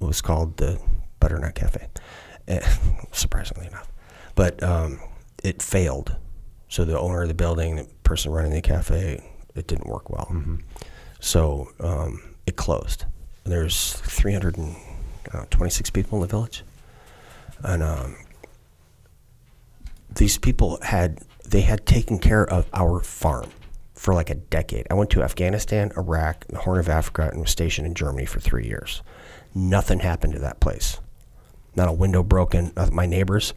was 0.00 0.20
called 0.20 0.56
the 0.58 0.78
Butternut 1.20 1.54
Cafe, 1.54 1.88
eh, 2.48 2.60
surprisingly 3.12 3.66
enough, 3.66 3.90
but 4.34 4.62
um, 4.62 5.00
it 5.42 5.62
failed. 5.62 6.16
So 6.68 6.84
the 6.84 6.98
owner 6.98 7.22
of 7.22 7.28
the 7.28 7.34
building, 7.34 7.76
the 7.76 7.88
person 8.04 8.32
running 8.32 8.52
the 8.52 8.60
cafe, 8.60 9.22
it 9.54 9.66
didn't 9.66 9.88
work 9.88 10.08
well. 10.10 10.28
Mm-hmm. 10.30 10.56
So 11.18 11.72
um, 11.80 12.22
it 12.46 12.56
closed. 12.56 13.06
There's 13.44 13.94
326 13.94 15.90
people 15.90 16.18
in 16.18 16.22
the 16.22 16.28
village, 16.28 16.62
and 17.62 17.82
um, 17.82 18.16
these 20.14 20.38
people 20.38 20.78
had 20.82 21.22
they 21.46 21.62
had 21.62 21.86
taken 21.86 22.18
care 22.18 22.48
of 22.48 22.68
our 22.72 23.00
farm 23.00 23.50
for 24.00 24.14
like 24.14 24.30
a 24.30 24.34
decade. 24.34 24.86
I 24.90 24.94
went 24.94 25.10
to 25.10 25.22
Afghanistan, 25.22 25.92
Iraq, 25.94 26.46
the 26.46 26.56
Horn 26.56 26.80
of 26.80 26.88
Africa, 26.88 27.28
and 27.30 27.42
was 27.42 27.50
stationed 27.50 27.86
in 27.86 27.92
Germany 27.92 28.24
for 28.24 28.40
three 28.40 28.66
years. 28.66 29.02
Nothing 29.54 29.98
happened 29.98 30.32
to 30.32 30.38
that 30.38 30.58
place. 30.58 30.98
Not 31.76 31.90
a 31.90 31.92
window 31.92 32.22
broken. 32.22 32.72
My 32.90 33.04
neighbors, 33.04 33.52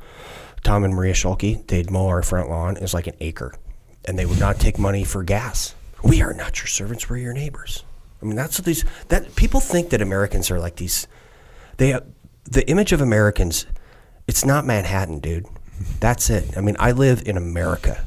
Tom 0.61 0.84
and 0.84 0.94
Maria 0.94 1.14
Schulke, 1.14 1.65
they'd 1.68 1.90
mow 1.90 2.07
our 2.07 2.22
front 2.22 2.49
lawn. 2.49 2.76
It 2.76 2.82
was 2.82 2.94
like 2.94 3.07
an 3.07 3.15
acre, 3.22 3.56
and 4.03 4.20
they 4.20 4.26
would 4.26 4.41
not 4.41 4.60
take 4.60 4.78
money 4.78 5.06
for 5.06 5.24
gas. 5.24 5.76
We 6.03 6.22
are 6.22 6.34
not 6.34 6.60
your 6.60 6.68
servants. 6.68 7.10
We're 7.10 7.20
your 7.20 7.34
neighbors. 7.34 7.86
I 8.22 8.26
mean, 8.26 8.36
that's 8.36 8.60
what 8.60 8.65
these 8.65 8.84
that 9.07 9.38
people 9.38 9.61
think 9.61 9.91
that 9.91 10.02
Americans 10.02 10.52
are 10.52 10.60
like 10.60 10.76
these. 10.76 11.07
They 11.78 11.98
the 12.44 12.70
image 12.70 12.91
of 12.91 12.99
Americans. 12.99 13.65
It's 14.28 14.44
not 14.44 14.65
Manhattan, 14.65 15.20
dude. 15.20 15.45
That's 16.02 16.30
it. 16.30 16.57
I 16.57 16.60
mean, 16.60 16.76
I 16.80 16.91
live 16.91 17.24
in 17.26 17.38
America, 17.38 18.06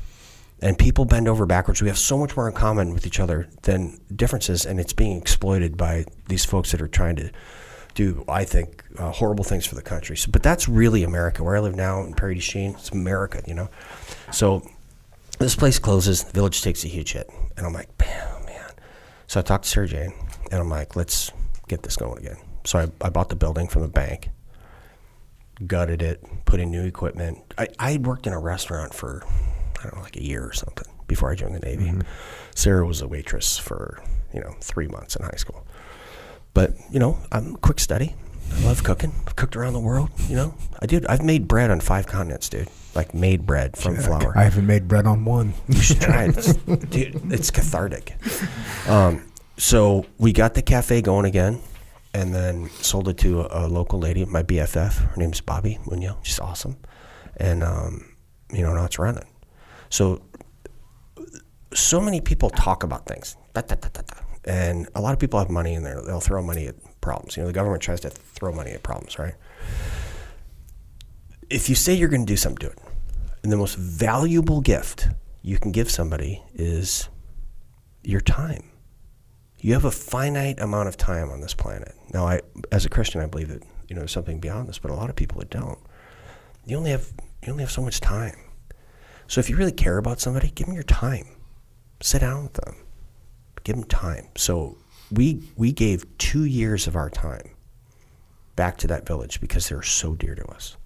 and 0.61 0.79
people 0.79 1.05
bend 1.05 1.29
over 1.29 1.47
backwards. 1.47 1.83
We 1.83 1.89
have 1.89 1.99
so 1.99 2.17
much 2.17 2.37
more 2.37 2.49
in 2.49 2.55
common 2.55 2.93
with 2.95 3.07
each 3.07 3.21
other 3.21 3.49
than 3.63 3.99
differences, 4.15 4.65
and 4.65 4.81
it's 4.81 4.93
being 4.93 5.19
exploited 5.19 5.77
by 5.77 6.07
these 6.29 6.45
folks 6.45 6.73
that 6.73 6.81
are 6.81 6.89
trying 6.89 7.17
to 7.17 7.31
do 7.95 8.25
I 8.29 8.45
think 8.45 8.85
uh, 8.99 9.11
horrible 9.11 9.43
things 9.43 9.67
for 9.67 9.75
the 9.75 9.83
country. 9.83 10.17
So, 10.17 10.31
but 10.31 10.43
that's 10.43 10.69
really 10.69 11.03
America. 11.03 11.43
Where 11.43 11.57
I 11.57 11.61
live 11.61 11.75
now 11.75 12.03
in 12.03 12.15
Prairie 12.15 12.35
du 12.35 12.71
it's 12.71 12.91
America, 12.91 13.43
you 13.47 13.55
know. 13.55 13.69
So 14.31 14.63
this 15.39 15.57
place 15.57 15.79
closes, 15.79 16.23
the 16.25 16.33
village 16.33 16.63
takes 16.63 16.85
a 16.85 16.89
huge 16.89 17.13
hit, 17.13 17.29
and 17.57 17.67
I'm 17.67 17.73
like, 17.73 17.89
oh, 18.03 18.43
man. 18.45 18.71
So 19.27 19.41
I 19.41 19.43
talked 19.43 19.65
to 19.65 19.71
Sarah 19.71 19.89
Jane, 19.89 20.13
and 20.51 20.61
I'm 20.61 20.69
like, 20.69 20.95
let's 20.95 21.33
get 21.69 21.83
this 21.83 21.97
going 21.97 22.19
again. 22.19 22.37
So 22.65 22.79
I, 22.79 22.89
I 23.01 23.09
bought 23.09 23.31
the 23.31 23.37
building 23.37 23.67
from 23.67 23.83
the 23.83 23.89
bank, 23.89 24.29
gutted 25.67 26.03
it, 26.03 26.23
put 26.45 26.61
in 26.61 26.71
new 26.71 26.85
equipment. 26.85 27.39
I 27.57 27.69
I 27.79 27.97
worked 27.97 28.27
in 28.27 28.35
a 28.35 28.41
restaurant 28.41 28.93
for 28.93 29.23
I 29.87 29.91
don't 29.91 29.99
know 29.99 30.05
like 30.05 30.17
a 30.17 30.23
year 30.25 30.45
or 30.45 30.53
something 30.53 30.87
before 31.07 31.31
I 31.31 31.35
joined 31.35 31.55
the 31.55 31.61
Navy. 31.61 31.93
Sarah 32.55 32.87
was 32.87 33.01
a 33.03 33.09
waitress 33.09 33.57
for 33.59 34.03
you 34.35 34.41
know 34.41 34.55
three 34.61 34.89
months 34.89 35.17
in 35.17 35.25
high 35.25 35.37
school. 35.37 35.67
But 36.55 36.75
you 36.91 36.99
know, 36.99 37.19
I'm 37.33 37.55
a 37.55 37.59
quick 37.59 37.81
study. 37.81 38.15
I 38.55 38.65
love 38.65 38.85
cooking. 38.85 39.13
I've 39.27 39.35
cooked 39.37 39.57
around 39.57 39.73
the 39.73 39.81
world. 39.81 40.11
You 40.29 40.37
know, 40.37 40.55
I 40.81 40.87
did. 40.87 41.05
I've 41.07 41.23
made 41.25 41.49
bread 41.49 41.71
on 41.71 41.81
five 41.81 42.07
continents, 42.07 42.49
dude. 42.49 42.69
Like 42.95 43.13
made 43.13 43.45
bread 43.45 43.77
from 43.77 43.97
flour. 43.97 44.33
I 44.39 44.45
haven't 44.45 44.67
made 44.67 44.89
bread 44.89 45.07
on 45.07 45.25
one. 45.25 45.53
You 45.69 45.81
should 45.83 46.01
try 46.01 46.25
it, 46.25 46.31
It's- 46.39 46.55
dude. 46.89 47.33
It's 47.33 47.51
cathartic. 47.51 48.15
Um, 48.89 49.23
so 49.59 50.07
we 50.19 50.33
got 50.33 50.55
the 50.55 50.63
cafe 50.63 51.03
going 51.03 51.27
again, 51.27 51.61
and 52.15 52.35
then 52.35 52.71
sold 52.81 53.09
it 53.09 53.19
to 53.19 53.43
a, 53.43 53.67
a 53.67 53.69
local 53.69 53.99
lady, 53.99 54.25
my 54.25 54.43
BFF. 54.43 54.95
Her 54.95 55.17
name's 55.17 55.41
Bobby 55.41 55.79
Munoz. 55.87 56.15
She's 56.23 56.39
awesome, 56.41 56.77
and 57.37 57.63
um, 57.65 58.15
you 58.53 58.63
know 58.63 58.73
now 58.75 58.85
it's 58.85 58.99
running. 58.99 59.25
So 59.91 60.23
so 61.75 62.01
many 62.01 62.21
people 62.21 62.51
talk 62.51 62.83
about 62.83 63.07
things, 63.07 63.37
da, 63.53 63.61
da, 63.61 63.77
da, 63.77 64.03
and 64.47 64.89
a 64.95 65.01
lot 65.01 65.13
of 65.13 65.19
people 65.19 65.39
have 65.39 65.51
money 65.51 65.75
in 65.75 65.83
there. 65.83 66.01
They'll 66.01 66.21
throw 66.21 66.43
money 66.43 66.67
at 66.69 66.77
problems. 67.01 67.37
You 67.37 67.43
know, 67.43 67.49
the 67.49 67.53
government 67.53 67.83
tries 67.83 68.01
to 68.01 68.11
throw 68.11 68.53
money 68.53 68.71
at 68.71 68.83
problems, 68.83 69.19
right? 69.19 69.35
If 71.51 71.69
you 71.69 71.75
say 71.75 71.95
you're 71.95 72.09
going 72.09 72.25
to 72.25 72.33
do 72.33 72.37
something, 72.37 72.69
do 72.69 72.73
it. 72.73 72.79
And 73.43 73.53
the 73.53 73.57
most 73.57 73.77
valuable 73.77 74.61
gift 74.61 75.09
you 75.43 75.59
can 75.59 75.73
give 75.73 75.91
somebody 75.91 76.43
is 76.55 77.09
your 78.03 78.21
time. 78.21 78.71
You 79.59 79.73
have 79.75 79.85
a 79.85 79.91
finite 79.91 80.61
amount 80.61 80.89
of 80.89 80.97
time 80.97 81.31
on 81.31 81.41
this 81.41 81.55
planet. 81.55 81.95
Now, 82.13 82.27
I, 82.27 82.41
as 82.71 82.85
a 82.85 82.89
Christian, 82.89 83.21
I 83.21 83.27
believe 83.27 83.49
that 83.49 83.63
you 83.89 83.95
know 83.95 84.01
there's 84.01 84.13
something 84.13 84.39
beyond 84.41 84.69
this, 84.69 84.79
but 84.79 84.91
a 84.91 84.95
lot 84.95 85.11
of 85.11 85.17
people 85.17 85.39
that 85.41 85.51
don't. 85.51 85.79
You 86.65 86.77
only 86.77 86.91
have 86.91 87.13
you 87.45 87.53
only 87.53 87.63
have 87.63 87.71
so 87.71 87.83
much 87.83 88.01
time. 88.01 88.37
So 89.29 89.41
if 89.41 89.51
you 89.51 89.57
really 89.57 89.73
care 89.73 89.99
about 89.99 90.21
somebody, 90.21 90.51
give 90.55 90.67
them 90.67 90.75
your 90.75 90.85
time. 90.85 91.27
Sit 92.01 92.21
down 92.21 92.45
with 92.45 92.55
them. 92.55 92.77
Give 93.65 93.77
them 93.77 93.85
time. 93.85 94.29
So 94.37 94.79
we 95.11 95.51
we 95.57 95.73
gave 95.73 96.05
two 96.19 96.45
years 96.45 96.87
of 96.87 96.97
our 96.97 97.11
time 97.11 97.51
back 98.55 98.77
to 98.79 98.87
that 98.89 99.07
village 99.07 99.41
because 99.41 99.69
they're 99.69 99.83
so 99.83 100.15
dear 100.15 100.35
to 100.35 100.47
us. 100.47 100.77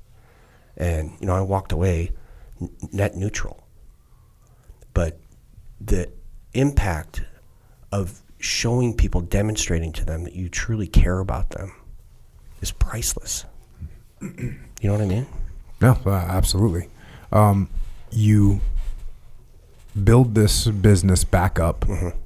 And 0.77 1.13
you 1.21 1.27
know, 1.27 1.35
I 1.35 1.41
walked 1.41 1.73
away 1.73 2.13
net 2.93 3.17
neutral. 3.17 3.67
But 4.95 5.19
the 5.81 6.11
impact 6.53 7.23
of 7.93 8.23
showing 8.39 8.95
people, 8.95 9.21
demonstrating 9.21 9.93
to 9.93 10.05
them 10.05 10.25
that 10.25 10.35
you 10.35 10.49
truly 10.49 10.87
care 10.87 11.19
about 11.19 11.51
them, 11.51 11.73
is 12.61 12.73
priceless. 12.73 13.45
you 14.21 14.59
know 14.83 14.93
what 14.93 15.01
I 15.01 15.07
mean? 15.07 15.27
Uh, 15.83 15.95
absolutely. 16.11 16.89
Um, 17.33 17.71
you 18.11 18.61
build 20.05 20.35
this 20.35 20.67
business 20.67 21.25
back 21.25 21.59
up. 21.59 21.81
Mm-hmm. 21.83 22.19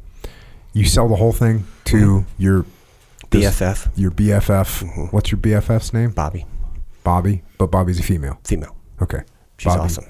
You 0.72 0.84
sell 0.84 1.08
the 1.08 1.16
whole 1.16 1.32
thing 1.32 1.66
to 1.86 2.24
your 2.38 2.66
this- 3.30 3.58
BFF, 3.60 3.90
Your 3.96 4.10
BFF. 4.10 4.82
Mm-hmm. 4.84 5.00
What's 5.06 5.30
your 5.30 5.38
BFF's 5.40 5.92
name? 5.92 6.10
Bobby, 6.10 6.46
Bobby. 7.04 7.42
But 7.58 7.68
Bobby's 7.70 8.00
a 8.00 8.02
female. 8.02 8.38
female. 8.44 8.76
Okay. 9.00 9.22
She's 9.58 9.66
Bobby. 9.72 9.80
awesome. 9.84 10.04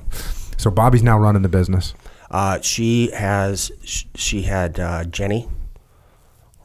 So 0.57 0.71
Bobby's 0.71 1.03
now 1.03 1.19
running 1.19 1.43
the 1.43 1.49
business. 1.49 1.95
Uh, 2.31 2.61
she 2.61 3.11
has 3.13 3.71
she 3.85 4.43
had 4.43 4.81
uh, 4.81 5.05
Jenny 5.05 5.49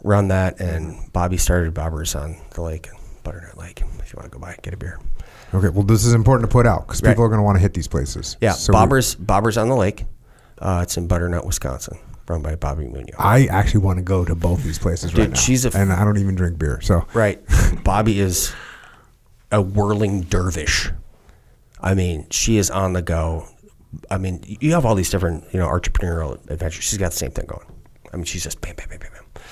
run 0.04 0.30
that, 0.30 0.60
and 0.62 1.12
Bobby 1.12 1.38
started 1.38 1.74
Bobbers 1.74 2.20
on 2.20 2.38
the 2.52 2.62
lake, 2.62 2.88
Butternut 3.24 3.58
Lake. 3.58 3.82
If 4.00 4.14
you 4.14 4.18
want 4.18 4.32
to 4.32 4.36
go 4.36 4.40
by, 4.40 4.56
get 4.62 4.74
a 4.74 4.78
beer. 4.78 5.00
Okay. 5.54 5.70
Well, 5.70 5.84
this 5.84 6.06
is 6.06 6.14
important 6.14 6.50
to 6.50 6.52
put 6.54 6.66
out 6.68 6.86
because 6.88 7.02
Right. 7.02 7.12
people 7.12 7.24
are 7.24 7.28
going 7.30 7.40
to 7.40 7.44
want 7.44 7.56
to 7.58 7.62
hit 7.62 7.74
these 7.74 7.88
places. 7.88 8.38
Yeah, 8.42 8.52
So 8.54 8.72
we- 8.74 8.78
Bobbers 8.78 9.16
Bobbers 9.18 9.60
on 9.60 9.70
the 9.70 9.76
lake. 9.76 10.06
Uh, 10.60 10.82
it's 10.84 10.98
in 10.98 11.08
Butternut, 11.08 11.46
Wisconsin, 11.46 11.98
run 12.28 12.42
by 12.42 12.56
Bobby 12.56 12.86
Munoz. 12.88 13.16
I 13.18 13.46
actually 13.46 13.80
want 13.82 13.98
to 13.98 14.04
go 14.04 14.26
to 14.26 14.36
both 14.36 14.64
these 14.64 14.78
places 14.78 15.14
right 15.14 15.22
Dude, 15.24 15.30
now. 15.32 15.36
she's 15.40 15.64
a 15.66 15.70
f- 15.70 15.76
and 15.76 15.92
I 15.94 16.04
don't 16.04 16.18
even 16.18 16.36
drink 16.36 16.60
beer. 16.60 16.80
So 16.82 17.06
Right. 17.14 17.42
Bobby 17.84 18.20
is 18.20 18.52
a 19.52 19.62
whirling 19.62 20.22
dervish. 20.24 20.92
I 21.82 21.94
mean, 21.94 22.28
she 22.30 22.58
is 22.58 22.70
on 22.70 22.92
the 22.94 23.02
go. 23.02 23.46
I 24.12 24.18
mean, 24.18 24.44
you 24.46 24.74
have 24.74 24.86
all 24.86 24.94
these 24.96 25.10
different, 25.10 25.46
you 25.54 25.60
know, 25.60 25.68
entrepreneurial 25.68 26.38
adventures. 26.52 26.84
She's 26.84 27.00
got 27.00 27.12
the 27.12 27.18
same 27.18 27.32
thing 27.32 27.46
going. 27.48 27.66
I 28.14 28.18
mean, 28.18 28.26
she's 28.26 28.44
just 28.44 28.60
bam, 28.62 28.76
bam, 28.76 28.90
bam, 28.90 29.00
bam, 29.00 29.10
bam. 29.14 29.44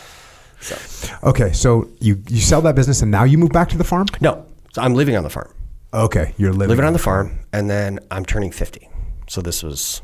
So, 0.60 0.76
okay. 1.24 1.53
So 1.53 1.88
you 1.99 2.22
you 2.28 2.41
sell 2.41 2.61
that 2.64 2.76
business 2.76 3.02
and 3.02 3.10
now 3.10 3.24
you 3.24 3.38
move 3.38 3.52
back 3.52 3.69
to 3.69 3.78
the 3.78 3.84
farm. 3.84 4.07
no, 4.19 4.45
so 4.74 4.82
I'm 4.82 4.94
living 4.94 5.15
on 5.15 5.24
the 5.24 5.30
farm. 5.30 5.49
Okay. 5.93 6.34
You're 6.38 6.51
living, 6.51 6.69
Living 6.69 6.85
on 6.85 6.93
the 6.93 6.99
farm, 6.99 7.39
and 7.53 7.69
then 7.69 7.99
I'm 8.11 8.26
turning 8.26 8.51
50. 8.51 8.89
So 9.30 9.41
this 9.41 9.64
was 9.64 10.01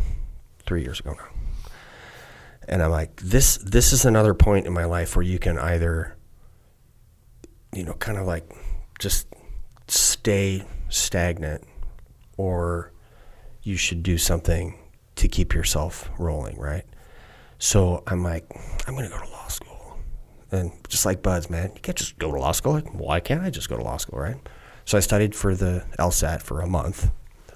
three 0.65 0.81
years 0.81 0.99
ago 0.99 1.11
now. 1.11 1.27
And 2.67 2.81
I'm 2.81 2.91
like, 2.91 3.17
this 3.17 3.57
this 3.57 3.91
is 3.91 4.05
another 4.05 4.33
point 4.33 4.65
in 4.65 4.73
my 4.73 4.85
life 4.85 5.15
where 5.15 5.23
you 5.23 5.37
can 5.37 5.59
either, 5.59 6.15
you 7.73 7.83
know, 7.83 7.93
kind 7.93 8.17
of 8.17 8.25
like 8.25 8.49
just 8.99 9.27
stay 9.89 10.63
stagnant, 10.87 11.63
or 12.37 12.93
you 13.63 13.75
should 13.75 14.01
do 14.01 14.17
something 14.17 14.79
to 15.15 15.27
keep 15.27 15.53
yourself 15.53 16.09
rolling, 16.17 16.57
right? 16.57 16.85
So 17.59 18.03
I'm 18.07 18.23
like, 18.23 18.45
I'm 18.87 18.93
going 18.93 19.09
to 19.09 19.15
go 19.15 19.21
to 19.21 19.29
law 19.29 19.47
school. 19.47 19.97
And 20.51 20.71
just 20.87 21.05
like 21.05 21.21
BUD/S, 21.21 21.49
man, 21.49 21.71
you 21.75 21.81
can't 21.81 21.97
just 21.97 22.17
go 22.17 22.31
to 22.31 22.39
law 22.39 22.51
school. 22.53 22.73
Like, 22.73 22.93
Why 22.93 23.19
can't 23.19 23.41
I 23.41 23.49
just 23.49 23.69
go 23.69 23.75
to 23.75 23.83
law 23.83 23.97
school, 23.97 24.19
right? 24.19 24.37
So 24.85 24.97
I 24.97 25.01
studied 25.01 25.35
for 25.35 25.55
the 25.55 25.85
LSAT 25.97 26.41
for 26.41 26.61
a 26.61 26.67
month 26.67 27.11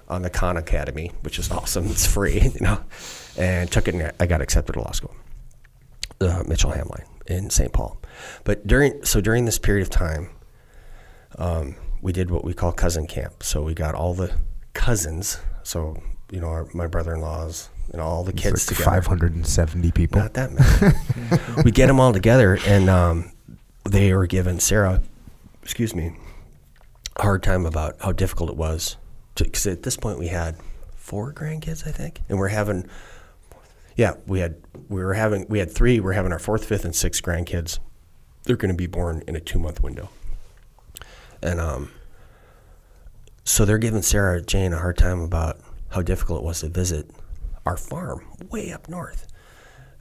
on 0.08 0.22
the 0.22 0.30
Khan 0.30 0.56
Academy, 0.56 1.12
which 1.22 1.38
is 1.38 1.50
awesome. 1.50 1.86
It's 1.86 2.06
free, 2.06 2.40
you 2.54 2.60
know, 2.60 2.80
and 3.36 3.70
took 3.70 3.88
it. 3.88 3.94
And 3.94 4.12
I 4.18 4.26
got 4.26 4.40
accepted 4.40 4.72
to 4.74 4.80
law 4.80 4.92
school, 4.92 5.14
uh, 6.20 6.42
Mitchell 6.46 6.72
Hamline 6.72 7.06
in 7.26 7.50
St. 7.50 7.72
Paul. 7.72 8.00
But 8.44 8.66
during 8.66 9.04
so 9.04 9.20
during 9.20 9.44
this 9.44 9.58
period 9.58 9.82
of 9.82 9.90
time, 9.90 10.30
um, 11.38 11.76
we 12.00 12.12
did 12.12 12.30
what 12.30 12.44
we 12.44 12.54
call 12.54 12.72
cousin 12.72 13.06
camp. 13.06 13.42
So 13.42 13.62
we 13.62 13.74
got 13.74 13.94
all 13.94 14.14
the 14.14 14.32
cousins. 14.72 15.38
So 15.62 16.02
you 16.30 16.40
know, 16.40 16.48
our, 16.48 16.68
my 16.74 16.86
brother-in-laws 16.86 17.70
and 17.92 18.02
all 18.02 18.22
the 18.22 18.32
kids 18.32 18.68
Like 18.68 18.78
together. 18.78 19.02
570 19.02 19.92
people. 19.92 20.20
Not 20.20 20.34
that 20.34 20.52
many. 20.52 21.62
we 21.64 21.70
get 21.70 21.86
them 21.86 22.00
all 22.00 22.12
together, 22.12 22.58
and 22.66 22.90
um, 22.90 23.32
they 23.84 24.12
were 24.12 24.26
given 24.26 24.60
Sarah, 24.60 25.02
excuse 25.62 25.94
me, 25.94 26.14
hard 27.18 27.42
time 27.42 27.66
about 27.66 27.96
how 28.00 28.12
difficult 28.12 28.50
it 28.50 28.56
was. 28.56 28.96
Because 29.34 29.66
at 29.66 29.82
this 29.82 29.96
point, 29.96 30.18
we 30.18 30.28
had 30.28 30.56
four 30.96 31.32
grandkids, 31.32 31.86
I 31.86 31.92
think, 31.92 32.22
and 32.28 32.38
we're 32.38 32.48
having, 32.48 32.86
yeah, 33.96 34.14
we 34.26 34.40
had 34.40 34.56
we 34.88 35.02
were 35.02 35.14
having 35.14 35.46
we 35.48 35.60
had 35.60 35.70
three. 35.70 36.00
We're 36.00 36.12
having 36.12 36.32
our 36.32 36.38
fourth, 36.38 36.64
fifth, 36.64 36.84
and 36.84 36.94
sixth 36.94 37.22
grandkids. 37.22 37.78
They're 38.44 38.56
going 38.56 38.72
to 38.72 38.76
be 38.76 38.86
born 38.86 39.22
in 39.28 39.36
a 39.36 39.40
two 39.40 39.60
month 39.60 39.80
window, 39.80 40.08
and 41.40 41.60
um, 41.60 41.92
so 43.44 43.64
they're 43.64 43.78
giving 43.78 44.02
Sarah 44.02 44.42
Jane 44.42 44.72
a 44.72 44.78
hard 44.78 44.98
time 44.98 45.20
about 45.20 45.58
how 45.90 46.02
difficult 46.02 46.40
it 46.40 46.44
was 46.44 46.60
to 46.60 46.68
visit 46.68 47.10
our 47.64 47.76
farm 47.76 48.26
way 48.50 48.72
up 48.72 48.88
north. 48.88 49.26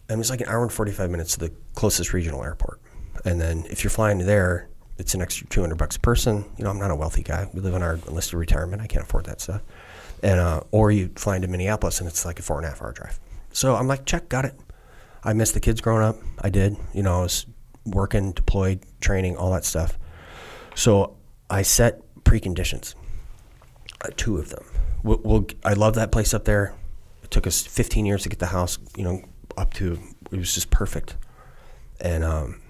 And 0.10 0.20
it's 0.20 0.30
like 0.30 0.42
an 0.42 0.48
hour 0.48 0.64
and 0.64 0.72
45 0.72 1.10
minutes 1.10 1.34
to 1.34 1.40
the 1.40 1.54
closest 1.74 2.12
regional 2.12 2.44
airport. 2.44 2.82
And 3.24 3.40
then 3.40 3.66
if 3.70 3.84
you're 3.84 3.92
flying 3.92 4.20
to 4.20 4.26
there, 4.26 4.68
it's 4.98 5.14
an 5.14 5.22
extra 5.22 5.48
200 5.48 5.76
bucks 5.76 5.96
a 5.96 6.00
person. 6.00 6.46
You 6.58 6.64
know, 6.64 6.70
I'm 6.70 6.80
not 6.80 6.92
a 6.92 6.96
wealthy 6.96 7.24
guy. 7.24 7.50
We 7.54 7.62
live 7.62 7.76
on 7.76 7.84
our 7.84 7.94
enlisted 8.08 8.36
retirement. 8.36 8.82
I 8.82 8.88
can't 8.88 9.06
afford 9.06 9.26
that 9.26 9.42
stuff. 9.42 9.62
And 10.24 10.40
uh, 10.40 10.62
or 10.72 10.92
you 10.92 11.12
fly 11.16 11.36
into 11.36 11.48
Minneapolis 11.48 12.00
and 12.00 12.10
it's 12.10 12.26
like 12.26 12.40
a 12.40 12.42
four 12.42 12.58
and 12.58 12.66
a 12.66 12.70
half 12.70 12.82
hour 12.82 12.92
drive. 12.92 13.20
So 13.52 13.76
I'm 13.76 13.88
like, 13.88 14.06
check, 14.06 14.30
got 14.30 14.46
it. 14.46 14.56
I 15.24 15.34
missed 15.34 15.54
the 15.54 15.60
kids 15.60 15.82
growing 15.82 16.04
up. 16.04 16.18
I 16.42 16.50
did. 16.50 16.78
You 16.94 17.04
know, 17.04 17.20
I 17.20 17.22
was 17.22 17.46
working, 17.86 18.32
deployed, 18.32 18.82
training, 19.02 19.38
all 19.38 19.52
that 19.52 19.66
stuff. 19.66 19.98
So 20.76 21.16
I 21.50 21.62
set 21.62 22.02
preconditions, 22.24 22.96
uh, 24.02 24.10
two 24.16 24.38
of 24.38 24.50
them. 24.50 24.64
We'll, 25.04 25.22
we'll, 25.24 25.48
I 25.64 25.74
love 25.74 25.96
that 25.96 26.12
place 26.12 26.34
up 26.34 26.46
there. 26.46 26.76
It 27.24 27.32
took 27.32 27.48
us 27.48 27.66
15 27.66 28.06
years 28.06 28.24
to 28.24 28.30
get 28.30 28.40
the 28.40 28.48
house, 28.48 28.78
you 28.96 29.04
know, 29.04 29.22
up 29.58 29.74
to, 29.76 30.00
it 30.32 30.38
was 30.38 30.54
just 30.54 30.70
perfect. 30.70 31.16
And 32.00 32.24
um, 32.24 32.62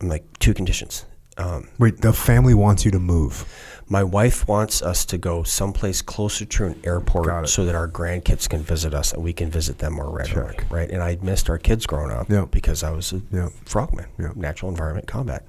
I'm 0.00 0.08
like, 0.08 0.24
two 0.38 0.54
conditions. 0.54 1.04
Um, 1.36 1.68
Wait, 1.78 2.00
the 2.00 2.12
family 2.12 2.54
wants 2.54 2.84
you 2.84 2.90
to 2.90 2.98
move. 2.98 3.46
my 3.88 4.02
wife 4.04 4.46
wants 4.46 4.82
us 4.82 5.04
to 5.06 5.18
go 5.18 5.42
someplace 5.42 6.00
closer 6.02 6.44
to 6.44 6.64
an 6.66 6.72
Got 6.74 6.86
airport 6.86 7.48
so 7.48 7.64
that 7.64 7.74
our 7.74 7.88
grandkids 7.88 8.48
can 8.48 8.62
visit 8.62 8.92
us 8.94 9.12
and 9.12 9.22
we 9.22 9.32
can 9.32 9.50
visit 9.50 9.78
them 9.78 9.94
more 9.94 10.10
regularly, 10.10 10.54
Check. 10.56 10.70
right? 10.70 10.90
And 10.90 11.02
I 11.02 11.18
missed 11.22 11.48
our 11.50 11.58
kids 11.58 11.86
growing 11.86 12.10
up 12.12 12.28
Yeah. 12.30 12.44
because 12.50 12.82
I 12.82 12.90
was 12.90 13.12
a 13.12 13.22
Yeah. 13.32 13.48
frogman, 13.64 14.06
Yeah. 14.18 14.32
natural 14.36 14.70
environment 14.70 15.06
combat. 15.06 15.44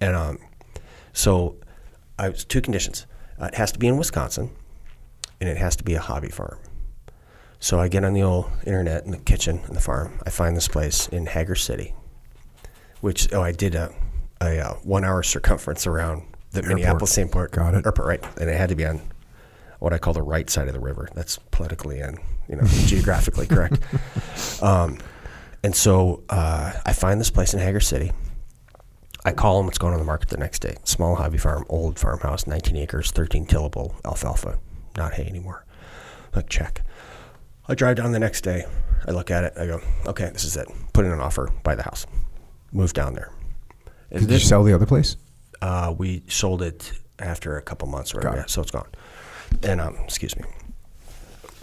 And 0.00 0.14
um, 0.14 0.38
So, 1.12 1.56
I 2.18 2.28
was 2.28 2.44
two 2.44 2.60
conditions. 2.60 3.06
Uh, 3.40 3.46
it 3.46 3.54
has 3.54 3.70
to 3.72 3.78
be 3.78 3.86
in 3.88 3.96
Wisconsin, 3.96 4.50
and 5.40 5.48
it 5.48 5.56
has 5.56 5.74
to 5.76 5.84
be 5.84 5.94
a 5.94 6.00
hobby 6.00 6.28
farm. 6.28 6.58
So 7.60 7.78
I 7.80 7.88
get 7.88 8.04
on 8.04 8.14
the 8.14 8.22
old 8.22 8.50
internet 8.66 9.04
in 9.04 9.10
the 9.12 9.16
kitchen 9.18 9.60
in 9.68 9.74
the 9.74 9.80
farm. 9.80 10.20
I 10.26 10.30
find 10.30 10.56
this 10.56 10.68
place 10.68 11.08
in 11.08 11.26
Hager 11.26 11.54
City, 11.54 11.94
which 13.04 13.30
oh 13.34 13.42
I 13.42 13.52
did 13.52 13.74
a 13.74 13.92
a 14.40 14.58
uh, 14.58 14.74
one 14.82 15.04
hour 15.04 15.22
circumference 15.22 15.86
around 15.86 16.22
the 16.52 16.60
Airport. 16.60 16.76
Minneapolis 16.76 17.12
St. 17.12 17.30
Paul 17.30 17.48
Got 17.48 17.74
it. 17.74 17.84
airport, 17.84 18.08
right? 18.08 18.24
And 18.40 18.48
it 18.48 18.56
had 18.56 18.70
to 18.70 18.74
be 18.74 18.86
on 18.86 19.02
what 19.78 19.92
I 19.92 19.98
call 19.98 20.14
the 20.14 20.22
right 20.22 20.48
side 20.48 20.68
of 20.68 20.72
the 20.72 20.80
river. 20.80 21.10
That's 21.14 21.38
politically 21.50 22.00
and 22.00 22.18
you 22.48 22.56
know 22.56 22.62
geographically 22.86 23.46
correct. 23.46 23.78
Um, 24.62 24.98
and 25.62 25.76
so 25.76 26.22
uh, 26.30 26.72
I 26.86 26.94
find 26.94 27.20
this 27.20 27.30
place 27.30 27.52
in 27.52 27.60
Hager 27.60 27.80
City. 27.80 28.10
I 29.26 29.32
call 29.32 29.58
them 29.58 29.66
what's 29.66 29.78
going 29.78 29.92
on 29.92 29.98
the 29.98 30.06
market 30.06 30.30
the 30.30 30.38
next 30.38 30.60
day. 30.60 30.76
Small 30.84 31.14
hobby 31.14 31.38
farm, 31.38 31.66
old 31.68 31.98
farmhouse, 31.98 32.46
19 32.46 32.76
acres, 32.76 33.10
13 33.10 33.44
tillable 33.44 33.94
alfalfa, 34.04 34.58
not 34.96 35.12
hay 35.14 35.26
anymore. 35.26 35.66
Like 36.34 36.48
check. 36.48 36.82
I 37.68 37.74
drive 37.74 37.96
down 37.96 38.12
the 38.12 38.18
next 38.18 38.42
day. 38.42 38.64
I 39.06 39.10
look 39.10 39.30
at 39.30 39.44
it. 39.44 39.52
I 39.58 39.66
go, 39.66 39.80
okay, 40.06 40.30
this 40.30 40.44
is 40.44 40.56
it. 40.56 40.68
Put 40.94 41.04
in 41.04 41.12
an 41.12 41.20
offer, 41.20 41.50
buy 41.62 41.74
the 41.74 41.82
house, 41.82 42.06
move 42.74 42.92
down 42.92 43.14
there. 43.14 43.32
And 44.10 44.28
Did 44.28 44.34
you 44.34 44.38
sell 44.40 44.62
the 44.62 44.74
other 44.74 44.86
place? 44.86 45.16
uh, 45.62 45.94
we 45.96 46.22
sold 46.28 46.60
it 46.60 46.92
after 47.18 47.56
a 47.56 47.62
couple 47.62 47.88
months, 47.88 48.12
or 48.14 48.18
whatever. 48.18 48.40
It. 48.40 48.50
So 48.50 48.60
it's 48.60 48.70
gone. 48.70 48.88
And 49.62 49.80
um, 49.80 49.96
excuse 50.04 50.36
me. 50.36 50.44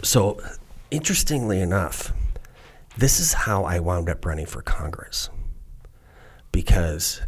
So, 0.02 0.40
interestingly 0.90 1.60
enough, 1.60 2.12
this 2.98 3.20
is 3.20 3.32
how 3.32 3.64
I 3.64 3.78
wound 3.78 4.08
up 4.08 4.26
running 4.26 4.46
for 4.46 4.60
Congress 4.60 5.30
because 6.50 7.20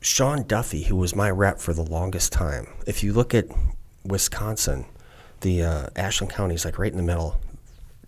Sean 0.00 0.44
Duffy, 0.46 0.84
who 0.84 0.96
was 0.96 1.14
my 1.14 1.30
rep 1.30 1.58
for 1.58 1.74
the 1.74 1.82
longest 1.82 2.32
time, 2.32 2.66
if 2.86 3.02
you 3.02 3.12
look 3.12 3.34
at 3.34 3.46
Wisconsin, 4.04 4.86
the 5.42 5.62
uh, 5.62 5.86
Ashland 5.96 6.32
County 6.32 6.54
is 6.54 6.64
like 6.64 6.78
right 6.78 6.90
in 6.90 6.96
the 6.96 7.04
middle 7.04 7.38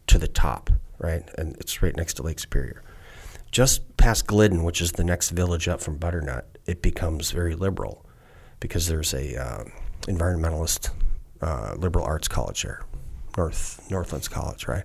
to 0.07 0.19
the 0.19 0.29
top, 0.29 0.71
right? 0.99 1.29
And 1.37 1.57
it's 1.59 1.83
right 1.83 1.95
next 1.95 2.15
to 2.15 2.23
Lake 2.23 2.39
Superior. 2.39 2.83
Just 3.51 3.97
past 3.97 4.27
Glidden, 4.27 4.63
which 4.63 4.81
is 4.81 4.93
the 4.93 5.05
next 5.05 5.31
village 5.31 5.69
up 5.69 5.81
from 5.81 5.97
Butternut, 5.97 6.59
it 6.67 6.83
becomes 6.83 7.31
very 7.33 7.55
liberal 7.55 8.07
because 8.61 8.87
there's 8.87 9.13
a 9.15 9.37
um 9.37 9.73
environmentalist 10.03 10.91
uh, 11.43 11.75
liberal 11.79 12.05
arts 12.05 12.29
college 12.29 12.63
there, 12.63 12.83
North 13.37 13.87
Northlands 13.91 14.29
College, 14.29 14.67
right? 14.69 14.85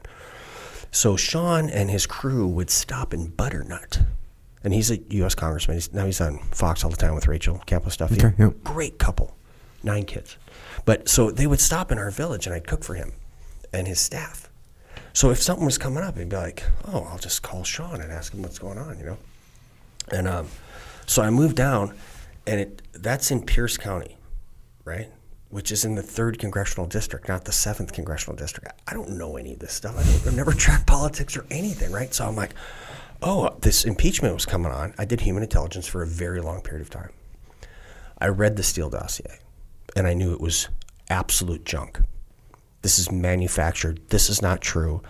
So 0.91 1.17
Sean 1.17 1.69
and 1.69 1.89
his 1.89 2.05
crew 2.05 2.47
would 2.47 2.69
stop 2.69 3.13
in 3.13 3.27
Butternut, 3.27 3.99
and 4.63 4.73
he's 4.73 4.89
a 4.91 4.97
U.S. 5.09 5.35
congressman. 5.35 5.77
He's, 5.77 5.91
now 5.91 6.05
he's 6.05 6.21
on 6.21 6.39
Fox 6.51 6.83
all 6.83 6.89
the 6.89 6.95
time 6.97 7.15
with 7.15 7.27
Rachel 7.27 7.61
Campos-Duffy. 7.65 8.15
Okay, 8.15 8.33
yep. 8.39 8.63
Great 8.63 8.97
couple, 8.97 9.35
nine 9.83 10.05
kids. 10.05 10.37
But 10.85 11.09
so 11.09 11.31
they 11.31 11.47
would 11.47 11.59
stop 11.59 11.91
in 11.91 11.97
our 11.97 12.11
village, 12.11 12.45
and 12.45 12.55
I'd 12.55 12.67
cook 12.67 12.83
for 12.83 12.93
him 12.93 13.13
and 13.73 13.87
his 13.87 13.99
staff. 13.99 14.44
So 15.15 15.29
if 15.29 15.41
something 15.41 15.65
was 15.65 15.77
coming 15.77 16.03
up, 16.03 16.17
he'd 16.17 16.27
be 16.27 16.35
like, 16.35 16.63
"Oh, 16.83 17.07
I'll 17.09 17.17
just 17.17 17.41
call 17.41 17.63
Sean 17.63 18.01
and 18.01 18.11
ask 18.11 18.33
him 18.33 18.41
what's 18.41 18.59
going 18.59 18.77
on," 18.77 18.99
you 18.99 19.05
know. 19.05 19.17
And 20.11 20.27
um, 20.27 20.47
so 21.05 21.21
I 21.21 21.29
moved 21.29 21.55
down, 21.55 21.95
and 22.45 22.59
it 22.59 22.81
that's 22.91 23.31
in 23.31 23.45
Pierce 23.45 23.77
County, 23.77 24.17
right? 24.83 25.07
Which 25.49 25.71
is 25.71 25.85
in 25.85 25.95
the 25.95 26.03
third 26.03 26.37
congressional 26.37 26.85
district, 26.85 27.29
not 27.29 27.45
the 27.45 27.53
seventh 27.53 27.93
congressional 27.93 28.35
district. 28.35 28.73
I 28.89 28.93
don't 28.93 29.11
know 29.11 29.37
any 29.37 29.53
of 29.53 29.59
this 29.59 29.71
stuff. 29.71 29.95
I 29.97 30.01
I've 30.01 30.35
never 30.35 30.51
tracked 30.65 30.85
politics 30.85 31.37
or 31.37 31.45
anything, 31.49 31.93
right? 31.93 32.13
So 32.13 32.27
I'm 32.27 32.35
like, 32.35 32.53
oh, 33.21 33.55
this 33.61 33.85
impeachment 33.85 34.33
was 34.33 34.45
coming 34.45 34.73
on. 34.73 34.93
I 34.97 35.05
did 35.05 35.21
human 35.21 35.43
intelligence 35.43 35.87
for 35.87 36.03
a 36.03 36.07
very 36.07 36.41
long 36.41 36.61
period 36.61 36.81
of 36.81 36.89
time. 36.89 37.11
I 38.17 38.27
read 38.27 38.57
the 38.57 38.63
Steele 38.63 38.89
dossier, 38.89 39.39
and 39.95 40.07
I 40.07 40.13
knew 40.13 40.33
it 40.33 40.41
was 40.41 40.67
absolute 41.09 41.63
junk. 41.63 42.01
This 42.85 42.99
is 42.99 43.11
manufactured. 43.11 43.99
This 44.09 44.29
is 44.29 44.43
not 44.43 44.61
true. 44.61 45.01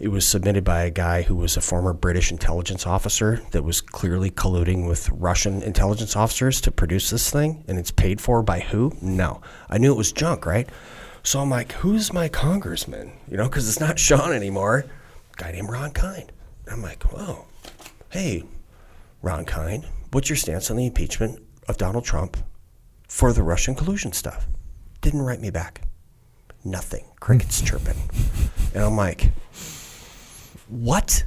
It 0.00 0.08
was 0.08 0.26
submitted 0.26 0.64
by 0.64 0.82
a 0.82 0.90
guy 0.90 1.22
who 1.22 1.36
was 1.36 1.56
a 1.56 1.60
former 1.60 1.92
British 1.92 2.32
intelligence 2.32 2.88
officer 2.88 3.40
that 3.52 3.62
was 3.62 3.80
clearly 3.80 4.32
colluding 4.32 4.88
with 4.88 5.08
Russian 5.10 5.62
intelligence 5.62 6.16
officers 6.16 6.60
to 6.62 6.72
produce 6.72 7.08
this 7.08 7.30
thing, 7.30 7.62
and 7.68 7.78
it's 7.78 7.92
paid 7.92 8.20
for 8.20 8.42
by 8.42 8.58
who? 8.58 8.96
No. 9.00 9.42
I 9.68 9.78
knew 9.78 9.92
it 9.92 9.96
was 9.96 10.10
junk, 10.10 10.44
right? 10.44 10.68
So 11.22 11.38
I'm 11.38 11.50
like, 11.50 11.70
who's 11.70 12.12
my 12.12 12.28
congressman? 12.28 13.12
You 13.30 13.36
know, 13.36 13.44
because 13.44 13.68
it's 13.68 13.78
not 13.78 13.96
Sean 14.00 14.32
anymore. 14.32 14.86
guy 15.36 15.52
named 15.52 15.70
Ron 15.70 15.92
Kind. 15.92 16.32
I'm 16.68 16.82
like, 16.82 17.04
whoa, 17.12 17.44
hey, 18.08 18.42
Ron 19.22 19.44
Kind, 19.44 19.86
what's 20.10 20.28
your 20.28 20.36
stance 20.36 20.68
on 20.68 20.78
the 20.78 20.86
impeachment 20.86 21.40
of 21.68 21.76
Donald 21.76 22.04
Trump 22.04 22.38
for 23.06 23.32
the 23.32 23.44
Russian 23.44 23.76
collusion 23.76 24.12
stuff? 24.12 24.48
Didn't 25.00 25.22
write 25.22 25.40
me 25.40 25.50
back. 25.50 25.82
Nothing. 26.64 27.04
Crickets 27.20 27.60
chirping. 27.62 27.96
And 28.74 28.84
I'm 28.84 28.96
like, 28.96 29.32
what? 30.68 31.24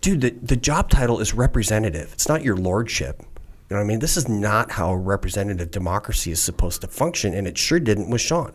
Dude, 0.00 0.20
the, 0.20 0.30
the 0.30 0.56
job 0.56 0.90
title 0.90 1.20
is 1.20 1.34
representative. 1.34 2.12
It's 2.12 2.28
not 2.28 2.42
your 2.42 2.56
lordship. 2.56 3.20
You 3.20 3.74
know 3.74 3.76
what 3.76 3.84
I 3.84 3.88
mean? 3.88 3.98
This 3.98 4.16
is 4.16 4.28
not 4.28 4.72
how 4.72 4.90
a 4.90 4.96
representative 4.96 5.70
democracy 5.70 6.30
is 6.30 6.40
supposed 6.40 6.80
to 6.80 6.86
function, 6.86 7.34
and 7.34 7.46
it 7.46 7.58
sure 7.58 7.78
didn't 7.78 8.08
with 8.08 8.20
Sean. 8.20 8.52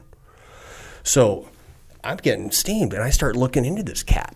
So 1.03 1.47
I'm 2.03 2.17
getting 2.17 2.49
steamed, 2.49 2.93
and 2.93 3.03
I 3.03 3.11
start 3.11 3.35
looking 3.35 3.65
into 3.65 3.83
this 3.83 4.01
cat, 4.01 4.35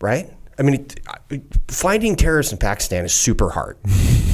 right? 0.00 0.32
I 0.58 0.62
mean, 0.62 0.88
finding 1.68 2.16
terrorists 2.16 2.52
in 2.52 2.58
Pakistan 2.58 3.04
is 3.04 3.14
super 3.14 3.50
hard. 3.50 3.78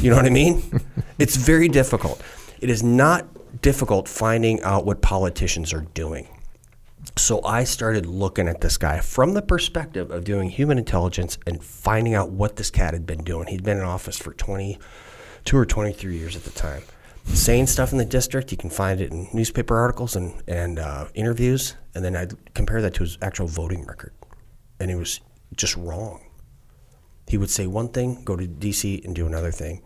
You 0.01 0.11
know 0.11 0.17
what 0.17 0.27
I 0.27 0.31
mean? 0.31 0.63
it's 1.19 1.37
very 1.37 1.69
difficult. 1.69 2.23
It 2.61 2.71
is 2.71 2.83
not 2.83 3.27
difficult 3.61 4.09
finding 4.09 4.63
out 4.63 4.87
what 4.87 5.03
politicians 5.03 5.73
are 5.73 5.83
doing. 5.95 6.27
So 7.19 7.43
I 7.43 7.65
started 7.65 8.05
looking 8.05 8.47
at 8.47 8.61
this 8.61 8.77
guy 8.77 9.01
from 9.01 9.33
the 9.33 9.41
perspective 9.41 10.11
of 10.11 10.25
doing 10.25 10.51
human 10.51 10.77
intelligence 10.77 11.39
and 11.47 11.65
finding 11.65 12.15
out 12.15 12.31
what 12.31 12.57
this 12.57 12.71
cat 12.71 12.93
had 12.93 13.07
been 13.07 13.25
doing. 13.25 13.49
He'd 13.49 13.65
been 13.65 13.79
in 13.79 13.85
office 13.85 14.19
for 14.19 14.35
22 14.35 15.57
or 15.57 15.65
23 15.65 16.17
years 16.17 16.37
at 16.37 16.45
the 16.45 16.51
time. 16.51 16.83
Saying 17.25 17.69
stuff 17.69 17.91
in 17.91 17.99
the 17.99 18.05
district, 18.05 18.53
you 18.53 18.59
can 18.59 18.69
find 18.69 19.01
it 19.01 19.11
in 19.11 19.29
newspaper 19.33 19.79
articles 19.79 20.15
and, 20.15 20.43
and 20.47 20.79
uh, 20.79 21.07
interviews. 21.15 21.75
And 21.95 22.05
then 22.05 22.15
I'd 22.15 22.35
compare 22.55 22.83
that 22.83 22.93
to 22.95 23.01
his 23.01 23.17
actual 23.23 23.47
voting 23.47 23.87
record. 23.87 24.13
And 24.79 24.91
it 24.91 24.97
was 24.97 25.21
just 25.57 25.75
wrong. 25.75 26.21
He 27.29 27.39
would 27.39 27.51
say 27.51 27.67
one 27.67 27.89
thing, 27.89 28.25
go 28.25 28.37
to 28.37 28.47
DC 28.47 29.03
and 29.07 29.15
do 29.17 29.27
another 29.27 29.51
thing 29.51 29.83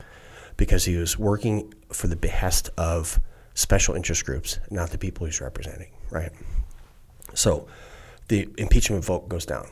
because 0.57 0.85
he 0.85 0.97
was 0.97 1.17
working 1.17 1.73
for 1.93 2.09
the 2.09 2.17
behest 2.17 2.71
of 2.77 3.21
special 3.55 3.95
interest 3.95 4.27
groups, 4.27 4.59
not 4.69 4.91
the 4.91 4.99
people 4.99 5.27
he's 5.27 5.41
representing, 5.41 5.93
right? 6.11 6.33
So 7.35 7.67
the 8.29 8.49
impeachment 8.59 9.05
vote 9.05 9.29
goes 9.29 9.47
down. 9.47 9.69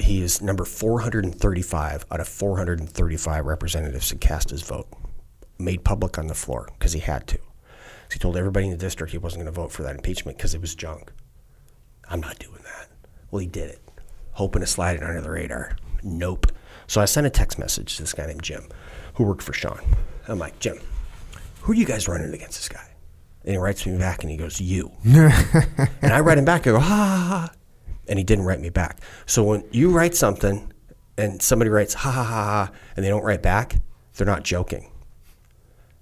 He 0.00 0.22
is 0.22 0.42
number 0.42 0.64
435 0.64 2.06
out 2.10 2.20
of 2.20 2.28
435 2.28 3.46
representatives 3.46 4.08
to 4.08 4.16
cast 4.16 4.50
his 4.50 4.62
vote, 4.62 4.88
made 5.58 5.84
public 5.84 6.18
on 6.18 6.26
the 6.26 6.34
floor 6.34 6.68
because 6.78 6.92
he 6.92 7.00
had 7.00 7.26
to. 7.28 7.38
He 8.12 8.18
told 8.18 8.36
everybody 8.36 8.66
in 8.66 8.72
the 8.72 8.78
district 8.78 9.12
he 9.12 9.18
wasn't 9.18 9.44
going 9.44 9.54
to 9.54 9.60
vote 9.60 9.70
for 9.70 9.82
that 9.82 9.94
impeachment 9.94 10.38
because 10.38 10.54
it 10.54 10.60
was 10.60 10.74
junk. 10.74 11.12
I'm 12.10 12.20
not 12.20 12.38
doing 12.38 12.62
that. 12.64 12.88
Well, 13.30 13.40
he 13.40 13.46
did 13.46 13.70
it, 13.70 13.82
hoping 14.32 14.60
to 14.60 14.66
slide 14.66 14.96
it 14.96 15.02
under 15.02 15.20
the 15.20 15.30
radar. 15.30 15.76
Nope. 16.02 16.46
So 16.86 17.00
I 17.00 17.04
sent 17.04 17.26
a 17.26 17.30
text 17.30 17.58
message 17.58 17.96
to 17.96 18.02
this 18.02 18.14
guy 18.14 18.26
named 18.26 18.42
Jim, 18.42 18.68
who 19.14 19.24
worked 19.24 19.42
for 19.42 19.52
Sean. 19.52 19.80
I'm 20.26 20.38
like, 20.38 20.58
Jim, 20.58 20.80
who 21.60 21.72
are 21.72 21.76
you 21.76 21.84
guys 21.84 22.08
running 22.08 22.32
against 22.32 22.58
this 22.58 22.68
guy? 22.68 22.87
And 23.48 23.54
he 23.54 23.58
writes 23.58 23.86
me 23.86 23.96
back 23.96 24.22
and 24.22 24.30
he 24.30 24.36
goes, 24.36 24.60
You. 24.60 24.92
and 25.06 26.12
I 26.12 26.20
write 26.20 26.36
him 26.36 26.44
back. 26.44 26.66
I 26.66 26.72
go, 26.72 26.78
ha, 26.78 26.86
ha, 26.86 27.26
ha. 27.28 27.50
And 28.06 28.18
he 28.18 28.22
didn't 28.22 28.44
write 28.44 28.60
me 28.60 28.68
back. 28.68 29.00
So 29.24 29.42
when 29.42 29.64
you 29.72 29.88
write 29.88 30.14
something 30.14 30.70
and 31.16 31.40
somebody 31.40 31.70
writes, 31.70 31.94
ha, 31.94 32.10
ha, 32.10 32.24
ha, 32.24 32.44
ha, 32.44 32.70
and 32.94 33.02
they 33.02 33.08
don't 33.08 33.24
write 33.24 33.40
back, 33.40 33.76
they're 34.14 34.26
not 34.26 34.42
joking. 34.42 34.92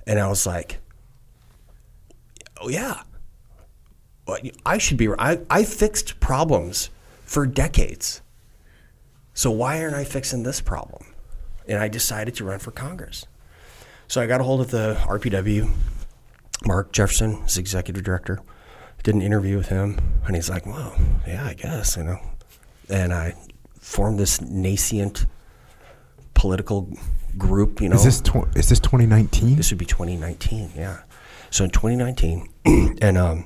And 0.08 0.18
I 0.18 0.26
was 0.26 0.44
like, 0.44 0.80
Oh, 2.60 2.68
yeah. 2.68 3.02
I 4.64 4.78
should 4.78 4.96
be, 4.96 5.08
I, 5.16 5.38
I 5.48 5.62
fixed 5.62 6.18
problems 6.18 6.90
for 7.24 7.46
decades. 7.46 8.22
So 9.34 9.52
why 9.52 9.80
aren't 9.80 9.94
I 9.94 10.02
fixing 10.02 10.42
this 10.42 10.60
problem? 10.60 11.14
And 11.68 11.78
I 11.78 11.86
decided 11.86 12.34
to 12.36 12.44
run 12.44 12.58
for 12.58 12.72
Congress. 12.72 13.24
So 14.08 14.20
I 14.20 14.26
got 14.26 14.40
a 14.40 14.44
hold 14.44 14.60
of 14.62 14.72
the 14.72 14.96
RPW, 15.02 15.72
Mark 16.64 16.92
Jefferson, 16.92 17.42
his 17.42 17.58
executive 17.58 18.02
director. 18.02 18.40
Did 19.02 19.14
an 19.14 19.22
interview 19.22 19.56
with 19.56 19.68
him, 19.68 19.98
and 20.26 20.34
he's 20.34 20.50
like, 20.50 20.66
"Well, 20.66 20.96
yeah, 21.26 21.44
I 21.46 21.54
guess 21.54 21.96
you 21.96 22.02
know." 22.04 22.18
And 22.88 23.12
I 23.12 23.34
formed 23.78 24.18
this 24.18 24.40
nascent 24.40 25.26
political 26.34 26.92
group. 27.38 27.80
You 27.80 27.88
know, 27.90 27.96
Is 27.96 28.04
this 28.04 28.20
tw- 28.20 28.48
is 28.56 28.68
this 28.68 28.80
2019? 28.80 29.56
this 29.56 29.70
would 29.70 29.78
be 29.78 29.86
2019, 29.86 30.72
yeah. 30.74 31.02
So 31.50 31.64
in 31.64 31.70
2019, 31.70 32.48
and 33.00 33.16
um, 33.16 33.44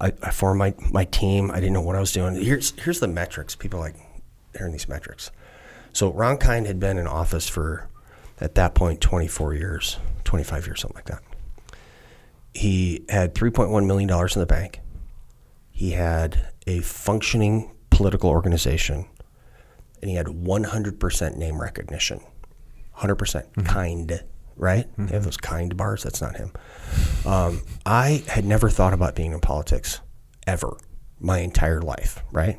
I, 0.00 0.12
I 0.22 0.30
formed 0.30 0.58
my, 0.58 0.74
my 0.90 1.04
team. 1.04 1.50
I 1.50 1.54
didn't 1.60 1.72
know 1.72 1.80
what 1.80 1.96
I 1.96 2.00
was 2.00 2.12
doing. 2.12 2.34
Here's 2.34 2.72
here's 2.78 3.00
the 3.00 3.08
metrics. 3.08 3.56
People 3.56 3.80
like 3.80 3.94
hearing 4.56 4.72
these 4.72 4.88
metrics. 4.88 5.30
So 5.92 6.12
Ron 6.12 6.36
Kind 6.36 6.66
had 6.66 6.78
been 6.78 6.98
in 6.98 7.06
office 7.06 7.48
for, 7.48 7.88
at 8.40 8.54
that 8.56 8.74
point, 8.74 9.00
24 9.00 9.54
years, 9.54 9.98
25 10.24 10.66
years, 10.66 10.80
something 10.80 10.94
like 10.96 11.06
that. 11.06 11.22
He 12.54 13.04
had 13.08 13.34
3.1 13.34 13.86
million 13.86 14.08
dollars 14.08 14.36
in 14.36 14.40
the 14.40 14.46
bank. 14.46 14.80
He 15.70 15.92
had 15.92 16.52
a 16.66 16.80
functioning 16.80 17.70
political 17.90 18.30
organization, 18.30 19.06
and 20.00 20.10
he 20.10 20.16
had 20.16 20.26
100% 20.26 21.36
name 21.36 21.60
recognition. 21.60 22.20
100% 22.96 23.64
kind, 23.64 24.24
right? 24.56 24.86
They 24.96 25.14
have 25.14 25.24
those 25.24 25.36
kind 25.36 25.76
bars. 25.76 26.02
That's 26.02 26.20
not 26.20 26.36
him. 26.36 26.52
Um, 27.24 27.62
I 27.86 28.24
had 28.26 28.44
never 28.44 28.68
thought 28.68 28.92
about 28.92 29.14
being 29.14 29.32
in 29.32 29.40
politics 29.40 30.00
ever 30.46 30.76
my 31.20 31.38
entire 31.38 31.80
life, 31.80 32.22
right? 32.32 32.58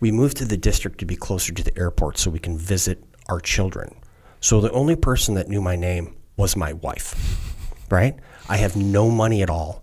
We 0.00 0.10
moved 0.12 0.36
to 0.38 0.44
the 0.44 0.56
district 0.56 0.98
to 0.98 1.06
be 1.06 1.16
closer 1.16 1.54
to 1.54 1.62
the 1.62 1.76
airport 1.78 2.18
so 2.18 2.30
we 2.30 2.38
can 2.38 2.58
visit 2.58 3.02
our 3.28 3.40
children. 3.40 3.94
So 4.40 4.60
the 4.60 4.70
only 4.72 4.96
person 4.96 5.34
that 5.36 5.48
knew 5.48 5.62
my 5.62 5.76
name 5.76 6.16
was 6.36 6.56
my 6.56 6.72
wife, 6.74 7.14
right? 7.90 8.16
I 8.48 8.56
have 8.56 8.76
no 8.76 9.10
money 9.10 9.42
at 9.42 9.50
all, 9.50 9.82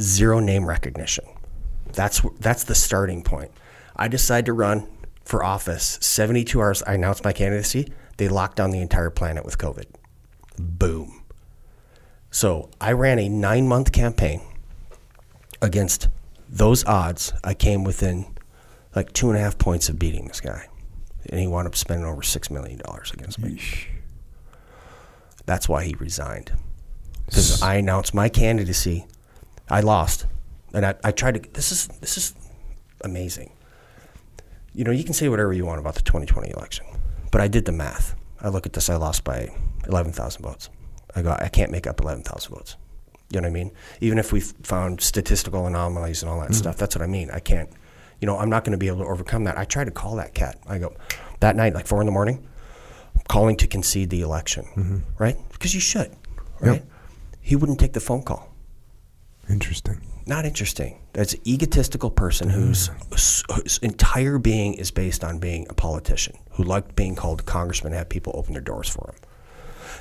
zero 0.00 0.40
name 0.40 0.66
recognition. 0.66 1.24
That's 1.92 2.20
that's 2.40 2.64
the 2.64 2.74
starting 2.74 3.22
point. 3.22 3.50
I 3.96 4.08
decide 4.08 4.46
to 4.46 4.52
run 4.52 4.88
for 5.24 5.44
office. 5.44 5.98
72 6.00 6.60
hours 6.60 6.82
I 6.84 6.94
announced 6.94 7.24
my 7.24 7.32
candidacy. 7.32 7.92
They 8.16 8.28
locked 8.28 8.56
down 8.56 8.70
the 8.70 8.80
entire 8.80 9.10
planet 9.10 9.44
with 9.44 9.58
COVID. 9.58 9.86
Boom. 10.58 11.22
So 12.30 12.70
I 12.80 12.92
ran 12.92 13.18
a 13.18 13.28
nine 13.28 13.68
month 13.68 13.92
campaign 13.92 14.40
against 15.60 16.08
those 16.48 16.84
odds. 16.84 17.32
I 17.44 17.54
came 17.54 17.84
within 17.84 18.26
like 18.94 19.12
two 19.12 19.28
and 19.28 19.36
a 19.36 19.40
half 19.40 19.58
points 19.58 19.88
of 19.88 19.98
beating 19.98 20.26
this 20.26 20.40
guy. 20.40 20.68
And 21.26 21.40
he 21.40 21.46
wound 21.46 21.66
up 21.66 21.76
spending 21.76 22.06
over 22.06 22.22
$6 22.22 22.50
million 22.50 22.80
against 23.12 23.38
me. 23.38 23.60
That's 25.46 25.68
why 25.68 25.84
he 25.84 25.94
resigned. 25.94 26.52
Because 27.28 27.62
I 27.62 27.74
announced 27.76 28.14
my 28.14 28.28
candidacy. 28.28 29.06
I 29.68 29.80
lost. 29.80 30.26
And 30.72 30.84
I, 30.84 30.94
I 31.04 31.12
tried 31.12 31.42
to, 31.42 31.50
this 31.52 31.72
is, 31.72 31.88
this 32.00 32.16
is 32.16 32.34
amazing. 33.02 33.52
You 34.74 34.84
know, 34.84 34.90
you 34.90 35.04
can 35.04 35.14
say 35.14 35.28
whatever 35.28 35.52
you 35.52 35.64
want 35.64 35.80
about 35.80 35.94
the 35.94 36.02
2020 36.02 36.50
election, 36.50 36.86
but 37.30 37.40
I 37.40 37.48
did 37.48 37.64
the 37.64 37.72
math. 37.72 38.14
I 38.40 38.48
look 38.48 38.66
at 38.66 38.72
this, 38.72 38.88
I 38.88 38.96
lost 38.96 39.24
by 39.24 39.48
11,000 39.86 40.42
votes. 40.42 40.70
I 41.14 41.22
go, 41.22 41.36
I 41.38 41.48
can't 41.48 41.70
make 41.70 41.86
up 41.86 42.00
11,000 42.00 42.54
votes. 42.54 42.76
You 43.30 43.40
know 43.40 43.48
what 43.48 43.50
I 43.50 43.54
mean? 43.54 43.72
Even 44.00 44.18
if 44.18 44.32
we 44.32 44.40
found 44.40 45.00
statistical 45.00 45.66
anomalies 45.66 46.22
and 46.22 46.30
all 46.30 46.40
that 46.40 46.50
mm. 46.50 46.54
stuff, 46.54 46.76
that's 46.76 46.94
what 46.94 47.02
I 47.02 47.06
mean. 47.06 47.30
I 47.30 47.40
can't, 47.40 47.68
you 48.20 48.26
know, 48.26 48.38
I'm 48.38 48.48
not 48.48 48.64
going 48.64 48.72
to 48.72 48.78
be 48.78 48.88
able 48.88 48.98
to 48.98 49.06
overcome 49.06 49.44
that. 49.44 49.58
I 49.58 49.64
tried 49.64 49.84
to 49.84 49.90
call 49.90 50.16
that 50.16 50.34
cat. 50.34 50.58
I 50.66 50.78
go, 50.78 50.94
that 51.40 51.56
night, 51.56 51.74
like 51.74 51.86
four 51.86 52.00
in 52.00 52.06
the 52.06 52.12
morning, 52.12 52.46
calling 53.28 53.56
to 53.56 53.66
concede 53.66 54.10
the 54.10 54.22
election, 54.22 54.64
mm-hmm. 54.76 54.98
right? 55.18 55.36
Because 55.52 55.74
you 55.74 55.80
should, 55.80 56.14
right? 56.60 56.82
He 57.48 57.56
wouldn't 57.56 57.80
take 57.80 57.94
the 57.94 58.00
phone 58.00 58.20
call. 58.20 58.54
Interesting. 59.48 60.02
Not 60.26 60.44
interesting. 60.44 61.00
That's 61.14 61.32
an 61.32 61.40
egotistical 61.46 62.10
person 62.10 62.50
whose, 62.50 62.90
whose 63.10 63.78
entire 63.78 64.36
being 64.36 64.74
is 64.74 64.90
based 64.90 65.24
on 65.24 65.38
being 65.38 65.66
a 65.70 65.72
politician, 65.72 66.36
who 66.50 66.64
liked 66.64 66.94
being 66.94 67.14
called 67.14 67.46
congressman 67.46 67.94
and 67.94 67.98
have 68.00 68.10
people 68.10 68.34
open 68.36 68.52
their 68.52 68.60
doors 68.60 68.90
for 68.90 69.14
him. 69.14 69.20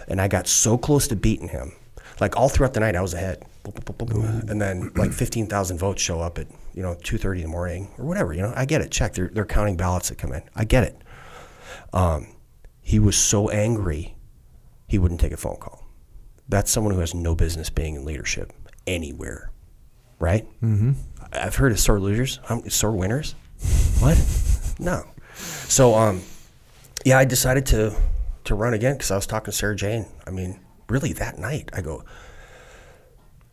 And 0.09 0.19
I 0.19 0.27
got 0.27 0.49
so 0.49 0.77
close 0.77 1.07
to 1.07 1.15
beating 1.15 1.47
him. 1.47 1.71
Like 2.19 2.35
all 2.35 2.49
throughout 2.49 2.73
the 2.73 2.81
night, 2.81 2.97
I 2.97 3.01
was 3.01 3.13
ahead. 3.13 3.45
Boop. 3.63 4.49
And 4.49 4.61
then 4.61 4.91
like 4.97 5.13
15,000 5.13 5.77
votes 5.77 6.01
show 6.01 6.19
up 6.19 6.37
at, 6.39 6.47
you 6.73 6.81
know, 6.81 6.95
2.30 6.95 7.35
in 7.37 7.41
the 7.43 7.47
morning 7.47 7.87
or 7.97 8.03
whatever. 8.03 8.33
You 8.33 8.41
know, 8.41 8.53
I 8.57 8.65
get 8.65 8.81
it. 8.81 8.91
Check. 8.91 9.13
They're, 9.13 9.29
they're 9.29 9.45
counting 9.45 9.77
ballots 9.77 10.09
that 10.09 10.17
come 10.17 10.33
in. 10.33 10.43
I 10.53 10.65
get 10.65 10.83
it. 10.83 11.01
Um, 11.93 12.27
he 12.81 12.99
was 12.99 13.15
so 13.15 13.47
angry, 13.49 14.17
he 14.85 14.97
wouldn't 14.97 15.21
take 15.21 15.31
a 15.31 15.37
phone 15.37 15.55
call. 15.55 15.86
That's 16.49 16.71
someone 16.71 16.93
who 16.93 16.99
has 17.01 17.13
no 17.13 17.35
business 17.35 17.69
being 17.69 17.95
in 17.95 18.05
leadership 18.05 18.53
anywhere, 18.85 19.51
right? 20.19 20.45
Mm-hmm. 20.61 20.93
I've 21.33 21.55
heard 21.55 21.71
of 21.71 21.79
sore 21.79 21.99
losers, 21.99 22.39
um, 22.49 22.69
sore 22.69 22.91
winners. 22.91 23.35
What? 23.99 24.17
no. 24.79 25.03
So, 25.35 25.95
um, 25.95 26.21
yeah, 27.03 27.17
I 27.17 27.25
decided 27.25 27.65
to 27.67 27.95
to 28.45 28.55
run 28.55 28.73
again 28.73 28.93
because 28.93 29.11
I 29.11 29.15
was 29.15 29.27
talking 29.27 29.51
to 29.51 29.51
Sarah 29.51 29.75
Jane. 29.75 30.05
I 30.25 30.29
mean, 30.29 30.59
really, 30.87 31.13
that 31.13 31.37
night, 31.37 31.69
I 31.73 31.81
go, 31.81 32.03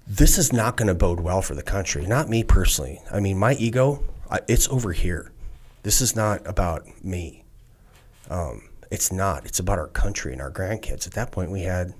this 0.07 0.39
is 0.39 0.53
not 0.53 0.77
going 0.77 0.89
to 0.89 0.95
bode 0.95 1.21
well 1.21 1.43
for 1.43 1.55
the 1.55 1.63
country. 1.63 2.07
Not 2.07 2.29
me 2.29 2.45
personally. 2.45 3.01
I 3.11 3.21
mean, 3.21 3.39
my 3.39 3.55
ego, 3.55 4.05
I, 4.31 4.41
it's 4.49 4.69
over 4.69 4.93
here. 4.93 5.33
This 5.83 6.01
is 6.01 6.15
not 6.15 6.47
about 6.47 6.87
me. 7.05 7.45
Um, 8.31 8.69
it's 8.91 9.11
not. 9.11 9.45
It's 9.45 9.59
about 9.59 9.79
our 9.79 9.89
country 9.89 10.33
and 10.33 10.41
our 10.41 10.51
grandkids. 10.51 11.07
At 11.07 11.15
that 11.15 11.33
point, 11.33 11.51
we 11.51 11.63
had 11.63 11.95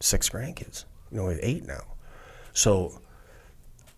six 0.00 0.28
grandkids. 0.28 0.84
You 1.10 1.18
know, 1.18 1.24
we 1.24 1.34
have 1.34 1.40
eight 1.42 1.66
now. 1.66 1.82
So 2.52 3.00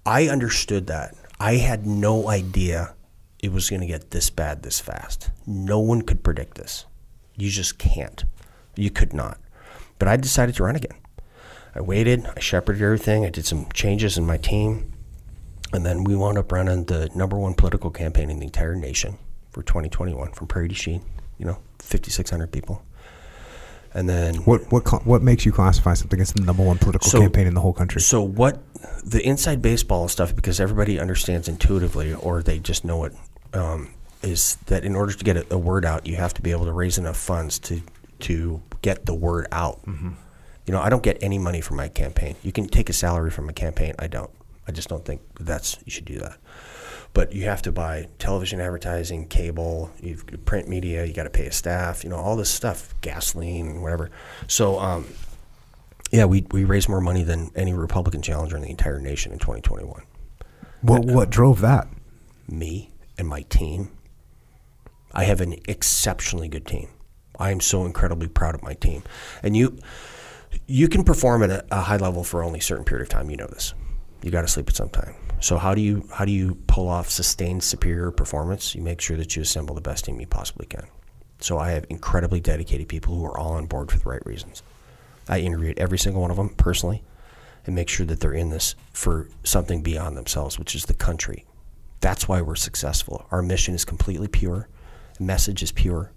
I 0.07 0.29
understood 0.29 0.87
that. 0.89 1.15
I 1.39 1.55
had 1.55 1.87
no 1.87 2.29
idea 2.29 2.95
it 3.43 3.53
was 3.53 3.71
going 3.71 3.81
to 3.81 3.87
get 3.87 4.11
this 4.11 4.31
bad 4.31 4.63
this 4.63 4.81
fast. 4.81 5.31
No 5.47 5.79
one 5.79 6.03
could 6.03 6.23
predict 6.23 6.57
this. 6.57 6.87
You 7.37 7.51
just 7.51 7.79
can't. 7.79 8.25
You 8.77 8.91
could 8.91 9.13
not. 9.13 9.39
But 9.99 10.09
I 10.09 10.17
decided 10.17 10.55
to 10.57 10.65
run 10.65 10.77
again. 10.77 10.97
I 11.75 11.81
waited, 11.81 12.27
I 12.27 12.41
shepherded 12.41 12.83
everything, 12.83 13.25
I 13.25 13.31
did 13.31 13.47
some 13.47 13.67
changes 13.73 14.19
in 14.19 14.27
my 14.27 14.37
team, 14.37 14.93
and 15.73 15.87
then 15.87 16.03
we 16.03 16.17
wound 16.17 16.37
up 16.37 16.51
running 16.51 16.85
the 16.85 17.09
number 17.15 17.39
one 17.39 17.55
political 17.55 17.91
campaign 17.91 18.29
in 18.29 18.41
the 18.41 18.47
entire 18.47 18.75
nation 18.75 19.19
for 19.51 19.63
2021 19.63 20.33
from 20.33 20.49
Prairie 20.49 20.69
du 20.69 20.75
Chien, 20.75 21.01
you 21.39 21.47
know, 21.47 21.59
5,600 21.79 22.51
people. 22.51 22.83
And 23.93 24.09
then 24.09 24.37
What 24.45 24.71
what 24.71 25.05
what 25.07 25.23
makes 25.23 25.45
you 25.45 25.53
classify 25.53 25.95
something 25.95 26.21
as 26.21 26.33
the 26.33 26.43
number 26.43 26.63
one 26.63 26.79
political 26.79 27.11
So- 27.11 27.21
campaign 27.21 27.47
in 27.47 27.55
the 27.55 27.61
whole 27.61 27.73
country? 27.73 28.01
So 28.01 28.23
what 28.23 28.63
the 29.05 29.21
inside 29.27 29.61
baseball 29.63 30.09
stuff, 30.09 30.35
because 30.37 30.61
everybody 30.61 31.01
understands 31.01 31.49
intuitively, 31.49 32.15
or 32.15 32.43
they 32.43 32.59
just 32.61 32.85
know 32.85 33.05
it, 33.05 33.15
um, 33.53 33.89
is 34.23 34.57
that 34.67 34.85
in 34.85 34.95
order 34.95 35.13
to 35.13 35.25
get 35.25 35.37
a, 35.37 35.55
a 35.55 35.59
word 35.59 35.85
out, 35.85 36.07
you 36.07 36.17
have 36.17 36.35
to 36.35 36.43
be 36.43 36.51
able 36.53 36.67
to 36.67 36.73
raise 36.73 36.99
enough 36.99 37.17
funds 37.17 37.59
to 37.61 37.83
to 38.21 38.63
get 38.83 39.07
the 39.07 39.15
word 39.15 39.47
out. 39.51 39.81
You 39.87 40.73
know, 40.75 40.81
I 40.81 40.89
don't 40.91 41.03
get 41.03 41.19
any 41.23 41.39
money 41.39 41.61
from 41.61 41.79
my 41.79 41.89
campaign. 41.89 42.37
You 42.45 42.53
can 42.53 42.69
take 42.69 42.89
a 42.91 42.93
salary 42.93 43.31
from 43.31 43.49
a 43.49 43.53
campaign. 43.53 43.95
I 43.99 44.07
don't. 44.07 44.31
I 44.69 44.73
just 44.73 44.89
don't 44.89 45.05
think 45.05 45.21
that's 45.41 45.79
you 45.85 45.91
should 45.91 46.05
do 46.05 46.19
that. 46.21 46.37
But 47.13 47.33
you 47.33 47.45
have 47.45 47.63
to 47.63 47.73
buy 47.73 48.09
television 48.19 48.61
advertising, 48.61 49.27
cable, 49.27 49.91
you've 50.01 50.25
print 50.45 50.69
media. 50.69 51.05
You 51.05 51.13
got 51.13 51.25
to 51.25 51.31
pay 51.31 51.47
a 51.47 51.53
staff. 51.53 52.05
You 52.05 52.11
know, 52.11 52.17
all 52.17 52.37
this 52.37 52.51
stuff, 52.51 52.95
gasoline, 53.01 53.81
whatever. 53.83 54.11
So. 54.47 54.79
Um, 54.79 55.07
yeah, 56.11 56.25
we, 56.25 56.45
we 56.51 56.65
raised 56.65 56.89
more 56.89 57.01
money 57.01 57.23
than 57.23 57.51
any 57.55 57.73
Republican 57.73 58.21
challenger 58.21 58.57
in 58.57 58.63
the 58.63 58.71
entire 58.71 58.99
nation 58.99 59.33
in 59.33 59.39
2021. 59.39 60.03
what 60.81 61.05
what 61.05 61.31
drove 61.31 61.61
that? 61.61 61.87
Me 62.49 62.91
and 63.17 63.29
my 63.29 63.43
team. 63.43 63.91
I 65.13 65.25
have 65.25 65.41
an 65.41 65.55
exceptionally 65.69 66.49
good 66.49 66.67
team. 66.67 66.89
I 67.39 67.51
am 67.51 67.61
so 67.61 67.85
incredibly 67.85 68.29
proud 68.29 68.55
of 68.55 68.63
my 68.63 68.75
team. 68.75 69.03
And 69.43 69.57
you 69.57 69.79
you 70.67 70.89
can 70.89 71.05
perform 71.05 71.45
at 71.45 71.51
a, 71.51 71.65
a 71.71 71.81
high 71.81 71.97
level 71.97 72.25
for 72.25 72.43
only 72.43 72.59
a 72.59 72.63
certain 72.63 72.85
period 72.85 73.03
of 73.03 73.09
time. 73.09 73.31
You 73.31 73.37
know 73.37 73.47
this. 73.47 73.73
You 74.23 74.31
got 74.31 74.43
to 74.43 74.49
sleep 74.49 74.69
at 74.69 74.77
some 74.77 74.91
time. 74.91 75.15
So 75.41 75.57
how 75.57 75.75
do 75.75 75.81
you 75.81 76.07
how 76.13 76.25
do 76.25 76.33
you 76.33 76.57
pull 76.67 76.89
off 76.89 77.11
sustained 77.11 77.65
superior 77.65 78.11
performance? 78.11 78.75
You 78.75 78.83
make 78.83 79.01
sure 79.01 79.17
that 79.17 79.35
you 79.37 79.43
assemble 79.43 79.75
the 79.75 79.81
best 79.81 80.05
team 80.05 80.21
you 80.21 80.27
possibly 80.27 80.67
can. 80.67 80.87
So 81.41 81.59
I 81.59 81.71
have 81.71 81.87
incredibly 81.89 82.41
dedicated 82.41 82.89
people 82.89 83.15
who 83.15 83.25
are 83.25 83.39
all 83.39 83.53
on 83.53 83.67
board 83.67 83.91
for 83.91 83.99
the 83.99 84.09
right 84.09 84.25
reasons. 84.27 84.63
I 85.29 85.41
interviewed 85.41 85.79
every 85.79 85.99
single 85.99 86.21
one 86.21 86.31
of 86.31 86.37
them 86.37 86.51
personally 86.51 87.03
and 87.67 87.75
make 87.75 87.89
sure 87.89 88.05
that 88.07 88.21
they're 88.21 88.35
in 88.35 88.51
this 88.51 88.75
for 88.93 89.29
something 89.43 89.83
beyond 89.83 90.17
themselves, 90.17 90.59
which 90.59 90.75
is 90.75 90.85
the 90.85 90.95
country. 90.95 91.47
That's 92.01 92.29
why 92.29 92.41
we're 92.43 92.57
successful. 92.57 93.27
Our 93.31 93.43
mission 93.43 93.75
is 93.75 93.85
completely 93.85 94.29
pure, 94.29 94.69
the 95.19 95.25
message 95.25 95.63
is 95.63 95.73
pure, 95.73 96.13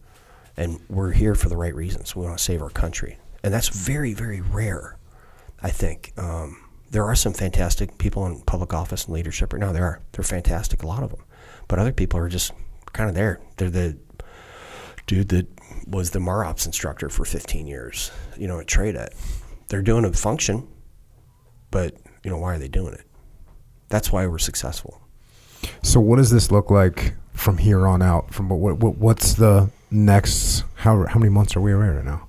and 0.58 0.80
we're 0.90 1.12
here 1.12 1.36
for 1.36 1.50
the 1.50 1.58
right 1.58 1.76
reasons. 1.76 2.16
We 2.16 2.26
want 2.26 2.38
to 2.38 2.44
save 2.44 2.62
our 2.62 2.70
country. 2.70 3.18
And 3.44 3.54
that's 3.54 3.70
very, 3.70 4.14
very 4.14 4.42
rare, 4.42 4.98
I 5.62 5.70
think. 5.70 6.14
Um, 6.18 6.63
there 6.94 7.04
are 7.04 7.16
some 7.16 7.34
fantastic 7.34 7.98
people 7.98 8.26
in 8.28 8.40
public 8.42 8.72
office 8.72 9.06
and 9.06 9.16
leadership 9.16 9.52
right 9.52 9.60
now. 9.60 9.72
There 9.72 9.84
are. 9.84 10.00
They're 10.12 10.24
fantastic, 10.24 10.84
a 10.84 10.88
lot 10.88 11.02
of 11.02 11.10
them. 11.10 11.26
But 11.68 11.80
other 11.80 11.92
people 11.92 12.20
are 12.20 12.30
just 12.30 12.54
kind 12.94 13.10
of 13.10 13.16
there. 13.16 13.42
They're 13.58 13.72
the 13.72 13.98
dude 15.08 15.30
that 15.30 15.48
was 15.88 16.12
the 16.12 16.20
MAROPS 16.20 16.68
instructor 16.68 17.10
for 17.10 17.26
15 17.26 17.66
years, 17.66 18.12
you 18.38 18.48
know, 18.48 18.60
at 18.60 18.68
TRADET. 18.68 19.14
They're 19.70 19.82
doing 19.82 20.06
a 20.06 20.14
function, 20.14 20.68
but, 21.72 21.98
you 22.24 22.30
know, 22.30 22.38
why 22.38 22.54
are 22.54 22.60
they 22.60 22.68
doing 22.68 22.94
it? 22.94 23.06
That's 23.90 24.12
why 24.12 24.28
we're 24.28 24.38
successful. 24.38 25.02
So 25.82 26.00
what 26.00 26.18
does 26.18 26.30
this 26.30 26.52
look 26.52 26.70
like 26.70 27.16
from 27.34 27.58
here 27.58 27.88
on 27.88 28.04
out? 28.04 28.32
From 28.32 28.50
what, 28.50 28.78
what 28.78 28.98
what's 28.98 29.34
the 29.34 29.72
next? 29.90 30.64
How 30.76 31.08
how 31.08 31.20
many 31.20 31.32
months 31.32 31.56
are 31.56 31.62
we 31.62 31.74
away 31.74 31.88
right 31.88 32.06
now? 32.06 32.28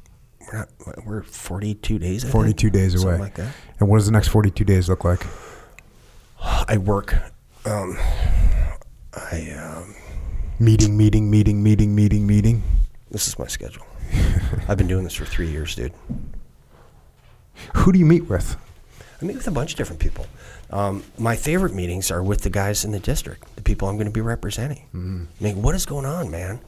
We're 0.55 0.95
not, 0.95 1.07
we're 1.07 1.23
42 1.23 1.99
days, 1.99 2.23
I 2.25 2.27
think? 2.29 2.33
Forty 2.33 2.53
two 2.55 2.71
days 2.71 2.93
Something 2.93 3.09
away. 3.09 3.19
like 3.19 3.35
that. 3.35 3.53
And 3.81 3.89
what 3.89 3.97
does 3.99 4.07
the 4.07 4.13
next 4.13 4.29
forty 4.29 4.51
two 4.51 4.65
days 4.65 4.89
look 4.89 5.05
like? 5.05 5.27
I 6.43 6.77
work, 6.79 7.15
um, 7.65 7.97
I, 9.15 9.51
um, 9.59 9.95
Meeting, 10.61 10.97
meeting, 10.97 11.31
meeting, 11.31 11.63
meeting, 11.63 11.95
meeting, 11.95 12.27
meeting. 12.27 12.63
this 13.11 13.27
is 13.27 13.39
my 13.39 13.47
schedule. 13.47 13.85
I've 14.69 14.79
been 14.79 14.87
doing 14.87 15.03
this 15.05 15.15
for 15.15 15.25
three 15.25 15.49
years, 15.51 15.75
dude. 15.75 15.93
Who 17.77 17.93
do 17.93 17.99
you 17.99 18.05
meet 18.07 18.29
with? 18.29 18.57
I 19.21 19.25
meet 19.25 19.37
with 19.37 19.49
a 19.49 19.51
bunch 19.51 19.73
of 19.73 19.79
different 19.79 20.01
people. 20.01 20.27
Um, 20.71 21.03
my 21.19 21.35
favorite 21.35 21.75
meetings 21.75 22.11
are 22.11 22.23
with 22.23 22.43
the 22.43 22.51
guys 22.51 22.85
in 22.85 22.93
the 22.93 23.01
district, 23.01 23.57
the 23.57 23.63
people 23.63 23.89
I'm 23.89 23.97
going 23.97 24.07
to 24.07 24.13
be 24.13 24.21
representing. 24.21 24.87
Mm. 24.95 25.27
I 25.41 25.45
mean, 25.45 25.63
what 25.63 25.75
is 25.75 25.87
going 25.87 26.07
on, 26.07 26.31
man? 26.31 26.61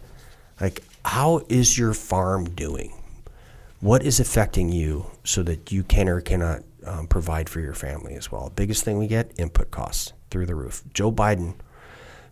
Like, 0.60 0.82
how 1.05 1.42
is 1.48 1.78
your 1.78 1.92
farm 1.94 2.44
doing? 2.50 2.92
What 3.86 4.02
is 4.02 4.18
affecting 4.18 4.73
you 4.73 5.06
so 5.23 5.44
that 5.44 5.70
you 5.70 5.84
can 5.84 6.08
or 6.08 6.20
cannot 6.20 6.65
um, 6.84 7.06
provide 7.06 7.48
for 7.48 7.60
your 7.60 7.73
family 7.73 8.16
as 8.16 8.32
well? 8.32 8.50
Biggest 8.56 8.82
thing 8.82 8.98
we 8.98 9.06
get 9.06 9.31
input 9.39 9.70
costs 9.70 10.12
through 10.28 10.47
the 10.47 10.56
roof. 10.56 10.82
Joe 10.92 11.12
Biden 11.12 11.55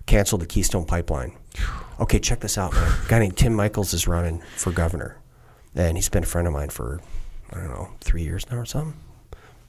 canceled 0.04 0.40
the 0.40 0.46
Keystone 0.46 0.84
Pipeline. 0.84 1.38
Okay, 2.00 2.18
check 2.18 2.40
this 2.40 2.58
out, 2.58 2.72
man. 2.72 2.82
A 2.82 3.08
guy 3.08 3.20
named 3.20 3.36
Tim 3.36 3.54
Michels 3.54 3.94
is 3.94 4.08
running 4.08 4.42
for 4.56 4.72
governor, 4.72 5.22
and 5.76 5.96
he's 5.96 6.08
been 6.08 6.24
a 6.24 6.26
friend 6.26 6.48
of 6.48 6.52
mine 6.52 6.70
for 6.70 7.00
I 7.52 7.58
don't 7.58 7.68
know 7.68 7.90
three 8.00 8.24
years 8.24 8.50
now 8.50 8.56
or 8.56 8.64
something 8.64 8.98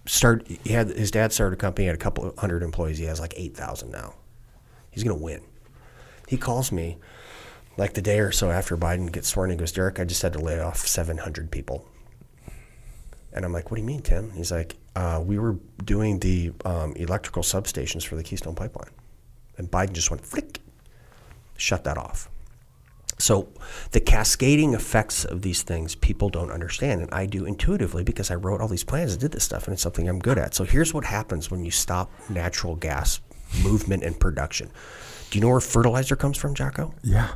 start. 0.08 0.48
He 0.48 0.74
had 0.74 0.88
his 0.88 1.12
dad 1.12 1.34
started 1.34 1.54
a 1.54 1.58
company, 1.58 1.86
had 1.86 1.94
a 1.94 2.00
couple 2.00 2.34
hundred 2.40 2.64
employees. 2.64 2.98
He 2.98 3.06
has 3.06 3.20
like 3.20 3.36
eight 3.38 3.56
thousand 3.56 3.92
now. 3.92 4.16
He's 4.90 5.04
gonna 5.04 5.22
win. 5.22 5.44
He 6.28 6.38
calls 6.38 6.72
me 6.72 6.98
like 7.78 7.94
the 7.94 8.02
day 8.02 8.20
or 8.20 8.32
so 8.32 8.52
after 8.52 8.78
Biden 8.78 9.12
gets 9.12 9.28
sworn. 9.28 9.50
He 9.50 9.56
goes, 9.56 9.72
Derrick, 9.72 10.00
I 10.00 10.06
just 10.06 10.22
had 10.22 10.34
to 10.34 10.40
lay 10.40 10.60
off 10.60 10.78
seven 10.78 11.18
hundred 11.18 11.52
people. 11.52 11.88
And 13.34 13.44
I'm 13.44 13.52
like, 13.52 13.70
what 13.70 13.76
do 13.76 13.82
you 13.82 13.88
mean, 13.88 14.02
Tim? 14.02 14.32
He's 14.32 14.52
like, 14.52 14.78
uh, 14.96 15.22
we 15.24 15.38
were 15.38 15.58
doing 15.84 16.20
the 16.20 16.54
um, 16.64 16.94
electrical 16.94 17.44
substations 17.44 18.06
for 18.06 18.16
the 18.16 18.24
Keystone 18.24 18.56
Pipeline, 18.56 18.92
and 19.58 19.70
Biden 19.70 19.92
just 19.92 20.10
went 20.10 20.26
flick, 20.26 20.62
shut 21.58 21.84
that 21.84 21.98
off. 21.98 22.30
So 23.18 23.50
the 23.92 24.02
cascading 24.02 24.74
effects 24.74 25.24
of 25.24 25.42
these 25.42 25.64
things 25.64 25.96
people 25.96 26.30
don't 26.30 26.52
understand, 26.52 27.02
and 27.02 27.14
I 27.14 27.26
do 27.26 27.46
intuitively 27.46 28.04
because 28.04 28.32
I 28.32 28.36
wrote 28.36 28.62
all 28.62 28.68
these 28.68 28.84
plans 28.84 29.14
and 29.14 29.22
did 29.22 29.32
this 29.32 29.44
stuff, 29.44 29.68
and 29.68 29.74
it's 29.74 29.82
something 29.82 30.08
I'm 30.08 30.20
good 30.20 30.38
at. 30.38 30.54
So 30.54 30.64
here's 30.64 30.94
what 30.94 31.06
happens 31.06 31.52
when 31.52 31.64
you 31.64 31.72
stop 31.72 32.12
natural 32.30 32.76
gas 32.76 33.22
movement 33.64 34.04
and 34.04 34.20
production. 34.20 34.70
Do 35.30 35.38
you 35.38 35.42
know 35.42 35.50
where 35.50 35.62
fertilizer 35.62 36.16
comes 36.16 36.38
from, 36.38 36.56
Jocko? 36.56 36.94
Yeah, 37.04 37.30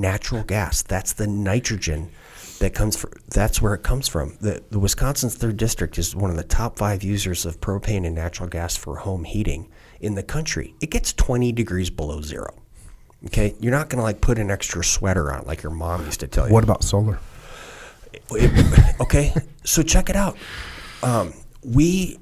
natural 0.00 0.42
gas. 0.42 0.82
That's 0.82 1.12
the 1.12 1.26
nitrogen 1.26 2.10
that 2.58 2.74
comes 2.74 2.96
from. 2.96 3.12
That's 3.28 3.60
where 3.60 3.74
it 3.74 3.82
comes 3.82 4.08
from. 4.08 4.36
The, 4.40 4.62
the 4.70 4.78
Wisconsin's 4.78 5.34
third 5.34 5.56
district 5.56 5.98
is 5.98 6.14
one 6.14 6.30
of 6.30 6.36
the 6.36 6.44
top 6.44 6.78
five 6.78 7.02
users 7.02 7.44
of 7.44 7.60
propane 7.60 8.06
and 8.06 8.14
natural 8.14 8.48
gas 8.48 8.76
for 8.76 8.96
home 8.96 9.24
heating 9.24 9.68
in 10.00 10.14
the 10.14 10.22
country. 10.22 10.74
It 10.80 10.90
gets 10.90 11.12
20 11.12 11.52
degrees 11.52 11.90
below 11.90 12.20
zero. 12.20 12.62
Okay, 13.26 13.54
you're 13.60 13.72
not 13.72 13.88
going 13.88 13.98
to 13.98 14.02
like 14.02 14.20
put 14.20 14.38
an 14.38 14.50
extra 14.50 14.84
sweater 14.84 15.32
on 15.32 15.44
like 15.46 15.62
your 15.62 15.72
mom 15.72 16.04
used 16.04 16.20
to 16.20 16.28
tell 16.28 16.46
you. 16.46 16.52
What 16.52 16.64
about 16.64 16.84
solar? 16.84 17.18
It, 18.30 19.00
okay, 19.00 19.32
so 19.64 19.82
check 19.82 20.10
it 20.10 20.16
out. 20.16 20.36
Um, 21.02 21.32
we 21.64 22.18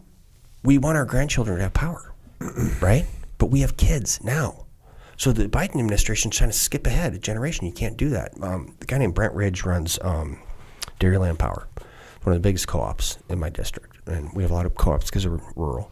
we 0.63 0.79
want 0.79 0.97
our 0.97 1.05
grandchildren 1.05 1.59
to 1.59 1.65
have 1.65 1.75
power, 1.75 2.15
right? 2.81 3.07
But 3.39 3.47
we 3.47 3.61
have 3.61 3.77
kids 3.77 4.23
now. 4.25 4.64
So 5.17 5.33
the 5.33 5.49
Biden 5.49 5.77
administration 5.77 6.31
is 6.31 6.37
trying 6.37 6.51
to 6.51 6.57
skip 6.57 6.87
ahead 6.87 7.15
a 7.15 7.19
generation. 7.19 7.67
You 7.67 7.73
can't 7.73 7.97
do 7.97 8.11
that. 8.11 8.33
Um, 8.43 8.75
the 8.81 8.87
guy 8.87 8.99
named 8.99 9.15
Brent 9.15 9.35
Ridge 9.35 9.65
runs 9.65 9.99
um, 10.03 10.39
Dairyland 11.01 11.39
Power, 11.39 11.69
one 12.23 12.35
of 12.35 12.43
the 12.43 12.47
biggest 12.47 12.67
co-ops 12.67 13.19
in 13.29 13.39
my 13.39 13.51
district, 13.51 13.97
and 14.09 14.33
we 14.35 14.43
have 14.43 14.51
a 14.51 14.55
lot 14.55 14.67
of 14.67 14.75
co-ops 14.75 15.07
because 15.07 15.27
we're 15.27 15.41
rural. 15.55 15.91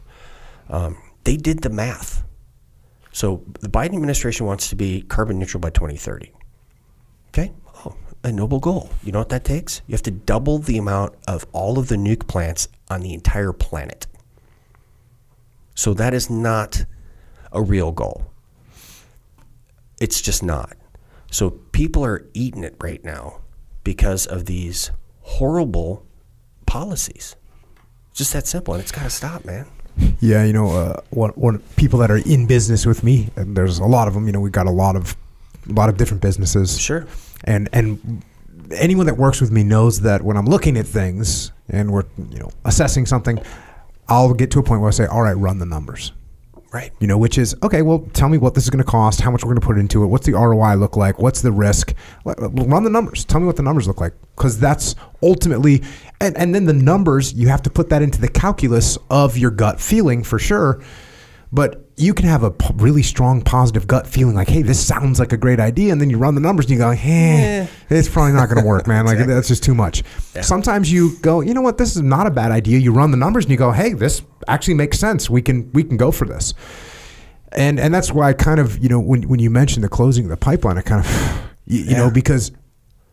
Um, 0.69 0.99
they 1.25 1.37
did 1.37 1.61
the 1.63 1.71
math 1.71 2.25
so 3.13 3.45
the 3.61 3.69
Biden 3.69 3.95
administration 3.95 4.47
wants 4.47 4.69
to 4.71 4.77
be 4.77 5.03
carbon 5.03 5.39
neutral 5.39 5.61
by 5.61 5.71
2030. 5.71 6.33
Okay? 7.29 7.53
Oh, 7.85 7.95
a 8.25 8.33
noble 8.33 8.59
goal. 8.59 8.91
You 9.05 9.13
know 9.13 9.19
what 9.19 9.29
that 9.29 9.45
takes? 9.45 9.83
You 9.87 9.93
have 9.93 10.03
to 10.03 10.11
double 10.11 10.59
the 10.59 10.79
amount 10.79 11.15
of 11.29 11.47
all 11.53 11.79
of 11.79 11.89
the 11.89 11.97
nuke 11.97 12.27
plants 12.27 12.69
on 12.89 13.03
the 13.03 13.13
entire 13.13 13.53
planet. 13.53 14.07
So 15.75 15.95
that 15.95 16.15
is 16.15 16.31
not 16.31 16.85
a 17.53 17.63
real 17.63 17.93
goal. 17.93 18.32
It's 20.03 20.21
just 20.21 20.43
not. 20.43 20.77
So 21.31 21.51
people 21.51 22.05
are 22.05 22.27
eating 22.35 22.65
it 22.65 22.75
right 22.81 23.03
now 23.05 23.41
because 23.85 24.27
of 24.27 24.47
these 24.47 24.91
horrible 25.21 26.05
policies. 26.67 27.37
It's 28.11 28.19
just 28.19 28.33
that 28.33 28.49
simple, 28.49 28.75
and 28.75 28.83
it's 28.83 28.91
got 28.91 29.05
to 29.05 29.11
stop, 29.11 29.45
man. 29.45 29.67
Yeah, 30.19 30.43
you 30.43 30.53
know, 30.53 30.71
uh, 30.73 31.01
one, 31.11 31.31
one 31.31 31.61
people 31.77 32.01
that 32.01 32.11
are 32.11 32.17
in 32.17 32.49
business 32.49 32.85
with 32.85 33.05
me, 33.05 33.29
and 33.37 33.57
there's 33.57 33.79
a 33.79 33.85
lot 33.85 34.09
of 34.09 34.15
them. 34.15 34.27
You 34.27 34.33
know, 34.33 34.41
we've 34.41 34.51
got 34.51 34.67
a 34.67 34.73
lot 34.73 34.97
of 34.97 35.17
a 35.71 35.73
lot 35.73 35.89
of 35.89 35.97
different 35.97 36.21
businesses. 36.21 36.81
Sure. 36.81 37.07
And 37.45 37.69
and 37.73 38.25
anyone 38.73 39.07
that 39.07 39.19
works 39.19 39.41
with 39.41 39.53
me 39.53 39.63
knows 39.63 40.01
that 40.01 40.23
when 40.23 40.37
I'm 40.37 40.47
looking 40.47 40.77
at 40.77 40.87
things 40.87 41.53
and 41.69 41.93
we're 41.93 42.07
you 42.29 42.41
know 42.41 42.51
assessing 42.65 43.07
something, 43.07 43.39
I'll 44.09 44.35
get 44.35 44.51
to 44.51 44.59
a 44.59 44.65
point 44.65 44.81
where 44.81 44.89
I 44.89 44.93
say, 44.93 45.07
"All 45.07 45.23
right, 45.23 45.37
run 45.37 45.59
the 45.59 45.67
numbers." 45.67 46.13
Right. 46.73 46.91
You 47.01 47.07
know, 47.07 47.19
which 47.19 47.37
is 47.37 47.55
okay. 47.63 47.83
Well, 47.83 48.09
tell 48.15 48.31
me 48.31 48.39
what 48.39 48.55
this 48.55 48.65
is 48.65 48.71
going 48.71 48.83
to 48.83 48.91
cost. 48.91 49.21
How 49.21 49.31
much 49.31 49.45
we're 49.45 49.51
going 49.51 49.61
to 49.61 49.67
put 49.67 49.79
into 49.79 50.05
it. 50.05 50.07
What's 50.07 50.25
the 50.25 50.33
ROI 50.33 50.77
look 50.77 50.97
like? 50.97 51.19
What's 51.19 51.43
the 51.43 51.53
risk? 51.53 51.93
Run 52.25 52.83
the 52.85 52.91
numbers. 52.91 53.27
Tell 53.27 53.41
me 53.41 53.47
what 53.47 53.57
the 53.57 53.63
numbers 53.63 53.87
look 53.87 54.01
like, 54.01 54.15
because 54.35 54.59
that's 54.59 54.95
ultimately, 55.23 55.83
and 56.19 56.35
and 56.39 56.55
then 56.55 56.65
the 56.65 56.73
numbers 56.73 57.35
you 57.35 57.49
have 57.49 57.61
to 57.63 57.71
put 57.71 57.91
that 57.91 58.01
into 58.01 58.23
the 58.23 58.29
calculus 58.29 58.97
of 59.11 59.37
your 59.37 59.51
gut 59.51 59.81
feeling 59.81 60.23
for 60.23 60.39
sure. 60.39 60.83
But 61.53 61.91
you 62.03 62.13
can 62.13 62.27
have 62.27 62.43
a 62.43 62.51
p- 62.51 62.75
really 62.77 63.03
strong 63.03 63.41
positive 63.43 63.87
gut 63.87 64.07
feeling 64.07 64.35
like, 64.35 64.49
hey, 64.49 64.63
this 64.63 64.85
sounds 64.85 65.21
like 65.21 65.33
a 65.33 65.37
great 65.37 65.61
idea, 65.61 65.93
and 65.93 66.01
then 66.01 66.11
you 66.11 66.19
run 66.19 66.35
the 66.35 66.41
numbers 66.41 66.67
and 66.67 66.73
you 66.73 66.79
go, 66.79 66.91
hey, 66.91 67.61
yeah. 67.63 67.67
it's 67.89 68.09
probably 68.09 68.33
not 68.33 68.49
going 68.49 68.61
to 68.61 68.67
work, 68.67 68.87
man. 68.87 69.07
Like 69.07 69.15
exactly. 69.15 69.35
that's 69.35 69.49
just 69.49 69.63
too 69.63 69.75
much. 69.75 70.03
Yeah. 70.35 70.43
Sometimes 70.43 70.91
you 70.91 71.17
go, 71.19 71.41
you 71.41 71.55
know 71.55 71.61
what, 71.61 71.79
this 71.79 71.95
is 71.95 72.03
not 72.03 72.27
a 72.27 72.31
bad 72.31 72.51
idea. 72.51 72.79
You 72.79 72.93
run 72.93 73.11
the 73.13 73.17
numbers 73.17 73.45
and 73.45 73.53
you 73.53 73.57
go, 73.57 73.71
hey, 73.71 73.93
this 73.93 74.23
actually 74.49 74.75
makes 74.75 74.99
sense. 74.99 75.31
We 75.31 75.43
can 75.43 75.71
we 75.73 75.85
can 75.85 75.97
go 75.97 76.11
for 76.11 76.27
this. 76.27 76.55
And 77.53 77.79
and 77.79 77.95
that's 77.95 78.13
why 78.13 78.31
I 78.31 78.33
kind 78.33 78.59
of 78.59 78.83
you 78.83 78.89
know 78.89 78.99
when 78.99 79.29
when 79.29 79.39
you 79.39 79.51
mentioned 79.51 79.85
the 79.85 79.89
closing 79.89 80.25
of 80.25 80.31
the 80.31 80.37
pipeline, 80.37 80.79
I 80.79 80.83
kind 80.83 81.05
of 81.05 81.51
you, 81.67 81.81
you 81.81 81.91
yeah. 81.91 81.99
know 81.99 82.11
because 82.11 82.51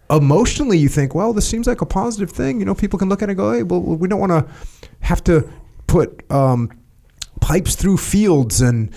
emotionally 0.10 0.78
you 0.78 0.90
think, 0.90 1.14
well, 1.14 1.34
this 1.34 1.48
seems 1.48 1.68
like 1.68 1.82
a 1.82 1.86
positive 1.86 2.32
thing. 2.32 2.60
You 2.60 2.66
know, 2.66 2.74
people 2.74 2.98
can 2.98 3.10
look 3.10 3.22
at 3.22 3.30
it 3.30 3.34
and 3.34 3.38
go, 3.38 3.52
hey, 3.52 3.64
well, 3.64 3.82
we 3.82 4.08
don't 4.08 4.20
want 4.20 4.32
to 4.32 4.52
have 5.02 5.24
to 5.26 5.48
put 5.88 6.30
um, 6.32 6.72
pipes 7.40 7.76
through 7.76 7.98
fields 7.98 8.62
and 8.62 8.94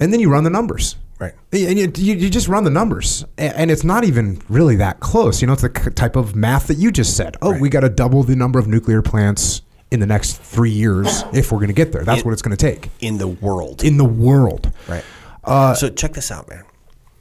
and 0.00 0.12
then 0.12 0.20
you 0.20 0.30
run 0.30 0.44
the 0.44 0.50
numbers. 0.50 0.96
Right. 1.18 1.34
And 1.52 1.78
you, 1.78 2.14
you, 2.14 2.28
just 2.28 2.48
run 2.48 2.64
the 2.64 2.70
numbers. 2.70 3.24
And 3.38 3.70
it's 3.70 3.84
not 3.84 4.04
even 4.04 4.42
really 4.48 4.76
that 4.76 5.00
close. 5.00 5.40
You 5.40 5.46
know, 5.46 5.52
it's 5.52 5.62
the 5.62 5.68
type 5.68 6.16
of 6.16 6.34
math 6.34 6.66
that 6.66 6.76
you 6.76 6.90
just 6.90 7.16
said. 7.16 7.36
Oh, 7.40 7.52
right. 7.52 7.60
we 7.60 7.68
got 7.68 7.80
to 7.80 7.88
double 7.88 8.24
the 8.24 8.34
number 8.34 8.58
of 8.58 8.66
nuclear 8.66 9.00
plants 9.00 9.62
in 9.90 10.00
the 10.00 10.06
next 10.06 10.38
three 10.38 10.72
years 10.72 11.22
if 11.32 11.52
we're 11.52 11.58
going 11.58 11.68
to 11.68 11.74
get 11.74 11.92
there. 11.92 12.04
That's 12.04 12.22
in, 12.22 12.24
what 12.24 12.32
it's 12.32 12.42
going 12.42 12.56
to 12.56 12.70
take. 12.70 12.90
In 13.00 13.18
the 13.18 13.28
world. 13.28 13.84
In 13.84 13.96
the 13.96 14.04
world. 14.04 14.72
Right. 14.88 15.04
Uh, 15.44 15.74
so 15.74 15.88
check 15.88 16.12
this 16.14 16.32
out, 16.32 16.48
man. 16.48 16.64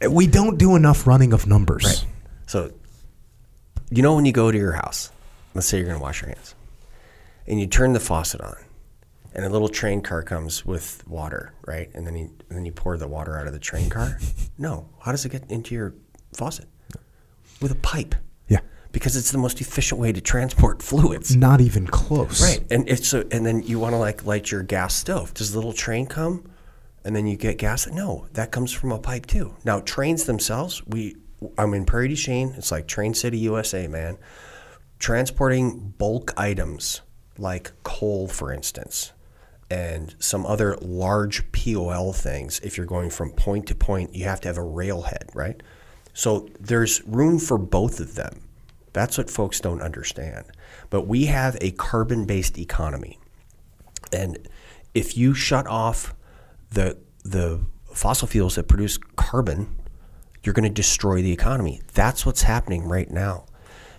We 0.10 0.28
don't 0.28 0.58
do 0.58 0.76
enough 0.76 1.06
running 1.06 1.32
of 1.32 1.46
numbers. 1.46 1.86
Right. 1.86 2.06
So, 2.48 2.72
you 3.90 4.02
know, 4.02 4.16
when 4.16 4.26
you 4.26 4.32
go 4.32 4.52
to 4.52 4.58
your 4.58 4.74
house, 4.74 5.12
let's 5.54 5.68
say 5.68 5.78
you're 5.78 5.88
going 5.88 6.00
to 6.00 6.04
wash 6.04 6.22
your 6.22 6.30
hands, 6.30 6.56
and 7.48 7.60
you 7.60 7.68
turn 7.68 7.94
the 7.94 8.00
faucet 8.00 8.42
on 8.42 8.56
and 9.36 9.46
a 9.46 9.50
little 9.50 9.70
train 9.70 10.02
car 10.02 10.22
comes 10.24 10.66
with 10.66 11.04
water, 11.08 11.54
right? 11.66 11.90
And 11.94 12.06
then 12.06 12.16
you 12.16 12.32
and 12.50 12.58
then 12.58 12.66
you 12.66 12.72
pour 12.72 12.98
the 12.98 13.08
water 13.08 13.38
out 13.38 13.48
of 13.48 13.54
the 13.54 13.60
train 13.60 13.90
car. 13.90 14.20
no, 14.58 14.90
how 15.00 15.12
does 15.12 15.26
it 15.26 15.30
get 15.30 15.50
into 15.50 15.76
your 15.76 15.94
faucet? 16.36 16.68
With 17.62 17.72
a 17.72 17.76
pipe. 17.76 18.16
Yeah. 18.48 18.60
Because 18.92 19.16
it's 19.16 19.32
the 19.32 19.38
most 19.38 19.62
efficient 19.62 20.00
way 20.00 20.12
to 20.12 20.22
transport 20.22 20.82
fluids. 20.84 21.36
Not 21.36 21.62
even 21.62 21.88
close. 21.88 22.42
Right. 22.42 22.66
And 22.72 22.88
it's 22.88 23.08
so 23.08 23.26
and 23.32 23.46
then 23.46 23.64
you 23.64 23.80
want 23.80 23.94
to 23.94 23.98
like 23.98 24.26
light 24.26 24.52
your 24.52 24.64
gas 24.64 24.96
stove. 24.96 25.34
Does 25.34 25.52
the 25.52 25.58
little 25.58 25.74
train 25.74 26.06
come 26.06 26.50
and 27.04 27.16
then 27.16 27.26
you 27.26 27.36
get 27.36 27.58
gas? 27.58 27.88
No, 27.88 28.28
that 28.34 28.52
comes 28.52 28.72
from 28.72 28.92
a 28.92 29.00
pipe 29.00 29.26
too. 29.26 29.56
Now 29.66 29.80
trains 29.80 30.26
themselves, 30.26 30.86
we 30.86 31.16
I'm 31.58 31.74
in 31.74 31.86
Prairie 31.86 32.08
du 32.08 32.16
Chien. 32.16 32.54
It's 32.58 32.72
like 32.72 32.88
Train 32.88 33.14
City, 33.14 33.38
USA, 33.40 33.88
man. 33.88 34.18
Transporting 35.00 35.94
bulk 35.98 36.34
items 36.38 37.02
like 37.38 37.72
coal, 37.84 38.28
for 38.28 38.52
instance, 38.52 39.12
and 39.74 40.14
some 40.20 40.46
other 40.46 40.78
large 40.82 41.52
POL 41.52 42.14
things, 42.14 42.60
if 42.60 42.78
you're 42.78 42.86
going 42.86 43.10
from 43.10 43.32
point 43.32 43.66
to 43.68 43.76
point, 43.76 44.14
you 44.14 44.26
have 44.26 44.40
to 44.42 44.48
have 44.48 44.58
a 44.58 44.64
railhead, 44.64 45.32
right? 45.34 45.64
So 46.14 46.48
there's 46.60 47.04
room 47.08 47.40
for 47.40 47.58
both 47.58 48.00
of 48.00 48.14
them. 48.14 48.42
That's 48.94 49.18
what 49.18 49.32
folks 49.32 49.60
don't 49.60 49.82
understand. 49.82 50.46
But 50.92 51.08
we 51.08 51.26
have 51.26 51.58
a 51.60 51.72
carbon 51.72 52.26
based 52.26 52.60
economy. 52.60 53.18
And 54.12 54.48
if 54.94 55.18
you 55.18 55.34
shut 55.34 55.66
off 55.66 56.14
the, 56.70 57.00
the 57.24 57.60
fossil 57.92 58.28
fuels 58.28 58.54
that 58.56 58.68
produce 58.68 59.00
carbon, 59.16 59.76
you're 60.44 60.54
going 60.54 60.70
to 60.70 60.82
destroy 60.82 61.24
the 61.24 61.32
economy. 61.32 61.82
That's 61.96 62.28
what's 62.28 62.44
happening 62.44 62.88
right 62.88 63.10
now. 63.10 63.46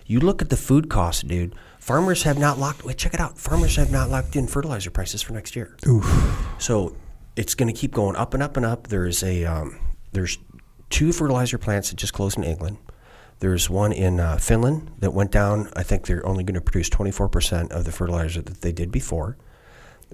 You 0.05 0.21
look 0.21 0.41
at 0.41 0.49
the 0.49 0.55
food 0.55 0.89
costs, 0.89 1.23
dude. 1.23 1.53
Farmers 1.85 2.23
have 2.23 2.39
not 2.39 2.57
locked. 2.57 2.83
Wait, 2.83 2.97
check 2.97 3.13
it 3.13 3.19
out. 3.19 3.37
Farmers 3.37 3.75
have 3.75 3.91
not 3.91 4.09
locked 4.09 4.35
in 4.35 4.47
fertilizer 4.47 4.89
prices 4.89 5.21
for 5.21 5.33
next 5.33 5.55
year. 5.55 5.77
Oof. 5.87 6.03
So 6.57 6.95
it's 7.35 7.53
going 7.53 7.71
to 7.71 7.79
keep 7.79 7.93
going 7.93 8.15
up 8.15 8.33
and 8.33 8.41
up 8.41 8.57
and 8.57 8.65
up. 8.65 8.87
There's 8.87 9.21
a 9.21 9.45
um, 9.45 9.79
there's 10.11 10.39
two 10.89 11.11
fertilizer 11.11 11.59
plants 11.59 11.91
that 11.91 11.97
just 11.97 12.11
closed 12.11 12.39
in 12.39 12.43
England. 12.43 12.77
There's 13.37 13.69
one 13.69 13.91
in 13.91 14.19
uh, 14.19 14.37
Finland 14.37 14.93
that 14.97 15.11
went 15.11 15.29
down. 15.29 15.69
I 15.75 15.83
think 15.83 16.07
they're 16.07 16.25
only 16.25 16.43
going 16.43 16.55
to 16.55 16.61
produce 16.61 16.89
24% 16.89 17.71
of 17.71 17.85
the 17.85 17.91
fertilizer 17.91 18.41
that 18.41 18.61
they 18.61 18.71
did 18.71 18.91
before. 18.91 19.37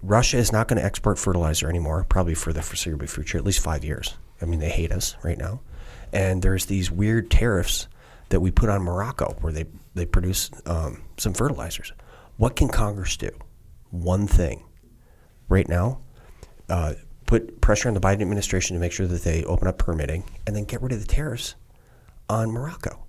Russia 0.01 0.39
is 0.39 0.51
not 0.51 0.67
going 0.67 0.77
to 0.77 0.83
export 0.85 1.17
fertilizer 1.19 1.69
anymore, 1.69 2.05
probably 2.09 2.35
for 2.35 2.51
the 2.51 2.61
foreseeable 2.61 3.07
future, 3.07 3.37
at 3.37 3.45
least 3.45 3.61
five 3.61 3.85
years. 3.85 4.17
I 4.41 4.45
mean, 4.45 4.59
they 4.59 4.71
hate 4.71 4.91
us 4.91 5.15
right 5.23 5.37
now. 5.37 5.61
And 6.11 6.41
there's 6.41 6.65
these 6.65 6.91
weird 6.91 7.31
tariffs 7.31 7.87
that 8.27 8.41
we 8.41 8.51
put 8.51 8.67
on 8.67 8.81
Morocco 8.81 9.37
where 9.39 9.53
they, 9.53 9.67
they 9.95 10.05
produce 10.05 10.51
um, 10.65 11.03
some 11.21 11.33
fertilizers. 11.33 11.93
What 12.37 12.55
can 12.55 12.67
Congress 12.67 13.15
do? 13.17 13.29
One 13.91 14.27
thing. 14.27 14.63
Right 15.47 15.67
now, 15.67 15.99
uh, 16.69 16.93
put 17.25 17.61
pressure 17.61 17.87
on 17.87 17.93
the 17.93 17.99
Biden 17.99 18.21
administration 18.21 18.75
to 18.75 18.79
make 18.79 18.91
sure 18.91 19.07
that 19.07 19.23
they 19.23 19.43
open 19.43 19.67
up 19.67 19.77
permitting 19.77 20.23
and 20.47 20.55
then 20.55 20.63
get 20.63 20.81
rid 20.81 20.91
of 20.91 20.99
the 20.99 21.07
tariffs 21.07 21.55
on 22.29 22.51
Morocco. 22.51 23.05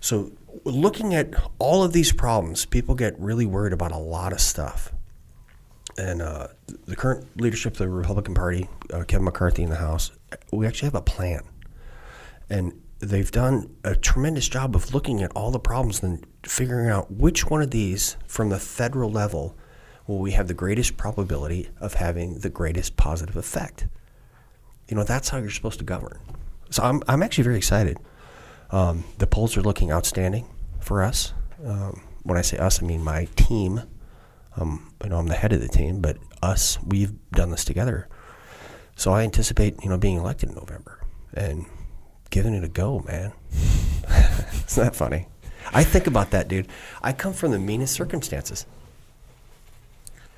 So, 0.00 0.32
looking 0.64 1.14
at 1.14 1.34
all 1.58 1.82
of 1.82 1.92
these 1.92 2.12
problems, 2.12 2.66
people 2.66 2.94
get 2.94 3.18
really 3.18 3.46
worried 3.46 3.72
about 3.72 3.92
a 3.92 3.98
lot 3.98 4.32
of 4.32 4.40
stuff. 4.40 4.92
And 5.96 6.20
uh, 6.20 6.48
the 6.86 6.96
current 6.96 7.40
leadership 7.40 7.74
of 7.74 7.78
the 7.78 7.88
Republican 7.88 8.34
Party, 8.34 8.68
uh, 8.92 9.04
Kevin 9.04 9.24
McCarthy 9.24 9.62
in 9.62 9.70
the 9.70 9.76
House, 9.76 10.10
we 10.52 10.66
actually 10.66 10.86
have 10.86 10.94
a 10.94 11.02
plan. 11.02 11.42
And 12.50 12.82
they've 13.04 13.30
done 13.30 13.74
a 13.84 13.94
tremendous 13.94 14.48
job 14.48 14.74
of 14.74 14.94
looking 14.94 15.22
at 15.22 15.32
all 15.32 15.50
the 15.50 15.58
problems 15.58 16.02
and 16.02 16.26
figuring 16.42 16.88
out 16.88 17.10
which 17.10 17.48
one 17.50 17.62
of 17.62 17.70
these 17.70 18.16
from 18.26 18.48
the 18.48 18.58
federal 18.58 19.10
level 19.10 19.56
will 20.06 20.18
we 20.18 20.32
have 20.32 20.48
the 20.48 20.54
greatest 20.54 20.96
probability 20.96 21.70
of 21.80 21.94
having 21.94 22.40
the 22.40 22.50
greatest 22.50 22.96
positive 22.96 23.36
effect. 23.36 23.86
You 24.88 24.96
know, 24.96 25.04
that's 25.04 25.30
how 25.30 25.38
you're 25.38 25.50
supposed 25.50 25.78
to 25.78 25.84
govern. 25.84 26.18
So 26.70 26.82
I'm, 26.82 27.02
I'm 27.08 27.22
actually 27.22 27.44
very 27.44 27.56
excited. 27.56 27.98
Um, 28.70 29.04
the 29.18 29.26
polls 29.26 29.56
are 29.56 29.62
looking 29.62 29.90
outstanding 29.90 30.46
for 30.80 31.02
us. 31.02 31.32
Um, 31.64 32.02
when 32.22 32.36
I 32.36 32.42
say 32.42 32.58
us, 32.58 32.82
I 32.82 32.86
mean 32.86 33.02
my 33.02 33.26
team. 33.36 33.82
Um, 34.56 34.92
you 35.02 35.10
know, 35.10 35.18
I'm 35.18 35.26
the 35.26 35.34
head 35.34 35.52
of 35.52 35.60
the 35.60 35.68
team, 35.68 36.00
but 36.00 36.18
us, 36.42 36.78
we've 36.82 37.12
done 37.32 37.50
this 37.50 37.64
together. 37.64 38.08
So 38.96 39.12
I 39.12 39.22
anticipate, 39.22 39.82
you 39.82 39.88
know, 39.88 39.98
being 39.98 40.16
elected 40.16 40.50
in 40.50 40.54
November 40.54 41.00
and 41.32 41.66
giving 42.34 42.52
it 42.52 42.64
a 42.64 42.68
go, 42.68 42.98
man. 43.06 43.32
Isn't 44.66 44.82
that 44.84 44.96
funny? 44.96 45.28
I 45.72 45.84
think 45.84 46.08
about 46.08 46.32
that, 46.32 46.48
dude. 46.48 46.66
I 47.00 47.12
come 47.12 47.32
from 47.32 47.52
the 47.52 47.60
meanest 47.60 47.94
circumstances. 47.94 48.66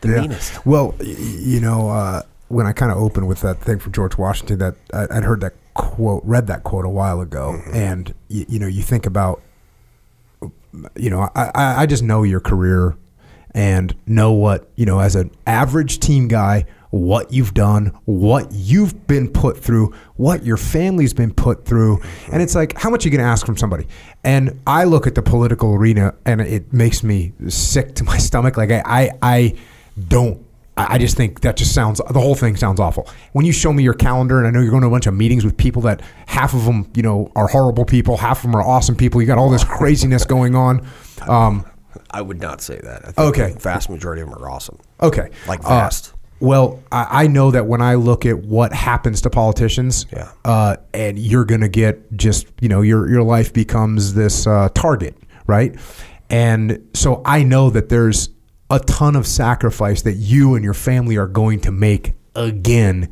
The 0.02 0.08
Yeah. 0.10 0.20
meanest. 0.20 0.66
Well, 0.66 0.94
you 1.02 1.58
know, 1.58 1.88
uh, 1.88 2.20
when 2.48 2.66
I 2.66 2.72
kind 2.74 2.92
of 2.92 2.98
opened 2.98 3.26
with 3.28 3.40
that 3.40 3.60
thing 3.62 3.78
from 3.78 3.92
George 3.92 4.18
Washington, 4.18 4.58
that 4.58 4.74
I, 4.92 5.06
I'd 5.16 5.24
heard 5.24 5.40
that 5.40 5.54
quote, 5.72 6.22
read 6.26 6.46
that 6.48 6.64
quote 6.64 6.84
a 6.84 6.88
while 6.90 7.20
ago, 7.22 7.52
Mm-hmm. 7.64 7.74
and 7.74 8.14
y- 8.28 8.44
you 8.46 8.58
know, 8.58 8.66
you 8.66 8.82
think 8.82 9.06
about, 9.06 9.40
you 10.96 11.08
know, 11.08 11.30
I, 11.34 11.50
I 11.54 11.82
I 11.82 11.86
just 11.86 12.02
know 12.02 12.22
your 12.24 12.40
career 12.40 12.94
and 13.54 13.94
know 14.06 14.32
what 14.32 14.68
you 14.76 14.84
know 14.84 14.98
as 15.00 15.16
an 15.16 15.30
average 15.46 15.98
team 15.98 16.28
guy, 16.28 16.66
what 16.96 17.32
you've 17.32 17.54
done, 17.54 17.86
what 18.04 18.48
you've 18.52 19.06
been 19.06 19.28
put 19.28 19.58
through, 19.58 19.94
what 20.16 20.44
your 20.44 20.56
family's 20.56 21.12
been 21.12 21.32
put 21.32 21.64
through, 21.64 22.00
and 22.32 22.42
it's 22.42 22.54
like, 22.54 22.76
how 22.78 22.90
much 22.90 23.04
are 23.04 23.08
you 23.08 23.16
going 23.16 23.24
to 23.24 23.30
ask 23.30 23.44
from 23.46 23.56
somebody? 23.56 23.86
And 24.24 24.60
I 24.66 24.84
look 24.84 25.06
at 25.06 25.14
the 25.14 25.22
political 25.22 25.74
arena, 25.74 26.14
and 26.24 26.40
it 26.40 26.72
makes 26.72 27.02
me 27.02 27.32
sick 27.48 27.94
to 27.96 28.04
my 28.04 28.18
stomach. 28.28 28.56
Like 28.56 28.70
I, 28.70 28.82
I, 28.84 29.10
I 29.22 29.54
don't. 30.08 30.44
I 30.78 30.98
just 30.98 31.16
think 31.16 31.40
that 31.40 31.56
just 31.56 31.72
sounds. 31.74 32.02
The 32.10 32.20
whole 32.20 32.34
thing 32.34 32.54
sounds 32.56 32.80
awful. 32.80 33.08
When 33.32 33.46
you 33.46 33.52
show 33.52 33.72
me 33.72 33.82
your 33.82 33.94
calendar, 33.94 34.36
and 34.36 34.46
I 34.46 34.50
know 34.50 34.60
you're 34.60 34.70
going 34.70 34.82
to 34.82 34.88
a 34.88 34.90
bunch 34.90 35.06
of 35.06 35.14
meetings 35.14 35.42
with 35.42 35.56
people 35.56 35.80
that 35.82 36.02
half 36.26 36.52
of 36.52 36.66
them, 36.66 36.90
you 36.94 37.02
know, 37.02 37.32
are 37.34 37.48
horrible 37.48 37.86
people, 37.86 38.18
half 38.18 38.38
of 38.38 38.42
them 38.42 38.56
are 38.56 38.62
awesome 38.62 38.94
people. 38.94 39.22
You 39.22 39.26
got 39.26 39.38
all 39.38 39.48
this 39.48 39.64
craziness 39.78 40.26
going 40.26 40.54
on. 40.54 40.86
Um, 41.26 41.64
I 42.10 42.20
would 42.20 42.42
not 42.42 42.60
say 42.60 42.78
that. 42.82 43.02
I 43.08 43.12
think 43.12 43.18
Okay. 43.18 43.52
The 43.54 43.58
vast 43.58 43.88
majority 43.88 44.20
of 44.20 44.28
them 44.28 44.38
are 44.42 44.50
awesome. 44.50 44.78
Okay. 45.00 45.30
Like 45.48 45.60
Uh, 45.64 45.68
vast. 45.68 46.12
Well, 46.40 46.82
I, 46.92 47.24
I 47.24 47.26
know 47.28 47.50
that 47.50 47.66
when 47.66 47.80
I 47.80 47.94
look 47.94 48.26
at 48.26 48.38
what 48.38 48.72
happens 48.72 49.22
to 49.22 49.30
politicians, 49.30 50.06
Yeah. 50.12 50.30
uh, 50.44 50.76
and 50.92 51.18
you're 51.18 51.44
going 51.44 51.62
to 51.62 51.68
get 51.68 52.16
just, 52.16 52.46
you 52.60 52.68
know, 52.68 52.82
your, 52.82 53.08
your 53.08 53.22
life 53.22 53.52
becomes 53.52 54.14
this 54.14 54.46
uh, 54.46 54.68
target, 54.74 55.16
right? 55.46 55.74
And 56.28 56.88
so 56.94 57.22
I 57.24 57.42
know 57.42 57.70
that 57.70 57.88
there's 57.88 58.30
a 58.68 58.80
ton 58.80 59.16
of 59.16 59.26
sacrifice 59.26 60.02
that 60.02 60.14
you 60.14 60.54
and 60.56 60.64
your 60.64 60.74
family 60.74 61.16
are 61.16 61.28
going 61.28 61.60
to 61.60 61.70
make 61.72 62.12
again 62.34 63.10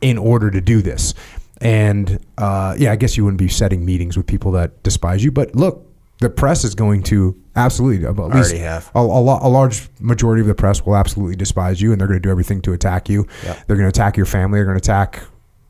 in 0.00 0.18
order 0.18 0.50
to 0.50 0.60
do 0.60 0.82
this. 0.82 1.14
And 1.60 2.24
uh, 2.38 2.74
yeah, 2.78 2.92
I 2.92 2.96
guess 2.96 3.16
you 3.16 3.24
wouldn't 3.24 3.38
be 3.38 3.48
setting 3.48 3.84
meetings 3.84 4.16
with 4.16 4.26
people 4.26 4.52
that 4.52 4.82
despise 4.82 5.24
you, 5.24 5.32
but 5.32 5.54
look, 5.56 5.86
the 6.20 6.30
press 6.30 6.64
is 6.64 6.74
going 6.74 7.02
to 7.04 7.34
absolutely 7.56 8.06
at 8.06 8.16
least 8.16 8.52
Already 8.52 8.58
have. 8.58 8.90
a, 8.94 9.00
a, 9.00 9.48
a 9.48 9.50
large 9.50 9.88
majority 10.00 10.42
of 10.42 10.46
the 10.46 10.54
press 10.54 10.84
will 10.84 10.96
absolutely 10.96 11.36
despise 11.36 11.80
you, 11.80 11.92
and 11.92 12.00
they're 12.00 12.08
going 12.08 12.20
to 12.20 12.22
do 12.26 12.30
everything 12.30 12.60
to 12.62 12.72
attack 12.72 13.08
you. 13.08 13.26
Yep. 13.44 13.66
They're 13.66 13.76
going 13.76 13.90
to 13.90 14.00
attack 14.00 14.16
your 14.16 14.26
family. 14.26 14.58
They're 14.58 14.66
going 14.66 14.78
to 14.78 14.84
attack 14.84 15.22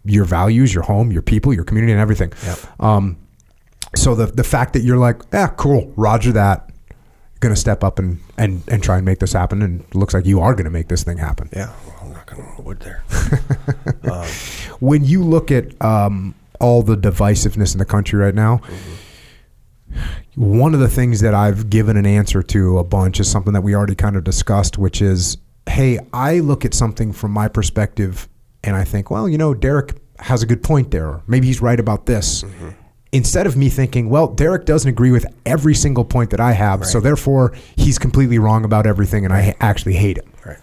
your 0.05 0.25
values, 0.25 0.75
your 0.75 0.83
home, 0.83 1.13
your 1.13 1.23
people, 1.23 1.55
your 1.55 1.65
community, 1.65 1.93
and 1.93 2.01
everything. 2.01 2.33
Yep. 2.45 2.81
Um, 2.81 3.17
so 3.97 4.15
the 4.15 4.27
the 4.27 4.45
fact 4.45 4.73
that 4.75 4.81
you're 4.81 4.99
like, 4.99 5.23
yeah, 5.33 5.49
cool, 5.49 5.93
Roger 5.97 6.33
that, 6.33 6.71
going 7.41 7.55
to 7.55 7.61
step 7.61 7.83
up 7.83 7.99
and, 7.99 8.21
and 8.37 8.63
and 8.69 8.83
try 8.83 8.97
and 8.97 9.05
make 9.05 9.19
this 9.19 9.33
happen, 9.33 9.63
and 9.63 9.81
it 9.81 9.95
looks 9.95 10.15
like 10.15 10.27
you 10.27 10.41
are 10.41 10.55
going 10.55 10.65
to 10.65 10.71
make 10.71 10.89
this 10.89 11.03
thing 11.05 11.19
happen. 11.19 11.49
Yeah, 11.53 11.73
well, 11.87 11.99
I'm 12.03 12.13
not 12.13 12.27
going 12.27 12.57
to 12.57 12.63
wood 12.63 12.81
there. 12.81 13.03
when 14.81 15.05
you 15.05 15.25
look 15.25 15.51
at 15.51 15.81
um, 15.83 16.35
all 16.61 16.83
the 16.83 16.97
divisiveness 16.97 17.73
in 17.73 17.79
the 17.79 17.85
country 17.85 18.19
right 18.19 18.35
now, 18.35 18.61
one 20.37 20.75
of 20.75 20.81
the 20.81 20.89
things 20.89 21.21
that 21.21 21.35
I've 21.35 21.71
given 21.71 21.97
an 21.97 22.07
answer 22.07 22.43
to 22.43 22.79
a 22.79 22.85
bunch 22.85 23.21
is 23.21 23.31
something 23.31 23.53
that 23.53 23.63
we 23.63 23.75
already 23.75 23.95
kind 23.95 24.17
of 24.17 24.25
discussed, 24.25 24.79
which 24.79 25.03
is, 25.03 25.37
hey, 25.69 25.99
I 26.13 26.39
look 26.39 26.65
at 26.65 26.75
something 26.75 27.13
from 27.13 27.33
my 27.33 27.49
perspective 27.49 28.29
and 28.63 28.77
I 28.77 28.85
think, 28.85 29.11
well, 29.11 29.29
you 29.29 29.39
know, 29.39 29.55
Derrick 29.55 29.97
has 30.19 30.43
a 30.43 30.47
good 30.47 30.63
point 30.63 30.91
there. 30.91 31.07
Or 31.09 31.23
maybe 31.27 31.47
he's 31.47 31.61
right 31.63 31.81
about 31.81 32.07
this. 32.07 32.43
Mm-hmm. 32.43 32.69
Instead 33.13 33.47
of 33.47 33.57
me 33.57 33.69
thinking, 33.69 34.09
well, 34.09 34.29
Derrick 34.29 34.67
doesn't 34.67 34.89
agree 34.89 35.11
with 35.11 35.27
every 35.45 35.75
single 35.75 36.05
point 36.05 36.31
that 36.31 36.39
I 36.41 36.53
have, 36.53 36.87
so 36.87 37.01
therefore 37.01 37.53
he's 37.75 37.99
completely 37.99 38.39
wrong 38.39 38.65
about 38.65 38.87
everything 38.87 39.25
and 39.25 39.35
I 39.35 39.43
ha- 39.43 39.53
actually 39.61 39.95
hate 39.95 40.19
him 40.19 40.33
Right. 40.47 40.59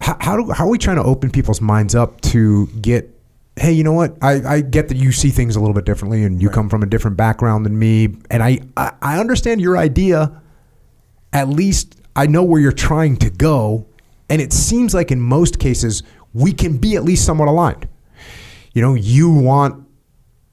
how, 0.00 0.16
how, 0.20 0.36
do, 0.36 0.52
how 0.52 0.66
are 0.66 0.70
we 0.70 0.78
trying 0.78 0.96
to 0.96 1.02
open 1.02 1.30
people's 1.30 1.60
minds 1.60 1.94
up 1.96 2.20
to 2.22 2.66
get 2.80 3.10
hey 3.56 3.72
you 3.72 3.84
know 3.84 3.92
what 3.92 4.16
i, 4.22 4.54
I 4.56 4.60
get 4.60 4.88
that 4.88 4.96
you 4.96 5.12
see 5.12 5.30
things 5.30 5.54
a 5.56 5.60
little 5.60 5.74
bit 5.74 5.84
differently 5.84 6.24
and 6.24 6.42
you 6.42 6.50
come 6.50 6.68
from 6.68 6.82
a 6.82 6.86
different 6.86 7.16
background 7.16 7.64
than 7.64 7.78
me 7.78 8.16
and 8.30 8.42
I, 8.42 8.58
I, 8.76 8.92
I 9.00 9.18
understand 9.20 9.60
your 9.60 9.76
idea 9.78 10.40
at 11.32 11.48
least 11.48 12.00
i 12.16 12.26
know 12.26 12.42
where 12.42 12.60
you're 12.60 12.72
trying 12.72 13.16
to 13.18 13.30
go 13.30 13.86
and 14.28 14.40
it 14.42 14.52
seems 14.52 14.92
like 14.94 15.10
in 15.12 15.20
most 15.20 15.58
cases 15.58 16.02
we 16.32 16.52
can 16.52 16.78
be 16.78 16.96
at 16.96 17.04
least 17.04 17.24
somewhat 17.24 17.48
aligned 17.48 17.88
you 18.72 18.82
know 18.82 18.94
you 18.94 19.30
want 19.32 19.86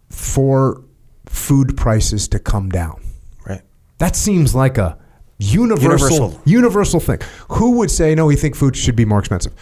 for 0.09 0.83
food 1.25 1.75
prices 1.77 2.27
to 2.27 2.39
come 2.39 2.69
down 2.69 3.01
Right. 3.47 3.61
that 3.97 4.15
seems 4.15 4.53
like 4.53 4.77
a 4.77 4.97
universal, 5.39 5.89
universal 5.89 6.41
Universal. 6.45 6.99
thing. 6.99 7.19
Who 7.49 7.71
would 7.79 7.89
say 7.89 8.13
no? 8.13 8.27
We 8.27 8.35
think 8.35 8.55
food 8.55 8.75
should 8.77 8.95
be 8.95 9.05
more 9.05 9.17
expensive. 9.17 9.53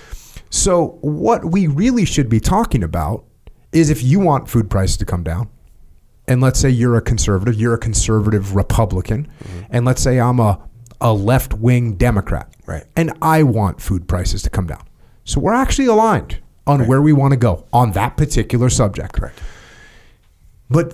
So 0.50 0.98
what 1.00 1.46
we 1.46 1.68
really 1.68 2.04
should 2.04 2.28
be 2.28 2.42
talking 2.42 2.84
about 2.84 3.24
is 3.72 3.90
if 3.90 4.04
you 4.04 4.20
want 4.20 4.50
food 4.50 4.70
prices 4.70 4.98
to 4.98 5.06
come 5.06 5.24
down, 5.24 5.50
and 6.28 6.42
let's 6.42 6.60
say 6.60 6.70
you're 6.70 6.96
a 6.96 7.02
conservative, 7.02 7.56
you're 7.56 7.74
a 7.74 7.80
conservative 7.80 8.56
Republican, 8.56 9.28
mm-hmm. 9.44 9.62
and 9.70 9.86
let's 9.86 10.02
say 10.02 10.20
I'm 10.20 10.40
a 10.40 10.60
a 11.02 11.14
left 11.14 11.54
wing 11.54 11.96
Democrat, 11.96 12.54
Right. 12.66 12.84
And 12.96 13.14
I 13.22 13.42
want 13.42 13.82
food 13.82 14.08
prices 14.08 14.44
to 14.44 14.50
come 14.52 14.68
down. 14.68 14.84
So 15.24 15.40
we're 15.40 15.56
actually 15.56 15.88
aligned 15.88 16.38
on 16.68 16.86
where 16.86 17.02
we 17.02 17.14
want 17.14 17.32
to 17.32 17.38
go 17.38 17.66
on 17.74 17.94
that 17.94 18.16
particular 18.16 18.70
subject. 18.70 19.14
Correct. 19.14 19.42
But 20.70 20.94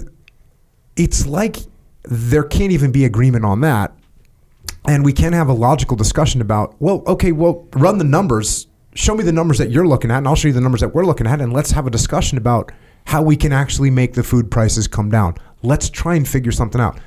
it's 0.95 1.25
like 1.25 1.57
there 2.03 2.43
can't 2.43 2.71
even 2.71 2.93
be 2.93 3.03
agreement 3.03 3.43
on 3.43 3.59
that. 3.61 3.93
And 4.87 5.03
we 5.03 5.11
can't 5.11 5.35
have 5.35 5.49
a 5.49 5.53
logical 5.53 5.97
discussion 5.97 6.39
about, 6.39 6.75
well, 6.79 7.03
okay, 7.07 7.33
well, 7.33 7.67
run 7.73 7.97
the 7.97 8.05
numbers. 8.05 8.67
Show 8.95 9.13
me 9.13 9.23
the 9.23 9.33
numbers 9.33 9.57
that 9.57 9.71
you're 9.71 9.87
looking 9.87 10.09
at, 10.09 10.19
and 10.19 10.27
I'll 10.27 10.35
show 10.35 10.47
you 10.47 10.53
the 10.53 10.61
numbers 10.61 10.79
that 10.79 10.95
we're 10.95 11.05
looking 11.05 11.27
at, 11.27 11.41
and 11.41 11.51
let's 11.51 11.71
have 11.71 11.85
a 11.85 11.91
discussion 11.91 12.37
about 12.37 12.71
how 13.05 13.21
we 13.21 13.35
can 13.35 13.51
actually 13.51 13.91
make 13.91 14.13
the 14.13 14.23
food 14.23 14.49
prices 14.49 14.87
come 14.87 15.09
down. 15.09 15.35
Let's 15.61 15.89
try 15.89 16.15
and 16.15 16.27
figure 16.27 16.53
something 16.53 16.79
out. 16.79 16.97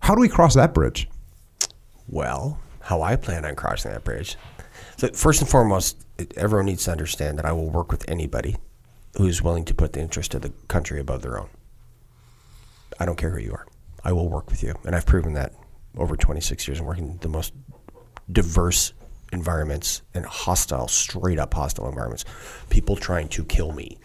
How 0.00 0.14
do 0.14 0.20
we 0.20 0.28
cross 0.28 0.54
that 0.54 0.74
bridge? 0.74 1.08
Well, 2.08 2.60
how 2.80 3.00
I 3.00 3.16
plan 3.16 3.46
on 3.46 3.54
crossing 3.56 3.90
that 3.90 4.04
bridge. 4.04 4.36
So 4.98 5.08
first 5.08 5.40
and 5.40 5.50
foremost, 5.50 6.04
everyone 6.36 6.66
needs 6.66 6.84
to 6.84 6.92
understand 6.92 7.38
that 7.38 7.46
I 7.46 7.52
will 7.52 7.70
work 7.70 7.90
with 7.90 8.08
anybody 8.08 8.56
who's 9.16 9.42
willing 9.42 9.64
to 9.64 9.74
put 9.74 9.94
the 9.94 10.00
interest 10.00 10.34
of 10.34 10.42
the 10.42 10.50
country 10.68 11.00
above 11.00 11.22
their 11.22 11.38
own. 11.38 11.48
I 13.00 13.06
don't 13.06 13.16
care 13.16 13.30
who 13.30 13.40
you 13.40 13.52
are. 13.52 13.66
I 14.04 14.12
will 14.12 14.28
work 14.28 14.50
with 14.50 14.62
you, 14.62 14.74
and 14.84 14.94
I've 14.94 15.06
proven 15.06 15.32
that 15.34 15.54
over 15.96 16.16
26 16.16 16.68
years. 16.68 16.80
I'm 16.80 16.86
working 16.86 17.12
in 17.12 17.18
the 17.18 17.28
most 17.28 17.54
diverse 18.30 18.92
environments 19.32 20.02
and 20.14 20.24
hostile, 20.24 20.88
straight 20.88 21.38
up 21.38 21.54
hostile 21.54 21.88
environments. 21.88 22.24
People 22.70 22.96
trying 22.96 23.28
to 23.28 23.44
kill 23.44 23.72
me 23.72 23.98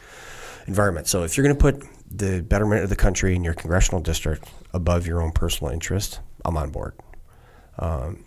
environment. 0.68 1.08
So 1.08 1.24
if 1.24 1.38
you're 1.38 1.44
going 1.44 1.56
to 1.56 1.62
put 1.62 1.88
the 2.10 2.42
betterment 2.42 2.84
of 2.84 2.90
the 2.90 2.96
country 2.96 3.36
and 3.36 3.44
your 3.44 3.54
congressional 3.54 4.02
district 4.02 4.50
above 4.74 5.08
your 5.08 5.22
own 5.22 5.32
personal 5.32 5.74
interest, 5.74 6.20
I'm 6.46 6.58
on 6.58 6.70
board. 6.70 6.94
Um, 7.80 8.26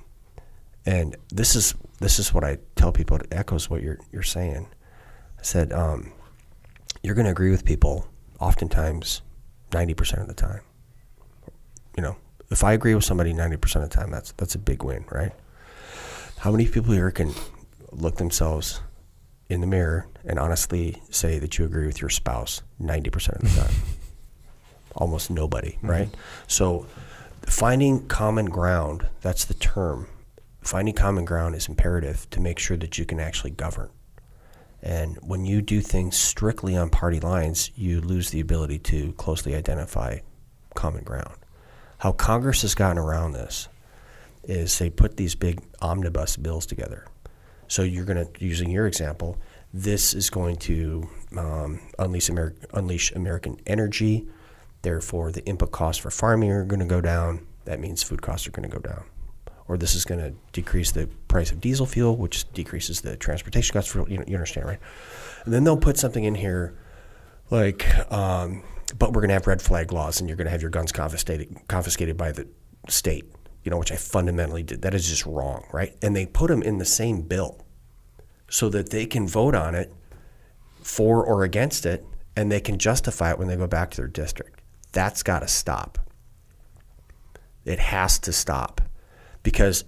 and 0.84 1.16
this 1.32 1.56
is 1.56 1.74
this 2.00 2.18
is 2.18 2.32
what 2.32 2.44
I 2.44 2.58
tell 2.76 2.92
people. 2.92 3.16
It 3.16 3.28
echoes 3.30 3.68
what 3.68 3.82
you're 3.82 3.98
you're 4.12 4.22
saying. 4.22 4.68
I 5.38 5.42
said 5.42 5.72
um, 5.72 6.12
you're 7.02 7.14
going 7.14 7.24
to 7.24 7.30
agree 7.30 7.50
with 7.50 7.64
people 7.64 8.08
oftentimes, 8.40 9.22
ninety 9.72 9.94
percent 9.94 10.22
of 10.22 10.28
the 10.28 10.34
time. 10.34 10.60
You 11.96 12.02
know, 12.02 12.16
if 12.50 12.62
I 12.62 12.72
agree 12.72 12.94
with 12.94 13.04
somebody 13.04 13.32
ninety 13.32 13.56
percent 13.56 13.84
of 13.84 13.90
the 13.90 13.96
time, 13.96 14.10
that's 14.10 14.32
that's 14.32 14.54
a 14.54 14.58
big 14.58 14.82
win, 14.82 15.04
right? 15.10 15.32
How 16.46 16.52
many 16.52 16.68
people 16.68 16.92
here 16.92 17.10
can 17.10 17.32
look 17.90 18.18
themselves 18.18 18.80
in 19.48 19.60
the 19.60 19.66
mirror 19.66 20.06
and 20.24 20.38
honestly 20.38 21.02
say 21.10 21.40
that 21.40 21.58
you 21.58 21.64
agree 21.64 21.88
with 21.88 22.00
your 22.00 22.08
spouse 22.08 22.62
90% 22.80 23.42
of 23.42 23.42
the 23.42 23.60
time? 23.62 23.74
Almost 24.94 25.28
nobody, 25.28 25.72
mm-hmm. 25.72 25.90
right? 25.90 26.08
So 26.46 26.86
finding 27.46 28.06
common 28.06 28.46
ground, 28.46 29.08
that's 29.22 29.44
the 29.44 29.54
term. 29.54 30.06
Finding 30.60 30.94
common 30.94 31.24
ground 31.24 31.56
is 31.56 31.66
imperative 31.66 32.30
to 32.30 32.38
make 32.38 32.60
sure 32.60 32.76
that 32.76 32.96
you 32.96 33.04
can 33.04 33.18
actually 33.18 33.50
govern. 33.50 33.90
And 34.80 35.18
when 35.22 35.46
you 35.46 35.60
do 35.60 35.80
things 35.80 36.16
strictly 36.16 36.76
on 36.76 36.90
party 36.90 37.18
lines, 37.18 37.72
you 37.74 38.00
lose 38.00 38.30
the 38.30 38.38
ability 38.38 38.78
to 38.78 39.10
closely 39.14 39.56
identify 39.56 40.20
common 40.76 41.02
ground. 41.02 41.38
How 41.98 42.12
Congress 42.12 42.62
has 42.62 42.76
gotten 42.76 42.98
around 42.98 43.32
this 43.32 43.68
is 44.46 44.78
they 44.78 44.90
put 44.90 45.16
these 45.16 45.34
big 45.34 45.60
omnibus 45.80 46.36
bills 46.36 46.66
together. 46.66 47.06
So 47.68 47.82
you're 47.82 48.04
going 48.04 48.26
to, 48.26 48.44
using 48.44 48.70
your 48.70 48.86
example, 48.86 49.38
this 49.74 50.14
is 50.14 50.30
going 50.30 50.56
to 50.56 51.08
um, 51.36 51.80
unleash, 51.98 52.30
Ameri- 52.30 52.56
unleash 52.72 53.12
American 53.12 53.58
energy. 53.66 54.26
Therefore, 54.82 55.32
the 55.32 55.44
input 55.44 55.72
costs 55.72 56.00
for 56.00 56.10
farming 56.10 56.50
are 56.50 56.64
going 56.64 56.80
to 56.80 56.86
go 56.86 57.00
down. 57.00 57.46
That 57.64 57.80
means 57.80 58.02
food 58.02 58.22
costs 58.22 58.46
are 58.46 58.52
going 58.52 58.68
to 58.68 58.74
go 58.74 58.80
down. 58.80 59.04
Or 59.68 59.76
this 59.76 59.96
is 59.96 60.04
going 60.04 60.20
to 60.20 60.32
decrease 60.52 60.92
the 60.92 61.08
price 61.26 61.50
of 61.50 61.60
diesel 61.60 61.86
fuel, 61.86 62.16
which 62.16 62.50
decreases 62.52 63.00
the 63.00 63.16
transportation 63.16 63.72
costs. 63.72 63.90
For 63.90 64.08
you, 64.08 64.18
know, 64.18 64.24
you 64.28 64.36
understand, 64.36 64.68
right? 64.68 64.78
And 65.44 65.52
then 65.52 65.64
they'll 65.64 65.76
put 65.76 65.98
something 65.98 66.22
in 66.22 66.36
here 66.36 66.78
like, 67.50 67.84
um, 68.12 68.62
but 68.96 69.12
we're 69.12 69.22
going 69.22 69.30
to 69.30 69.34
have 69.34 69.48
red 69.48 69.60
flag 69.60 69.90
laws, 69.90 70.20
and 70.20 70.28
you're 70.28 70.36
going 70.36 70.46
to 70.46 70.52
have 70.52 70.62
your 70.62 70.70
guns 70.70 70.92
confiscated 70.92 71.56
confiscated 71.66 72.16
by 72.16 72.30
the 72.30 72.46
state 72.88 73.24
you 73.66 73.70
know, 73.70 73.78
which 73.78 73.90
I 73.90 73.96
fundamentally 73.96 74.62
did. 74.62 74.82
That 74.82 74.94
is 74.94 75.08
just 75.08 75.26
wrong, 75.26 75.66
right? 75.72 75.96
And 76.00 76.14
they 76.14 76.24
put 76.24 76.48
them 76.48 76.62
in 76.62 76.78
the 76.78 76.84
same 76.84 77.22
bill 77.22 77.66
so 78.48 78.68
that 78.68 78.90
they 78.90 79.06
can 79.06 79.26
vote 79.26 79.56
on 79.56 79.74
it 79.74 79.92
for 80.82 81.24
or 81.24 81.42
against 81.42 81.84
it 81.84 82.06
and 82.36 82.50
they 82.50 82.60
can 82.60 82.78
justify 82.78 83.32
it 83.32 83.38
when 83.40 83.48
they 83.48 83.56
go 83.56 83.66
back 83.66 83.90
to 83.90 83.96
their 83.96 84.06
district. 84.06 84.60
That's 84.92 85.24
got 85.24 85.40
to 85.40 85.48
stop. 85.48 85.98
It 87.64 87.80
has 87.80 88.20
to 88.20 88.32
stop 88.32 88.80
because 89.42 89.84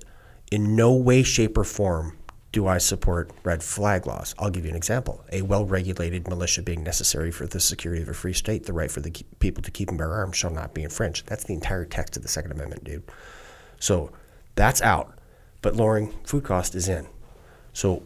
in 0.50 0.74
no 0.74 0.92
way, 0.94 1.22
shape, 1.22 1.56
or 1.56 1.62
form 1.62 2.18
do 2.50 2.66
I 2.66 2.78
support 2.78 3.30
red 3.44 3.62
flag 3.62 4.08
laws. 4.08 4.34
I'll 4.40 4.50
give 4.50 4.64
you 4.64 4.70
an 4.70 4.76
example. 4.76 5.24
A 5.30 5.42
well 5.42 5.64
regulated 5.64 6.26
militia 6.26 6.62
being 6.62 6.82
necessary 6.82 7.30
for 7.30 7.46
the 7.46 7.60
security 7.60 8.02
of 8.02 8.08
a 8.08 8.14
free 8.14 8.32
state, 8.32 8.64
the 8.64 8.72
right 8.72 8.90
for 8.90 9.00
the 9.00 9.12
people 9.38 9.62
to 9.62 9.70
keep 9.70 9.88
and 9.88 9.98
bear 9.98 10.12
arms 10.12 10.36
shall 10.36 10.50
not 10.50 10.74
be 10.74 10.82
infringed. 10.82 11.28
That's 11.28 11.44
the 11.44 11.54
entire 11.54 11.84
text 11.84 12.16
of 12.16 12.24
the 12.24 12.28
Second 12.28 12.50
Amendment, 12.50 12.82
dude. 12.82 13.04
So 13.78 14.10
that's 14.54 14.82
out. 14.82 15.18
But 15.62 15.76
lowering 15.76 16.14
food 16.24 16.44
cost 16.44 16.74
is 16.74 16.88
in. 16.88 17.06
So 17.72 18.02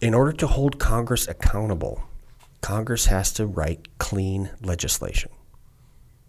in 0.00 0.14
order 0.14 0.32
to 0.32 0.46
hold 0.46 0.78
Congress 0.78 1.26
accountable, 1.28 2.02
Congress 2.60 3.06
has 3.06 3.32
to 3.34 3.46
write 3.46 3.98
clean 3.98 4.50
legislation 4.60 5.30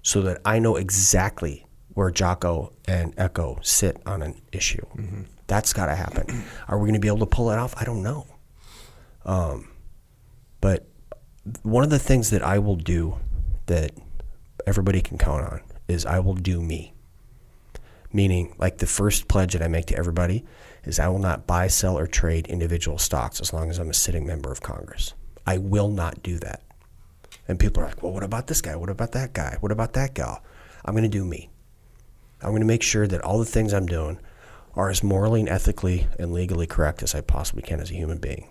so 0.04 0.22
that 0.22 0.40
I 0.46 0.60
know 0.60 0.76
exactly 0.76 1.66
where 1.94 2.12
Jocko 2.12 2.74
and 2.88 3.14
Echo 3.18 3.60
sit 3.62 3.98
on 4.06 4.22
an 4.22 4.40
issue. 4.52 4.86
Mm-hmm. 4.96 5.24
That's 5.48 5.74
got 5.74 5.88
to 5.88 5.96
happen. 5.96 6.44
Are 6.68 6.78
we 6.78 6.84
going 6.84 6.94
to 6.94 7.00
be 7.00 7.08
able 7.08 7.20
to 7.20 7.26
pull 7.26 7.50
it 7.52 7.58
off? 7.58 7.74
I 7.78 7.84
don't 7.84 8.04
know. 8.04 8.28
Um, 9.26 9.70
but 10.62 10.88
one 11.64 11.84
of 11.84 11.90
the 11.90 12.00
things 12.00 12.30
that 12.30 12.44
I 12.44 12.60
will 12.60 12.76
do 12.76 13.18
that 13.66 13.92
everybody 14.66 15.02
can 15.02 15.18
count 15.18 15.44
on 15.44 15.62
is 15.88 16.06
I 16.06 16.20
will 16.20 16.36
do 16.36 16.62
me. 16.62 16.94
Meaning, 18.14 18.56
like 18.58 18.78
the 18.78 18.86
first 18.86 19.28
pledge 19.28 19.54
that 19.54 19.62
I 19.62 19.68
make 19.68 19.88
to 19.88 19.98
everybody 19.98 20.46
is 20.84 21.00
I 21.00 21.10
will 21.10 21.20
not 21.20 21.46
buy, 21.46 21.68
sell, 21.68 21.98
or 21.98 22.08
trade 22.08 22.48
individual 22.48 22.98
stocks 22.98 23.42
as 23.42 23.52
long 23.52 23.70
as 23.70 23.78
I'm 23.78 23.90
a 23.90 23.94
sitting 23.94 24.26
member 24.26 24.52
of 24.52 24.62
Congress. 24.62 25.14
I 25.46 25.58
will 25.58 25.90
not 25.90 26.24
do 26.24 26.40
that. 26.40 26.64
And 27.48 27.60
people 27.60 27.84
are 27.84 27.88
like, 27.88 28.02
well, 28.02 28.14
what 28.14 28.24
about 28.24 28.48
this 28.48 28.62
guy? 28.62 28.76
What 28.76 28.90
about 28.90 29.12
that 29.14 29.34
guy? 29.34 29.58
What 29.60 29.72
about 29.72 29.94
that 29.94 30.14
gal? 30.14 30.44
I'm 30.86 30.94
going 30.94 31.04
to 31.04 31.10
do 31.10 31.26
me. 31.26 31.50
I'm 32.42 32.50
going 32.50 32.62
to 32.62 32.68
make 32.68 32.84
sure 32.84 33.08
that 33.08 33.22
all 33.22 33.40
the 33.40 33.46
things 33.46 33.74
I'm 33.74 33.86
doing 33.86 34.20
are 34.76 34.90
as 34.90 35.04
morally 35.04 35.40
and 35.40 35.50
ethically 35.50 36.08
and 36.20 36.32
legally 36.32 36.68
correct 36.68 37.02
as 37.02 37.16
I 37.16 37.22
possibly 37.22 37.64
can 37.64 37.80
as 37.80 37.90
a 37.90 37.96
human 37.96 38.20
being 38.20 38.48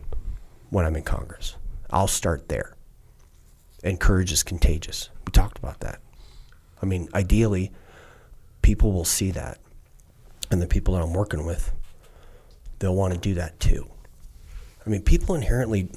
when 0.70 0.84
I'm 0.84 0.96
in 0.96 1.04
Congress. 1.04 1.56
I'll 1.90 2.08
start 2.08 2.48
there. 2.48 2.74
And 3.84 4.00
courage 4.00 4.32
is 4.32 4.42
contagious. 4.42 5.10
We 5.24 5.30
talked 5.30 5.58
about 5.58 5.80
that. 5.80 6.00
I 6.82 6.86
mean, 6.86 7.08
ideally, 7.14 7.72
people 8.66 8.90
will 8.90 9.04
see 9.04 9.30
that. 9.30 9.58
And 10.50 10.60
the 10.60 10.66
people 10.66 10.94
that 10.94 11.02
I'm 11.04 11.14
working 11.14 11.46
with, 11.46 11.72
they'll 12.80 12.96
want 12.96 13.14
to 13.14 13.20
do 13.20 13.34
that 13.34 13.60
too. 13.60 13.88
I 14.84 14.90
mean, 14.90 15.02
people 15.02 15.36
inherently, 15.36 15.88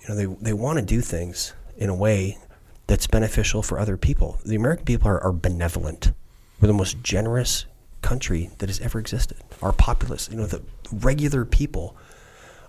you 0.00 0.08
know, 0.08 0.14
they, 0.14 0.26
they 0.40 0.52
want 0.52 0.78
to 0.78 0.84
do 0.84 1.00
things 1.00 1.52
in 1.76 1.88
a 1.90 1.96
way 1.96 2.38
that's 2.86 3.08
beneficial 3.08 3.60
for 3.60 3.80
other 3.80 3.96
people. 3.96 4.38
The 4.46 4.54
American 4.54 4.84
people 4.84 5.08
are, 5.08 5.20
are 5.20 5.32
benevolent. 5.32 6.12
We're 6.60 6.68
the 6.68 6.74
most 6.74 7.02
generous 7.02 7.66
country 8.02 8.50
that 8.58 8.68
has 8.68 8.78
ever 8.78 9.00
existed. 9.00 9.38
Our 9.62 9.72
populace, 9.72 10.28
you 10.30 10.36
know, 10.36 10.46
the 10.46 10.62
regular 10.92 11.44
people 11.44 11.96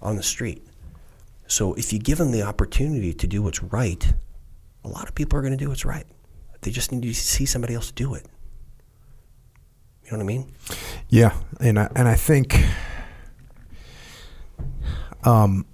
on 0.02 0.16
the 0.16 0.24
street. 0.24 0.66
So 1.46 1.76
if 1.76 1.94
you 1.94 2.00
give 2.00 2.18
them 2.18 2.32
the 2.32 2.42
opportunity 2.42 3.14
to 3.14 3.28
do 3.28 3.44
what's 3.44 3.62
right, 3.62 4.14
a 4.84 4.88
lot 4.88 5.08
of 5.08 5.14
people 5.14 5.38
are 5.38 5.44
going 5.44 5.56
to 5.56 5.64
do 5.64 5.70
what's 5.70 5.86
right. 5.86 6.08
They 6.62 6.72
just 6.72 6.92
need 6.92 7.04
to 7.04 7.14
see 7.14 7.46
somebody 7.46 7.76
else 7.76 7.92
do 7.92 8.16
it. 8.16 8.26
Know 10.14 10.20
what 10.20 10.26
I 10.26 10.28
mean? 10.28 10.54
Yeah, 11.10 11.36
and 11.60 11.80
I, 11.80 11.90
and 11.96 12.08
I 12.08 12.14
think, 12.14 12.64
um, 15.24 15.66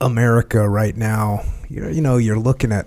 America 0.00 0.66
right 0.66 0.96
now, 0.96 1.44
you 1.68 1.82
know, 1.82 1.88
you 1.88 2.00
know, 2.00 2.16
you're 2.16 2.38
looking 2.38 2.72
at 2.72 2.86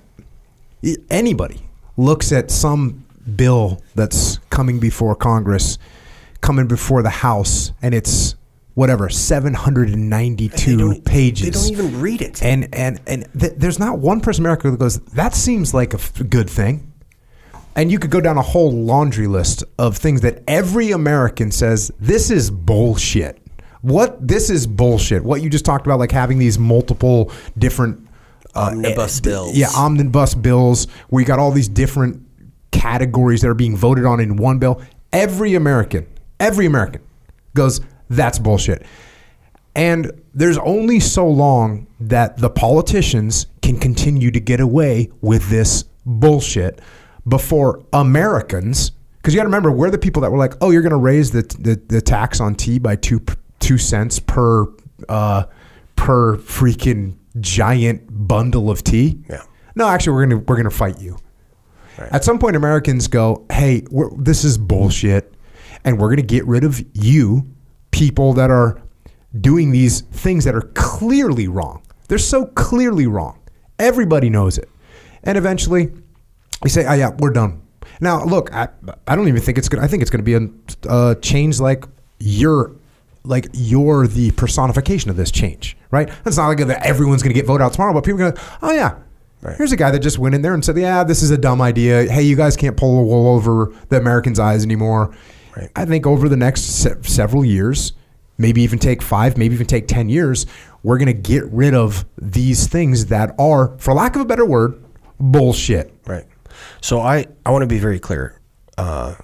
anybody 1.11 1.61
looks 1.95 2.31
at 2.31 2.49
some 2.49 3.05
bill 3.35 3.83
that's 3.93 4.39
coming 4.49 4.79
before 4.79 5.15
Congress, 5.15 5.77
coming 6.41 6.67
before 6.67 7.03
the 7.03 7.09
House, 7.11 7.71
and 7.83 7.93
it's 7.93 8.33
whatever 8.73 9.09
792 9.09 11.01
pages. 11.05 11.45
They 11.45 11.51
don't 11.51 11.71
even 11.87 12.01
read 12.01 12.23
it. 12.23 12.41
And 12.41 12.67
and 12.73 12.99
and 13.05 13.27
th- 13.39 13.53
there's 13.57 13.77
not 13.77 13.99
one 13.99 14.21
person 14.21 14.41
in 14.41 14.47
America 14.47 14.71
that 14.71 14.79
goes, 14.79 14.97
"That 15.13 15.35
seems 15.35 15.71
like 15.71 15.93
a 15.93 15.97
f- 15.97 16.23
good 16.29 16.49
thing." 16.49 16.91
And 17.75 17.91
you 17.91 17.99
could 17.99 18.11
go 18.11 18.21
down 18.21 18.37
a 18.37 18.41
whole 18.41 18.71
laundry 18.71 19.27
list 19.27 19.63
of 19.77 19.97
things 19.97 20.21
that 20.21 20.43
every 20.47 20.91
American 20.91 21.51
says 21.51 21.91
this 21.99 22.31
is 22.31 22.49
bullshit. 22.49 23.41
What 23.81 24.25
this 24.25 24.49
is 24.49 24.65
bullshit. 24.65 25.23
What 25.23 25.41
you 25.41 25.49
just 25.49 25.65
talked 25.65 25.85
about, 25.85 25.99
like 25.99 26.11
having 26.11 26.39
these 26.39 26.57
multiple 26.57 27.31
different 27.57 28.07
uh, 28.55 28.69
omnibus 28.71 29.19
bills. 29.19 29.55
Yeah, 29.55 29.67
omnibus 29.75 30.35
bills 30.35 30.87
where 31.09 31.21
you 31.21 31.27
got 31.27 31.37
all 31.37 31.51
these 31.51 31.67
different 31.67 32.25
categories 32.71 33.41
that 33.41 33.49
are 33.49 33.53
being 33.53 33.75
voted 33.75 34.05
on 34.05 34.19
in 34.19 34.37
one 34.37 34.57
bill. 34.57 34.81
Every 35.11 35.55
American, 35.55 36.07
every 36.39 36.65
American 36.65 37.01
goes, 37.53 37.81
that's 38.09 38.39
bullshit. 38.39 38.85
And 39.75 40.21
there's 40.33 40.57
only 40.59 40.99
so 40.99 41.27
long 41.27 41.87
that 41.99 42.37
the 42.37 42.49
politicians 42.49 43.47
can 43.61 43.77
continue 43.77 44.31
to 44.31 44.39
get 44.39 44.61
away 44.61 45.11
with 45.21 45.49
this 45.49 45.83
bullshit 46.05 46.79
before 47.27 47.83
Americans, 47.93 48.91
because 49.17 49.33
you 49.33 49.39
got 49.39 49.43
to 49.43 49.47
remember, 49.47 49.71
we're 49.71 49.89
the 49.89 49.97
people 49.97 50.21
that 50.21 50.31
were 50.31 50.37
like, 50.37 50.53
oh, 50.61 50.71
you're 50.71 50.81
going 50.81 50.91
to 50.91 50.97
raise 50.97 51.31
the, 51.31 51.41
the, 51.59 51.81
the 51.87 52.01
tax 52.01 52.39
on 52.39 52.55
tea 52.55 52.79
by 52.79 52.95
two 52.95 53.21
two 53.59 53.77
cents 53.77 54.19
per 54.19 54.67
uh, 55.09 55.45
per 55.95 56.37
freaking 56.37 57.15
giant 57.39 58.27
bundle 58.27 58.69
of 58.69 58.83
tea. 58.83 59.23
Yeah. 59.29 59.43
No, 59.75 59.87
actually, 59.87 60.13
we're 60.13 60.25
gonna 60.27 60.43
we're 60.47 60.57
gonna 60.57 60.69
fight 60.69 60.99
you. 60.99 61.17
Right. 61.97 62.11
At 62.13 62.23
some 62.23 62.39
point, 62.39 62.55
Americans 62.55 63.07
go, 63.07 63.45
hey, 63.51 63.83
this 64.17 64.43
is 64.43 64.57
bullshit, 64.57 65.33
and 65.83 65.99
we're 65.99 66.09
gonna 66.09 66.21
get 66.21 66.45
rid 66.45 66.63
of 66.63 66.83
you, 66.93 67.45
people 67.91 68.33
that 68.33 68.51
are 68.51 68.81
doing 69.41 69.71
these 69.71 70.01
things 70.01 70.45
that 70.45 70.55
are 70.55 70.69
clearly 70.75 71.47
wrong. 71.47 71.81
They're 72.07 72.17
so 72.17 72.45
clearly 72.45 73.07
wrong. 73.07 73.39
Everybody 73.79 74.29
knows 74.29 74.57
it, 74.57 74.69
and 75.23 75.37
eventually 75.37 75.91
we 76.65 76.69
say, 76.69 76.83
"Oh 76.85 76.93
yeah, 76.93 77.11
we're 77.19 77.29
done." 77.29 77.61
Now, 78.01 78.25
look, 78.25 78.51
I, 78.51 78.69
I 79.07 79.15
don't 79.15 79.27
even 79.27 79.39
think 79.39 79.59
it's 79.59 79.69
gonna. 79.69 79.83
I 79.83 79.87
think 79.87 80.01
it's 80.01 80.09
gonna 80.09 80.23
be 80.23 80.33
a, 80.33 80.49
a 80.89 81.15
change 81.21 81.59
like 81.59 81.85
you're 82.19 82.71
like 83.23 83.47
you're 83.53 84.07
the 84.07 84.31
personification 84.31 85.11
of 85.11 85.15
this 85.15 85.29
change, 85.29 85.77
right? 85.91 86.09
It's 86.25 86.37
not 86.37 86.47
like 86.47 86.57
that 86.65 86.83
everyone's 86.83 87.21
gonna 87.21 87.35
get 87.35 87.45
voted 87.45 87.63
out 87.63 87.73
tomorrow, 87.73 87.93
but 87.93 88.03
people 88.03 88.19
are 88.23 88.31
gonna, 88.31 88.57
oh 88.63 88.71
yeah, 88.71 88.95
Right. 89.43 89.55
Here's 89.57 89.71
a 89.71 89.75
guy 89.75 89.91
that 89.91 89.99
just 89.99 90.17
went 90.17 90.33
in 90.33 90.41
there 90.41 90.55
and 90.55 90.65
said, 90.65 90.75
"Yeah, 90.75 91.03
this 91.03 91.21
is 91.21 91.29
a 91.29 91.37
dumb 91.37 91.61
idea. 91.61 92.11
Hey, 92.11 92.23
you 92.23 92.35
guys 92.35 92.55
can't 92.55 92.75
pull 92.75 92.97
the 92.97 93.03
wool 93.03 93.27
over 93.35 93.71
the 93.89 93.97
Americans' 93.97 94.39
eyes 94.39 94.65
anymore." 94.65 95.15
Right. 95.55 95.69
I 95.75 95.85
think 95.85 96.07
over 96.07 96.27
the 96.27 96.35
next 96.35 96.63
se- 96.63 97.03
several 97.03 97.45
years, 97.45 97.93
maybe 98.39 98.63
even 98.63 98.79
take 98.79 99.03
five, 99.03 99.37
maybe 99.37 99.53
even 99.53 99.67
take 99.67 99.87
ten 99.87 100.09
years, 100.09 100.47
we're 100.81 100.97
gonna 100.97 101.13
get 101.13 101.45
rid 101.51 101.75
of 101.75 102.05
these 102.19 102.65
things 102.65 103.05
that 103.07 103.35
are, 103.37 103.77
for 103.77 103.93
lack 103.93 104.15
of 104.15 104.21
a 104.21 104.25
better 104.25 104.45
word, 104.45 104.83
bullshit. 105.19 105.93
Right. 106.07 106.25
So 106.81 107.01
I, 107.01 107.25
I 107.45 107.51
want 107.51 107.63
to 107.63 107.67
be 107.67 107.79
very 107.79 107.99
clear. 107.99 108.39
Uh, 108.77 109.15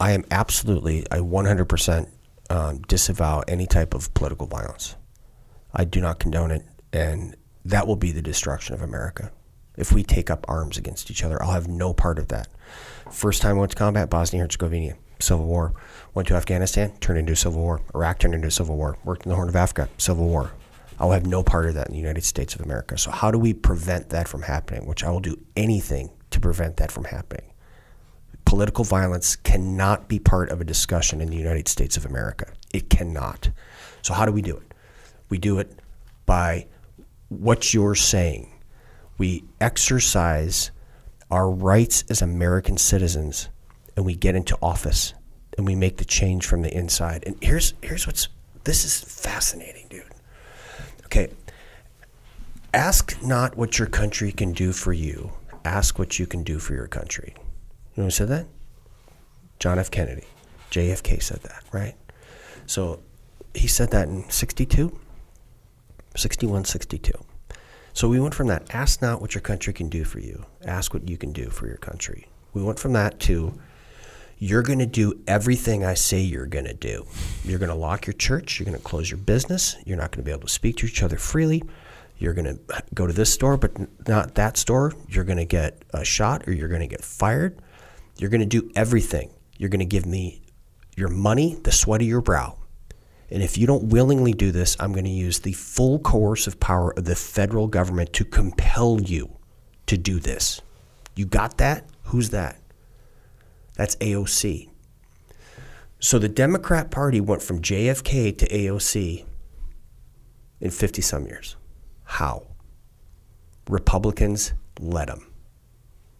I 0.00 0.12
am 0.12 0.24
absolutely, 0.30 1.06
I 1.10 1.18
100% 1.18 2.08
um, 2.50 2.82
disavow 2.82 3.42
any 3.46 3.66
type 3.66 3.94
of 3.94 4.12
political 4.14 4.46
violence. 4.46 4.96
I 5.72 5.84
do 5.84 6.00
not 6.00 6.18
condone 6.18 6.50
it, 6.50 6.66
and 6.92 7.36
that 7.64 7.86
will 7.86 7.96
be 7.96 8.12
the 8.12 8.22
destruction 8.22 8.74
of 8.74 8.82
America. 8.82 9.30
If 9.76 9.92
we 9.92 10.02
take 10.02 10.30
up 10.30 10.44
arms 10.48 10.76
against 10.76 11.10
each 11.10 11.24
other, 11.24 11.42
I'll 11.42 11.52
have 11.52 11.68
no 11.68 11.94
part 11.94 12.18
of 12.18 12.28
that. 12.28 12.48
First 13.10 13.40
time 13.42 13.56
I 13.56 13.60
went 13.60 13.70
to 13.72 13.76
combat, 13.76 14.10
Bosnia 14.10 14.42
Herzegovina, 14.42 14.94
civil 15.18 15.46
war. 15.46 15.72
Went 16.14 16.28
to 16.28 16.34
Afghanistan, 16.34 16.92
turned 16.98 17.18
into 17.18 17.32
a 17.32 17.36
civil 17.36 17.60
war. 17.60 17.80
Iraq 17.94 18.18
turned 18.18 18.34
into 18.34 18.48
a 18.48 18.50
civil 18.50 18.76
war. 18.76 18.98
Worked 19.04 19.24
in 19.24 19.30
the 19.30 19.36
Horn 19.36 19.48
of 19.48 19.56
Africa, 19.56 19.88
civil 19.96 20.26
war. 20.26 20.52
I'll 20.98 21.12
have 21.12 21.26
no 21.26 21.42
part 21.42 21.66
of 21.66 21.74
that 21.74 21.88
in 21.88 21.94
the 21.94 21.98
United 21.98 22.24
States 22.24 22.54
of 22.54 22.60
America. 22.60 22.98
So, 22.98 23.10
how 23.10 23.30
do 23.30 23.38
we 23.38 23.54
prevent 23.54 24.10
that 24.10 24.28
from 24.28 24.42
happening? 24.42 24.86
Which 24.86 25.04
I 25.04 25.10
will 25.10 25.20
do 25.20 25.36
anything 25.56 26.10
to 26.32 26.40
prevent 26.40 26.76
that 26.78 26.90
from 26.90 27.04
happening. 27.04 27.52
Political 28.44 28.84
violence 28.84 29.36
cannot 29.36 30.08
be 30.08 30.18
part 30.18 30.50
of 30.50 30.60
a 30.60 30.64
discussion 30.64 31.20
in 31.20 31.30
the 31.30 31.36
United 31.36 31.68
States 31.68 31.96
of 31.96 32.04
America. 32.04 32.52
It 32.74 32.90
cannot. 32.90 33.50
So, 34.02 34.14
how 34.14 34.26
do 34.26 34.32
we 34.32 34.42
do 34.42 34.56
it? 34.56 34.74
We 35.28 35.38
do 35.38 35.58
it 35.58 35.78
by 36.26 36.66
what 37.28 37.72
you're 37.72 37.94
saying. 37.94 38.52
We 39.16 39.44
exercise 39.60 40.70
our 41.30 41.50
rights 41.50 42.04
as 42.10 42.20
American 42.20 42.76
citizens 42.76 43.48
and 43.96 44.04
we 44.04 44.14
get 44.14 44.34
into 44.34 44.58
office 44.60 45.14
and 45.56 45.66
we 45.66 45.74
make 45.74 45.98
the 45.98 46.04
change 46.04 46.46
from 46.46 46.62
the 46.62 46.74
inside. 46.74 47.24
And 47.26 47.36
here's 47.42 47.74
here's 47.82 48.06
what's 48.06 48.28
this 48.64 48.84
is 48.84 49.00
fascinating, 49.00 49.86
dude. 49.88 50.04
Okay. 51.06 51.28
Ask 52.74 53.22
not 53.22 53.56
what 53.56 53.78
your 53.78 53.88
country 53.88 54.32
can 54.32 54.52
do 54.52 54.72
for 54.72 54.92
you. 54.92 55.32
Ask 55.64 55.98
what 55.98 56.18
you 56.18 56.26
can 56.26 56.42
do 56.42 56.58
for 56.58 56.74
your 56.74 56.86
country. 56.86 57.34
You 57.36 58.02
know 58.02 58.04
who 58.04 58.10
said 58.10 58.28
that? 58.28 58.46
John 59.58 59.78
F. 59.78 59.90
Kennedy. 59.90 60.24
JFK 60.70 61.22
said 61.22 61.40
that, 61.42 61.62
right? 61.70 61.94
So 62.66 63.00
he 63.54 63.68
said 63.68 63.90
that 63.90 64.08
in 64.08 64.28
62, 64.28 64.98
61, 66.16 66.64
62. 66.64 67.12
So 67.92 68.08
we 68.08 68.18
went 68.18 68.34
from 68.34 68.46
that, 68.48 68.74
ask 68.74 69.02
not 69.02 69.20
what 69.20 69.34
your 69.34 69.42
country 69.42 69.74
can 69.74 69.88
do 69.88 70.04
for 70.04 70.18
you, 70.18 70.46
ask 70.64 70.94
what 70.94 71.08
you 71.08 71.18
can 71.18 71.32
do 71.32 71.50
for 71.50 71.66
your 71.66 71.76
country. 71.76 72.26
We 72.54 72.62
went 72.62 72.78
from 72.78 72.94
that 72.94 73.20
to, 73.20 73.58
you're 74.38 74.62
going 74.62 74.78
to 74.78 74.86
do 74.86 75.20
everything 75.28 75.84
I 75.84 75.94
say 75.94 76.20
you're 76.20 76.46
going 76.46 76.64
to 76.64 76.74
do. 76.74 77.06
You're 77.44 77.58
going 77.58 77.68
to 77.68 77.74
lock 77.74 78.06
your 78.06 78.14
church, 78.14 78.58
you're 78.58 78.64
going 78.64 78.78
to 78.78 78.82
close 78.82 79.10
your 79.10 79.18
business, 79.18 79.76
you're 79.84 79.98
not 79.98 80.10
going 80.10 80.24
to 80.24 80.26
be 80.26 80.32
able 80.32 80.48
to 80.48 80.52
speak 80.52 80.78
to 80.78 80.86
each 80.86 81.02
other 81.02 81.18
freely. 81.18 81.62
You're 82.22 82.34
going 82.34 82.56
to 82.56 82.82
go 82.94 83.08
to 83.08 83.12
this 83.12 83.32
store, 83.32 83.56
but 83.56 83.72
not 84.06 84.36
that 84.36 84.56
store. 84.56 84.92
You're 85.08 85.24
going 85.24 85.38
to 85.38 85.44
get 85.44 85.84
a 85.92 86.04
shot 86.04 86.46
or 86.46 86.52
you're 86.52 86.68
going 86.68 86.80
to 86.80 86.86
get 86.86 87.02
fired. 87.02 87.60
You're 88.16 88.30
going 88.30 88.42
to 88.42 88.46
do 88.46 88.70
everything. 88.76 89.34
You're 89.58 89.70
going 89.70 89.80
to 89.80 89.84
give 89.84 90.06
me 90.06 90.42
your 90.96 91.08
money, 91.08 91.58
the 91.64 91.72
sweat 91.72 92.00
of 92.00 92.06
your 92.06 92.20
brow. 92.20 92.58
And 93.28 93.42
if 93.42 93.58
you 93.58 93.66
don't 93.66 93.88
willingly 93.88 94.32
do 94.32 94.52
this, 94.52 94.76
I'm 94.78 94.92
going 94.92 95.04
to 95.04 95.10
use 95.10 95.40
the 95.40 95.52
full 95.54 95.98
coercive 95.98 96.60
power 96.60 96.92
of 96.96 97.06
the 97.06 97.16
federal 97.16 97.66
government 97.66 98.12
to 98.12 98.24
compel 98.24 99.00
you 99.00 99.36
to 99.86 99.98
do 99.98 100.20
this. 100.20 100.62
You 101.16 101.26
got 101.26 101.58
that? 101.58 101.88
Who's 102.04 102.30
that? 102.30 102.56
That's 103.74 103.96
AOC. 103.96 104.70
So 105.98 106.20
the 106.20 106.28
Democrat 106.28 106.92
Party 106.92 107.20
went 107.20 107.42
from 107.42 107.60
JFK 107.60 108.38
to 108.38 108.48
AOC 108.48 109.24
in 110.60 110.70
50 110.70 111.02
some 111.02 111.26
years. 111.26 111.56
How? 112.12 112.46
Republicans 113.70 114.52
let 114.78 115.06
them. 115.06 115.32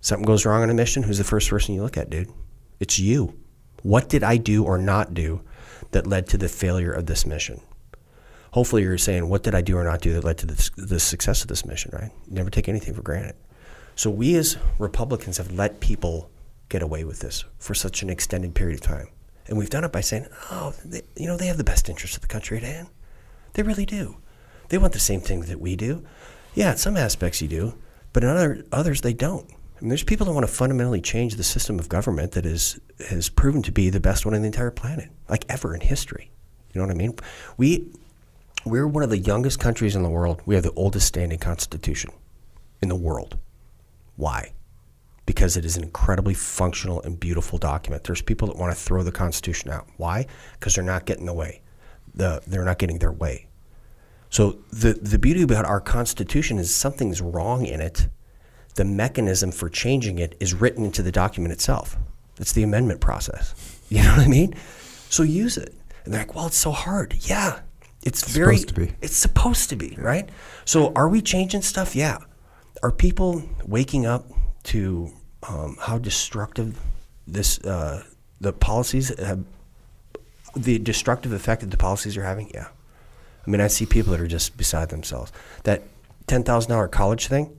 Something 0.00 0.24
goes 0.24 0.46
wrong 0.46 0.62
on 0.62 0.70
a 0.70 0.74
mission, 0.74 1.02
who's 1.02 1.18
the 1.18 1.22
first 1.24 1.50
person 1.50 1.74
you 1.74 1.82
look 1.82 1.98
at, 1.98 2.08
dude? 2.08 2.32
It's 2.80 2.98
you. 2.98 3.38
What 3.82 4.08
did 4.08 4.24
I 4.24 4.38
do 4.38 4.64
or 4.64 4.78
not 4.78 5.12
do 5.12 5.42
that 5.90 6.06
led 6.06 6.28
to 6.28 6.38
the 6.38 6.48
failure 6.48 6.90
of 6.90 7.04
this 7.04 7.26
mission? 7.26 7.60
Hopefully, 8.52 8.84
you're 8.84 8.96
saying, 8.96 9.28
what 9.28 9.42
did 9.42 9.54
I 9.54 9.60
do 9.60 9.76
or 9.76 9.84
not 9.84 10.00
do 10.00 10.14
that 10.14 10.24
led 10.24 10.38
to 10.38 10.46
the, 10.46 10.70
the 10.78 10.98
success 10.98 11.42
of 11.42 11.48
this 11.48 11.66
mission, 11.66 11.90
right? 11.92 12.10
Never 12.26 12.48
take 12.48 12.70
anything 12.70 12.94
for 12.94 13.02
granted. 13.02 13.36
So, 13.94 14.08
we 14.08 14.34
as 14.36 14.56
Republicans 14.78 15.36
have 15.36 15.52
let 15.52 15.80
people 15.80 16.30
get 16.70 16.82
away 16.82 17.04
with 17.04 17.20
this 17.20 17.44
for 17.58 17.74
such 17.74 18.02
an 18.02 18.08
extended 18.08 18.54
period 18.54 18.80
of 18.80 18.80
time. 18.80 19.08
And 19.46 19.58
we've 19.58 19.68
done 19.68 19.84
it 19.84 19.92
by 19.92 20.00
saying, 20.00 20.26
oh, 20.50 20.72
they, 20.86 21.02
you 21.16 21.26
know, 21.26 21.36
they 21.36 21.48
have 21.48 21.58
the 21.58 21.64
best 21.64 21.90
interest 21.90 22.14
of 22.14 22.22
the 22.22 22.28
country 22.28 22.56
at 22.56 22.62
hand. 22.62 22.88
They 23.52 23.62
really 23.62 23.84
do. 23.84 24.16
They 24.72 24.78
want 24.78 24.94
the 24.94 25.00
same 25.00 25.20
things 25.20 25.48
that 25.48 25.60
we 25.60 25.76
do. 25.76 26.02
Yeah, 26.54 26.70
in 26.70 26.78
some 26.78 26.96
aspects 26.96 27.42
you 27.42 27.46
do, 27.46 27.74
but 28.14 28.24
in 28.24 28.30
other 28.30 28.64
others 28.72 29.02
they 29.02 29.12
don't. 29.12 29.44
I 29.50 29.80
mean, 29.82 29.90
there's 29.90 30.02
people 30.02 30.24
that 30.24 30.32
want 30.32 30.46
to 30.46 30.52
fundamentally 30.52 31.02
change 31.02 31.34
the 31.34 31.44
system 31.44 31.78
of 31.78 31.90
government 31.90 32.32
that 32.32 32.46
is 32.46 32.80
has 33.10 33.28
proven 33.28 33.60
to 33.64 33.70
be 33.70 33.90
the 33.90 34.00
best 34.00 34.24
one 34.24 34.34
on 34.34 34.40
the 34.40 34.46
entire 34.46 34.70
planet, 34.70 35.10
like 35.28 35.44
ever 35.50 35.74
in 35.74 35.82
history. 35.82 36.30
You 36.72 36.80
know 36.80 36.86
what 36.86 36.94
I 36.94 36.96
mean? 36.96 37.14
We 37.58 37.92
we're 38.64 38.86
one 38.86 39.02
of 39.02 39.10
the 39.10 39.18
youngest 39.18 39.60
countries 39.60 39.94
in 39.94 40.02
the 40.02 40.08
world. 40.08 40.40
We 40.46 40.54
have 40.54 40.64
the 40.64 40.72
oldest 40.72 41.06
standing 41.06 41.38
constitution 41.38 42.10
in 42.80 42.88
the 42.88 42.96
world. 42.96 43.36
Why? 44.16 44.54
Because 45.26 45.58
it 45.58 45.66
is 45.66 45.76
an 45.76 45.82
incredibly 45.82 46.32
functional 46.32 47.02
and 47.02 47.20
beautiful 47.20 47.58
document. 47.58 48.04
There's 48.04 48.22
people 48.22 48.48
that 48.48 48.56
want 48.56 48.74
to 48.74 48.82
throw 48.82 49.02
the 49.02 49.12
Constitution 49.12 49.70
out. 49.70 49.86
Why? 49.98 50.26
Because 50.54 50.74
they're 50.74 50.82
not 50.82 51.04
getting 51.04 51.26
the 51.26 51.34
way. 51.34 51.60
The, 52.14 52.40
they're 52.46 52.64
not 52.64 52.78
getting 52.78 52.98
their 52.98 53.12
way. 53.12 53.48
So 54.32 54.56
the 54.72 54.94
the 54.94 55.18
beauty 55.18 55.42
about 55.42 55.66
our 55.66 55.80
Constitution 55.80 56.58
is 56.58 56.74
something's 56.74 57.20
wrong 57.20 57.66
in 57.66 57.82
it. 57.82 58.08
The 58.76 58.84
mechanism 58.84 59.52
for 59.52 59.68
changing 59.68 60.18
it 60.18 60.34
is 60.40 60.54
written 60.54 60.86
into 60.86 61.02
the 61.02 61.12
document 61.12 61.52
itself. 61.52 61.98
It's 62.40 62.52
the 62.54 62.62
amendment 62.62 63.00
process. 63.02 63.54
You 63.90 64.02
know 64.02 64.12
what 64.16 64.20
I 64.24 64.28
mean? 64.28 64.54
So 65.10 65.22
use 65.22 65.58
it. 65.58 65.74
And 66.06 66.14
they're 66.14 66.22
like, 66.22 66.34
well, 66.34 66.46
it's 66.46 66.56
so 66.56 66.70
hard. 66.70 67.14
Yeah, 67.20 67.60
it's, 68.02 68.22
It's 68.22 68.32
very. 68.32 68.56
supposed 68.56 68.74
to 68.74 68.80
be. 68.80 68.92
It's 69.02 69.16
supposed 69.16 69.68
to 69.68 69.76
be, 69.76 69.94
right? 69.98 70.30
So 70.64 70.94
are 70.96 71.10
we 71.10 71.20
changing 71.20 71.60
stuff? 71.60 71.94
Yeah. 71.94 72.16
Are 72.82 72.90
people 72.90 73.42
waking 73.66 74.06
up 74.06 74.24
to 74.64 75.10
um, 75.46 75.76
how 75.78 75.98
destructive 75.98 76.80
this 77.26 77.58
uh, 77.64 78.02
the 78.40 78.54
policies 78.54 79.12
have, 79.18 79.44
the 80.56 80.78
destructive 80.78 81.32
effect 81.32 81.60
that 81.60 81.70
the 81.70 81.76
policies 81.76 82.16
are 82.16 82.24
having? 82.24 82.50
Yeah. 82.54 82.68
I 83.46 83.50
mean, 83.50 83.60
I 83.60 83.66
see 83.66 83.86
people 83.86 84.12
that 84.12 84.20
are 84.20 84.26
just 84.26 84.56
beside 84.56 84.90
themselves. 84.90 85.32
That 85.64 85.82
ten 86.26 86.42
thousand 86.42 86.70
dollar 86.70 86.88
college 86.88 87.26
thing, 87.26 87.56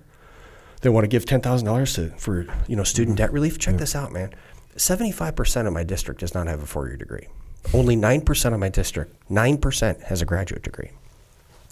they 0.81 0.89
want 0.89 1.03
to 1.03 1.09
give 1.09 1.25
ten 1.25 1.41
thousand 1.41 1.65
dollars 1.65 1.93
to 1.95 2.09
for 2.11 2.45
you 2.67 2.75
know 2.75 2.83
student 2.83 3.17
mm-hmm. 3.17 3.25
debt 3.25 3.33
relief. 3.33 3.59
Check 3.59 3.77
this 3.77 3.95
out, 3.95 4.11
man. 4.11 4.33
Seventy 4.77 5.11
five 5.11 5.35
percent 5.35 5.67
of 5.67 5.73
my 5.73 5.83
district 5.83 6.21
does 6.21 6.33
not 6.33 6.47
have 6.47 6.63
a 6.63 6.65
four 6.65 6.87
year 6.87 6.97
degree. 6.97 7.27
Only 7.73 7.95
nine 7.95 8.21
percent 8.21 8.53
of 8.53 8.59
my 8.59 8.69
district, 8.69 9.15
nine 9.29 9.57
percent 9.57 10.01
has 10.03 10.21
a 10.21 10.25
graduate 10.25 10.63
degree. 10.63 10.91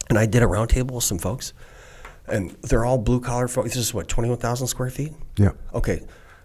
And 0.10 0.18
I 0.18 0.26
did 0.26 0.44
a 0.44 0.46
roundtable 0.46 0.92
with 0.92 1.04
some 1.04 1.20
folks, 1.20 1.54
and 2.28 2.52
they're 2.62 2.86
all 2.86 2.98
blue 2.98 3.22
collar 3.22 3.48
folks. 3.48 3.70
This 3.70 3.78
is 3.78 3.94
what 3.94 4.08
twenty 4.08 4.30
one 4.30 4.38
thousand 4.38 4.68
square 4.68 4.90
feet. 4.90 5.14
Yeah. 5.38 5.52
Okay. 5.74 6.02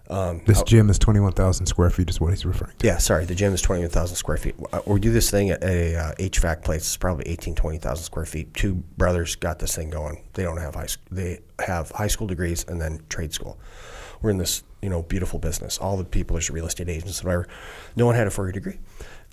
Um, 0.09 0.41
This 0.47 0.63
gym 0.63 0.89
is 0.91 0.99
21,000 0.99 1.67
square 1.67 1.91
feet, 1.91 2.09
is 2.11 2.21
what 2.21 2.31
he's 2.31 2.47
referring 2.47 2.73
to. 2.79 2.87
yeah, 2.87 2.99
sorry. 2.99 3.25
The 3.25 3.35
gym 3.35 3.53
is 3.53 3.61
21,000 3.63 4.17
square 4.17 4.37
feet. 4.37 4.55
Uh, 4.73 4.81
We 4.87 5.01
do 5.01 5.13
this 5.13 5.31
thing 5.31 5.51
at 5.51 5.63
a 5.65 5.97
uh, 5.97 6.13
HVAC 6.19 6.63
place. 6.63 6.83
It's 6.83 6.97
probably 6.97 7.27
18, 7.29 7.55
20,000 7.55 8.05
square 8.05 8.25
feet. 8.27 8.55
Two 8.55 8.75
brothers 8.97 9.35
got 9.37 9.59
this 9.59 9.75
thing 9.75 9.91
going. 9.91 10.23
They 10.35 10.43
don't 10.45 10.59
have 10.59 10.75
high 10.75 10.87
school. 10.87 11.05
They 11.11 11.41
have 11.65 11.91
high 11.91 12.07
school 12.09 12.27
degrees 12.27 12.65
and 12.69 12.81
then 12.81 13.01
trade 13.09 13.33
school. 13.33 13.59
We're 14.23 14.31
in 14.31 14.39
this, 14.39 14.63
you 14.81 14.89
know, 14.89 15.03
beautiful 15.03 15.39
business. 15.39 15.79
All 15.79 15.97
the 15.97 16.05
people 16.05 16.37
are 16.37 16.41
real 16.51 16.67
estate 16.67 16.89
agents, 16.89 17.23
whatever. 17.23 17.47
No 17.97 18.07
one 18.07 18.15
had 18.15 18.27
a 18.27 18.31
four-year 18.31 18.53
degree. 18.53 18.79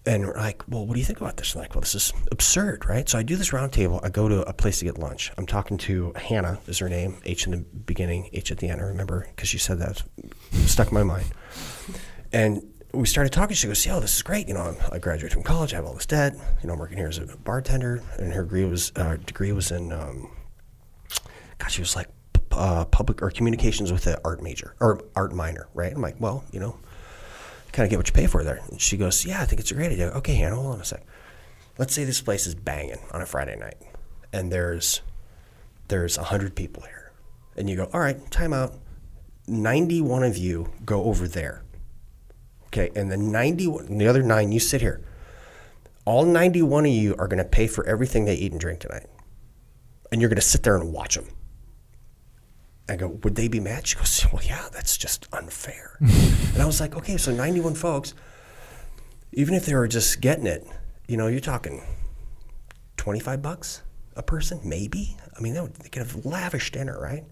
And 0.05 0.25
we're 0.25 0.35
like, 0.35 0.63
well, 0.67 0.85
what 0.85 0.95
do 0.95 0.99
you 0.99 1.05
think 1.05 1.21
about 1.21 1.37
this? 1.37 1.55
I'm 1.55 1.61
like, 1.61 1.73
well, 1.75 1.81
this 1.81 1.95
is 1.95 2.13
absurd, 2.29 2.85
right? 2.87 3.07
So 3.07 3.17
I 3.17 3.23
do 3.23 3.37
this 3.37 3.51
roundtable. 3.51 4.01
I 4.03 4.09
go 4.09 4.27
to 4.27 4.41
a 4.41 4.51
place 4.51 4.79
to 4.79 4.85
get 4.85 4.97
lunch. 4.97 5.31
I'm 5.37 5.45
talking 5.45 5.77
to 5.79 6.11
Hannah, 6.15 6.59
is 6.67 6.79
her 6.79 6.89
name, 6.89 7.17
H 7.23 7.45
in 7.45 7.51
the 7.51 7.57
beginning, 7.59 8.29
H 8.33 8.51
at 8.51 8.57
the 8.57 8.67
end. 8.67 8.81
I 8.81 8.85
remember 8.85 9.27
because 9.33 9.47
she 9.47 9.57
said 9.57 9.79
that. 9.79 10.03
Stuck 10.51 10.89
in 10.89 10.93
my 10.93 11.03
mind. 11.03 11.25
And 12.33 12.67
we 12.93 13.07
started 13.07 13.31
talking. 13.31 13.55
She 13.55 13.67
goes, 13.67 13.85
"Yo, 13.85 13.99
this 13.99 14.15
is 14.15 14.21
great. 14.21 14.47
You 14.47 14.53
know, 14.53 14.61
I'm, 14.61 14.77
I 14.91 14.99
graduated 14.99 15.33
from 15.33 15.43
college. 15.43 15.73
I 15.73 15.77
have 15.77 15.85
all 15.85 15.93
this 15.93 16.05
debt. 16.05 16.35
You 16.61 16.67
know, 16.67 16.73
I'm 16.73 16.79
working 16.79 16.97
here 16.97 17.07
as 17.07 17.17
a 17.17 17.25
bartender." 17.37 18.01
And 18.19 18.33
her 18.33 18.43
degree 18.43 18.65
was 18.65 18.91
uh, 18.95 19.17
degree 19.25 19.51
was 19.51 19.71
in, 19.71 19.91
um, 19.91 20.29
gosh, 21.57 21.73
she 21.73 21.81
was 21.81 21.95
like 21.95 22.07
uh, 22.51 22.85
public 22.85 23.21
or 23.21 23.31
communications 23.31 23.91
with 23.91 24.05
an 24.07 24.17
art 24.23 24.41
major 24.43 24.75
or 24.79 25.01
art 25.15 25.33
minor, 25.33 25.67
right? 25.73 25.91
I'm 25.91 26.01
like, 26.01 26.17
well, 26.19 26.43
you 26.51 26.59
know, 26.59 26.77
kind 27.73 27.85
of 27.85 27.89
get 27.89 27.97
what 27.97 28.07
you 28.07 28.13
pay 28.13 28.27
for 28.27 28.43
there. 28.43 28.61
And 28.69 28.79
she 28.79 28.95
goes, 28.95 29.25
"Yeah, 29.25 29.41
I 29.41 29.45
think 29.45 29.59
it's 29.59 29.71
a 29.71 29.75
great 29.75 29.91
idea." 29.91 30.07
Okay, 30.11 30.35
Hannah, 30.35 30.55
hold 30.55 30.75
on 30.75 30.81
a 30.81 30.85
sec. 30.85 31.05
Let's 31.77 31.93
say 31.93 32.05
this 32.05 32.21
place 32.21 32.47
is 32.47 32.55
banging 32.55 32.99
on 33.11 33.21
a 33.21 33.25
Friday 33.25 33.57
night, 33.57 33.77
and 34.31 34.51
there's 34.51 35.01
there's 35.87 36.17
a 36.17 36.23
hundred 36.23 36.55
people 36.55 36.83
here, 36.83 37.11
and 37.57 37.69
you 37.69 37.75
go, 37.75 37.89
all 37.93 37.99
right, 37.99 38.31
time 38.31 38.53
out. 38.53 38.75
91 39.47 40.23
of 40.23 40.37
you 40.37 40.71
go 40.85 41.03
over 41.03 41.27
there. 41.27 41.63
Okay, 42.67 42.89
and 42.95 43.11
the 43.11 43.17
91, 43.17 43.97
the 43.97 44.07
other 44.07 44.23
nine, 44.23 44.51
you 44.51 44.59
sit 44.59 44.81
here. 44.81 45.03
All 46.05 46.25
91 46.25 46.85
of 46.85 46.91
you 46.91 47.15
are 47.19 47.27
going 47.27 47.43
to 47.43 47.49
pay 47.49 47.67
for 47.67 47.85
everything 47.85 48.25
they 48.25 48.35
eat 48.35 48.51
and 48.51 48.59
drink 48.59 48.79
tonight. 48.79 49.05
And 50.11 50.21
you're 50.21 50.29
going 50.29 50.37
to 50.37 50.41
sit 50.41 50.63
there 50.63 50.75
and 50.75 50.91
watch 50.91 51.15
them. 51.15 51.27
I 52.89 52.95
go, 52.97 53.07
would 53.23 53.35
they 53.35 53.47
be 53.47 53.59
mad? 53.59 53.87
She 53.87 53.95
goes, 53.95 54.25
well, 54.31 54.43
yeah, 54.43 54.67
that's 54.73 54.97
just 54.97 55.27
unfair. 55.31 55.97
and 55.99 56.61
I 56.61 56.65
was 56.65 56.81
like, 56.81 56.95
okay, 56.95 57.17
so 57.17 57.31
91 57.31 57.75
folks, 57.75 58.13
even 59.31 59.53
if 59.53 59.65
they 59.65 59.73
were 59.73 59.87
just 59.87 60.19
getting 60.21 60.47
it, 60.47 60.67
you 61.07 61.17
know, 61.17 61.27
you're 61.27 61.39
talking 61.39 61.81
25 62.97 63.41
bucks 63.41 63.81
a 64.15 64.23
person, 64.23 64.59
maybe. 64.63 65.17
I 65.35 65.41
mean, 65.41 65.53
they, 65.53 65.61
would, 65.61 65.75
they 65.75 65.89
could 65.89 66.03
have 66.03 66.25
lavish 66.25 66.71
dinner, 66.71 66.99
right? 66.99 67.23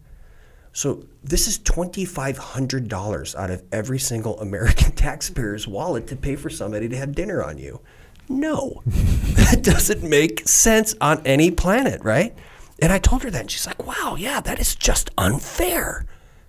So 0.74 1.06
this 1.24 1.48
is 1.48 1.60
$2,500 1.60 3.36
out 3.36 3.52
of 3.52 3.64
every 3.72 4.00
single 4.00 4.40
American 4.40 4.92
taxpayer's 4.96 5.68
wallet 5.68 6.08
to 6.08 6.16
pay 6.16 6.36
for 6.36 6.50
somebody 6.50 6.88
to 6.90 6.98
have 6.98 7.14
dinner 7.14 7.44
on 7.44 7.58
you. 7.58 7.82
No, 8.30 8.82
that 8.86 9.62
doesn't 9.64 10.04
make 10.04 10.48
sense 10.48 10.96
on 11.02 11.22
any 11.26 11.52
planet, 11.52 12.02
right? 12.04 12.34
And 12.82 12.92
I 12.92 12.98
told 12.98 13.24
her 13.24 13.30
that, 13.30 13.42
and 13.42 13.52
she's 13.52 13.68
like, 13.68 13.86
wow, 13.86 14.16
yeah, 14.18 14.42
that 14.42 14.60
is 14.60 14.76
just 14.76 15.12
unfair. 15.18 16.06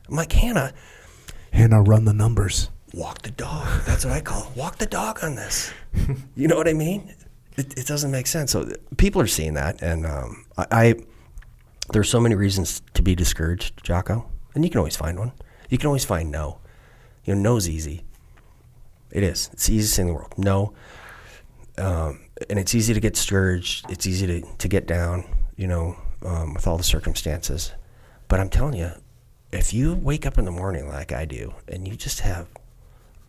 I'm 0.09 0.17
like, 0.17 0.33
Hannah, 0.33 0.73
Hannah, 1.53 1.83
run 1.83 2.05
the 2.07 2.15
numbers. 2.15 2.71
walk 2.95 3.23
the 3.23 3.31
dog. 3.31 3.67
That's 3.85 4.05
what 4.05 4.15
I 4.15 4.21
call 4.21 4.45
it. 4.45 4.57
walk 4.57 4.79
the 4.79 4.87
dog 4.87 5.19
on 5.23 5.35
this. 5.35 5.73
You 6.35 6.49
know 6.49 6.57
what 6.57 6.67
I 6.69 6.73
mean? 6.73 7.15
It, 7.59 7.79
it 7.79 7.87
doesn't 7.87 8.11
make 8.11 8.27
sense. 8.27 8.51
So 8.53 8.71
people 8.97 9.21
are 9.21 9.27
seeing 9.27 9.55
that, 9.55 9.83
and 9.83 10.07
um, 10.07 10.47
I, 10.57 10.67
I 10.71 10.95
there's 11.93 12.09
so 12.09 12.19
many 12.19 12.35
reasons 12.35 12.81
to 12.95 13.03
be 13.03 13.15
discouraged, 13.15 13.85
Jocko, 13.85 14.25
and 14.55 14.65
you 14.65 14.71
can 14.71 14.79
always 14.79 14.97
find 14.97 15.19
one. 15.19 15.33
You 15.69 15.77
can 15.77 15.87
always 15.89 16.05
find 16.07 16.31
no. 16.31 16.59
You 17.25 17.35
know, 17.35 17.43
no's 17.43 17.69
easy. 17.69 18.05
It 19.11 19.23
is. 19.23 19.51
It's 19.53 19.67
the 19.67 19.75
easiest 19.75 19.97
thing 19.97 20.09
in 20.09 20.15
the 20.15 20.19
world. 20.19 20.33
No. 20.39 20.73
Um, 21.77 22.21
and 22.49 22.59
it's 22.59 22.75
easy 22.75 22.95
to 22.95 23.01
get 23.01 23.13
discouraged. 23.15 23.91
It's 23.91 24.07
easy 24.07 24.27
to, 24.27 24.57
to 24.57 24.69
get 24.69 24.87
down, 24.87 25.25
you 25.57 25.67
know, 25.67 25.97
um, 26.25 26.55
with 26.55 26.67
all 26.67 26.77
the 26.77 26.83
circumstances. 26.83 27.73
But 28.29 28.41
I'm 28.41 28.49
telling 28.49 28.75
you, 28.75 28.91
if 29.53 29.75
you 29.75 29.95
wake 29.95 30.25
up 30.27 30.39
in 30.39 30.45
the 30.45 30.51
morning 30.51 30.89
like 30.89 31.13
I 31.13 31.25
do 31.25 31.55
and 31.69 31.87
you 31.87 31.95
just 31.95 32.21
have 32.21 32.49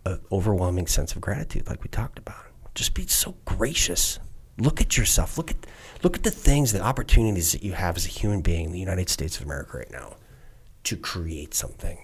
an 0.06 0.20
overwhelming 0.32 0.88
sense 0.88 1.14
of 1.14 1.22
gratitude, 1.22 1.68
like 1.68 1.84
we 1.84 1.90
talked 1.90 2.18
about, 2.18 2.46
just 2.76 2.94
be 2.94 3.06
so 3.08 3.36
gracious. 3.46 4.20
Look 4.58 4.82
at 4.82 4.98
yourself. 4.98 5.38
Look 5.38 5.52
at 5.52 5.58
look 6.04 6.16
at 6.16 6.24
the 6.24 6.32
things, 6.32 6.72
the 6.72 6.82
opportunities 6.82 7.52
that 7.52 7.64
you 7.64 7.74
have 7.74 7.98
as 7.98 8.06
a 8.06 8.10
human 8.10 8.42
being 8.42 8.66
in 8.66 8.72
the 8.72 8.80
United 8.80 9.10
States 9.10 9.38
of 9.38 9.46
America 9.46 9.78
right 9.78 9.92
now 9.92 10.16
to 10.84 10.98
create 10.98 11.54
something, 11.54 11.98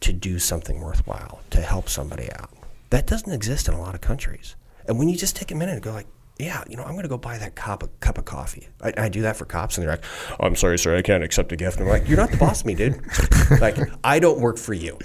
to 0.00 0.12
do 0.12 0.38
something 0.38 0.80
worthwhile, 0.80 1.40
to 1.50 1.60
help 1.60 1.88
somebody 1.88 2.30
out. 2.32 2.50
That 2.90 3.06
doesn't 3.06 3.32
exist 3.32 3.68
in 3.68 3.74
a 3.74 3.80
lot 3.80 3.94
of 3.94 4.00
countries. 4.00 4.56
And 4.86 4.98
when 4.98 5.08
you 5.08 5.16
just 5.16 5.36
take 5.36 5.50
a 5.50 5.54
minute 5.54 5.74
and 5.74 5.82
go 5.82 5.92
like, 5.92 6.06
yeah, 6.42 6.64
you 6.68 6.76
know, 6.76 6.82
I'm 6.82 6.92
going 6.92 7.02
to 7.02 7.08
go 7.08 7.18
buy 7.18 7.38
that 7.38 7.54
cup 7.54 7.82
of, 7.82 8.00
cup 8.00 8.18
of 8.18 8.24
coffee. 8.24 8.68
I, 8.82 8.92
I 8.96 9.08
do 9.08 9.22
that 9.22 9.36
for 9.36 9.44
cops, 9.44 9.76
and 9.76 9.86
they're 9.86 9.94
like, 9.94 10.04
oh, 10.40 10.46
"I'm 10.46 10.56
sorry, 10.56 10.78
sir, 10.78 10.96
I 10.96 11.02
can't 11.02 11.22
accept 11.22 11.52
a 11.52 11.56
gift." 11.56 11.78
And 11.78 11.86
I'm 11.86 11.92
like, 11.92 12.08
"You're 12.08 12.18
not 12.18 12.30
the 12.30 12.36
boss 12.36 12.60
of 12.60 12.66
me, 12.66 12.74
dude. 12.74 13.00
like, 13.60 13.76
I 14.02 14.18
don't 14.18 14.40
work 14.40 14.58
for 14.58 14.74
you, 14.74 14.98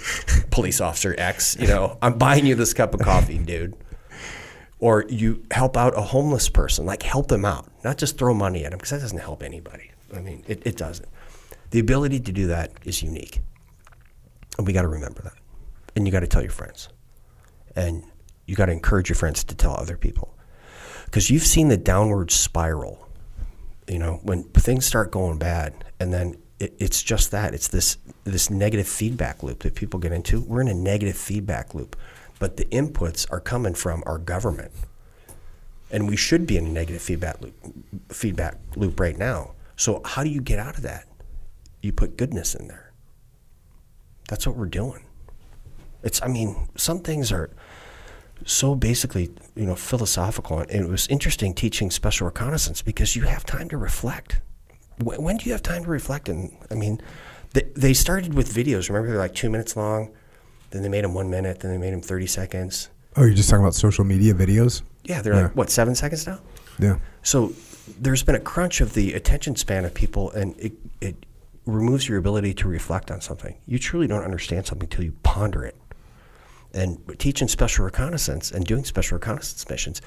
police 0.52 0.82
officer 0.82 1.16
X. 1.18 1.56
You 1.60 1.68
know, 1.68 1.98
I'm 2.02 2.18
buying 2.18 2.46
you 2.46 2.56
this 2.56 2.74
cup 2.74 2.94
of 2.94 3.02
coffee, 3.02 3.38
dude." 3.38 3.76
Or 4.80 5.06
you 5.10 5.44
help 5.50 5.76
out 5.76 5.98
a 5.98 6.02
homeless 6.02 6.50
person, 6.50 6.86
like 6.86 7.02
help 7.02 7.30
them 7.30 7.46
out, 7.46 7.68
not 7.84 7.98
just 7.98 8.20
throw 8.20 8.36
money 8.36 8.64
at 8.64 8.70
them, 8.70 8.78
because 8.78 8.92
that 8.92 9.00
doesn't 9.00 9.18
help 9.18 9.42
anybody. 9.42 9.90
I 10.16 10.20
mean, 10.20 10.44
it, 10.48 10.62
it 10.68 10.78
doesn't. 10.78 11.10
The 11.72 11.80
ability 11.80 12.20
to 12.20 12.32
do 12.32 12.48
that 12.48 12.74
is 12.84 13.02
unique, 13.02 13.42
and 14.58 14.68
we 14.68 14.74
got 14.74 14.84
to 14.84 14.88
remember 14.88 15.24
that. 15.24 15.34
And 15.96 16.06
you 16.06 16.12
got 16.12 16.20
to 16.20 16.28
tell 16.28 16.44
your 16.44 16.52
friends, 16.52 16.90
and 17.76 18.04
you 18.46 18.56
got 18.56 18.68
to 18.68 18.72
encourage 18.72 19.10
your 19.10 19.16
friends 19.16 19.44
to 19.46 19.56
tell 19.56 19.76
other 19.76 19.98
people 19.98 20.37
because 21.08 21.30
you've 21.30 21.44
seen 21.44 21.70
the 21.70 21.78
downward 21.78 22.32
spiral. 22.32 23.08
You 23.88 24.00
know, 24.00 24.20
when 24.24 24.44
things 24.44 24.86
start 24.86 25.12
going 25.12 25.38
bad, 25.40 25.74
and 26.00 26.14
then 26.14 26.36
it, 26.60 26.74
it's 26.78 27.02
just 27.02 27.32
that 27.32 27.54
it's 27.54 27.70
this 27.70 27.98
this 28.26 28.50
negative 28.50 28.88
feedback 28.88 29.42
loop 29.42 29.60
that 29.60 29.76
people 29.76 30.00
get 30.00 30.12
into. 30.12 30.42
We're 30.42 30.62
in 30.62 30.68
a 30.68 30.74
negative 30.74 31.16
feedback 31.16 31.74
loop, 31.74 31.96
but 32.38 32.58
the 32.58 32.66
inputs 32.66 33.26
are 33.32 33.40
coming 33.40 33.74
from 33.74 34.04
our 34.06 34.18
government, 34.18 34.72
and 35.90 36.10
we 36.10 36.18
should 36.18 36.46
be 36.46 36.58
in 36.58 36.66
a 36.66 36.70
negative 36.70 37.02
feedback 37.02 37.42
loop, 37.42 37.56
feedback 38.10 38.58
loop 38.76 39.00
right 39.00 39.18
now. 39.18 39.54
So 39.78 40.02
how 40.04 40.24
do 40.24 40.30
you 40.30 40.42
get 40.42 40.60
out 40.60 40.76
of 40.76 40.84
that? 40.84 41.06
You 41.82 41.94
put 41.94 42.18
goodness 42.18 42.56
in 42.56 42.68
there. 42.68 42.92
That's 44.28 44.46
what 44.46 44.58
we're 44.58 44.66
doing. 44.66 45.06
It's 46.04 46.22
I 46.22 46.28
mean, 46.28 46.68
some 46.76 47.00
things 47.00 47.32
are 47.32 47.50
so 48.48 48.74
basically, 48.74 49.30
you 49.56 49.66
know, 49.66 49.76
philosophical. 49.76 50.60
And 50.60 50.72
it 50.72 50.88
was 50.90 51.08
interesting 51.08 51.54
teaching 51.54 51.92
special 51.92 52.26
reconnaissance 52.26 52.82
because 52.82 53.16
you 53.16 53.24
have 53.24 53.46
time 53.46 53.70
to 53.70 53.78
reflect. 53.78 54.42
When, 55.04 55.22
when 55.22 55.38
do 55.38 55.46
you 55.46 55.52
have 55.52 55.62
time 55.62 55.84
to 55.84 55.90
reflect? 55.90 56.30
And 56.30 56.56
I 56.72 56.76
mean, 56.76 57.00
they, 57.54 57.64
they 57.76 57.94
started 57.94 58.34
with 58.34 58.52
videos. 58.54 58.90
Remember, 58.90 59.10
they're 59.10 59.18
like 59.20 59.36
two 59.36 59.50
minutes 59.50 59.76
long. 59.76 60.12
Then 60.72 60.82
they 60.82 60.90
made 60.90 61.04
them 61.04 61.14
one 61.14 61.30
minute. 61.30 61.60
Then 61.60 61.72
they 61.72 61.78
made 61.78 61.94
them 61.94 62.02
thirty 62.02 62.28
seconds. 62.28 62.90
Oh, 63.16 63.24
you're 63.24 63.34
just 63.34 63.50
talking 63.50 63.64
about 63.64 63.76
social 63.76 64.04
media 64.04 64.34
videos? 64.34 64.82
Yeah, 65.04 65.22
they're 65.22 65.34
Yeah. 65.34 65.44
like 65.44 65.56
what 65.56 65.70
seven 65.70 65.96
seconds 65.96 66.26
now. 66.28 66.40
Yeah. 66.80 66.98
So 67.24 67.54
there's 68.00 68.24
been 68.24 68.36
a 68.36 68.40
crunch 68.40 68.82
of 68.82 68.94
the 68.94 69.14
attention 69.14 69.56
span 69.56 69.86
of 69.86 69.94
people, 69.94 70.32
and 70.32 70.58
it, 70.60 70.74
it 71.02 71.26
removes 71.66 72.08
your 72.08 72.18
ability 72.18 72.54
to 72.56 72.68
reflect 72.68 73.12
on 73.12 73.22
something. 73.22 73.56
You 73.66 73.80
truly 73.80 74.08
don't 74.08 74.24
understand 74.24 74.66
something 74.68 74.86
until 74.88 75.04
you 75.06 75.14
ponder 75.24 75.64
it. 75.66 75.76
And 76.78 77.00
teaching 77.20 77.48
special 77.48 77.86
reconnaissance 77.86 78.52
and 78.52 78.64
doing 78.66 78.86
special 78.86 79.18
reconnaissance 79.18 79.68
missions, 79.70 80.02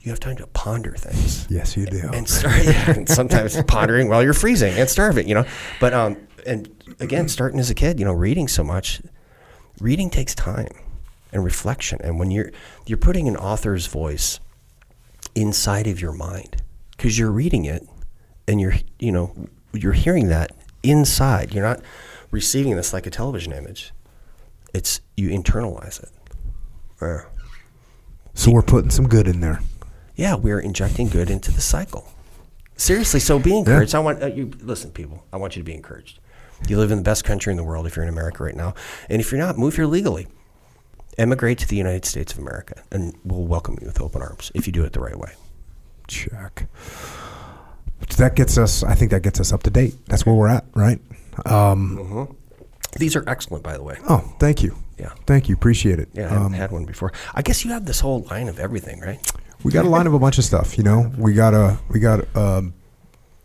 you 0.00 0.10
have 0.10 0.20
time 0.20 0.36
to 0.36 0.46
ponder 0.48 0.92
things 0.92 1.46
Yes, 1.48 1.76
you 1.76 1.86
do. 1.86 2.10
and 2.12 2.28
start. 2.28 2.62
Yeah, 2.64 2.90
and 2.90 3.08
sometimes 3.08 3.60
pondering 3.64 4.08
while 4.08 4.22
you're 4.22 4.34
freezing 4.34 4.74
and 4.74 4.88
starving, 4.88 5.26
you 5.28 5.34
know. 5.34 5.46
But 5.80 5.94
um, 5.94 6.16
and 6.46 6.68
again, 7.00 7.28
starting 7.28 7.58
as 7.58 7.70
a 7.70 7.74
kid, 7.74 7.98
you 7.98 8.04
know, 8.04 8.12
reading 8.12 8.46
so 8.48 8.62
much, 8.62 9.00
reading 9.80 10.10
takes 10.10 10.34
time 10.34 10.68
and 11.32 11.42
reflection. 11.42 12.00
And 12.04 12.18
when 12.18 12.30
you're 12.30 12.52
you're 12.86 12.98
putting 12.98 13.26
an 13.28 13.36
author's 13.36 13.86
voice 13.86 14.40
inside 15.34 15.86
of 15.86 16.00
your 16.00 16.12
mind 16.12 16.62
because 16.96 17.18
you're 17.18 17.32
reading 17.32 17.64
it 17.64 17.88
and 18.46 18.60
you're 18.60 18.74
you 18.98 19.10
know 19.10 19.34
you're 19.72 19.94
hearing 19.94 20.28
that 20.28 20.52
inside. 20.82 21.54
You're 21.54 21.64
not 21.64 21.80
receiving 22.30 22.76
this 22.76 22.92
like 22.92 23.06
a 23.06 23.10
television 23.10 23.52
image. 23.52 23.92
It's 24.74 25.00
you 25.16 25.30
internalize 25.30 26.02
it. 26.02 26.10
Uh, 27.00 27.20
so 28.34 28.50
we're 28.50 28.62
putting 28.62 28.90
some 28.90 29.08
good 29.08 29.28
in 29.28 29.40
there. 29.40 29.60
yeah, 30.16 30.34
we're 30.34 30.58
injecting 30.60 31.08
good 31.08 31.30
into 31.30 31.52
the 31.52 31.60
cycle. 31.60 32.08
Seriously, 32.76 33.20
so 33.20 33.38
be 33.38 33.56
encouraged. 33.56 33.94
I 33.94 34.00
want 34.00 34.22
uh, 34.22 34.26
you 34.26 34.50
listen, 34.60 34.90
people. 34.90 35.24
I 35.32 35.36
want 35.36 35.54
you 35.54 35.62
to 35.62 35.64
be 35.64 35.74
encouraged. 35.74 36.18
You 36.68 36.76
live 36.78 36.90
in 36.90 36.98
the 36.98 37.04
best 37.04 37.24
country 37.24 37.52
in 37.52 37.56
the 37.56 37.62
world 37.64 37.86
if 37.86 37.94
you're 37.94 38.02
in 38.04 38.08
America 38.08 38.42
right 38.42 38.56
now, 38.56 38.74
and 39.08 39.20
if 39.20 39.30
you're 39.30 39.40
not, 39.40 39.56
move 39.56 39.76
here 39.76 39.86
legally. 39.86 40.26
Emigrate 41.16 41.58
to 41.58 41.68
the 41.68 41.76
United 41.76 42.04
States 42.04 42.32
of 42.32 42.40
America, 42.40 42.82
and 42.90 43.16
we'll 43.24 43.44
welcome 43.46 43.78
you 43.80 43.86
with 43.86 44.00
open 44.00 44.20
arms 44.20 44.50
if 44.54 44.66
you 44.66 44.72
do 44.72 44.82
it 44.82 44.92
the 44.92 45.00
right 45.00 45.16
way. 45.16 45.32
Check. 46.08 46.66
That 48.16 48.34
gets 48.34 48.58
us. 48.58 48.82
I 48.82 48.94
think 48.94 49.12
that 49.12 49.22
gets 49.22 49.38
us 49.38 49.52
up 49.52 49.62
to 49.62 49.70
date. 49.70 49.94
That's 50.06 50.26
where 50.26 50.34
we're 50.34 50.48
at, 50.48 50.64
right? 50.74 51.00
Um, 51.46 52.36
These 52.98 53.16
are 53.16 53.24
excellent, 53.26 53.62
by 53.64 53.76
the 53.76 53.82
way. 53.82 53.96
oh, 54.08 54.34
thank 54.38 54.62
you. 54.62 54.76
Yeah, 54.98 55.10
Thank 55.26 55.48
you. 55.48 55.54
Appreciate 55.56 55.98
it. 55.98 56.08
yeah. 56.12 56.26
I 56.26 56.28
haven't 56.28 56.46
Um, 56.46 56.52
had 56.52 56.70
one 56.70 56.84
before. 56.84 57.12
I 57.34 57.42
guess 57.42 57.64
you 57.64 57.72
have 57.72 57.84
this 57.84 57.98
whole 58.00 58.22
line 58.30 58.48
of 58.48 58.60
everything, 58.60 59.00
right? 59.00 59.18
we 59.64 59.72
got 59.72 59.84
a 59.84 59.88
line 59.88 60.06
of 60.06 60.14
a 60.14 60.18
bunch 60.18 60.38
of 60.38 60.44
stuff. 60.44 60.76
You 60.78 60.84
know, 60.84 61.10
we 61.18 61.32
got 61.32 61.52
a 61.54 61.78
we 61.88 61.98
got 61.98 62.24
um, 62.36 62.74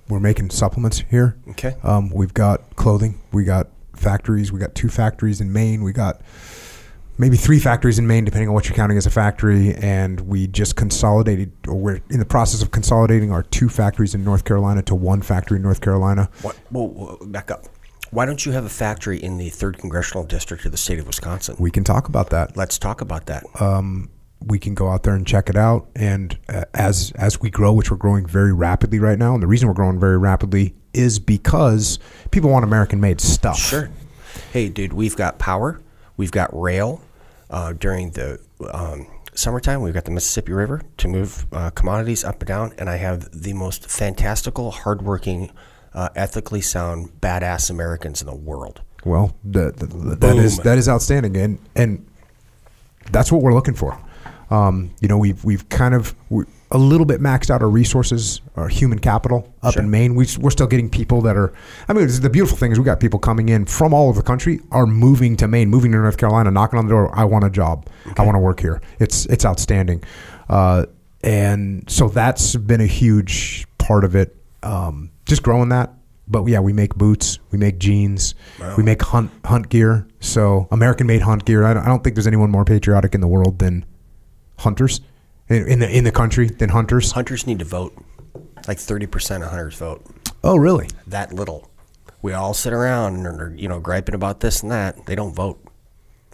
we're 0.10 0.19
making 0.19 0.50
supplements 0.52 1.00
here. 1.10 1.38
Okay. 1.52 1.76
Um, 1.82 2.10
we've 2.11 2.34
got 2.34 2.76
clothing. 2.76 3.19
We 3.32 3.45
got 3.45 3.68
factories. 3.95 4.52
We 4.52 4.60
got 4.60 4.76
two 4.76 4.90
factories 4.90 5.40
in 5.42 5.52
Maine. 5.53 5.82
We 5.84 5.92
got 5.94 6.22
maybe 7.18 7.36
three 7.38 7.60
factories 7.60 7.98
in 8.00 8.06
Maine, 8.06 8.26
depending 8.26 8.50
on 8.50 8.53
what 8.53 8.68
you're 8.69 8.76
counting 8.76 8.98
as 8.98 9.06
a 9.06 9.10
factory. 9.11 9.74
And 9.76 10.22
we 10.22 10.45
just 10.48 10.76
consolidated, 10.76 11.52
or 11.68 11.76
we're 11.76 12.02
in 12.10 12.19
the 12.19 12.26
process 12.26 12.61
of 12.61 12.72
consolidating 12.72 13.32
our 13.32 13.44
two 13.44 13.69
factories 13.69 14.14
in 14.14 14.24
North 14.24 14.45
Carolina 14.45 14.82
to 14.84 14.95
one 14.95 15.22
factory 15.22 15.56
in 15.58 15.64
North 15.64 15.82
Carolina. 15.82 16.30
What? 16.44 16.56
Whoa, 16.69 16.88
whoa, 16.88 17.18
back 17.28 17.50
up. 17.50 17.66
Why 18.11 18.25
don't 18.25 18.45
you 18.45 18.51
have 18.53 18.65
a 18.65 18.69
factory 18.69 19.21
in 19.21 19.38
the 19.38 19.49
third 19.49 19.77
congressional 19.77 20.23
district 20.23 20.65
of 20.65 20.71
the 20.71 20.77
state 20.77 20.99
of 20.99 21.07
Wisconsin? 21.07 21.55
We 21.59 21.71
can 21.71 21.83
talk 21.83 22.07
about 22.07 22.29
that. 22.31 22.57
Let's 22.57 22.77
talk 22.77 23.01
about 23.01 23.27
that. 23.27 23.43
um, 23.61 24.09
we 24.45 24.57
can 24.57 24.73
go 24.73 24.88
out 24.88 25.03
there 25.03 25.15
and 25.15 25.27
check 25.27 25.49
it 25.49 25.57
out. 25.57 25.89
And 25.95 26.38
uh, 26.47 26.63
as 26.73 27.11
as 27.15 27.41
we 27.41 27.49
grow, 27.49 27.73
which 27.73 27.91
we're 27.91 27.97
growing 27.97 28.25
very 28.25 28.53
rapidly 28.53 28.97
right 28.99 29.19
now, 29.19 29.33
and 29.33 29.43
the 29.43 29.47
reason 29.47 29.67
we're 29.67 29.73
growing 29.73 29.99
very 29.99 30.17
rapidly 30.17 30.73
is 30.93 31.19
because 31.19 31.99
people 32.31 32.49
want 32.49 32.63
American 32.63 33.01
made 33.01 33.19
stuff. 33.19 33.59
Sure. 33.59 33.89
Hey, 34.53 34.69
dude, 34.69 34.93
we've 34.93 35.15
got 35.15 35.39
power. 35.39 35.81
We've 36.15 36.31
got 36.31 36.49
rail 36.57 37.01
uh, 37.49 37.73
during 37.73 38.11
the 38.11 38.39
um, 38.71 39.07
summertime. 39.33 39.81
We've 39.81 39.93
got 39.93 40.05
the 40.05 40.11
Mississippi 40.11 40.53
River 40.53 40.81
to 40.97 41.07
move 41.07 41.45
uh, 41.51 41.69
commodities 41.71 42.23
up 42.23 42.39
and 42.39 42.47
down. 42.47 42.73
And 42.77 42.89
I 42.89 42.95
have 42.95 43.29
the 43.31 43.53
most 43.53 43.89
fantastical, 43.89 44.71
hardworking 44.71 45.51
uh, 45.93 46.09
ethically 46.16 46.61
sound, 46.61 47.09
badass 47.22 47.69
Americans 47.69 48.22
in 48.22 48.27
the 48.27 48.35
world. 48.35 48.82
Well, 49.06 49.35
the, 49.43 49.72
the, 49.72 49.85
the- 49.88 50.16
that 50.18 50.35
is 50.38 50.58
that 50.59 50.77
is 50.77 50.90
outstanding, 50.90 51.38
and 51.38 51.59
and 51.76 52.06
that's 53.11 53.32
what 53.32 53.42
we're 53.42 53.53
looking 53.53 53.74
for. 53.76 53.98
Um, 54.50 54.92
you 55.00 55.08
know, 55.08 55.18
we've 55.18 55.43
we've 55.45 55.68
kind 55.69 55.93
of 55.93 56.16
a 56.72 56.77
little 56.77 57.06
bit 57.06 57.19
maxed 57.22 57.50
out 57.50 57.61
our 57.61 57.69
resources, 57.69 58.42
our 58.56 58.68
human 58.68 59.00
capital 59.00 59.51
up 59.64 59.74
Sure. 59.74 59.82
in 59.84 59.90
Maine. 59.90 60.16
We, 60.16 60.27
we're 60.40 60.50
still 60.51 60.68
getting 60.68 60.90
people 60.90 61.22
that 61.22 61.35
are. 61.38 61.53
I 61.88 61.93
mean, 61.93 62.08
the 62.22 62.30
beautiful 62.30 62.58
thing 62.58 62.72
is 62.72 62.77
we 62.80 62.85
got 62.85 63.00
people 63.00 63.19
coming 63.19 63.50
in 63.50 63.66
from 63.66 63.93
all 63.93 64.09
over 64.09 64.22
the 64.22 64.26
country 64.27 64.59
are 64.72 64.85
moving 64.85 65.35
to 65.38 65.48
Maine, 65.48 65.69
moving 65.69 65.92
to 65.93 65.98
North 66.00 66.18
Carolina, 66.18 66.51
knocking 66.51 66.77
on 66.80 66.85
the 66.85 66.92
door. 66.92 67.09
I 67.18 67.26
want 67.26 67.45
a 67.45 67.50
job. 67.50 67.88
I 68.18 68.24
want 68.24 68.35
to 68.35 68.40
work 68.40 68.59
here. 68.59 68.82
It's 69.00 69.26
it's 69.27 69.45
outstanding, 69.45 70.03
uh, 70.50 70.85
and 71.24 71.90
so 71.90 72.09
that's 72.09 72.56
been 72.56 72.82
a 72.82 72.85
huge 72.88 73.66
part 73.77 74.03
of 74.03 74.16
it. 74.16 74.35
Um, 74.61 75.11
just 75.30 75.43
growing 75.43 75.69
that. 75.69 75.93
But 76.27 76.45
yeah, 76.45 76.59
we 76.59 76.74
make 76.74 76.93
boots, 76.95 77.40
we 77.49 77.58
make 77.58 77.80
jeans, 77.80 78.35
we 78.77 78.83
make 78.83 79.01
hunt 79.01 79.32
hunt 79.45 79.69
gear. 79.69 80.08
So 80.19 80.67
American 80.69 81.08
made 81.08 81.22
hunt 81.22 81.45
gear. 81.45 81.64
I 81.64 81.74
don't, 81.74 81.83
I 81.83 81.88
don't 81.88 82.03
think 82.03 82.16
there's 82.16 82.27
anyone 82.27 82.51
more 82.51 82.66
patriotic 82.66 83.16
in 83.16 83.22
the 83.22 83.27
world 83.27 83.58
than 83.59 83.85
hunters 84.59 85.01
in, 85.48 85.67
in 85.67 85.80
the 85.80 85.90
in 85.90 86.03
the 86.03 86.11
country 86.11 86.48
than 86.48 86.69
hunters. 86.69 87.14
Hunters 87.14 87.48
need 87.48 87.59
to 87.59 87.66
vote. 87.66 87.93
Like 88.67 88.77
30% 88.77 89.41
of 89.43 89.49
hunters 89.49 89.75
vote. 89.75 90.06
Oh, 90.43 90.56
really? 90.58 90.88
That 91.08 91.33
little. 91.33 91.72
We 92.22 92.33
all 92.33 92.53
sit 92.53 92.74
around 92.74 93.25
and 93.25 93.25
are, 93.25 93.53
you 93.56 93.67
know, 93.67 93.80
griping 93.80 94.14
about 94.14 94.41
this 94.41 94.61
and 94.61 94.72
that. 94.72 95.06
They 95.06 95.16
don't 95.16 95.33
vote. 95.33 95.59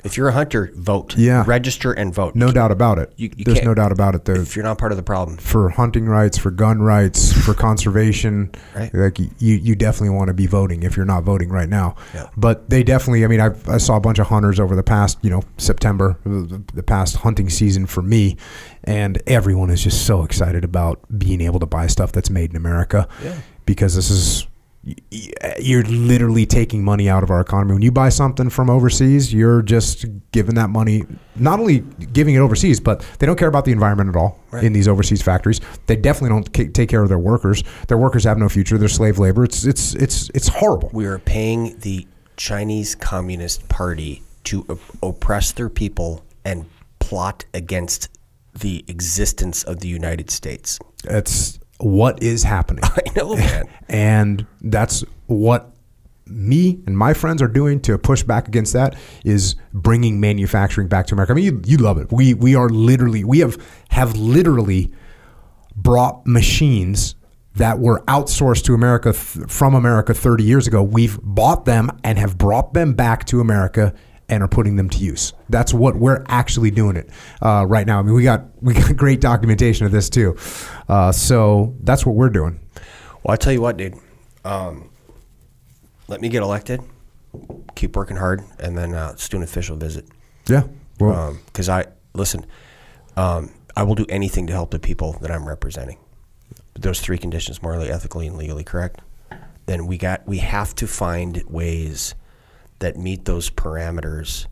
If 0.06 0.16
you're 0.17 0.27
a 0.30 0.32
hunter, 0.32 0.72
vote. 0.75 1.17
Yeah. 1.17 1.43
Register 1.48 1.92
and 1.92 2.14
vote. 2.14 2.35
No 2.35 2.51
doubt 2.51 2.72
about 2.72 3.00
it. 3.00 3.11
You- 3.17 3.32
you 3.35 3.43
There's 3.43 3.64
no 3.64 3.74
doubt 3.74 3.92
about 3.92 4.14
it. 4.16 4.24
There, 4.25 4.35
If 4.40 4.56
you're 4.56 4.64
not 4.64 4.77
part 4.77 4.92
of 4.92 4.98
the 4.98 5.03
problem. 5.03 5.38
for 5.38 5.69
hunting 5.69 6.06
rights, 6.06 6.38
for 6.38 6.51
gun 6.51 6.82
rights, 6.82 7.34
for 7.34 7.53
conservation. 7.53 8.51
Right. 8.75 8.93
Like 8.93 9.19
you, 9.19 9.30
you 9.40 9.75
definitely 9.75 10.16
want 10.16 10.27
to 10.27 10.34
be 10.34 10.48
voting 10.48 10.84
if 10.84 10.95
you're 10.95 11.06
not 11.06 11.24
voting 11.24 11.50
right 11.50 11.67
now. 11.67 11.95
Yeah. 12.14 12.27
But 12.38 12.69
they 12.69 12.84
definitely. 12.84 13.25
I 13.25 13.27
mean, 13.27 13.42
I, 13.42 13.50
I 13.67 13.77
saw 13.77 13.98
a 13.98 14.00
bunch 14.00 14.19
of 14.19 14.27
hunters 14.27 14.59
over 14.59 14.75
the 14.75 14.84
past, 14.84 15.17
you 15.22 15.30
know, 15.30 15.42
September, 15.58 16.17
the, 16.24 16.61
the 16.74 16.84
past 16.84 17.17
hunting 17.17 17.50
season 17.50 17.85
for 17.88 18.01
me, 18.01 18.38
and 18.84 19.22
everyone 19.27 19.69
is 19.69 19.84
just 19.84 20.06
so 20.06 20.24
excited 20.24 20.64
about 20.64 21.00
being 21.17 21.42
able 21.42 21.59
to 21.59 21.66
buy 21.66 21.88
stuff 21.88 22.11
that's 22.11 22.30
made 22.30 22.51
in 22.51 22.56
America. 22.56 23.08
Yeah. 23.24 23.35
Because 23.66 23.95
this 23.95 24.11
is. 24.11 24.48
You're 25.59 25.83
literally 25.83 26.45
taking 26.45 26.83
money 26.83 27.09
out 27.09 27.23
of 27.23 27.31
our 27.31 27.41
economy. 27.41 27.73
When 27.73 27.81
you 27.81 27.91
buy 27.91 28.09
something 28.09 28.49
from 28.51 28.69
overseas, 28.69 29.33
you're 29.33 29.64
just 29.64 30.05
giving 30.31 30.55
that 30.55 30.69
money, 30.69 31.03
not 31.35 31.59
only 31.59 31.80
giving 32.14 32.35
it 32.35 32.39
overseas, 32.39 32.80
but 32.80 33.03
they 33.17 33.25
don't 33.25 33.35
care 33.38 33.47
about 33.47 33.65
the 33.65 33.72
environment 33.72 34.09
at 34.09 34.15
all 34.15 34.39
Right. 34.51 34.64
in 34.64 34.73
these 34.73 34.88
overseas 34.88 35.22
factories. 35.23 35.59
They 35.88 35.95
definitely 35.95 36.30
don't 36.53 36.73
take 36.73 36.88
care 36.89 37.01
of 37.01 37.09
their 37.09 37.17
workers. 37.19 37.64
Their 37.88 37.97
workers 37.97 38.25
have 38.25 38.38
no 38.38 38.47
future. 38.47 38.77
They're 38.77 38.88
slave 38.88 39.17
labor. 39.17 39.43
It's 39.43 39.65
it's 39.65 39.95
it's 39.95 40.30
it's 40.35 40.47
horrible. 40.49 40.91
We 40.93 41.05
are 41.07 41.17
paying 41.19 41.77
the 41.80 42.05
Chinese 42.38 42.93
Communist 42.93 43.67
Party 43.69 44.22
to 44.45 44.65
op- 44.69 44.80
oppress 45.01 45.51
their 45.51 45.69
people 45.69 46.23
and 46.43 46.65
plot 46.99 47.45
against 47.55 48.09
the 48.59 48.85
existence 48.88 49.64
of 49.64 49.80
the 49.80 49.88
United 49.88 50.30
States. 50.30 50.77
It's 51.05 51.59
what 51.79 52.21
is 52.23 52.43
happening, 52.43 52.83
I 52.85 53.01
know, 53.15 53.35
man. 53.35 53.65
and 53.89 54.45
that's 54.61 55.03
what 55.27 55.71
me 56.27 56.81
and 56.87 56.97
my 56.97 57.13
friends 57.13 57.41
are 57.41 57.47
doing 57.47 57.79
to 57.81 57.97
push 57.97 58.23
back 58.23 58.47
against 58.47 58.73
that 58.73 58.95
is 59.23 59.55
bringing 59.73 60.19
manufacturing 60.19 60.87
back 60.87 61.07
to 61.07 61.13
America. 61.13 61.33
I 61.33 61.35
mean, 61.35 61.45
you, 61.45 61.61
you 61.65 61.77
love 61.77 61.97
it. 61.97 62.11
We 62.11 62.33
we 62.33 62.55
are 62.55 62.69
literally 62.69 63.23
we 63.23 63.39
have 63.39 63.57
have 63.89 64.15
literally 64.15 64.91
brought 65.75 66.25
machines 66.25 67.15
that 67.55 67.79
were 67.79 68.01
outsourced 68.07 68.63
to 68.65 68.73
America 68.73 69.13
th- 69.13 69.47
from 69.49 69.75
America 69.75 70.13
30 70.13 70.43
years 70.43 70.67
ago. 70.67 70.83
We've 70.83 71.19
bought 71.21 71.65
them 71.65 71.89
and 72.03 72.17
have 72.17 72.37
brought 72.37 72.73
them 72.73 72.93
back 72.93 73.25
to 73.25 73.39
America 73.39 73.93
and 74.29 74.41
are 74.41 74.47
putting 74.47 74.75
them 74.75 74.89
to 74.89 74.97
use. 74.97 75.33
That's 75.49 75.73
what 75.73 75.95
we're 75.95 76.23
actually 76.27 76.71
doing 76.71 76.95
it 76.95 77.09
uh, 77.41 77.65
right 77.67 77.85
now. 77.85 77.99
I 77.99 78.01
mean, 78.01 78.13
we 78.13 78.23
got 78.23 78.45
we 78.61 78.73
got 78.73 78.95
great 78.95 79.21
documentation 79.21 79.85
of 79.85 79.91
this 79.91 80.09
too. 80.09 80.35
Uh, 80.87 81.11
so 81.11 81.75
that's 81.81 82.05
what 82.05 82.15
we're 82.15 82.29
doing. 82.29 82.59
Well, 83.23 83.33
I 83.33 83.35
tell 83.37 83.53
you 83.53 83.61
what, 83.61 83.77
dude. 83.77 83.95
Um, 84.43 84.89
let 86.07 86.21
me 86.21 86.29
get 86.29 86.43
elected. 86.43 86.81
Keep 87.75 87.95
working 87.95 88.17
hard, 88.17 88.43
and 88.59 88.77
then 88.77 88.93
uh, 88.93 89.07
let's 89.09 89.27
do 89.27 89.37
an 89.37 89.43
official 89.43 89.75
visit. 89.75 90.05
Yeah. 90.47 90.63
Well, 90.99 91.37
Because 91.47 91.67
I 91.67 91.85
listen, 92.13 92.45
um, 93.17 93.51
I 93.75 93.83
will 93.83 93.95
do 93.95 94.05
anything 94.07 94.47
to 94.47 94.53
help 94.53 94.71
the 94.71 94.79
people 94.79 95.17
that 95.21 95.31
I'm 95.31 95.47
representing. 95.47 95.97
Those 96.75 97.01
three 97.01 97.17
conditions: 97.17 97.61
morally, 97.61 97.89
ethically, 97.89 98.27
and 98.27 98.37
legally 98.37 98.63
correct. 98.63 99.01
Then 99.65 99.87
we 99.87 99.97
got 99.97 100.25
we 100.27 100.37
have 100.37 100.75
to 100.75 100.87
find 100.87 101.43
ways 101.49 102.15
that 102.85 102.97
meet 102.97 103.25
those 103.25 103.49
parameters 103.49 104.45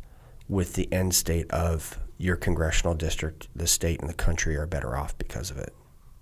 with 0.50 0.74
the 0.74 0.92
end 0.92 1.14
state 1.14 1.50
of 1.52 2.00
your 2.18 2.36
congressional 2.36 2.96
district, 2.96 3.48
the 3.56 3.68
state, 3.68 4.00
and 4.00 4.10
the 4.10 4.14
country 4.16 4.58
are 4.58 4.66
better 4.66 4.98
off 4.98 5.16
because 5.20 5.52
of 5.52 5.58
it. 5.60 5.72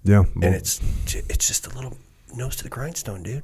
yeah. 0.03 0.23
And 0.35 0.53
it's 0.53 0.81
it's 1.06 1.48
just 1.48 1.67
a 1.67 1.69
little 1.69 1.98
nose 2.35 2.57
to 2.57 2.65
the 2.65 2.69
grindstone, 2.69 3.23
dude. 3.23 3.43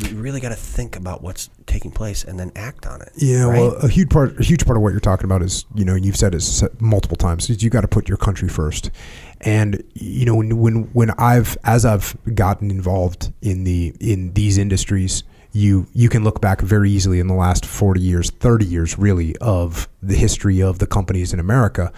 We 0.00 0.12
really 0.12 0.38
got 0.38 0.50
to 0.50 0.54
think 0.54 0.94
about 0.94 1.22
what's 1.22 1.50
taking 1.66 1.90
place 1.90 2.22
and 2.22 2.38
then 2.38 2.52
act 2.54 2.86
on 2.86 3.02
it. 3.02 3.10
Yeah, 3.16 3.46
right? 3.46 3.58
well, 3.58 3.74
a 3.74 3.88
huge 3.88 4.10
part, 4.10 4.38
a 4.38 4.44
huge 4.44 4.64
part 4.64 4.76
of 4.76 4.82
what 4.84 4.92
you're 4.92 5.00
talking 5.00 5.24
about 5.24 5.42
is, 5.42 5.66
you 5.74 5.84
know, 5.84 5.96
you've 5.96 6.16
said 6.16 6.36
it 6.36 6.80
multiple 6.80 7.16
times. 7.16 7.50
Is 7.50 7.64
you 7.64 7.68
got 7.68 7.80
to 7.80 7.88
put 7.88 8.08
your 8.08 8.16
country 8.16 8.48
first, 8.48 8.92
and 9.40 9.82
you 9.94 10.24
know, 10.24 10.36
when 10.36 10.56
when 10.56 10.74
when 10.92 11.10
I've 11.18 11.58
as 11.64 11.84
I've 11.84 12.16
gotten 12.32 12.70
involved 12.70 13.32
in 13.42 13.64
the 13.64 13.92
in 13.98 14.34
these 14.34 14.56
industries, 14.56 15.24
you 15.52 15.86
you 15.92 16.08
can 16.08 16.24
look 16.24 16.40
back 16.40 16.60
very 16.60 16.90
easily 16.90 17.20
in 17.20 17.26
the 17.26 17.34
last 17.34 17.66
40 17.66 18.00
years, 18.00 18.30
30 18.30 18.64
years, 18.64 18.98
really, 18.98 19.36
of 19.38 19.88
the 20.02 20.14
history 20.14 20.62
of 20.62 20.78
the 20.78 20.86
companies 20.86 21.32
in 21.32 21.40
America, 21.40 21.92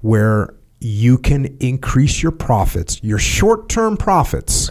where 0.00 0.54
you 0.80 1.18
can 1.18 1.56
increase 1.60 2.22
your 2.22 2.32
profits, 2.32 3.02
your 3.02 3.18
short 3.18 3.68
term 3.68 3.96
profits 3.96 4.70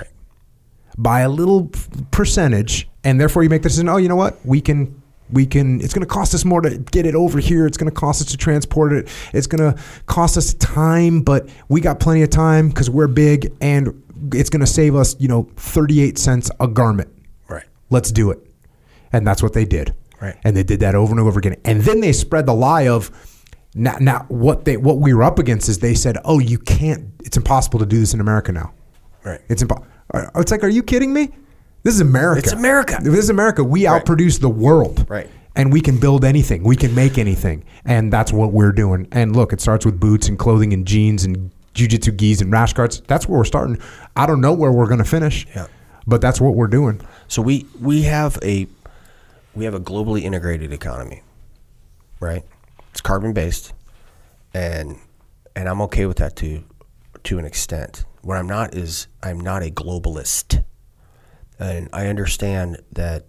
by 0.97 1.21
a 1.21 1.29
little 1.29 1.71
percentage, 2.11 2.89
and 3.03 3.19
therefore 3.19 3.43
you 3.43 3.49
make 3.49 3.61
the 3.61 3.69
decision. 3.69 3.89
Oh, 3.89 3.97
you 3.97 4.09
know 4.09 4.15
what? 4.15 4.43
We 4.45 4.61
can, 4.61 5.01
we 5.31 5.45
can. 5.45 5.79
It's 5.81 5.93
going 5.93 6.05
to 6.05 6.13
cost 6.13 6.33
us 6.33 6.43
more 6.43 6.61
to 6.61 6.77
get 6.77 7.05
it 7.05 7.15
over 7.15 7.39
here. 7.39 7.65
It's 7.65 7.77
going 7.77 7.89
to 7.89 7.95
cost 7.95 8.21
us 8.21 8.31
to 8.31 8.37
transport 8.37 8.93
it. 8.93 9.07
It's 9.33 9.47
going 9.47 9.73
to 9.73 9.81
cost 10.05 10.37
us 10.37 10.53
time, 10.55 11.21
but 11.21 11.49
we 11.69 11.81
got 11.81 11.99
plenty 11.99 12.23
of 12.23 12.29
time 12.29 12.69
because 12.69 12.89
we're 12.89 13.07
big, 13.07 13.53
and 13.61 14.03
it's 14.33 14.49
going 14.49 14.61
to 14.61 14.67
save 14.67 14.95
us, 14.95 15.15
you 15.19 15.27
know, 15.27 15.49
thirty-eight 15.55 16.17
cents 16.17 16.49
a 16.59 16.67
garment. 16.67 17.09
Let's 17.89 18.11
do 18.11 18.31
it, 18.31 18.39
and 19.13 19.25
that's 19.25 19.41
what 19.41 19.53
they 19.53 19.65
did. 19.65 19.93
Right. 20.21 20.35
And 20.43 20.55
they 20.57 20.63
did 20.63 20.79
that 20.81 20.95
over 20.95 21.11
and 21.11 21.19
over 21.19 21.37
again, 21.39 21.55
and 21.63 21.81
then 21.81 21.99
they 22.01 22.11
spread 22.11 22.45
the 22.45 22.53
lie 22.53 22.87
of. 22.87 23.11
Now, 23.75 23.97
now, 23.99 24.25
what 24.29 24.65
they 24.65 24.75
what 24.77 24.97
we 24.97 25.13
were 25.13 25.23
up 25.23 25.37
against 25.37 25.69
is 25.69 25.79
they 25.79 25.93
said, 25.93 26.17
"Oh, 26.25 26.39
you 26.39 26.57
can't. 26.57 27.09
It's 27.23 27.37
impossible 27.37 27.79
to 27.79 27.85
do 27.85 27.99
this 27.99 28.13
in 28.13 28.19
America 28.19 28.51
now." 28.51 28.73
Right. 29.23 29.39
It's 29.49 29.61
impo- 29.63 29.85
uh, 30.13 30.25
It's 30.37 30.51
like, 30.51 30.63
are 30.63 30.69
you 30.69 30.81
kidding 30.81 31.13
me? 31.13 31.29
This 31.83 31.93
is 31.93 32.01
America. 32.01 32.39
It's 32.39 32.51
America. 32.53 32.97
This 33.01 33.15
is 33.19 33.29
America. 33.29 33.63
We 33.63 33.85
Right. 33.87 34.03
outproduce 34.03 34.39
the 34.39 34.49
world. 34.49 35.05
Right. 35.07 35.29
And 35.55 35.71
we 35.71 35.81
can 35.81 35.97
build 35.97 36.23
anything. 36.25 36.63
We 36.63 36.75
can 36.75 36.95
make 36.95 37.17
anything. 37.17 37.63
And 37.85 38.11
that's 38.11 38.31
what 38.33 38.51
we're 38.51 38.71
doing. 38.71 39.07
And 39.11 39.35
look, 39.35 39.53
it 39.53 39.61
starts 39.61 39.85
with 39.85 39.99
boots 39.99 40.27
and 40.27 40.37
clothing 40.39 40.73
and 40.73 40.85
jeans 40.85 41.23
and 41.25 41.51
jujitsu 41.75 42.15
gis 42.15 42.41
and 42.41 42.51
rash 42.51 42.73
guards. 42.73 43.01
That's 43.07 43.27
where 43.27 43.37
we're 43.39 43.43
starting. 43.45 43.77
I 44.15 44.25
don't 44.25 44.41
know 44.41 44.53
where 44.53 44.71
we're 44.71 44.87
going 44.87 44.99
to 44.99 45.03
finish. 45.05 45.45
Yeah. 45.55 45.67
But 46.07 46.21
that's 46.21 46.39
what 46.39 46.55
we're 46.55 46.67
doing. 46.67 47.01
So 47.27 47.41
we 47.41 47.65
we 47.79 48.03
have 48.03 48.39
a 48.41 48.67
we 49.53 49.65
have 49.65 49.73
a 49.73 49.79
globally 49.79 50.21
integrated 50.21 50.71
economy, 50.71 51.21
right? 52.19 52.43
It's 52.91 53.01
carbon 53.01 53.33
based, 53.33 53.73
and 54.53 54.97
and 55.55 55.67
I'm 55.67 55.81
okay 55.81 56.05
with 56.05 56.17
that 56.17 56.35
to 56.37 56.63
to 57.23 57.39
an 57.39 57.45
extent. 57.45 58.05
What 58.21 58.37
I'm 58.37 58.47
not 58.47 58.73
is 58.73 59.07
I'm 59.21 59.39
not 59.39 59.63
a 59.63 59.69
globalist, 59.69 60.63
and 61.59 61.89
I 61.91 62.07
understand 62.07 62.77
that 62.93 63.25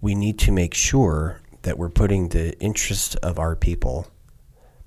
we 0.00 0.14
need 0.16 0.38
to 0.40 0.52
make 0.52 0.74
sure 0.74 1.40
that 1.62 1.78
we're 1.78 1.88
putting 1.88 2.30
the 2.30 2.58
interest 2.58 3.16
of 3.22 3.38
our 3.38 3.54
people 3.54 4.08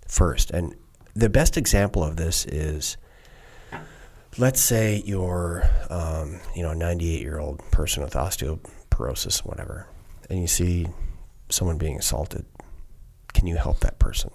first. 0.07 0.51
And 0.51 0.75
the 1.13 1.29
best 1.29 1.55
example 1.55 2.03
of 2.03 2.17
this 2.17 2.45
is 2.45 2.97
let's 4.37 4.61
say 4.61 5.01
you're 5.05 5.69
um, 5.89 6.39
you 6.55 6.63
know 6.63 6.71
a 6.71 6.75
98 6.75 7.21
year 7.21 7.39
old 7.39 7.59
person 7.71 8.03
with 8.03 8.13
osteoporosis 8.13 9.39
whatever 9.45 9.87
and 10.29 10.39
you 10.39 10.47
see 10.47 10.87
someone 11.49 11.77
being 11.77 11.97
assaulted 11.97 12.45
can 13.35 13.47
you 13.47 13.57
help 13.57 13.81
that 13.81 13.99
person? 13.99 14.31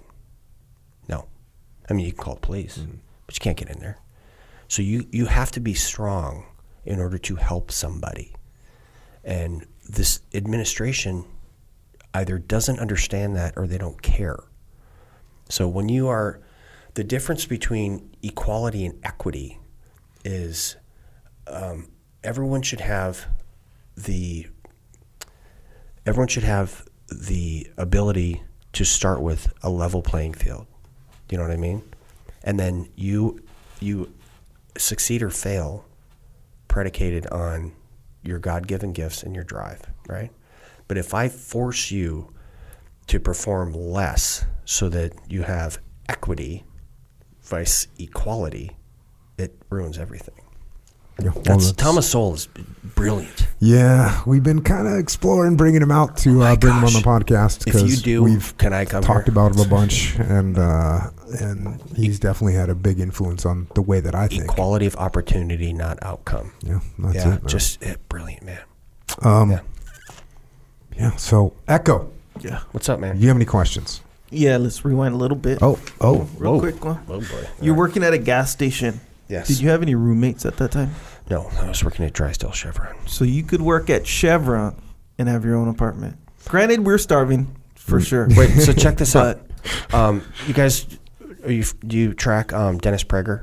No. 1.08 1.26
I 1.88 1.94
mean 1.94 2.04
you 2.04 2.12
can 2.12 2.22
call 2.22 2.34
the 2.34 2.40
police 2.40 2.78
but 3.26 3.34
you 3.34 3.40
can't 3.40 3.56
get 3.56 3.70
in 3.70 3.80
there. 3.80 3.98
So 4.68 4.82
you 4.82 5.06
you 5.10 5.26
have 5.26 5.50
to 5.52 5.60
be 5.60 5.74
strong 5.74 6.44
in 6.84 7.00
order 7.00 7.18
to 7.18 7.36
help 7.36 7.72
somebody. 7.72 8.34
And 9.24 9.66
this 9.88 10.20
administration 10.34 11.24
either 12.12 12.38
doesn't 12.38 12.78
understand 12.78 13.36
that 13.36 13.54
or 13.56 13.66
they 13.66 13.78
don't 13.78 14.00
care. 14.02 14.38
So 15.48 15.66
when 15.66 15.88
you 15.88 16.08
are 16.08 16.40
the 16.94 17.04
difference 17.04 17.46
between 17.46 18.14
equality 18.22 18.84
and 18.84 19.00
equity 19.02 19.59
is 20.24 20.76
um, 21.46 21.88
everyone 22.22 22.62
should 22.62 22.80
have 22.80 23.26
the 23.96 24.46
everyone 26.06 26.28
should 26.28 26.44
have 26.44 26.86
the 27.08 27.70
ability 27.76 28.42
to 28.72 28.84
start 28.84 29.20
with 29.20 29.52
a 29.62 29.70
level 29.70 30.02
playing 30.02 30.34
field. 30.34 30.66
Do 31.28 31.34
you 31.34 31.38
know 31.38 31.48
what 31.48 31.52
I 31.52 31.58
mean? 31.58 31.82
And 32.42 32.58
then 32.58 32.88
you 32.96 33.40
you 33.80 34.12
succeed 34.78 35.22
or 35.22 35.30
fail 35.30 35.84
predicated 36.68 37.26
on 37.26 37.72
your 38.22 38.38
God-given 38.38 38.92
gifts 38.92 39.22
and 39.22 39.34
your 39.34 39.44
drive, 39.44 39.82
right? 40.08 40.30
But 40.86 40.98
if 40.98 41.14
I 41.14 41.28
force 41.28 41.90
you 41.90 42.32
to 43.08 43.18
perform 43.18 43.72
less 43.72 44.44
so 44.64 44.88
that 44.90 45.12
you 45.28 45.42
have 45.42 45.78
equity 46.08 46.64
vice 47.42 47.88
equality, 47.98 48.76
it 49.40 49.56
ruins 49.70 49.98
everything. 49.98 50.34
Yeah, 51.18 51.30
well, 51.30 51.34
That's, 51.42 51.70
that's- 51.70 51.72
Thomas 51.72 52.08
Sowell 52.08 52.34
is 52.34 52.48
brilliant. 52.94 53.46
Yeah, 53.58 54.22
we've 54.26 54.42
been 54.42 54.62
kind 54.62 54.86
of 54.86 54.98
exploring 54.98 55.56
bringing 55.56 55.82
him 55.82 55.90
out 55.90 56.16
to 56.18 56.42
uh, 56.42 56.56
bring 56.56 56.72
him 56.72 56.84
on 56.84 56.92
the 56.94 57.00
podcast 57.00 57.66
If 57.66 57.74
you 57.88 57.96
do, 57.96 58.22
we've 58.22 58.56
can 58.56 58.72
I 58.72 58.86
come 58.86 59.02
talked 59.02 59.26
here? 59.26 59.32
about 59.34 59.54
him 59.54 59.60
a 59.60 59.68
bunch, 59.68 60.14
and 60.16 60.58
uh, 60.58 61.10
and 61.40 61.78
he's 61.94 62.18
definitely 62.18 62.54
had 62.54 62.70
a 62.70 62.74
big 62.74 63.00
influence 63.00 63.44
on 63.44 63.66
the 63.74 63.82
way 63.82 64.00
that 64.00 64.14
I 64.14 64.28
think. 64.28 64.44
Equality 64.44 64.86
of 64.86 64.96
opportunity, 64.96 65.74
not 65.74 65.98
outcome. 66.02 66.52
Yeah, 66.62 66.80
that's 66.98 67.14
yeah, 67.16 67.34
it. 67.34 67.42
man. 67.42 67.46
just 67.48 67.82
eh, 67.84 67.96
brilliant, 68.08 68.44
man. 68.44 68.60
um, 69.20 69.50
yeah. 69.50 69.60
yeah. 70.96 71.16
So, 71.16 71.52
Echo, 71.68 72.10
Yeah. 72.40 72.60
What's 72.72 72.88
up, 72.88 72.98
man? 72.98 73.20
you 73.20 73.28
have 73.28 73.36
any 73.36 73.44
questions? 73.44 74.00
Yeah, 74.30 74.56
let's 74.56 74.84
rewind 74.86 75.12
a 75.14 75.18
little 75.18 75.36
bit. 75.36 75.58
Oh, 75.60 75.78
oh, 76.00 76.28
real 76.38 76.52
whoa. 76.54 76.60
quick 76.60 76.82
one. 76.82 77.00
Oh 77.10 77.20
boy. 77.20 77.46
You're 77.60 77.74
working 77.74 78.02
at 78.04 78.14
a 78.14 78.18
gas 78.18 78.50
station. 78.52 79.00
Yes. 79.30 79.46
Did 79.48 79.60
you 79.60 79.68
have 79.68 79.80
any 79.82 79.94
roommates 79.94 80.44
at 80.44 80.56
that 80.56 80.72
time? 80.72 80.90
No, 81.30 81.48
I 81.60 81.68
was 81.68 81.84
working 81.84 82.04
at 82.04 82.12
Drysdale 82.12 82.50
Chevron. 82.52 82.96
So 83.06 83.24
you 83.24 83.44
could 83.44 83.62
work 83.62 83.88
at 83.88 84.06
Chevron 84.06 84.74
and 85.18 85.28
have 85.28 85.44
your 85.44 85.54
own 85.56 85.68
apartment. 85.68 86.16
Granted, 86.46 86.84
we're 86.84 86.98
starving 86.98 87.56
for 87.76 88.00
sure. 88.00 88.26
Wait, 88.36 88.50
so 88.58 88.72
check 88.72 88.96
this 88.96 89.14
out. 89.14 89.40
Um, 89.92 90.22
you 90.46 90.54
guys, 90.54 90.86
are 91.44 91.52
you 91.52 91.64
do 91.86 91.98
you 91.98 92.14
track 92.14 92.50
um, 92.54 92.78
Dennis 92.78 93.04
Prager? 93.04 93.42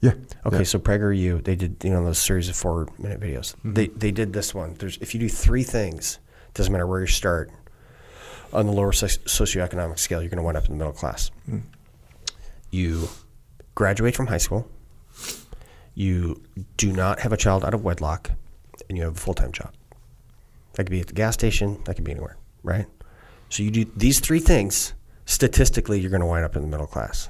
yeah. 0.00 0.12
Okay, 0.46 0.58
Yeah. 0.58 0.62
so 0.62 0.78
Prager, 0.78 1.16
you 1.16 1.40
they 1.40 1.56
did 1.56 1.82
you 1.82 1.90
know 1.90 2.04
those 2.04 2.18
series 2.20 2.48
of 2.48 2.54
four 2.54 2.86
minute 2.98 3.18
videos. 3.18 3.56
Mm-hmm. 3.56 3.74
They 3.74 3.86
they 3.88 4.12
did 4.12 4.32
this 4.32 4.54
one. 4.54 4.74
There's 4.74 4.96
if 4.98 5.12
you 5.12 5.18
do 5.18 5.28
three 5.28 5.64
things, 5.64 6.20
doesn't 6.54 6.72
matter 6.72 6.86
where 6.86 7.00
you 7.00 7.08
start 7.08 7.50
on 8.52 8.66
the 8.66 8.72
lower 8.72 8.92
socioeconomic 8.92 9.98
scale, 9.98 10.20
you're 10.22 10.30
going 10.30 10.36
to 10.38 10.44
wind 10.44 10.56
up 10.56 10.66
in 10.66 10.72
the 10.72 10.78
middle 10.78 10.92
class. 10.92 11.32
Mm. 11.50 11.62
You 12.70 13.08
graduate 13.74 14.14
from 14.14 14.28
high 14.28 14.38
school. 14.38 14.68
You 15.94 16.42
do 16.76 16.92
not 16.92 17.20
have 17.20 17.32
a 17.32 17.36
child 17.36 17.64
out 17.64 17.74
of 17.74 17.84
wedlock, 17.84 18.30
and 18.88 18.96
you 18.96 19.04
have 19.04 19.16
a 19.16 19.20
full 19.20 19.34
time 19.34 19.52
job. 19.52 19.72
That 20.74 20.84
could 20.84 20.90
be 20.90 21.00
at 21.00 21.08
the 21.08 21.14
gas 21.14 21.34
station. 21.34 21.80
That 21.84 21.96
could 21.96 22.04
be 22.04 22.12
anywhere, 22.12 22.36
right? 22.62 22.86
So 23.48 23.62
you 23.62 23.70
do 23.70 23.84
these 23.96 24.20
three 24.20 24.38
things. 24.38 24.94
Statistically, 25.26 26.00
you're 26.00 26.10
going 26.10 26.22
to 26.22 26.26
wind 26.26 26.44
up 26.44 26.56
in 26.56 26.62
the 26.62 26.68
middle 26.68 26.86
class. 26.86 27.28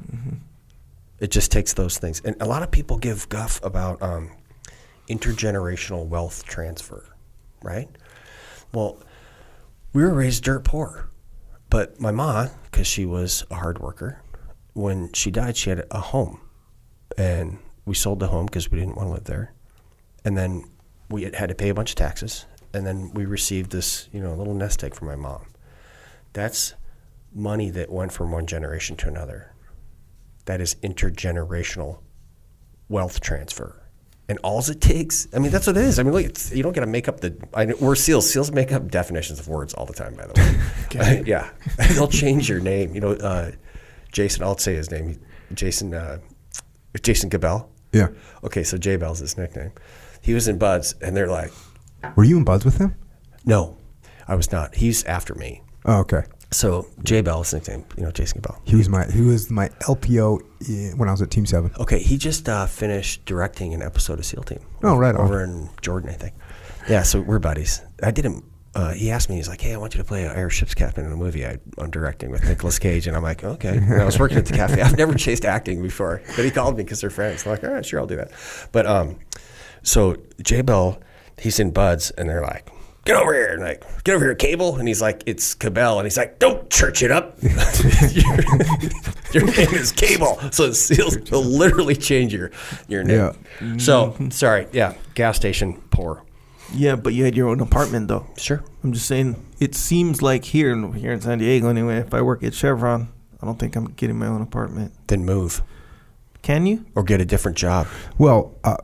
It 1.18 1.30
just 1.30 1.52
takes 1.52 1.74
those 1.74 1.98
things. 1.98 2.22
And 2.24 2.34
a 2.40 2.46
lot 2.46 2.62
of 2.62 2.70
people 2.70 2.96
give 2.96 3.28
guff 3.28 3.60
about 3.62 4.00
um, 4.02 4.30
intergenerational 5.08 6.06
wealth 6.06 6.44
transfer, 6.44 7.04
right? 7.62 7.88
Well, 8.72 9.02
we 9.92 10.02
were 10.02 10.14
raised 10.14 10.44
dirt 10.44 10.64
poor. 10.64 11.10
But 11.68 12.00
my 12.00 12.10
mom, 12.10 12.50
because 12.64 12.86
she 12.86 13.04
was 13.04 13.44
a 13.50 13.56
hard 13.56 13.78
worker, 13.78 14.22
when 14.72 15.12
she 15.12 15.30
died, 15.30 15.56
she 15.56 15.70
had 15.70 15.86
a 15.90 16.00
home. 16.00 16.40
And 17.18 17.58
we 17.90 17.94
sold 17.96 18.20
the 18.20 18.28
home 18.28 18.46
because 18.46 18.70
we 18.70 18.78
didn't 18.78 18.94
want 18.94 19.08
to 19.08 19.12
live 19.14 19.24
there. 19.24 19.52
And 20.24 20.38
then 20.38 20.64
we 21.08 21.24
had- 21.24 21.48
to 21.48 21.54
pay 21.56 21.70
a 21.70 21.74
bunch 21.74 21.90
of 21.90 21.96
taxes. 21.96 22.46
And 22.72 22.86
then 22.86 23.10
we 23.14 23.24
received 23.24 23.72
this, 23.72 24.08
you 24.12 24.20
know, 24.20 24.32
little 24.32 24.54
nest 24.54 24.84
egg 24.84 24.94
from 24.94 25.08
my 25.08 25.16
mom. 25.16 25.46
That's 26.32 26.74
money 27.34 27.68
that 27.70 27.90
went 27.90 28.12
from 28.12 28.30
one 28.30 28.46
generation 28.46 28.96
to 28.98 29.08
another 29.08 29.52
that 30.44 30.60
is 30.60 30.76
intergenerational 30.76 31.98
wealth 32.88 33.20
transfer. 33.20 33.82
And 34.28 34.38
all 34.44 34.60
it 34.60 34.80
takes, 34.80 35.26
I 35.34 35.40
mean, 35.40 35.50
that's 35.50 35.66
what 35.66 35.76
it 35.76 35.82
is. 35.82 35.98
I 35.98 36.04
mean, 36.04 36.12
look, 36.12 36.24
it's, 36.24 36.52
you 36.52 36.62
don't 36.62 36.72
got 36.72 36.82
to 36.82 36.86
make 36.86 37.08
up 37.08 37.18
the, 37.18 37.36
I, 37.52 37.66
we're 37.80 37.96
SEALs. 37.96 38.32
SEALs 38.32 38.52
make 38.52 38.70
up 38.70 38.88
definitions 38.88 39.40
of 39.40 39.48
words 39.48 39.74
all 39.74 39.84
the 39.84 39.92
time, 39.92 40.14
by 40.14 40.28
the 40.28 40.34
way. 40.40 41.22
yeah. 41.26 41.50
They'll 41.94 42.06
change 42.06 42.48
your 42.48 42.60
name. 42.60 42.94
You 42.94 43.00
know, 43.00 43.12
uh, 43.14 43.50
Jason, 44.12 44.44
I'll 44.44 44.58
say 44.58 44.76
his 44.76 44.92
name. 44.92 45.18
Jason, 45.54 45.92
uh, 45.92 46.18
Jason 47.02 47.30
Cabell. 47.30 47.68
Yeah. 47.92 48.08
Okay, 48.44 48.62
so 48.64 48.78
J 48.78 48.96
Bell's 48.96 49.18
his 49.20 49.36
nickname. 49.36 49.72
He 50.20 50.34
was 50.34 50.48
in 50.48 50.58
BUD/S, 50.58 50.94
and 51.00 51.16
they're 51.16 51.28
like, 51.28 51.52
Were 52.16 52.24
you 52.24 52.36
in 52.36 52.44
BUD/S 52.44 52.64
with 52.64 52.78
him? 52.78 52.94
no, 53.44 53.76
I 54.28 54.34
was 54.36 54.52
not. 54.52 54.74
He's 54.76 55.02
after 55.04 55.34
me. 55.34 55.62
Oh, 55.84 56.00
okay. 56.00 56.22
So 56.52 56.86
J 57.02 57.20
Bell's 57.20 57.54
nickname, 57.54 57.84
you 57.96 58.02
know, 58.02 58.10
Jason 58.10 58.40
Bell. 58.40 58.60
He 58.64 58.74
was 58.76 58.88
my 58.88 59.06
he 59.10 59.20
was 59.22 59.50
my 59.50 59.68
LPO 59.80 60.40
in, 60.68 60.98
when 60.98 61.08
I 61.08 61.12
was 61.12 61.22
at 61.22 61.30
Team 61.30 61.46
Seven. 61.46 61.70
Okay, 61.78 62.00
he 62.00 62.16
just 62.18 62.48
uh, 62.48 62.66
finished 62.66 63.24
directing 63.24 63.72
an 63.72 63.82
episode 63.82 64.18
of 64.18 64.24
SEAL 64.26 64.42
Team. 64.42 64.60
Oh, 64.82 64.96
right 64.96 65.14
on. 65.14 65.20
over 65.20 65.42
in 65.44 65.70
Jordan, 65.80 66.10
I 66.10 66.14
think. 66.14 66.34
Yeah, 66.88 67.02
so 67.02 67.20
we're 67.20 67.38
buddies. 67.38 67.82
I 68.02 68.10
did 68.10 68.24
him. 68.24 68.42
Uh, 68.72 68.92
he 68.92 69.10
asked 69.10 69.28
me, 69.28 69.34
he's 69.36 69.48
like, 69.48 69.60
"Hey, 69.60 69.74
I 69.74 69.76
want 69.78 69.94
you 69.94 69.98
to 69.98 70.04
play 70.04 70.24
an 70.24 70.30
airship's 70.30 70.74
captain 70.74 71.04
in 71.04 71.10
a 71.10 71.16
movie 71.16 71.44
I, 71.44 71.58
I'm 71.78 71.90
directing 71.90 72.30
with 72.30 72.44
Nicolas 72.44 72.78
Cage," 72.78 73.08
and 73.08 73.16
I'm 73.16 73.22
like, 73.22 73.42
"Okay." 73.42 73.76
And 73.76 74.00
I 74.00 74.04
was 74.04 74.18
working 74.18 74.38
at 74.38 74.46
the 74.46 74.52
cafe. 74.54 74.80
I've 74.80 74.96
never 74.96 75.14
chased 75.14 75.44
acting 75.44 75.82
before, 75.82 76.22
but 76.36 76.44
he 76.44 76.52
called 76.52 76.76
me 76.76 76.84
because 76.84 77.00
they're 77.00 77.10
friends. 77.10 77.44
I'm 77.44 77.50
like, 77.52 77.64
"All 77.64 77.70
right, 77.70 77.84
sure, 77.84 77.98
I'll 77.98 78.06
do 78.06 78.16
that." 78.16 78.30
But 78.70 78.86
um, 78.86 79.18
so 79.82 80.16
J 80.40 80.62
Bell, 80.62 81.00
he's 81.36 81.58
in 81.58 81.72
BUD/S, 81.72 82.12
and 82.12 82.28
they're 82.28 82.42
like, 82.42 82.68
"Get 83.04 83.16
over 83.16 83.34
here!" 83.34 83.54
And 83.54 83.60
like, 83.60 83.82
"Get 84.04 84.14
over 84.14 84.24
here, 84.24 84.36
Cable!" 84.36 84.76
And 84.76 84.86
he's 84.86 85.02
like, 85.02 85.24
"It's 85.26 85.52
Cabell," 85.54 85.98
and 85.98 86.06
he's 86.06 86.16
like, 86.16 86.38
"Don't 86.38 86.70
church 86.70 87.02
it 87.02 87.10
up. 87.10 87.38
your, 87.42 88.36
your 89.32 89.46
name 89.46 89.74
is 89.74 89.90
Cable." 89.90 90.38
So 90.52 90.70
SEALs 90.70 91.18
will 91.32 91.42
literally 91.42 91.96
change 91.96 92.32
your 92.32 92.52
your 92.86 93.02
name. 93.02 93.34
Yeah. 93.60 93.76
So 93.78 94.14
sorry, 94.30 94.68
yeah, 94.72 94.94
gas 95.16 95.34
station 95.34 95.82
poor. 95.90 96.22
Yeah, 96.74 96.96
but 96.96 97.12
you 97.14 97.24
had 97.24 97.36
your 97.36 97.48
own 97.48 97.60
apartment 97.60 98.08
though. 98.08 98.26
Sure. 98.36 98.62
I'm 98.82 98.92
just 98.92 99.06
saying, 99.06 99.36
it 99.58 99.74
seems 99.74 100.22
like 100.22 100.44
here 100.44 100.72
in 100.72 100.92
here 100.94 101.12
in 101.12 101.20
San 101.20 101.38
Diego 101.38 101.68
anyway. 101.68 101.96
If 101.98 102.14
I 102.14 102.22
work 102.22 102.42
at 102.42 102.54
Chevron, 102.54 103.08
I 103.42 103.46
don't 103.46 103.58
think 103.58 103.76
I'm 103.76 103.86
getting 103.92 104.18
my 104.18 104.26
own 104.26 104.42
apartment. 104.42 104.92
Then 105.06 105.24
move 105.24 105.62
Can 106.42 106.66
you? 106.66 106.84
or 106.94 107.02
get 107.02 107.20
a 107.20 107.24
different 107.24 107.56
job. 107.58 107.86
Well, 108.18 108.54
uh, 108.64 108.76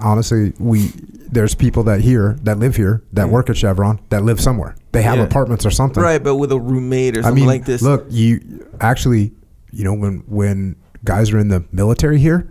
honestly, 0.00 0.52
we 0.58 0.90
there's 1.30 1.54
people 1.54 1.82
that 1.84 2.00
here 2.00 2.36
that 2.42 2.58
live 2.58 2.76
here 2.76 3.02
that 3.12 3.28
work 3.28 3.50
at 3.50 3.56
Chevron 3.56 4.00
that 4.10 4.22
live 4.24 4.40
somewhere. 4.40 4.76
They 4.92 5.02
have 5.02 5.16
Yeah. 5.18 5.24
apartments 5.24 5.66
or 5.66 5.70
something. 5.70 6.02
Right, 6.02 6.22
but 6.22 6.36
with 6.36 6.52
a 6.52 6.58
roommate 6.60 7.16
or 7.16 7.22
something 7.22 7.24
I 7.24 7.28
something 7.28 7.42
mean, 7.42 7.46
like 7.48 7.64
this. 7.64 7.82
look, 7.82 8.06
you 8.08 8.66
actually, 8.80 9.32
you 9.70 9.84
know, 9.84 9.94
when 9.94 10.22
when 10.26 10.76
guys 11.04 11.32
are 11.32 11.38
in 11.38 11.48
the 11.48 11.64
military 11.72 12.18
here, 12.18 12.48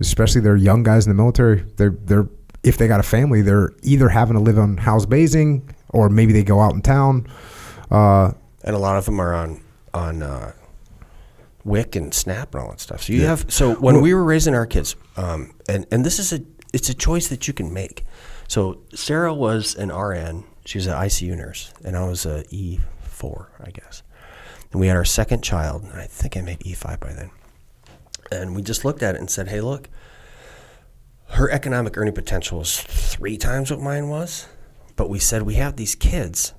especially 0.00 0.40
they're 0.40 0.56
young 0.56 0.82
guys 0.82 1.06
in 1.06 1.10
the 1.10 1.20
military, 1.22 1.64
they're 1.76 1.96
they're 2.04 2.28
if 2.62 2.76
they 2.76 2.86
got 2.88 3.00
a 3.00 3.04
family, 3.04 3.42
they're 3.42 3.70
either 3.82 4.08
having 4.08 4.34
to 4.34 4.40
live 4.42 4.58
on 4.58 4.76
house 4.76 5.06
basing 5.06 5.74
or 5.88 6.08
maybe 6.08 6.32
they 6.32 6.42
go 6.44 6.60
out 6.60 6.74
in 6.74 6.82
town. 6.82 7.26
Uh, 7.90 8.32
And 8.64 8.76
a 8.76 8.78
lot 8.78 8.96
of 8.96 9.04
them 9.06 9.20
are 9.20 9.34
on 9.34 9.60
on 9.94 10.22
uh, 10.22 10.52
WIC 11.64 11.96
and 11.96 12.14
SNAP 12.14 12.54
and 12.54 12.62
all 12.64 12.70
that 12.70 12.80
stuff. 12.80 13.02
So 13.04 13.12
you 13.12 13.22
Yeah. 13.22 13.28
have 13.28 13.46
so 13.48 13.74
when 13.74 14.00
we 14.00 14.14
were 14.14 14.24
raising 14.24 14.54
our 14.54 14.66
kids, 14.66 14.96
um, 15.16 15.52
and 15.68 15.86
and 15.90 16.04
this 16.04 16.18
is 16.18 16.32
a 16.32 16.40
it's 16.72 16.88
a 16.88 16.94
choice 16.94 17.28
that 17.28 17.48
you 17.48 17.54
can 17.54 17.72
make. 17.72 18.04
So 18.48 18.78
Sarah 18.94 19.34
was 19.34 19.74
an 19.74 19.90
RN. 19.90 20.44
She 20.64 20.78
was 20.78 20.86
an 20.86 20.94
ICU 20.94 21.36
nurse, 21.36 21.72
and 21.84 21.96
I 21.96 22.06
was 22.06 22.26
a 22.26 22.44
E 22.50 22.78
four, 23.02 23.50
I 23.62 23.70
guess. 23.70 24.02
And 24.72 24.80
we 24.80 24.86
had 24.86 24.96
our 24.96 25.04
second 25.04 25.42
child. 25.42 25.82
And 25.82 26.00
I 26.00 26.06
think 26.06 26.36
I 26.36 26.40
made 26.42 26.58
E 26.64 26.74
five 26.74 27.00
by 27.00 27.12
then. 27.12 27.30
And 28.30 28.54
we 28.54 28.62
just 28.62 28.84
looked 28.84 29.02
at 29.02 29.14
it 29.16 29.20
and 29.20 29.28
said, 29.30 29.48
"Hey, 29.48 29.60
look, 29.60 29.88
her 31.30 31.50
economic 31.50 31.96
earning 31.96 32.14
potential 32.14 32.58
was 32.58 32.80
three 32.80 33.36
times 33.36 33.70
what 33.70 33.80
mine 33.80 34.08
was." 34.08 34.46
But 34.96 35.08
we 35.08 35.18
said 35.18 35.42
we 35.42 35.54
have 35.54 35.76
these 35.76 35.94
kids, 35.94 36.52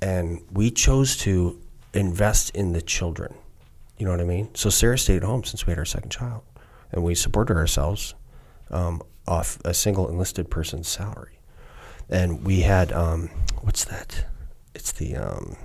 and 0.00 0.40
we 0.52 0.70
chose 0.70 1.16
to 1.18 1.60
invest 1.94 2.50
in 2.50 2.72
the 2.72 2.82
children. 2.82 3.34
You 3.98 4.06
know 4.06 4.12
what 4.12 4.20
I 4.20 4.24
mean? 4.24 4.50
So 4.54 4.70
Sarah 4.70 4.98
stayed 4.98 5.16
at 5.18 5.22
home 5.22 5.44
since 5.44 5.66
we 5.66 5.70
had 5.70 5.78
our 5.78 5.84
second 5.84 6.10
child, 6.10 6.42
and 6.90 7.02
we 7.02 7.14
supported 7.14 7.56
ourselves 7.56 8.14
um, 8.70 9.02
off 9.26 9.58
a 9.64 9.74
single 9.74 10.08
enlisted 10.08 10.50
person's 10.50 10.88
salary. 10.88 11.38
And 12.08 12.44
we 12.44 12.60
had 12.60 12.92
um, 12.92 13.30
what's 13.60 13.84
that? 13.86 14.26
It's 14.74 14.92
the 14.92 15.16
um, 15.16 15.56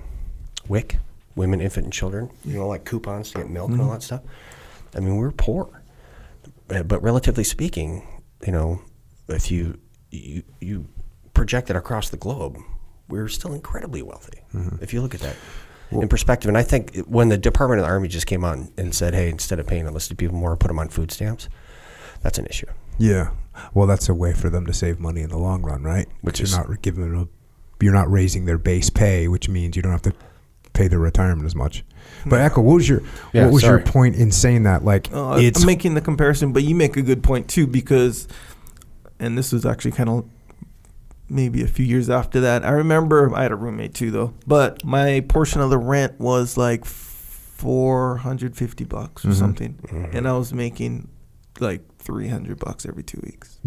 WIC, 0.68 0.98
Women, 1.34 1.60
Infant, 1.60 1.84
and 1.84 1.92
Children. 1.92 2.30
You 2.44 2.58
know, 2.58 2.68
like 2.68 2.84
coupons 2.84 3.30
to 3.32 3.38
get 3.38 3.50
milk 3.50 3.70
and 3.70 3.80
all 3.80 3.90
that 3.90 4.02
stuff. 4.02 4.22
I 4.94 5.00
mean, 5.00 5.16
we 5.16 5.22
were 5.22 5.32
poor, 5.32 5.82
but 6.68 7.02
relatively 7.02 7.44
speaking, 7.44 8.06
you 8.46 8.52
know, 8.52 8.80
if 9.28 9.50
you 9.50 9.78
you 10.10 10.42
you 10.60 10.86
project 11.34 11.70
it 11.70 11.76
across 11.76 12.08
the 12.10 12.16
globe, 12.16 12.58
we're 13.08 13.28
still 13.28 13.52
incredibly 13.52 14.02
wealthy. 14.02 14.40
Mm-hmm. 14.54 14.82
If 14.82 14.92
you 14.92 15.00
look 15.02 15.14
at 15.14 15.20
that 15.20 15.36
in 15.90 16.08
perspective, 16.08 16.48
and 16.48 16.58
I 16.58 16.62
think 16.62 16.96
when 17.06 17.28
the 17.28 17.38
Department 17.38 17.80
of 17.80 17.86
the 17.86 17.90
Army 17.90 18.08
just 18.08 18.26
came 18.26 18.44
on 18.44 18.72
and 18.76 18.94
said, 18.94 19.14
"Hey, 19.14 19.28
instead 19.30 19.58
of 19.58 19.66
paying 19.66 19.86
enlisted 19.86 20.18
people 20.18 20.36
more, 20.36 20.56
put 20.56 20.68
them 20.68 20.78
on 20.78 20.88
food 20.88 21.10
stamps," 21.10 21.48
that's 22.22 22.38
an 22.38 22.46
issue. 22.46 22.66
Yeah. 22.98 23.30
Well, 23.74 23.86
that's 23.86 24.08
a 24.08 24.14
way 24.14 24.32
for 24.34 24.50
them 24.50 24.66
to 24.66 24.72
save 24.72 25.00
money 25.00 25.22
in 25.22 25.30
the 25.30 25.38
long 25.38 25.62
run, 25.62 25.82
right? 25.82 26.06
Which 26.20 26.38
you're 26.40 26.44
is- 26.44 26.56
not 26.56 26.82
giving 26.82 27.02
them 27.02 27.22
a, 27.22 27.84
you're 27.84 27.94
not 27.94 28.10
raising 28.10 28.44
their 28.44 28.58
base 28.58 28.90
pay, 28.90 29.28
which 29.28 29.48
means 29.48 29.76
you 29.76 29.82
don't 29.82 29.92
have 29.92 30.02
to 30.02 30.12
pay 30.72 30.88
their 30.88 30.98
retirement 30.98 31.46
as 31.46 31.54
much. 31.54 31.84
But 32.26 32.40
Echo, 32.40 32.60
what 32.60 32.74
was 32.74 32.88
your 32.88 33.02
Yeah, 33.32 33.44
what 33.44 33.54
was 33.54 33.62
your 33.62 33.80
point 33.80 34.16
in 34.16 34.32
saying 34.32 34.64
that? 34.64 34.84
Like 34.84 35.08
Uh, 35.12 35.38
it's 35.40 35.60
I'm 35.60 35.66
making 35.66 35.94
the 35.94 36.00
comparison, 36.00 36.52
but 36.52 36.62
you 36.64 36.74
make 36.74 36.96
a 36.96 37.02
good 37.02 37.22
point 37.22 37.48
too 37.48 37.66
because, 37.66 38.28
and 39.18 39.38
this 39.38 39.52
was 39.52 39.64
actually 39.64 39.92
kind 39.92 40.10
of 40.10 40.24
maybe 41.30 41.62
a 41.62 41.66
few 41.66 41.84
years 41.86 42.10
after 42.10 42.40
that. 42.40 42.64
I 42.64 42.70
remember 42.70 43.34
I 43.34 43.42
had 43.42 43.52
a 43.52 43.56
roommate 43.56 43.94
too, 43.94 44.10
though, 44.10 44.34
but 44.46 44.84
my 44.84 45.24
portion 45.28 45.60
of 45.60 45.70
the 45.70 45.78
rent 45.78 46.18
was 46.20 46.56
like 46.56 46.84
450 46.84 48.84
bucks 48.84 49.24
or 49.24 49.28
Mhm. 49.28 49.34
something, 49.34 49.74
Mm-hmm. 49.88 50.16
and 50.16 50.28
I 50.28 50.32
was 50.36 50.52
making 50.52 51.08
like 51.60 51.82
300 52.08 52.58
bucks 52.58 52.86
every 52.86 53.02
two 53.02 53.20
weeks. 53.22 53.58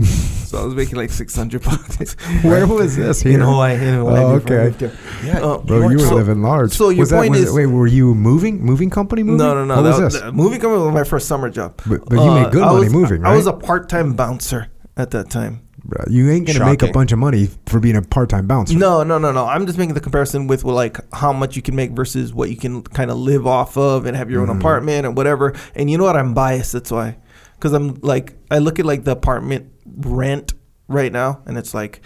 so 0.49 0.59
I 0.59 0.65
was 0.65 0.73
making 0.73 0.95
like 0.95 1.11
600 1.11 1.61
bucks. 1.61 2.13
where 2.41 2.65
was 2.65 2.95
this? 2.97 3.23
in 3.23 3.31
Here? 3.33 3.39
Hawaii. 3.41 3.75
In 3.75 3.93
Hawaii 3.99 4.19
Oh, 4.23 4.39
before 4.39 4.59
I 4.61 4.63
okay. 4.63 4.91
Yeah, 5.23 5.41
Uh, 5.45 5.57
Bro, 5.59 5.89
you 5.89 5.97
were 5.97 6.05
so- 6.05 6.15
living 6.15 6.41
large. 6.41 6.71
so 6.71 6.89
your 6.89 7.01
was 7.01 7.11
that, 7.11 7.17
point 7.17 7.31
was 7.31 7.41
it- 7.41 7.47
is- 7.49 7.53
wait, 7.53 7.67
were 7.67 7.85
you 7.85 8.15
moving? 8.15 8.65
Moving 8.65 8.89
company 8.89 9.21
moving? 9.21 9.37
No, 9.37 9.53
no, 9.53 9.63
no. 9.63 9.75
What 9.75 9.81
that 9.83 10.01
was 10.01 10.13
this? 10.13 10.21
the 10.23 10.31
moving 10.31 10.59
company 10.59 10.83
was 10.83 10.91
my 10.93 11.03
first 11.03 11.27
summer 11.27 11.51
job. 11.51 11.79
But- 11.85 12.03
but 12.09 12.15
you 12.19 12.31
made 12.31 12.51
good 12.51 12.63
I 12.63 12.71
money 12.71 12.85
was- 12.85 12.93
moving, 12.93 13.21
right? 13.21 13.33
I 13.33 13.35
was 13.37 13.45
a 13.45 13.53
part-time 13.53 14.13
bouncer 14.13 14.69
at 14.97 15.11
that 15.11 15.29
time. 15.29 15.61
Bro, 15.83 16.05
you 16.09 16.29
ain't 16.31 16.45
gonna 16.47 16.63
make 16.65 16.81
a 16.83 16.91
bunch 16.91 17.11
of 17.11 17.17
money 17.19 17.49
for 17.67 17.79
being 17.79 17.95
a 17.95 18.01
part-time 18.03 18.45
bouncer. 18.47 18.77
No, 18.77 19.03
no, 19.03 19.17
no, 19.17 19.31
no. 19.31 19.45
I'm 19.47 19.65
just 19.67 19.77
making 19.79 19.93
the 19.95 19.99
comparison 19.99 20.45
with 20.47 20.63
well, 20.63 20.75
like 20.75 20.97
how 21.13 21.31
much 21.33 21.55
you 21.55 21.61
can 21.61 21.75
make 21.75 21.91
versus 21.91 22.33
what 22.33 22.49
you 22.51 22.55
can 22.55 22.81
kind 22.83 23.09
of 23.11 23.17
live 23.17 23.45
off 23.47 23.77
of 23.77 24.05
and 24.07 24.15
have 24.17 24.29
your 24.31 24.41
Mm-hmm. 24.43 24.51
own 24.51 24.57
apartment 24.57 25.05
and 25.07 25.15
whatever. 25.17 25.53
And 25.75 25.89
you 25.91 25.97
know 25.99 26.03
what? 26.05 26.15
I'm 26.15 26.33
biased. 26.35 26.71
That's 26.73 26.91
why, 26.91 27.17
because 27.61 27.73
I'm 27.73 27.99
like 28.01 28.33
I 28.49 28.57
look 28.57 28.79
at 28.79 28.85
like 28.85 29.03
the 29.03 29.11
apartment 29.11 29.71
rent 29.85 30.53
right 30.87 31.11
now, 31.11 31.41
and 31.45 31.57
it's 31.57 31.73
like. 31.73 32.01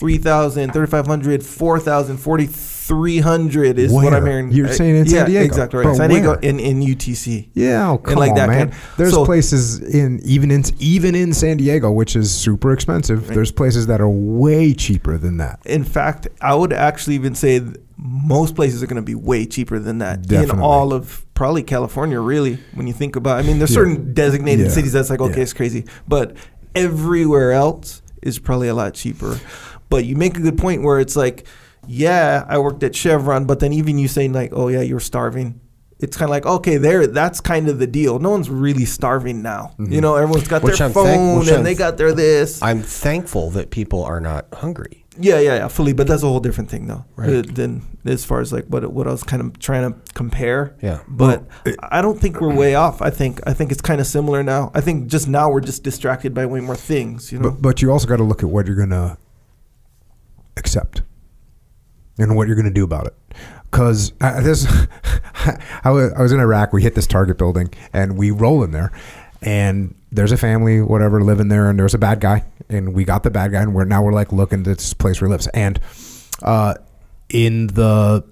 3,000, 0.00 0.72
3,500, 0.72 1.44
4,000, 1.44 2.16
4,300 2.90 3.78
is 3.78 3.92
what 3.92 4.12
I'm 4.12 4.26
hearing. 4.26 4.50
You're 4.52 4.68
Uh, 4.68 4.72
saying 4.72 4.96
in 4.96 5.06
San 5.06 5.26
Diego. 5.26 5.40
yeah, 5.40 5.44
exactly 5.46 5.78
right. 5.78 5.84
But 5.86 5.94
San 5.96 6.10
Diego 6.10 6.30
where? 6.30 6.38
in, 6.40 6.58
in 6.60 6.80
UTC. 6.80 7.48
Yeah, 7.54 7.90
oh, 7.90 7.98
come 7.98 8.16
like 8.16 8.30
on, 8.30 8.36
that 8.36 8.48
man. 8.48 8.58
kind- 8.70 8.80
There's 8.96 9.12
so- 9.12 9.24
places 9.24 9.78
in 9.80 10.20
even 10.24 10.50
in 10.50 10.64
even 10.78 11.14
in 11.14 11.32
San 11.32 11.56
Diego, 11.56 11.90
which 11.90 12.16
is 12.16 12.30
super 12.32 12.72
expensive. 12.72 13.28
Right. 13.28 13.34
There's 13.36 13.52
places 13.52 13.86
that 13.86 14.00
are 14.00 14.08
way 14.08 14.74
cheaper 14.74 15.16
than 15.18 15.38
that. 15.38 15.60
In 15.64 15.84
fact, 15.84 16.28
I 16.40 16.54
would 16.54 16.72
actually 16.72 17.14
even 17.14 17.34
say 17.34 17.60
most 17.96 18.54
places 18.54 18.82
are 18.82 18.86
going 18.86 18.96
to 18.96 19.02
be 19.02 19.14
way 19.14 19.44
cheaper 19.46 19.78
than 19.78 19.98
that 19.98 20.30
in 20.32 20.50
all 20.60 20.92
of 20.92 21.24
probably 21.34 21.62
California. 21.62 22.20
Really, 22.20 22.58
when 22.74 22.86
you 22.86 22.92
think 22.92 23.14
about, 23.16 23.38
I 23.38 23.42
mean, 23.42 23.58
there's 23.58 23.70
Yeah. 23.70 23.74
certain 23.76 24.14
designated 24.14 24.66
Yeah. 24.66 24.72
cities 24.72 24.92
that's 24.92 25.10
like 25.10 25.20
okay, 25.20 25.36
Yeah. 25.36 25.42
it's 25.42 25.52
crazy, 25.52 25.84
but 26.08 26.34
everywhere 26.74 27.52
else 27.52 28.02
is 28.22 28.38
probably 28.38 28.68
a 28.68 28.74
lot 28.74 28.94
cheaper. 28.94 29.38
But 29.88 30.04
you 30.04 30.14
make 30.16 30.36
a 30.36 30.40
good 30.40 30.56
point 30.56 30.82
where 30.82 31.00
it's 31.00 31.16
like, 31.16 31.44
yeah, 31.86 32.44
I 32.48 32.58
worked 32.58 32.82
at 32.82 32.94
Chevron, 32.94 33.44
but 33.46 33.60
then 33.60 33.72
even 33.72 33.98
you 33.98 34.08
saying 34.08 34.32
like, 34.32 34.50
oh 34.52 34.68
yeah, 34.68 34.80
you're 34.82 35.00
starving. 35.00 35.60
It's 35.98 36.16
kind 36.16 36.28
of 36.28 36.30
like 36.30 36.46
okay, 36.46 36.78
there. 36.78 37.06
That's 37.06 37.40
kind 37.42 37.68
of 37.68 37.78
the 37.78 37.86
deal. 37.86 38.18
No 38.18 38.30
one's 38.30 38.48
really 38.48 38.86
starving 38.86 39.42
now. 39.42 39.74
Mm-hmm. 39.78 39.92
You 39.92 40.00
know, 40.00 40.16
everyone's 40.16 40.48
got 40.48 40.62
Which 40.62 40.78
their 40.78 40.86
I'm 40.86 40.92
phone 40.94 41.38
which 41.40 41.48
and 41.48 41.56
I'm- 41.56 41.64
they 41.64 41.74
got 41.74 41.98
their 41.98 42.12
this. 42.12 42.62
I'm 42.62 42.82
thankful 42.82 43.50
that 43.50 43.70
people 43.70 44.02
are 44.04 44.20
not 44.20 44.46
hungry. 44.54 45.04
Yeah, 45.18 45.38
yeah, 45.40 45.56
yeah, 45.56 45.68
fully. 45.68 45.92
But 45.92 46.06
that's 46.06 46.22
a 46.22 46.26
whole 46.26 46.40
different 46.40 46.70
thing, 46.70 46.86
though. 46.86 47.04
Right. 47.16 47.28
uh, 47.28 47.42
Than 47.42 47.98
as 48.06 48.24
far 48.24 48.40
as 48.40 48.50
like 48.50 48.64
what 48.66 48.90
what 48.90 49.06
I 49.06 49.10
was 49.10 49.22
kind 49.22 49.42
of 49.42 49.58
trying 49.58 49.92
to 49.92 49.98
compare. 50.14 50.74
Yeah. 50.80 51.00
But 51.06 51.46
I 51.82 52.00
don't 52.00 52.18
think 52.18 52.40
we're 52.40 52.54
way 52.54 52.74
off. 52.76 53.02
I 53.02 53.10
think 53.10 53.40
I 53.46 53.52
think 53.52 53.70
it's 53.70 53.82
kind 53.82 54.00
of 54.00 54.06
similar 54.06 54.42
now. 54.42 54.70
I 54.72 54.80
think 54.80 55.08
just 55.08 55.28
now 55.28 55.50
we're 55.50 55.60
just 55.60 55.82
distracted 55.82 56.32
by 56.32 56.46
way 56.46 56.60
more 56.60 56.76
things. 56.76 57.30
You 57.30 57.40
know. 57.40 57.50
But 57.50 57.60
but 57.60 57.82
you 57.82 57.92
also 57.92 58.06
got 58.08 58.16
to 58.16 58.24
look 58.24 58.42
at 58.42 58.48
what 58.48 58.66
you're 58.66 58.76
gonna 58.76 59.18
accept 60.56 61.02
and 62.20 62.36
what 62.36 62.46
you're 62.46 62.56
gonna 62.56 62.70
do 62.70 62.84
about 62.84 63.06
it. 63.06 63.14
Because 63.70 64.12
this, 64.20 64.66
I 65.84 65.90
was, 65.90 66.32
in 66.32 66.40
Iraq. 66.40 66.72
We 66.72 66.82
hit 66.82 66.94
this 66.94 67.06
Target 67.06 67.38
building 67.38 67.72
and 67.92 68.18
we 68.18 68.30
roll 68.30 68.64
in 68.64 68.72
there, 68.72 68.92
and 69.42 69.94
there's 70.12 70.32
a 70.32 70.36
family, 70.36 70.80
whatever, 70.80 71.22
living 71.22 71.48
there, 71.48 71.70
and 71.70 71.78
there's 71.78 71.94
a 71.94 71.98
bad 71.98 72.20
guy, 72.20 72.44
and 72.68 72.94
we 72.94 73.04
got 73.04 73.22
the 73.22 73.30
bad 73.30 73.52
guy, 73.52 73.62
and 73.62 73.74
we're 73.74 73.84
now 73.84 74.02
we're 74.02 74.12
like 74.12 74.32
looking 74.32 74.60
at 74.60 74.64
this 74.64 74.92
place 74.92 75.20
where 75.20 75.28
he 75.28 75.32
lives, 75.32 75.46
and 75.48 75.78
uh, 76.42 76.74
in 77.28 77.68
the, 77.68 78.24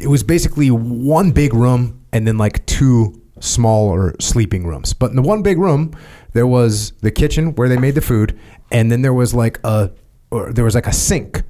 it 0.00 0.08
was 0.08 0.22
basically 0.22 0.70
one 0.70 1.32
big 1.32 1.54
room 1.54 2.04
and 2.12 2.26
then 2.26 2.38
like 2.38 2.64
two 2.66 3.20
smaller 3.40 4.14
sleeping 4.20 4.66
rooms. 4.66 4.92
But 4.92 5.10
in 5.10 5.16
the 5.16 5.22
one 5.22 5.42
big 5.42 5.58
room, 5.58 5.96
there 6.32 6.46
was 6.46 6.92
the 7.00 7.10
kitchen 7.10 7.54
where 7.54 7.68
they 7.68 7.76
made 7.76 7.94
the 7.94 8.00
food, 8.00 8.38
and 8.70 8.90
then 8.90 9.02
there 9.02 9.14
was 9.14 9.34
like 9.34 9.58
a, 9.64 9.90
or 10.30 10.52
there 10.52 10.64
was 10.64 10.74
like 10.74 10.86
a 10.86 10.92
sink 10.92 11.42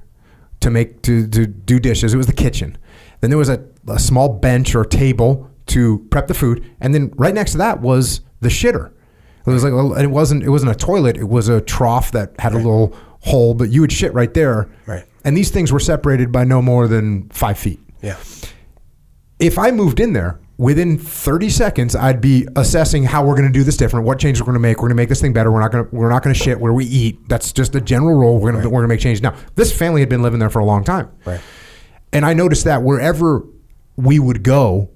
to 0.61 0.69
make 0.69 1.01
to, 1.03 1.27
to 1.27 1.45
do 1.45 1.79
dishes. 1.79 2.13
It 2.13 2.17
was 2.17 2.27
the 2.27 2.33
kitchen. 2.33 2.77
Then 3.21 3.29
there 3.29 3.37
was 3.37 3.49
a, 3.49 3.63
a 3.87 3.99
small 3.99 4.29
bench 4.29 4.75
or 4.75 4.85
table 4.85 5.49
to 5.67 5.99
prep 6.11 6.27
the 6.27 6.33
food, 6.33 6.69
and 6.79 6.93
then 6.93 7.11
right 7.15 7.33
next 7.33 7.53
to 7.53 7.57
that 7.59 7.81
was 7.81 8.21
the 8.41 8.49
shitter. 8.49 8.91
It 9.45 9.51
was 9.51 9.63
like 9.63 9.73
and 9.73 10.03
it 10.03 10.11
wasn't 10.11 10.43
it 10.43 10.49
wasn't 10.49 10.71
a 10.71 10.75
toilet. 10.75 11.17
It 11.17 11.29
was 11.29 11.49
a 11.49 11.61
trough 11.61 12.11
that 12.11 12.33
had 12.39 12.53
a 12.53 12.57
little 12.57 12.95
hole, 13.21 13.53
but 13.53 13.69
you 13.69 13.81
would 13.81 13.91
shit 13.91 14.13
right 14.13 14.33
there. 14.33 14.69
Right. 14.85 15.05
And 15.23 15.35
these 15.35 15.51
things 15.51 15.71
were 15.71 15.79
separated 15.79 16.31
by 16.31 16.43
no 16.43 16.61
more 16.61 16.87
than 16.87 17.29
five 17.29 17.57
feet. 17.57 17.79
Yeah. 18.01 18.17
If 19.39 19.57
I 19.57 19.71
moved 19.71 19.99
in 19.99 20.13
there 20.13 20.39
within 20.57 20.97
30 20.97 21.49
seconds, 21.49 21.95
I'd 21.95 22.21
be 22.21 22.47
assessing 22.55 23.03
how 23.03 23.25
we're 23.25 23.35
going 23.35 23.47
to 23.47 23.53
do 23.53 23.63
this 23.63 23.77
different, 23.77 24.05
what 24.05 24.19
changes 24.19 24.41
we're 24.41 24.47
going 24.47 24.55
to 24.55 24.59
make. 24.59 24.77
We're 24.77 24.87
going 24.87 24.89
to 24.89 24.95
make 24.95 25.09
this 25.09 25.21
thing 25.21 25.33
better. 25.33 25.51
We're 25.51 25.59
not 25.59 25.71
going 25.71 25.85
to 25.85 25.95
we're 25.95 26.09
not 26.09 26.23
going 26.23 26.33
to 26.33 26.39
shit 26.39 26.59
where 26.59 26.73
we 26.73 26.85
eat. 26.85 27.27
That's 27.27 27.51
just 27.51 27.75
a 27.75 27.81
general 27.81 28.15
rule. 28.15 28.39
We're 28.39 28.51
going 28.51 28.63
to 28.63 28.69
we're 28.69 28.81
going 28.81 28.89
to 28.89 28.93
make 28.93 29.01
changes. 29.01 29.21
Now, 29.21 29.35
this 29.55 29.75
family 29.77 30.01
had 30.01 30.09
been 30.09 30.21
living 30.21 30.39
there 30.39 30.49
for 30.49 30.59
a 30.59 30.65
long 30.65 30.83
time. 30.83 31.11
Right. 31.25 31.41
And 32.13 32.25
I 32.25 32.33
noticed 32.33 32.63
that 32.65 32.81
wherever 32.81 33.45
we 33.97 34.19
would 34.19 34.43
go, 34.43 34.89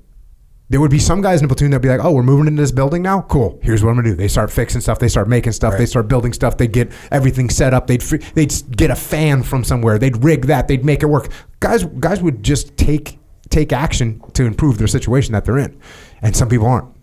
there 0.70 0.80
would 0.80 0.92
be 0.92 1.00
some 1.00 1.22
guys 1.22 1.42
in 1.42 1.48
the 1.48 1.54
platoon 1.54 1.72
that'd 1.72 1.82
be 1.82 1.90
like, 1.90 2.04
"Oh, 2.04 2.12
we're 2.12 2.24
moving 2.24 2.48
into 2.48 2.62
this 2.62 2.72
building 2.72 3.02
now. 3.02 3.22
Cool. 3.22 3.60
Here's 3.64 3.84
what 3.84 3.90
I'm 3.90 3.96
gonna 3.96 4.10
do." 4.10 4.16
They 4.16 4.28
start 4.28 4.52
fixing 4.52 4.82
stuff. 4.82 5.00
They 5.00 5.08
start 5.08 5.28
making 5.28 5.54
stuff. 5.54 5.78
They 5.78 5.88
start 5.88 6.08
building 6.08 6.32
stuff. 6.32 6.58
They 6.58 6.68
get 6.68 6.92
everything 7.12 7.50
set 7.50 7.74
up. 7.74 7.88
They'd 7.88 8.02
they'd 8.02 8.54
get 8.78 8.92
a 8.92 8.96
fan 8.96 9.44
from 9.44 9.64
somewhere. 9.64 9.98
They'd 9.98 10.24
rig 10.24 10.46
that. 10.46 10.68
They'd 10.68 10.86
make 10.86 11.02
it 11.02 11.08
work. 11.08 11.30
Guys 11.60 11.84
guys 12.00 12.22
would 12.22 12.44
just 12.44 12.78
take 12.78 13.19
take 13.50 13.74
action 13.74 14.22
to 14.34 14.46
improve 14.46 14.78
their 14.78 14.88
situation 14.88 15.34
that 15.34 15.46
they're 15.46 15.58
in, 15.58 15.80
and 16.22 16.36
some 16.36 16.50
people 16.50 16.68
aren't. 16.68 16.94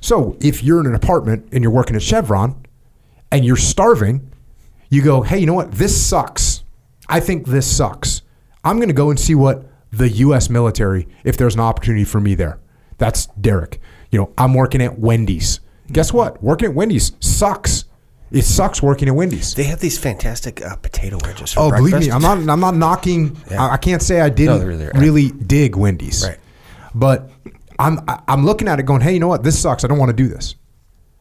So 0.00 0.36
if 0.40 0.62
you're 0.62 0.80
in 0.80 0.86
an 0.86 0.94
apartment 0.94 1.48
and 1.52 1.62
you're 1.62 1.72
working 1.72 1.96
at 1.96 2.02
Chevron, 2.02 2.56
and 3.30 3.44
you're 3.44 3.56
starving, 3.56 4.30
you 4.88 5.02
go, 5.02 5.22
hey, 5.22 5.38
you 5.38 5.46
know 5.46 5.54
what? 5.54 5.72
This 5.72 6.04
sucks. 6.04 6.64
I 7.08 7.20
think 7.20 7.46
this 7.46 7.66
sucks. 7.76 8.22
I'm 8.64 8.76
going 8.76 8.88
to 8.88 8.94
go 8.94 9.10
and 9.10 9.18
see 9.18 9.34
what 9.34 9.66
the 9.92 10.08
U.S. 10.08 10.50
military, 10.50 11.08
if 11.24 11.36
there's 11.36 11.54
an 11.54 11.60
opportunity 11.60 12.04
for 12.04 12.20
me 12.20 12.34
there. 12.34 12.58
That's 12.98 13.26
Derrick. 13.40 13.80
You 14.10 14.18
know, 14.18 14.32
I'm 14.36 14.54
working 14.54 14.82
at 14.82 14.98
Wendy's. 14.98 15.60
Guess 15.90 16.12
what? 16.12 16.42
Working 16.42 16.70
at 16.70 16.74
Wendy's 16.74 17.12
sucks. 17.20 17.84
It 18.32 18.42
sucks 18.42 18.80
working 18.82 19.08
at 19.08 19.14
Wendy's. 19.14 19.54
They 19.54 19.64
have 19.64 19.80
these 19.80 19.98
fantastic 19.98 20.64
uh, 20.64 20.76
potato 20.76 21.18
wedges. 21.24 21.52
For 21.52 21.60
Oh, 21.60 21.68
breakfast. 21.70 21.90
believe 21.92 22.06
me, 22.08 22.12
I'm 22.12 22.22
not. 22.22 22.38
I'm 22.52 22.60
not 22.60 22.76
knocking. 22.76 23.36
Yeah. 23.50 23.64
I, 23.64 23.72
I 23.72 23.76
can't 23.76 24.00
say 24.02 24.20
I 24.20 24.28
didn't 24.28 24.60
No, 24.60 24.66
really- 24.66 24.88
really 24.94 25.28
dig 25.30 25.74
Wendy's. 25.76 26.24
Right. 26.26 26.38
But 26.94 27.28
I'm. 27.78 27.98
I'm 28.28 28.44
looking 28.46 28.68
at 28.68 28.78
it, 28.78 28.84
going, 28.84 29.00
"Hey, 29.00 29.12
you 29.14 29.20
know 29.20 29.26
what? 29.28 29.42
This 29.42 29.58
sucks. 29.60 29.84
I 29.84 29.88
don't 29.88 29.98
want 29.98 30.10
to 30.10 30.16
do 30.16 30.28
this. 30.28 30.54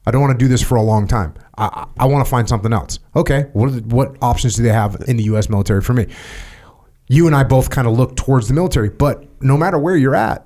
I 0.06 0.12
don't 0.12 0.22
want 0.22 0.38
to 0.40 0.44
do 0.44 0.48
this 0.48 0.62
for 0.62 0.76
a 0.76 0.82
long 0.84 1.08
time. 1.08 1.34
I. 1.58 1.66
I, 1.66 2.04
I 2.04 2.06
want 2.06 2.24
to 2.26 2.30
find 2.30 2.48
something 2.48 2.74
else. 2.74 3.00
Okay. 3.16 3.48
What 3.54 3.70
are 3.70 3.72
the- 3.72 3.96
What 3.96 4.16
options 4.22 4.56
do 4.56 4.62
they 4.64 4.70
have 4.74 5.02
in 5.08 5.18
the 5.18 5.24
U.S. 5.24 5.50
military 5.50 5.82
for 5.82 5.94
me? 5.94 6.06
You 7.08 7.26
and 7.26 7.36
I 7.36 7.44
both 7.44 7.72
kind 7.72 7.88
of 7.88 7.98
look 7.98 8.16
towards 8.18 8.48
the 8.48 8.54
military, 8.54 8.90
but 8.90 9.26
no 9.42 9.58
matter 9.58 9.80
where 9.80 9.98
you're 9.98 10.14
at, 10.16 10.46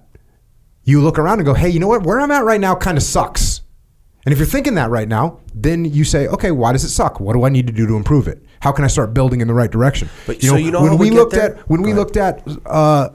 you 0.86 1.02
look 1.02 1.20
around 1.20 1.40
and 1.40 1.46
go, 1.46 1.54
"Hey, 1.54 1.68
you 1.70 1.80
know 1.82 1.88
what? 1.90 2.04
Where 2.04 2.22
I'm 2.22 2.32
at 2.32 2.46
right 2.46 2.62
now 2.62 2.74
kind 2.76 2.98
of 2.98 3.04
sucks." 3.04 3.60
And 4.26 4.32
if 4.32 4.40
you're 4.40 4.48
thinking 4.48 4.76
that 4.76 4.90
right 4.90 5.08
now, 5.08 5.40
then 5.54 5.84
you 5.86 6.04
say, 6.06 6.28
okay, 6.28 6.52
why 6.52 6.72
does 6.72 6.84
it 6.84 6.90
suck? 6.90 7.20
What 7.20 7.34
do 7.34 7.44
I 7.44 7.50
need 7.50 7.68
to 7.68 7.74
do 7.74 7.86
to 7.88 7.96
improve 7.96 8.28
it? 8.28 8.42
How 8.62 8.72
can 8.72 8.86
I 8.86 8.88
start 8.88 9.14
building 9.14 9.42
in 9.42 9.48
the 9.48 9.54
right 9.54 9.70
direction? 9.70 10.10
But- 10.26 10.42
so 10.42 10.56
you 10.56 10.72
know 10.72 10.86
how 10.86 10.96
we 10.96 11.10
get 11.10 11.16
looked 11.16 11.34
there? 11.34 11.58
at 11.58 11.70
when 11.70 11.82
we 11.82 11.92
Go 11.92 11.98
looked 11.98 12.18
at 12.18 12.48
uh, 12.66 13.10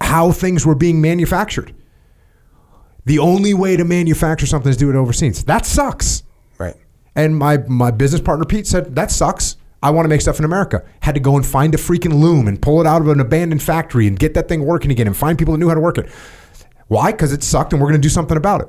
how 0.00 0.32
things 0.32 0.66
were 0.66 0.74
being 0.74 1.00
manufactured, 1.00 1.72
the 3.04 3.20
only 3.20 3.54
way 3.54 3.76
to 3.76 3.84
manufacture 3.84 4.46
something 4.46 4.70
is 4.70 4.76
do 4.76 4.90
it 4.90 4.96
overseas. 4.96 5.44
That 5.44 5.64
sucks. 5.64 6.24
Right. 6.58 6.74
And 7.14 7.36
my 7.36 7.58
my 7.58 7.90
business 7.90 8.20
partner 8.20 8.44
Pete 8.44 8.66
said 8.66 8.96
that 8.96 9.10
sucks. 9.10 9.56
I 9.82 9.90
want 9.90 10.04
to 10.04 10.08
make 10.08 10.20
stuff 10.20 10.38
in 10.38 10.44
America. 10.44 10.84
Had 11.00 11.16
to 11.16 11.20
go 11.20 11.36
and 11.36 11.44
find 11.44 11.74
a 11.74 11.78
freaking 11.78 12.20
loom 12.20 12.46
and 12.46 12.60
pull 12.62 12.80
it 12.80 12.86
out 12.86 13.00
of 13.02 13.08
an 13.08 13.18
abandoned 13.18 13.62
factory 13.62 14.06
and 14.06 14.16
get 14.16 14.34
that 14.34 14.48
thing 14.48 14.64
working 14.64 14.92
again 14.92 15.08
and 15.08 15.16
find 15.16 15.36
people 15.36 15.52
that 15.52 15.58
knew 15.58 15.68
how 15.68 15.74
to 15.74 15.80
work 15.80 15.98
it. 15.98 16.08
Why? 16.86 17.10
Because 17.10 17.32
it 17.32 17.42
sucked 17.42 17.72
and 17.72 17.82
we're 17.82 17.88
going 17.88 18.00
to 18.00 18.04
do 18.04 18.10
something 18.10 18.36
about 18.36 18.60
it. 18.60 18.68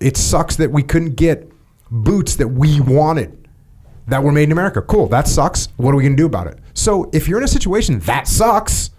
It 0.00 0.16
sucks 0.16 0.56
that 0.56 0.70
we 0.70 0.82
couldn't 0.82 1.16
get 1.16 1.50
boots 1.90 2.36
that 2.36 2.48
we 2.48 2.80
wanted 2.80 3.36
that 4.06 4.22
were 4.22 4.32
made 4.32 4.44
in 4.44 4.52
America. 4.52 4.82
Cool. 4.82 5.06
That 5.08 5.28
sucks. 5.28 5.68
What 5.76 5.92
are 5.92 5.96
we 5.96 6.02
going 6.02 6.16
to 6.16 6.20
do 6.22 6.26
about 6.26 6.46
it? 6.46 6.58
So 6.74 7.10
if 7.12 7.28
you're 7.28 7.38
in 7.38 7.44
a 7.44 7.48
situation 7.48 7.98
that 8.00 8.26
sucks, 8.26 8.90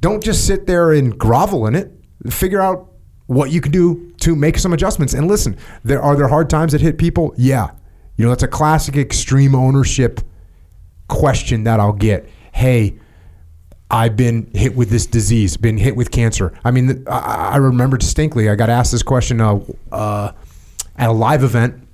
don't 0.00 0.22
just 0.22 0.46
sit 0.46 0.66
there 0.66 0.92
and 0.92 1.18
grovel 1.18 1.66
in 1.66 1.74
it. 1.74 1.92
Figure 2.30 2.60
out 2.60 2.92
what 3.26 3.50
you 3.50 3.60
can 3.60 3.72
do 3.72 4.12
to 4.20 4.34
make 4.34 4.58
some 4.58 4.72
adjustments. 4.72 5.12
And 5.14 5.28
listen, 5.28 5.56
there 5.84 6.00
are 6.00 6.16
there 6.16 6.28
hard 6.28 6.48
times 6.48 6.72
that 6.72 6.80
hit 6.80 6.96
people. 6.98 7.34
Yeah, 7.36 7.70
You 8.16 8.24
know, 8.24 8.30
that's 8.30 8.42
a 8.42 8.48
classic 8.48 8.96
extreme 8.96 9.54
ownership 9.54 10.20
question 11.08 11.64
that 11.64 11.80
I'll 11.80 11.92
get. 11.92 12.28
Hey, 12.52 12.98
I've 13.90 14.16
been 14.16 14.50
hit 14.54 14.76
with 14.76 14.90
this 14.90 15.06
disease, 15.06 15.56
been 15.56 15.78
hit 15.78 15.96
with 15.96 16.10
cancer. 16.10 16.52
I 16.62 16.70
mean, 16.70 17.04
I, 17.08 17.52
I 17.52 17.56
remember 17.56 17.96
distinctly. 17.96 18.50
I 18.50 18.54
got 18.54 18.68
asked 18.68 18.92
this 18.92 19.02
question 19.02 19.40
uh, 19.40 19.60
uh, 19.90 20.32
at 20.96 21.08
a 21.08 21.12
live 21.12 21.42
event. 21.42 21.88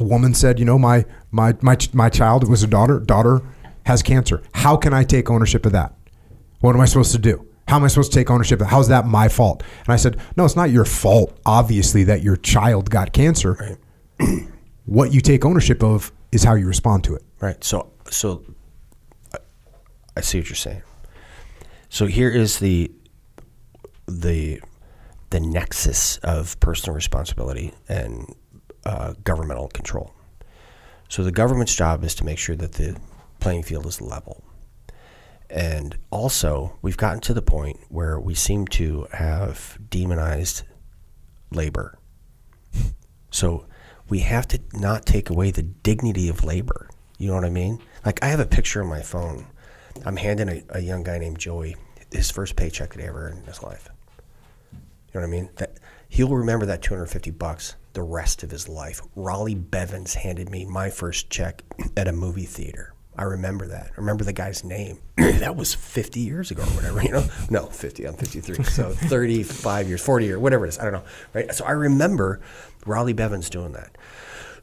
A 0.00 0.04
woman 0.04 0.34
said, 0.34 0.58
"You 0.58 0.66
know, 0.66 0.78
my 0.78 1.06
my 1.30 1.54
my 1.62 1.78
my 1.92 2.10
child 2.10 2.42
it 2.42 2.50
was 2.50 2.62
a 2.62 2.66
daughter. 2.66 3.00
Daughter 3.00 3.40
has 3.86 4.02
cancer. 4.02 4.42
How 4.52 4.76
can 4.76 4.92
I 4.92 5.04
take 5.04 5.30
ownership 5.30 5.64
of 5.64 5.72
that? 5.72 5.94
What 6.60 6.74
am 6.74 6.80
I 6.80 6.84
supposed 6.84 7.12
to 7.12 7.18
do? 7.18 7.46
How 7.68 7.76
am 7.76 7.84
I 7.84 7.88
supposed 7.88 8.12
to 8.12 8.18
take 8.18 8.30
ownership? 8.30 8.60
of 8.60 8.66
that? 8.66 8.70
How's 8.70 8.88
that 8.88 9.06
my 9.06 9.28
fault?" 9.28 9.62
And 9.86 9.94
I 9.94 9.96
said, 9.96 10.18
"No, 10.36 10.44
it's 10.44 10.56
not 10.56 10.70
your 10.70 10.84
fault. 10.84 11.38
Obviously, 11.46 12.04
that 12.04 12.22
your 12.22 12.36
child 12.36 12.90
got 12.90 13.14
cancer. 13.14 13.78
what 14.84 15.14
you 15.14 15.22
take 15.22 15.46
ownership 15.46 15.82
of 15.82 16.12
is 16.32 16.44
how 16.44 16.54
you 16.54 16.66
respond 16.66 17.04
to 17.04 17.14
it." 17.14 17.22
Right. 17.40 17.62
So, 17.64 17.92
so 18.10 18.44
I 20.16 20.20
see 20.20 20.38
what 20.40 20.48
you're 20.48 20.56
saying. 20.56 20.82
So 21.94 22.06
here 22.06 22.28
is 22.28 22.58
the 22.58 22.90
the 24.06 24.60
the 25.30 25.38
nexus 25.38 26.16
of 26.24 26.58
personal 26.58 26.92
responsibility 26.92 27.72
and 27.88 28.34
uh, 28.84 29.14
governmental 29.22 29.68
control. 29.68 30.12
So 31.08 31.22
the 31.22 31.30
government's 31.30 31.76
job 31.76 32.02
is 32.02 32.16
to 32.16 32.24
make 32.24 32.38
sure 32.38 32.56
that 32.56 32.72
the 32.72 32.96
playing 33.38 33.62
field 33.62 33.86
is 33.86 34.00
level. 34.00 34.42
And 35.48 35.96
also, 36.10 36.76
we've 36.82 36.96
gotten 36.96 37.20
to 37.20 37.32
the 37.32 37.42
point 37.42 37.78
where 37.90 38.18
we 38.18 38.34
seem 38.34 38.66
to 38.78 39.06
have 39.12 39.78
demonized 39.88 40.64
labor. 41.52 41.96
So 43.30 43.66
we 44.08 44.18
have 44.18 44.48
to 44.48 44.60
not 44.72 45.06
take 45.06 45.30
away 45.30 45.52
the 45.52 45.62
dignity 45.62 46.28
of 46.28 46.42
labor. 46.42 46.90
You 47.18 47.28
know 47.28 47.34
what 47.34 47.44
I 47.44 47.50
mean? 47.50 47.78
Like 48.04 48.20
I 48.20 48.26
have 48.26 48.40
a 48.40 48.46
picture 48.46 48.82
on 48.82 48.88
my 48.88 49.02
phone. 49.02 49.46
I'm 50.04 50.16
handing 50.16 50.48
a, 50.48 50.64
a 50.70 50.80
young 50.80 51.04
guy 51.04 51.18
named 51.18 51.38
Joey 51.38 51.76
his 52.14 52.30
first 52.30 52.56
paycheck 52.56 52.92
that 52.92 53.00
he 53.00 53.06
ever 53.06 53.26
earned 53.28 53.38
in 53.38 53.44
his 53.44 53.62
life. 53.62 53.88
You 54.72 55.20
know 55.20 55.20
what 55.20 55.26
I 55.26 55.30
mean? 55.30 55.50
That 55.56 55.78
he'll 56.08 56.34
remember 56.34 56.66
that 56.66 56.82
250 56.82 57.30
bucks 57.32 57.76
the 57.92 58.02
rest 58.02 58.42
of 58.42 58.50
his 58.50 58.68
life. 58.68 59.00
Raleigh 59.14 59.54
Bevins 59.54 60.14
handed 60.14 60.50
me 60.50 60.64
my 60.64 60.90
first 60.90 61.30
check 61.30 61.62
at 61.96 62.08
a 62.08 62.12
movie 62.12 62.44
theater. 62.44 62.94
I 63.16 63.22
remember 63.22 63.68
that. 63.68 63.92
I 63.92 64.00
remember 64.00 64.24
the 64.24 64.32
guy's 64.32 64.64
name. 64.64 64.98
that 65.16 65.54
was 65.54 65.72
50 65.72 66.18
years 66.18 66.50
ago 66.50 66.62
or 66.62 66.66
whatever, 66.66 67.02
you 67.02 67.12
know? 67.12 67.24
No, 67.48 67.66
50. 67.66 68.06
I'm 68.06 68.14
53. 68.14 68.64
So 68.64 68.90
35 68.90 69.88
years, 69.88 70.04
40 70.04 70.26
years, 70.26 70.38
whatever 70.38 70.66
it 70.66 70.70
is. 70.70 70.78
I 70.80 70.84
don't 70.84 70.94
know. 70.94 71.04
Right? 71.32 71.54
So 71.54 71.64
I 71.64 71.72
remember 71.72 72.40
Raleigh 72.86 73.12
Bevins 73.12 73.48
doing 73.50 73.72
that. 73.72 73.96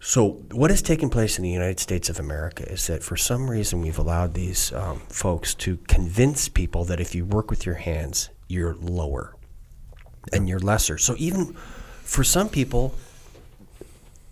So, 0.03 0.41
what 0.51 0.71
has 0.71 0.81
taken 0.81 1.11
place 1.11 1.38
in 1.38 1.43
the 1.43 1.51
United 1.51 1.80
States 1.80 2.09
of 2.09 2.19
America 2.19 2.67
is 2.67 2.88
that 2.88 3.03
for 3.03 3.15
some 3.15 3.47
reason 3.47 3.81
we've 3.81 3.99
allowed 3.99 4.33
these 4.33 4.73
um, 4.73 4.99
folks 5.09 5.53
to 5.55 5.77
convince 5.88 6.49
people 6.49 6.83
that 6.85 6.99
if 6.99 7.13
you 7.13 7.23
work 7.23 7.51
with 7.51 7.67
your 7.67 7.75
hands, 7.75 8.31
you're 8.47 8.73
lower 8.73 9.35
and 10.33 10.49
you're 10.49 10.59
lesser. 10.59 10.97
So, 10.97 11.13
even 11.19 11.53
for 12.01 12.23
some 12.23 12.49
people, 12.49 12.95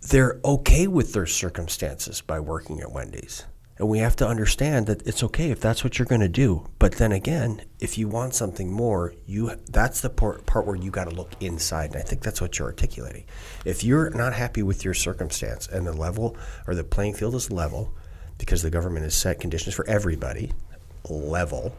they're 0.08 0.40
okay 0.44 0.88
with 0.88 1.12
their 1.12 1.26
circumstances 1.26 2.20
by 2.20 2.40
working 2.40 2.80
at 2.80 2.90
Wendy's. 2.90 3.44
And 3.80 3.88
we 3.88 4.00
have 4.00 4.14
to 4.16 4.28
understand 4.28 4.88
that 4.88 5.06
it's 5.06 5.22
okay 5.22 5.50
if 5.50 5.58
that's 5.58 5.82
what 5.82 5.98
you're 5.98 6.04
going 6.04 6.20
to 6.20 6.28
do. 6.28 6.68
But 6.78 6.96
then 6.96 7.12
again, 7.12 7.62
if 7.78 7.96
you 7.96 8.08
want 8.08 8.34
something 8.34 8.70
more, 8.70 9.14
you 9.24 9.52
that's 9.70 10.02
the 10.02 10.10
part, 10.10 10.44
part 10.44 10.66
where 10.66 10.76
you 10.76 10.90
got 10.90 11.08
to 11.08 11.16
look 11.16 11.32
inside. 11.40 11.92
And 11.92 11.96
I 11.96 12.02
think 12.02 12.22
that's 12.22 12.42
what 12.42 12.58
you're 12.58 12.68
articulating. 12.68 13.24
If 13.64 13.82
you're 13.82 14.10
not 14.10 14.34
happy 14.34 14.62
with 14.62 14.84
your 14.84 14.92
circumstance 14.92 15.66
and 15.66 15.86
the 15.86 15.94
level 15.94 16.36
or 16.66 16.74
the 16.74 16.84
playing 16.84 17.14
field 17.14 17.34
is 17.34 17.50
level, 17.50 17.94
because 18.36 18.60
the 18.60 18.68
government 18.68 19.04
has 19.04 19.14
set 19.14 19.40
conditions 19.40 19.74
for 19.74 19.88
everybody, 19.88 20.52
level, 21.08 21.74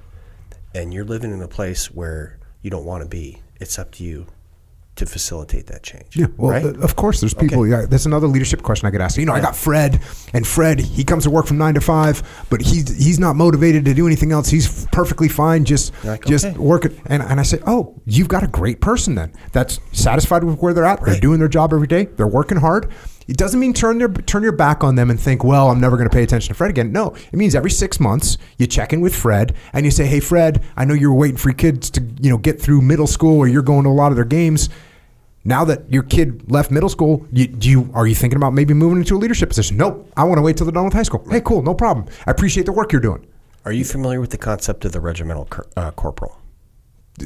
and 0.74 0.92
you're 0.92 1.06
living 1.06 1.32
in 1.32 1.44
a 1.44 1.48
place 1.48 1.92
where 1.92 2.40
you 2.64 2.72
don't 2.72 2.86
want 2.86 3.04
to 3.04 3.10
be, 3.10 3.44
it's 3.60 3.78
up 3.78 3.92
to 3.92 4.04
you 4.04 4.26
to 4.96 5.06
facilitate 5.06 5.68
that 5.68 5.84
change. 5.84 6.16
Yeah, 6.16 6.28
well, 6.38 6.52
right? 6.52 6.66
of 6.66 6.96
course, 6.96 7.22
there's 7.22 7.34
people. 7.34 7.66
Yeah, 7.66 7.86
that's 7.88 8.06
another 8.06 8.28
leadership 8.28 8.62
question 8.62 8.88
I 8.88 8.92
could 8.92 9.02
ask. 9.02 9.18
You 9.18 9.26
know, 9.26 9.34
I 9.34 9.40
got 9.40 9.56
Fred, 9.56 10.02
and 10.34 10.46
Fred, 10.46 10.80
he 10.80 11.04
comes 11.04 11.24
to 11.24 11.30
work 11.30 11.48
from 11.48 11.58
nine 11.58 11.74
to 11.76 11.82
five, 11.82 12.22
but 12.50 12.62
he's 12.62 12.96
he's 12.98 13.20
not 13.20 13.36
motivated 13.36 13.86
to 13.86 13.94
do 13.94 14.06
anything 14.06 14.32
else. 14.32 14.50
He's 14.50 14.86
perfectly 14.88 15.30
fine, 15.30 15.66
just 15.66 15.94
like, 16.04 16.26
just 16.26 16.46
okay. 16.46 16.58
working. 16.58 17.00
And 17.06 17.24
and 17.24 17.40
I 17.40 17.44
say, 17.44 17.60
oh, 17.66 18.02
you've 18.06 18.28
got 18.28 18.44
a 18.44 18.48
great 18.48 18.82
person 18.82 19.16
then. 19.16 19.34
That's 19.54 19.80
satisfied 19.92 20.44
with 20.44 20.60
where 20.60 20.74
they're 20.74 20.86
at. 20.86 21.04
They're 21.04 21.20
doing 21.20 21.40
their 21.40 21.48
job 21.48 21.74
every 21.74 21.88
day. 21.88 22.06
They're 22.06 22.28
working 22.28 22.58
hard. 22.58 22.92
It 23.28 23.38
doesn't 23.38 23.60
mean 23.60 23.74
turn 23.74 23.98
their 23.98 24.10
turn 24.10 24.44
your 24.44 24.52
back 24.52 24.84
on 24.84 24.96
them 24.96 25.10
and 25.10 25.20
think, 25.20 25.44
well, 25.44 25.70
I'm 25.70 25.80
never 25.80 25.98
going 25.98 26.10
to 26.10 26.14
pay 26.14 26.24
attention 26.24 26.50
to 26.50 26.54
Fred 26.54 26.70
again. 26.70 26.92
No, 26.92 27.16
it 27.32 27.34
means 27.34 27.56
every 27.56 27.72
six 27.72 28.00
months 28.00 28.38
you 28.58 28.68
check 28.68 28.94
in 28.94 29.02
with 29.02 29.16
Fred 29.16 29.56
and 29.74 29.86
you 29.86 29.92
say, 29.92 30.06
hey, 30.06 30.20
Fred, 30.20 30.64
I 30.76 30.86
know 30.86 30.94
you're 30.94 31.14
waiting 31.14 31.38
for 31.38 31.50
your 31.50 31.58
kids 31.58 31.90
to 31.92 32.02
you 32.22 32.30
know 32.30 32.38
get 32.38 32.62
through 32.62 32.82
middle 32.82 33.08
school 33.08 33.38
or 33.38 33.48
you're 33.48 33.62
going 33.62 33.84
to 33.84 33.90
a 33.90 33.92
lot 33.92 34.12
of 34.12 34.16
their 34.16 34.26
games 34.26 34.70
now 35.44 35.66
that 35.66 35.92
your 35.92 36.04
kid 36.04 36.52
left 36.52 36.72
middle 36.72 36.90
school, 36.90 37.26
you, 37.32 37.48
do 37.48 37.70
you 37.70 37.90
are 37.94 38.06
you 38.06 38.16
thinking 38.16 38.38
about 38.38 38.54
maybe 38.54 38.74
moving 38.74 39.00
into 39.00 39.16
a 39.16 39.20
leadership 39.20 39.50
position? 39.50 39.78
Nope. 39.78 40.12
I 40.16 40.24
want 40.24 40.38
to 40.38 40.42
wait 40.42 40.58
till 40.58 40.66
they're 40.66 40.74
done 40.74 40.86
with 40.86 40.94
high 40.94 41.04
school. 41.04 41.26
Hey, 41.30 41.42
cool, 41.42 41.62
no 41.62 41.74
problem. 41.74 42.08
I 42.28 42.32
appreciate 42.32 42.66
the 42.66 42.72
work 42.72 42.92
you're 42.92 43.02
doing. 43.02 43.26
Are 43.66 43.72
you 43.72 43.86
familiar 43.86 44.20
with 44.20 44.32
the 44.32 44.38
concept 44.38 44.86
of 44.86 44.92
the 44.92 45.00
regimental 45.00 45.46
cor- 45.46 45.68
uh, 45.76 45.92
corporal? 45.92 46.41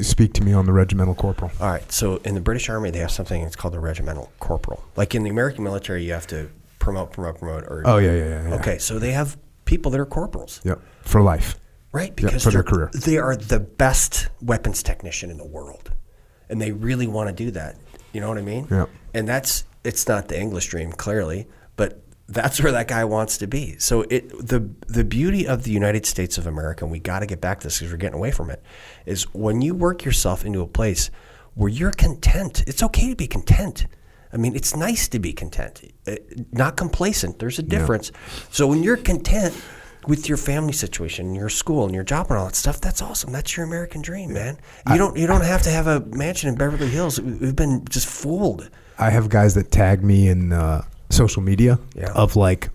Speak 0.04 0.34
to 0.34 0.44
me 0.44 0.54
on 0.54 0.66
the 0.66 0.74
regimental 0.74 1.16
corporal. 1.16 1.52
All 1.60 1.68
right. 1.70 1.90
So 1.92 2.18
in 2.18 2.36
the 2.36 2.42
British 2.42 2.70
Army, 2.70 2.92
they 2.92 3.00
have 3.00 3.12
something 3.12 3.44
that's 3.44 3.56
called 3.56 3.74
the 3.74 3.80
regimental 3.80 4.32
corporal. 4.40 4.84
Like 4.96 5.16
in 5.16 5.24
the 5.24 5.30
American 5.30 5.64
military, 5.64 6.04
you 6.04 6.14
have 6.14 6.28
to 6.28 6.50
promote, 6.80 7.12
promote, 7.14 7.40
promote. 7.40 7.64
Or 7.64 7.82
Oh, 7.86 7.98
yeah, 7.98 8.12
yeah, 8.14 8.18
yeah, 8.24 8.50
yeah. 8.50 8.56
Okay, 8.56 8.78
so 8.78 9.00
they 9.00 9.12
have 9.12 9.38
people 9.66 9.92
that 9.92 10.00
are 10.00 10.06
corporals, 10.06 10.62
Yep, 10.64 10.80
for 11.02 11.22
life. 11.22 11.56
right? 11.92 12.16
Because 12.16 12.44
for 12.44 12.52
their 12.52 12.64
career. 12.64 12.92
they 12.94 13.18
are 13.18 13.36
the 13.36 13.60
best 13.60 14.30
weapons 14.42 14.84
technician 14.84 15.32
in 15.32 15.38
the 15.38 15.46
world, 15.48 15.92
and 16.50 16.62
they 16.62 16.72
really 16.72 17.08
want 17.08 17.30
to 17.30 17.34
do 17.36 17.50
that. 17.52 17.78
You 18.14 18.22
know 18.22 18.30
what 18.30 18.38
I 18.38 18.42
mean? 18.44 18.68
Yep. 18.70 18.90
And 19.14 19.28
that's 19.28 19.64
it's 19.84 20.08
not 20.08 20.28
the 20.28 20.40
English 20.40 20.68
dream, 20.68 20.92
clearly, 20.92 21.48
but 21.76 22.02
that's 22.28 22.62
where 22.62 22.72
that 22.72 22.88
guy 22.88 23.04
wants 23.06 23.38
to 23.40 23.48
be. 23.48 23.78
So 23.78 24.02
it 24.10 24.30
the 24.48 24.70
the 24.88 25.04
beauty 25.04 25.48
of 25.48 25.64
the 25.64 25.72
United 25.72 26.06
States 26.06 26.38
of 26.38 26.48
America, 26.48 26.84
and 26.86 26.92
we 26.92 27.00
got 27.00 27.20
to 27.20 27.26
get 27.26 27.40
back 27.42 27.60
to 27.60 27.68
this 27.68 27.80
because 27.80 27.92
we're 27.92 27.98
getting 27.98 28.18
away 28.18 28.32
from 28.32 28.50
it, 28.50 28.64
is 29.06 29.24
when 29.34 29.62
you 29.62 29.74
work 29.76 30.04
yourself 30.04 30.44
into 30.46 30.62
a 30.62 30.68
place 30.68 31.12
where 31.54 31.70
you're 31.70 31.92
content. 31.92 32.64
It's 32.68 32.82
okay 32.84 33.10
to 33.10 33.16
be 33.16 33.28
content. 33.28 33.86
I 34.34 34.38
mean, 34.38 34.56
it's 34.56 34.76
nice 34.76 35.08
to 35.10 35.20
be 35.20 35.32
content, 35.32 35.82
uh, 36.08 36.16
not 36.52 36.76
complacent. 36.76 37.40
There's 37.40 37.58
a 37.60 37.64
difference. 37.64 38.12
So 38.52 38.68
when 38.68 38.84
you're 38.84 38.98
content 38.98 39.54
with 40.08 40.28
your 40.28 40.38
family 40.38 40.74
situation, 40.74 41.34
your 41.36 41.48
school, 41.48 41.86
and 41.86 41.96
your 41.96 42.04
job, 42.04 42.28
and 42.30 42.38
all 42.38 42.46
that 42.46 42.56
stuff, 42.56 42.82
that's 42.82 43.02
awesome. 43.02 43.32
That's 43.32 43.56
your 43.56 43.66
American 43.66 44.02
dream, 44.02 44.34
man. 44.34 44.58
You 44.92 44.98
don't 44.98 45.16
you 45.18 45.28
don't 45.28 45.44
have 45.46 45.62
to 45.62 45.70
have 45.70 45.88
a 45.88 46.02
mansion 46.02 46.50
in 46.50 46.56
Beverly 46.56 46.90
Hills. 46.90 47.22
We- 47.22 47.34
We've 47.34 47.56
been 47.56 47.86
just 47.90 48.08
fooled. 48.08 48.70
I 48.98 49.10
have 49.12 49.30
guys 49.30 49.54
that 49.54 49.72
tag 49.72 50.04
me 50.04 50.28
in 50.28 50.52
uh, 50.52 50.84
social 51.16 51.42
media 51.42 51.80
Yeah. 51.96 52.12
of 52.14 52.36
like 52.36 52.70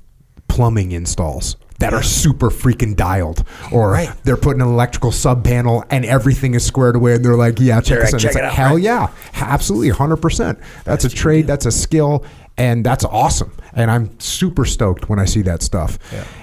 plumbing 0.49 0.93
installs 0.93 1.57
that 1.79 1.95
are 1.95 2.03
super 2.03 2.51
freaking 2.51 2.95
dialed, 2.95 3.43
or 3.73 3.93
Right. 3.93 4.11
they're 4.25 4.37
putting 4.37 4.61
an 4.61 4.69
electrical 4.69 5.13
sub 5.13 5.45
panel 5.45 5.83
and 5.91 6.05
everything 6.05 6.55
is 6.55 6.63
squared 6.65 6.95
away, 6.97 7.15
and 7.15 7.25
they're 7.25 7.37
like, 7.37 7.59
"Yeah, 7.59 7.81
check 7.81 8.01
this 8.01 8.13
out." 8.15 8.21
"Check 8.21 8.31
It's 8.33 8.37
it 8.37 8.43
like, 8.43 8.49
out," 8.51 8.55
hell 8.55 8.75
right. 8.75 8.83
yeah, 8.83 9.07
absolutely, 9.41 9.89
hundred 9.91 10.17
percent. 10.19 10.59
That's 10.85 11.05
a 11.05 11.09
trade. 11.09 11.47
That's 11.47 11.65
a 11.67 11.71
skill. 11.73 12.25
And 12.59 12.85
that's 12.85 13.07
awesome. 13.07 13.53
And 13.73 13.91
I'm 13.91 14.11
super 14.21 14.67
stoked 14.67 15.09
when 15.09 15.19
I 15.19 15.25
see 15.25 15.41
that 15.43 15.63
stuff. 15.63 15.99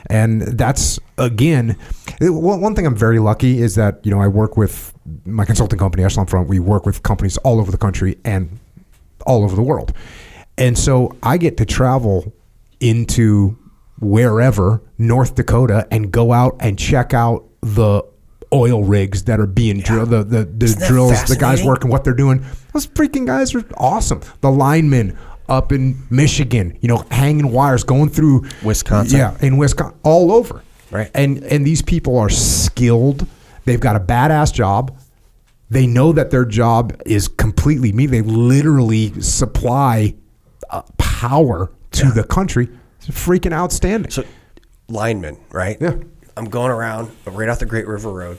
And 0.07 0.41
that's, 0.41 0.99
again, 1.19 1.75
it- 2.19 2.31
one 2.33 2.59
one 2.59 2.73
thing 2.73 2.87
I'm 2.87 2.95
very 2.95 3.19
lucky 3.19 3.61
is 3.61 3.75
that, 3.75 3.99
you 4.03 4.09
know, 4.09 4.19
I 4.19 4.27
work 4.27 4.57
with 4.57 4.93
my 5.25 5.45
consulting 5.45 5.77
company, 5.77 6.03
Echelon 6.03 6.25
Front. 6.25 6.47
We 6.47 6.59
work 6.59 6.87
with 6.87 7.03
companies 7.03 7.37
all 7.43 7.59
over 7.59 7.69
the 7.71 7.77
country 7.77 8.17
and 8.25 8.57
all 9.27 9.43
over 9.43 9.55
the 9.55 9.61
world. 9.61 9.93
And 10.57 10.77
so 10.77 11.15
I 11.21 11.37
get 11.37 11.57
to 11.57 11.65
travel 11.65 12.33
into 12.79 13.57
wherever, 13.99 14.81
North 14.97 15.35
Dakota, 15.35 15.87
and 15.91 16.11
go 16.11 16.33
out 16.33 16.55
and 16.59 16.77
check 16.77 17.13
out 17.13 17.45
the 17.61 18.03
oil 18.53 18.83
rigs 18.83 19.25
that 19.25 19.39
are 19.39 19.47
being 19.47 19.81
drilled, 19.81 20.09
the, 20.09 20.23
the, 20.23 20.45
the 20.45 20.85
drills, 20.87 21.25
the 21.25 21.35
guys 21.35 21.63
working, 21.63 21.89
what 21.89 22.03
they're 22.03 22.13
doing. 22.13 22.45
Those 22.73 22.87
freaking 22.87 23.25
guys 23.25 23.53
are 23.55 23.63
awesome. 23.75 24.21
The 24.41 24.51
linemen 24.51 25.17
up 25.49 25.71
in 25.71 26.01
Michigan, 26.09 26.77
you 26.81 26.87
know, 26.87 27.05
hanging 27.11 27.51
wires, 27.51 27.83
going 27.83 28.09
through 28.09 28.45
Wisconsin. 28.63 29.17
Yeah, 29.17 29.37
in 29.41 29.57
Wisconsin, 29.57 29.97
all 30.03 30.31
over. 30.31 30.63
Right. 30.91 31.11
And 31.13 31.43
and 31.43 31.65
these 31.65 31.81
people 31.81 32.17
are 32.17 32.29
skilled. 32.29 33.27
They've 33.65 33.79
got 33.79 33.95
a 33.95 33.99
badass 33.99 34.53
job. 34.53 34.97
They 35.69 35.85
know 35.85 36.13
that 36.13 36.31
their 36.31 36.45
job 36.45 37.01
is 37.05 37.27
completely 37.27 37.91
me. 37.91 38.05
They 38.05 38.21
literally 38.21 39.19
supply 39.21 40.15
uh, 40.69 40.83
power 40.97 41.71
to 41.91 42.11
the 42.11 42.23
country. 42.23 42.69
It's 42.97 43.07
freaking 43.07 43.53
outstanding. 43.53 44.11
So, 44.11 44.23
lineman, 44.87 45.37
right? 45.51 45.77
Yeah. 45.79 45.95
I'm 46.35 46.45
going 46.45 46.71
around 46.71 47.11
right 47.25 47.49
off 47.49 47.59
the 47.59 47.65
Great 47.65 47.87
River 47.87 48.11
Road, 48.11 48.37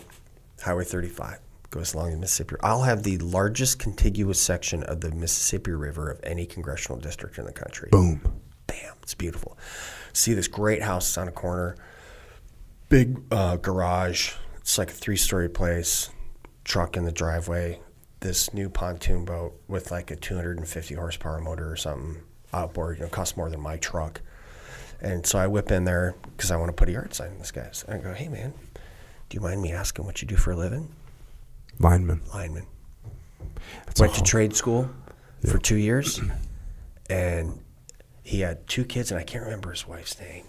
Highway 0.62 0.84
35, 0.84 1.40
goes 1.70 1.94
along 1.94 2.12
the 2.12 2.16
Mississippi. 2.16 2.55
I'll 2.62 2.82
have 2.82 3.02
the 3.02 3.18
largest 3.18 3.81
contiguous 3.81 4.40
section 4.40 4.84
of 4.84 5.00
the 5.00 5.10
Mississippi 5.10 5.73
River 5.73 6.10
of 6.10 6.20
any 6.23 6.47
congressional 6.47 6.98
district 7.00 7.39
in 7.39 7.44
the 7.44 7.52
country. 7.52 7.89
Boom. 7.90 8.20
bam, 8.68 8.94
it's 9.02 9.15
beautiful. 9.15 9.58
See 10.12 10.32
this 10.34 10.47
great 10.47 10.82
house 10.82 11.18
on 11.18 11.26
a 11.26 11.32
corner, 11.32 11.76
big 12.89 13.20
uh, 13.32 13.57
garage. 13.57 14.34
It's 14.58 14.78
like 14.78 14.90
a 14.90 14.94
three 14.94 15.16
story 15.16 15.48
place, 15.48 16.10
truck 16.65 16.97
in 16.97 17.05
the 17.05 17.12
driveway. 17.12 17.81
This 18.20 18.52
new 18.52 18.68
pontoon 18.68 19.24
boat 19.24 19.60
with 19.68 19.90
like 19.90 20.10
a 20.10 20.16
250 20.16 20.94
horsepower 20.94 21.40
motor 21.40 21.70
or 21.70 21.76
something 21.76 22.22
outboard. 22.52 22.98
You 22.98 23.05
know, 23.05 23.10
costs 23.10 23.36
more 23.36 23.50
than 23.50 23.60
my 23.60 23.76
truck. 23.76 24.20
And 25.00 25.24
so 25.24 25.38
I 25.38 25.47
whip 25.47 25.70
in 25.70 25.84
there 25.84 26.16
because 26.36 26.50
I 26.50 26.56
want 26.56 26.70
to 26.70 26.72
put 26.72 26.88
a 26.88 26.92
yard 26.92 27.14
sign 27.14 27.30
in 27.30 27.38
this 27.38 27.52
guy's. 27.52 27.84
And 27.86 28.00
I 28.00 28.02
go, 28.02 28.12
hey 28.12 28.28
man, 28.28 28.52
do 29.28 29.34
you 29.36 29.40
mind 29.40 29.62
me 29.62 29.72
asking 29.72 30.05
what 30.05 30.20
you 30.20 30.28
do 30.28 30.36
for 30.36 30.50
a 30.50 30.56
living? 30.56 30.88
Lineman. 31.78 32.20
Lineman. 32.34 32.66
That's 33.86 34.00
Went 34.00 34.14
to 34.14 34.22
trade 34.22 34.56
school 34.56 34.90
for 35.47 35.58
two 35.58 35.76
years, 35.76 36.20
and 37.08 37.60
he 38.22 38.40
had 38.40 38.66
two 38.66 38.84
kids, 38.84 39.10
and 39.10 39.20
I 39.20 39.24
can't 39.24 39.44
remember 39.44 39.70
his 39.70 39.86
wife's 39.86 40.18
name. 40.20 40.44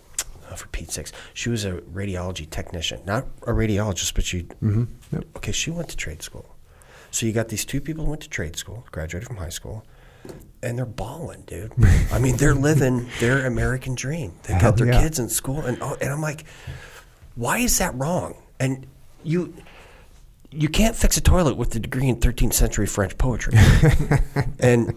Oh, 0.51 0.55
for 0.55 0.67
Pete's 0.69 0.95
sakes, 0.95 1.11
she 1.33 1.49
was 1.49 1.65
a 1.65 1.73
radiology 1.73 2.49
technician, 2.49 3.01
not 3.05 3.25
a 3.43 3.51
radiologist, 3.51 4.15
but 4.15 4.23
she. 4.23 4.43
Mm-hmm. 4.43 4.85
Yep. 5.11 5.25
Okay, 5.37 5.51
she 5.51 5.69
went 5.69 5.89
to 5.89 5.97
trade 5.97 6.23
school. 6.23 6.55
So 7.11 7.25
you 7.25 7.31
got 7.31 7.49
these 7.49 7.65
two 7.65 7.81
people 7.81 8.05
who 8.05 8.11
went 8.11 8.21
to 8.23 8.29
trade 8.29 8.55
school, 8.55 8.85
graduated 8.91 9.27
from 9.27 9.37
high 9.37 9.49
school, 9.49 9.85
and 10.61 10.77
they're 10.77 10.85
balling, 10.85 11.43
dude. 11.43 11.73
I 12.11 12.19
mean, 12.19 12.37
they're 12.37 12.55
living 12.55 13.07
their 13.19 13.45
American 13.45 13.95
dream. 13.95 14.33
They 14.43 14.59
got 14.59 14.77
their 14.77 14.87
yeah. 14.87 15.01
kids 15.01 15.19
in 15.19 15.29
school, 15.29 15.61
and 15.61 15.77
oh, 15.81 15.97
and 16.01 16.11
I'm 16.11 16.21
like, 16.21 16.45
why 17.35 17.59
is 17.59 17.77
that 17.79 17.95
wrong? 17.95 18.35
And 18.59 18.85
you 19.23 19.53
you 20.51 20.67
can't 20.67 20.95
fix 20.95 21.17
a 21.17 21.21
toilet 21.21 21.55
with 21.57 21.75
a 21.75 21.79
degree 21.79 22.07
in 22.09 22.17
13th 22.17 22.53
century 22.53 22.87
French 22.87 23.17
poetry, 23.17 23.53
and 24.59 24.95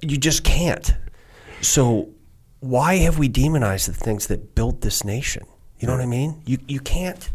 you 0.00 0.16
just 0.16 0.44
can't. 0.44 0.94
So 1.60 2.10
why 2.60 2.96
have 2.96 3.18
we 3.18 3.28
demonized 3.28 3.88
the 3.88 3.92
things 3.92 4.28
that 4.28 4.54
built 4.54 4.80
this 4.80 5.04
nation? 5.04 5.46
You 5.78 5.86
know 5.86 5.94
what 5.94 6.02
I 6.02 6.06
mean? 6.06 6.42
You 6.46 6.58
you 6.66 6.80
can't 6.80 7.30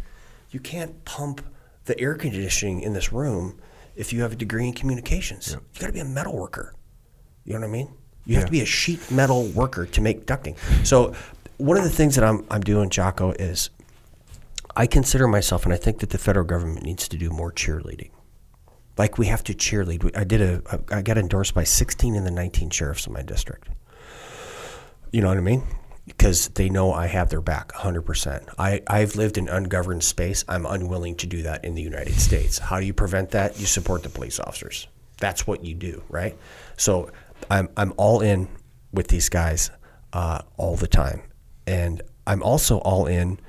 you 0.49 0.59
can't 0.59 1.03
pump 1.05 1.45
the 1.85 1.99
air 1.99 2.15
conditioning 2.15 2.81
in 2.81 2.93
this 2.93 3.11
room 3.11 3.59
if 3.95 4.13
you 4.13 4.21
have 4.21 4.33
a 4.33 4.35
degree 4.35 4.67
in 4.67 4.73
communications. 4.73 5.53
You 5.73 5.79
got 5.79 5.87
to 5.87 5.93
be 5.93 5.99
a 5.99 6.05
metal 6.05 6.37
worker. 6.37 6.75
You 7.43 7.53
know 7.53 7.61
what 7.61 7.67
I 7.67 7.71
mean? 7.71 7.93
You 8.25 8.35
have 8.35 8.45
to 8.45 8.51
be 8.51 8.61
a 8.61 8.65
sheet 8.65 9.11
metal 9.11 9.47
worker 9.47 9.85
to 9.87 10.01
make 10.01 10.25
ducting. 10.25 10.55
So 10.85 11.15
one 11.57 11.77
of 11.77 11.83
the 11.83 11.89
things 11.89 12.15
that 12.15 12.23
I'm 12.23 12.45
I'm 12.51 12.61
doing, 12.61 12.89
Jocko, 12.89 13.31
is 13.31 13.71
I 14.75 14.87
consider 14.87 15.27
myself, 15.27 15.65
and 15.65 15.73
I 15.73 15.77
think 15.77 15.99
that 15.99 16.11
the 16.11 16.17
federal 16.17 16.45
government 16.45 16.85
needs 16.85 17.07
to 17.09 17.17
do 17.17 17.29
more 17.29 17.51
cheerleading. 17.51 18.11
Like 18.97 19.17
we 19.17 19.25
have 19.27 19.43
to 19.45 19.53
cheerlead. 19.53 20.15
I 20.15 20.23
did 20.23 20.41
a, 20.41 20.79
I 20.91 21.01
got 21.01 21.17
endorsed 21.17 21.53
by 21.53 21.63
16 21.63 22.15
in 22.15 22.23
the 22.23 22.31
19 22.31 22.69
sheriffs 22.69 23.07
in 23.07 23.13
my 23.13 23.23
district. 23.23 23.69
You 25.11 25.21
know 25.21 25.29
what 25.29 25.37
I 25.37 25.41
mean? 25.41 25.63
Because 26.17 26.49
they 26.49 26.69
know 26.69 26.93
I 26.93 27.07
have 27.07 27.29
their 27.29 27.41
back 27.41 27.71
100%. 27.73 28.53
I, 28.57 28.81
I've 28.87 29.15
lived 29.15 29.37
in 29.37 29.47
ungoverned 29.47 30.03
space. 30.03 30.43
I'm 30.47 30.65
unwilling 30.65 31.15
to 31.17 31.27
do 31.27 31.41
that 31.43 31.65
in 31.65 31.73
the 31.73 31.81
United 31.81 32.19
States. 32.19 32.57
How 32.59 32.79
do 32.79 32.85
you 32.85 32.93
prevent 32.93 33.31
that? 33.31 33.59
You 33.59 33.65
support 33.65 34.03
the 34.03 34.09
police 34.09 34.39
officers. 34.39 34.87
That's 35.19 35.47
what 35.47 35.63
you 35.63 35.73
do, 35.73 36.03
right? 36.09 36.37
So 36.77 37.11
I'm, 37.49 37.69
I'm 37.77 37.93
all 37.97 38.21
in 38.21 38.49
with 38.91 39.07
these 39.07 39.29
guys 39.29 39.71
uh, 40.13 40.41
all 40.57 40.75
the 40.75 40.87
time. 40.87 41.21
And 41.65 42.01
I'm 42.27 42.43
also 42.43 42.77
all 42.79 43.07
in 43.07 43.39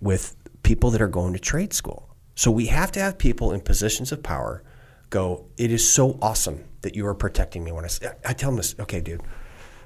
with 0.00 0.36
people 0.62 0.90
that 0.90 1.00
are 1.00 1.08
going 1.08 1.32
to 1.32 1.38
trade 1.38 1.72
school. 1.72 2.08
So 2.34 2.50
we 2.50 2.66
have 2.66 2.92
to 2.92 3.00
have 3.00 3.18
people 3.18 3.52
in 3.52 3.60
positions 3.60 4.12
of 4.12 4.22
power 4.22 4.62
go, 5.10 5.46
it 5.56 5.70
is 5.70 5.92
so 5.92 6.18
awesome 6.22 6.64
that 6.82 6.94
you 6.94 7.06
are 7.06 7.14
protecting 7.14 7.64
me 7.64 7.72
when 7.72 7.84
I, 7.84 7.88
I 8.24 8.32
tell 8.32 8.50
them 8.50 8.56
this, 8.56 8.74
okay, 8.78 9.00
dude. 9.00 9.20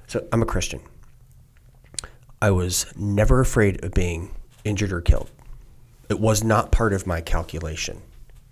So 0.06 0.26
I'm 0.32 0.42
a 0.42 0.46
Christian. 0.46 0.80
I 2.44 2.50
was 2.50 2.84
never 2.94 3.40
afraid 3.40 3.82
of 3.82 3.94
being 3.94 4.34
injured 4.64 4.92
or 4.92 5.00
killed. 5.00 5.30
It 6.10 6.20
was 6.20 6.44
not 6.44 6.70
part 6.70 6.92
of 6.92 7.06
my 7.06 7.22
calculation. 7.22 8.02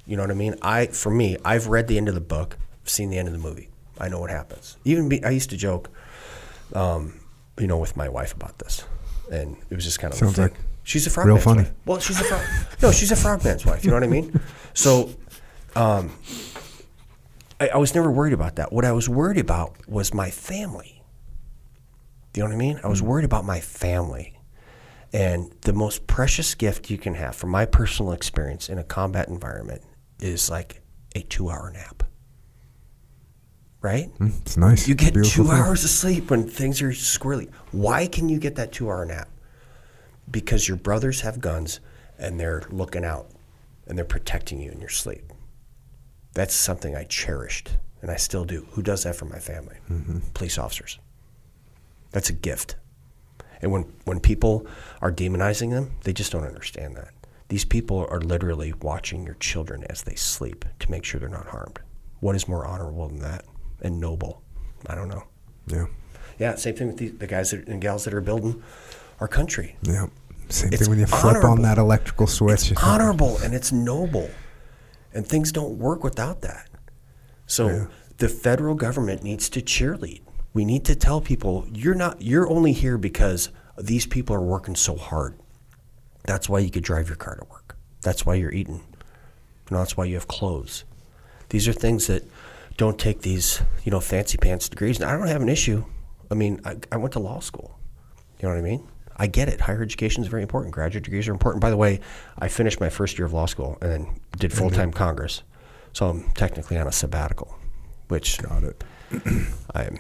You 0.07 0.17
know 0.17 0.23
what 0.23 0.31
I 0.31 0.35
mean? 0.35 0.55
I, 0.63 0.87
for 0.87 1.11
me, 1.11 1.37
I've 1.45 1.67
read 1.67 1.89
the 1.89 1.99
end 1.99 2.09
of 2.09 2.15
the 2.15 2.21
book, 2.23 2.57
seen 2.85 3.11
the 3.11 3.19
end 3.19 3.29
of 3.29 3.35
the 3.35 3.39
movie. 3.39 3.69
I 3.99 4.09
know 4.09 4.19
what 4.19 4.31
happens. 4.31 4.79
Even 4.87 5.09
me, 5.09 5.23
I 5.23 5.29
used 5.29 5.51
to 5.51 5.59
joke, 5.59 5.91
um, 6.73 7.21
you 7.59 7.67
know, 7.67 7.77
with 7.77 7.95
my 7.95 8.09
wife 8.09 8.33
about 8.33 8.59
this, 8.61 8.83
and 9.31 9.59
it 9.69 9.75
was 9.75 9.85
just 9.85 9.99
kind 9.99 10.11
of 10.11 10.19
Sounds 10.19 10.39
like 10.39 10.55
she's 10.85 11.07
a 11.07 11.11
frog 11.11 11.27
real 11.27 11.35
man's 11.35 11.45
funny. 11.45 11.63
wife. 11.65 11.73
Well, 11.85 12.01
she's 12.01 12.19
a 12.19 12.25
frog. 12.25 12.43
no, 12.81 12.93
she's 12.93 13.13
a 13.13 13.17
frogman's 13.17 13.67
wife. 13.67 13.85
You 13.85 13.91
know 13.91 13.97
what 13.97 14.05
I 14.05 14.07
mean? 14.07 14.41
So, 14.75 15.11
um, 15.77 16.11
I, 17.61 17.69
I 17.69 17.77
was 17.77 17.95
never 17.95 18.11
worried 18.11 18.33
about 18.33 18.57
that. 18.57 18.73
What 18.73 18.87
I 18.87 18.93
was 18.93 19.07
worried 19.07 19.37
about 19.37 19.87
was 19.87 20.15
my 20.15 20.31
family. 20.31 21.02
Do 22.33 22.41
you 22.41 22.45
know 22.45 22.51
what 22.51 22.55
I 22.55 22.59
mean? 22.59 22.81
I 22.83 22.89
was 22.89 23.03
mm. 23.03 23.07
worried 23.07 23.25
about 23.25 23.45
my 23.45 23.61
family. 23.61 24.39
And 25.13 25.55
the 25.63 25.75
most 25.75 26.07
precious 26.07 26.55
gift 26.55 26.89
you 26.89 26.97
can 26.97 27.15
have, 27.15 27.37
from 27.37 27.51
my 27.51 27.67
personal 27.67 28.13
experience 28.13 28.71
in 28.71 28.79
a 28.79 28.85
combat 28.85 29.29
environment, 29.29 29.83
is 30.21 30.49
like 30.49 30.81
a 31.15 31.21
two 31.21 31.51
hour 31.51 31.71
nap. 31.71 32.05
Right? 33.83 34.09
Mm, 34.19 34.41
it's 34.41 34.57
nice. 34.57 34.89
You 34.89 34.95
get 34.95 35.13
two 35.13 35.25
thing. 35.25 35.51
hours 35.51 35.85
of 35.85 35.91
sleep 35.91 36.31
when 36.31 36.49
things 36.49 36.81
are 36.81 36.91
squirrely. 36.91 37.51
Why 37.73 38.07
can 38.07 38.29
you 38.29 38.39
get 38.39 38.55
that 38.55 38.73
two 38.73 38.89
hour 38.89 39.05
nap? 39.05 39.29
Because 40.31 40.67
your 40.69 40.77
brothers 40.79 41.21
have 41.23 41.41
guns 41.41 41.81
and 42.19 42.41
they're 42.41 42.63
looking 42.71 43.05
out 43.05 43.29
and 43.87 43.99
they're 43.99 44.05
protecting 44.05 44.61
you 44.61 44.71
in 44.71 44.81
your 44.81 44.89
sleep. 44.89 45.33
That's 46.33 46.55
something 46.55 46.97
I 46.97 47.05
cherished 47.05 47.77
and 48.01 48.11
I 48.11 48.17
still 48.17 48.45
do. 48.45 48.67
Who 48.71 48.83
does 48.83 49.03
that 49.03 49.17
for 49.17 49.27
my 49.27 49.39
family? 49.39 49.77
Mm-hmm. 49.91 50.19
Police 50.33 50.57
officers. 50.59 50.99
That's 52.13 52.31
a 52.31 52.35
gift. 52.35 52.77
And 53.61 53.71
when, 53.73 53.83
when 54.05 54.21
people 54.21 54.67
are 55.01 55.13
demonizing 55.13 55.71
them, 55.71 55.93
they 56.05 56.13
just 56.13 56.33
don't 56.33 56.45
understand 56.45 56.97
that. 56.97 57.11
These 57.49 57.65
people 57.65 58.07
are 58.11 58.21
literally 58.21 58.73
watching 58.81 59.25
your 59.25 59.35
children 59.35 59.85
as 59.91 60.03
they 60.03 60.15
sleep 60.15 60.65
to 60.81 60.91
make 60.91 61.05
sure 61.05 61.21
they're 61.21 61.29
not 61.29 61.49
harmed. 61.49 61.79
What 62.21 62.35
is 62.35 62.49
more 62.49 62.65
honorable 62.67 63.09
than 63.09 63.19
that 63.21 63.45
and 63.83 64.01
noble? 64.01 64.43
I 64.87 64.95
don't 64.95 65.09
know. 65.09 65.25
Yeah. 65.67 65.87
Yeah, 66.39 66.55
same 66.57 66.75
thing 66.75 66.87
with 66.89 66.97
the, 66.97 67.09
the 67.09 67.27
guys 67.27 67.51
that, 67.51 67.69
and 67.69 67.81
gals 67.81 68.05
that 68.05 68.15
are 68.15 68.21
building 68.21 68.63
our 69.21 69.29
country. 69.29 69.77
Yeah. 69.83 70.07
Same 70.49 70.73
It's 70.73 70.83
thing 70.83 70.91
when 70.91 70.99
you 70.99 71.07
flip 71.07 71.45
on 71.45 71.63
that 71.63 71.79
electrical 71.79 72.27
switch. 72.27 72.73
It's 72.73 72.83
honorable 72.83 73.39
and 73.39 73.55
it's 73.55 73.71
noble. 73.71 74.31
And 75.15 75.27
things 75.27 75.53
don't 75.53 75.79
work 75.79 76.03
without 76.03 76.41
that. 76.41 76.69
So 77.47 77.69
Yeah. 77.69 77.87
the 78.17 78.29
federal 78.29 78.75
government 78.75 79.23
needs 79.23 79.49
to 79.51 79.61
cheerlead. 79.61 80.23
We 80.55 80.65
need 80.65 80.85
to 80.87 80.95
tell 80.95 81.21
people 81.21 81.67
you're 81.73 81.95
not 81.95 82.21
you're 82.21 82.49
only 82.49 82.73
here 82.73 82.99
because 82.99 83.51
these 83.79 84.07
people 84.07 84.37
are 84.37 84.43
working 84.43 84.77
so 84.77 84.97
hard. 84.97 85.35
That's 86.25 86.49
why 86.49 86.61
you 86.61 86.71
could 86.71 86.85
drive 86.85 87.09
your 87.09 87.17
car 87.17 87.37
to 87.37 87.45
work. 87.51 87.77
That's 88.03 88.27
why 88.27 88.35
you're 88.35 88.53
eating. 88.53 88.83
Know, 89.73 89.79
that's 89.79 89.97
why 89.97 90.05
you 90.05 90.15
have 90.15 90.29
clothes. 90.29 90.85
These 91.49 91.67
are 91.67 91.73
things 91.73 92.07
that 92.07 92.25
don't 92.77 92.99
take 92.99 93.23
these, 93.23 93.63
you 93.85 93.91
know, 93.91 94.01
fancy 94.01 94.37
pants 94.37 94.69
degrees. 94.69 95.01
And 95.01 95.11
I 95.11 95.17
don't 95.17 95.29
have 95.29 95.43
an 95.43 95.49
issue. 95.49 95.85
I 96.31 96.35
mean, 96.35 96.61
I, 96.65 96.77
I 96.91 96.97
went 96.99 97.13
to 97.15 97.19
law 97.19 97.41
school. 97.41 97.79
You 98.39 98.49
know 98.49 98.55
what 98.55 98.61
I 98.61 98.63
mean? 98.63 98.87
I 99.17 99.27
get 99.27 99.49
it. 99.49 99.61
Higher 99.61 99.83
education 99.83 100.23
is 100.23 100.29
very 100.29 100.43
important. 100.43 100.75
Graduate 100.75 101.05
degrees 101.05 101.29
are 101.29 101.33
important. 101.33 101.63
By 101.63 101.71
the 101.71 101.77
way, 101.77 102.01
I 102.39 102.49
finished 102.49 102.81
my 102.81 102.91
first 102.91 103.19
year 103.19 103.27
of 103.27 103.33
law 103.33 103.47
school 103.47 103.79
and 103.81 103.91
then 103.91 104.21
did 104.39 104.51
mm-hmm. 104.51 104.59
full 104.59 104.71
time 104.71 104.93
Congress. 104.93 105.43
So 105.93 106.09
I'm 106.09 106.31
technically 106.33 106.79
on 106.79 106.87
a 106.87 106.93
sabbatical, 106.93 107.57
which 108.09 108.39
Got 108.43 108.65
it. 108.65 108.85
I'm. 109.75 109.99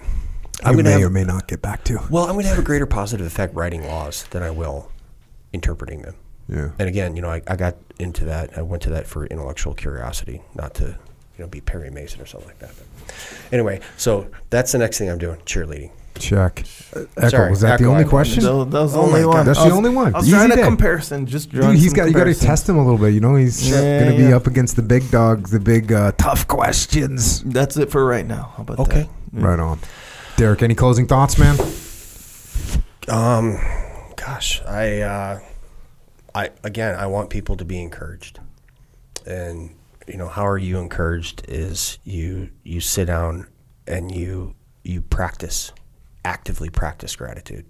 I 0.65 0.68
I'm 0.70 0.74
going 0.74 0.84
to 0.84 0.91
may 0.91 1.00
have 1.00 1.02
or 1.02 1.10
may 1.10 1.24
not 1.24 1.47
get 1.49 1.60
back 1.62 1.84
to. 1.84 1.99
well, 2.10 2.24
I'm 2.24 2.32
going 2.32 2.44
to 2.44 2.49
have 2.50 2.58
a 2.58 2.62
greater 2.62 2.86
positive 2.86 3.26
effect 3.26 3.55
writing 3.55 3.86
laws 3.86 4.24
than 4.31 4.42
I 4.42 4.50
will 4.50 4.91
interpreting 5.52 6.02
them. 6.02 6.15
Yeah. 6.49 6.70
And 6.78 6.89
again, 6.89 7.16
you 7.16 7.23
know, 7.23 7.31
I, 7.31 7.41
I 7.47 7.57
got 7.57 7.76
into 7.99 8.24
that. 8.26 8.57
I 8.58 8.62
went 8.62 8.82
to 8.84 8.91
that 8.91 9.07
for 9.07 9.26
intellectual 9.26 9.74
curiosity, 9.74 10.42
not 10.55 10.74
to, 10.74 10.84
you 10.84 10.97
know, 11.39 11.47
be 11.47 11.60
Perry 11.60 11.91
Mason 11.91 12.20
or 12.20 12.26
something 12.26 12.49
like 12.49 12.58
that. 12.58 12.70
But 12.76 13.15
anyway, 13.52 13.81
so 13.97 14.28
that's 14.50 14.73
the 14.73 14.78
next 14.78 14.99
thing 14.99 15.08
I'm 15.10 15.18
doing: 15.18 15.39
cheerleading. 15.41 15.92
Check. 16.18 16.65
Uh, 16.94 17.05
Echo, 17.16 17.28
Sorry, 17.28 17.50
was 17.50 17.60
that 17.62 17.74
Echo, 17.74 17.84
the 17.84 17.91
only 17.91 18.05
I- 18.05 18.08
question? 18.08 18.42
That, 18.42 18.70
that 18.70 18.81
was 18.82 18.92
the 18.92 18.99
Oh 18.99 19.02
only 19.02 19.24
one. 19.24 19.47
That's 19.47 19.58
I 19.58 19.68
the 19.68 19.74
only 19.74 19.91
one. 19.91 20.15
I 20.15 20.18
was 20.18 20.26
Easy 20.28 20.36
trying 20.36 20.52
a 20.52 20.57
day. 20.57 20.62
comparison. 20.62 21.26
Just 21.26 21.50
Dude, 21.50 21.62
drawing 21.62 21.76
he's 21.76 21.86
some 21.91 21.97
got 21.97 22.08
you 22.08 22.12
got 22.12 22.24
to 22.24 22.34
test 22.34 22.68
him 22.68 22.76
a 22.76 22.82
little 22.84 22.99
bit. 22.99 23.15
You 23.15 23.20
know, 23.20 23.34
he's 23.36 23.68
Yeah, 23.70 24.00
going 24.00 24.10
to 24.12 24.16
be 24.18 24.28
yeah. 24.28 24.36
up 24.36 24.47
against 24.47 24.76
the 24.76 24.82
big 24.82 25.10
dogs, 25.10 25.50
the 25.50 25.58
big 25.60 25.91
uh, 25.92 26.12
tough 26.18 26.47
questions. 26.49 27.42
That's 27.44 27.76
it 27.78 27.91
for 27.91 28.05
right 28.05 28.26
now. 28.26 28.52
How 28.57 28.62
about 28.65 28.78
Okay. 28.81 28.92
that? 28.92 29.08
Okay. 29.39 29.47
Right 29.47 29.58
on. 29.58 29.78
Derrick, 30.36 30.62
any 30.62 30.74
closing 30.74 31.06
thoughts, 31.06 31.38
man? 31.38 31.56
Um, 33.08 33.58
gosh, 34.16 34.62
I, 34.62 35.00
uh, 35.00 35.40
I 36.34 36.50
again, 36.64 36.94
I 36.94 37.06
want 37.06 37.30
people 37.30 37.56
to 37.56 37.64
be 37.64 37.80
encouraged, 37.80 38.40
and 39.26 39.74
you 40.08 40.16
know, 40.16 40.28
how 40.28 40.46
are 40.46 40.58
you 40.58 40.78
encouraged? 40.78 41.44
Is 41.48 41.98
you 42.04 42.50
you 42.64 42.80
sit 42.80 43.06
down 43.06 43.48
and 43.86 44.14
you 44.14 44.54
you 44.82 45.02
practice, 45.02 45.72
actively 46.24 46.70
practice 46.70 47.14
gratitude 47.14 47.66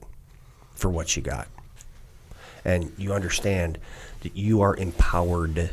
for 0.74 0.88
what 0.88 1.16
you 1.16 1.22
got, 1.22 1.48
and 2.64 2.92
you 2.96 3.12
understand 3.12 3.78
that 4.20 4.36
you 4.36 4.60
are 4.60 4.76
empowered 4.76 5.70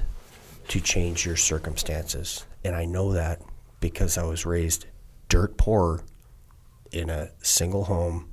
to 0.69 0.81
change 0.81 1.25
your 1.25 1.35
circumstances, 1.35 2.45
and 2.63 2.75
I 2.75 2.85
know 2.85 3.13
that 3.13 3.41
because 3.79 4.17
I 4.17 4.23
was 4.23 4.45
raised 4.45 4.87
dirt 5.29 5.57
poor 5.57 6.01
in 6.91 7.09
a 7.09 7.29
single 7.41 7.85
home 7.85 8.29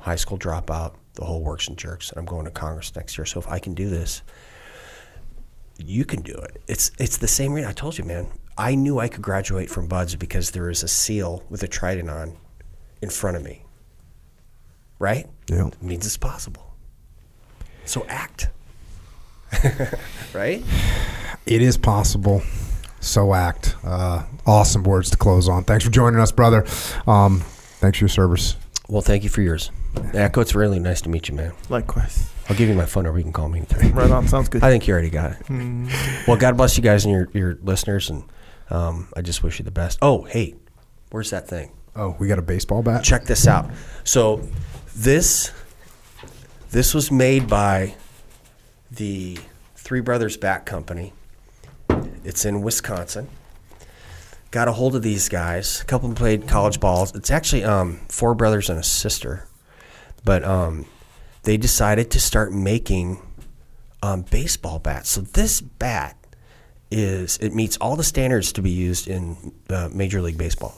high 0.00 0.16
school 0.16 0.38
dropout, 0.38 0.94
the 1.14 1.24
whole 1.24 1.42
works 1.42 1.68
and 1.68 1.76
jerks, 1.76 2.10
and 2.10 2.18
I'm 2.18 2.24
going 2.24 2.44
to 2.44 2.50
Congress 2.50 2.94
next 2.96 3.16
year. 3.18 3.24
So 3.24 3.38
if 3.38 3.48
I 3.48 3.58
can 3.58 3.74
do 3.74 3.88
this, 3.88 4.22
you 5.78 6.04
can 6.04 6.22
do 6.22 6.34
it. 6.34 6.62
It's 6.66 6.90
it's 6.98 7.18
the 7.18 7.28
same 7.28 7.52
reason 7.52 7.68
I 7.70 7.72
told 7.72 7.98
you, 7.98 8.04
man. 8.04 8.28
I 8.58 8.74
knew 8.74 8.98
I 8.98 9.08
could 9.08 9.22
graduate 9.22 9.70
from 9.70 9.86
BUD/S 9.86 10.16
because 10.16 10.50
there 10.50 10.68
is 10.68 10.82
a 10.82 10.88
seal 10.88 11.42
with 11.48 11.62
a 11.62 11.68
trident 11.68 12.10
on 12.10 12.36
in 13.00 13.08
front 13.08 13.36
of 13.36 13.42
me. 13.42 13.64
Right? 14.98 15.26
Yeah. 15.48 15.68
It 15.68 15.82
means 15.82 16.04
it's 16.04 16.18
possible. 16.18 16.74
So 17.86 18.04
act. 18.08 18.50
right? 20.34 20.62
It 21.46 21.62
is 21.62 21.78
possible. 21.78 22.42
So 23.00 23.32
act. 23.32 23.76
Uh, 23.82 24.24
awesome 24.46 24.84
words 24.84 25.10
to 25.10 25.16
close 25.16 25.48
on. 25.48 25.64
Thanks 25.64 25.84
for 25.84 25.90
joining 25.90 26.20
us, 26.20 26.30
brother. 26.30 26.66
Um, 27.06 27.42
thanks 27.80 27.98
for 27.98 28.04
your 28.04 28.08
service. 28.08 28.56
Well, 28.88 29.02
thank 29.02 29.22
you 29.22 29.28
for 29.28 29.42
yours. 29.42 29.70
Echo, 30.14 30.40
it's 30.40 30.54
really 30.54 30.78
nice 30.78 31.00
to 31.02 31.08
meet 31.08 31.28
you, 31.28 31.34
man. 31.34 31.52
Likewise. 31.68 32.30
I'll 32.48 32.56
give 32.56 32.68
you 32.68 32.74
my 32.74 32.86
phone 32.86 33.04
number. 33.04 33.18
You 33.18 33.24
can 33.24 33.32
call 33.32 33.48
me 33.48 33.58
anytime. 33.58 33.92
Right 33.92 34.10
on. 34.10 34.26
Sounds 34.26 34.48
good. 34.48 34.64
I 34.64 34.70
think 34.70 34.86
you 34.88 34.92
already 34.92 35.10
got 35.10 35.32
it. 35.32 36.26
Well, 36.26 36.36
God 36.36 36.56
bless 36.56 36.76
you 36.76 36.82
guys 36.82 37.04
and 37.04 37.12
your, 37.12 37.28
your 37.32 37.58
listeners, 37.62 38.10
and 38.10 38.24
um, 38.70 39.08
I 39.16 39.22
just 39.22 39.42
wish 39.42 39.58
you 39.58 39.64
the 39.64 39.70
best. 39.70 39.98
Oh, 40.02 40.22
hey, 40.22 40.56
where's 41.10 41.30
that 41.30 41.46
thing? 41.48 41.72
Oh, 41.94 42.16
we 42.18 42.26
got 42.26 42.38
a 42.38 42.42
baseball 42.42 42.82
bat. 42.82 43.04
Check 43.04 43.24
this 43.24 43.46
out. 43.46 43.70
So, 44.04 44.46
this 44.96 45.52
this 46.70 46.94
was 46.94 47.10
made 47.10 47.48
by 47.48 47.94
the 48.90 49.38
Three 49.76 50.00
Brothers 50.00 50.36
Bat 50.36 50.66
Company. 50.66 51.12
It's 52.24 52.44
in 52.44 52.62
Wisconsin. 52.62 53.28
Got 54.50 54.68
a 54.68 54.72
hold 54.72 54.96
of 54.96 55.02
these 55.02 55.28
guys. 55.28 55.80
A 55.80 55.84
couple 55.84 56.08
of 56.08 56.16
them 56.16 56.20
played 56.20 56.48
college 56.48 56.80
balls. 56.80 57.14
It's 57.14 57.30
actually 57.30 57.64
um, 57.64 58.00
four 58.08 58.34
brothers 58.34 58.68
and 58.68 58.78
a 58.78 58.82
sister, 58.82 59.46
but 60.24 60.42
um, 60.44 60.86
they 61.44 61.56
decided 61.56 62.10
to 62.12 62.20
start 62.20 62.52
making 62.52 63.22
um, 64.02 64.22
baseball 64.22 64.78
bats. 64.78 65.10
So 65.10 65.20
this 65.20 65.60
bat 65.60 66.16
is 66.90 67.38
it 67.38 67.54
meets 67.54 67.76
all 67.76 67.94
the 67.94 68.04
standards 68.04 68.52
to 68.52 68.62
be 68.62 68.70
used 68.70 69.06
in 69.06 69.52
uh, 69.68 69.88
Major 69.92 70.20
League 70.20 70.38
Baseball. 70.38 70.76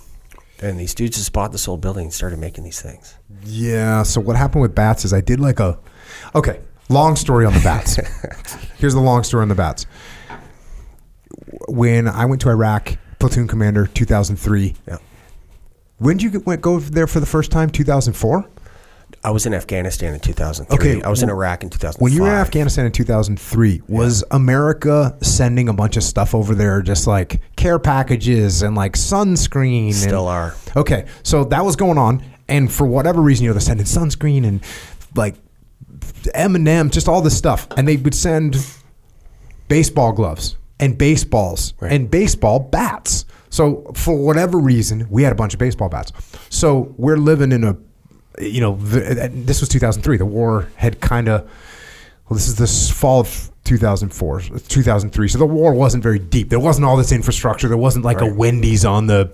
And 0.61 0.79
these 0.79 0.95
dudes 0.95 1.17
just 1.17 1.33
bought 1.33 1.51
this 1.51 1.67
old 1.67 1.81
building 1.81 2.05
and 2.05 2.13
started 2.13 2.39
making 2.39 2.65
these 2.65 2.81
things. 2.81 3.17
Yeah. 3.43 4.05
So 4.05 4.21
what 4.21 4.37
happened 4.37 4.63
with 4.63 4.75
bats 4.75 5.05
is 5.05 5.13
I 5.13 5.21
did 5.21 5.41
like 5.41 5.59
a. 5.59 5.79
Okay. 6.35 6.61
Long 6.89 7.17
story 7.17 7.47
on 7.47 7.55
the 7.55 7.61
bats. 7.61 7.97
Here's 8.77 8.95
the 8.95 9.01
long 9.01 9.25
story 9.25 9.43
on 9.43 9.49
the 9.49 9.55
bats. 9.55 9.87
When 11.69 12.07
I 12.07 12.27
went 12.27 12.43
to 12.43 12.51
Iraq, 12.51 12.99
platoon 13.23 13.47
commander, 13.47 13.87
2003. 13.87 14.75
Yeah. 14.89 14.99
When 15.99 16.17
did 16.17 16.25
you 16.25 16.31
get, 16.31 16.45
went, 16.45 16.61
go 16.61 16.81
there 16.81 17.07
for 17.07 17.21
the 17.21 17.27
first 17.27 17.53
time? 17.53 17.71
2004. 17.71 18.49
I 19.23 19.31
was 19.31 19.47
in 19.47 19.55
Afghanistan 19.55 20.15
in 20.15 20.19
2003. 20.19 20.77
Okay, 20.77 21.03
I 21.05 21.09
was 21.09 21.23
in 21.23 21.31
Iraq 21.31 21.63
in 21.63 21.71
2005. 21.71 22.03
When 22.03 22.13
you 22.13 22.23
were 22.23 22.31
in 22.31 22.35
Afghanistan 22.35 22.85
in 22.85 22.91
2003, 22.91 23.83
was 23.87 24.25
America 24.33 25.17
sending 25.23 25.69
a 25.69 25.73
bunch 25.73 25.97
of 25.97 26.03
stuff 26.03 26.35
over 26.35 26.57
there, 26.57 26.83
just 26.83 27.07
like 27.07 27.41
care 27.55 27.79
packages 27.79 28.63
and 28.63 28.75
like 28.75 28.95
sunscreen? 28.95 29.93
Still 29.93 30.29
and, 30.29 30.37
are. 30.37 30.55
Okay, 30.77 31.07
so 31.23 31.45
that 31.45 31.65
was 31.65 31.77
going 31.77 31.99
on, 31.99 32.25
and 32.49 32.73
for 32.73 32.89
whatever 32.89 33.21
reason, 33.21 33.45
you 33.45 33.51
know, 33.51 33.55
they're 33.55 33.61
sending 33.61 33.87
sunscreen 33.87 34.45
and 34.45 34.65
like 35.15 35.37
M 36.35 36.57
and 36.57 36.67
M, 36.67 36.91
just 36.91 37.07
all 37.07 37.21
this 37.21 37.39
stuff, 37.39 37.69
and 37.77 37.87
they 37.87 37.99
would 37.99 38.17
send 38.17 38.57
baseball 39.69 40.11
gloves 40.11 40.57
and 40.83 40.99
baseballs 40.99 41.73
Right. 41.81 41.93
and 41.93 42.11
baseball 42.11 42.59
bats. 42.59 43.25
So 43.51 43.91
for 43.95 44.17
whatever 44.17 44.59
reason, 44.59 45.07
we 45.11 45.23
had 45.23 45.33
a 45.33 45.35
bunch 45.37 45.55
of 45.55 45.59
baseball 45.61 45.89
bats. 45.89 46.13
So 46.51 46.95
we're 46.99 47.17
living 47.19 47.53
in 47.53 47.65
a, 47.65 47.77
you 48.41 48.61
know, 48.61 48.77
the, 48.77 49.31
this 49.33 49.61
was 49.61 49.69
2003. 49.69 50.17
The 50.17 50.25
war 50.27 50.69
had 50.77 51.01
kind 51.01 51.29
of, 51.29 51.43
well, 52.29 52.35
this 52.37 52.49
is 52.49 52.57
this 52.57 52.91
fall 52.91 53.21
of 53.21 53.51
2004, 53.65 54.41
2003. 54.69 55.29
So 55.29 55.39
the 55.39 55.47
war 55.47 55.75
wasn't 55.75 56.03
very 56.03 56.19
deep. 56.19 56.49
There 56.49 56.59
wasn't 56.61 56.87
all 56.87 56.97
this 56.97 57.13
infrastructure. 57.13 57.69
There 57.69 57.77
wasn't 57.77 58.05
like 58.05 58.21
a 58.21 58.27
Wendy's 58.33 58.85
on 58.85 59.07
the 59.07 59.31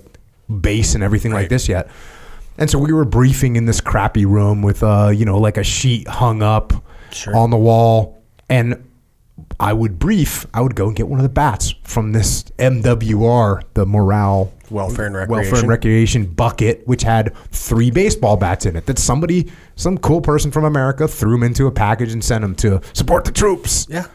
base 0.60 0.94
and 0.94 1.04
everything 1.04 1.32
like 1.32 1.48
this 1.48 1.68
yet. 1.68 1.88
And 2.58 2.68
so 2.68 2.78
we 2.78 2.92
were 2.92 3.04
briefing 3.04 3.54
in 3.54 3.66
this 3.66 3.80
crappy 3.80 4.26
room 4.26 4.62
with, 4.62 4.82
uh, 4.82 5.10
you 5.14 5.24
know, 5.24 5.38
like 5.38 5.56
a 5.58 5.62
sheet 5.64 6.08
hung 6.08 6.42
up 6.42 6.72
Sure. 7.12 7.36
on 7.36 7.50
the 7.50 7.56
wall. 7.56 8.20
And 8.50 8.82
I 9.60 9.72
would 9.72 9.98
brief, 9.98 10.46
I 10.54 10.60
would 10.60 10.74
go 10.74 10.86
and 10.86 10.96
get 10.96 11.08
one 11.08 11.18
of 11.18 11.22
the 11.22 11.28
bats 11.28 11.74
from 11.82 12.12
this 12.12 12.44
MWR, 12.58 13.62
the 13.74 13.86
morale 13.86 14.52
Welfare 14.70 15.06
and 15.06 15.14
welfare 15.14 15.28
Recreation. 15.36 15.58
and 15.58 15.68
recreation 15.68 16.26
bucket, 16.26 16.86
which 16.86 17.02
had 17.02 17.34
three 17.52 17.90
baseball 17.90 18.36
bats 18.36 18.66
in 18.66 18.76
it. 18.76 18.86
That 18.86 18.98
somebody, 18.98 19.50
some 19.76 19.98
cool 19.98 20.20
person 20.20 20.50
from 20.50 20.64
America, 20.64 21.08
threw 21.08 21.32
them 21.32 21.42
into 21.42 21.66
a 21.66 21.72
package 21.72 22.12
and 22.12 22.22
sent 22.22 22.42
them 22.42 22.54
to 22.56 22.80
support 22.92 23.24
the 23.24 23.32
troops. 23.32 23.86
Yeah. 23.88 24.06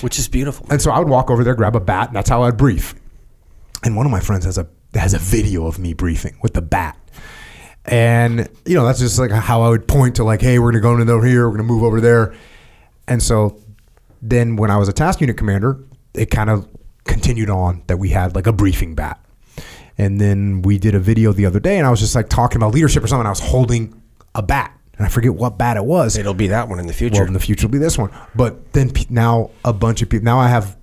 Which 0.00 0.18
is 0.18 0.28
beautiful. 0.28 0.66
And 0.70 0.80
so 0.80 0.90
I 0.90 0.98
would 0.98 1.08
walk 1.08 1.30
over 1.30 1.44
there, 1.44 1.54
grab 1.54 1.76
a 1.76 1.80
bat, 1.80 2.08
and 2.08 2.16
that's 2.16 2.30
how 2.30 2.42
I'd 2.42 2.56
brief. 2.56 2.94
And 3.84 3.96
one 3.96 4.06
of 4.06 4.12
my 4.12 4.20
friends 4.20 4.44
has 4.46 4.56
a 4.58 4.66
has 4.94 5.14
a 5.14 5.18
video 5.18 5.66
of 5.66 5.78
me 5.78 5.92
briefing 5.94 6.36
with 6.42 6.54
the 6.54 6.62
bat. 6.62 6.96
And 7.84 8.48
you 8.66 8.74
know, 8.74 8.84
that's 8.84 8.98
just 8.98 9.18
like 9.18 9.30
how 9.30 9.62
I 9.62 9.68
would 9.68 9.86
point 9.86 10.16
to 10.16 10.24
like, 10.24 10.40
hey, 10.40 10.58
we're 10.58 10.72
gonna 10.72 10.82
go 10.82 10.96
into 10.96 11.12
over 11.12 11.26
here, 11.26 11.48
we're 11.48 11.56
gonna 11.56 11.68
move 11.68 11.82
over 11.82 12.00
there. 12.00 12.34
And 13.06 13.22
so 13.22 13.58
then 14.22 14.56
when 14.56 14.70
I 14.70 14.76
was 14.76 14.88
a 14.88 14.92
task 14.92 15.20
unit 15.20 15.36
commander, 15.36 15.78
it 16.14 16.30
kind 16.30 16.50
of 16.50 16.68
continued 17.04 17.50
on 17.50 17.82
that 17.86 17.98
we 17.98 18.10
had 18.10 18.34
like 18.34 18.46
a 18.46 18.52
briefing 18.52 18.94
bat. 18.94 19.24
And 19.98 20.20
then 20.20 20.62
we 20.62 20.78
did 20.78 20.94
a 20.94 20.98
video 21.00 21.32
the 21.32 21.46
other 21.46 21.60
day 21.60 21.78
and 21.78 21.86
I 21.86 21.90
was 21.90 22.00
just 22.00 22.14
like 22.14 22.28
talking 22.28 22.56
about 22.56 22.72
leadership 22.72 23.04
or 23.04 23.06
something. 23.06 23.26
I 23.26 23.30
was 23.30 23.40
holding 23.40 24.00
a 24.34 24.42
bat. 24.42 24.76
And 24.96 25.06
I 25.06 25.08
forget 25.10 25.34
what 25.34 25.56
bat 25.56 25.78
it 25.78 25.84
was. 25.84 26.18
It'll 26.18 26.34
be 26.34 26.48
that 26.48 26.68
one 26.68 26.78
in 26.78 26.86
the 26.86 26.92
future. 26.92 27.20
Well, 27.20 27.26
in 27.26 27.32
the 27.32 27.40
future 27.40 27.66
will 27.66 27.72
be 27.72 27.78
this 27.78 27.96
one. 27.96 28.10
But 28.34 28.74
then 28.74 28.90
pe- 28.90 29.06
now 29.08 29.50
a 29.64 29.72
bunch 29.72 30.02
of 30.02 30.10
people. 30.10 30.26
Now 30.26 30.38
I 30.38 30.48
have, 30.48 30.76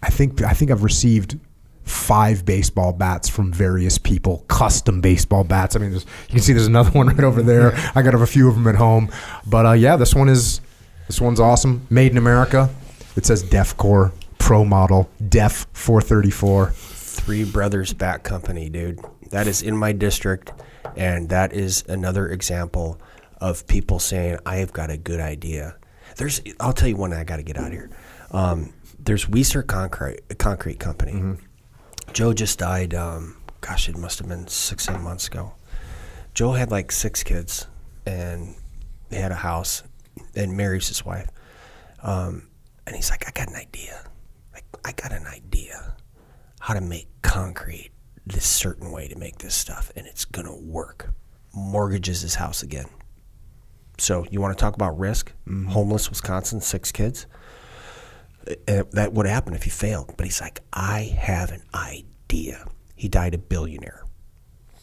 I 0.00 0.10
think 0.10 0.42
I 0.42 0.52
think 0.52 0.70
I've 0.70 0.84
received 0.84 1.40
five 1.82 2.44
baseball 2.44 2.92
bats 2.92 3.28
from 3.28 3.52
various 3.52 3.98
people, 3.98 4.44
custom 4.46 5.00
baseball 5.00 5.42
bats. 5.42 5.74
I 5.74 5.80
mean, 5.80 5.92
you 5.92 6.00
can 6.28 6.38
see 6.40 6.52
there's 6.52 6.68
another 6.68 6.90
one 6.92 7.08
right 7.08 7.24
over 7.24 7.42
there. 7.42 7.74
I 7.96 8.02
got 8.02 8.14
a 8.14 8.26
few 8.26 8.48
of 8.48 8.54
them 8.54 8.68
at 8.68 8.76
home. 8.76 9.10
But 9.44 9.66
uh, 9.66 9.72
yeah, 9.72 9.96
this 9.96 10.14
one 10.14 10.28
is 10.28 10.60
this 11.08 11.20
one's 11.20 11.40
awesome. 11.40 11.86
Made 11.90 12.12
in 12.12 12.18
America. 12.18 12.70
It 13.16 13.26
says 13.26 13.42
DefCore 13.42 14.12
Pro 14.38 14.64
Model 14.64 15.10
Def 15.28 15.66
434. 15.72 16.70
Three 16.70 17.44
Brothers 17.44 17.92
Bat 17.92 18.22
Company, 18.22 18.68
dude. 18.68 19.00
That 19.30 19.46
is 19.46 19.62
in 19.62 19.76
my 19.76 19.92
district, 19.92 20.52
and 20.96 21.28
that 21.30 21.52
is 21.52 21.84
another 21.88 22.28
example 22.28 23.00
of 23.40 23.66
people 23.66 23.98
saying, 23.98 24.38
"I 24.46 24.56
have 24.56 24.72
got 24.72 24.90
a 24.90 24.96
good 24.96 25.18
idea." 25.18 25.76
There's, 26.16 26.40
I'll 26.60 26.72
tell 26.72 26.88
you 26.88 26.96
one. 26.96 27.12
I 27.12 27.24
got 27.24 27.36
to 27.36 27.42
get 27.42 27.56
out 27.58 27.68
of 27.68 27.72
here. 27.72 27.90
Um, 28.30 28.72
there's 28.98 29.26
Wieser 29.26 29.62
Concrete, 29.66 30.38
concrete 30.38 30.78
company. 30.78 31.38
Joe 32.12 32.32
just 32.32 32.58
died. 32.58 32.94
Um, 32.94 33.36
gosh, 33.60 33.88
it 33.88 33.96
must 33.96 34.18
have 34.18 34.28
been 34.28 34.46
six, 34.46 34.84
seven 34.84 35.02
months 35.02 35.26
ago. 35.26 35.54
Joe 36.34 36.52
had 36.52 36.70
like 36.70 36.92
six 36.92 37.22
kids, 37.22 37.66
and 38.06 38.54
they 39.08 39.16
had 39.16 39.32
a 39.32 39.36
house, 39.36 39.82
and 40.34 40.56
marries 40.56 40.88
his 40.88 41.04
wife. 41.04 41.28
Um, 42.02 42.48
and 42.86 42.96
he's 42.96 43.10
like, 43.10 43.26
I 43.26 43.32
got 43.32 43.48
an 43.48 43.56
idea. 43.56 44.04
Like, 44.52 44.64
I 44.84 44.92
got 44.92 45.12
an 45.12 45.26
idea 45.26 45.96
how 46.60 46.74
to 46.74 46.80
make 46.80 47.08
concrete 47.22 47.90
this 48.26 48.44
certain 48.44 48.90
way 48.90 49.08
to 49.08 49.16
make 49.16 49.38
this 49.38 49.54
stuff, 49.54 49.90
and 49.96 50.06
it's 50.06 50.24
gonna 50.24 50.56
work. 50.56 51.14
Mortgages 51.54 52.20
his 52.20 52.34
house 52.34 52.62
again. 52.62 52.86
So 53.98 54.26
you 54.30 54.40
want 54.40 54.56
to 54.56 54.60
talk 54.60 54.74
about 54.74 54.98
risk? 54.98 55.32
Homeless 55.68 56.08
Wisconsin, 56.08 56.60
six 56.60 56.92
kids. 56.92 57.26
Uh, 58.46 58.84
that 58.92 59.12
would 59.12 59.26
happen 59.26 59.54
if 59.54 59.64
he 59.64 59.70
failed. 59.70 60.14
But 60.16 60.26
he's 60.26 60.40
like, 60.40 60.60
I 60.72 61.14
have 61.18 61.50
an 61.50 61.62
idea. 61.74 62.66
He 62.94 63.08
died 63.08 63.34
a 63.34 63.38
billionaire 63.38 64.04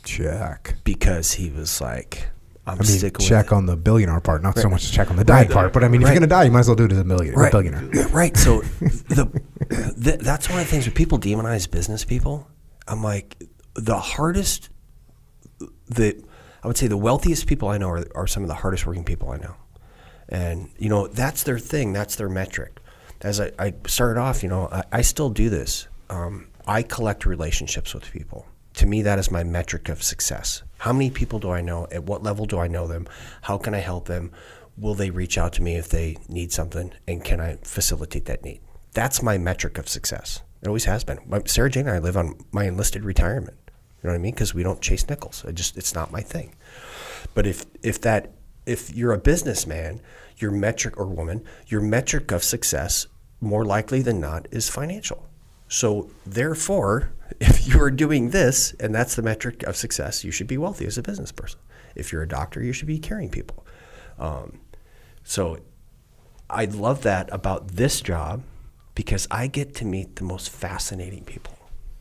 Check. 0.03 0.75
because 0.83 1.33
he 1.33 1.49
was 1.49 1.79
like, 1.81 2.29
I'm 2.67 2.79
I 2.81 2.83
mean, 2.83 3.11
check 3.19 3.51
on 3.53 3.67
the 3.67 3.77
billionaire 3.77 4.19
part, 4.21 4.41
not 4.41 4.57
so 4.57 4.67
much 4.69 4.91
check 4.91 5.11
on 5.11 5.17
the 5.17 5.23
dying 5.23 5.49
part. 5.49 5.71
But 5.71 5.83
I 5.83 5.87
mean, 5.87 6.01
if 6.01 6.05
Right. 6.05 6.13
you're 6.13 6.19
gonna 6.21 6.27
die, 6.27 6.45
you 6.45 6.51
might 6.51 6.61
as 6.61 6.67
well 6.67 6.75
do 6.75 6.85
it 6.85 6.91
as 6.91 6.97
a 6.97 7.03
millionaire. 7.03 7.39
right. 7.39 7.51
billionaire. 7.51 8.07
Right. 8.07 8.35
So 8.35 8.61
the, 8.61 9.29
the 9.95 10.17
that's 10.19 10.49
one 10.49 10.59
of 10.59 10.65
the 10.65 10.71
things 10.71 10.85
when 10.85 10.95
people 10.95 11.19
demonize 11.19 11.69
business 11.69 12.03
people. 12.03 12.47
I'm 12.87 13.03
like 13.03 13.37
the 13.75 13.99
hardest. 13.99 14.69
The 15.87 16.23
I 16.63 16.67
would 16.67 16.77
say 16.77 16.87
the 16.87 16.97
wealthiest 16.97 17.45
people 17.45 17.69
I 17.69 17.77
know 17.77 17.89
are, 17.89 18.05
are 18.15 18.27
some 18.27 18.41
of 18.43 18.49
the 18.49 18.55
hardest 18.55 18.87
working 18.87 19.03
people 19.03 19.29
I 19.29 19.37
know, 19.37 19.55
and 20.27 20.69
you 20.79 20.89
know 20.89 21.07
that's 21.07 21.43
their 21.43 21.59
thing. 21.59 21.93
That's 21.93 22.15
their 22.15 22.29
metric. 22.29 22.79
As 23.21 23.39
I, 23.39 23.51
I 23.59 23.73
started 23.87 24.19
off, 24.19 24.41
you 24.43 24.49
know, 24.49 24.67
I, 24.71 24.83
I 24.91 25.01
still 25.01 25.29
do 25.29 25.49
this. 25.49 25.87
Um, 26.09 26.47
I 26.67 26.81
collect 26.81 27.25
relationships 27.25 27.93
with 27.93 28.11
people. 28.11 28.45
To 28.75 28.85
me, 28.85 29.03
that 29.03 29.19
is 29.19 29.31
my 29.31 29.43
metric 29.43 29.87
of 29.89 30.03
success. 30.03 30.63
How 30.79 30.93
many 30.93 31.09
people 31.09 31.39
do 31.39 31.51
I 31.51 31.61
know? 31.61 31.87
At 31.91 32.03
what 32.03 32.23
level 32.23 32.45
do 32.45 32.59
I 32.59 32.67
know 32.67 32.87
them? 32.87 33.07
How 33.43 33.57
can 33.57 33.73
I 33.73 33.79
help 33.79 34.07
them? 34.07 34.31
Will 34.77 34.93
they 34.93 35.09
reach 35.09 35.37
out 35.37 35.53
to 35.53 35.61
me 35.61 35.75
if 35.75 35.89
they 35.89 36.17
need 36.27 36.51
something? 36.51 36.91
And 37.07 37.23
can 37.23 37.39
I 37.39 37.57
facilitate 37.63 38.25
that 38.25 38.43
need? 38.43 38.61
That's 38.93 39.23
my 39.23 39.37
metric 39.37 39.77
of 39.77 39.89
success. 39.89 40.41
It 40.61 40.67
always 40.67 40.85
has 40.85 41.03
been. 41.03 41.19
Sarah 41.45 41.69
Jane 41.69 41.87
and 41.87 41.95
I 41.95 41.99
live 41.99 42.17
on 42.17 42.39
my 42.51 42.65
enlisted 42.65 43.03
retirement. 43.03 43.57
You 43.67 44.07
know 44.07 44.13
what 44.13 44.19
I 44.19 44.21
mean? 44.21 44.33
Because 44.33 44.53
we 44.53 44.63
don't 44.63 44.81
chase 44.81 45.07
nickels. 45.09 45.43
I 45.47 45.51
just 45.51 45.77
it's 45.77 45.95
not 45.95 46.11
my 46.11 46.21
thing. 46.21 46.55
But 47.33 47.47
if 47.47 47.65
if 47.81 47.99
that 48.01 48.31
if 48.65 48.93
you're 48.93 49.13
a 49.13 49.17
businessman, 49.17 50.01
your 50.37 50.51
metric 50.51 50.97
or 50.97 51.05
woman, 51.05 51.43
your 51.67 51.81
metric 51.81 52.31
of 52.31 52.43
success 52.43 53.07
more 53.41 53.65
likely 53.65 54.01
than 54.01 54.19
not 54.19 54.47
is 54.51 54.69
financial. 54.69 55.27
So 55.67 56.09
therefore, 56.25 57.11
if 57.39 57.67
you 57.67 57.81
are 57.81 57.91
doing 57.91 58.29
this 58.31 58.73
and 58.79 58.93
that's 58.93 59.15
the 59.15 59.21
metric 59.21 59.63
of 59.63 59.75
success, 59.75 60.23
you 60.23 60.31
should 60.31 60.47
be 60.47 60.57
wealthy 60.57 60.85
as 60.85 60.97
a 60.97 61.01
business 61.03 61.31
person. 61.31 61.59
If 61.95 62.11
you're 62.11 62.23
a 62.23 62.27
doctor, 62.27 62.61
you 62.61 62.73
should 62.73 62.87
be 62.87 62.99
caring 62.99 63.29
people. 63.29 63.65
Um, 64.19 64.59
so 65.23 65.59
I 66.49 66.65
love 66.65 67.01
that 67.03 67.29
about 67.33 67.69
this 67.69 68.01
job 68.01 68.43
because 68.93 69.27
I 69.31 69.47
get 69.47 69.75
to 69.75 69.85
meet 69.85 70.15
the 70.17 70.23
most 70.23 70.49
fascinating 70.49 71.23
people. 71.23 71.53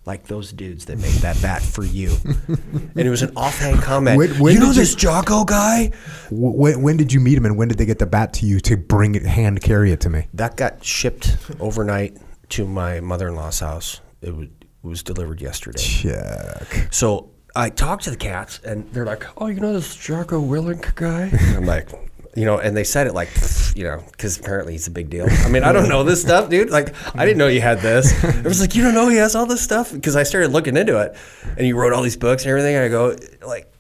Like 0.07 0.27
those 0.27 0.53
dudes 0.53 0.85
that 0.87 0.99
made 0.99 1.15
that 1.23 1.41
bat 1.41 1.63
for 1.63 1.83
you. 1.83 2.15
and 2.49 2.99
it 3.01 3.09
was 3.09 3.23
an 3.23 3.33
offhand 3.37 3.81
comment. 3.83 4.19
When- 4.19 4.39
when 4.39 4.53
you 4.53 4.61
know 4.61 4.67
did 4.67 4.77
you- 4.77 4.83
this 4.83 4.95
Jocko 4.95 5.45
guy? 5.45 5.93
When, 6.31 6.83
when 6.83 6.97
did 6.99 7.11
you 7.11 7.21
meet 7.21 7.39
him, 7.39 7.47
and 7.47 7.57
when 7.57 7.69
did 7.69 7.79
they 7.79 7.87
get 7.87 7.99
the 7.99 8.07
bat 8.07 8.35
to 8.35 8.47
you 8.47 8.61
to 8.61 8.77
bring 8.77 9.15
it, 9.15 9.23
hand 9.25 9.63
carry 9.63 9.93
it 9.93 10.01
to 10.01 10.11
me? 10.11 10.27
That 10.35 10.57
got 10.59 10.85
shipped 10.85 11.37
overnight 11.59 12.19
to 12.51 12.67
my 12.67 13.01
mother 13.01 13.29
in 13.29 13.37
law's 13.37 13.61
house. 13.61 14.01
It 14.21 14.35
was, 14.35 14.47
it 14.47 14.87
was 14.87 15.03
delivered 15.03 15.41
yesterday. 15.41 15.81
Check. 15.81 16.89
So 16.93 17.31
I 17.57 17.71
talked 17.71 18.05
to 18.05 18.11
the 18.11 18.17
cats, 18.17 18.61
and 18.65 18.91
they're 18.93 19.07
like, 19.07 19.25
"Oh, 19.37 19.47
you 19.47 19.61
know 19.61 19.73
this 19.73 19.95
Jocko 19.95 20.41
Willink 20.41 20.95
guy?" 20.95 21.31
I'm 21.57 21.67
like, 21.67 21.89
you 22.37 22.45
know, 22.45 22.59
and 22.59 22.77
they 22.77 22.85
said 22.85 23.07
it 23.07 23.15
like, 23.15 23.29
you 23.77 23.85
know, 23.85 24.03
because 24.11 24.39
apparently 24.39 24.73
he's 24.73 24.87
a 24.89 24.91
big 24.91 25.09
deal. 25.09 25.27
I 25.31 25.49
mean, 25.49 25.63
I 25.63 25.73
don't 25.73 25.89
know 25.89 26.03
this 26.03 26.21
stuff, 26.21 26.51
dude. 26.51 26.71
Like, 26.71 26.95
I 27.15 27.25
didn't 27.25 27.39
know 27.39 27.47
you 27.47 27.61
had 27.61 27.81
this. 27.81 28.25
I 28.25 28.43
was 28.43 28.61
like, 28.61 28.75
you 28.75 28.83
don't 28.83 28.95
know 28.95 29.09
he 29.09 29.17
has 29.17 29.35
all 29.37 29.47
this 29.47 29.63
stuff 29.63 29.93
because 29.93 30.17
I 30.17 30.25
started 30.25 30.51
looking 30.51 30.77
into 30.77 31.01
it, 31.01 31.17
and 31.57 31.67
you 31.67 31.77
wrote 31.77 31.93
all 31.93 32.03
these 32.03 32.17
books 32.17 32.43
and 32.43 32.51
everything. 32.51 32.75
And 32.75 32.85
I 32.85 32.89
go, 32.89 33.17
like, 33.47 33.73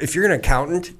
if 0.00 0.14
you're 0.14 0.24
an 0.24 0.32
accountant. 0.32 0.92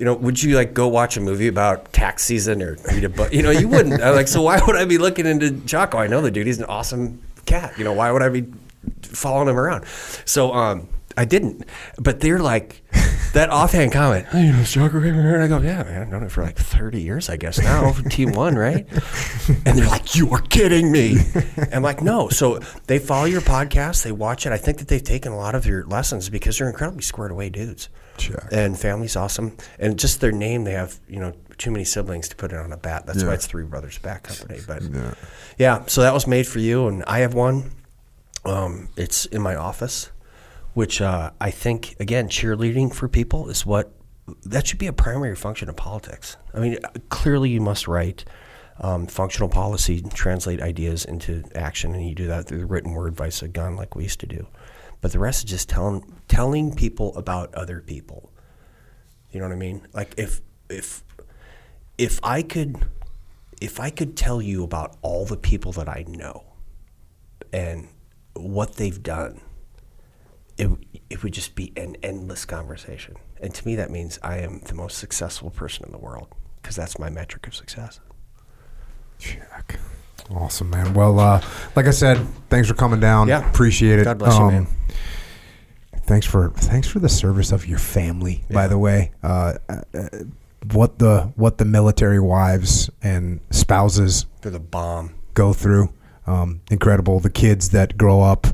You 0.00 0.06
know, 0.06 0.14
would 0.14 0.42
you 0.42 0.56
like 0.56 0.72
go 0.72 0.88
watch 0.88 1.18
a 1.18 1.20
movie 1.20 1.46
about 1.46 1.92
tax 1.92 2.24
season 2.24 2.62
or 2.62 2.78
read 2.90 3.04
a 3.04 3.10
book? 3.10 3.34
You 3.34 3.42
know, 3.42 3.50
you 3.50 3.68
wouldn't. 3.68 4.02
I'm 4.02 4.14
like, 4.14 4.28
so 4.28 4.40
why 4.40 4.58
would 4.66 4.74
I 4.74 4.86
be 4.86 4.96
looking 4.96 5.26
into 5.26 5.50
Jocko? 5.50 5.98
I 5.98 6.06
know 6.06 6.22
the 6.22 6.30
dude. 6.30 6.46
He's 6.46 6.58
an 6.58 6.64
awesome 6.64 7.20
cat. 7.44 7.76
You 7.76 7.84
know, 7.84 7.92
why 7.92 8.10
would 8.10 8.22
I 8.22 8.30
be 8.30 8.46
following 9.02 9.46
him 9.48 9.58
around? 9.58 9.84
So 10.24 10.54
um, 10.54 10.88
I 11.20 11.24
didn't. 11.24 11.64
But 11.98 12.20
they're 12.20 12.38
like 12.38 12.82
that 13.34 13.50
offhand 13.60 13.92
comment. 13.92 14.26
Hey, 14.28 14.46
you 14.46 14.52
know 14.52 14.88
Raymond? 14.88 15.26
And 15.26 15.42
I 15.42 15.48
go, 15.48 15.58
yeah, 15.58 15.82
man. 15.82 16.02
I've 16.02 16.08
known 16.08 16.22
it 16.22 16.32
for 16.32 16.42
like 16.42 16.56
30 16.56 17.00
years, 17.00 17.28
I 17.28 17.36
guess 17.36 17.58
now. 17.58 17.92
Team 18.10 18.32
one, 18.32 18.56
right? 18.56 18.86
And 19.66 19.78
they're 19.78 19.86
like, 19.86 20.14
you 20.16 20.30
are 20.30 20.40
kidding 20.40 20.90
me. 20.90 21.16
I'm 21.72 21.82
like, 21.82 22.02
no. 22.02 22.28
So 22.30 22.58
they 22.86 22.98
follow 22.98 23.26
your 23.26 23.42
podcast. 23.42 24.02
They 24.02 24.12
watch 24.12 24.46
it. 24.46 24.52
I 24.52 24.56
think 24.58 24.78
that 24.78 24.88
they've 24.88 25.02
taken 25.02 25.32
a 25.32 25.36
lot 25.36 25.54
of 25.54 25.66
your 25.66 25.84
lessons 25.86 26.28
because 26.30 26.58
they're 26.58 26.68
incredibly 26.70 27.02
squared 27.02 27.30
away 27.30 27.50
dudes. 27.50 27.88
Check. 28.16 28.44
And 28.52 28.78
family's 28.78 29.16
awesome. 29.16 29.56
And 29.78 29.98
just 29.98 30.20
their 30.20 30.32
name, 30.32 30.64
they 30.64 30.72
have, 30.72 30.98
you 31.08 31.20
know, 31.20 31.32
too 31.58 31.70
many 31.70 31.84
siblings 31.84 32.28
to 32.30 32.36
put 32.36 32.52
it 32.52 32.58
on 32.58 32.72
a 32.72 32.76
bat. 32.78 33.04
That's 33.06 33.22
why 33.22 33.34
it's 33.34 33.46
Three 33.46 33.64
Brothers 33.64 33.98
Bat 33.98 34.22
Company. 34.22 34.60
But 34.66 34.82
Yeah. 34.82 35.14
yeah, 35.58 35.84
so 35.86 36.00
that 36.00 36.14
was 36.14 36.26
made 36.26 36.46
for 36.46 36.58
you, 36.58 36.88
and 36.88 37.04
I 37.06 37.18
have 37.20 37.34
one. 37.34 37.72
Um, 38.46 38.88
it's 38.96 39.26
in 39.26 39.42
my 39.42 39.54
office, 39.56 40.10
which 40.80 41.02
uh, 41.02 41.30
I 41.38 41.50
think 41.50 41.94
again, 42.00 42.30
cheerleading 42.30 42.94
for 42.94 43.06
people 43.06 43.50
is 43.50 43.66
what 43.66 43.92
that 44.46 44.66
should 44.66 44.78
be 44.78 44.86
a 44.86 44.94
primary 44.94 45.36
function 45.36 45.68
of 45.68 45.76
politics. 45.76 46.38
I 46.54 46.60
mean, 46.60 46.78
clearly 47.10 47.50
you 47.50 47.60
must 47.60 47.86
write 47.86 48.24
um, 48.80 49.06
functional 49.06 49.50
policy, 49.50 50.00
translate 50.00 50.62
ideas 50.62 51.04
into 51.04 51.44
action, 51.54 51.94
and 51.94 52.08
you 52.08 52.14
do 52.14 52.28
that 52.28 52.46
through 52.46 52.60
the 52.60 52.64
written 52.64 52.92
word, 52.92 53.14
vice 53.14 53.42
a 53.42 53.48
gun, 53.48 53.76
like 53.76 53.94
we 53.94 54.04
used 54.04 54.20
to 54.20 54.26
do. 54.26 54.46
But 55.02 55.12
the 55.12 55.18
rest 55.18 55.44
is 55.44 55.50
just 55.50 55.68
telling 55.68 56.16
telling 56.28 56.74
people 56.74 57.14
about 57.14 57.54
other 57.54 57.82
people. 57.82 58.32
You 59.32 59.40
know 59.40 59.48
what 59.48 59.52
I 59.52 59.58
mean? 59.58 59.86
Like 59.92 60.14
if 60.16 60.40
if 60.70 61.04
if 61.98 62.20
I 62.22 62.40
could 62.40 62.86
if 63.60 63.78
I 63.78 63.90
could 63.90 64.16
tell 64.16 64.40
you 64.40 64.64
about 64.64 64.96
all 65.02 65.26
the 65.26 65.36
people 65.36 65.72
that 65.72 65.90
I 65.90 66.06
know 66.08 66.42
and 67.52 67.88
what 68.32 68.76
they've 68.76 69.02
done, 69.02 69.42
it 70.60 70.70
it 71.08 71.22
would 71.22 71.32
just 71.32 71.54
be 71.54 71.72
an 71.76 71.96
endless 72.02 72.44
conversation. 72.44 73.16
And 73.40 73.54
to 73.54 73.66
me, 73.66 73.74
that 73.76 73.90
means 73.90 74.18
I 74.22 74.38
am 74.38 74.60
the 74.60 74.74
most 74.74 74.98
successful 74.98 75.50
person 75.50 75.84
in 75.86 75.92
the 75.92 75.98
world 75.98 76.28
because 76.60 76.76
that's 76.76 76.98
my 76.98 77.08
metric 77.08 77.46
of 77.46 77.54
success. 77.54 78.00
Check. 79.18 79.80
Awesome, 80.30 80.70
man. 80.70 80.94
Well, 80.94 81.18
uh, 81.18 81.42
like 81.74 81.86
I 81.86 81.90
said, 81.90 82.18
thanks 82.48 82.68
for 82.68 82.74
coming 82.74 83.00
down. 83.00 83.26
Yeah. 83.28 83.48
appreciate 83.50 83.98
it. 83.98 84.06
Um, 84.06 84.18
God 84.18 84.18
bless 84.18 84.38
you, 84.38 84.50
man. 84.50 84.66
Thanks 86.04 86.26
for 86.26 86.50
thanks 86.50 86.88
for 86.88 86.98
the 86.98 87.08
service 87.08 87.52
of 87.52 87.66
your 87.66 87.78
family. 87.78 88.44
By 88.50 88.68
the 88.68 88.78
way, 88.78 89.12
uh, 89.22 89.54
uh, 89.68 90.08
what 90.72 90.98
the 90.98 91.32
what 91.36 91.58
the 91.58 91.64
military 91.64 92.20
wives 92.20 92.90
and 93.02 93.40
spouses 93.50 94.26
They're 94.42 94.52
the 94.52 94.60
bomb. 94.60 95.14
go 95.34 95.52
through, 95.52 95.92
um, 96.26 96.60
incredible. 96.70 97.20
The 97.20 97.30
kids 97.30 97.70
that 97.70 97.96
grow 97.96 98.20
up, 98.22 98.46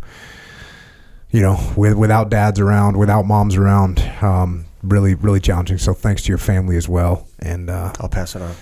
you 1.36 1.42
know, 1.42 1.58
with 1.76 1.92
without 1.94 2.30
dads 2.30 2.58
around, 2.60 2.96
without 2.96 3.26
moms 3.26 3.56
around, 3.56 4.00
um, 4.22 4.64
really 4.82 5.14
really 5.14 5.38
challenging. 5.40 5.76
So 5.76 5.92
thanks 5.92 6.22
to 6.22 6.28
your 6.30 6.38
family 6.38 6.76
as 6.78 6.88
well, 6.88 7.28
and 7.40 7.68
uh, 7.68 7.92
I'll 8.00 8.08
pass 8.08 8.34
it 8.34 8.40
on. 8.40 8.54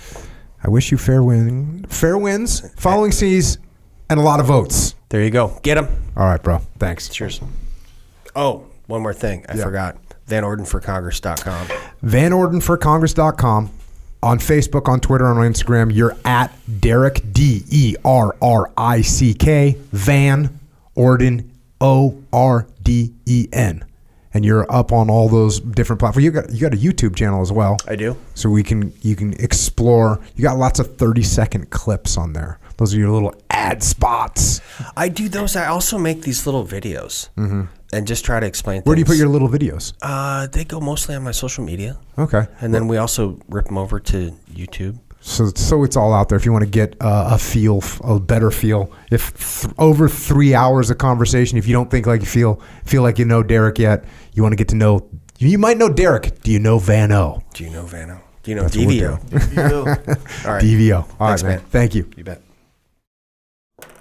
I 0.65 0.69
wish 0.71 0.91
you 0.91 0.99
fair 0.99 1.23
win, 1.23 1.85
fair 1.89 2.19
wins, 2.19 2.69
following 2.75 3.13
seas, 3.13 3.59
and 4.11 4.19
a 4.19 4.23
lot 4.25 4.41
of 4.41 4.47
votes. 4.47 4.97
There 5.11 5.23
you 5.23 5.31
go. 5.31 5.57
Get 5.63 5.77
them. 5.77 5.87
All 6.17 6.27
right, 6.27 6.43
bro. 6.43 6.59
Thanks. 6.81 7.09
Cheers. 7.09 7.41
Oh, 8.35 8.65
one 8.89 9.03
more 9.03 9.15
thing. 9.15 9.45
I 9.49 9.55
Yeah. 9.55 9.65
forgot. 9.65 9.97
VanOrdenforCongress.com. 10.29 11.69
VanOrdenforCongress.com. 12.05 13.71
On 14.23 14.39
Facebook, 14.39 14.89
on 14.89 15.01
Twitter, 15.01 15.27
on 15.27 15.37
Instagram, 15.37 15.95
you're 15.95 16.17
at 16.25 16.51
Derrick, 16.81 17.23
D 17.33 17.63
E 17.71 17.95
R 18.07 18.35
R 18.41 18.71
I 18.77 19.03
C 19.03 19.35
K, 19.35 19.77
Van 19.93 20.59
Orden, 20.95 21.51
O 21.81 22.23
R 22.33 22.67
D 22.83 23.13
E 23.27 23.49
N. 23.53 23.85
And 24.33 24.45
you're 24.45 24.67
up 24.73 24.91
on 24.91 25.09
all 25.11 25.29
those 25.29 25.61
different 25.61 26.01
platforms. 26.01 26.25
You 26.25 26.33
got 26.33 26.51
you 26.51 26.61
got 26.61 26.75
a 26.75 26.77
YouTube 26.77 27.15
channel 27.15 27.41
as 27.41 27.53
well. 27.53 27.77
I 27.87 27.95
do. 27.95 28.17
So 28.35 28.51
we 28.51 28.63
can 28.65 28.93
you 29.01 29.15
can 29.15 29.33
explore. 29.35 30.21
You 30.35 30.43
got 30.43 30.57
lots 30.59 30.81
of 30.81 30.97
30 30.97 31.23
second 31.23 31.71
clips 31.71 32.17
on 32.17 32.33
there. 32.33 32.59
Those 32.77 32.93
are 32.95 32.99
your 32.99 33.11
little 33.11 33.33
ad 33.51 33.85
spots. 33.85 34.61
I 34.97 35.09
do 35.09 35.29
those. 35.29 35.55
I 35.55 35.67
also 35.67 35.99
make 35.99 36.23
these 36.23 36.45
little 36.47 36.67
videos 36.67 37.29
and 37.93 38.07
just 38.09 38.25
try 38.25 38.41
to 38.41 38.47
explain. 38.47 38.81
Mm-hmm. 38.81 38.89
Where 38.91 38.97
do 38.97 39.01
you 39.01 39.05
put 39.05 39.17
your 39.17 39.29
little 39.29 39.49
videos? 39.49 39.93
Uh, 40.03 40.49
they 40.49 40.65
go 40.65 40.81
mostly 40.81 41.15
on 41.15 41.23
my 41.23 41.31
social 41.31 41.63
media, 41.65 41.97
Okay. 42.19 42.49
and 42.61 42.75
then 42.75 42.89
we 42.89 42.97
also 42.97 43.39
rip 43.49 43.67
them 43.67 43.79
over 43.79 44.01
to 44.01 44.35
YouTube. 44.53 44.99
So, 45.27 45.47
so 45.55 45.85
it's 45.85 45.97
all 45.97 46.13
out 46.13 46.29
there. 46.29 46.37
If 46.37 46.45
you 46.45 46.53
want 46.53 46.65
to 46.65 46.71
get 46.71 46.97
uh, 47.01 47.31
a 47.33 47.39
feel, 47.39 47.83
a 48.03 48.21
better 48.21 48.51
feel, 48.51 48.93
if 49.11 49.33
th- 49.63 49.73
over 49.79 50.07
three 50.07 50.55
hours 50.55 50.91
of 50.91 50.99
conversation, 50.99 51.57
if 51.57 51.67
you 51.67 51.73
don't 51.73 51.91
think 51.91 52.07
like 52.07 52.21
you 52.21 52.27
feel, 52.27 52.61
feel 52.85 53.01
like 53.01 53.19
you 53.19 53.25
know 53.25 53.43
Derrick 53.43 53.79
yet, 53.79 54.05
you 54.35 54.43
want 54.43 54.53
to 54.53 54.57
get 54.57 54.69
to 54.69 54.77
know. 54.77 55.09
You 55.39 55.57
might 55.57 55.79
know 55.79 55.89
Derrick. 55.89 56.43
Do 56.43 56.53
you 56.53 56.59
know 56.59 56.79
Van 56.79 57.11
O? 57.11 57.43
Do 57.55 57.65
you 57.65 57.71
know 57.71 57.85
Vano? 57.87 58.21
Do 58.43 58.51
you 58.51 58.55
know 58.57 58.63
That's 58.65 58.77
what 58.77 58.87
we're 58.87 59.17
DVO? 59.17 60.45
All 60.47 60.53
right, 60.53 60.63
DVO. 60.63 60.95
All 60.95 61.03
right, 61.03 61.29
Thanks, 61.29 61.43
man. 61.43 61.51
man. 61.57 61.61
Thank 61.71 61.95
you. 61.95 62.11
you 62.19 62.25
bet. 62.25 62.43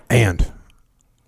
And 0.10 0.52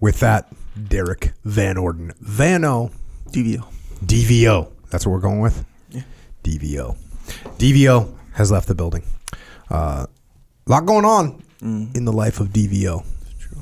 with 0.01 0.19
that, 0.19 0.51
Derrick 0.89 1.31
Van 1.45 1.77
Orden, 1.77 2.11
Van 2.19 2.65
O, 2.65 2.91
DVO. 3.29 3.65
DVO. 4.05 4.71
That's 4.89 5.05
what 5.05 5.13
we're 5.13 5.19
going 5.21 5.39
with. 5.39 5.63
Yeah. 5.89 6.01
DVO. 6.43 6.97
DVO 7.57 8.13
has 8.33 8.51
left 8.51 8.67
the 8.67 8.75
building. 8.75 9.03
Uh, 9.69 10.05
a 10.67 10.69
lot 10.71 10.85
going 10.85 11.05
on 11.05 11.41
Mm. 11.61 11.95
in 11.95 12.03
the 12.05 12.11
life 12.13 12.39
of 12.41 12.49
DVO. 12.49 13.03
True. 13.39 13.61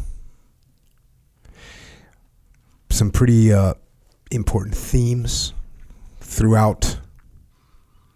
some 2.90 3.11
pretty 3.11 3.51
uh, 3.53 3.73
important 4.32 4.75
themes 4.75 5.53
throughout 6.19 6.98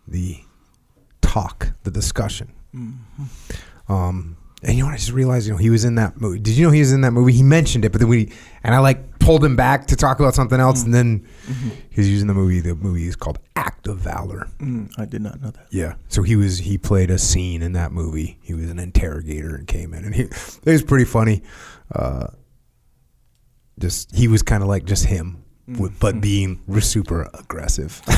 the 0.08 0.40
talk, 1.22 1.74
the 1.84 1.92
discussion. 1.92 2.52
Um, 3.88 4.38
and 4.64 4.74
you 4.76 4.80
know 4.84 4.88
what? 4.88 4.94
I 4.94 4.98
just 4.98 5.12
realized, 5.12 5.48
you 5.48 5.54
know, 5.54 5.58
he 5.58 5.70
was 5.70 5.84
in 5.86 5.96
that 5.96 6.20
movie. 6.20 6.40
Did 6.40 6.58
you 6.58 6.66
know 6.66 6.72
he 6.72 6.80
was 6.80 6.92
in 6.92 7.02
that 7.02 7.12
movie? 7.12 7.32
He 7.34 7.44
mentioned 7.44 7.86
it, 7.86 7.92
but 7.92 8.00
then 8.02 8.10
we 8.10 8.32
and 8.68 8.76
I 8.76 8.80
like 8.80 9.18
pulled 9.20 9.44
him 9.44 9.56
back 9.56 9.88
to 9.88 9.96
talk 9.96 10.20
about 10.20 10.36
something 10.36 10.60
else, 10.60 10.84
and 10.84 10.94
then 10.94 11.26
he 11.90 12.02
was 12.02 12.10
using 12.10 12.28
the 12.28 12.34
movie. 12.34 12.60
The 12.60 12.76
movie 12.76 13.08
is 13.08 13.16
called 13.16 13.40
Act 13.56 13.88
of 13.88 14.00
Valor. 14.00 14.50
Mm, 14.60 14.92
I 14.98 15.06
did 15.06 15.22
not 15.22 15.42
know 15.42 15.52
that. 15.52 15.68
Yeah. 15.72 15.96
So 16.10 16.22
he 16.22 16.36
was 16.36 16.60
he 16.60 16.78
played 16.78 17.10
a 17.10 17.18
scene 17.18 17.62
in 17.62 17.72
that 17.74 17.94
movie. 17.94 18.38
He 18.42 18.54
was 18.54 18.70
an 18.70 18.78
interrogator 18.78 19.56
and 19.56 19.66
came 19.68 19.94
in 19.94 20.04
and 20.04 20.14
he 20.14 20.24
it 20.24 20.62
was 20.66 20.84
pretty 20.84 21.06
funny. 21.06 21.44
Uh 21.96 22.28
just 23.80 24.14
he 24.14 24.28
was 24.28 24.44
kind 24.44 24.62
of 24.62 24.68
like 24.68 24.84
just 24.84 25.06
him 25.06 25.44
with, 25.68 25.98
but 26.00 26.20
being 26.20 26.60
super 26.82 27.30
aggressive. 27.34 28.02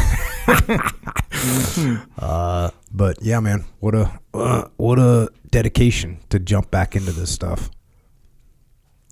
uh 2.17 2.71
but 2.91 3.21
yeah, 3.21 3.39
man, 3.39 3.65
what 3.79 3.93
a 3.93 4.19
uh, 4.33 4.67
what 4.77 4.97
a 4.97 5.29
dedication 5.51 6.17
to 6.29 6.39
jump 6.39 6.71
back 6.71 6.95
into 6.95 7.11
this 7.11 7.31
stuff 7.31 7.69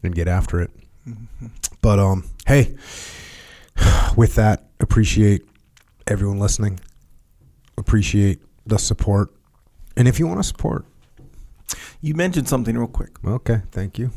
and 0.03 0.15
get 0.15 0.27
after 0.27 0.61
it. 0.61 0.71
But 1.81 1.99
um 1.99 2.23
hey, 2.45 2.75
with 4.15 4.35
that, 4.35 4.65
appreciate 4.79 5.47
everyone 6.07 6.39
listening 6.39 6.79
appreciate 7.77 8.39
the 8.65 8.77
support. 8.79 9.29
And 9.95 10.07
if 10.07 10.17
you 10.19 10.25
want 10.27 10.39
to 10.39 10.43
support, 10.43 10.85
You 12.01 12.13
mentioned 12.15 12.47
something 12.49 12.75
real 12.77 12.87
quick. 12.87 13.11
okay, 13.25 13.61
thank 13.71 13.99
you. 13.99 14.11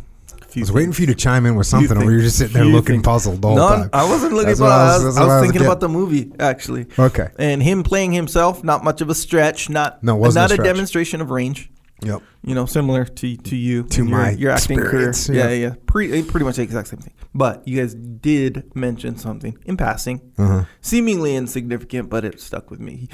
I 0.57 0.61
was 0.61 0.73
waiting 0.73 0.93
for 0.93 1.03
you 1.03 1.07
to 1.09 1.15
chime 1.15 1.47
in 1.47 1.55
with 1.55 1.67
something, 1.69 1.97
or 1.97 2.05
you 2.05 2.09
things. 2.19 2.23
just 2.25 2.39
sitting 2.39 2.55
there 2.55 2.65
looking 2.65 2.97
things. 2.97 3.05
puzzled 3.05 3.41
the 3.43 3.49
whole 3.49 3.57
no, 3.57 3.69
time? 3.69 3.91
I 3.93 4.09
wasn't 4.09 4.33
looking. 4.33 4.49
That's 4.49 4.59
But 4.61 4.65
what 4.67 4.73
I 4.73 4.95
I 4.95 4.97
was- 4.97 5.05
was, 5.05 5.17
I 5.19 5.21
was 5.25 5.31
I 5.31 5.35
was 5.41 5.43
thinking 5.47 5.63
about 5.63 5.81
the 5.81 5.89
movie 5.89 6.33
actually. 6.41 6.87
Okay. 6.99 7.29
And 7.39 7.63
him 7.63 7.83
playing 7.85 8.13
himself, 8.13 8.65
not 8.65 8.83
much 8.83 9.01
of 9.01 9.11
a 9.11 9.15
stretch. 9.15 9.69
Not 9.71 10.03
No, 10.03 10.17
a 10.25 10.33
not 10.33 10.51
a, 10.51 10.55
stretch. 10.55 10.65
demonstration 10.67 11.21
of 11.21 11.31
range. 11.31 11.71
Yep. 12.03 12.23
You 12.43 12.55
know, 12.55 12.67
similar 12.67 13.05
to 13.05 13.37
to 13.37 13.57
you 13.57 13.83
To 13.85 14.01
in 14.03 14.09
your, 14.09 14.19
my 14.19 14.31
your 14.31 14.51
acting 14.53 14.79
experience, 14.81 15.27
career. 15.27 15.39
yeah. 15.41 15.49
Yeah, 15.51 15.69
yeah. 15.69 15.75
Pretty 15.87 16.23
pretty 16.23 16.45
much 16.47 16.57
the 16.57 16.63
exact 16.63 16.89
same 16.89 17.01
thing. 17.01 17.13
But 17.35 17.67
you 17.69 17.81
guys 17.81 17.95
did 17.95 18.75
mention 18.75 19.17
something 19.19 19.57
in 19.67 19.77
passing, 19.77 20.21
Uh-huh. 20.39 20.65
seemingly 20.81 21.37
insignificant, 21.37 22.09
but 22.11 22.25
it 22.25 22.41
stuck 22.41 22.71
with 22.71 22.81
me. 22.81 23.09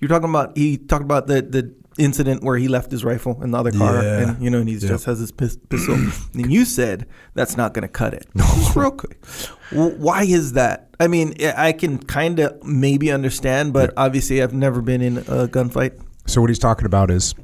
You're 0.00 0.08
talking 0.08 0.28
about 0.28 0.56
he 0.56 0.76
talked 0.78 1.04
about 1.04 1.26
the 1.28 1.42
the 1.42 1.74
incident 1.98 2.42
where 2.42 2.56
he 2.56 2.68
left 2.68 2.90
his 2.90 3.04
rifle 3.04 3.38
in 3.42 3.50
the 3.50 3.58
other 3.58 3.70
car, 3.70 4.02
Yeah. 4.02 4.18
and 4.30 4.42
you 4.42 4.50
know, 4.50 4.58
and 4.58 4.68
he 4.68 4.74
Yep. 4.76 4.88
just 4.90 5.04
has 5.04 5.18
his 5.20 5.30
pistol. 5.30 5.94
and 6.34 6.50
you 6.52 6.64
said 6.64 7.06
that's 7.34 7.56
not 7.56 7.74
going 7.74 7.82
to 7.82 7.88
cut 7.88 8.14
it. 8.14 8.26
Just 8.36 8.74
real 8.76 8.90
quick, 8.90 9.24
why 9.70 10.24
is 10.24 10.52
that? 10.54 10.88
I 10.98 11.06
mean, 11.06 11.34
I 11.40 11.68
I 11.68 11.72
can 11.72 11.98
kind 11.98 12.40
of 12.40 12.62
maybe 12.64 13.12
understand, 13.12 13.72
but 13.72 13.92
obviously 13.96 14.42
I've 14.42 14.52
never 14.54 14.80
been 14.82 15.00
in 15.02 15.18
a 15.18 15.46
gunfight. 15.48 15.92
So 16.26 16.40
what 16.40 16.50
he's 16.50 16.58
talking 16.58 16.86
about 16.86 17.10
is 17.10 17.34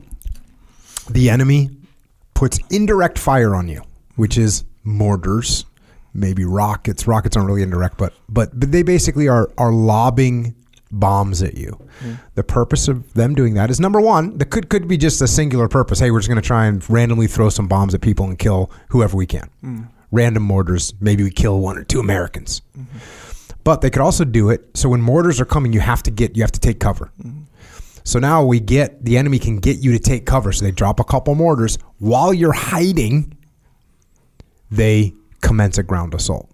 the 1.08 1.30
enemy 1.30 1.70
puts 2.34 2.58
indirect 2.70 3.18
fire 3.18 3.54
on 3.54 3.68
you, 3.68 3.82
which 4.16 4.38
is 4.38 4.64
mortars, 4.84 5.64
maybe 6.14 6.44
rockets. 6.44 7.06
Rockets 7.06 7.36
aren't 7.36 7.48
really 7.48 7.62
indirect, 7.62 7.96
but 7.98 8.14
but 8.28 8.58
but 8.58 8.72
they 8.72 8.82
basically 8.82 9.28
are 9.28 9.50
are 9.58 9.72
lobbing 9.72 10.54
bombs 10.90 11.42
at 11.42 11.56
you. 11.56 11.70
Hmm. 12.00 12.14
The 12.34 12.44
purpose 12.44 12.88
of 12.88 13.12
them 13.14 13.34
doing 13.34 13.54
that 13.54 13.70
is 13.70 13.80
number 13.80 14.00
one, 14.00 14.38
that 14.38 14.46
could 14.46 14.68
could 14.68 14.88
be 14.88 14.96
just 14.96 15.20
a 15.20 15.28
singular 15.28 15.68
purpose. 15.68 15.98
Hey, 15.98 16.10
we're 16.10 16.20
just 16.20 16.28
going 16.28 16.40
to 16.40 16.46
try 16.46 16.66
and 16.66 16.88
randomly 16.88 17.26
throw 17.26 17.48
some 17.50 17.68
bombs 17.68 17.94
at 17.94 18.00
people 18.00 18.26
and 18.26 18.38
kill 18.38 18.70
whoever 18.88 19.16
we 19.16 19.26
can. 19.26 19.50
Hmm. 19.60 19.82
Random 20.10 20.42
mortars, 20.42 20.94
maybe 21.00 21.22
we 21.22 21.30
kill 21.30 21.60
one 21.60 21.76
or 21.76 21.84
two 21.84 22.00
Americans. 22.00 22.62
Hmm. 22.74 22.84
But 23.64 23.82
they 23.82 23.90
could 23.90 24.00
also 24.00 24.24
do 24.24 24.48
it 24.48 24.64
so 24.74 24.88
when 24.88 25.02
mortars 25.02 25.40
are 25.40 25.44
coming, 25.44 25.72
you 25.72 25.80
have 25.80 26.02
to 26.04 26.10
get 26.10 26.36
you 26.36 26.42
have 26.42 26.52
to 26.52 26.60
take 26.60 26.80
cover. 26.80 27.10
So 28.08 28.18
now 28.18 28.42
we 28.42 28.58
get 28.58 29.04
the 29.04 29.18
enemy 29.18 29.38
can 29.38 29.58
get 29.58 29.80
you 29.80 29.92
to 29.92 29.98
take 29.98 30.24
cover. 30.24 30.50
So 30.50 30.64
they 30.64 30.70
drop 30.70 30.98
a 30.98 31.04
couple 31.04 31.34
mortars 31.34 31.76
while 31.98 32.32
you're 32.32 32.54
hiding. 32.54 33.36
They 34.70 35.12
commence 35.42 35.76
a 35.76 35.82
ground 35.82 36.14
assault, 36.14 36.50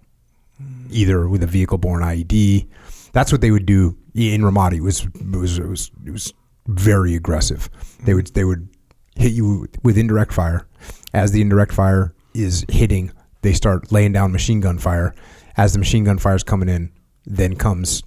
either 0.90 1.28
with 1.28 1.44
a 1.44 1.46
vehicle-borne 1.46 2.02
IED. 2.02 2.66
That's 3.12 3.30
what 3.30 3.40
they 3.40 3.52
would 3.52 3.66
do 3.66 3.96
in 4.16 4.40
Ramadi. 4.40 4.78
It 4.78 4.80
was 4.80 5.04
it 5.04 5.36
was 5.36 5.58
it 5.60 5.68
was 5.68 5.92
it 6.04 6.10
was 6.10 6.34
very 6.66 7.14
aggressive. 7.14 7.70
They 8.02 8.14
would 8.14 8.34
they 8.34 8.42
would 8.42 8.68
hit 9.14 9.30
you 9.30 9.68
with 9.84 9.96
indirect 9.96 10.32
fire. 10.32 10.66
As 11.12 11.30
the 11.30 11.40
indirect 11.40 11.72
fire 11.72 12.16
is 12.34 12.66
hitting, 12.68 13.12
they 13.42 13.52
start 13.52 13.92
laying 13.92 14.12
down 14.12 14.32
machine 14.32 14.58
gun 14.58 14.78
fire. 14.78 15.14
As 15.56 15.72
the 15.72 15.78
machine 15.78 16.02
gun 16.02 16.18
fire 16.18 16.34
is 16.34 16.42
coming 16.42 16.68
in, 16.68 16.90
then 17.26 17.54
comes 17.54 18.02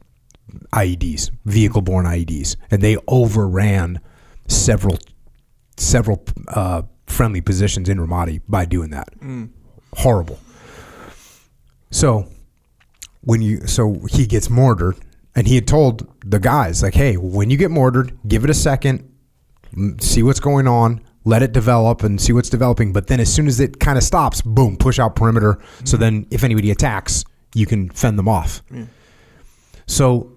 IEDs, 0.73 1.31
vehicle-borne 1.45 2.05
IEDs, 2.05 2.55
and 2.71 2.81
they 2.81 2.97
overran 3.07 3.99
several 4.47 4.97
several 5.77 6.23
uh, 6.49 6.81
friendly 7.05 7.41
positions 7.41 7.89
in 7.89 7.97
Ramadi 7.97 8.41
by 8.47 8.65
doing 8.65 8.89
that. 8.91 9.09
Mm. 9.19 9.49
Horrible. 9.93 10.39
So 11.91 12.27
when 13.21 13.41
you 13.41 13.67
so 13.67 14.01
he 14.09 14.25
gets 14.25 14.49
mortared, 14.49 14.95
and 15.35 15.47
he 15.47 15.55
had 15.55 15.67
told 15.67 16.07
the 16.25 16.39
guys 16.39 16.83
like, 16.83 16.93
"Hey, 16.93 17.15
when 17.17 17.49
you 17.49 17.57
get 17.57 17.71
mortared, 17.71 18.17
give 18.27 18.43
it 18.43 18.49
a 18.49 18.53
second, 18.53 19.09
mm, 19.75 20.01
see 20.01 20.23
what's 20.23 20.39
going 20.39 20.67
on." 20.67 21.01
Let 21.25 21.41
it 21.41 21.51
develop 21.51 22.03
and 22.03 22.21
see 22.21 22.31
what's 22.31 22.49
developing. 22.49 22.93
But 22.93 23.07
then, 23.07 23.19
as 23.19 23.33
soon 23.33 23.47
as 23.47 23.59
it 23.59 23.81
kind 23.81 23.97
of 23.97 24.03
stops, 24.05 24.41
boom, 24.41 24.77
push 24.77 24.97
out 24.97 25.17
perimeter. 25.17 25.59
So 25.83 25.97
mm. 25.97 25.99
then, 25.99 26.27
if 26.31 26.45
anybody 26.45 26.71
attacks, 26.71 27.25
you 27.53 27.65
can 27.65 27.89
fend 27.89 28.17
them 28.17 28.29
off. 28.29 28.63
So 29.85 30.36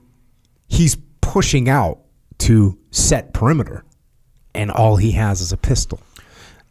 he's 0.70 0.96
pushing 1.20 1.68
out 1.68 1.98
to 2.38 2.78
set 2.90 3.34
perimeter, 3.34 3.84
and 4.54 4.70
all 4.70 4.96
he 4.96 5.12
has 5.12 5.42
is 5.42 5.52
a 5.52 5.56
pistol. 5.58 6.00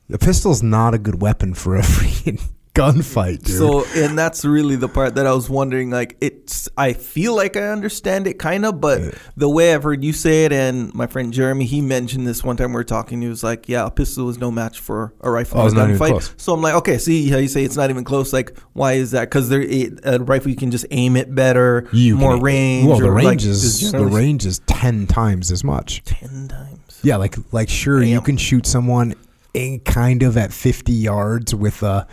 The 0.09 0.17
pistol's 0.17 0.63
not 0.63 0.95
a 0.95 0.97
good 0.97 1.21
weapon 1.21 1.53
for 1.53 1.75
a 1.75 1.81
freaking 1.83 2.41
gunfight, 2.79 3.43
dude. 3.43 3.57
So, 3.57 3.85
and 3.95 4.17
that's 4.17 4.45
really 4.45 4.75
the 4.75 4.87
part 4.87 5.15
that 5.15 5.27
I 5.27 5.33
was 5.33 5.49
wondering. 5.49 5.89
Like, 5.89 6.17
it's, 6.21 6.69
I 6.77 6.93
feel 6.93 7.35
like 7.35 7.57
I 7.57 7.67
understand 7.69 8.27
it 8.27 8.39
kind 8.39 8.65
of, 8.65 8.79
but 8.79 9.15
the 9.35 9.49
way 9.49 9.73
I've 9.73 9.83
heard 9.83 10.03
you 10.03 10.13
say 10.13 10.45
it, 10.45 10.53
and 10.53 10.93
my 10.93 11.07
friend 11.07 11.33
Jeremy, 11.33 11.65
he 11.65 11.81
mentioned 11.81 12.25
this 12.25 12.43
one 12.43 12.57
time 12.57 12.69
we 12.71 12.75
were 12.75 12.83
talking. 12.83 13.21
He 13.21 13.27
was 13.27 13.43
like, 13.43 13.67
"Yeah, 13.67 13.85
a 13.85 13.91
pistol 13.91 14.29
is 14.29 14.37
no 14.37 14.51
match 14.51 14.79
for 14.79 15.13
a 15.21 15.29
rifle 15.29 15.61
Oh, 15.61 15.67
in 15.67 15.73
a 15.77 15.79
gunfight." 15.79 16.39
So 16.39 16.53
I'm 16.53 16.61
like, 16.61 16.75
okay, 16.75 16.97
see 16.97 17.29
how 17.29 17.37
you 17.37 17.47
say 17.47 17.63
it's 17.63 17.75
not 17.77 17.89
even 17.89 18.03
close. 18.03 18.31
Like, 18.33 18.57
why 18.73 18.93
is 18.93 19.11
that? 19.11 19.29
Because 19.29 19.49
there, 19.49 19.61
a 20.03 20.19
rifle 20.19 20.49
you 20.49 20.57
can 20.57 20.71
just 20.71 20.85
aim 20.91 21.15
it 21.17 21.33
better, 21.33 21.87
you 21.91 22.15
more 22.15 22.33
can- 22.35 22.43
range. 22.43 22.87
Well, 22.87 22.99
the 22.99 23.07
or, 23.07 23.13
range 23.13 23.25
like, 23.25 23.43
is 23.43 23.91
the 23.91 24.05
range 24.05 24.45
is 24.45 24.59
ten 24.67 25.07
times 25.07 25.51
as 25.51 25.63
much. 25.63 26.03
ten 26.05 26.47
times. 26.47 26.99
Yeah, 27.03 27.17
like 27.17 27.35
like 27.51 27.69
sure 27.69 28.01
you 28.01 28.21
can 28.21 28.37
shoot 28.37 28.65
someone 28.65 29.15
in 29.53 29.79
kind 29.79 30.23
of 30.23 30.37
at 30.37 30.53
fifty 30.53 30.91
yards 30.93 31.55
with 31.55 31.81
a 31.83 32.07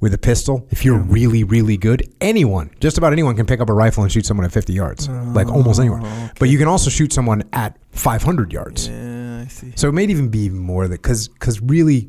with 0.00 0.12
a 0.14 0.18
pistol 0.18 0.66
if 0.70 0.84
you're 0.84 0.98
really 0.98 1.42
really 1.44 1.76
good. 1.76 2.02
Anyone, 2.20 2.70
just 2.80 2.98
about 2.98 3.12
anyone, 3.12 3.36
can 3.36 3.46
pick 3.46 3.60
up 3.60 3.68
a 3.70 3.74
rifle 3.74 4.02
and 4.02 4.12
shoot 4.12 4.26
someone 4.26 4.44
at 4.44 4.52
fifty 4.52 4.72
yards, 4.72 5.08
like 5.08 5.48
almost 5.48 5.80
anyone. 5.80 6.02
But 6.38 6.48
you 6.48 6.58
can 6.58 6.68
also 6.68 6.90
shoot 6.90 7.12
someone 7.12 7.42
at 7.52 7.76
five 7.90 8.22
hundred 8.22 8.52
yards. 8.52 8.88
Yeah, 8.88 9.42
I 9.44 9.46
see. 9.48 9.72
So 9.76 9.88
it 9.88 9.92
may 9.92 10.04
even 10.04 10.28
be 10.28 10.50
more 10.50 10.86
that 10.88 11.02
because 11.02 11.28
because 11.28 11.60
really 11.60 12.08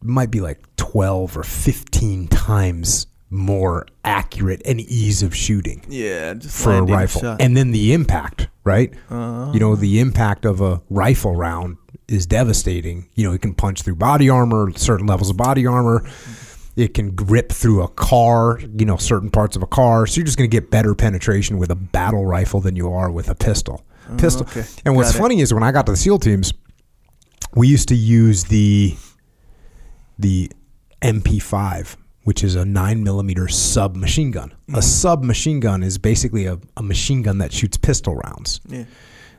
it 0.00 0.06
might 0.08 0.30
be 0.30 0.40
like 0.40 0.60
twelve 0.76 1.36
or 1.36 1.42
fifteen 1.42 2.28
times 2.28 3.06
more 3.30 3.84
accurate 4.04 4.62
and 4.64 4.80
ease 4.80 5.20
of 5.24 5.34
shooting 5.34 5.84
Yeah, 5.88 6.34
just 6.34 6.62
for 6.62 6.72
a 6.74 6.82
rifle. 6.82 7.20
shot. 7.20 7.42
And 7.42 7.56
then 7.56 7.72
the 7.72 7.92
impact, 7.92 8.48
right? 8.62 8.94
Uh-huh. 9.10 9.50
You 9.52 9.58
know, 9.58 9.74
the 9.74 9.98
impact 9.98 10.44
of 10.44 10.60
a 10.60 10.80
rifle 10.88 11.34
round 11.34 11.78
is 12.06 12.26
devastating. 12.26 13.08
You 13.16 13.24
know, 13.26 13.32
it 13.32 13.42
can 13.42 13.52
punch 13.54 13.82
through 13.82 13.96
body 13.96 14.30
armor, 14.30 14.70
certain 14.76 15.08
levels 15.08 15.30
of 15.30 15.36
body 15.36 15.66
armor. 15.66 16.08
It 16.76 16.94
can 16.94 17.14
rip 17.16 17.52
through 17.52 17.82
a 17.82 17.88
car, 17.88 18.58
you 18.60 18.84
know, 18.84 18.96
certain 18.96 19.30
parts 19.30 19.56
of 19.56 19.62
a 19.62 19.66
car. 19.66 20.06
So 20.06 20.18
you're 20.18 20.26
just 20.26 20.36
going 20.36 20.50
to 20.50 20.54
get 20.54 20.70
better 20.70 20.94
penetration 20.94 21.58
with 21.58 21.70
a 21.70 21.76
battle 21.76 22.26
rifle 22.26 22.60
than 22.60 22.74
you 22.74 22.92
are 22.92 23.10
with 23.10 23.28
a 23.28 23.34
pistol. 23.34 23.84
Oh, 24.10 24.16
pistol. 24.16 24.46
okay. 24.46 24.64
And 24.84 24.96
what's 24.96 25.16
funny 25.16 25.40
is 25.40 25.54
when 25.54 25.62
I 25.62 25.72
got 25.72 25.86
to 25.86 25.92
the 25.92 25.96
SEAL 25.96 26.18
teams, 26.18 26.52
we 27.54 27.68
used 27.68 27.88
to 27.88 27.94
use 27.94 28.44
the 28.44 28.96
the 30.18 30.50
MP5, 31.02 31.96
which 32.24 32.42
is 32.42 32.54
a 32.54 32.64
nine 32.64 33.04
millimeter 33.04 33.48
submachine 33.48 34.30
gun. 34.30 34.52
A 34.68 34.78
mm. 34.78 34.82
submachine 34.82 35.60
gun 35.60 35.82
is 35.82 35.98
basically 35.98 36.46
a, 36.46 36.58
a 36.76 36.82
machine 36.82 37.22
gun 37.22 37.38
that 37.38 37.52
shoots 37.52 37.76
pistol 37.76 38.16
rounds. 38.16 38.60
yeah. 38.66 38.84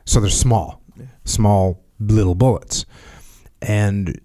So 0.06 0.20
they're 0.20 0.30
small, 0.30 0.84
small 1.24 1.84
little 2.00 2.36
bullets. 2.36 2.86
And 3.62 4.20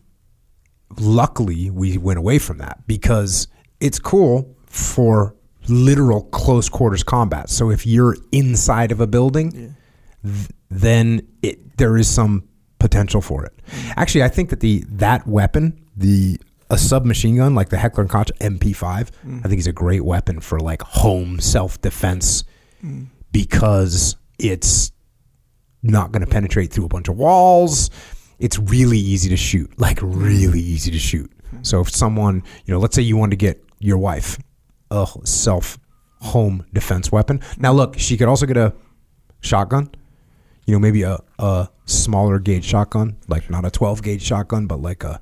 luckily, 0.99 1.71
we 1.71 1.99
went 1.99 2.19
away 2.19 2.39
from 2.39 2.59
that 2.59 2.87
because 2.87 3.49
it's 3.81 3.99
cool 3.99 4.57
for 4.67 5.35
literal 5.69 6.23
close 6.25 6.69
quarters 6.69 7.03
combat. 7.03 7.51
So 7.51 7.71
if 7.71 7.87
you're 7.87 8.17
inside 8.33 8.93
of 8.93 9.01
a 9.01 9.07
building, 9.07 9.77
th- 10.25 10.49
then 10.71 11.27
it 11.43 11.77
there 11.79 11.97
is 11.97 12.09
some 12.09 12.45
potential 12.79 13.21
for 13.21 13.45
it. 13.45 13.53
Mm-hmm. 13.67 13.93
Actually, 13.97 14.25
I 14.25 14.29
think 14.29 14.51
that 14.51 14.61
the 14.61 14.85
that 14.89 15.27
weapon, 15.27 15.87
the 15.97 16.41
a 16.71 16.79
submachine 16.79 17.37
gun 17.37 17.55
like 17.55 17.69
the 17.69 17.77
Heckler 17.77 18.03
and 18.03 18.11
Koch 18.11 18.31
MP5, 18.41 18.85
I 18.85 19.03
mm. 19.03 19.43
think 19.43 19.59
is 19.59 19.67
a 19.67 19.73
great 19.73 20.05
weapon 20.05 20.41
for 20.41 20.61
like 20.61 20.83
home 20.83 21.41
self 21.41 21.81
defense 21.81 22.45
mm. 22.85 23.07
because 23.33 24.17
it's 24.39 24.93
not 25.83 26.13
going 26.13 26.25
to 26.25 26.31
penetrate 26.31 26.73
through 26.73 26.85
a 26.85 26.89
bunch 26.89 27.09
of 27.09 27.17
walls. 27.17 27.91
It's 28.41 28.59
really 28.59 28.99
easy 28.99 29.29
to 29.29 29.37
shoot, 29.37 29.71
like 29.79 29.99
really 30.03 30.61
easy 30.61 30.91
to 30.91 30.99
shoot. 30.99 31.31
Hmm. 31.51 31.59
So 31.63 31.81
if 31.83 31.91
someone, 31.91 32.43
you 32.65 32.75
know, 32.75 32.81
let's 32.81 32.97
say 32.97 33.03
you 33.03 33.17
want 33.17 33.31
to 33.31 33.37
get 33.37 33.63
your 33.79 33.99
wife 33.99 34.39
a 34.91 35.07
self 35.25 35.79
home 36.21 36.65
defense 36.73 37.13
weapon. 37.13 37.41
Now 37.59 37.73
look, 37.73 37.99
she 37.99 38.17
could 38.17 38.29
also 38.29 38.47
get 38.47 38.57
a 38.57 38.75
shotgun. 39.41 39.91
You 40.67 40.75
know, 40.75 40.79
maybe 40.79 41.03
a, 41.03 41.19
a 41.39 41.69
smaller 41.87 42.39
gauge 42.39 42.65
shotgun, 42.65 43.17
like 43.29 43.51
not 43.51 43.65
a 43.65 43.71
12 43.71 44.03
gauge 44.03 44.23
shotgun, 44.23 44.67
but 44.67 44.81
like 44.81 45.05
a 45.05 45.21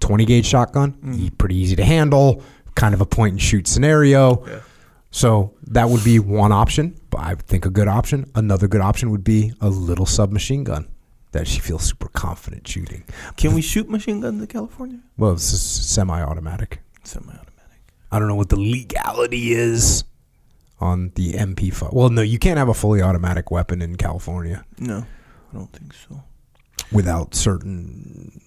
20 0.00 0.24
gauge 0.24 0.46
shotgun. 0.46 0.90
Hmm. 0.92 1.12
E- 1.14 1.30
Pretty 1.30 1.56
easy 1.56 1.76
to 1.76 1.84
handle, 1.84 2.42
kind 2.76 2.94
of 2.94 3.00
a 3.00 3.06
point 3.06 3.32
and 3.32 3.42
shoot 3.42 3.66
scenario. 3.66 4.44
So 5.10 5.54
that 5.68 5.88
would 5.88 6.02
be 6.04 6.18
one 6.18 6.50
option. 6.52 6.96
But 7.10 7.20
I 7.20 7.34
think 7.36 7.66
a 7.66 7.70
good 7.70 7.88
option. 7.88 8.30
Another 8.34 8.66
good 8.68 8.80
option 8.80 9.10
would 9.10 9.24
be 9.24 9.52
a 9.60 9.68
little 9.68 10.06
submachine 10.06 10.64
gun 10.64 10.88
that 11.34 11.46
she 11.46 11.60
feels 11.60 11.82
super 11.84 12.08
confident 12.08 12.66
shooting. 12.66 13.04
Can 13.36 13.54
we 13.54 13.60
shoot 13.60 13.88
machine 13.88 14.20
guns 14.20 14.40
in 14.40 14.46
California? 14.46 15.00
Well, 15.18 15.32
it's 15.34 15.44
semi-automatic. 15.44 16.80
Semi-automatic. 17.04 17.52
I 18.10 18.18
don't 18.18 18.28
know 18.28 18.34
what 18.36 18.48
the 18.48 18.58
legality 18.58 19.52
is 19.52 20.04
on 20.80 21.10
the 21.16 21.32
MP5. 21.34 21.92
Well, 21.92 22.08
no, 22.08 22.22
you 22.22 22.38
can't 22.38 22.58
have 22.58 22.68
a 22.68 22.74
fully 22.74 23.02
automatic 23.02 23.50
weapon 23.50 23.82
in 23.82 23.96
California. 23.96 24.64
No. 24.78 24.98
I 25.52 25.56
don't 25.56 25.72
think 25.72 25.92
so. 25.92 26.22
without 26.92 27.34
certain 27.34 28.40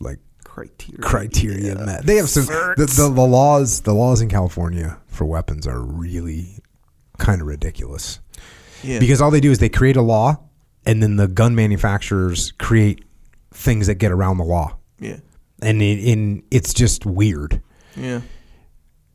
like 0.00 0.18
Criteria. 0.44 1.00
criteria 1.02 1.74
Yeah. 1.76 1.84
met. 1.84 2.06
They 2.06 2.16
have 2.16 2.28
some 2.28 2.46
the, 2.46 2.74
the, 2.96 3.10
the 3.14 3.26
laws. 3.26 3.80
The 3.82 3.92
laws 3.94 4.20
in 4.20 4.28
California 4.28 4.98
for 5.08 5.24
weapons 5.24 5.66
are 5.66 5.80
really 5.80 6.58
kind 7.18 7.40
of 7.40 7.46
ridiculous 7.46 8.20
Yeah. 8.82 8.98
because 9.00 9.20
all 9.20 9.30
they 9.30 9.40
do 9.40 9.50
is 9.50 9.58
they 9.58 9.68
create 9.68 9.96
a 9.96 10.02
law, 10.02 10.38
and 10.86 11.02
then 11.02 11.16
the 11.16 11.28
gun 11.28 11.54
manufacturers 11.54 12.52
create 12.52 13.04
things 13.52 13.86
that 13.86 13.96
get 13.96 14.12
around 14.12 14.38
the 14.38 14.44
law, 14.44 14.76
yeah. 14.98 15.18
and 15.62 15.82
in, 15.82 15.98
in 15.98 16.42
it's 16.50 16.74
just 16.74 17.06
weird. 17.06 17.60
Yeah. 17.96 18.20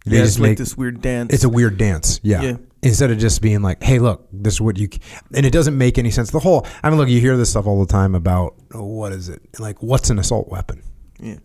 They 0.05 0.15
yeah, 0.15 0.23
just 0.23 0.37
it's 0.37 0.39
like 0.39 0.49
make- 0.51 0.57
this 0.57 0.77
weird 0.77 1.01
dance. 1.01 1.33
It's 1.33 1.43
a 1.43 1.49
weird 1.49 1.77
dance, 1.77 2.19
yeah. 2.23 2.41
Yeah. 2.41 2.57
Instead 2.81 3.11
of 3.11 3.17
just 3.17 3.41
being 3.41 3.61
like, 3.61 3.83
"Hey, 3.83 3.99
look, 3.99 4.27
this 4.31 4.53
is 4.55 4.61
what 4.61 4.77
you," 4.77 4.87
and 5.35 5.45
it 5.45 5.51
doesn't 5.51 5.77
make 5.77 5.97
any 5.97 6.11
sense. 6.11 6.31
The 6.31 6.39
whole, 6.39 6.65
I 6.81 6.89
mean, 6.89 6.97
look, 6.97 7.09
you 7.09 7.19
hear 7.19 7.35
this 7.35 7.49
stuff 7.49 7.67
all 7.67 7.79
the 7.79 7.91
time 7.91 8.15
about 8.15 8.55
oh, 8.73 8.85
what 8.85 9.11
is 9.11 9.27
it 9.27 9.41
like? 9.59 9.83
What's 9.83 10.09
an 10.09 10.17
assault 10.17 10.47
weapon? 10.47 10.81
yeah. 11.19 11.35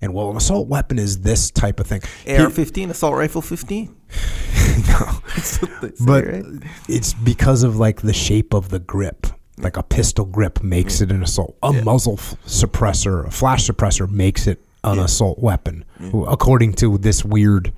And 0.00 0.14
well, 0.14 0.30
an 0.30 0.36
assault 0.36 0.68
weapon 0.68 0.98
is 0.98 1.22
this 1.22 1.50
type 1.50 1.80
of 1.80 1.86
thing. 1.86 2.02
AR-15, 2.26 2.90
assault 2.90 3.16
rifle 3.16 3.42
15. 3.42 3.86
no, 4.88 5.20
say, 5.38 5.66
but 6.06 6.24
right? 6.24 6.44
it's 6.88 7.14
because 7.14 7.64
of 7.64 7.76
like 7.76 8.02
the 8.02 8.12
shape 8.12 8.54
of 8.54 8.68
the 8.68 8.78
grip. 8.78 9.26
Like 9.62 9.76
a 9.76 9.82
pistol 9.82 10.24
grip 10.24 10.62
makes 10.62 10.98
mm. 10.98 11.02
it 11.02 11.12
an 11.12 11.22
assault. 11.22 11.56
A 11.62 11.72
Yeah. 11.72 11.82
muzzle 11.82 12.14
f- 12.14 12.36
suppressor, 12.46 13.26
a 13.26 13.30
flash 13.30 13.66
suppressor 13.68 14.08
makes 14.10 14.46
it 14.46 14.64
an 14.84 14.96
Yeah. 14.98 15.04
assault 15.04 15.38
weapon, 15.40 15.84
mm. 16.00 16.30
according 16.32 16.74
to 16.74 16.98
this 16.98 17.24
weird 17.24 17.72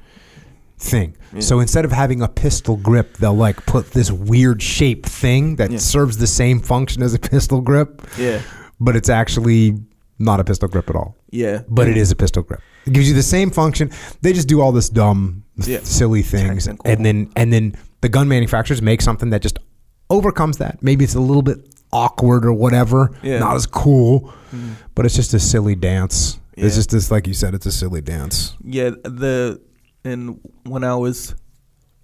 thing. 0.79 1.15
So 1.41 1.61
instead 1.61 1.85
of 1.85 1.93
having 1.93 2.23
a 2.23 2.29
pistol 2.29 2.77
grip, 2.77 3.19
they'll 3.19 3.37
like 3.37 3.65
put 3.67 3.93
this 3.93 4.11
weird 4.11 4.63
shaped 4.63 5.09
thing 5.09 5.57
that 5.57 5.71
Yeah. 5.71 5.79
serves 5.79 6.17
the 6.17 6.27
same 6.27 6.59
function 6.61 7.03
as 7.03 7.15
a 7.15 7.19
pistol 7.33 7.61
grip, 7.61 8.03
Yeah. 8.19 8.41
but 8.81 8.97
it's 8.97 9.09
actually 9.09 9.79
not 10.19 10.41
a 10.41 10.45
pistol 10.45 10.69
grip 10.69 10.89
at 10.91 10.97
all. 10.97 11.17
Yeah. 11.31 11.63
But 11.69 11.89
it 11.89 11.97
is 11.97 12.11
a 12.11 12.17
pistol 12.17 12.43
grip. 12.43 12.61
It 12.87 12.93
gives 12.95 13.09
you 13.09 13.15
the 13.15 13.23
same 13.23 13.51
function. 13.51 13.91
They 14.23 14.33
just 14.33 14.49
do 14.49 14.61
all 14.61 14.73
this 14.73 14.89
dumb, 14.89 15.45
Yeah. 15.65 15.81
silly 15.83 16.23
things, 16.23 16.65
Technical. 16.65 16.91
and 16.91 17.05
then 17.07 17.29
and 17.37 17.53
then 17.53 17.75
the 18.01 18.09
gun 18.09 18.27
manufacturers 18.29 18.81
make 18.83 19.03
something 19.03 19.31
that 19.31 19.43
just 19.43 19.59
overcomes 20.09 20.57
that. 20.59 20.83
Maybe 20.83 21.05
it's 21.05 21.15
a 21.15 21.21
little 21.21 21.43
bit 21.43 21.59
awkward 21.93 22.45
or 22.45 22.53
whatever, 22.53 23.11
Yeah. 23.23 23.39
not 23.39 23.57
as 23.57 23.67
cool, 23.67 24.33
but 24.95 25.07
it's 25.07 25.15
just 25.17 25.35
a 25.35 25.41
silly 25.41 25.75
dance. 25.75 26.39
It's 26.57 26.75
just 26.77 26.91
this, 26.91 27.11
like 27.11 27.27
you 27.27 27.35
said, 27.35 27.55
it's 27.55 27.67
a 27.67 27.73
silly 27.73 28.01
dance. 28.03 28.55
Yeah, 28.63 28.91
the 29.03 29.61
and 30.05 30.41
when 30.65 30.85
I 30.85 30.95
was 30.95 31.35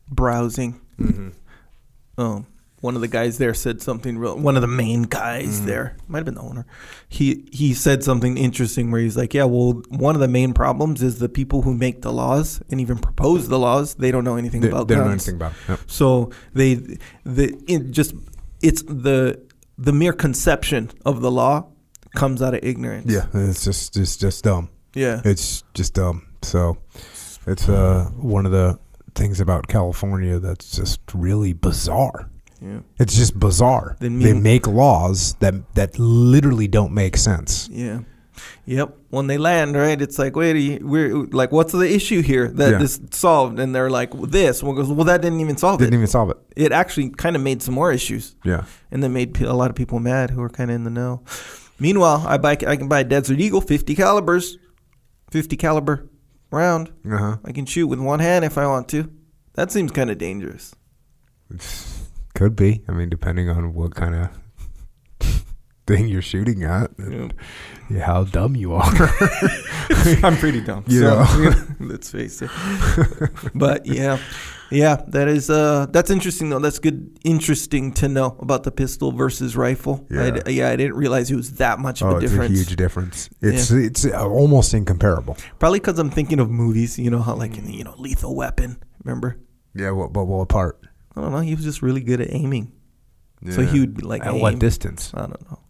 browsing, 0.09 0.81
Mm-hmm. 0.99 1.29
um, 2.19 2.47
one 2.81 2.95
of 2.95 3.01
the 3.03 3.09
guys 3.09 3.37
there 3.39 3.53
said 3.53 3.83
something 3.83 4.17
real. 4.17 4.39
One 4.39 4.55
of 4.57 4.63
the 4.63 4.67
main 4.69 5.03
guys 5.03 5.57
Mm-hmm. 5.59 5.67
there 5.67 5.97
might 6.09 6.19
have 6.19 6.25
been 6.25 6.35
the 6.37 6.41
owner. 6.41 6.67
He 7.09 7.47
he 7.53 7.75
said 7.75 8.03
something 8.05 8.39
interesting 8.39 8.91
where 8.91 9.01
he's 9.01 9.17
like, 9.17 9.35
"Yeah, 9.35 9.45
well, 9.45 9.83
one 9.89 10.15
of 10.15 10.21
the 10.21 10.29
main 10.29 10.53
problems 10.55 11.03
is 11.03 11.19
the 11.19 11.29
people 11.29 11.63
who 11.63 11.75
make 11.75 12.01
the 12.03 12.13
laws 12.13 12.63
and 12.71 12.81
even 12.81 12.97
propose 12.99 13.49
the 13.49 13.59
laws. 13.59 13.95
They 13.97 14.11
don't 14.11 14.25
know 14.25 14.37
anything 14.37 14.61
They, 14.63 14.69
about 14.69 14.89
they 14.89 14.95
don't 14.95 15.05
know 15.07 15.11
anything 15.13 15.35
about. 15.35 15.53
Yep. 15.69 15.81
So 15.87 16.31
they 16.55 16.75
the 17.25 17.55
it 17.67 17.91
just 17.91 18.15
it's 18.63 18.83
the 18.83 19.39
the 19.79 19.93
mere 19.93 20.13
conception 20.13 20.91
of 21.05 21.21
the 21.21 21.31
law 21.31 21.67
comes 22.15 22.41
out 22.43 22.55
of 22.55 22.61
ignorance. 22.63 23.11
Yeah, 23.13 23.27
it's 23.35 23.65
just 23.65 23.97
it's 23.97 24.17
just 24.17 24.45
dumb. 24.45 24.69
yeah, 24.95 25.21
It's 25.25 25.63
just 25.75 25.95
dumb. 25.95 26.27
So 26.43 26.79
it's 27.47 27.69
uh 27.69 28.11
one 28.17 28.47
of 28.47 28.53
the 28.53 28.79
things 29.15 29.41
about 29.41 29.67
California 29.69 30.39
that's 30.39 30.77
just 30.77 31.01
really 31.15 31.53
bizarre. 31.55 32.31
yeah. 32.61 32.81
It's 32.99 33.17
just 33.17 33.39
bizarre. 33.39 33.97
Then 34.01 34.19
they 34.19 34.33
mean- 34.33 34.43
make 34.43 34.67
laws 34.67 35.35
that 35.41 35.55
that 35.75 35.99
literally 35.99 36.69
don't 36.69 36.93
make 36.93 37.17
sense. 37.17 37.69
Yeah. 37.73 38.01
Yep. 38.67 38.97
When 39.11 39.27
they 39.27 39.39
land, 39.39 39.77
right, 39.77 40.01
it's 40.01 40.19
like, 40.19 40.37
wait, 40.37 40.83
we're 40.83 41.15
like, 41.27 41.53
what's 41.53 41.73
the 41.73 41.91
issue 41.93 42.23
here 42.23 42.49
that 42.49 42.73
Yeah. 42.73 42.79
this 42.79 43.01
solved? 43.11 43.59
And 43.59 43.75
they're 43.75 43.91
like, 43.91 44.15
well, 44.15 44.27
this. 44.27 44.63
One 44.63 44.75
goes, 44.77 44.89
well, 44.89 45.05
that 45.05 45.23
didn't 45.23 45.41
even 45.41 45.57
solve 45.57 45.79
Didn't 45.79 45.95
it. 45.95 45.97
even 45.97 46.07
solve 46.07 46.31
it. 46.31 46.37
It 46.57 46.73
actually 46.73 47.11
kind 47.11 47.37
of 47.37 47.43
made 47.43 47.63
some 47.63 47.75
more 47.75 47.93
issues, 47.93 48.35
Yeah. 48.45 48.65
and 48.91 49.03
then 49.03 49.13
made 49.13 49.41
a 49.43 49.53
lot 49.55 49.71
of 49.71 49.77
people 49.77 49.99
mad 50.01 50.31
who 50.31 50.41
were 50.41 50.49
kind 50.51 50.71
of 50.71 50.75
in 50.75 50.85
the 50.85 50.91
know. 50.91 51.23
Meanwhile, 51.79 52.25
I 52.27 52.39
buy, 52.39 52.53
I 52.53 52.77
can 52.77 52.89
buy 52.89 53.01
a 53.01 53.05
Desert 53.05 53.39
Eagle, 53.41 53.61
fifty 53.61 53.95
calibers, 53.95 54.59
fifty 55.31 55.57
caliber 55.57 56.09
round. 56.51 56.91
Uh 57.11 57.17
huh. 57.19 57.37
I 57.45 57.53
can 57.53 57.67
shoot 57.67 57.87
with 57.89 57.99
one 58.01 58.21
hand 58.21 58.45
if 58.45 58.57
I 58.59 58.67
want 58.67 58.89
to. 58.89 59.11
That 59.55 59.71
seems 59.73 59.93
kind 59.93 60.11
of 60.11 60.19
dangerous. 60.19 60.75
Could 62.35 62.57
be. 62.57 62.83
I 62.89 62.93
mean, 62.93 63.09
depending 63.09 63.49
on 63.49 63.73
what 63.75 63.95
kind 63.95 64.15
of 64.15 64.29
thing 65.87 66.09
you're 66.09 66.23
shooting 66.23 66.63
at, 66.65 66.97
and 66.99 67.33
yeah, 67.89 68.05
how 68.05 68.25
dumb 68.25 68.57
you 68.57 68.75
are. 68.75 68.85
I'm 70.23 70.37
pretty 70.37 70.61
dumb. 70.61 70.85
You 70.89 71.01
so, 71.01 71.23
know. 71.25 71.55
let's 71.81 72.11
face 72.11 72.43
it. 72.43 72.51
but 73.55 73.87
yeah, 73.87 74.19
yeah, 74.71 75.03
that 75.09 75.29
is 75.29 75.49
uh, 75.49 75.87
that's 75.91 76.11
interesting 76.11 76.51
though. 76.51 76.59
That's 76.59 76.79
good, 76.79 77.19
interesting 77.25 77.93
to 77.95 78.09
know 78.09 78.37
about 78.41 78.65
the 78.65 78.73
pistol 78.73 79.13
versus 79.13 79.57
rifle. 79.57 80.07
I 80.11 80.31
d- 80.31 80.41
Yeah. 80.47 80.65
yeah, 80.67 80.71
I 80.71 80.77
didn't 80.77 80.97
realize 80.97 81.31
it 81.31 81.37
was 81.37 81.53
that 81.55 81.79
much 81.79 82.03
of 82.03 82.09
oh, 82.09 82.11
a 82.13 82.19
it's 82.19 82.31
difference. 82.33 82.51
a 82.51 82.57
huge 82.57 82.77
difference. 82.77 83.31
It's 83.41 83.71
it's 83.71 84.05
uh, 84.05 84.29
almost 84.29 84.75
incomparable. 84.75 85.37
Probably 85.59 85.79
because 85.79 85.99
I'm 85.99 86.11
thinking 86.11 86.41
of 86.41 86.51
movies. 86.51 86.99
You 86.99 87.11
know 87.11 87.21
how 87.23 87.35
like 87.35 87.57
you 87.57 87.85
know 87.85 87.95
Lethal 87.99 88.35
Weapon. 88.35 88.83
Remember? 89.05 89.39
Yeah. 89.75 89.93
What? 89.93 90.13
But 90.13 90.25
what 90.25 90.49
part? 90.49 90.81
I 91.15 91.21
don't 91.23 91.33
know. 91.33 91.41
He 91.41 91.55
was 91.55 91.65
just 91.65 91.81
really 91.81 92.03
good 92.03 92.21
at 92.21 92.33
aiming. 92.33 92.73
So 93.51 93.63
he 93.63 93.81
would 93.81 94.03
like 94.03 94.23
At 94.27 94.35
aim. 94.35 94.41
what 94.41 94.59
distance? 94.59 95.13
I 95.15 95.21
don't 95.21 95.51
know. 95.51 95.61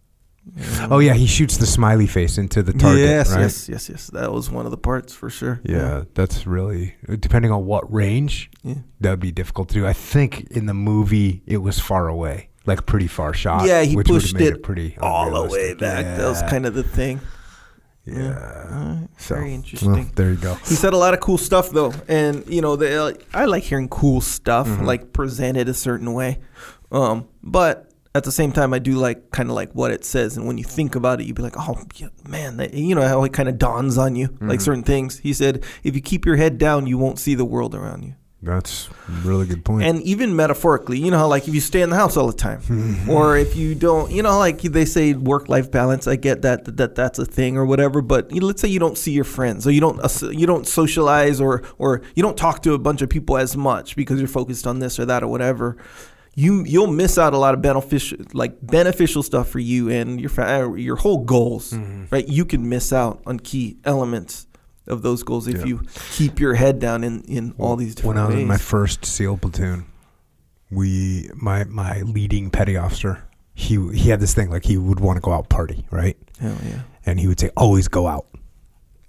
Oh 0.89 0.99
yeah, 0.99 1.13
he 1.13 1.27
shoots 1.27 1.57
the 1.57 1.65
smiley 1.65 2.07
face 2.07 2.37
into 2.37 2.63
the 2.63 2.73
target. 2.73 3.01
yes, 3.01 3.31
right? 3.31 3.41
yes, 3.41 3.69
yes, 3.69 3.89
yes. 3.89 4.07
That 4.07 4.31
was 4.31 4.49
one 4.49 4.65
of 4.65 4.71
the 4.71 4.77
parts 4.77 5.13
for 5.13 5.29
sure. 5.29 5.59
Yeah, 5.63 6.03
that's 6.13 6.47
really 6.47 6.95
depending 7.19 7.51
on 7.51 7.65
what 7.65 7.91
range. 7.93 8.49
Yeah. 8.63 8.75
That 9.01 9.09
would 9.11 9.19
be 9.19 9.31
difficult 9.31 9.69
to 9.69 9.75
do. 9.75 9.85
I 9.87 9.93
think 9.93 10.49
in 10.51 10.65
the 10.65 10.73
movie 10.73 11.43
it 11.45 11.57
was 11.57 11.79
far 11.79 12.07
away, 12.07 12.49
like 12.65 12.85
pretty 12.85 13.07
far 13.07 13.33
shot. 13.33 13.65
Yeah, 13.67 13.81
he 13.83 13.95
which 13.95 14.07
pushed 14.07 14.33
made 14.35 14.53
it 14.53 14.63
pretty 14.63 14.97
all 14.99 15.31
the 15.43 15.49
way 15.51 15.73
back. 15.73 16.05
That 16.17 16.27
was 16.27 16.41
kind 16.43 16.65
of 16.65 16.73
the 16.73 16.83
thing. 16.83 17.19
yeah. 18.05 18.67
Alright, 18.71 19.09
So, 19.17 19.35
very 19.35 19.47
well, 19.47 19.53
interesting. 19.55 20.11
there 20.15 20.31
you 20.31 20.37
go. 20.37 20.53
He 20.65 20.75
said 20.75 20.93
a 20.93 20.97
lot 20.97 21.13
of 21.13 21.19
cool 21.19 21.37
stuff 21.37 21.69
though, 21.71 21.93
and 22.07 22.45
you 22.47 22.61
know, 22.61 22.75
the, 22.77 23.03
uh, 23.03 23.13
I 23.33 23.45
like 23.45 23.63
hearing 23.63 23.89
cool 23.89 24.21
stuff 24.21 24.67
Mm-hmm. 24.67 24.85
like 24.85 25.13
presented 25.13 25.67
a 25.69 25.73
certain 25.73 26.13
way. 26.13 26.39
Um, 26.91 27.27
but 27.43 27.86
at 28.17 28.23
the 28.23 28.31
same 28.31 28.51
time, 28.51 28.73
I 28.73 28.79
do 28.79 28.93
like 28.95 29.31
kind 29.31 29.49
of 29.49 29.55
like 29.55 29.71
what 29.73 29.91
it 29.91 30.03
says, 30.03 30.35
and 30.37 30.45
when 30.47 30.57
you 30.57 30.63
think 30.63 30.95
about 30.95 31.21
it, 31.21 31.25
you'd 31.27 31.35
be 31.35 31.43
like, 31.43 31.55
oh 31.57 31.81
yeah, 31.95 32.07
man, 32.27 32.57
that, 32.57 32.73
you 32.73 32.95
know 32.95 33.07
how 33.07 33.23
it 33.23 33.33
kind 33.33 33.47
of 33.49 33.57
dawns 33.57 33.97
on 33.97 34.15
you, 34.15 34.27
Mm-hmm. 34.27 34.49
like 34.49 34.61
certain 34.61 34.83
things. 34.83 35.19
He 35.19 35.33
said, 35.33 35.63
if 35.83 35.95
you 35.95 36.01
keep 36.01 36.25
your 36.25 36.35
head 36.35 36.57
down, 36.57 36.87
you 36.87 36.97
won't 36.97 37.19
see 37.19 37.35
the 37.35 37.45
world 37.45 37.73
around 37.75 38.03
you. 38.03 38.15
That's 38.43 38.87
a 39.07 39.11
really 39.27 39.47
good 39.47 39.65
point. 39.65 39.83
And 39.83 39.99
even 40.03 40.35
metaphorically, 40.35 40.99
you 40.99 41.09
know 41.09 41.17
how 41.17 41.27
like 41.27 41.47
if 41.47 41.55
you 41.55 41.59
stay 41.59 41.81
in 41.81 41.89
the 41.89 41.95
house 41.95 42.15
all 42.15 42.27
the 42.27 42.37
time, 42.37 42.61
or 43.09 43.35
if 43.35 43.55
you 43.55 43.73
don't, 43.73 44.11
you 44.11 44.21
know, 44.21 44.37
like 44.37 44.61
they 44.61 44.85
say 44.85 45.13
work 45.13 45.49
life 45.49 45.71
balance. 45.71 46.07
I 46.07 46.17
get 46.17 46.43
that, 46.43 46.65
that 46.65 46.77
that 46.77 46.93
that's 46.95 47.17
a 47.17 47.25
thing 47.25 47.57
or 47.57 47.65
whatever. 47.65 47.99
But 48.03 48.31
you 48.31 48.39
know, 48.39 48.45
let's 48.45 48.61
say 48.61 48.67
you 48.67 48.77
don't 48.79 48.95
see 48.97 49.11
your 49.11 49.23
friends, 49.23 49.65
or 49.65 49.71
you 49.71 49.81
don't 49.81 49.99
uh, 49.99 50.29
you 50.29 50.45
don't 50.45 50.67
socialize, 50.67 51.41
or 51.41 51.63
or 51.79 52.03
you 52.13 52.21
don't 52.21 52.37
talk 52.37 52.61
to 52.61 52.73
a 52.73 52.77
bunch 52.77 53.01
of 53.01 53.09
people 53.09 53.37
as 53.37 53.57
much 53.57 53.95
because 53.95 54.19
you're 54.19 54.27
focused 54.27 54.67
on 54.67 54.77
this 54.79 54.99
or 54.99 55.05
that 55.05 55.23
or 55.23 55.27
whatever. 55.29 55.75
You 56.39 56.63
you'll 56.65 56.85
miss 57.03 57.17
out 57.17 57.33
a 57.33 57.37
lot 57.39 57.55
of 57.55 57.63
beneficial 57.63 58.19
like 58.33 58.53
beneficial 58.61 59.23
stuff 59.23 59.49
for 59.49 59.57
you 59.59 59.89
and 59.89 60.21
your 60.21 60.29
uh, 60.39 60.75
your 60.75 60.95
whole 60.95 61.23
goals, 61.25 61.71
Mm-hmm. 61.73 62.03
right? 62.11 62.27
You 62.27 62.45
can 62.45 62.69
miss 62.69 62.93
out 62.93 63.21
on 63.25 63.39
key 63.39 63.77
elements 63.83 64.45
of 64.85 65.01
those 65.01 65.23
goals 65.23 65.47
if 65.47 65.57
Yeah. 65.61 65.65
you 65.65 65.81
keep 66.11 66.39
your 66.39 66.53
head 66.53 66.77
down 66.79 67.03
in 67.03 67.21
in 67.23 67.55
all 67.57 67.75
these 67.75 67.95
different 67.95 68.15
when 68.17 68.23
I 68.23 68.27
was 68.27 68.35
ways. 68.35 68.41
in 68.43 68.47
my 68.47 68.57
first 68.57 69.03
SEAL 69.03 69.37
platoon, 69.37 69.85
we 70.69 71.29
my 71.35 71.63
my 71.65 72.01
leading 72.01 72.49
petty 72.51 72.77
officer, 72.77 73.23
he 73.55 73.75
he 73.93 74.09
had 74.11 74.19
this 74.19 74.33
thing 74.35 74.51
like 74.51 74.63
he 74.65 74.77
would 74.77 74.99
want 74.99 75.17
to 75.17 75.21
go 75.21 75.31
out 75.33 75.49
party, 75.49 75.85
right? 75.89 76.17
Hell 76.39 76.55
yeah. 76.63 76.81
And 77.05 77.19
he 77.19 77.27
would 77.27 77.39
say, 77.39 77.49
"Always 77.57 77.87
go 77.87 78.05
out." 78.07 78.27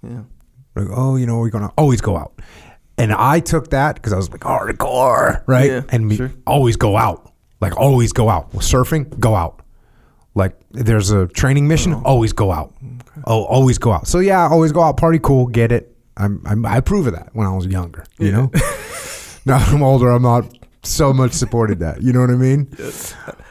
Yeah. 0.01 0.23
Like, 0.75 0.87
oh, 0.89 1.15
you 1.15 1.25
know, 1.27 1.37
we're 1.39 1.49
gonna 1.51 1.71
always 1.77 2.01
go 2.01 2.17
out. 2.17 2.33
And 2.99 3.13
I 3.13 3.39
took 3.39 3.69
that 3.69 3.95
because 3.95 4.11
I 4.11 4.17
was 4.17 4.29
like 4.29 4.41
hardcore, 4.41 5.41
right? 5.47 5.69
Yeah, 5.69 5.81
and 5.89 6.09
we 6.09 6.17
sure. 6.17 6.31
always 6.45 6.75
go 6.75 6.97
out, 6.97 7.31
like 7.61 7.77
always 7.77 8.11
go 8.11 8.29
out. 8.29 8.53
Well, 8.53 8.61
surfing, 8.61 9.17
go 9.19 9.35
out. 9.35 9.61
Like 10.35 10.59
there's 10.71 11.09
a 11.09 11.27
training 11.27 11.67
mission, 11.67 11.93
always 11.93 12.33
go 12.33 12.51
out. 12.51 12.73
Oh, 13.25 13.45
always 13.45 13.77
go 13.77 13.93
out. 13.93 14.07
So 14.07 14.19
yeah, 14.19 14.47
always 14.49 14.73
go 14.73 14.81
out, 14.81 14.97
party, 14.97 15.17
cool, 15.19 15.47
get 15.47 15.71
it. 15.71 15.95
I'm, 16.17 16.41
I'm 16.45 16.65
I 16.65 16.77
approve 16.77 17.07
of 17.07 17.13
that 17.13 17.29
when 17.33 17.47
I 17.47 17.55
was 17.55 17.65
younger. 17.65 18.03
You 18.17 18.33
know, 18.33 18.51
now 19.45 19.57
I'm 19.57 19.81
older, 19.81 20.09
I'm 20.09 20.21
not 20.21 20.53
so 20.83 21.13
much 21.13 21.31
supported 21.31 21.79
that. 21.79 22.01
You 22.01 22.11
know 22.11 22.19
what 22.19 22.29
I 22.29 22.35
mean? 22.35 22.69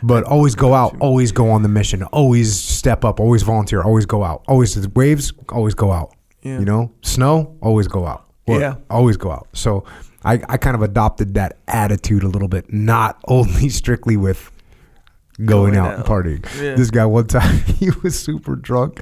But 0.03 0.25
always 0.25 0.55
go 0.55 0.75
out, 0.75 0.95
always 1.01 1.33
go 1.33 1.51
on 1.51 1.63
the 1.63 1.69
mission, 1.69 2.03
always 2.05 2.59
step 2.59 3.05
up, 3.05 3.19
always 3.19 3.43
volunteer, 3.43 3.83
always 3.83 4.05
go 4.05 4.25
out, 4.25 4.45
always 4.47 4.75
the 4.75 4.89
waves, 4.91 5.33
always 5.49 5.75
go 5.75 5.91
out. 5.91 6.15
Yeah. 6.43 6.59
You 6.59 6.67
know, 6.67 6.93
snow, 7.03 7.57
always 7.63 7.89
go 7.89 8.07
out. 8.07 8.28
Or 8.49 8.61
Yeah. 8.61 8.77
always 8.91 9.17
go 9.17 9.31
out. 9.31 9.49
So 9.53 9.85
I, 10.25 10.43
I 10.49 10.57
kind 10.57 10.75
of 10.75 10.83
adopted 10.83 11.35
that 11.35 11.59
attitude 11.69 12.23
a 12.25 12.29
little 12.29 12.49
bit, 12.49 12.73
not 12.73 13.19
only 13.29 13.69
strictly 13.69 14.17
with 14.17 14.51
going, 15.45 15.75
Going 15.75 15.77
out, 15.77 15.95
and 15.95 16.05
partying. 16.05 16.45
Yeah. 16.61 16.75
This 16.75 16.91
guy 16.91 17.07
one 17.07 17.27
time 17.29 17.59
he 17.79 17.91
was 18.03 18.19
super 18.19 18.57
drunk, 18.57 19.01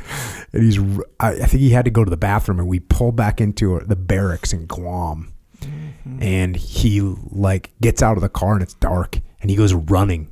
and 0.52 0.62
he's 0.64 0.78
I, 1.18 1.30
I 1.32 1.46
think 1.46 1.60
he 1.62 1.70
had 1.70 1.86
to 1.86 1.90
go 1.90 2.04
to 2.04 2.10
the 2.10 2.16
bathroom, 2.18 2.58
and 2.58 2.68
we 2.68 2.80
pulled 2.80 3.16
back 3.16 3.40
into 3.40 3.80
the 3.80 3.96
barracks 3.96 4.52
in 4.52 4.66
Guam, 4.66 5.32
Mm-hmm. 5.62 6.22
and 6.22 6.54
he 6.54 7.00
like 7.00 7.72
gets 7.80 8.02
out 8.02 8.16
of 8.18 8.20
the 8.20 8.28
car 8.28 8.52
and 8.52 8.62
it's 8.62 8.74
dark, 8.74 9.18
and 9.40 9.48
he 9.50 9.56
goes 9.56 9.72
running 9.72 10.28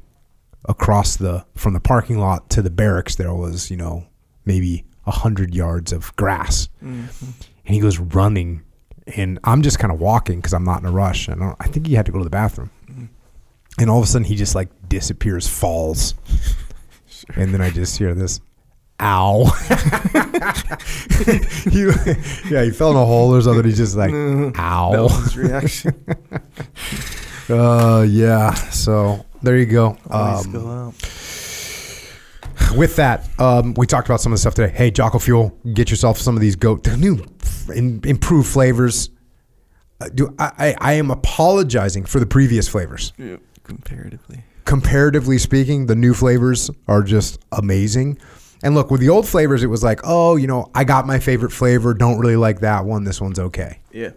across 0.67 1.17
the 1.17 1.45
from 1.55 1.73
the 1.73 1.81
parking 1.81 2.19
lot 2.19 2.51
to 2.51 2.61
the 2.63 2.71
barracks. 2.71 3.17
There 3.17 3.33
was 3.35 3.71
you 3.71 3.77
know 3.79 4.05
maybe 4.45 4.85
a 5.07 5.11
hundred 5.11 5.55
yards 5.55 5.93
of 5.93 6.15
grass, 6.17 6.69
Mm-hmm. 6.85 7.25
and 7.67 7.75
he 7.75 7.81
goes 7.81 7.99
running, 7.99 8.63
and 9.07 9.39
I'm 9.45 9.63
just 9.63 9.79
kind 9.79 9.93
of 9.93 10.01
walking 10.01 10.37
because 10.37 10.55
I'm 10.55 10.65
not 10.65 10.81
in 10.81 10.87
a 10.87 10.93
rush. 10.93 11.29
And 11.29 11.43
I, 11.43 11.55
I 11.61 11.69
think 11.69 11.87
he 11.87 11.95
had 11.95 12.07
to 12.07 12.13
go 12.13 12.19
to 12.19 12.25
the 12.25 12.31
bathroom, 12.31 12.71
and 13.79 13.91
all 13.91 13.99
of 13.99 14.05
a 14.05 14.07
sudden 14.07 14.25
he 14.25 14.37
just 14.37 14.55
like 14.55 14.69
disappears, 14.89 15.47
falls, 15.47 16.15
and 17.37 17.53
then 17.53 17.61
I 17.61 17.71
just 17.71 17.99
hear 17.99 18.15
this. 18.15 18.41
Ow! 19.01 19.45
he, 21.69 21.83
yeah, 22.49 22.63
he 22.63 22.71
fell 22.71 22.93
in 22.93 22.97
a 22.97 23.05
hole 23.05 23.35
or 23.35 23.43
something. 23.43 23.65
He's 23.65 23.77
just 23.77 23.97
like, 23.97 24.13
ow. 24.13 24.93
That 24.93 25.03
was 25.03 25.25
his 25.25 25.37
reaction. 25.37 26.05
Uh, 27.47 28.07
yeah. 28.09 28.55
So 28.55 29.27
there 29.43 29.59
you 29.59 29.67
go. 29.67 29.99
Um, 30.09 30.51
go 30.51 30.67
out. 30.67 30.95
with 32.75 32.97
that, 32.97 33.29
um, 33.39 33.75
we 33.75 33.87
talked 33.87 34.09
about 34.09 34.23
some 34.23 34.33
of 34.33 34.39
the 34.39 34.41
stuff 34.41 34.55
today. 34.55 34.73
Hey, 34.75 34.91
Jocko 34.91 35.19
Fuel, 35.19 35.55
get 35.75 35.91
yourself 35.91 36.19
some 36.19 36.37
of 36.37 36.41
these 36.41 36.57
goat 36.57 36.85
the 36.85 36.97
new 36.97 37.23
improved 37.71 38.49
flavors. 38.49 39.11
Uh, 40.01 40.09
do 40.15 40.35
I, 40.39 40.53
I, 40.59 40.77
I 40.81 40.93
am 40.95 41.11
apologizing 41.11 42.05
for 42.05 42.21
the 42.21 42.27
previous 42.27 42.69
flavors. 42.69 43.13
Yeah, 43.17 43.37
comparatively. 43.63 44.45
Comparatively 44.65 45.39
speaking, 45.39 45.87
the 45.87 45.95
new 45.95 46.15
flavors 46.15 46.71
are 46.89 47.03
just 47.03 47.39
amazing. 47.53 48.19
And 48.63 48.75
look, 48.75 48.91
with 48.91 49.01
the 49.01 49.11
old 49.11 49.29
flavors, 49.29 49.63
it 49.63 49.67
was 49.67 49.83
like, 49.83 50.01
oh, 50.05 50.37
you 50.37 50.47
know, 50.47 50.71
I 50.75 50.85
got 50.85 51.07
my 51.07 51.19
favorite 51.19 51.53
flavor. 51.53 51.93
Don't 51.93 52.19
really 52.19 52.37
like 52.37 52.61
that 52.61 52.87
one. 52.87 53.05
This 53.05 53.21
one's 53.21 53.39
okay. 53.39 53.81
Yeah. 53.93 54.13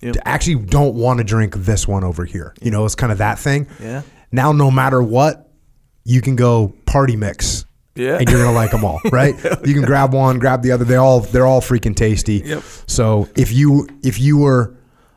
Yep. 0.00 0.16
Actually, 0.24 0.64
don't 0.66 0.94
want 0.94 1.18
to 1.18 1.24
drink 1.24 1.54
this 1.56 1.88
one 1.88 2.04
over 2.04 2.24
here. 2.24 2.54
You 2.62 2.70
know, 2.70 2.84
it's 2.84 2.94
kind 2.94 3.12
of 3.12 3.18
that 3.18 3.38
thing. 3.38 3.66
Yeah. 3.80 4.02
Now, 4.32 4.52
no 4.52 4.70
matter 4.70 5.02
what, 5.02 5.52
you 6.04 6.20
can 6.20 6.36
go 6.36 6.72
party 6.86 7.16
mix. 7.16 7.66
Yeah. 8.00 8.16
and 8.18 8.28
you're 8.28 8.42
gonna 8.42 8.54
like 8.54 8.70
them 8.70 8.84
all, 8.84 9.00
right? 9.12 9.34
You 9.64 9.74
can 9.74 9.82
grab 9.84 10.12
one, 10.14 10.38
grab 10.38 10.62
the 10.62 10.72
other. 10.72 10.84
They 10.84 10.96
all 10.96 11.20
they're 11.20 11.46
all 11.46 11.60
freaking 11.60 11.94
tasty. 11.94 12.42
Yep. 12.44 12.62
So 12.86 13.28
if 13.36 13.52
you 13.52 13.86
if 14.02 14.18
you 14.18 14.38
were 14.38 14.74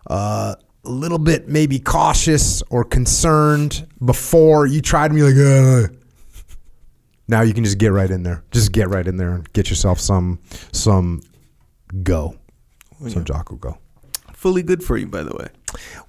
uh, 0.07 0.55
a 0.85 0.89
little 0.89 1.17
bit 1.19 1.47
maybe 1.47 1.79
cautious 1.79 2.61
or 2.69 2.83
concerned 2.83 3.87
before 4.03 4.65
you 4.65 4.81
tried 4.81 5.09
them, 5.11 5.17
you're 5.17 5.31
like, 5.31 5.89
Ugh. 5.91 5.97
now 7.27 7.41
you 7.41 7.53
can 7.53 7.63
just 7.63 7.77
get 7.77 7.91
right 7.93 8.09
in 8.09 8.23
there. 8.23 8.43
Just 8.51 8.71
get 8.73 8.89
right 8.89 9.07
in 9.07 9.15
there 9.17 9.31
and 9.35 9.53
get 9.53 9.69
yourself 9.69 9.99
some 9.99 10.39
some 10.73 11.21
go, 12.03 12.35
some 13.07 13.23
Jocko 13.23 13.55
go, 13.55 13.77
Fully 14.43 14.61
good 14.63 14.83
for 14.83 14.97
you, 14.97 15.07
by 15.07 15.23
the 15.23 15.33
way. 15.39 15.47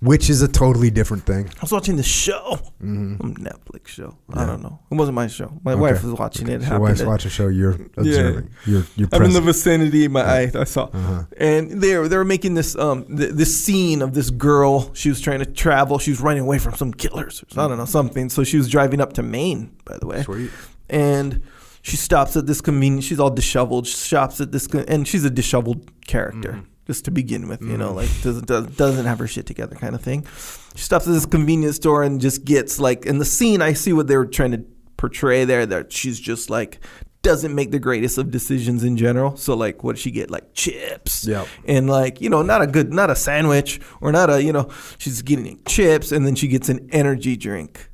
which 0.01 0.29
is 0.29 0.43
a 0.43 0.49
totally 0.49 0.91
different 0.91 1.25
thing. 1.25 1.47
I 1.49 1.63
was 1.63 1.73
watching 1.73 1.97
the 1.97 2.03
show, 2.03 2.59
Mm-hmm. 2.83 3.33
Netflix 3.49 3.87
show. 3.89 4.11
I 4.35 4.45
don't 4.45 4.61
know. 4.63 4.81
It 4.91 4.95
wasn't 4.97 5.15
my 5.15 5.29
show. 5.29 5.49
My 5.65 5.75
wife 5.75 6.03
was 6.05 6.13
watching 6.15 6.49
it. 6.49 6.61
Your 6.61 6.61
happened 6.63 6.83
wife's 6.83 7.03
watching 7.03 7.29
a 7.29 7.31
show. 7.39 7.49
You're 7.49 7.79
observing. 7.97 8.51
You're 8.67 8.85
you're 8.97 9.09
I'm 9.13 9.23
in 9.23 9.33
the 9.33 9.41
present. 9.41 9.45
vicinity. 9.47 10.09
My 10.09 10.23
eye, 10.23 10.51
I 10.55 10.65
saw, 10.65 10.85
Uh-huh. 10.93 11.23
and 11.39 11.71
they 11.83 11.97
were 11.97 12.09
they 12.09 12.17
were 12.19 12.25
making 12.37 12.55
this 12.55 12.77
um 12.77 13.05
th- 13.19 13.33
this 13.41 13.53
scene 13.65 14.03
of 14.03 14.13
this 14.15 14.29
girl. 14.31 14.93
She 14.95 15.09
was 15.09 15.21
trying 15.21 15.39
to 15.39 15.47
travel. 15.65 15.99
She 15.99 16.11
was 16.11 16.21
running 16.21 16.43
away 16.43 16.59
from 16.59 16.75
some 16.75 16.93
killers. 16.93 17.45
I 17.57 17.69
don't 17.69 17.79
know 17.79 17.85
something. 17.87 18.29
So 18.31 18.43
she 18.45 18.57
was 18.59 18.69
driving 18.69 19.01
up 19.01 19.13
to 19.15 19.23
Maine. 19.23 19.63
By 19.85 19.97
the 19.99 20.07
way, 20.07 20.23
Sweet. 20.25 20.51
and 20.91 21.41
she 21.83 21.97
stops 21.97 22.37
at 22.37 22.47
this 22.47 22.61
convenience. 22.61 23.05
She's 23.07 23.21
all 23.21 23.31
disheveled. 23.31 23.87
She 23.87 23.95
stops 23.97 24.41
at 24.41 24.51
this, 24.53 24.67
con- 24.67 24.85
and 24.89 25.07
she's 25.07 25.25
a 25.25 25.31
disheveled 25.31 25.83
character. 26.07 26.53
Mm-hmm. 26.53 26.69
Just 26.87 27.07
to 27.07 27.11
begin 27.11 27.49
with, 27.49 27.63
you 27.63 27.79
know, 27.79 27.93
like 27.95 28.11
doesn't 28.23 28.47
does- 28.47 28.67
doesn't 28.77 29.07
have 29.07 29.19
her 29.19 29.27
shit 29.27 29.47
together, 29.47 29.75
kind 29.75 29.95
of 29.95 30.03
thing. 30.03 30.27
She 30.75 30.83
stops 30.85 31.07
at 31.07 31.15
this 31.15 31.25
convenience 31.25 31.77
store 31.77 32.03
and 32.03 32.21
just 32.21 32.45
gets 32.45 32.79
like 32.79 33.07
in 33.07 33.17
the 33.19 33.25
scene. 33.25 33.63
I 33.63 33.73
see 33.73 33.93
what 33.95 34.07
they 34.07 34.17
were 34.19 34.27
trying 34.27 34.51
to 34.53 34.65
portray 34.99 35.47
there. 35.47 35.65
That 35.65 35.93
she's 35.93 36.21
just 36.21 36.51
like 36.51 36.81
doesn't 37.23 37.55
make 37.55 37.71
the 37.71 37.79
greatest 37.79 38.19
of 38.19 38.31
decisions 38.31 38.85
in 38.85 38.99
general. 38.99 39.35
So 39.37 39.55
like, 39.57 39.83
what 39.83 39.95
does 39.95 40.03
she 40.03 40.11
get? 40.11 40.31
Like 40.31 40.53
chips, 40.53 41.27
Yep. 41.27 41.47
and 41.65 41.89
like 41.89 42.21
you 42.21 42.29
know, 42.29 42.43
not 42.43 42.61
a 42.61 42.67
good, 42.67 42.93
not 42.93 43.09
a 43.09 43.17
sandwich 43.17 43.81
or 44.03 44.13
not 44.13 44.29
a 44.29 44.43
you 44.43 44.53
know, 44.53 44.69
she's 44.99 45.23
getting 45.23 45.59
chips, 45.67 46.13
and 46.13 46.27
then 46.27 46.35
she 46.35 46.49
gets 46.49 46.69
an 46.69 46.87
energy 46.93 47.35
drink 47.35 47.89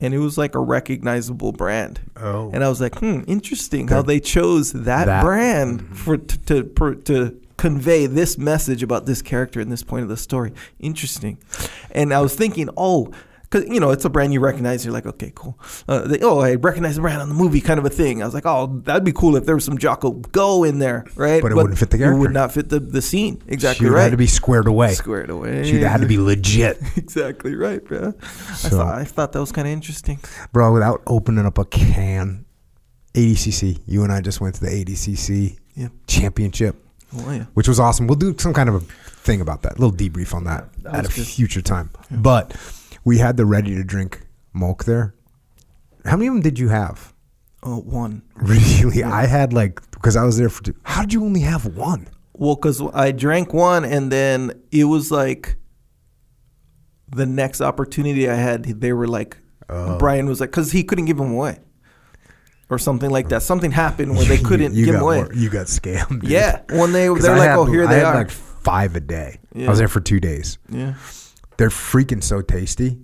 and 0.00 0.12
it 0.14 0.18
was 0.18 0.36
like 0.36 0.56
a 0.56 0.58
recognizable 0.58 1.52
brand. 1.52 2.00
Oh. 2.16 2.50
And 2.52 2.64
I 2.64 2.68
was 2.68 2.80
like, 2.80 2.96
hmm, 2.98 3.20
interesting 3.28 3.86
how 3.86 4.02
they 4.02 4.18
chose 4.18 4.72
that, 4.72 5.04
That- 5.06 5.22
brand 5.22 5.96
for 5.96 6.16
to 6.16 6.64
to, 6.64 6.94
to 7.04 7.40
convey 7.62 8.06
this 8.06 8.36
message 8.36 8.82
about 8.82 9.06
this 9.06 9.22
character 9.22 9.60
in 9.60 9.68
this 9.70 9.82
point 9.84 10.02
of 10.02 10.08
the 10.08 10.16
story. 10.16 10.52
Interesting. 10.80 11.38
And 11.92 12.12
I 12.12 12.20
was 12.20 12.34
thinking, 12.34 12.68
oh. 12.76 13.12
Cause 13.50 13.64
you 13.68 13.80
know 13.80 13.90
it's 13.90 14.06
a 14.06 14.08
brand 14.08 14.32
you 14.32 14.40
recognize. 14.40 14.82
You're 14.82 14.94
like, 14.94 15.04
okay, 15.04 15.30
cool. 15.34 15.58
Uh, 15.86 16.08
they, 16.08 16.20
oh, 16.22 16.38
I 16.40 16.54
recognize 16.54 16.94
the 16.94 17.02
brand 17.02 17.20
on 17.20 17.28
the 17.28 17.34
movie, 17.34 17.60
kind 17.60 17.78
of 17.78 17.84
a 17.84 17.90
thing. 17.90 18.22
I 18.22 18.24
was 18.24 18.32
like, 18.32 18.46
oh, 18.46 18.80
that'd 18.86 19.04
be 19.04 19.12
cool 19.12 19.36
if 19.36 19.44
there 19.44 19.54
was 19.54 19.62
some 19.66 19.76
Jocko 19.76 20.12
Go 20.12 20.64
in 20.64 20.78
there, 20.78 21.04
right? 21.16 21.42
But 21.42 21.52
it 21.52 21.56
wouldn't 21.56 21.78
fit 21.78 21.90
the 21.90 21.98
character. 21.98 22.16
It 22.16 22.20
would 22.20 22.32
not 22.32 22.52
fit 22.52 22.70
the, 22.70 22.80
the 22.80 23.02
scene. 23.02 23.42
Exactly 23.46 23.84
She 23.86 23.90
right. 23.90 24.04
had 24.04 24.12
to 24.12 24.16
be 24.16 24.26
squared 24.26 24.66
away. 24.68 24.94
squared 24.94 25.28
away. 25.28 25.64
She 25.70 25.82
had 25.82 26.00
to 26.00 26.06
be 26.06 26.16
legit. 26.16 26.78
exactly 26.96 27.54
right, 27.54 27.84
bro. 27.84 28.14
I 28.18 28.70
thought 28.70 28.94
I 28.98 29.04
thought 29.04 29.32
that 29.32 29.40
was 29.40 29.52
kind 29.52 29.68
of 29.68 29.72
interesting. 29.72 30.18
Bro, 30.54 30.72
without 30.72 31.02
opening 31.06 31.44
up 31.44 31.58
a 31.58 31.66
can, 31.66 32.46
ADCC, 33.12 33.80
you 33.86 34.02
and 34.02 34.10
I 34.10 34.22
just 34.22 34.40
went 34.40 34.54
to 34.56 34.60
the 34.64 34.70
ADCC 34.70 35.58
Yeah. 35.74 35.88
championship, 36.06 36.76
Oh 37.16 37.30
yeah. 37.30 37.44
which 37.54 37.68
was 37.68 37.78
awesome. 37.80 38.06
We'll 38.06 38.16
do 38.18 38.34
some 38.38 38.54
kind 38.54 38.68
of 38.68 38.74
a 38.76 38.80
thing 38.80 39.40
about 39.40 39.62
that, 39.62 39.78
a 39.78 39.80
little 39.80 39.92
debrief 39.96 40.34
on 40.34 40.44
that, 40.44 40.72
that 40.82 40.94
at 40.94 41.04
a 41.04 41.14
good. 41.14 41.26
future 41.26 41.62
time. 41.62 41.90
But 42.10 42.56
we 43.04 43.18
had 43.18 43.36
the 43.36 43.44
ready 43.46 43.74
to 43.74 43.84
drink 43.84 44.26
milk 44.54 44.84
there. 44.84 45.14
How 46.04 46.16
many 46.16 46.28
of 46.28 46.34
them 46.34 46.42
did 46.42 46.58
you 46.58 46.68
have? 46.68 47.12
Oh, 47.62 47.78
one. 47.78 48.22
Really? 48.36 49.04
I 49.04 49.26
had 49.26 49.52
like, 49.52 49.80
because 49.92 50.16
I 50.16 50.24
was 50.24 50.36
there 50.38 50.48
for 50.48 50.62
two. 50.64 50.74
How 50.84 51.02
did 51.02 51.12
you 51.12 51.24
only 51.24 51.40
have 51.40 51.64
one? 51.76 52.08
Well, 52.34 52.56
because 52.56 52.82
I 52.94 53.12
drank 53.12 53.52
one, 53.52 53.84
and 53.84 54.10
then 54.10 54.60
it 54.72 54.84
was 54.84 55.12
like 55.12 55.56
the 57.14 57.26
next 57.26 57.60
opportunity 57.60 58.28
I 58.28 58.34
had. 58.34 58.64
They 58.64 58.92
were 58.92 59.06
like, 59.06 59.36
Oh. 59.68 59.96
Brian 59.98 60.26
was 60.26 60.40
like, 60.40 60.50
because 60.50 60.72
he 60.72 60.82
couldn't 60.82 61.04
give 61.04 61.16
them 61.18 61.32
away, 61.32 61.58
or 62.72 62.78
something 62.78 63.10
like 63.10 63.28
that. 63.28 63.42
Something 63.42 63.70
happened 63.70 64.16
where 64.16 64.24
they 64.24 64.38
couldn't 64.48 64.72
you, 64.74 64.80
you 64.80 64.84
give 64.86 64.94
got 64.96 65.02
away. 65.02 65.16
more- 65.22 65.32
you 65.34 65.50
got 65.50 65.66
scammed. 65.66 66.20
dude. 66.22 66.30
Yeah, 66.30 66.60
when 66.70 66.92
they 66.92 67.08
they're 67.08 67.34
I 67.34 67.38
like, 67.38 67.48
had- 67.50 67.58
oh, 67.58 67.64
here 67.64 67.86
I 67.86 67.94
they 67.94 68.02
are. 68.02 68.14
like 68.14 68.30
five 68.30 68.96
a 68.96 69.00
day. 69.00 69.38
I 69.56 69.68
was 69.68 69.78
there 69.78 69.88
for 69.88 70.00
two 70.00 70.20
days. 70.20 70.58
yeah. 70.68 70.94
They're 71.58 71.68
freaking 71.68 72.22
so 72.24 72.40
tasty 72.40 72.98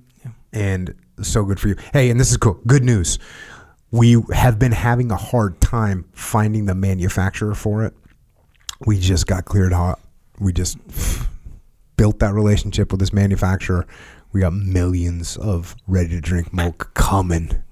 and 0.52 0.94
so 1.22 1.44
good 1.44 1.60
for 1.60 1.68
you. 1.68 1.76
Hey, 1.92 2.10
and 2.10 2.18
this 2.18 2.30
is 2.30 2.36
cool. 2.38 2.54
Good 2.66 2.82
news. 2.82 3.18
We 3.90 4.16
have 4.32 4.58
been 4.58 4.72
having 4.72 5.10
a 5.12 5.16
hard 5.16 5.60
time 5.60 6.06
finding 6.12 6.64
the 6.66 6.74
manufacturer 6.74 7.54
for 7.54 7.84
it. 7.84 7.94
We 8.86 8.98
just 8.98 9.26
got 9.26 9.44
cleared 9.44 9.72
hot. 9.72 9.98
We 10.40 10.52
just 10.52 10.78
built 11.96 12.18
that 12.20 12.32
relationship 12.34 12.90
with 12.90 13.00
this 13.00 13.12
manufacturer. 13.12 13.86
We 14.32 14.40
got 14.40 14.52
millions 14.54 15.36
of 15.36 15.74
ready 15.86 16.08
to 16.10 16.20
drink 16.20 16.52
milk 16.52 16.90
coming. 16.94 17.62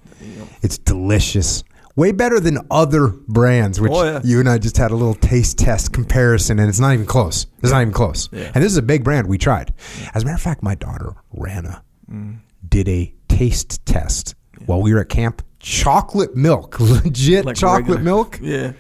It's 0.62 0.78
delicious. 0.78 1.65
Way 1.97 2.12
better 2.12 2.39
than 2.39 2.58
other 2.70 3.08
brands, 3.08 3.81
which 3.81 3.91
Oh, 3.91 4.05
yeah. 4.05 4.20
you 4.23 4.39
and 4.39 4.49
I 4.49 4.58
just 4.58 4.76
had 4.76 4.91
a 4.91 4.94
little 4.94 5.15
taste 5.15 5.57
test 5.58 5.92
comparison, 5.94 6.58
and 6.58 6.68
it's 6.68 6.78
not 6.78 6.92
even 6.92 7.07
close. 7.07 7.47
It's 7.62 7.73
not 7.73 7.81
even 7.81 7.94
close. 7.94 8.28
Yeah. 8.33 8.50
And 8.55 8.62
this 8.62 8.70
is 8.70 8.76
a 8.78 8.83
big 8.83 9.02
brand 9.02 9.26
we 9.28 9.39
tried. 9.39 9.73
As 10.15 10.23
a 10.23 10.26
matter 10.26 10.34
of 10.36 10.42
fact, 10.42 10.62
my 10.62 10.75
daughter, 10.75 11.15
Rana, 11.33 11.83
Mm. 12.12 12.36
did 12.68 12.86
a 12.89 13.15
taste 13.28 13.84
test 13.86 14.34
while 14.66 14.83
we 14.83 14.92
were 14.92 15.00
at 15.00 15.08
camp. 15.08 15.41
Chocolate 15.58 16.36
milk, 16.36 16.78
legit 16.81 17.47
Like 17.47 17.57
chocolate 17.57 17.83
regular- 17.99 18.02
milk 18.05 18.39
Yeah. 18.42 18.73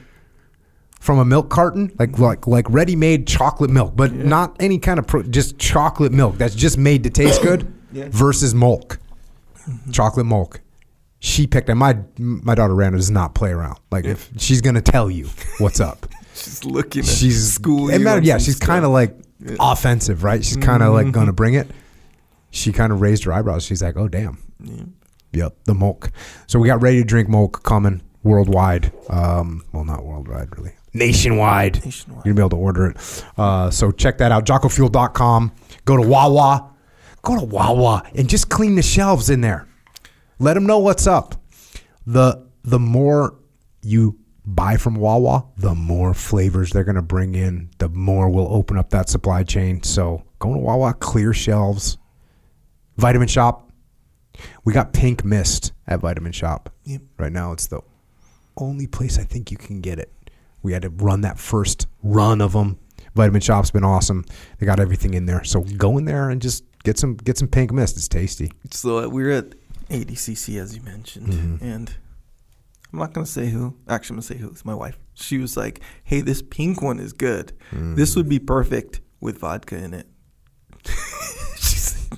from 1.00 1.18
a 1.18 1.24
milk 1.24 1.48
carton, 1.48 1.90
like 1.98 2.18
like 2.18 2.46
like 2.46 2.66
ready-made 2.70 3.26
chocolate 3.26 3.70
milk, 3.70 3.94
but 3.96 4.12
not 4.12 4.54
any 4.60 4.78
kind 4.78 4.98
of 4.98 5.06
pro, 5.06 5.22
just 5.22 5.58
chocolate 5.58 6.12
milk 6.12 6.36
that's 6.38 6.54
just 6.54 6.76
made 6.76 7.02
to 7.04 7.10
taste 7.10 7.40
good 7.42 7.72
Yeah. 7.92 8.08
versus 8.10 8.54
milk, 8.54 8.98
chocolate 9.90 10.26
milk. 10.26 10.60
She 11.18 11.46
picked, 11.46 11.68
and 11.68 11.78
my 11.78 11.98
my 12.18 12.54
daughter 12.54 12.74
Rana 12.74 12.96
does 12.96 13.10
not 13.10 13.34
play 13.34 13.50
around. 13.50 13.78
Like 13.90 14.04
if 14.04 14.30
she's 14.36 14.60
gonna 14.60 14.82
tell 14.82 15.10
you 15.10 15.28
what's 15.58 15.80
up, 15.80 16.06
She's 16.36 16.64
looking. 16.64 17.00
At 17.00 17.06
she's 17.08 17.54
school. 17.54 17.88
It 17.90 18.24
yeah, 18.24 18.38
she's 18.38 18.58
kind 18.58 18.84
of 18.84 18.90
like 18.90 19.16
offensive, 19.58 20.22
right? 20.22 20.44
She's 20.44 20.58
kind 20.58 20.82
of 20.82 20.92
like 20.92 21.10
gonna 21.12 21.32
bring 21.32 21.54
it. 21.54 21.68
She 22.50 22.72
kind 22.72 22.92
of 22.92 23.00
raised 23.00 23.24
her 23.24 23.32
eyebrows. 23.32 23.64
She's 23.64 23.82
like, 23.82 23.96
"Oh 23.96 24.08
damn, 24.08 24.38
yep, 25.32 25.56
the 25.64 25.74
milk." 25.74 26.10
So 26.46 26.58
we 26.58 26.68
got 26.68 26.82
ready 26.82 26.98
to 26.98 27.04
drink 27.04 27.28
milk 27.28 27.62
coming 27.62 28.02
worldwide. 28.22 28.92
Um, 29.08 29.64
well, 29.72 29.84
not 29.84 30.04
worldwide, 30.04 30.56
really, 30.56 30.72
nationwide. 30.92 31.84
Nationwide. 31.84 32.26
You're 32.26 32.34
gonna 32.34 32.48
be 32.48 32.54
able 32.54 32.58
to 32.58 32.64
order 32.64 32.86
it. 32.90 33.24
Uh, 33.38 33.70
so 33.70 33.90
check 33.90 34.18
that 34.18 34.30
out. 34.30 34.44
JockoFuel.com. 34.44 35.52
Go 35.86 35.96
to 35.96 36.06
Wawa. 36.06 36.70
Go 37.22 37.38
to 37.40 37.44
Wawa 37.44 38.04
and 38.14 38.28
just 38.28 38.50
clean 38.50 38.74
the 38.74 38.82
shelves 38.82 39.30
in 39.30 39.40
there. 39.40 39.65
Let 40.38 40.54
them 40.54 40.66
know 40.66 40.78
what's 40.78 41.06
up. 41.06 41.34
The 42.06 42.46
the 42.62 42.78
more 42.78 43.38
you 43.82 44.18
buy 44.44 44.76
from 44.76 44.96
Wawa, 44.96 45.46
the 45.56 45.74
more 45.74 46.14
flavors 46.14 46.70
they're 46.70 46.84
going 46.84 46.96
to 46.96 47.02
bring 47.02 47.34
in, 47.34 47.70
the 47.78 47.88
more 47.88 48.28
we'll 48.28 48.52
open 48.52 48.76
up 48.76 48.90
that 48.90 49.08
supply 49.08 49.42
chain. 49.42 49.82
So 49.82 50.24
go 50.38 50.52
to 50.52 50.58
Wawa, 50.58 50.94
clear 50.94 51.32
shelves. 51.32 51.98
Vitamin 52.96 53.28
Shoppe. 53.28 53.62
We 54.64 54.72
got 54.72 54.92
Pink 54.92 55.24
Mist 55.24 55.72
at 55.86 56.00
Vitamin 56.00 56.32
Shoppe. 56.32 56.68
Yep. 56.84 57.02
Right 57.18 57.32
now, 57.32 57.52
it's 57.52 57.66
the 57.66 57.80
only 58.56 58.86
place 58.86 59.18
I 59.18 59.24
think 59.24 59.50
you 59.50 59.56
can 59.56 59.80
get 59.80 59.98
it. 59.98 60.12
We 60.62 60.72
had 60.72 60.82
to 60.82 60.90
run 60.90 61.22
that 61.22 61.38
first 61.38 61.86
run 62.02 62.40
of 62.40 62.52
them. 62.52 62.78
Vitamin 63.14 63.40
Shoppe's 63.40 63.70
been 63.70 63.84
awesome. 63.84 64.24
They 64.58 64.66
got 64.66 64.80
everything 64.80 65.14
in 65.14 65.26
there. 65.26 65.44
So 65.44 65.60
go 65.62 65.96
in 65.96 66.04
there 66.04 66.28
and 66.30 66.40
just 66.42 66.64
get 66.84 66.98
some 66.98 67.16
get 67.16 67.38
some 67.38 67.48
Pink 67.48 67.72
Mist. 67.72 67.96
It's 67.96 68.08
tasty. 68.08 68.50
So 68.70 69.04
uh, 69.04 69.08
we 69.08 69.22
were 69.22 69.30
at 69.30 69.54
ADCC 69.90 70.60
as 70.60 70.74
you 70.76 70.82
mentioned, 70.82 71.28
Mm-hmm. 71.28 71.64
and 71.64 71.94
I'm 72.92 72.98
not 73.00 73.12
gonna 73.12 73.26
say 73.26 73.48
who. 73.48 73.76
Actually, 73.88 74.14
I'm 74.14 74.16
gonna 74.16 74.22
say 74.22 74.36
who. 74.36 74.48
It's 74.50 74.64
my 74.64 74.74
wife. 74.74 74.98
She 75.14 75.38
was 75.38 75.56
like, 75.56 75.80
"Hey, 76.04 76.20
this 76.20 76.40
pink 76.42 76.80
one 76.82 76.98
is 77.00 77.12
good. 77.12 77.52
This 77.72 78.12
Mm. 78.12 78.16
would 78.16 78.28
be 78.28 78.38
perfect 78.38 79.00
with 79.20 79.38
vodka 79.38 79.76
in 79.76 79.92
it." 79.94 80.06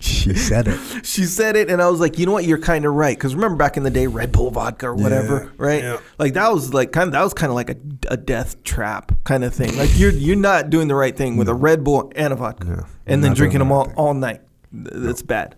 she, 0.01 0.35
said, 0.35 0.69
it. 0.69 0.79
she 1.07 1.25
said 1.25 1.57
it, 1.57 1.71
and 1.71 1.81
I 1.83 1.89
was 1.89 2.01
like, 2.01 2.19
"You 2.19 2.27
know 2.27 2.33
what? 2.33 2.45
You're 2.45 2.59
kind 2.59 2.85
of 2.85 2.93
right." 2.95 3.17
Because 3.17 3.35
remember 3.35 3.57
back 3.57 3.77
in 3.77 3.83
the 3.83 3.91
day, 3.91 4.07
Red 4.07 4.31
Bull 4.33 4.51
vodka 4.51 4.89
or 4.89 4.95
whatever, 4.95 5.45
Yeah, 5.45 5.51
right? 5.67 5.83
yeah. 5.83 5.99
Like 6.19 6.35
that 6.35 6.53
was 6.53 6.73
like 6.75 6.93
kind 6.93 7.09
of 7.09 7.13
that 7.13 7.23
was 7.23 7.35
kind 7.35 7.51
of 7.51 7.57
like 7.57 7.71
a, 7.71 7.77
a 8.09 8.17
death 8.17 8.63
trap 8.63 9.13
kind 9.25 9.45
of 9.45 9.55
thing. 9.55 9.77
Like 9.77 9.99
you're 9.99 10.13
you're 10.13 10.37
not 10.37 10.71
doing 10.71 10.89
the 10.89 10.95
right 10.95 11.17
thing 11.17 11.37
with 11.37 11.49
a 11.49 11.55
Red 11.55 11.83
Bull 11.85 12.13
and 12.15 12.33
a 12.33 12.37
vodka, 12.37 12.65
No, 12.65 12.75
you're 12.75 12.87
and 13.07 13.25
then 13.25 13.31
not 13.31 13.37
drinking 13.37 13.61
doing 13.61 13.69
them 13.69 13.69
the 13.69 13.75
all 13.75 13.85
right 13.85 13.89
thing. 13.89 13.97
all 13.99 14.15
night. 14.15 14.41
Th- 14.73 14.89
That's 14.93 15.23
bad. 15.23 15.57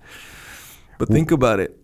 But 0.98 1.08
think 1.08 1.30
about 1.30 1.60
it. 1.60 1.79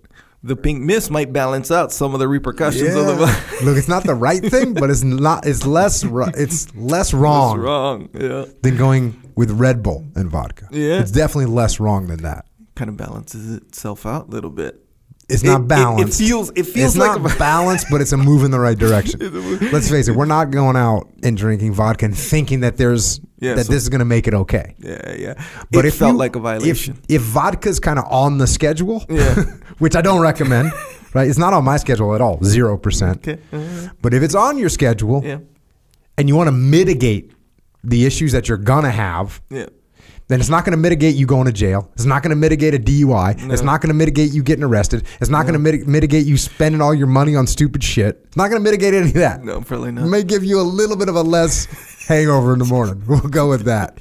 The 0.47 0.57
pink 0.57 0.83
mist 0.83 1.10
might 1.10 1.33
balance 1.33 1.70
out 1.70 1.92
some 1.92 2.15
of 2.15 2.20
the 2.20 2.28
repercussions 2.28 2.94
of 2.94 3.07
the 3.07 3.15
vodka. 3.16 3.65
Look, 3.65 3.76
it's 3.76 3.89
not 3.89 4.05
the 4.05 4.15
right 4.15 4.42
thing, 4.55 4.75
but 4.75 4.91
it's 4.91 5.02
not. 5.02 5.47
It's 5.47 5.66
less. 5.66 6.05
It's 6.05 6.75
less 6.76 7.12
wrong, 7.12 7.58
wrong. 7.58 8.08
Yeah. 8.15 8.44
than 8.62 8.76
going 8.76 9.20
with 9.34 9.50
Red 9.50 9.83
Bull 9.83 10.05
and 10.15 10.31
vodka. 10.31 10.68
Yeah. 10.70 11.00
it's 11.00 11.10
definitely 11.10 11.52
less 11.52 11.81
wrong 11.81 12.07
than 12.07 12.23
that. 12.23 12.47
Kind 12.75 12.89
of 12.89 12.97
balances 12.97 13.57
itself 13.57 14.07
out 14.07 14.28
a 14.28 14.31
little 14.31 14.50
bit. 14.50 14.81
It's 15.28 15.42
It- 15.42 15.47
not 15.49 15.62
it- 15.62 15.65
it 15.65 15.68
balanced. 15.68 16.18
feels- 16.20 16.50
it 16.55 16.62
feels 16.66 16.94
it's 16.94 16.97
like 16.97 17.20
not 17.20 17.34
a- 17.34 17.39
balanced, 17.39 17.86
but 17.91 18.00
it's 18.00 18.12
a 18.12 18.16
move 18.16 18.44
in 18.44 18.52
the 18.52 18.60
right 18.60 18.78
direction. 18.86 19.18
Let's 19.73 19.91
face 19.91 20.07
it, 20.08 20.15
we're 20.15 20.25
not 20.26 20.50
going 20.52 20.76
out 20.76 21.08
and 21.25 21.36
drinking 21.36 21.73
vodka 21.75 22.05
and 22.05 22.16
thinking 22.16 22.60
that 22.60 22.76
there's 22.76 23.20
Yeah, 23.39 23.55
that 23.55 23.66
so- 23.66 23.73
this 23.73 23.82
is 23.82 23.89
going 23.89 23.98
to 24.00 24.05
make 24.06 24.26
it 24.26 24.34
okay. 24.34 24.74
Yeah, 24.78 25.15
yeah. 25.16 25.44
But 25.70 25.84
it 25.84 25.89
if 25.89 25.97
felt 25.97 26.12
you- 26.12 26.18
like 26.18 26.36
a 26.36 26.40
violation. 26.40 26.98
If, 27.08 27.16
if 27.16 27.23
vodka's 27.23 27.78
kind 27.81 27.98
of 27.98 28.06
on 28.10 28.39
the 28.39 28.47
schedule, 28.47 29.05
Yeah. 29.08 29.34
which 29.78 29.94
I 29.97 30.00
don't 30.00 30.20
recommend, 30.20 30.73
right? 31.15 31.28
It's 31.28 31.39
not 31.39 31.52
on 31.52 31.65
my 31.65 31.76
schedule 31.76 32.15
at 32.15 32.20
all, 32.20 32.39
zero 32.42 32.78
percent. 32.78 33.18
okay. 33.28 33.40
Uh, 33.52 33.89
But 34.02 34.15
if 34.15 34.23
it's 34.23 34.34
on 34.34 34.56
your 34.58 34.68
schedule 34.70 35.23
yeah. 35.24 35.39
and 36.16 36.28
you 36.28 36.36
want 36.36 36.48
to 36.48 36.52
mitigate 36.52 37.32
the 37.84 38.06
issues 38.06 38.32
that 38.32 38.48
you're 38.48 38.58
gonna 38.58 38.90
have, 38.90 39.40
Yeah. 39.50 39.66
then 40.28 40.40
it's 40.40 40.48
not 40.48 40.65
going 40.65 40.73
to 40.73 40.82
mitigate 40.89 41.15
you 41.15 41.24
going 41.26 41.44
to 41.47 41.52
jail. 41.52 41.89
It's 41.94 42.05
not 42.06 42.23
going 42.24 42.31
to 42.31 42.36
mitigate 42.36 42.74
a 42.74 42.78
DUI. 42.81 43.50
It's 43.52 43.62
not 43.62 43.81
going 43.81 43.90
to 43.90 43.94
mitigate 43.94 44.32
you 44.32 44.42
getting 44.42 44.65
arrested. 44.65 45.05
It's 45.20 45.31
not 45.31 45.42
going 45.42 45.52
to 45.52 45.58
mit- 45.60 45.86
mitigate 45.86 46.26
you 46.26 46.36
spending 46.36 46.81
all 46.81 46.92
your 46.94 47.06
money 47.06 47.36
on 47.36 47.47
stupid 47.47 47.84
shit. 47.84 48.23
It's 48.26 48.36
not 48.36 48.48
going 48.50 48.60
to 48.60 48.65
mitigate 48.65 48.92
any 48.94 49.06
of 49.08 49.15
that. 49.15 49.44
No, 49.44 49.60
probably 49.60 49.90
It 49.90 49.92
not. 49.92 50.08
may 50.08 50.24
give 50.24 50.42
you 50.42 50.58
a 50.60 50.66
little 50.81 50.97
bit 50.97 51.08
of 51.08 51.15
a 51.15 51.23
less 51.23 51.68
hangover 52.06 52.52
in 52.52 52.58
the 52.58 52.64
morning. 52.64 53.02
We'll 53.08 53.20
go 53.20 53.48
with 53.48 53.64
that. 53.64 54.00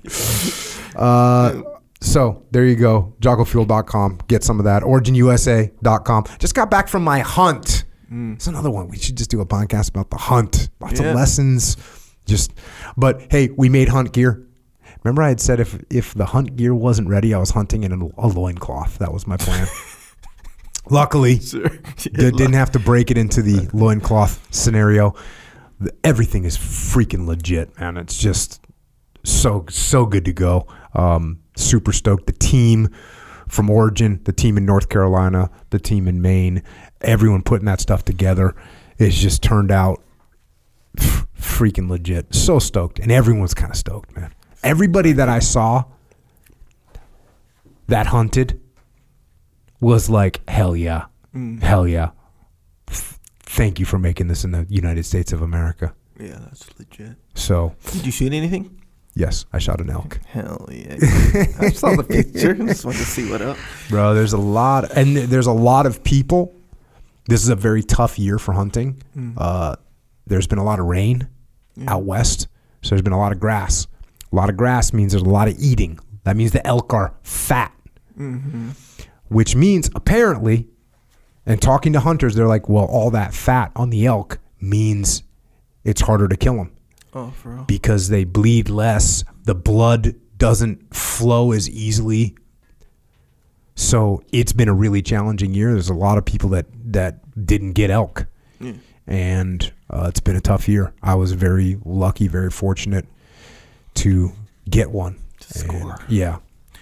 Uh, 0.95 1.61
so 2.01 2.43
there 2.51 2.65
you 2.65 2.75
go. 2.75 3.13
JockoFuel.com. 3.21 4.19
Get 4.27 4.43
some 4.43 4.59
of 4.59 4.65
that. 4.65 4.83
OriginUSA.com. 4.83 6.25
Just 6.39 6.55
got 6.55 6.69
back 6.71 6.87
from 6.87 7.03
my 7.03 7.19
hunt. 7.19 7.83
It's 8.11 8.47
another 8.47 8.71
one. 8.71 8.87
We 8.87 8.97
should 8.97 9.17
just 9.17 9.29
do 9.29 9.41
a 9.41 9.45
podcast 9.45 9.89
about 9.89 10.09
the 10.09 10.17
hunt. 10.17 10.69
Lots 10.79 10.99
Yeah. 11.01 11.07
of 11.09 11.15
lessons. 11.15 11.75
Just, 12.25 12.53
but 12.95 13.21
hey, 13.29 13.49
we 13.57 13.67
made 13.67 13.89
hunt 13.89 14.13
gear. 14.13 14.41
Remember, 15.03 15.21
I 15.21 15.29
had 15.29 15.41
said 15.41 15.59
if 15.59 15.83
if 15.89 16.13
the 16.13 16.25
hunt 16.25 16.55
gear 16.55 16.73
wasn't 16.73 17.09
ready, 17.09 17.33
I 17.33 17.37
was 17.39 17.49
hunting 17.51 17.83
in 17.83 17.91
a, 17.91 18.05
a 18.17 18.27
loincloth. 18.27 18.97
That 18.99 19.11
was 19.11 19.27
my 19.27 19.37
plan. 19.37 19.67
Luckily, 20.89 21.39
Sure. 21.39 21.67
they 22.11 22.31
didn't 22.31 22.53
have 22.53 22.71
to 22.71 22.79
break 22.79 23.11
it 23.11 23.17
into 23.17 23.41
the 23.41 23.67
loincloth 23.73 24.47
scenario. 24.51 25.13
The- 25.79 25.93
Everything 26.03 26.45
is 26.45 26.57
freaking 26.57 27.25
legit, 27.27 27.77
man. 27.79 27.97
It's 27.97 28.17
just 28.17 28.61
so 29.23 29.65
so 29.69 30.05
good 30.05 30.25
to 30.25 30.33
go. 30.33 30.67
Um, 30.93 31.39
super 31.55 31.91
stoked. 31.91 32.27
The 32.27 32.33
team 32.33 32.89
from 33.47 33.69
Origin, 33.69 34.21
the 34.23 34.33
team 34.33 34.57
in 34.57 34.65
North 34.65 34.89
Carolina, 34.89 35.49
the 35.69 35.79
team 35.79 36.07
in 36.07 36.21
Maine, 36.21 36.63
everyone 37.01 37.41
putting 37.43 37.65
that 37.65 37.79
stuff 37.79 38.03
together. 38.05 38.55
It's 38.97 39.15
just 39.17 39.43
turned 39.43 39.71
out 39.71 40.01
freaking 41.37 41.89
legit. 41.89 42.33
So 42.33 42.59
stoked, 42.59 42.99
and 42.99 43.11
everyone's 43.11 43.53
kind 43.53 43.71
of 43.71 43.77
stoked, 43.77 44.15
man. 44.15 44.33
Everybody 44.63 45.11
that 45.13 45.29
I 45.29 45.39
saw 45.39 45.83
that 47.87 48.07
hunted 48.07 48.59
was 49.79 50.09
like, 50.09 50.41
hell 50.49 50.75
yeah, 50.75 51.05
hell 51.61 51.87
yeah. 51.87 52.11
Th- 53.45 53.55
Thank 53.57 53.79
you 53.79 53.85
for 53.85 53.97
making 53.99 54.27
this 54.27 54.43
in 54.43 54.51
the 54.51 54.65
United 54.69 55.05
States 55.05 55.31
of 55.31 55.41
America. 55.41 55.93
Yeah, 56.19 56.37
that's 56.45 56.67
legit. 56.79 57.15
So, 57.33 57.75
Did 57.91 58.05
you 58.05 58.11
shoot 58.11 58.33
anything? 58.33 58.81
yes, 59.15 59.45
I 59.53 59.59
shot 59.59 59.79
an 59.81 59.89
elk. 59.89 60.19
Hell 60.27 60.67
yeah. 60.71 60.95
I 61.59 61.69
saw 61.69 61.95
the 61.95 62.03
picture. 62.09 62.53
Just 62.53 62.85
wanted 62.85 62.97
to 62.99 63.05
see 63.05 63.29
what 63.29 63.41
up. 63.41 63.57
Bro, 63.89 64.13
there's 64.15 64.33
a 64.33 64.37
lot, 64.37 64.91
and 64.97 65.15
there's 65.15 65.47
a 65.47 65.51
lot 65.53 65.85
of 65.85 66.03
people. 66.03 66.53
This 67.27 67.41
is 67.41 67.49
a 67.49 67.55
very 67.55 67.81
tough 67.83 68.19
year 68.19 68.37
for 68.37 68.53
hunting. 68.53 69.01
Uh, 69.37 69.75
there's 70.27 70.47
been 70.47 70.59
a 70.59 70.63
lot 70.63 70.79
of 70.79 70.85
rain 70.85 71.27
out 71.87 72.03
west, 72.03 72.47
so 72.81 72.89
there's 72.89 73.01
been 73.01 73.13
a 73.13 73.17
lot 73.19 73.31
of 73.31 73.39
grass. 73.39 73.87
A 74.31 74.35
lot 74.35 74.49
of 74.49 74.57
grass 74.57 74.91
means 74.93 75.11
there's 75.13 75.23
a 75.23 75.29
lot 75.29 75.47
of 75.47 75.55
eating. 75.59 75.97
That 76.23 76.35
means 76.35 76.51
the 76.51 76.65
elk 76.67 76.93
are 76.93 77.13
fat, 77.23 77.73
which 79.29 79.55
means 79.55 79.89
apparently, 79.95 80.67
and 81.45 81.61
talking 81.61 81.93
to 81.93 81.99
hunters, 81.99 82.35
they're 82.35 82.47
like, 82.47 82.67
well, 82.69 82.85
all 82.85 83.11
that 83.11 83.33
fat 83.33 83.71
on 83.75 83.89
the 83.89 84.05
elk 84.05 84.39
means 84.59 85.23
it's 85.83 86.01
harder 86.01 86.27
to 86.27 86.35
kill 86.37 86.55
them 86.55 86.71
Oh, 87.13 87.31
for 87.31 87.49
real? 87.55 87.63
because 87.65 88.09
they 88.09 88.23
bleed 88.23 88.69
less. 88.69 89.23
The 89.43 89.55
blood 89.55 90.15
doesn't 90.37 90.93
flow 90.95 91.51
as 91.51 91.69
easily. 91.69 92.35
So 93.75 94.23
it's 94.31 94.53
been 94.53 94.69
a 94.69 94.73
really 94.73 95.01
challenging 95.01 95.53
year. 95.53 95.71
There's 95.73 95.89
a 95.89 95.93
lot 95.93 96.17
of 96.17 96.25
people 96.25 96.49
that 96.49 96.65
that 96.91 97.45
didn't 97.45 97.73
get 97.73 97.89
elk, 97.91 98.25
Yeah. 98.59 98.73
and 99.05 99.71
uh, 99.89 100.05
it's 100.07 100.21
been 100.21 100.37
a 100.37 100.41
tough 100.41 100.69
year. 100.69 100.93
I 101.03 101.15
was 101.15 101.33
very 101.33 101.77
lucky, 101.83 102.27
very 102.29 102.49
fortunate 102.49 103.05
to 103.95 104.31
get 104.69 104.91
one. 104.91 105.17
To 105.41 105.59
score. 105.59 105.97
Yeah, 106.07 106.37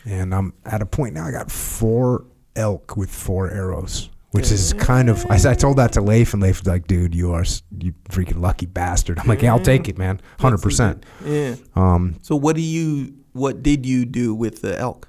and 0.06 0.34
I'm 0.36 0.54
at 0.66 0.84
a 0.84 0.86
point 0.86 1.16
now. 1.16 1.26
I 1.26 1.32
got 1.32 1.50
four 1.52 2.26
elk 2.56 2.96
with 2.96 3.10
four 3.10 3.50
arrows, 3.50 4.10
which 4.34 4.52
is 4.52 4.74
kind 4.74 5.10
of. 5.10 5.26
I, 5.30 5.36
I 5.52 5.54
told 5.54 5.78
that 5.78 5.94
to 5.94 6.02
Leif, 6.02 6.34
and 6.34 6.44
Leif 6.44 6.60
was 6.60 6.68
like, 6.68 6.88
"Dude, 6.88 7.16
you 7.16 7.32
are 7.34 7.46
you 7.80 7.94
freaking 8.10 8.42
lucky 8.42 8.66
bastard." 8.66 9.20
I'm 9.20 9.28
like, 9.28 9.42
"Yeah, 9.42 9.54
I'll 9.54 9.60
take 9.60 9.88
it, 9.88 9.98
man, 9.98 10.20
hundred 10.40 10.62
percent." 10.62 11.06
Yeah. 11.26 11.56
Um, 11.76 12.16
So 12.22 12.36
what 12.36 12.56
do 12.56 12.62
you? 12.62 13.14
What 13.34 13.64
did 13.64 13.86
you 13.86 14.06
do 14.06 14.36
with 14.36 14.62
the 14.62 14.78
elk? 14.78 15.08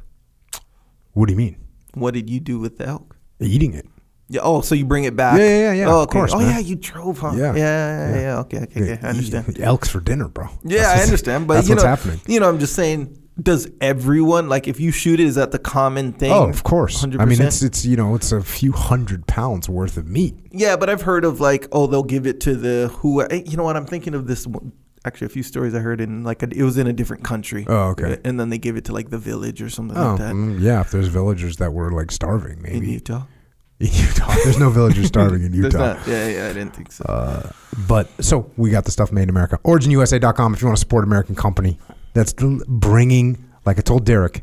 what 1.13 1.27
do 1.27 1.33
you 1.33 1.37
mean? 1.39 1.57
What 1.95 2.15
did 2.15 2.29
you 2.31 2.41
do 2.41 2.59
with 2.59 2.79
the 2.79 2.87
elk? 2.87 3.17
Eating 3.41 3.75
it? 3.75 3.87
Yeah. 4.29 4.41
Oh, 4.43 4.63
so 4.63 4.75
you 4.75 4.85
bring 4.85 5.05
it 5.05 5.15
back? 5.15 5.39
Yeah, 5.39 5.47
yeah, 5.47 5.73
yeah, 5.73 5.87
Oh, 5.87 5.99
of 6.03 6.09
okay. 6.09 6.13
course, 6.19 6.33
Oh, 6.35 6.39
man. 6.39 6.49
yeah. 6.51 6.59
You 6.59 6.77
drove, 6.77 7.19
huh? 7.19 7.33
Yeah. 7.37 7.55
Yeah. 7.55 7.57
Yeah. 7.57 8.15
Yeah. 8.15 8.21
yeah. 8.21 8.39
Okay. 8.41 8.59
Okay. 8.63 8.83
okay. 8.95 8.99
I 9.07 9.11
understand. 9.11 9.61
Elks 9.61 9.89
for 9.91 10.01
dinner, 10.01 10.29
bro. 10.29 10.49
Yeah, 10.65 10.93
I 10.97 11.03
understand. 11.03 11.47
But 11.47 11.55
that's 11.55 11.69
you 11.69 11.75
what's 11.75 11.85
know, 11.85 11.89
happening. 11.91 12.21
You 12.27 12.41
know, 12.41 12.49
I'm 12.49 12.59
just 12.59 12.75
saying. 12.75 13.17
Does 13.43 13.69
everyone 13.81 14.49
like 14.49 14.69
if 14.69 14.79
you 14.79 14.93
shoot 14.93 15.19
it? 15.19 15.27
Is 15.27 15.35
that 15.35 15.51
the 15.51 15.59
common 15.59 16.13
thing? 16.13 16.31
Oh, 16.31 16.49
of 16.49 16.63
course. 16.63 17.05
100%? 17.05 17.21
I 17.21 17.25
mean, 17.25 17.43
it's 17.43 17.63
it's 17.63 17.85
you 17.85 17.97
know, 17.97 18.15
it's 18.15 18.31
a 18.31 18.41
few 18.41 18.71
hundred 18.73 19.27
pounds 19.27 19.69
worth 19.69 19.97
of 19.97 20.07
meat. 20.07 20.37
Yeah, 20.53 20.77
but 20.77 20.89
I've 20.89 21.03
heard 21.03 21.25
of 21.25 21.41
like, 21.41 21.67
oh, 21.73 21.89
they'll 21.89 22.05
give 22.05 22.27
it 22.29 22.41
to 22.43 22.55
the 22.55 22.91
who. 22.99 23.23
eh, 23.23 23.43
You 23.45 23.57
know 23.57 23.65
what? 23.65 23.77
I'm 23.77 23.87
thinking 23.87 24.15
of 24.15 24.27
this. 24.29 24.47
one- 24.47 24.73
Actually, 25.07 25.27
a 25.27 25.31
few 25.31 25.43
stories 25.43 25.75
I 25.75 25.81
heard 25.81 26.01
in 26.01 26.23
like 26.25 26.43
a, 26.43 26.49
it 26.51 26.63
was 26.63 26.79
in 26.79 26.87
a 26.87 26.93
different 26.93 27.25
country. 27.25 27.67
Oh, 27.69 27.89
okay. 27.91 28.19
And 28.25 28.41
then 28.41 28.49
they 28.49 28.57
give 28.57 28.77
it 28.77 28.85
to 28.87 28.93
like 28.95 29.11
the 29.11 29.19
village 29.19 29.61
or 29.61 29.69
something 29.69 29.99
Oh, 29.99 30.13
like 30.13 30.19
that 30.21 30.33
mm, 30.35 30.61
yeah. 30.63 30.81
If 30.81 30.93
there's 30.93 31.09
villagers 31.09 31.57
that 31.59 31.73
were 31.75 31.91
like 31.93 32.11
starving, 32.11 32.59
in 32.59 32.63
maybe 32.63 32.93
Utah. 32.93 33.25
in 33.81 33.89
Utah. 33.93 34.33
There's 34.45 34.59
no 34.59 34.71
villagers 34.71 35.09
starving 35.09 35.43
in 35.43 35.53
Utah. 35.63 35.99
yeah, 36.07 36.29
yeah, 36.29 36.45
I 36.49 36.53
didn't 36.55 36.75
think 36.75 36.91
so. 36.91 37.05
Uh, 37.07 37.51
but 37.87 38.09
so 38.25 38.51
we 38.57 38.71
got 38.71 38.85
the 38.87 38.91
stuff 38.93 39.13
made 39.13 39.25
in 39.25 39.29
America. 39.31 39.59
OriginUSA.com 39.67 40.55
if 40.55 40.63
you 40.63 40.69
want 40.69 40.77
to 40.79 40.81
support 40.81 41.05
American 41.05 41.35
company 41.35 41.79
that's 42.15 42.33
bringing, 42.33 43.45
like 43.67 43.79
I 43.79 43.83
told 43.83 44.05
Derrick, 44.07 44.43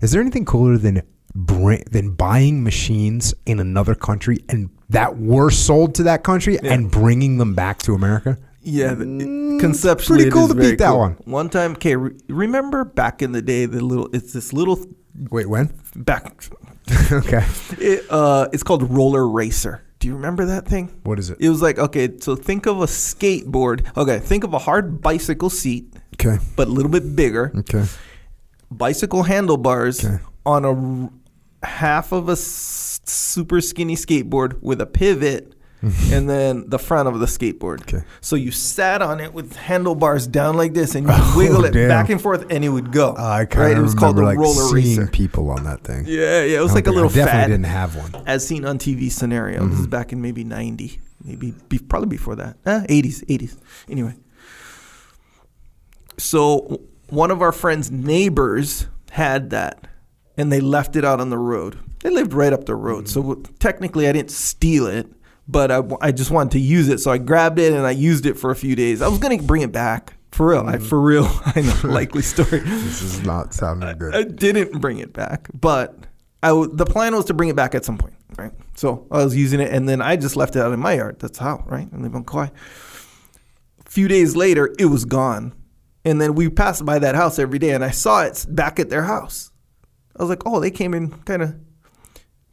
is 0.00 0.12
there 0.12 0.20
anything 0.20 0.44
cooler 0.44 0.76
than 0.78 1.02
bring, 1.34 1.82
than 1.90 2.12
buying 2.12 2.62
machines 2.62 3.34
in 3.46 3.58
another 3.60 3.94
country 3.94 4.38
and 4.48 4.70
that 4.90 5.18
were 5.18 5.50
sold 5.50 5.94
to 5.96 6.02
that 6.04 6.22
country 6.24 6.58
Yeah. 6.62 6.72
and 6.74 6.90
bringing 6.90 7.38
them 7.38 7.54
back 7.54 7.78
to 7.80 7.94
America? 7.94 8.38
yeah, 8.62 8.92
the- 8.94 9.04
Mm, 9.06 9.58
conceptually, 9.60 10.24
pretty 10.24 10.30
cool 10.30 10.48
to 10.48 10.54
beat 10.54 10.78
that 10.78 10.90
cool. 10.90 10.98
one. 10.98 11.16
One 11.24 11.48
time, 11.48 11.72
okay, 11.72 11.96
re- 11.96 12.12
remember 12.28 12.84
back 12.84 13.22
in 13.22 13.32
the 13.32 13.40
day, 13.42 13.64
the 13.66 13.82
little 13.84 14.08
it's 14.12 14.32
this 14.32 14.52
little 14.52 14.78
Wait, 15.30 15.46
when? 15.48 15.70
back 15.96 16.44
okay. 17.12 17.44
It, 17.78 18.04
uh, 18.10 18.48
it's 18.52 18.62
called 18.62 18.90
Roller 18.90 19.26
Racer. 19.28 19.82
Do 20.00 20.08
you 20.08 20.14
remember 20.14 20.46
that 20.46 20.66
thing? 20.66 20.90
What 21.04 21.18
is 21.18 21.30
it? 21.30 21.36
It 21.40 21.48
was 21.48 21.62
like 21.62 21.78
okay, 21.78 22.08
so 22.20 22.34
think 22.36 22.66
of 22.66 22.80
a 22.80 22.86
skateboard. 22.86 23.86
Okay, 23.96 24.18
think 24.18 24.44
of 24.44 24.52
a 24.54 24.58
hard 24.58 25.00
bicycle 25.00 25.50
seat, 25.50 25.94
Okay. 26.20 26.38
but 26.56 26.68
a 26.68 26.70
little 26.70 26.90
bit 26.90 27.16
bigger. 27.16 27.52
Okay. 27.60 27.84
Bicycle 28.70 29.24
handlebars 29.24 30.04
Okay. 30.04 30.18
on 30.46 30.64
a 30.64 30.72
r- 30.72 31.10
half 31.62 32.12
of 32.12 32.28
a 32.28 32.32
s- 32.32 33.00
super 33.04 33.60
skinny 33.60 33.96
skateboard 33.96 34.60
with 34.62 34.80
a 34.80 34.86
pivot, 34.86 35.54
and 35.82 36.28
then 36.28 36.68
the 36.68 36.78
front 36.78 37.08
of 37.08 37.18
the 37.20 37.26
skateboard. 37.26 37.80
Okay. 37.82 38.04
So 38.20 38.36
you 38.36 38.50
sat 38.52 39.00
on 39.02 39.18
it 39.18 39.32
with 39.32 39.56
handlebars 39.56 40.26
down 40.26 40.56
like 40.56 40.74
this, 40.74 40.94
and 40.94 41.06
you 41.06 41.12
Oh, 41.16 41.34
wiggle 41.36 41.64
it 41.64 41.72
damn. 41.72 41.88
back 41.88 42.10
and 42.10 42.20
forth, 42.20 42.44
and 42.50 42.64
it 42.64 42.68
would 42.68 42.92
go. 42.92 43.14
Uh, 43.18 43.22
I 43.40 43.44
kind 43.46 43.72
It 43.72 43.78
of 43.78 43.84
was 43.84 43.94
called 43.94 44.16
remember 44.18 44.34
the 44.34 44.40
like 44.44 44.56
Roller 44.56 44.80
seeing 44.82 44.98
Racer. 45.00 45.10
people 45.10 45.50
on 45.50 45.64
that 45.64 45.82
thing. 45.82 46.04
Yeah, 46.06 46.42
yeah, 46.44 46.58
it 46.58 46.62
was 46.62 46.74
like 46.74 46.86
a 46.86 46.92
little 46.92 47.08
I 47.10 47.14
definitely 47.14 47.30
fad. 47.40 47.46
didn't 47.48 47.64
have 47.66 47.96
one. 47.96 48.22
as 48.26 48.46
seen 48.46 48.64
on 48.66 48.78
TV 48.78 49.10
scenario. 49.10 49.64
This 49.66 49.74
is 49.74 49.80
Mm-hmm. 49.86 49.90
back 49.90 50.12
in 50.12 50.20
maybe 50.20 50.44
90, 50.44 51.00
maybe 51.24 51.54
be, 51.68 51.78
probably 51.78 52.08
before 52.08 52.36
that. 52.36 52.58
Eh, 52.66 52.84
80s, 52.88 53.24
80s. 53.26 53.56
Anyway. 53.88 54.14
So 56.20 56.82
one 57.08 57.30
of 57.30 57.42
our 57.42 57.52
friends' 57.52 57.90
neighbors 57.90 58.86
had 59.10 59.50
that 59.50 59.86
and 60.36 60.52
they 60.52 60.60
left 60.60 60.96
it 60.96 61.04
out 61.04 61.20
on 61.20 61.30
the 61.30 61.38
road. 61.38 61.78
They 62.00 62.10
lived 62.10 62.32
right 62.32 62.52
up 62.52 62.64
the 62.64 62.74
road. 62.74 63.08
So 63.08 63.22
mm-hmm. 63.22 63.54
technically 63.58 64.08
I 64.08 64.12
didn't 64.12 64.30
steal 64.30 64.86
it, 64.86 65.06
but 65.48 65.70
I, 65.70 65.82
I 66.00 66.12
just 66.12 66.30
wanted 66.30 66.52
to 66.52 66.60
use 66.60 66.88
it. 66.88 67.00
So 67.00 67.10
I 67.10 67.18
grabbed 67.18 67.58
it 67.58 67.72
and 67.72 67.86
I 67.86 67.90
used 67.90 68.26
it 68.26 68.34
for 68.34 68.50
a 68.50 68.56
few 68.56 68.74
days. 68.76 69.02
I 69.02 69.08
was 69.08 69.18
going 69.18 69.38
to 69.38 69.44
bring 69.44 69.62
it 69.62 69.72
back. 69.72 70.14
For 70.32 70.48
real. 70.48 70.60
I, 70.60 70.76
mm-hmm. 70.76 70.84
for 70.84 71.00
real. 71.00 71.24
I 71.44 71.60
know, 71.60 71.92
likely 71.92 72.22
story. 72.22 72.60
This 72.60 73.02
is 73.02 73.22
not 73.22 73.52
sounding 73.52 73.98
good. 73.98 74.14
I 74.14 74.22
didn't 74.22 74.80
bring 74.80 74.98
it 74.98 75.12
back, 75.12 75.48
but 75.52 75.96
I 76.42 76.48
w- 76.48 76.70
the 76.72 76.86
plan 76.86 77.14
was 77.14 77.26
to 77.26 77.34
bring 77.34 77.48
it 77.48 77.56
back 77.56 77.74
at 77.74 77.84
some 77.84 77.98
point, 77.98 78.14
right? 78.36 78.52
So 78.76 79.06
I 79.10 79.24
was 79.24 79.36
using 79.36 79.60
it, 79.60 79.72
and 79.72 79.88
then 79.88 80.00
I 80.00 80.16
just 80.16 80.36
left 80.36 80.56
it 80.56 80.60
out 80.60 80.72
in 80.72 80.80
my 80.80 80.94
yard. 80.94 81.18
That's 81.18 81.38
how, 81.38 81.64
right? 81.66 81.88
I 81.92 81.96
live 81.96 82.14
on 82.14 82.24
Kauai. 82.24 82.48
A 83.84 83.90
few 83.90 84.08
days 84.08 84.36
later, 84.36 84.74
it 84.78 84.86
was 84.86 85.04
gone, 85.04 85.52
and 86.04 86.20
then 86.20 86.34
we 86.34 86.48
passed 86.48 86.84
by 86.84 86.98
that 86.98 87.14
house 87.14 87.38
every 87.38 87.58
day, 87.58 87.70
and 87.70 87.84
I 87.84 87.90
saw 87.90 88.22
it 88.22 88.46
back 88.48 88.78
at 88.78 88.90
their 88.90 89.04
house. 89.04 89.50
I 90.18 90.22
was 90.22 90.30
like, 90.30 90.42
oh, 90.46 90.60
they 90.60 90.70
came 90.70 90.94
and 90.94 91.24
kind 91.24 91.42
of 91.42 91.54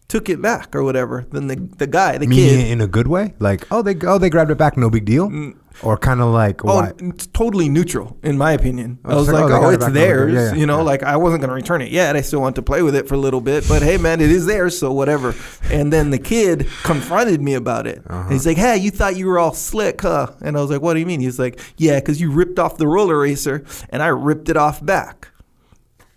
took 0.08 0.30
it 0.30 0.42
back 0.42 0.76
or 0.76 0.84
whatever. 0.84 1.26
Then 1.32 1.48
the 1.48 1.56
the 1.56 1.88
guy, 1.88 2.18
the 2.18 2.27
Meaning 2.27 2.61
kid, 2.61 2.72
in 2.72 2.82
a 2.82 2.88
good 2.88 3.08
way? 3.08 3.34
Like, 3.40 3.68
oh, 3.72 3.82
they 3.82 3.95
oh 4.03 4.18
they 4.18 4.30
grabbed 4.30 4.52
it 4.52 4.58
back, 4.58 4.77
no 4.77 4.90
big 4.90 5.06
deal? 5.06 5.53
Or 5.84 5.95
kind 5.95 6.22
of 6.22 6.34
like, 6.34 6.66
Oh, 6.66 6.77
why? 6.77 6.94
it's 6.98 7.27
totally 7.27 7.69
neutral, 7.69 8.18
in 8.24 8.36
my 8.36 8.52
opinion. 8.53 8.98
Oh, 9.06 9.11
I 9.11 9.16
was 9.16 9.27
like, 9.32 9.44
like, 9.44 9.53
oh, 9.53 9.66
oh, 9.66 9.69
it 9.69 9.76
it's 9.76 9.86
no 9.86 9.92
theirs. 9.92 10.34
Yeah, 10.34 10.45
yeah, 10.45 10.53
you 10.56 10.66
know, 10.66 10.77
yeah. 10.77 10.84
like 10.84 11.03
I 11.03 11.18
wasn't 11.18 11.42
going 11.42 11.50
to 11.50 11.53
return 11.53 11.84
it 11.84 11.92
yet. 11.92 12.16
I 12.16 12.22
still 12.22 12.42
want 12.42 12.56
to 12.56 12.64
play 12.64 12.82
with 12.82 12.95
it 12.95 13.08
for 13.08 13.14
a 13.14 13.19
little 13.19 13.42
bit. 13.42 13.68
But 13.68 13.84
hey, 13.84 13.98
man, 13.98 14.19
it 14.19 14.32
is 14.32 14.48
theirs, 14.48 14.76
so 14.80 14.92
whatever. 14.92 15.36
And 15.69 15.94
then 15.94 16.10
the 16.10 16.18
kid 16.18 16.68
confronted 16.82 17.44
me 17.44 17.53
about 17.53 17.86
it. 17.86 18.02
Uh-huh. 18.08 18.27
He's 18.30 18.48
like, 18.48 18.58
hey, 18.58 18.77
you 18.77 18.90
thought 18.90 19.18
you 19.18 19.27
were 19.27 19.38
all 19.38 19.53
slick, 19.53 20.02
huh? 20.02 20.32
And 20.42 20.58
I 20.58 20.61
was 20.61 20.72
like, 20.72 20.82
what 20.82 20.95
do 20.95 21.00
you 21.00 21.06
mean? 21.06 21.19
He's 21.19 21.38
like, 21.38 21.60
yeah, 21.77 22.00
because 22.00 22.19
you 22.19 22.32
ripped 22.32 22.58
off 22.58 22.77
the 22.77 22.88
roller 22.88 23.19
racer, 23.19 23.64
and 23.90 24.02
I 24.02 24.08
ripped 24.08 24.50
it 24.50 24.58
off 24.58 24.84
back. 24.84 25.30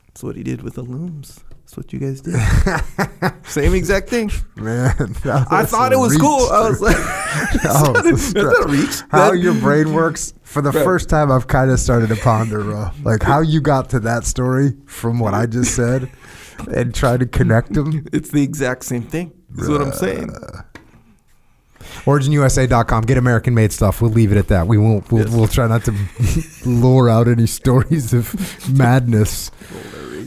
That's 0.06 0.22
what 0.22 0.36
he 0.36 0.42
did 0.42 0.62
with 0.62 0.74
the 0.74 0.82
looms. 0.82 1.40
That's 1.70 1.76
what 1.76 1.92
you 1.92 2.00
guys 2.00 2.20
did. 2.20 2.34
Same 3.46 3.74
exact 3.74 4.08
thing. 4.08 4.28
Man, 4.56 4.88
I 5.24 5.64
thought 5.64 5.92
it 5.92 5.98
was 6.00 6.12
reach, 6.14 6.20
cool. 6.20 6.48
I 6.50 6.68
was 6.68 6.80
like, 6.80 6.96
That 7.62 8.02
was 8.02 8.32
that's 8.32 8.34
not 8.34 8.66
a 8.66 8.68
reach. 8.68 9.02
How 9.12 9.30
That- 9.30 9.38
your 9.38 9.54
brain 9.54 9.92
works 9.92 10.34
for 10.42 10.62
the 10.62 10.72
Right. 10.72 10.82
first 10.82 11.08
time, 11.08 11.30
I've 11.30 11.46
kind 11.46 11.70
of 11.70 11.78
started 11.78 12.08
to 12.08 12.16
ponder, 12.16 12.64
bro. 12.64 12.90
Like 13.04 13.22
how 13.22 13.40
you 13.40 13.60
got 13.60 13.88
to 13.90 14.00
that 14.00 14.24
story 14.24 14.72
from 14.86 15.20
what 15.20 15.32
I 15.32 15.46
just 15.46 15.76
said, 15.76 16.10
and 16.74 16.92
try 16.92 17.16
to 17.16 17.24
connect 17.26 17.72
them. 17.74 18.04
It's 18.12 18.30
the 18.30 18.42
exact 18.42 18.84
same 18.84 19.02
thing. 19.02 19.30
That's 19.50 19.68
what 19.68 19.80
I'm 19.80 19.92
saying. 19.92 20.34
OriginUSA.com. 22.04 23.04
Get 23.04 23.18
American 23.18 23.54
made 23.54 23.72
stuff. 23.72 24.00
We'll 24.02 24.10
leave 24.10 24.32
it 24.32 24.38
at 24.38 24.48
that. 24.48 24.66
We 24.66 24.78
won't. 24.78 25.10
We'll, 25.10 25.24
Yes. 25.24 25.34
we'll 25.34 25.48
try 25.48 25.66
not 25.66 25.84
to 25.84 25.94
lure 26.68 27.08
out 27.08 27.28
any 27.28 27.46
stories 27.46 28.12
of 28.12 28.34
madness 28.70 29.50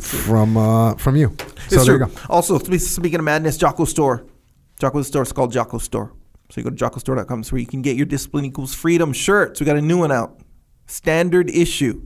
from 0.01 0.57
uh, 0.57 0.95
from 0.95 1.15
you. 1.15 1.35
So 1.69 1.77
It's 1.77 1.85
there 1.85 1.93
you 1.99 2.05
go. 2.05 2.11
Also, 2.29 2.57
speaking 2.59 3.19
of 3.19 3.25
madness, 3.25 3.57
Jocko 3.57 3.85
Store. 3.85 4.25
Jocko 4.79 5.01
Store 5.03 5.23
is 5.23 5.31
called 5.31 5.51
Jocko 5.51 5.77
Store. 5.77 6.11
So 6.49 6.61
you 6.61 6.63
go 6.63 6.69
to 6.69 6.75
jockostore.com. 6.75 7.39
It's 7.39 7.51
where 7.51 7.59
you 7.61 7.65
can 7.67 7.81
get 7.81 7.95
your 7.95 8.05
Discipline 8.05 8.45
Equals 8.45 8.73
Freedom 8.75 9.13
shirts. 9.13 9.59
We 9.59 9.65
got 9.65 9.77
a 9.77 9.81
new 9.81 9.97
one 9.99 10.11
out. 10.11 10.39
Standard 10.87 11.49
issue. 11.49 12.01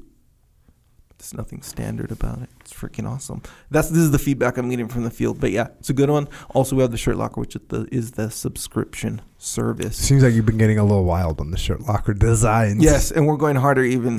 There's 1.20 1.34
nothing 1.34 1.64
standard 1.64 2.12
about 2.12 2.42
it. 2.44 2.50
It's 2.62 2.72
freaking 2.74 3.10
awesome. 3.10 3.42
That's 3.72 3.90
this 3.90 3.98
is 4.00 4.12
the 4.12 4.20
feedback 4.20 4.58
I'm 4.58 4.70
getting 4.70 4.88
from 4.88 5.04
the 5.04 5.10
field. 5.10 5.40
But 5.40 5.52
yeah, 5.52 5.68
it's 5.80 5.90
a 5.90 5.94
good 5.94 6.10
one. 6.12 6.28
Also, 6.54 6.76
we 6.76 6.84
have 6.84 6.92
the 6.92 6.98
Shirt 6.98 7.16
Locker, 7.18 7.42
which 7.42 7.56
is 7.56 7.62
the, 7.70 7.88
is 7.92 8.12
the 8.12 8.30
subscription 8.30 9.22
service. 9.40 9.98
Seems 9.98 10.22
like 10.24 10.34
you've 10.34 10.46
been 10.46 10.58
getting 10.60 10.78
a 10.78 10.84
little 10.84 11.06
wild 11.06 11.40
on 11.40 11.50
the 11.52 11.58
shirt 11.58 11.82
locker 11.82 12.14
designs. 12.14 12.84
Yes, 12.84 13.12
and 13.12 13.26
we're 13.28 13.38
going 13.38 13.56
harder 13.56 13.84
even 13.84 14.14
in 14.14 14.18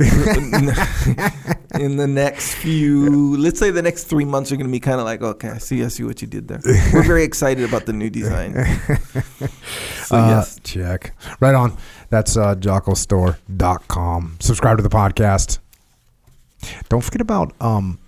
the 1.96 2.06
next 2.08 2.54
few. 2.54 3.36
Let's 3.36 3.58
say 3.58 3.70
the 3.70 3.82
next 3.82 4.04
three 4.04 4.24
months 4.24 4.52
are 4.52 4.56
going 4.56 4.66
to 4.66 4.72
be 4.72 4.80
kind 4.80 5.00
of 5.00 5.06
like, 5.06 5.22
okay, 5.22 5.50
I 5.50 5.58
see, 5.58 5.84
I 5.84 5.88
see 5.88 6.04
what 6.04 6.20
you 6.22 6.28
did 6.28 6.48
there. 6.48 6.60
We're 6.92 7.02
very 7.02 7.24
excited 7.24 7.64
about 7.68 7.86
the 7.86 7.92
new 7.92 8.10
design. 8.10 8.54
So 10.04 10.16
Uh, 10.16 10.28
yes, 10.28 10.58
Check. 10.64 11.12
Right 11.38 11.54
on. 11.54 11.76
That's 12.08 12.34
uh, 12.34 12.54
jockostore.com. 12.54 14.36
Subscribe 14.40 14.78
to 14.78 14.82
the 14.82 14.88
podcast. 14.88 15.58
Don't 16.88 17.02
forget 17.02 17.20
about 17.20 17.52
um, 17.60 17.98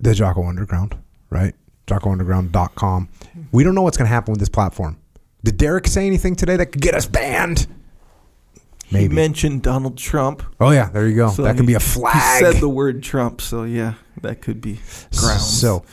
the 0.00 0.14
Jocko 0.14 0.44
Underground, 0.46 0.96
right? 1.30 1.54
JockoUnderground.com. 1.86 3.08
We 3.52 3.62
don't 3.64 3.74
know 3.74 3.82
what's 3.82 3.96
going 3.96 4.06
to 4.06 4.12
happen 4.12 4.32
with 4.32 4.40
this 4.40 4.48
platform. 4.48 4.98
Did 5.44 5.56
Derrick 5.58 5.86
say 5.86 6.06
anything 6.06 6.34
today 6.34 6.56
that 6.56 6.66
could 6.66 6.82
get 6.82 6.94
us 6.94 7.06
banned? 7.06 7.66
he 8.86 8.94
Maybe. 8.96 9.14
mentioned 9.14 9.62
Donald 9.62 9.96
Trump. 9.98 10.42
oh, 10.60 10.70
yeah. 10.70 10.88
There 10.90 11.06
you 11.08 11.16
go. 11.16 11.30
So 11.30 11.42
that 11.42 11.56
could 11.56 11.62
he- 11.62 11.66
be 11.68 11.74
a 11.74 11.80
flag. 11.80 12.44
He 12.44 12.52
said 12.52 12.60
the 12.60 12.68
word 12.68 13.02
Trump, 13.02 13.40
so 13.40 13.64
yeah, 13.64 13.94
that 14.22 14.40
could 14.42 14.60
be 14.60 14.80
grounds. 15.16 15.60
So, 15.60 15.84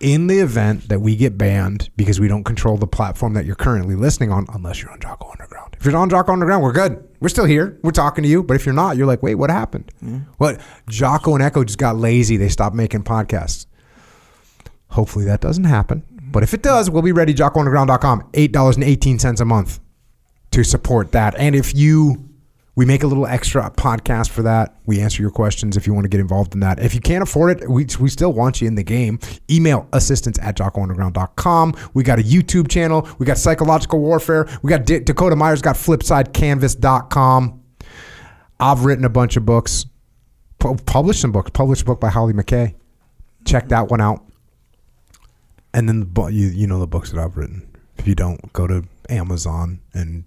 in 0.00 0.26
the 0.26 0.40
event 0.40 0.88
that 0.88 1.00
we 1.00 1.16
get 1.16 1.38
banned 1.38 1.88
because 1.96 2.20
we 2.20 2.28
don't 2.28 2.44
control 2.44 2.76
the 2.76 2.86
platform 2.86 3.32
that 3.34 3.46
you're 3.46 3.54
currently 3.56 3.94
listening 3.94 4.30
on, 4.30 4.46
unless 4.52 4.82
you're 4.82 4.90
on 4.90 5.00
Jocko 5.00 5.30
Underground. 5.30 5.53
If 5.84 5.92
you're 5.92 6.00
on 6.00 6.08
Jocko 6.08 6.32
Underground, 6.32 6.62
we're 6.62 6.72
good. 6.72 7.06
We're 7.20 7.28
still 7.28 7.44
here. 7.44 7.78
We're 7.82 7.90
talking 7.90 8.22
to 8.22 8.28
you. 8.28 8.42
But 8.42 8.54
if 8.54 8.64
you're 8.64 8.74
not, 8.74 8.96
you're 8.96 9.06
like, 9.06 9.22
wait, 9.22 9.34
what 9.34 9.50
happened? 9.50 9.92
What? 10.38 10.58
Jocko 10.88 11.34
and 11.34 11.42
Echo 11.42 11.62
just 11.62 11.76
got 11.78 11.96
lazy. 11.96 12.38
They 12.38 12.48
stopped 12.48 12.74
making 12.74 13.04
podcasts. 13.04 13.66
Hopefully 14.88 15.26
that 15.26 15.42
doesn't 15.42 15.64
happen. 15.64 16.02
But 16.32 16.42
if 16.42 16.54
it 16.54 16.62
does, 16.62 16.88
we'll 16.88 17.02
be 17.02 17.12
ready. 17.12 17.34
JockoUnderground.com. 17.34 18.30
$8.18 18.32 19.40
a 19.40 19.44
month 19.44 19.78
to 20.52 20.64
support 20.64 21.12
that. 21.12 21.34
And 21.36 21.54
if 21.54 21.74
you, 21.74 22.30
we 22.76 22.84
make 22.84 23.02
a 23.02 23.06
little 23.06 23.26
extra 23.26 23.70
podcast 23.70 24.30
for 24.30 24.42
that. 24.42 24.76
We 24.86 25.00
answer 25.00 25.22
your 25.22 25.30
questions 25.30 25.76
if 25.76 25.86
you 25.86 25.94
want 25.94 26.04
to 26.04 26.08
get 26.08 26.20
involved 26.20 26.54
in 26.54 26.60
that. 26.60 26.80
If 26.80 26.94
you 26.94 27.00
can't 27.00 27.22
afford 27.22 27.62
it, 27.62 27.70
we, 27.70 27.86
we 28.00 28.08
still 28.08 28.32
want 28.32 28.60
you 28.60 28.66
in 28.66 28.74
the 28.74 28.82
game. 28.82 29.20
Email 29.50 29.88
assistance 29.92 30.38
at 30.40 30.56
jockounderground.com. 30.56 31.74
We 31.94 32.02
got 32.02 32.18
a 32.18 32.22
YouTube 32.22 32.68
channel. 32.68 33.08
We 33.18 33.26
got 33.26 33.38
psychological 33.38 34.00
warfare. 34.00 34.48
We 34.62 34.70
got 34.70 34.86
D- 34.86 35.00
Dakota 35.00 35.36
Meyer's 35.36 35.62
got 35.62 35.76
flipsidecanvas.com. 35.76 37.60
I've 38.60 38.84
written 38.84 39.04
a 39.04 39.10
bunch 39.10 39.36
of 39.36 39.44
books, 39.44 39.86
pu- 40.58 40.76
published 40.86 41.20
some 41.20 41.32
books, 41.32 41.50
published 41.50 41.82
a 41.82 41.84
book 41.84 42.00
by 42.00 42.08
Hollie 42.08 42.32
McKay. 42.32 42.74
Check 43.44 43.68
that 43.68 43.88
one 43.88 44.00
out. 44.00 44.24
And 45.72 45.88
then 45.88 46.00
the, 46.12 46.26
you 46.26 46.46
you 46.48 46.66
know 46.66 46.78
the 46.78 46.86
books 46.86 47.10
that 47.10 47.20
I've 47.20 47.36
written. 47.36 47.68
If 47.98 48.06
you 48.06 48.14
don't, 48.14 48.52
go 48.52 48.66
to 48.66 48.84
Amazon 49.08 49.80
and 49.92 50.24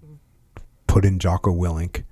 put 0.86 1.04
in 1.04 1.18
Jocko 1.18 1.52
Willink, 1.54 2.04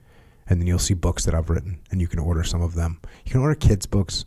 and 0.49 0.61
then 0.61 0.67
you'll 0.67 0.79
see 0.79 0.95
books 0.95 1.25
that 1.25 1.35
I've 1.35 1.51
written, 1.51 1.81
and 1.91 2.01
you 2.01 2.07
can 2.09 2.19
order 2.19 2.45
some 2.45 2.63
of 2.63 2.75
them. 2.75 3.01
You 3.25 3.33
can 3.33 3.41
order 3.41 3.55
kids' 3.55 3.87
books. 3.87 4.25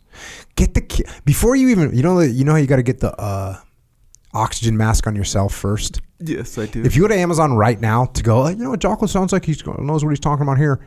Get 0.56 0.74
the 0.74 0.80
ki- 0.82 1.04
before 1.24 1.56
you 1.56 1.68
even 1.68 1.94
you 1.96 2.02
know 2.02 2.20
you 2.20 2.44
know 2.44 2.52
how 2.52 2.58
you 2.58 2.66
got 2.66 2.76
to 2.76 2.82
get 2.82 3.00
the 3.00 3.14
uh, 3.20 3.56
oxygen 4.32 4.76
mask 4.76 5.06
on 5.06 5.16
yourself 5.16 5.54
first. 5.54 6.00
yes, 6.18 6.56
I 6.58 6.66
do. 6.66 6.82
If 6.84 6.94
you 6.96 7.02
go 7.02 7.08
to 7.08 7.16
Amazon 7.16 7.54
right 7.54 7.80
now 7.80 8.06
to 8.06 8.22
go, 8.22 8.44
"Oh, 8.44 8.48
you 8.48 8.56
know 8.56 8.70
what 8.70 8.80
Jocko 8.80 9.06
sounds 9.06 9.32
like 9.32 9.44
he 9.44 9.56
knows 9.78 10.04
what 10.04 10.10
he's 10.10 10.20
talking 10.20 10.42
about 10.42 10.58
here. 10.58 10.80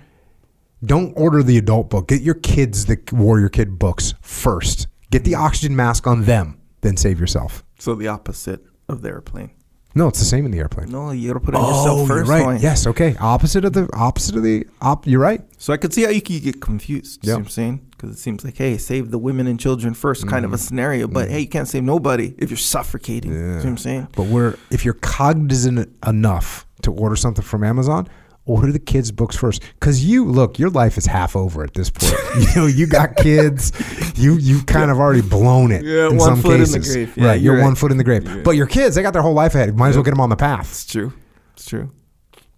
Don't 0.85 1.13
order 1.15 1.41
the 1.43 1.57
adult 1.57 1.89
book. 1.89 2.09
Get 2.09 2.21
your 2.21 2.35
kids 2.35 2.85
the 2.85 2.97
Warrior 3.13 3.47
Kid 3.49 3.79
books 3.79 4.13
first. 4.21 4.87
Get 5.11 5.23
the 5.23 5.35
oxygen 5.35 5.75
mask 5.75 6.07
on 6.07 6.23
them, 6.23 6.59
then 6.81 6.97
save 6.97 7.19
yourself. 7.19 7.63
so 7.79 7.95
the 7.95 8.07
opposite 8.07 8.61
of 8.89 9.01
the 9.01 9.09
airplane. 9.09 9.51
No, 9.95 10.07
it's 10.07 10.19
the 10.19 10.25
same 10.25 10.45
in 10.45 10.51
the 10.51 10.57
airplane. 10.57 10.89
No, 10.89 11.11
you 11.11 11.27
got 11.27 11.33
to 11.35 11.39
put 11.39 11.53
it 11.53 11.57
on 11.57 11.67
yourself 11.67 12.09
oh, 12.09 12.15
you're 12.15 12.25
right. 12.25 12.59
Yes, 12.59 12.87
okay. 12.87 13.15
Opposite 13.19 13.63
of 13.63 13.73
the 13.73 13.87
opposite 13.93 14.35
of 14.35 14.41
the 14.41 14.65
op. 14.81 15.05
You're 15.05 15.19
right. 15.19 15.41
So 15.57 15.71
I 15.71 15.77
could 15.77 15.93
see 15.93 16.03
how 16.03 16.09
you 16.09 16.21
could 16.21 16.41
get 16.41 16.61
confused. 16.61 17.23
You 17.23 17.29
Yeah. 17.29 17.33
See 17.33 17.39
what 17.39 17.45
I'm 17.45 17.49
saying? 17.49 17.87
Because 17.91 18.11
it 18.11 18.19
seems 18.19 18.43
like, 18.43 18.57
hey, 18.57 18.77
save 18.77 19.11
the 19.11 19.19
women 19.19 19.45
and 19.45 19.59
children 19.59 19.93
1st 19.93 20.27
kind 20.27 20.45
of 20.45 20.51
a 20.51 20.55
mm-hmm. 20.55 20.63
scenario. 20.63 21.07
But 21.07 21.25
mm-hmm. 21.25 21.33
hey, 21.33 21.39
you 21.41 21.47
can't 21.47 21.67
save 21.67 21.83
nobody 21.83 22.33
if 22.39 22.49
you're 22.49 22.57
suffocating. 22.57 23.31
See 23.33 23.55
what 23.55 23.65
I'm 23.65 23.77
saying? 23.77 24.07
But 24.15 24.27
we're 24.27 24.57
if 24.71 24.83
you're 24.83 24.95
cognizant 24.95 25.95
enough 26.05 26.65
to 26.81 26.91
order 26.91 27.15
something 27.15 27.43
from 27.43 27.63
Amazon, 27.63 28.09
order 28.45 28.71
the 28.71 28.79
kids' 28.79 29.11
books 29.11 29.35
first. 29.35 29.61
Because 29.79 30.05
you 30.05 30.25
look, 30.25 30.59
your 30.59 30.69
life 30.69 30.97
is 30.97 31.05
half 31.05 31.35
over 31.35 31.63
at 31.63 31.73
this 31.73 31.89
point. 31.89 32.13
you 32.39 32.55
know, 32.55 32.65
you 32.65 32.87
got 32.87 33.15
kids. 33.15 33.71
You 34.15 34.35
you 34.35 34.63
kind 34.63 34.91
of 34.91 34.97
already 34.97 35.21
blown 35.21 35.71
it. 35.71 35.83
Yeah, 35.83 36.09
in 36.09 36.19
some 36.19 36.39
in 36.39 36.43
cases. 36.43 36.93
grave. 36.93 37.17
Yeah, 37.17 37.27
right, 37.27 37.41
you're, 37.41 37.55
you're 37.55 37.63
one 37.63 37.75
foot 37.75 37.91
in 37.91 37.97
the 37.97 38.03
grave. 38.03 38.25
Yeah. 38.25 38.41
But 38.43 38.51
your 38.51 38.67
kids, 38.67 38.95
they 38.95 39.01
got 39.01 39.13
their 39.13 39.21
whole 39.21 39.33
life 39.33 39.55
ahead. 39.55 39.75
Might 39.75 39.89
as 39.89 39.95
well 39.95 40.03
get 40.03 40.11
them 40.11 40.21
on 40.21 40.29
the 40.29 40.35
path. 40.35 40.69
It's 40.69 40.85
true. 40.85 41.13
It's 41.53 41.65
true. 41.65 41.91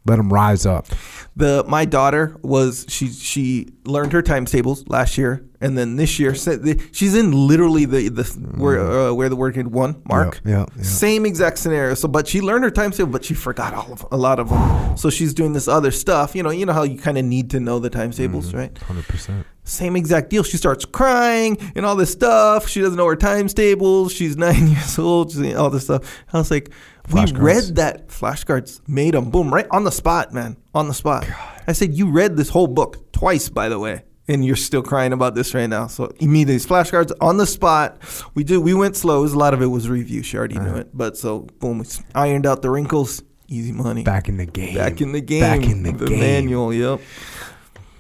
Let 0.08 0.18
them 0.18 0.32
rise 0.32 0.66
up. 0.68 0.88
The 1.36 1.66
my 1.68 1.84
daughter 1.86 2.38
was 2.44 2.86
she 2.88 3.08
she 3.10 3.70
learned 3.86 4.14
her 4.14 4.22
times 4.22 4.52
tables 4.52 4.88
last 4.88 5.18
year, 5.18 5.44
and 5.60 5.76
then 5.78 5.96
this 5.96 6.20
year 6.20 6.34
she's 6.36 7.16
in 7.16 7.32
literally 7.32 7.86
the 7.86 8.10
the 8.10 8.24
where 8.56 8.80
uh, 8.80 9.14
where 9.14 9.30
the 9.30 9.36
word 9.36 9.56
had 9.56 9.68
one 9.68 10.02
mark. 10.08 10.42
Yeah, 10.46 10.60
yeah, 10.60 10.66
yeah. 10.78 10.84
Same 10.84 11.26
exact 11.26 11.58
scenario. 11.58 11.96
So, 11.96 12.08
but 12.08 12.28
she 12.28 12.40
learned 12.40 12.64
her 12.66 12.72
times 12.72 12.98
table, 12.98 13.12
but 13.12 13.26
she 13.26 13.34
forgot 13.34 13.74
all 13.74 13.92
of 13.92 14.06
a 14.12 14.18
lot 14.18 14.40
of 14.40 14.50
them. 14.50 14.96
So 14.96 15.10
she's 15.10 15.34
doing 15.34 15.54
this 15.54 15.68
other 15.68 15.92
stuff. 15.92 16.36
You 16.36 16.44
know, 16.44 16.52
you 16.52 16.66
know 16.68 16.74
how 16.74 16.84
you 16.84 16.98
kind 17.00 17.18
of 17.18 17.26
need 17.26 17.50
to 17.50 17.60
know 17.60 17.80
the 17.80 17.90
times 17.90 18.18
tables, 18.18 18.50
Mm-hmm. 18.50 18.58
right? 18.58 18.78
Hundred 18.78 19.08
percent. 19.08 19.46
Same 19.64 19.96
exact 19.96 20.30
deal. 20.30 20.44
She 20.44 20.58
starts 20.58 20.86
crying 20.86 21.58
and 21.76 21.84
all 21.88 21.96
this 21.96 22.12
stuff. 22.12 22.68
She 22.70 22.82
doesn't 22.82 22.96
know 22.98 23.08
her 23.08 23.16
times 23.16 23.56
tables. 23.56 24.14
She's 24.14 24.38
nine 24.48 24.68
years 24.68 25.00
old. 25.00 25.32
She's 25.32 25.56
all 25.56 25.72
this 25.72 25.86
stuff. 25.86 26.24
I 26.32 26.38
was 26.38 26.52
like, 26.52 26.70
we 27.12 27.32
read 27.34 27.76
that 27.76 28.08
flashcards, 28.10 28.82
made 28.88 29.14
them, 29.14 29.30
boom, 29.30 29.54
right 29.54 29.68
on 29.72 29.84
the 29.84 29.92
spot, 29.92 30.34
man, 30.34 30.58
on 30.74 30.88
the 30.88 30.94
spot. 30.94 31.28
I 31.68 31.72
said, 31.74 31.94
you 31.94 32.10
read 32.12 32.38
this 32.38 32.50
whole 32.50 32.68
book 32.68 33.12
twice, 33.12 33.50
by 33.50 33.70
the 33.70 33.78
way, 33.80 34.04
and 34.28 34.44
you're 34.46 34.56
still 34.56 34.82
crying 34.82 35.14
about 35.14 35.36
this 35.36 35.54
right 35.54 35.68
now. 35.70 35.88
So 35.88 36.06
immediately, 36.20 36.56
these 36.56 36.66
flashcards 36.66 37.12
on 37.22 37.38
the 37.38 37.46
spot. 37.46 37.98
We 38.34 38.44
do. 38.44 38.60
We 38.62 38.74
went 38.74 38.96
slow. 38.96 39.22
Was- 39.22 39.34
A 39.34 39.38
lot 39.38 39.54
of 39.54 39.62
it 39.62 39.68
was 39.68 39.88
review. 39.90 40.24
She 40.24 40.38
already 40.38 40.58
Uh-huh. 40.58 40.68
knew 40.68 40.76
it, 40.78 40.90
but 40.94 41.18
so 41.18 41.48
boom, 41.60 41.80
we 41.80 41.86
ironed 42.14 42.46
out 42.46 42.62
the 42.62 42.70
wrinkles. 42.72 43.22
Easy 43.48 43.72
money. 43.72 44.04
Back 44.04 44.28
in 44.28 44.38
the 44.38 44.46
game. 44.48 44.74
Back 44.76 45.02
in 45.02 45.12
the 45.12 45.22
game. 45.22 45.42
Back 45.42 45.62
in 45.70 45.84
the, 45.84 45.92
the 45.92 46.08
game. 46.08 46.20
manual. 46.20 46.74
Yep. 46.74 47.00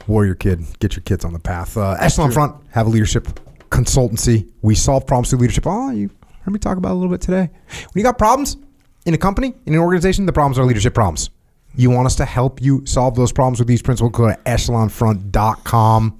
Warrior 0.07 0.35
Kid, 0.35 0.63
get 0.79 0.95
your 0.95 1.03
kids 1.03 1.23
on 1.25 1.33
the 1.33 1.39
path. 1.39 1.77
Uh, 1.77 1.95
Echelon 1.99 2.31
Front 2.31 2.55
have 2.71 2.87
a 2.87 2.89
leadership 2.89 3.27
consultancy. 3.69 4.47
We 4.61 4.73
solve 4.75 5.05
problems 5.05 5.29
through 5.29 5.39
leadership. 5.39 5.65
Oh, 5.67 5.89
you 5.91 6.09
heard 6.41 6.51
me 6.51 6.59
talk 6.59 6.77
about 6.77 6.93
a 6.93 6.95
little 6.95 7.09
bit 7.11 7.21
today. 7.21 7.49
When 7.91 7.91
you 7.95 8.03
got 8.03 8.17
problems 8.17 8.57
in 9.05 9.13
a 9.13 9.17
company, 9.17 9.53
in 9.65 9.73
an 9.73 9.79
organization, 9.79 10.25
the 10.25 10.33
problems 10.33 10.57
are 10.59 10.65
leadership 10.65 10.93
problems. 10.93 11.29
You 11.75 11.89
want 11.89 12.07
us 12.07 12.15
to 12.15 12.25
help 12.25 12.61
you 12.61 12.85
solve 12.85 13.15
those 13.15 13.31
problems 13.31 13.59
with 13.59 13.67
these 13.67 13.81
principles? 13.81 14.11
Go 14.13 14.29
to 14.29 14.39
echelonfront.com. 14.45 16.17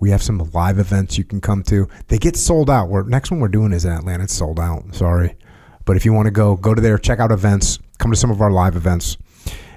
We 0.00 0.10
have 0.10 0.22
some 0.22 0.38
live 0.52 0.78
events 0.78 1.16
you 1.16 1.24
can 1.24 1.40
come 1.40 1.62
to. 1.64 1.88
They 2.08 2.18
get 2.18 2.36
sold 2.36 2.68
out. 2.68 2.88
We're, 2.88 3.04
next 3.04 3.30
one 3.30 3.40
we're 3.40 3.48
doing 3.48 3.72
is 3.72 3.84
in 3.84 3.92
Atlanta. 3.92 4.24
It's 4.24 4.34
sold 4.34 4.58
out. 4.58 4.94
Sorry. 4.94 5.36
But 5.84 5.96
if 5.96 6.04
you 6.04 6.12
want 6.12 6.26
to 6.26 6.30
go, 6.30 6.56
go 6.56 6.74
to 6.74 6.80
there, 6.80 6.98
check 6.98 7.20
out 7.20 7.30
events, 7.30 7.78
come 7.98 8.10
to 8.10 8.16
some 8.16 8.30
of 8.30 8.40
our 8.40 8.50
live 8.50 8.74
events. 8.74 9.16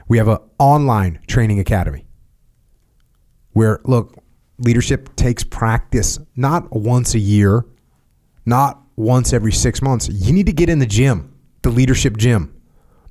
We 0.07 0.17
have 0.17 0.27
an 0.30 0.38
online 0.57 1.19
training 1.27 1.59
academy 1.59 2.06
where 3.51 3.82
look 3.83 4.17
leadership 4.59 5.16
takes 5.16 5.43
practice 5.43 6.17
not 6.35 6.75
once 6.75 7.14
a 7.14 7.19
year 7.19 7.66
not 8.45 8.82
once 8.98 9.32
every 9.32 9.53
six 9.53 9.82
months. 9.82 10.09
You 10.09 10.34
need 10.34 10.48
to 10.48 10.53
get 10.53 10.69
in 10.69 10.80
the 10.80 10.85
gym 10.85 11.34
the 11.61 11.69
leadership 11.69 12.17
gym 12.17 12.53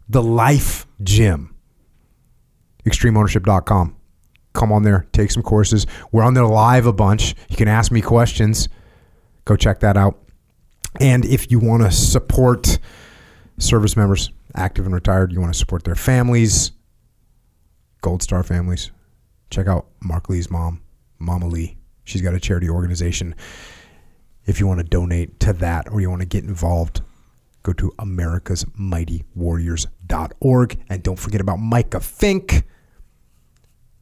the 0.09 0.23
life 0.23 0.87
gym. 1.03 1.55
Extremeownership.com 2.85 3.97
come 4.53 4.73
on 4.73 4.83
there 4.83 5.07
take 5.13 5.31
some 5.31 5.43
courses. 5.43 5.87
We're 6.13 6.23
on 6.23 6.35
there 6.35 6.47
live 6.47 6.87
a 6.87 6.93
bunch. 6.93 7.35
You 7.49 7.57
can 7.57 7.69
ask 7.69 7.91
me 7.91 8.01
questions. 8.01 8.69
Go 9.45 9.57
check 9.57 9.81
that 9.81 9.97
out. 9.97 10.19
And 11.01 11.25
if 11.25 11.51
you 11.51 11.59
want 11.59 11.83
to 11.83 11.91
support 11.91 12.79
service 13.59 13.97
members 13.97 14.31
active 14.55 14.85
and 14.87 14.95
retired 14.95 15.33
you 15.33 15.41
want 15.41 15.53
to 15.53 15.59
support 15.59 15.85
their 15.85 15.95
families 15.95 16.73
gold 18.01 18.23
star 18.23 18.43
families 18.43 18.91
check 19.51 19.67
out 19.67 19.87
Mark 20.01 20.29
Lee's 20.29 20.51
mom, 20.51 20.83
Mama 21.19 21.47
Lee. 21.47 21.77
She's 22.05 22.23
got 22.23 22.35
a 22.35 22.41
charity 22.41 22.69
organization. 22.69 23.35
If 24.47 24.59
you 24.61 24.67
want 24.67 24.79
to 24.79 24.85
donate 24.85 25.39
to 25.41 25.53
that 25.55 25.91
or 25.91 26.01
you 26.01 26.09
want 26.09 26.23
to 26.23 26.27
get 26.27 26.45
involved, 26.45 27.03
go 27.63 27.75
to 27.75 27.93
americasmightywarriors.org 27.99 30.79
and 30.89 31.03
don't 31.03 31.19
forget 31.19 31.41
about 31.41 31.57
Micah 31.57 31.99
Fink 32.01 32.63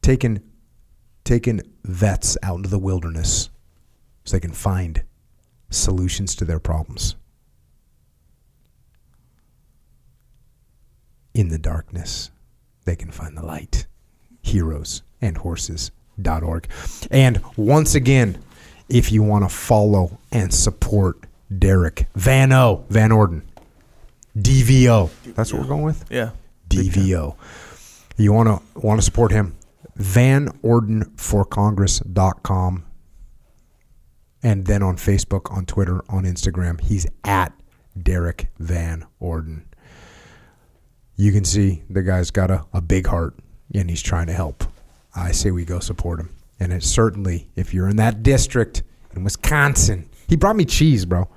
taking 0.01 0.41
taking 1.23 1.61
vets 1.83 2.37
out 2.43 2.57
into 2.57 2.69
the 2.69 2.77
wilderness 2.77 3.49
so 4.23 4.37
they 4.37 4.39
can 4.39 4.51
find 4.51 5.03
solutions 5.71 6.35
to 6.35 6.45
their 6.45 6.59
problems. 6.59 7.15
In 11.33 11.49
the 11.49 11.57
darkness, 11.57 12.29
they 12.85 12.95
can 12.95 13.09
find 13.09 13.35
the 13.35 13.43
light 13.43 13.87
heroes 14.43 15.01
and 15.21 15.37
horses.org. 15.37 16.67
And 17.09 17.41
once 17.57 17.95
again, 17.95 18.37
if 18.89 19.11
you 19.11 19.23
want 19.23 19.43
to 19.43 19.49
follow 19.55 20.19
and 20.31 20.53
support 20.53 21.17
Derrick 21.57 22.07
Van 22.15 22.51
O, 22.51 22.85
Van 22.89 23.11
Orden, 23.11 23.43
DVO, 24.37 25.09
that's 25.35 25.53
what 25.53 25.61
we're 25.61 25.67
going 25.67 25.83
with? 25.83 26.03
Yeah. 26.09 26.31
DVO. 26.69 27.35
You 28.17 28.33
want 28.33 28.47
to 28.47 28.59
want 28.79 28.99
to 28.99 29.05
support 29.05 29.31
him? 29.31 29.55
VanOrdenForCongress.com. 29.99 32.85
And 34.43 34.65
then 34.65 34.83
on 34.83 34.97
Facebook, 34.97 35.51
on 35.51 35.65
Twitter, 35.65 36.03
on 36.09 36.23
Instagram, 36.23 36.81
he's 36.81 37.07
at 37.23 37.53
Derrick 38.01 38.49
Van 38.59 39.05
Orden. 39.19 39.65
You 41.15 41.31
can 41.31 41.45
see 41.45 41.83
the 41.89 42.03
guy's 42.03 42.29
got 42.29 42.51
a, 42.51 42.65
a 42.73 42.81
big 42.81 43.07
heart 43.07 43.35
and 43.73 43.89
he's 43.89 44.01
trying 44.01 44.27
to 44.27 44.33
help. 44.33 44.65
I 45.15 45.31
say 45.31 45.49
we 45.49 45.65
go 45.65 45.79
support 45.79 46.19
him. 46.19 46.35
And 46.59 46.71
it 46.71 46.83
certainly, 46.83 47.49
if 47.55 47.73
you're 47.73 47.89
in 47.89 47.97
that 47.97 48.23
district 48.23 48.83
in 49.15 49.23
Wisconsin, 49.23 50.09
he 50.27 50.35
brought 50.35 50.55
me 50.55 50.65
cheese, 50.65 51.05
bro. 51.05 51.27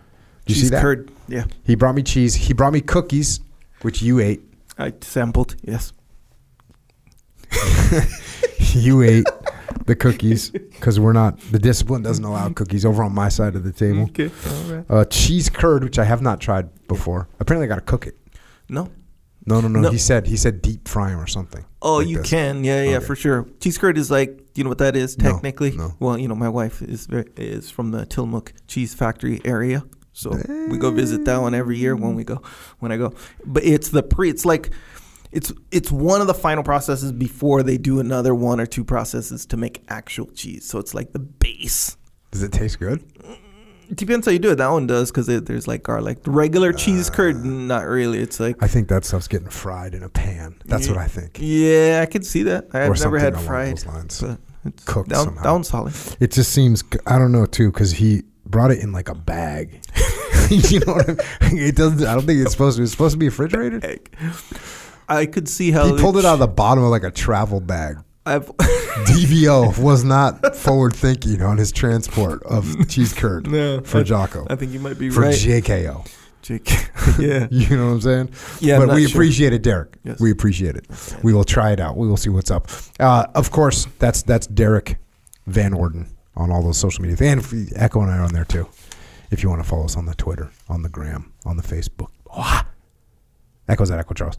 Did 0.47 0.57
you 0.57 0.63
see 0.65 0.69
that? 0.71 0.81
curd. 0.81 1.11
Yeah. 1.27 1.45
He 1.65 1.75
brought 1.75 1.95
me 1.95 2.03
cheese. 2.03 2.35
He 2.35 2.55
brought 2.55 2.73
me 2.73 2.81
cookies, 2.81 3.41
which 3.83 4.01
you 4.01 4.21
ate. 4.21 4.43
I 4.79 4.95
sampled. 5.01 5.57
Yes. 5.63 5.93
you 8.59 9.03
ate 9.03 9.27
the 9.87 9.97
cookies 9.97 10.51
because 10.51 11.01
we're 11.01 11.13
not 11.13 11.41
the 11.51 11.59
discipline 11.59 12.03
doesn't 12.03 12.25
allow 12.25 12.49
cookies 12.51 12.85
over 12.85 13.03
on 13.03 13.15
my 13.15 13.29
side 13.29 13.57
of 13.57 13.65
the 13.65 13.73
table. 13.73 14.03
Okay. 14.03 14.31
All 14.47 14.75
right. 14.75 14.85
Uh, 14.89 15.05
cheese 15.07 15.51
curd, 15.51 15.83
which 15.83 15.99
I 15.99 16.05
have 16.05 16.23
not 16.23 16.41
tried 16.41 16.87
before. 16.87 17.29
Apparently, 17.41 17.67
I 17.67 17.69
got 17.69 17.77
to 17.77 17.81
cook 17.81 18.07
it. 18.07 18.17
No. 18.69 18.91
No, 19.49 19.61
no, 19.61 19.69
no, 19.69 19.81
No. 19.81 19.91
He 19.91 19.99
said 19.99 20.27
he 20.27 20.37
said 20.37 20.63
deep 20.63 20.87
fry 20.89 21.13
'em 21.13 21.19
or 21.21 21.27
something. 21.27 21.65
Oh, 21.83 21.97
like 21.97 22.09
you 22.09 22.19
this. 22.19 22.31
can. 22.31 22.65
Yeah, 22.65 22.83
yeah, 22.83 22.97
Okay. 22.99 23.07
for 23.07 23.17
sure. 23.17 23.47
Cheese 23.61 23.79
curd 23.79 23.97
is 23.99 24.11
like, 24.11 24.41
you 24.55 24.65
know 24.65 24.69
what 24.71 24.79
that 24.79 24.97
is 24.97 25.17
technically? 25.17 25.71
no. 25.73 25.95
Well, 26.01 26.19
you 26.19 26.29
know, 26.29 26.35
my 26.35 26.49
wife 26.49 26.83
is 26.83 27.07
very, 27.07 27.27
is 27.37 27.71
from 27.71 27.91
the 27.93 28.05
Tillamook 28.07 28.53
Cheese 28.67 28.95
Factory 28.95 29.41
area, 29.45 29.85
so 30.13 30.31
we 30.71 30.79
go 30.79 30.91
visit 30.91 31.25
that 31.27 31.39
one 31.41 31.55
every 31.55 31.79
year 31.79 31.95
when 31.97 32.15
we 32.15 32.25
go 32.25 32.43
when 32.81 32.93
I 32.93 32.97
go. 32.97 33.13
But 33.47 33.65
it's 33.65 33.89
the 33.91 34.03
pre. 34.03 34.31
It's 34.31 34.45
like. 34.45 34.71
It's 35.31 35.53
it's 35.71 35.93
one 35.93 36.23
of 36.23 36.27
the 36.27 36.33
final 36.33 36.63
processes 36.65 37.13
before 37.13 37.63
they 37.63 37.77
do 37.77 38.01
another 38.01 38.35
one 38.35 38.61
or 38.61 38.65
two 38.67 38.83
processes 38.83 39.45
to 39.47 39.59
make 39.59 39.85
actual 39.89 40.25
cheese. 40.29 40.65
So 40.67 40.79
it's 40.79 40.95
like 40.95 41.13
the 41.13 41.19
base. 41.19 41.99
Does 42.31 42.43
it 42.43 42.51
taste 42.51 42.79
good? 42.79 43.05
Depends 43.95 44.27
how 44.27 44.33
you 44.33 44.39
do 44.39 44.51
it. 44.51 44.57
That 44.57 44.69
one 44.69 44.87
does 44.87 45.11
because 45.11 45.27
there's 45.27 45.67
like 45.67 45.83
garlic. 45.83 46.23
The 46.23 46.31
regular 46.31 46.73
cheese 46.73 47.09
uh, 47.09 47.15
curd, 47.15 47.45
not 47.45 47.87
really. 47.87 48.19
It's 48.19 48.39
like 48.39 48.63
I 48.63 48.67
think 48.69 48.89
that 48.89 49.05
stuff's 49.05 49.29
getting 49.29 49.49
fried 49.49 49.95
in 49.95 50.03
a 50.03 50.09
pan. 50.09 50.57
That's 50.67 50.89
what 50.89 50.99
I 50.99 51.07
think. 51.09 51.39
yeah, 51.41 52.01
I 52.03 52.07
could 52.07 52.27
see 52.27 52.43
that. 52.45 52.67
I've 52.67 52.73
never 52.73 52.97
something 52.97 53.21
had 53.21 53.33
along 53.35 53.47
fried, 53.47 53.73
those 53.73 53.87
lines. 53.87 54.21
but 54.21 54.39
it's 54.65 54.85
Cooked 54.85 55.09
down, 55.09 55.25
somehow. 55.25 55.43
down 55.43 55.65
solid. 55.65 55.95
It 56.21 56.33
just 56.33 56.53
seems 56.53 56.85
I 57.07 57.19
don't 57.19 57.33
know 57.33 57.47
too 57.47 57.71
because 57.73 57.93
he 57.93 58.25
brought 58.45 58.71
it 58.71 58.81
in 58.81 58.93
like 58.93 59.09
a 59.09 59.15
bag. 59.15 59.81
you 60.51 60.81
know 60.81 60.95
what 60.95 61.09
I 61.41 61.49
mean? 61.49 61.63
It 61.63 61.77
doesn't. 61.77 62.07
I 62.07 62.15
don't 62.15 62.27
think 62.27 62.41
it's 62.41 62.53
supposed 62.53 62.77
to. 62.77 62.83
It's 62.83 62.93
supposed 62.93 63.15
to 63.15 63.19
be 63.19 63.27
refrigerated. 63.29 64.09
I 65.09 65.25
could 65.27 65.49
see 65.49 65.71
how 65.71 65.87
He 65.87 66.01
pulled 66.01 66.19
it 66.19 66.25
out 66.27 66.35
of 66.35 66.41
the 66.41 66.47
bottom 66.47 66.85
of 66.85 66.91
like 66.91 67.05
a 67.05 67.11
travel 67.11 67.61
bag. 67.61 67.97
I've 68.29 68.47
DVO 69.07 69.79
was 69.79 70.05
not 70.05 70.55
forward 70.55 70.95
thinking 70.95 71.43
on 71.43 71.59
his 71.59 71.73
transport 71.73 72.43
of 72.45 72.89
cheese 72.89 73.13
curd 73.13 73.51
no 73.51 73.81
for 73.81 73.99
I, 73.99 74.03
Jocko. 74.03 74.47
I 74.51 74.57
think 74.57 74.73
you 74.73 74.81
might 74.81 74.99
be 74.99 75.11
for 75.11 75.23
right. 75.23 75.35
JKO. 75.35 76.07
Jake. 76.43 76.71
yeah. 77.19 77.47
You 77.51 77.77
know 77.77 77.87
what 77.87 77.93
I'm 77.93 78.01
saying? 78.01 78.31
Yeah, 78.61 78.79
but 78.79 78.95
we 78.95 79.07
sure. 79.07 79.17
appreciate 79.17 79.53
it, 79.53 79.63
Derrick. 79.63 79.97
Yes. 80.05 80.21
We 80.21 80.31
appreciate 80.31 80.77
it. 80.77 80.87
We 81.23 81.35
will 81.35 81.45
try 81.45 81.73
it 81.73 81.81
out. 81.81 81.97
We 81.97 82.09
will 82.09 82.17
see 82.17 82.31
what's 82.31 82.51
up. 82.51 82.69
Uh, 82.99 83.27
of 83.35 83.51
course, 83.51 83.87
that's 83.99 84.23
that's 84.23 84.47
Derrick 84.47 84.97
Van 85.47 85.75
Orden 85.75 86.07
on 86.37 86.51
all 86.51 86.63
those 86.63 86.79
social 86.79 87.03
media. 87.03 87.17
And 87.21 87.45
Echo 87.77 88.01
and 88.01 88.11
I 88.11 88.19
are 88.19 88.23
on 88.23 88.33
there 88.33 88.45
too. 88.45 88.69
If 89.31 89.43
you 89.43 89.51
want 89.51 89.63
to 89.63 89.69
follow 89.69 89.85
us 89.85 89.97
on 89.97 90.07
the 90.07 90.15
Twitter, 90.15 90.51
on 90.69 90.83
the 90.83 90.89
Gram, 90.89 91.33
on 91.45 91.57
the 91.57 91.63
Facebook. 91.63 92.11
Ah. 92.31 92.67
Echo's 93.69 93.91
at 93.91 93.99
Echo 93.99 94.15
Charles. 94.15 94.39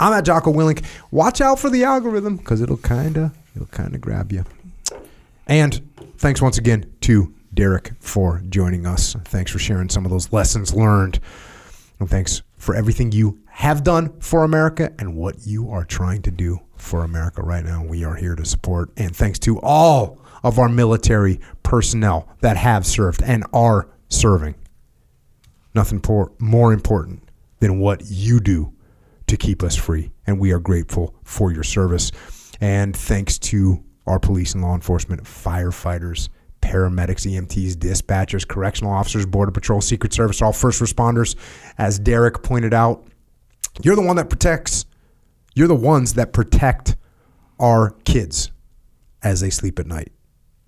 I'm 0.00 0.12
at 0.12 0.24
Jocko 0.24 0.52
Willink. 0.52 0.84
Watch 1.10 1.40
out 1.40 1.58
for 1.58 1.70
the 1.70 1.84
algorithm 1.84 2.36
because 2.36 2.60
it'll 2.60 2.76
kinda 2.76 3.32
it'll 3.54 3.68
kinda 3.68 3.98
grab 3.98 4.32
you. 4.32 4.44
And 5.46 5.80
thanks 6.18 6.42
once 6.42 6.58
again 6.58 6.86
to 7.02 7.32
Derrick 7.52 7.92
for 8.00 8.42
joining 8.48 8.86
us. 8.86 9.14
Thanks 9.24 9.52
for 9.52 9.58
sharing 9.58 9.88
some 9.88 10.04
of 10.04 10.10
those 10.10 10.32
lessons 10.32 10.74
learned. 10.74 11.20
And 12.00 12.10
thanks 12.10 12.42
for 12.56 12.74
everything 12.74 13.12
you 13.12 13.38
have 13.46 13.84
done 13.84 14.12
for 14.18 14.42
America 14.42 14.92
and 14.98 15.14
what 15.14 15.46
you 15.46 15.70
are 15.70 15.84
trying 15.84 16.22
to 16.22 16.30
do 16.30 16.60
for 16.76 17.04
America 17.04 17.42
right 17.42 17.64
now. 17.64 17.84
We 17.84 18.04
are 18.04 18.16
here 18.16 18.34
to 18.34 18.44
support. 18.44 18.90
And 18.96 19.14
thanks 19.14 19.38
to 19.40 19.60
all 19.60 20.18
of 20.42 20.58
our 20.58 20.68
military 20.68 21.40
personnel 21.62 22.28
that 22.40 22.56
have 22.56 22.84
served 22.84 23.22
and 23.22 23.44
are 23.52 23.88
serving. 24.08 24.56
Nothing 25.74 26.02
more 26.38 26.72
important 26.72 27.28
than 27.60 27.78
what 27.78 28.02
you 28.06 28.40
do 28.40 28.73
to 29.26 29.36
keep 29.36 29.62
us 29.62 29.76
free. 29.76 30.10
And 30.26 30.38
we 30.38 30.52
are 30.52 30.60
grateful 30.60 31.14
for 31.24 31.52
your 31.52 31.62
service. 31.62 32.12
And 32.60 32.96
thanks 32.96 33.38
to 33.40 33.82
our 34.06 34.18
police 34.18 34.54
and 34.54 34.62
law 34.62 34.74
enforcement, 34.74 35.22
firefighters, 35.24 36.28
paramedics, 36.60 37.26
EMTs, 37.26 37.74
dispatchers, 37.74 38.46
correctional 38.46 38.92
officers, 38.92 39.26
Border 39.26 39.52
Patrol, 39.52 39.80
Secret 39.80 40.12
Service, 40.12 40.40
all 40.42 40.52
first 40.52 40.80
responders. 40.80 41.36
As 41.78 41.98
Derrick 41.98 42.42
pointed 42.42 42.74
out, 42.74 43.06
you're 43.82 43.96
the 43.96 44.02
one 44.02 44.16
that 44.16 44.30
protects, 44.30 44.86
you're 45.54 45.68
the 45.68 45.74
ones 45.74 46.14
that 46.14 46.32
protect 46.32 46.96
our 47.58 47.90
kids 48.04 48.50
as 49.22 49.40
they 49.40 49.50
sleep 49.50 49.78
at 49.78 49.86
night 49.86 50.12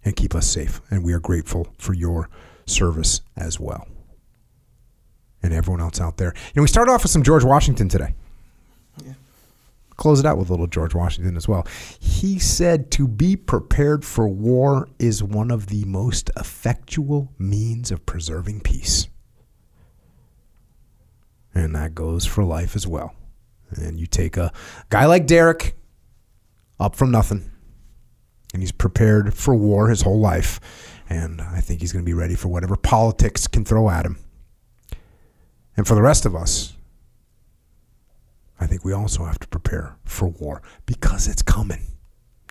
and 0.05 0.17
keep 0.17 0.35
us 0.35 0.47
safe. 0.47 0.81
And 0.91 1.05
we 1.05 1.13
are 1.13 1.21
grateful 1.21 1.69
for 1.79 1.95
your 1.95 2.29
service 2.67 3.21
as 3.37 3.61
well. 3.61 3.87
And 5.43 5.53
everyone 5.53 5.81
else 5.81 6.01
out 6.01 6.17
there. 6.17 6.33
You 6.35 6.53
know, 6.57 6.63
we 6.63 6.69
started 6.69 6.91
off 6.91 7.03
with 7.03 7.13
some 7.13 7.23
George 7.23 7.45
Washington 7.45 7.89
today. 7.89 8.15
Close 9.97 10.21
it 10.21 10.27
out 10.27 10.37
with 10.37 10.51
little 10.51 10.67
George 10.67 10.95
Washington 10.95 11.37
as 11.37 11.49
well. 11.49 11.67
He 11.99 12.39
said, 12.39 12.91
To 12.93 13.09
be 13.09 13.35
prepared 13.35 14.05
for 14.05 14.29
war 14.29 14.89
is 14.99 15.23
one 15.23 15.51
of 15.51 15.69
the 15.69 15.85
most 15.87 16.31
effectual 16.37 17.33
means 17.39 17.91
of 17.91 18.05
preserving 18.05 18.61
peace. 18.61 19.09
And 21.55 21.75
that 21.75 21.95
goes 21.95 22.27
for 22.27 22.45
life 22.45 22.77
as 22.77 22.87
well. 22.87 23.15
And 23.71 23.99
you 23.99 24.07
take 24.07 24.37
a 24.37 24.53
guy 24.91 25.07
like 25.07 25.27
Derrick 25.27 25.75
up 26.79 26.95
from 26.95 27.11
nothing, 27.11 27.51
and 28.53 28.63
he's 28.63 28.73
prepared 28.73 29.33
for 29.35 29.55
war 29.55 29.89
his 29.89 30.03
whole 30.03 30.21
life. 30.21 30.61
And 31.09 31.41
I 31.41 31.61
think 31.61 31.81
he's 31.81 31.93
going 31.93 32.05
to 32.05 32.09
be 32.09 32.15
ready 32.15 32.35
for 32.35 32.49
whatever 32.49 32.77
politics 32.77 33.47
can 33.47 33.65
throw 33.65 33.89
at 33.89 34.05
him. 34.05 34.19
And 35.77 35.87
for 35.87 35.95
the 35.95 36.03
rest 36.03 36.27
of 36.27 36.35
us, 36.35 36.76
I 38.59 38.67
think 38.67 38.85
we 38.85 38.93
also 38.93 39.25
have 39.25 39.39
to 39.41 39.49
prepare 39.49 39.97
for 40.05 40.29
war 40.29 40.63
because 40.87 41.29
it's 41.29 41.43
coming. 41.43 41.87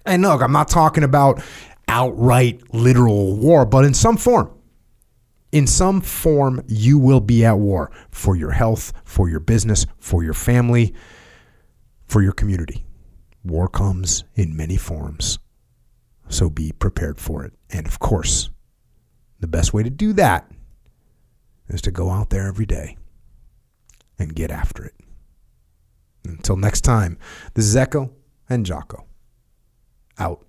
And 0.06 0.22
look, 0.22 0.42
I'm 0.42 0.52
not 0.52 0.68
talking 0.68 1.04
about 1.04 1.42
outright 1.88 2.74
literal 2.74 3.36
war, 3.36 3.66
but 3.66 3.86
in 3.86 3.94
some 3.94 4.18
form. 4.18 4.52
In 5.52 5.68
some 5.68 6.02
form, 6.02 6.62
you 6.68 7.00
will 7.00 7.22
be 7.22 7.46
at 7.46 7.58
war 7.58 7.90
for 8.12 8.36
your 8.36 8.52
health, 8.52 8.92
for 9.04 9.30
your 9.30 9.40
business, 9.40 9.86
for 10.00 10.24
your 10.24 10.34
family, 10.34 10.94
for 12.06 12.22
your 12.22 12.34
community. 12.34 12.86
War 13.44 13.68
comes 13.68 14.24
in 14.36 14.56
many 14.58 14.76
forms. 14.76 15.40
So 16.28 16.50
be 16.50 16.72
prepared 16.72 17.20
for 17.20 17.46
it. 17.46 17.54
And 17.70 17.88
of 17.88 18.00
course, 18.00 18.50
the 19.40 19.48
best 19.48 19.74
way 19.74 19.84
to 19.84 19.90
do 19.90 20.14
that 20.14 20.52
is 21.68 21.82
to 21.84 21.92
go 21.92 22.10
out 22.10 22.30
there 22.32 22.48
every 22.48 22.66
day 22.66 22.98
and 24.18 24.36
get 24.36 24.52
after 24.52 24.84
it. 24.84 24.95
Until 26.26 26.58
next 26.58 26.82
time, 26.82 27.18
this 27.54 27.66
is 27.66 27.76
Echo 27.76 28.12
and 28.50 28.66
Jocko. 28.66 29.06
Out. 30.18 30.46